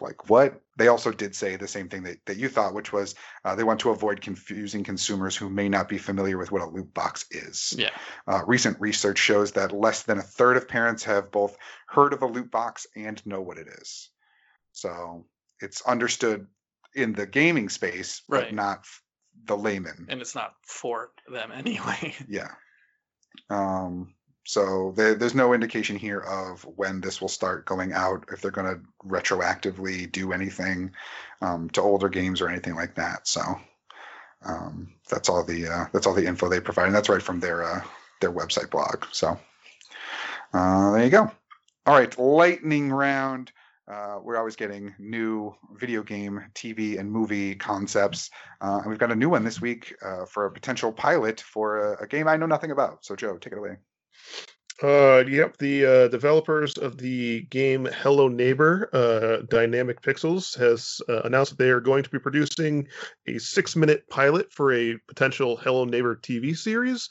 like 0.00 0.30
what 0.30 0.60
they 0.78 0.88
also 0.88 1.12
did 1.12 1.34
say 1.36 1.56
the 1.56 1.68
same 1.68 1.88
thing 1.88 2.04
that, 2.04 2.18
that 2.26 2.36
you 2.38 2.48
thought 2.48 2.74
which 2.74 2.92
was 2.92 3.14
uh, 3.44 3.54
they 3.54 3.64
want 3.64 3.80
to 3.80 3.90
avoid 3.90 4.20
confusing 4.20 4.82
consumers 4.82 5.36
who 5.36 5.50
may 5.50 5.68
not 5.68 5.88
be 5.88 5.98
familiar 5.98 6.38
with 6.38 6.50
what 6.50 6.62
a 6.62 6.66
loot 6.66 6.92
box 6.94 7.26
is 7.30 7.74
Yeah. 7.76 7.90
uh, 8.26 8.42
recent 8.46 8.80
research 8.80 9.18
shows 9.18 9.52
that 9.52 9.72
less 9.72 10.04
than 10.04 10.18
a 10.18 10.22
third 10.22 10.56
of 10.56 10.68
parents 10.68 11.04
have 11.04 11.30
both 11.30 11.56
heard 11.86 12.12
of 12.12 12.22
a 12.22 12.26
loot 12.26 12.50
box 12.50 12.86
and 12.96 13.24
know 13.26 13.42
what 13.42 13.58
it 13.58 13.68
is. 13.68 14.08
So 14.80 15.26
it's 15.60 15.82
understood 15.82 16.46
in 16.94 17.12
the 17.12 17.26
gaming 17.26 17.68
space, 17.68 18.22
but 18.28 18.54
not 18.54 18.86
the 19.44 19.56
layman. 19.56 20.06
And 20.08 20.20
it's 20.20 20.34
not 20.34 20.54
for 20.62 21.10
them 21.30 21.52
anyway. 21.54 22.14
yeah. 22.28 22.52
Um, 23.50 24.14
so 24.46 24.92
there, 24.96 25.14
there's 25.14 25.34
no 25.34 25.52
indication 25.52 25.96
here 25.96 26.20
of 26.20 26.62
when 26.76 27.00
this 27.00 27.20
will 27.20 27.28
start 27.28 27.66
going 27.66 27.92
out, 27.92 28.24
if 28.32 28.40
they're 28.40 28.50
going 28.50 28.74
to 28.74 28.80
retroactively 29.06 30.10
do 30.10 30.32
anything 30.32 30.92
um, 31.42 31.68
to 31.70 31.82
older 31.82 32.08
games 32.08 32.40
or 32.40 32.48
anything 32.48 32.74
like 32.74 32.94
that. 32.94 33.28
So 33.28 33.42
um, 34.44 34.94
that's 35.10 35.28
all 35.28 35.44
the 35.44 35.68
uh, 35.68 35.84
that's 35.92 36.06
all 36.06 36.14
the 36.14 36.26
info 36.26 36.48
they 36.48 36.60
provide, 36.60 36.86
and 36.86 36.94
that's 36.94 37.10
right 37.10 37.22
from 37.22 37.38
their 37.38 37.62
uh, 37.62 37.82
their 38.20 38.32
website 38.32 38.70
blog. 38.70 39.04
So 39.12 39.38
uh, 40.54 40.92
there 40.92 41.04
you 41.04 41.10
go. 41.10 41.30
All 41.86 41.98
right, 41.98 42.18
lightning 42.18 42.90
round. 42.90 43.52
Uh, 43.88 44.18
we're 44.22 44.36
always 44.36 44.56
getting 44.56 44.94
new 44.98 45.54
video 45.74 46.02
game, 46.02 46.40
TV, 46.54 46.98
and 46.98 47.10
movie 47.10 47.54
concepts. 47.54 48.30
Uh, 48.60 48.78
and 48.78 48.86
we've 48.86 48.98
got 48.98 49.10
a 49.10 49.16
new 49.16 49.28
one 49.28 49.44
this 49.44 49.60
week 49.60 49.94
uh, 50.04 50.24
for 50.26 50.46
a 50.46 50.50
potential 50.50 50.92
pilot 50.92 51.40
for 51.40 51.94
a, 51.94 52.04
a 52.04 52.06
game 52.06 52.28
I 52.28 52.36
know 52.36 52.46
nothing 52.46 52.70
about. 52.70 53.04
So, 53.04 53.16
Joe, 53.16 53.36
take 53.38 53.52
it 53.52 53.58
away. 53.58 53.76
Uh, 54.82 55.24
yep. 55.28 55.56
The 55.58 55.84
uh, 55.84 56.08
developers 56.08 56.78
of 56.78 56.96
the 56.96 57.42
game 57.42 57.86
Hello 57.86 58.28
Neighbor, 58.28 58.88
uh, 58.92 59.44
Dynamic 59.50 60.00
Pixels, 60.00 60.56
has 60.58 61.00
announced 61.08 61.50
that 61.50 61.58
they 61.58 61.70
are 61.70 61.80
going 61.80 62.02
to 62.02 62.10
be 62.10 62.18
producing 62.18 62.88
a 63.26 63.38
six-minute 63.38 64.08
pilot 64.08 64.52
for 64.52 64.72
a 64.72 64.96
potential 65.06 65.56
Hello 65.56 65.84
Neighbor 65.84 66.16
TV 66.16 66.56
series. 66.56 67.10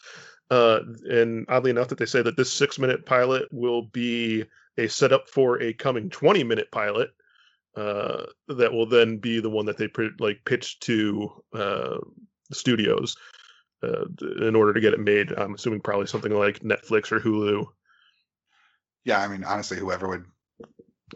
And 0.50 1.46
oddly 1.48 1.70
enough, 1.70 1.90
that 1.90 2.00
they 2.00 2.08
say 2.08 2.24
that 2.24 2.38
this 2.38 2.52
six-minute 2.52 3.06
pilot 3.06 3.50
will 3.52 3.84
be 3.84 4.46
a 4.78 4.88
setup 4.88 5.30
for 5.30 5.62
a 5.62 5.74
coming 5.74 6.10
20-minute 6.10 6.72
pilot. 6.72 7.10
uh, 7.76 8.26
that 8.48 8.74
will 8.74 8.88
then 8.88 9.18
be 9.18 9.40
the 9.40 9.50
one 9.50 9.66
that 9.66 9.78
they 9.78 9.90
like 10.20 10.44
pitch 10.46 10.80
to 10.82 11.32
uh, 11.54 11.98
studios 12.52 13.16
uh, 13.84 14.06
in 14.42 14.56
order 14.56 14.74
to 14.74 14.82
get 14.82 14.94
it 14.94 15.00
made. 15.00 15.32
I'm 15.32 15.54
assuming 15.54 15.82
probably 15.82 16.08
something 16.08 16.34
like 16.34 16.60
Netflix 16.60 17.12
or 17.12 17.20
Hulu. 17.20 17.66
Yeah, 19.06 19.22
I 19.22 19.28
mean, 19.28 19.44
honestly, 19.44 19.78
whoever 19.78 20.10
would 20.10 20.26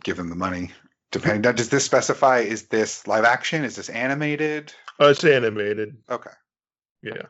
give 0.03 0.17
them 0.17 0.29
the 0.29 0.35
money, 0.35 0.71
depending. 1.11 1.41
Now, 1.41 1.51
does 1.51 1.69
this 1.69 1.85
specify? 1.85 2.39
Is 2.39 2.67
this 2.67 3.05
live 3.07 3.25
action? 3.25 3.63
Is 3.63 3.75
this 3.75 3.89
animated? 3.89 4.73
Uh, 5.01 5.07
it's 5.07 5.23
animated. 5.23 5.97
Okay. 6.09 6.31
Yeah. 7.01 7.23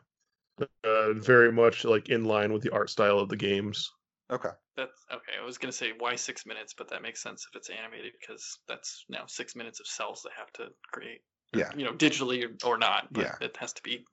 Uh, 0.84 1.14
very 1.14 1.50
much 1.50 1.84
like 1.84 2.08
in 2.08 2.24
line 2.24 2.52
with 2.52 2.62
the 2.62 2.70
art 2.70 2.88
style 2.88 3.18
of 3.18 3.28
the 3.28 3.36
games. 3.36 3.90
Okay. 4.30 4.50
That's 4.76 4.98
okay. 5.12 5.32
I 5.40 5.44
was 5.44 5.58
gonna 5.58 5.72
say 5.72 5.92
why 5.96 6.16
six 6.16 6.46
minutes, 6.46 6.74
but 6.76 6.88
that 6.90 7.02
makes 7.02 7.22
sense 7.22 7.46
if 7.48 7.56
it's 7.56 7.70
animated 7.70 8.12
because 8.20 8.58
that's 8.66 9.04
now 9.08 9.24
six 9.26 9.54
minutes 9.54 9.80
of 9.80 9.86
cells 9.86 10.22
they 10.24 10.30
have 10.36 10.52
to 10.54 10.72
create. 10.92 11.20
Yeah. 11.52 11.70
You 11.76 11.84
know, 11.84 11.92
digitally 11.92 12.44
or, 12.64 12.72
or 12.72 12.78
not, 12.78 13.12
but 13.12 13.24
Yeah. 13.24 13.46
it 13.46 13.56
has 13.58 13.72
to 13.74 13.82
be, 13.82 14.04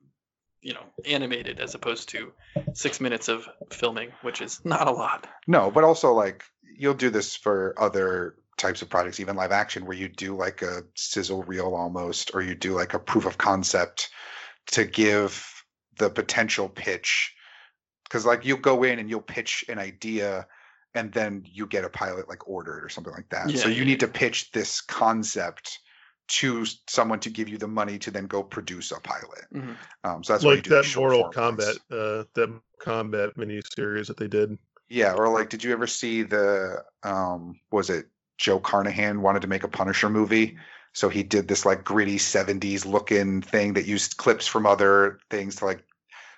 you 0.60 0.74
know, 0.74 0.84
animated 1.04 1.58
as 1.58 1.74
opposed 1.74 2.10
to 2.10 2.32
six 2.74 3.00
minutes 3.00 3.28
of 3.28 3.48
filming, 3.70 4.12
which 4.22 4.40
is 4.40 4.64
not 4.64 4.86
a 4.86 4.92
lot. 4.92 5.26
No, 5.46 5.70
but 5.70 5.82
also 5.82 6.12
like 6.12 6.44
you'll 6.76 6.94
do 6.94 7.10
this 7.10 7.34
for 7.34 7.74
other 7.78 8.36
types 8.58 8.82
of 8.82 8.90
projects, 8.90 9.18
even 9.18 9.34
live 9.34 9.50
action, 9.50 9.86
where 9.86 9.96
you 9.96 10.08
do 10.08 10.36
like 10.36 10.62
a 10.62 10.82
sizzle 10.94 11.42
reel 11.42 11.74
almost, 11.74 12.32
or 12.34 12.42
you 12.42 12.54
do 12.54 12.74
like 12.74 12.94
a 12.94 12.98
proof 12.98 13.26
of 13.26 13.38
concept 13.38 14.10
to 14.68 14.84
give 14.84 15.64
the 15.98 16.10
potential 16.10 16.68
pitch. 16.68 17.34
Because 18.12 18.26
like 18.26 18.44
you'll 18.44 18.58
go 18.58 18.82
in 18.82 18.98
and 18.98 19.08
you'll 19.08 19.22
pitch 19.22 19.64
an 19.70 19.78
idea, 19.78 20.46
and 20.94 21.10
then 21.12 21.46
you 21.50 21.66
get 21.66 21.82
a 21.82 21.88
pilot 21.88 22.28
like 22.28 22.46
ordered 22.46 22.84
or 22.84 22.90
something 22.90 23.14
like 23.14 23.30
that. 23.30 23.50
so 23.50 23.68
you 23.68 23.76
yeah, 23.76 23.84
need 23.84 24.00
to 24.00 24.08
pitch 24.08 24.50
this 24.52 24.82
concept 24.82 25.78
to 26.28 26.66
someone 26.88 27.20
to 27.20 27.30
give 27.30 27.48
you 27.48 27.56
the 27.56 27.66
money 27.68 27.98
to 27.98 28.10
then 28.10 28.26
go 28.26 28.42
produce 28.42 28.92
a 28.92 29.00
pilot. 29.00 29.44
Mhm. 29.54 29.76
Um, 30.04 30.22
so 30.22 30.34
that's 30.34 30.44
why 30.44 30.50
you 30.50 30.56
like 30.56 30.64
do 30.64 30.70
the 30.70 30.76
that 30.76 30.84
short 30.84 31.12
Mortal 31.12 31.32
form 31.32 31.56
ones. 31.56 31.78
Kombat, 31.90 32.20
uh, 32.20 32.24
that 32.34 32.60
combat 32.78 33.30
mini 33.38 33.62
series 33.74 34.08
that 34.08 34.18
they 34.18 34.28
did. 34.28 34.58
Yeah, 34.90 35.14
or 35.14 35.30
like, 35.30 35.48
did 35.48 35.64
you 35.64 35.72
ever 35.72 35.86
see 35.86 36.22
the 36.22 36.84
um 37.02 37.60
was 37.70 37.88
it 37.88 38.08
Joe 38.36 38.60
Carnahan 38.60 39.22
wanted 39.22 39.40
to 39.42 39.48
make 39.48 39.64
a 39.64 39.68
Punisher 39.68 40.10
movie? 40.10 40.58
So 40.92 41.08
he 41.08 41.22
did 41.22 41.48
this 41.48 41.64
like 41.64 41.82
gritty 41.82 42.18
70s 42.18 42.84
looking 42.84 43.40
thing 43.40 43.72
that 43.74 43.86
used 43.86 44.18
clips 44.18 44.46
from 44.46 44.66
other 44.66 45.18
things 45.30 45.56
to 45.56 45.64
like 45.64 45.82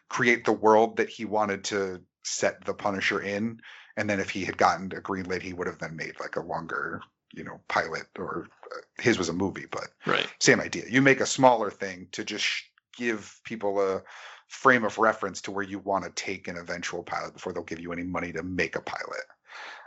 create 0.08 0.44
the 0.44 0.52
world 0.52 0.96
that 0.98 1.08
he 1.08 1.24
wanted 1.24 1.64
to 1.64 2.00
set 2.22 2.64
the 2.64 2.74
Punisher 2.74 3.20
in. 3.20 3.60
And 3.96 4.08
then 4.08 4.20
if 4.20 4.30
he 4.30 4.44
had 4.44 4.56
gotten 4.56 4.92
a 4.96 5.00
green 5.00 5.26
light, 5.26 5.42
he 5.42 5.52
would 5.52 5.66
have 5.66 5.78
then 5.78 5.96
made 5.96 6.18
like 6.20 6.36
a 6.36 6.40
longer, 6.40 7.00
you 7.32 7.44
know, 7.44 7.60
pilot 7.68 8.06
or 8.18 8.48
uh, 8.72 9.02
his 9.02 9.18
was 9.18 9.28
a 9.28 9.32
movie, 9.32 9.66
but 9.70 9.88
Right. 10.06 10.28
same 10.40 10.60
idea. 10.60 10.84
You 10.88 11.02
make 11.02 11.20
a 11.20 11.26
smaller 11.26 11.70
thing 11.70 12.08
to 12.12 12.24
just 12.24 12.44
sh- 12.44 12.62
give 12.96 13.40
people 13.44 13.80
a 13.80 14.02
frame 14.48 14.84
of 14.84 14.98
reference 14.98 15.42
to 15.42 15.50
where 15.50 15.64
you 15.64 15.78
want 15.78 16.04
to 16.04 16.10
take 16.10 16.48
an 16.48 16.56
eventual 16.56 17.02
pilot 17.02 17.34
before 17.34 17.52
they'll 17.52 17.62
give 17.62 17.80
you 17.80 17.92
any 17.92 18.04
money 18.04 18.32
to 18.32 18.42
make 18.42 18.76
a 18.76 18.80
pilot. 18.82 19.24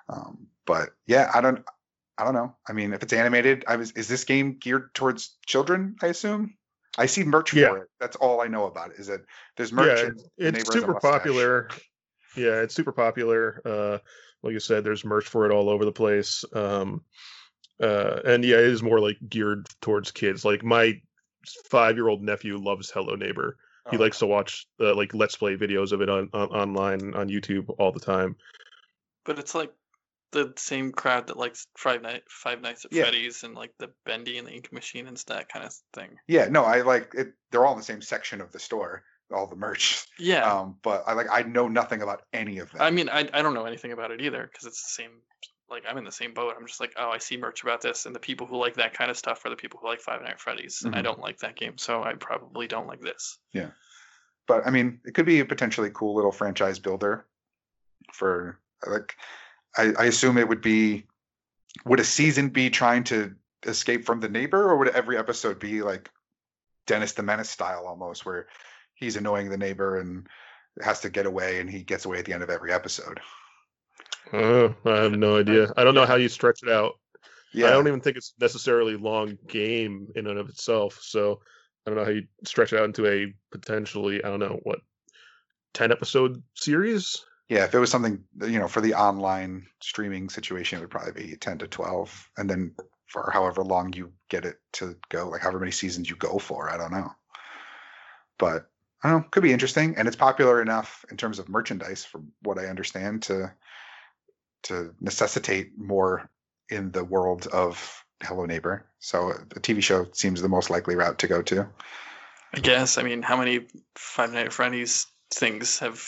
Um, 0.10 0.48
but 0.66 0.90
yeah, 1.06 1.30
I 1.34 1.42
don't, 1.42 1.64
I 2.18 2.24
don't 2.24 2.34
know. 2.34 2.56
I 2.68 2.74
mean, 2.74 2.94
if 2.94 3.04
it's 3.04 3.14
animated, 3.14 3.66
I 3.68 3.76
was, 3.76 3.92
is 3.92 4.08
this 4.08 4.24
game 4.24 4.58
geared 4.60 4.94
towards 4.94 5.38
children? 5.46 5.96
I 6.02 6.08
assume. 6.08 6.56
I 6.98 7.06
see 7.06 7.24
merch 7.24 7.54
Yeah. 7.54 7.70
for 7.70 7.78
it. 7.84 7.90
That's 8.00 8.16
all 8.18 8.42
I 8.42 8.48
know 8.48 8.66
about 8.66 8.92
it. 8.92 9.00
Is 9.00 9.08
that 9.08 9.22
there's 9.56 9.72
merch. 9.72 10.00
yeah, 10.00 10.10
it's, 10.10 10.24
the 10.38 10.44
neighbor 10.52 10.58
it's 10.58 10.68
has 10.74 10.76
a 10.76 10.80
super 10.80 11.00
popular. 11.00 11.70
Yeah, 12.36 12.62
it's 12.62 12.76
super 12.76 12.92
popular. 12.92 13.62
Uh, 13.66 13.98
like 14.44 14.54
you 14.54 14.60
said, 14.60 14.84
there's 14.84 15.04
merch 15.06 15.26
for 15.28 15.46
it 15.46 15.52
all 15.52 15.70
over 15.70 15.86
the 15.86 15.92
place. 15.92 16.44
Um, 16.54 17.02
uh, 17.82 18.20
and 18.26 18.44
yeah, 18.44 18.58
it 18.58 18.66
is 18.66 18.84
more 18.84 19.00
like 19.00 19.18
geared 19.28 19.68
towards 19.82 20.12
kids. 20.12 20.44
Like 20.46 20.64
my 20.64 21.02
five-year-old 21.70 22.22
nephew 22.22 22.58
loves 22.58 22.90
Hello 22.90 23.16
Neighbor. 23.16 23.58
He 23.90 23.98
Oh, 23.98 24.02
likes 24.02 24.20
to 24.20 24.28
watch 24.28 24.68
uh, 24.82 24.94
like 24.96 25.14
let's 25.14 25.38
play 25.38 25.56
videos 25.56 25.94
of 25.94 26.02
it 26.02 26.10
on, 26.10 26.30
on 26.34 26.50
online 26.50 27.14
on 27.14 27.30
YouTube 27.30 27.74
all 27.80 27.92
the 27.92 28.00
time. 28.02 28.36
But 29.24 29.40
it's 29.40 29.56
like 29.56 29.72
the 30.44 30.54
same 30.58 30.92
crowd 30.92 31.28
that 31.28 31.38
likes 31.38 31.68
Five 31.78 32.02
Night 32.02 32.24
Five 32.30 32.62
Nights 32.62 32.86
at 32.86 32.94
Yeah. 32.94 33.04
Freddy's 33.04 33.44
and 33.44 33.56
like 33.56 33.74
the 33.80 33.90
Bendy 34.06 34.38
and 34.38 34.48
the 34.48 34.52
Ink 34.52 34.72
Machine 34.72 35.08
and 35.08 35.18
that 35.28 35.50
kind 35.50 35.66
of 35.66 35.74
thing. 35.94 36.18
Yeah, 36.28 36.48
no, 36.50 36.64
I 36.64 36.82
like 36.82 37.14
it. 37.16 37.34
They're 37.52 37.66
all 37.66 37.74
in 37.74 37.80
the 37.80 37.84
same 37.84 38.02
section 38.02 38.42
of 38.42 38.52
the 38.52 38.60
store, 38.60 39.04
all 39.34 39.48
the 39.48 39.56
merch. 39.56 40.06
Yeah. 40.20 40.52
Um, 40.52 40.78
but 40.84 41.04
I 41.08 41.14
like, 41.14 41.28
I 41.32 41.42
know 41.44 41.68
nothing 41.68 42.02
about 42.02 42.24
any 42.34 42.60
of 42.60 42.72
them. 42.72 42.82
I 42.82 42.92
mean, 42.92 43.10
I, 43.10 43.30
I 43.34 43.42
don't 43.42 43.54
know 43.54 43.66
anything 43.66 43.92
about 43.92 44.12
it 44.12 44.22
either 44.22 44.48
because 44.52 44.66
it's 44.68 44.82
the 44.84 45.04
same. 45.04 45.12
Like 45.70 45.84
I'm 45.90 45.98
in 45.98 46.06
the 46.06 46.12
same 46.14 46.34
boat. 46.34 46.54
I'm 46.58 46.66
just 46.66 46.80
like, 46.80 46.94
oh, 46.98 47.10
I 47.10 47.18
see 47.18 47.36
merch 47.36 47.62
about 47.62 47.82
this, 47.82 48.06
and 48.06 48.16
the 48.16 48.20
people 48.20 48.48
who 48.48 48.58
like 48.58 48.76
that 48.76 48.94
kind 48.94 49.12
of 49.12 49.18
stuff 49.18 49.44
are 49.46 49.50
the 49.50 49.56
people 49.58 49.80
who 49.82 49.88
like 49.90 50.00
Five 50.00 50.22
Nights 50.22 50.32
at 50.34 50.40
Freddy's. 50.40 50.84
and 50.84 50.96
I 50.96 51.00
Mhm. 51.00 51.04
don't 51.04 51.20
like 51.20 51.40
that 51.40 51.56
game, 51.58 51.78
so 51.78 52.02
I 52.04 52.14
probably 52.14 52.68
don't 52.68 52.88
like 52.88 53.02
this. 53.02 53.38
Yeah. 53.52 53.72
But 54.48 54.66
I 54.66 54.70
mean, 54.70 55.02
it 55.04 55.14
could 55.14 55.26
be 55.26 55.42
a 55.42 55.46
potentially 55.46 55.92
cool 55.94 56.16
little 56.16 56.32
franchise 56.32 56.80
builder 56.80 57.26
for 58.14 58.60
like. 58.86 59.16
I, 59.78 59.94
I 59.98 60.06
assume 60.06 60.38
it 60.38 60.48
would 60.48 60.62
be. 60.62 61.06
Would 61.86 62.00
a 62.00 62.04
season 62.04 62.50
be 62.50 62.70
trying 62.70 63.04
to 63.06 63.36
escape 63.66 64.06
from 64.06 64.20
the 64.20 64.30
neighbor, 64.30 64.70
or 64.70 64.78
would 64.78 64.90
every 64.90 65.18
episode 65.18 65.60
be 65.60 65.84
like 65.84 66.10
Dennis 66.88 67.14
the 67.14 67.24
Menace 67.24 67.50
style 67.50 67.86
almost, 67.86 68.26
where 68.26 68.48
he's 68.96 69.16
annoying 69.16 69.50
the 69.50 69.58
neighbor 69.58 70.00
and 70.00 70.28
has 70.82 71.02
to 71.02 71.10
get 71.10 71.26
away, 71.26 71.60
and 71.60 71.70
he 71.70 71.84
gets 71.84 72.06
away 72.06 72.20
at 72.20 72.26
the 72.26 72.34
end 72.34 72.44
of 72.44 72.50
every 72.50 72.74
episode? 72.74 73.20
Uh, 74.34 74.70
I 74.86 75.04
have 75.04 75.14
no 75.14 75.38
idea. 75.38 75.72
I 75.78 75.84
don't 75.84 75.96
know 75.96 76.06
how 76.06 76.16
you 76.16 76.30
stretch 76.30 76.64
it 76.64 76.70
out. 76.70 76.94
Yeah, 77.54 77.68
I 77.68 77.70
don't 77.72 77.88
even 77.88 78.02
think 78.02 78.18
it's 78.18 78.34
necessarily 78.40 78.98
long 78.98 79.38
game 79.48 80.08
in 80.16 80.28
and 80.28 80.38
of 80.38 80.50
itself. 80.50 81.00
So 81.02 81.42
I 81.86 81.90
don't 81.90 81.98
know 81.98 82.06
how 82.06 82.12
you 82.12 82.28
stretch 82.44 82.74
it 82.74 82.80
out 82.80 82.86
into 82.86 83.08
a 83.08 83.34
potentially, 83.52 84.24
I 84.24 84.30
don't 84.30 84.40
know, 84.40 84.60
what, 84.64 84.80
10 85.74 85.92
episode 85.92 86.44
series? 86.56 87.26
Yeah. 87.50 87.66
If 87.66 87.74
it 87.74 87.80
was 87.80 87.92
something 87.92 88.24
you 88.42 88.60
know 88.60 88.68
for 88.68 88.82
the 88.82 88.94
online 88.96 89.68
streaming 89.82 90.30
situation, 90.30 90.78
it 90.78 90.82
would 90.82 90.90
probably 90.90 91.28
be 91.28 91.36
ten 91.36 91.58
to 91.60 91.68
twelve, 91.68 92.30
and 92.38 92.50
then 92.50 92.76
for 93.08 93.30
however 93.32 93.64
long 93.64 93.94
you 93.94 94.12
get 94.30 94.46
it 94.46 94.58
to 94.74 94.96
go, 95.10 95.30
like 95.30 95.42
however 95.42 95.60
many 95.60 95.72
seasons 95.72 96.10
you 96.10 96.16
go 96.16 96.40
for. 96.40 96.70
I 96.70 96.78
don't 96.78 96.92
know, 96.92 97.12
but 98.38 98.70
I 99.04 99.10
don't 99.10 99.22
know. 99.22 99.28
Could 99.30 99.44
be 99.44 99.54
interesting, 99.54 99.96
and 99.98 100.08
it's 100.08 100.18
popular 100.18 100.62
enough 100.62 101.06
in 101.10 101.18
terms 101.18 101.40
of 101.40 101.50
merchandise, 101.50 102.04
from 102.04 102.32
what 102.42 102.60
I 102.60 102.66
understand, 102.66 103.24
to 103.24 103.52
to 104.64 104.94
necessitate 105.00 105.72
more 105.78 106.30
in 106.70 106.92
the 106.92 107.04
world 107.04 107.48
of 107.48 108.04
Hello 108.22 108.46
Neighbor. 108.46 108.86
So 109.00 109.30
a 109.30 109.60
TV 109.60 109.82
show 109.82 110.08
seems 110.14 110.42
the 110.42 110.50
most 110.50 110.70
likely 110.70 110.96
route 110.96 111.20
to 111.20 111.28
go 111.28 111.42
to. 111.44 111.70
I 112.54 112.60
guess. 112.60 112.98
I 112.98 113.04
mean, 113.04 113.22
how 113.22 113.38
many 113.38 113.68
Five 113.96 114.34
Nights 114.34 114.48
at 114.48 114.54
Freddy's 114.54 115.08
things 115.34 115.80
have 115.80 116.02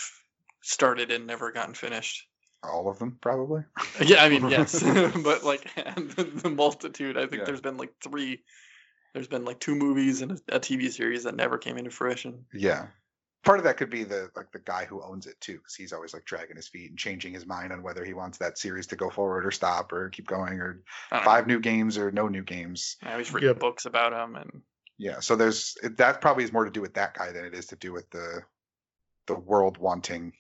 started 0.62 1.12
and 1.12 1.28
never 1.28 1.52
gotten 1.52 1.74
finished? 1.74 2.28
All 2.64 2.90
of 2.90 3.00
them, 3.00 3.18
probably. 3.22 3.64
Yeah, 4.04 4.24
I 4.24 4.30
mean, 4.30 4.50
yes, 4.50 4.82
but 5.24 5.44
like 5.44 5.64
the, 5.76 6.24
the 6.44 6.50
multitude. 6.50 7.18
I 7.18 7.22
think 7.22 7.40
Yeah. 7.42 7.46
there's 7.46 7.62
been 7.62 7.78
like 7.78 7.94
three. 8.04 8.44
There's 9.14 9.28
been 9.28 9.46
like 9.46 9.60
two 9.60 9.76
movies 9.76 10.22
and 10.22 10.34
a, 10.34 10.56
a 10.56 10.60
TV 10.60 10.92
series 10.92 11.24
that 11.24 11.36
never 11.36 11.58
came 11.58 11.78
into 11.78 11.90
fruition. 11.92 12.46
Yeah. 12.54 12.88
Part 13.44 13.58
of 13.60 13.64
that 13.64 13.78
could 13.78 13.90
be 13.90 14.04
the 14.04 14.30
like 14.36 14.52
the 14.52 14.60
guy 14.60 14.84
who 14.86 15.02
owns 15.02 15.26
it 15.26 15.40
too, 15.40 15.54
because 15.54 15.74
he's 15.74 15.94
always 15.94 16.14
like 16.14 16.26
dragging 16.26 16.58
his 16.58 16.68
feet 16.68 16.90
and 16.90 17.00
changing 17.00 17.34
his 17.34 17.46
mind 17.46 17.72
on 17.72 17.82
whether 17.82 18.04
he 18.04 18.14
wants 18.14 18.38
that 18.40 18.58
series 18.58 18.88
to 18.88 18.98
go 18.98 19.10
forward 19.10 19.46
or 19.46 19.52
stop 19.52 19.94
or 19.94 20.10
keep 20.10 20.28
going 20.28 20.60
or 20.60 20.84
I 21.12 21.16
don't 21.18 21.26
five 21.26 21.48
new 21.48 21.60
games 21.62 21.98
or 21.98 22.12
no 22.12 22.28
new 22.28 22.44
games. 22.44 22.98
know. 23.02 23.10
I 23.10 23.12
always 23.14 23.34
read 23.34 23.44
Yeah. 23.46 23.54
books 23.54 23.86
about 23.86 24.12
him 24.12 24.36
and 24.36 24.62
Yeah. 24.98 25.22
So 25.22 25.38
there's 25.38 25.76
that 25.84 26.20
probably 26.20 26.44
is 26.44 26.52
more 26.52 26.66
to 26.66 26.72
do 26.72 26.82
with 26.82 26.96
that 26.96 27.14
guy 27.14 27.32
than 27.32 27.46
it 27.46 27.54
is 27.54 27.68
to 27.68 27.78
do 27.78 27.94
with 27.94 28.10
the 28.12 28.42
the 29.28 29.36
world 29.40 29.78
wanting 29.78 30.34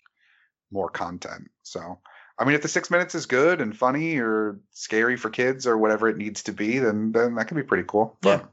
more 0.71 0.89
content. 0.89 1.49
So 1.63 1.99
I 2.37 2.45
mean, 2.45 2.55
if 2.55 2.61
the 2.61 2.67
six 2.67 2.89
minutes 2.89 3.15
is 3.15 3.25
good 3.25 3.59
and 3.61 3.75
funny 3.77 4.17
or 4.17 4.59
scary 4.71 5.17
for 5.17 5.29
kids 5.29 5.67
or 5.67 5.77
whatever 5.77 6.07
it 6.07 6.17
needs 6.17 6.43
to 6.43 6.53
be, 6.53 6.79
then 6.79 7.11
then 7.11 7.35
that 7.35 7.47
could 7.47 7.57
be 7.57 7.63
pretty 7.63 7.83
cool. 7.87 8.17
Yeah. 8.23 8.43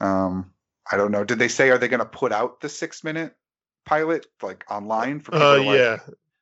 Um, 0.00 0.50
I 0.90 0.96
don't 0.96 1.10
know. 1.10 1.24
Did 1.24 1.38
they 1.38 1.48
say 1.48 1.70
are 1.70 1.78
they 1.78 1.88
going 1.88 2.00
to 2.00 2.04
put 2.06 2.32
out 2.32 2.60
the 2.60 2.68
six 2.68 3.02
minute 3.02 3.34
pilot 3.86 4.26
like 4.42 4.64
online 4.70 5.20
for 5.20 5.32
people? 5.32 5.46
Uh, 5.46 5.56
to, 5.56 5.62
like- 5.62 5.78
yeah. 5.78 5.96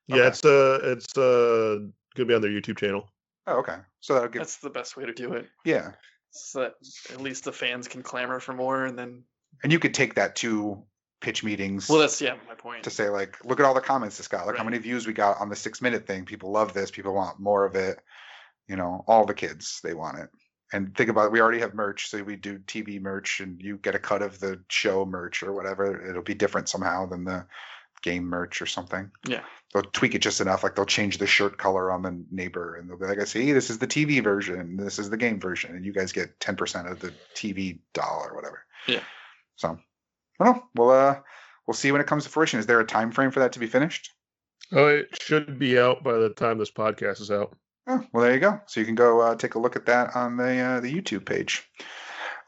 Yeah, 0.09 0.17
Okay. 0.17 0.27
it's 0.29 0.45
uh 0.45 0.79
it's 0.83 1.17
uh 1.17 1.79
gonna 2.17 2.27
be 2.27 2.35
on 2.35 2.43
their 2.43 2.51
YouTube 2.51 2.77
channel. 2.79 3.09
Oh, 3.47 3.59
okay. 3.61 3.77
So 4.01 4.15
that'll 4.15 4.29
give. 4.29 4.41
that's 4.41 4.57
the 4.57 4.69
best 4.69 4.97
way 4.97 5.07
to 5.07 5.13
do 5.13 5.35
it. 5.35 5.49
Yeah, 5.65 5.93
So 6.33 6.61
that 6.63 6.75
at 7.13 7.21
least 7.21 7.45
the 7.45 7.53
fans 7.53 7.87
can 7.87 8.03
clamor 8.03 8.41
for 8.41 8.53
more, 8.53 8.85
and 8.85 8.99
then 8.99 9.23
and 9.63 9.71
you 9.73 9.79
could 9.79 9.95
take 9.95 10.15
that 10.17 10.35
to 10.37 10.83
pitch 11.23 11.43
meetings. 11.43 11.89
well, 11.89 12.01
that's 12.01 12.21
yeah, 12.21 12.35
my 12.47 12.55
point. 12.55 12.85
to 12.85 12.91
say 12.91 13.09
like, 13.09 13.43
look 13.45 13.61
at 13.61 13.65
all 13.65 13.75
the 13.75 13.81
comments 13.81 14.19
this 14.19 14.29
got. 14.29 14.47
Look 14.47 14.59
how 14.59 14.65
many 14.65 14.79
views 14.79 15.07
we 15.07 15.15
got 15.15 15.41
on 15.41 15.49
the 15.49 15.57
six 15.57 15.81
minute 15.81 16.07
thing. 16.07 16.27
People 16.27 16.51
love 16.51 16.75
this. 16.75 16.91
People 16.91 17.15
want 17.15 17.41
more 17.41 17.65
of 17.65 17.75
it. 17.77 17.99
You 18.69 18.77
know, 18.77 19.05
all 19.07 19.25
the 19.25 19.35
kids 19.35 19.81
they 19.83 19.95
want 19.95 20.19
it. 20.19 20.29
And 20.73 20.95
think 20.97 21.11
about 21.11 21.27
it. 21.27 21.33
We 21.33 21.41
already 21.41 21.61
have 21.61 21.75
merch, 21.75 22.09
so 22.09 22.23
we 22.23 22.37
do 22.37 22.59
TV 22.59 23.01
merch, 23.01 23.41
and 23.41 23.61
you 23.61 23.77
get 23.77 23.95
a 23.95 23.99
cut 23.99 24.23
of 24.23 24.41
the 24.41 24.61
show 24.69 25.05
merch 25.05 25.43
or 25.43 25.53
whatever. 25.53 26.09
It'll 26.09 26.23
be 26.23 26.35
different 26.35 26.69
somehow 26.69 27.07
than 27.07 27.25
the 27.25 27.47
game 28.03 28.25
merch 28.25 28.63
or 28.63 28.67
something. 28.67 29.11
Yeah. 29.27 29.43
They'll 29.73 29.83
tweak 29.83 30.15
it 30.15 30.23
just 30.23 30.41
enough, 30.41 30.63
like 30.63 30.75
they'll 30.75 30.87
change 30.87 31.19
the 31.19 31.27
shirt 31.27 31.59
color 31.59 31.91
on 31.91 32.03
the 32.03 32.25
neighbor, 32.31 32.77
and 32.77 32.89
they'll 32.89 32.99
be 32.99 33.07
like, 33.07 33.21
"I 33.21 33.25
see, 33.25 33.53
this 33.53 33.71
is 33.71 33.79
the 33.79 33.87
TV 33.87 34.23
version, 34.23 34.77
this 34.77 34.99
is 34.99 35.11
the 35.11 35.17
game 35.17 35.41
version, 35.41 35.77
and 35.77 35.85
you 35.85 35.93
guys 35.93 36.13
get 36.13 36.41
ten 36.41 36.57
percent 36.57 36.89
of 36.89 37.01
the 37.01 37.13
TV 37.35 37.79
doll 37.93 38.25
or 38.27 38.35
whatever." 38.35 38.65
Yeah. 38.87 39.01
So, 39.57 39.79
well, 40.39 40.69
we'll 40.75 40.91
uh, 40.91 41.21
we'll 41.67 41.75
see 41.75 41.93
when 41.93 42.01
it 42.01 42.07
comes 42.07 42.25
to 42.25 42.31
fruition. 42.31 42.61
Is 42.61 42.67
there 42.67 42.81
a 42.81 42.87
time 42.87 43.13
frame 43.13 43.31
for 43.31 43.41
that 43.41 43.53
to 43.53 43.59
be 43.59 43.67
finished? 43.67 44.11
Oh, 44.73 44.87
it 44.87 45.19
should 45.21 45.59
be 45.59 45.79
out 45.79 46.03
by 46.03 46.15
the 46.15 46.31
time 46.31 46.59
this 46.59 46.71
podcast 46.71 47.21
is 47.21 47.31
out. 47.31 47.57
Oh, 47.87 48.05
well, 48.13 48.25
there 48.25 48.35
you 48.35 48.41
go. 48.41 48.61
So 48.67 48.81
you 48.81 48.87
can 48.87 48.95
go 48.95 49.21
uh, 49.21 49.35
take 49.35 49.55
a 49.55 49.59
look 49.59 49.77
at 49.77 49.87
that 49.87 50.15
on 50.17 50.37
the 50.37 50.59
uh, 50.59 50.81
the 50.81 50.93
YouTube 50.93 51.27
page. 51.27 51.69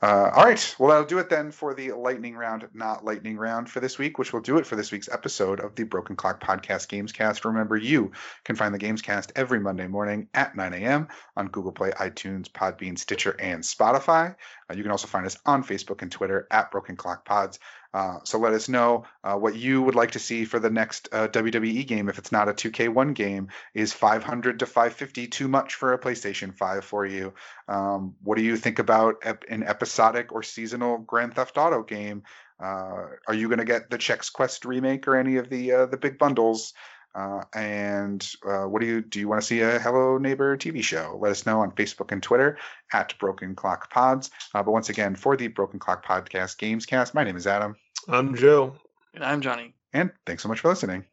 Uh, 0.05 0.31
all 0.35 0.44
right. 0.44 0.77
Well, 0.78 0.90
that'll 0.90 1.06
do 1.06 1.19
it 1.19 1.31
then 1.31 1.51
for 1.51 1.73
the 1.73 1.93
lightning 1.93 2.36
round, 2.36 2.69
not 2.74 3.06
lightning 3.06 3.39
round 3.39 3.70
for 3.70 3.81
this 3.81 3.98
week, 3.98 4.19
which 4.19 4.35
will 4.35 4.43
do 4.43 4.59
it 4.59 4.66
for 4.66 4.77
this 4.77 4.93
week's 4.93 5.09
episode 5.09 5.61
of 5.61 5.74
the 5.77 5.85
Broken 5.85 6.15
Clock 6.15 6.43
Podcast 6.43 6.89
Gamescast. 6.89 7.47
Remember, 7.47 7.74
you 7.74 8.12
can 8.44 8.55
find 8.55 8.74
the 8.74 8.78
Gamescast 8.78 9.32
every 9.35 9.61
Monday 9.61 9.86
morning 9.86 10.28
at 10.35 10.55
9 10.55 10.74
a.m. 10.74 11.09
on 11.39 11.48
Google 11.48 11.73
Play, 11.73 11.90
iTunes, 11.93 12.51
Podbean, 12.51 12.98
Stitcher, 12.98 13.35
and 13.40 13.62
Spotify. 13.62 14.36
Uh, 14.70 14.74
you 14.74 14.82
can 14.82 14.92
also 14.92 15.06
find 15.06 15.26
us 15.26 15.36
on 15.44 15.64
Facebook 15.64 16.02
and 16.02 16.10
Twitter 16.10 16.46
at 16.50 16.70
Broken 16.70 16.96
Clock 16.96 17.24
Pods. 17.24 17.58
Uh, 17.92 18.18
so 18.24 18.38
let 18.38 18.52
us 18.52 18.68
know 18.68 19.04
uh, 19.22 19.36
what 19.36 19.54
you 19.54 19.80
would 19.80 19.94
like 19.94 20.12
to 20.12 20.18
see 20.18 20.44
for 20.44 20.58
the 20.58 20.70
next 20.70 21.08
uh, 21.12 21.28
WWE 21.28 21.86
game. 21.86 22.08
If 22.08 22.18
it's 22.18 22.32
not 22.32 22.48
a 22.48 22.52
2K1 22.52 23.14
game, 23.14 23.48
is 23.72 23.92
500 23.92 24.58
to 24.58 24.66
550 24.66 25.28
too 25.28 25.46
much 25.46 25.76
for 25.76 25.92
a 25.92 25.98
PlayStation 25.98 26.52
5 26.52 26.84
for 26.84 27.06
you? 27.06 27.34
Um, 27.68 28.16
what 28.22 28.36
do 28.36 28.42
you 28.42 28.56
think 28.56 28.80
about 28.80 29.16
ep- 29.22 29.44
an 29.48 29.62
episodic 29.62 30.32
or 30.32 30.42
seasonal 30.42 30.98
Grand 30.98 31.34
Theft 31.34 31.56
Auto 31.56 31.84
game? 31.84 32.24
Uh, 32.60 33.06
are 33.28 33.34
you 33.34 33.48
going 33.48 33.58
to 33.58 33.64
get 33.64 33.90
the 33.90 33.98
Chex 33.98 34.32
Quest 34.32 34.64
remake 34.64 35.06
or 35.06 35.16
any 35.16 35.36
of 35.36 35.48
the 35.48 35.72
uh, 35.72 35.86
the 35.86 35.96
big 35.96 36.18
bundles? 36.18 36.72
Uh, 37.14 37.42
and 37.54 38.28
uh, 38.46 38.64
what 38.64 38.80
do 38.80 38.86
you 38.88 39.00
do? 39.00 39.20
You 39.20 39.28
want 39.28 39.40
to 39.40 39.46
see 39.46 39.60
a 39.60 39.78
Hello 39.78 40.18
Neighbor 40.18 40.56
TV 40.56 40.82
show? 40.82 41.16
Let 41.20 41.30
us 41.30 41.46
know 41.46 41.60
on 41.60 41.70
Facebook 41.72 42.10
and 42.10 42.22
Twitter 42.22 42.58
at 42.92 43.16
Broken 43.20 43.54
Clock 43.54 43.88
Pods. 43.90 44.30
Uh, 44.54 44.62
but 44.62 44.72
once 44.72 44.88
again, 44.88 45.14
for 45.14 45.36
the 45.36 45.46
Broken 45.48 45.78
Clock 45.78 46.04
Podcast 46.04 46.56
Gamescast, 46.58 47.14
my 47.14 47.22
name 47.22 47.36
is 47.36 47.46
Adam, 47.46 47.76
I'm 48.08 48.34
Joe. 48.34 48.74
And 49.14 49.22
I'm 49.24 49.40
Johnny. 49.40 49.74
and 49.92 50.10
thanks 50.26 50.42
so 50.42 50.48
much 50.48 50.58
for 50.60 50.68
listening. 50.68 51.04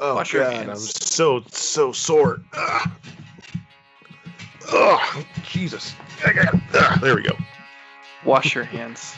Oh 0.00 0.16
Wash 0.16 0.32
your 0.32 0.42
God, 0.42 0.54
I'm 0.54 0.66
hands. 0.70 1.04
so 1.06 1.44
so 1.46 1.92
sore. 1.92 2.40
Ugh. 2.52 2.90
Ugh, 4.72 5.24
Jesus. 5.44 5.94
Ugh, 6.26 7.00
there 7.00 7.14
we 7.14 7.22
go. 7.22 7.36
Wash 8.24 8.54
your 8.56 8.64
hands. 8.64 9.14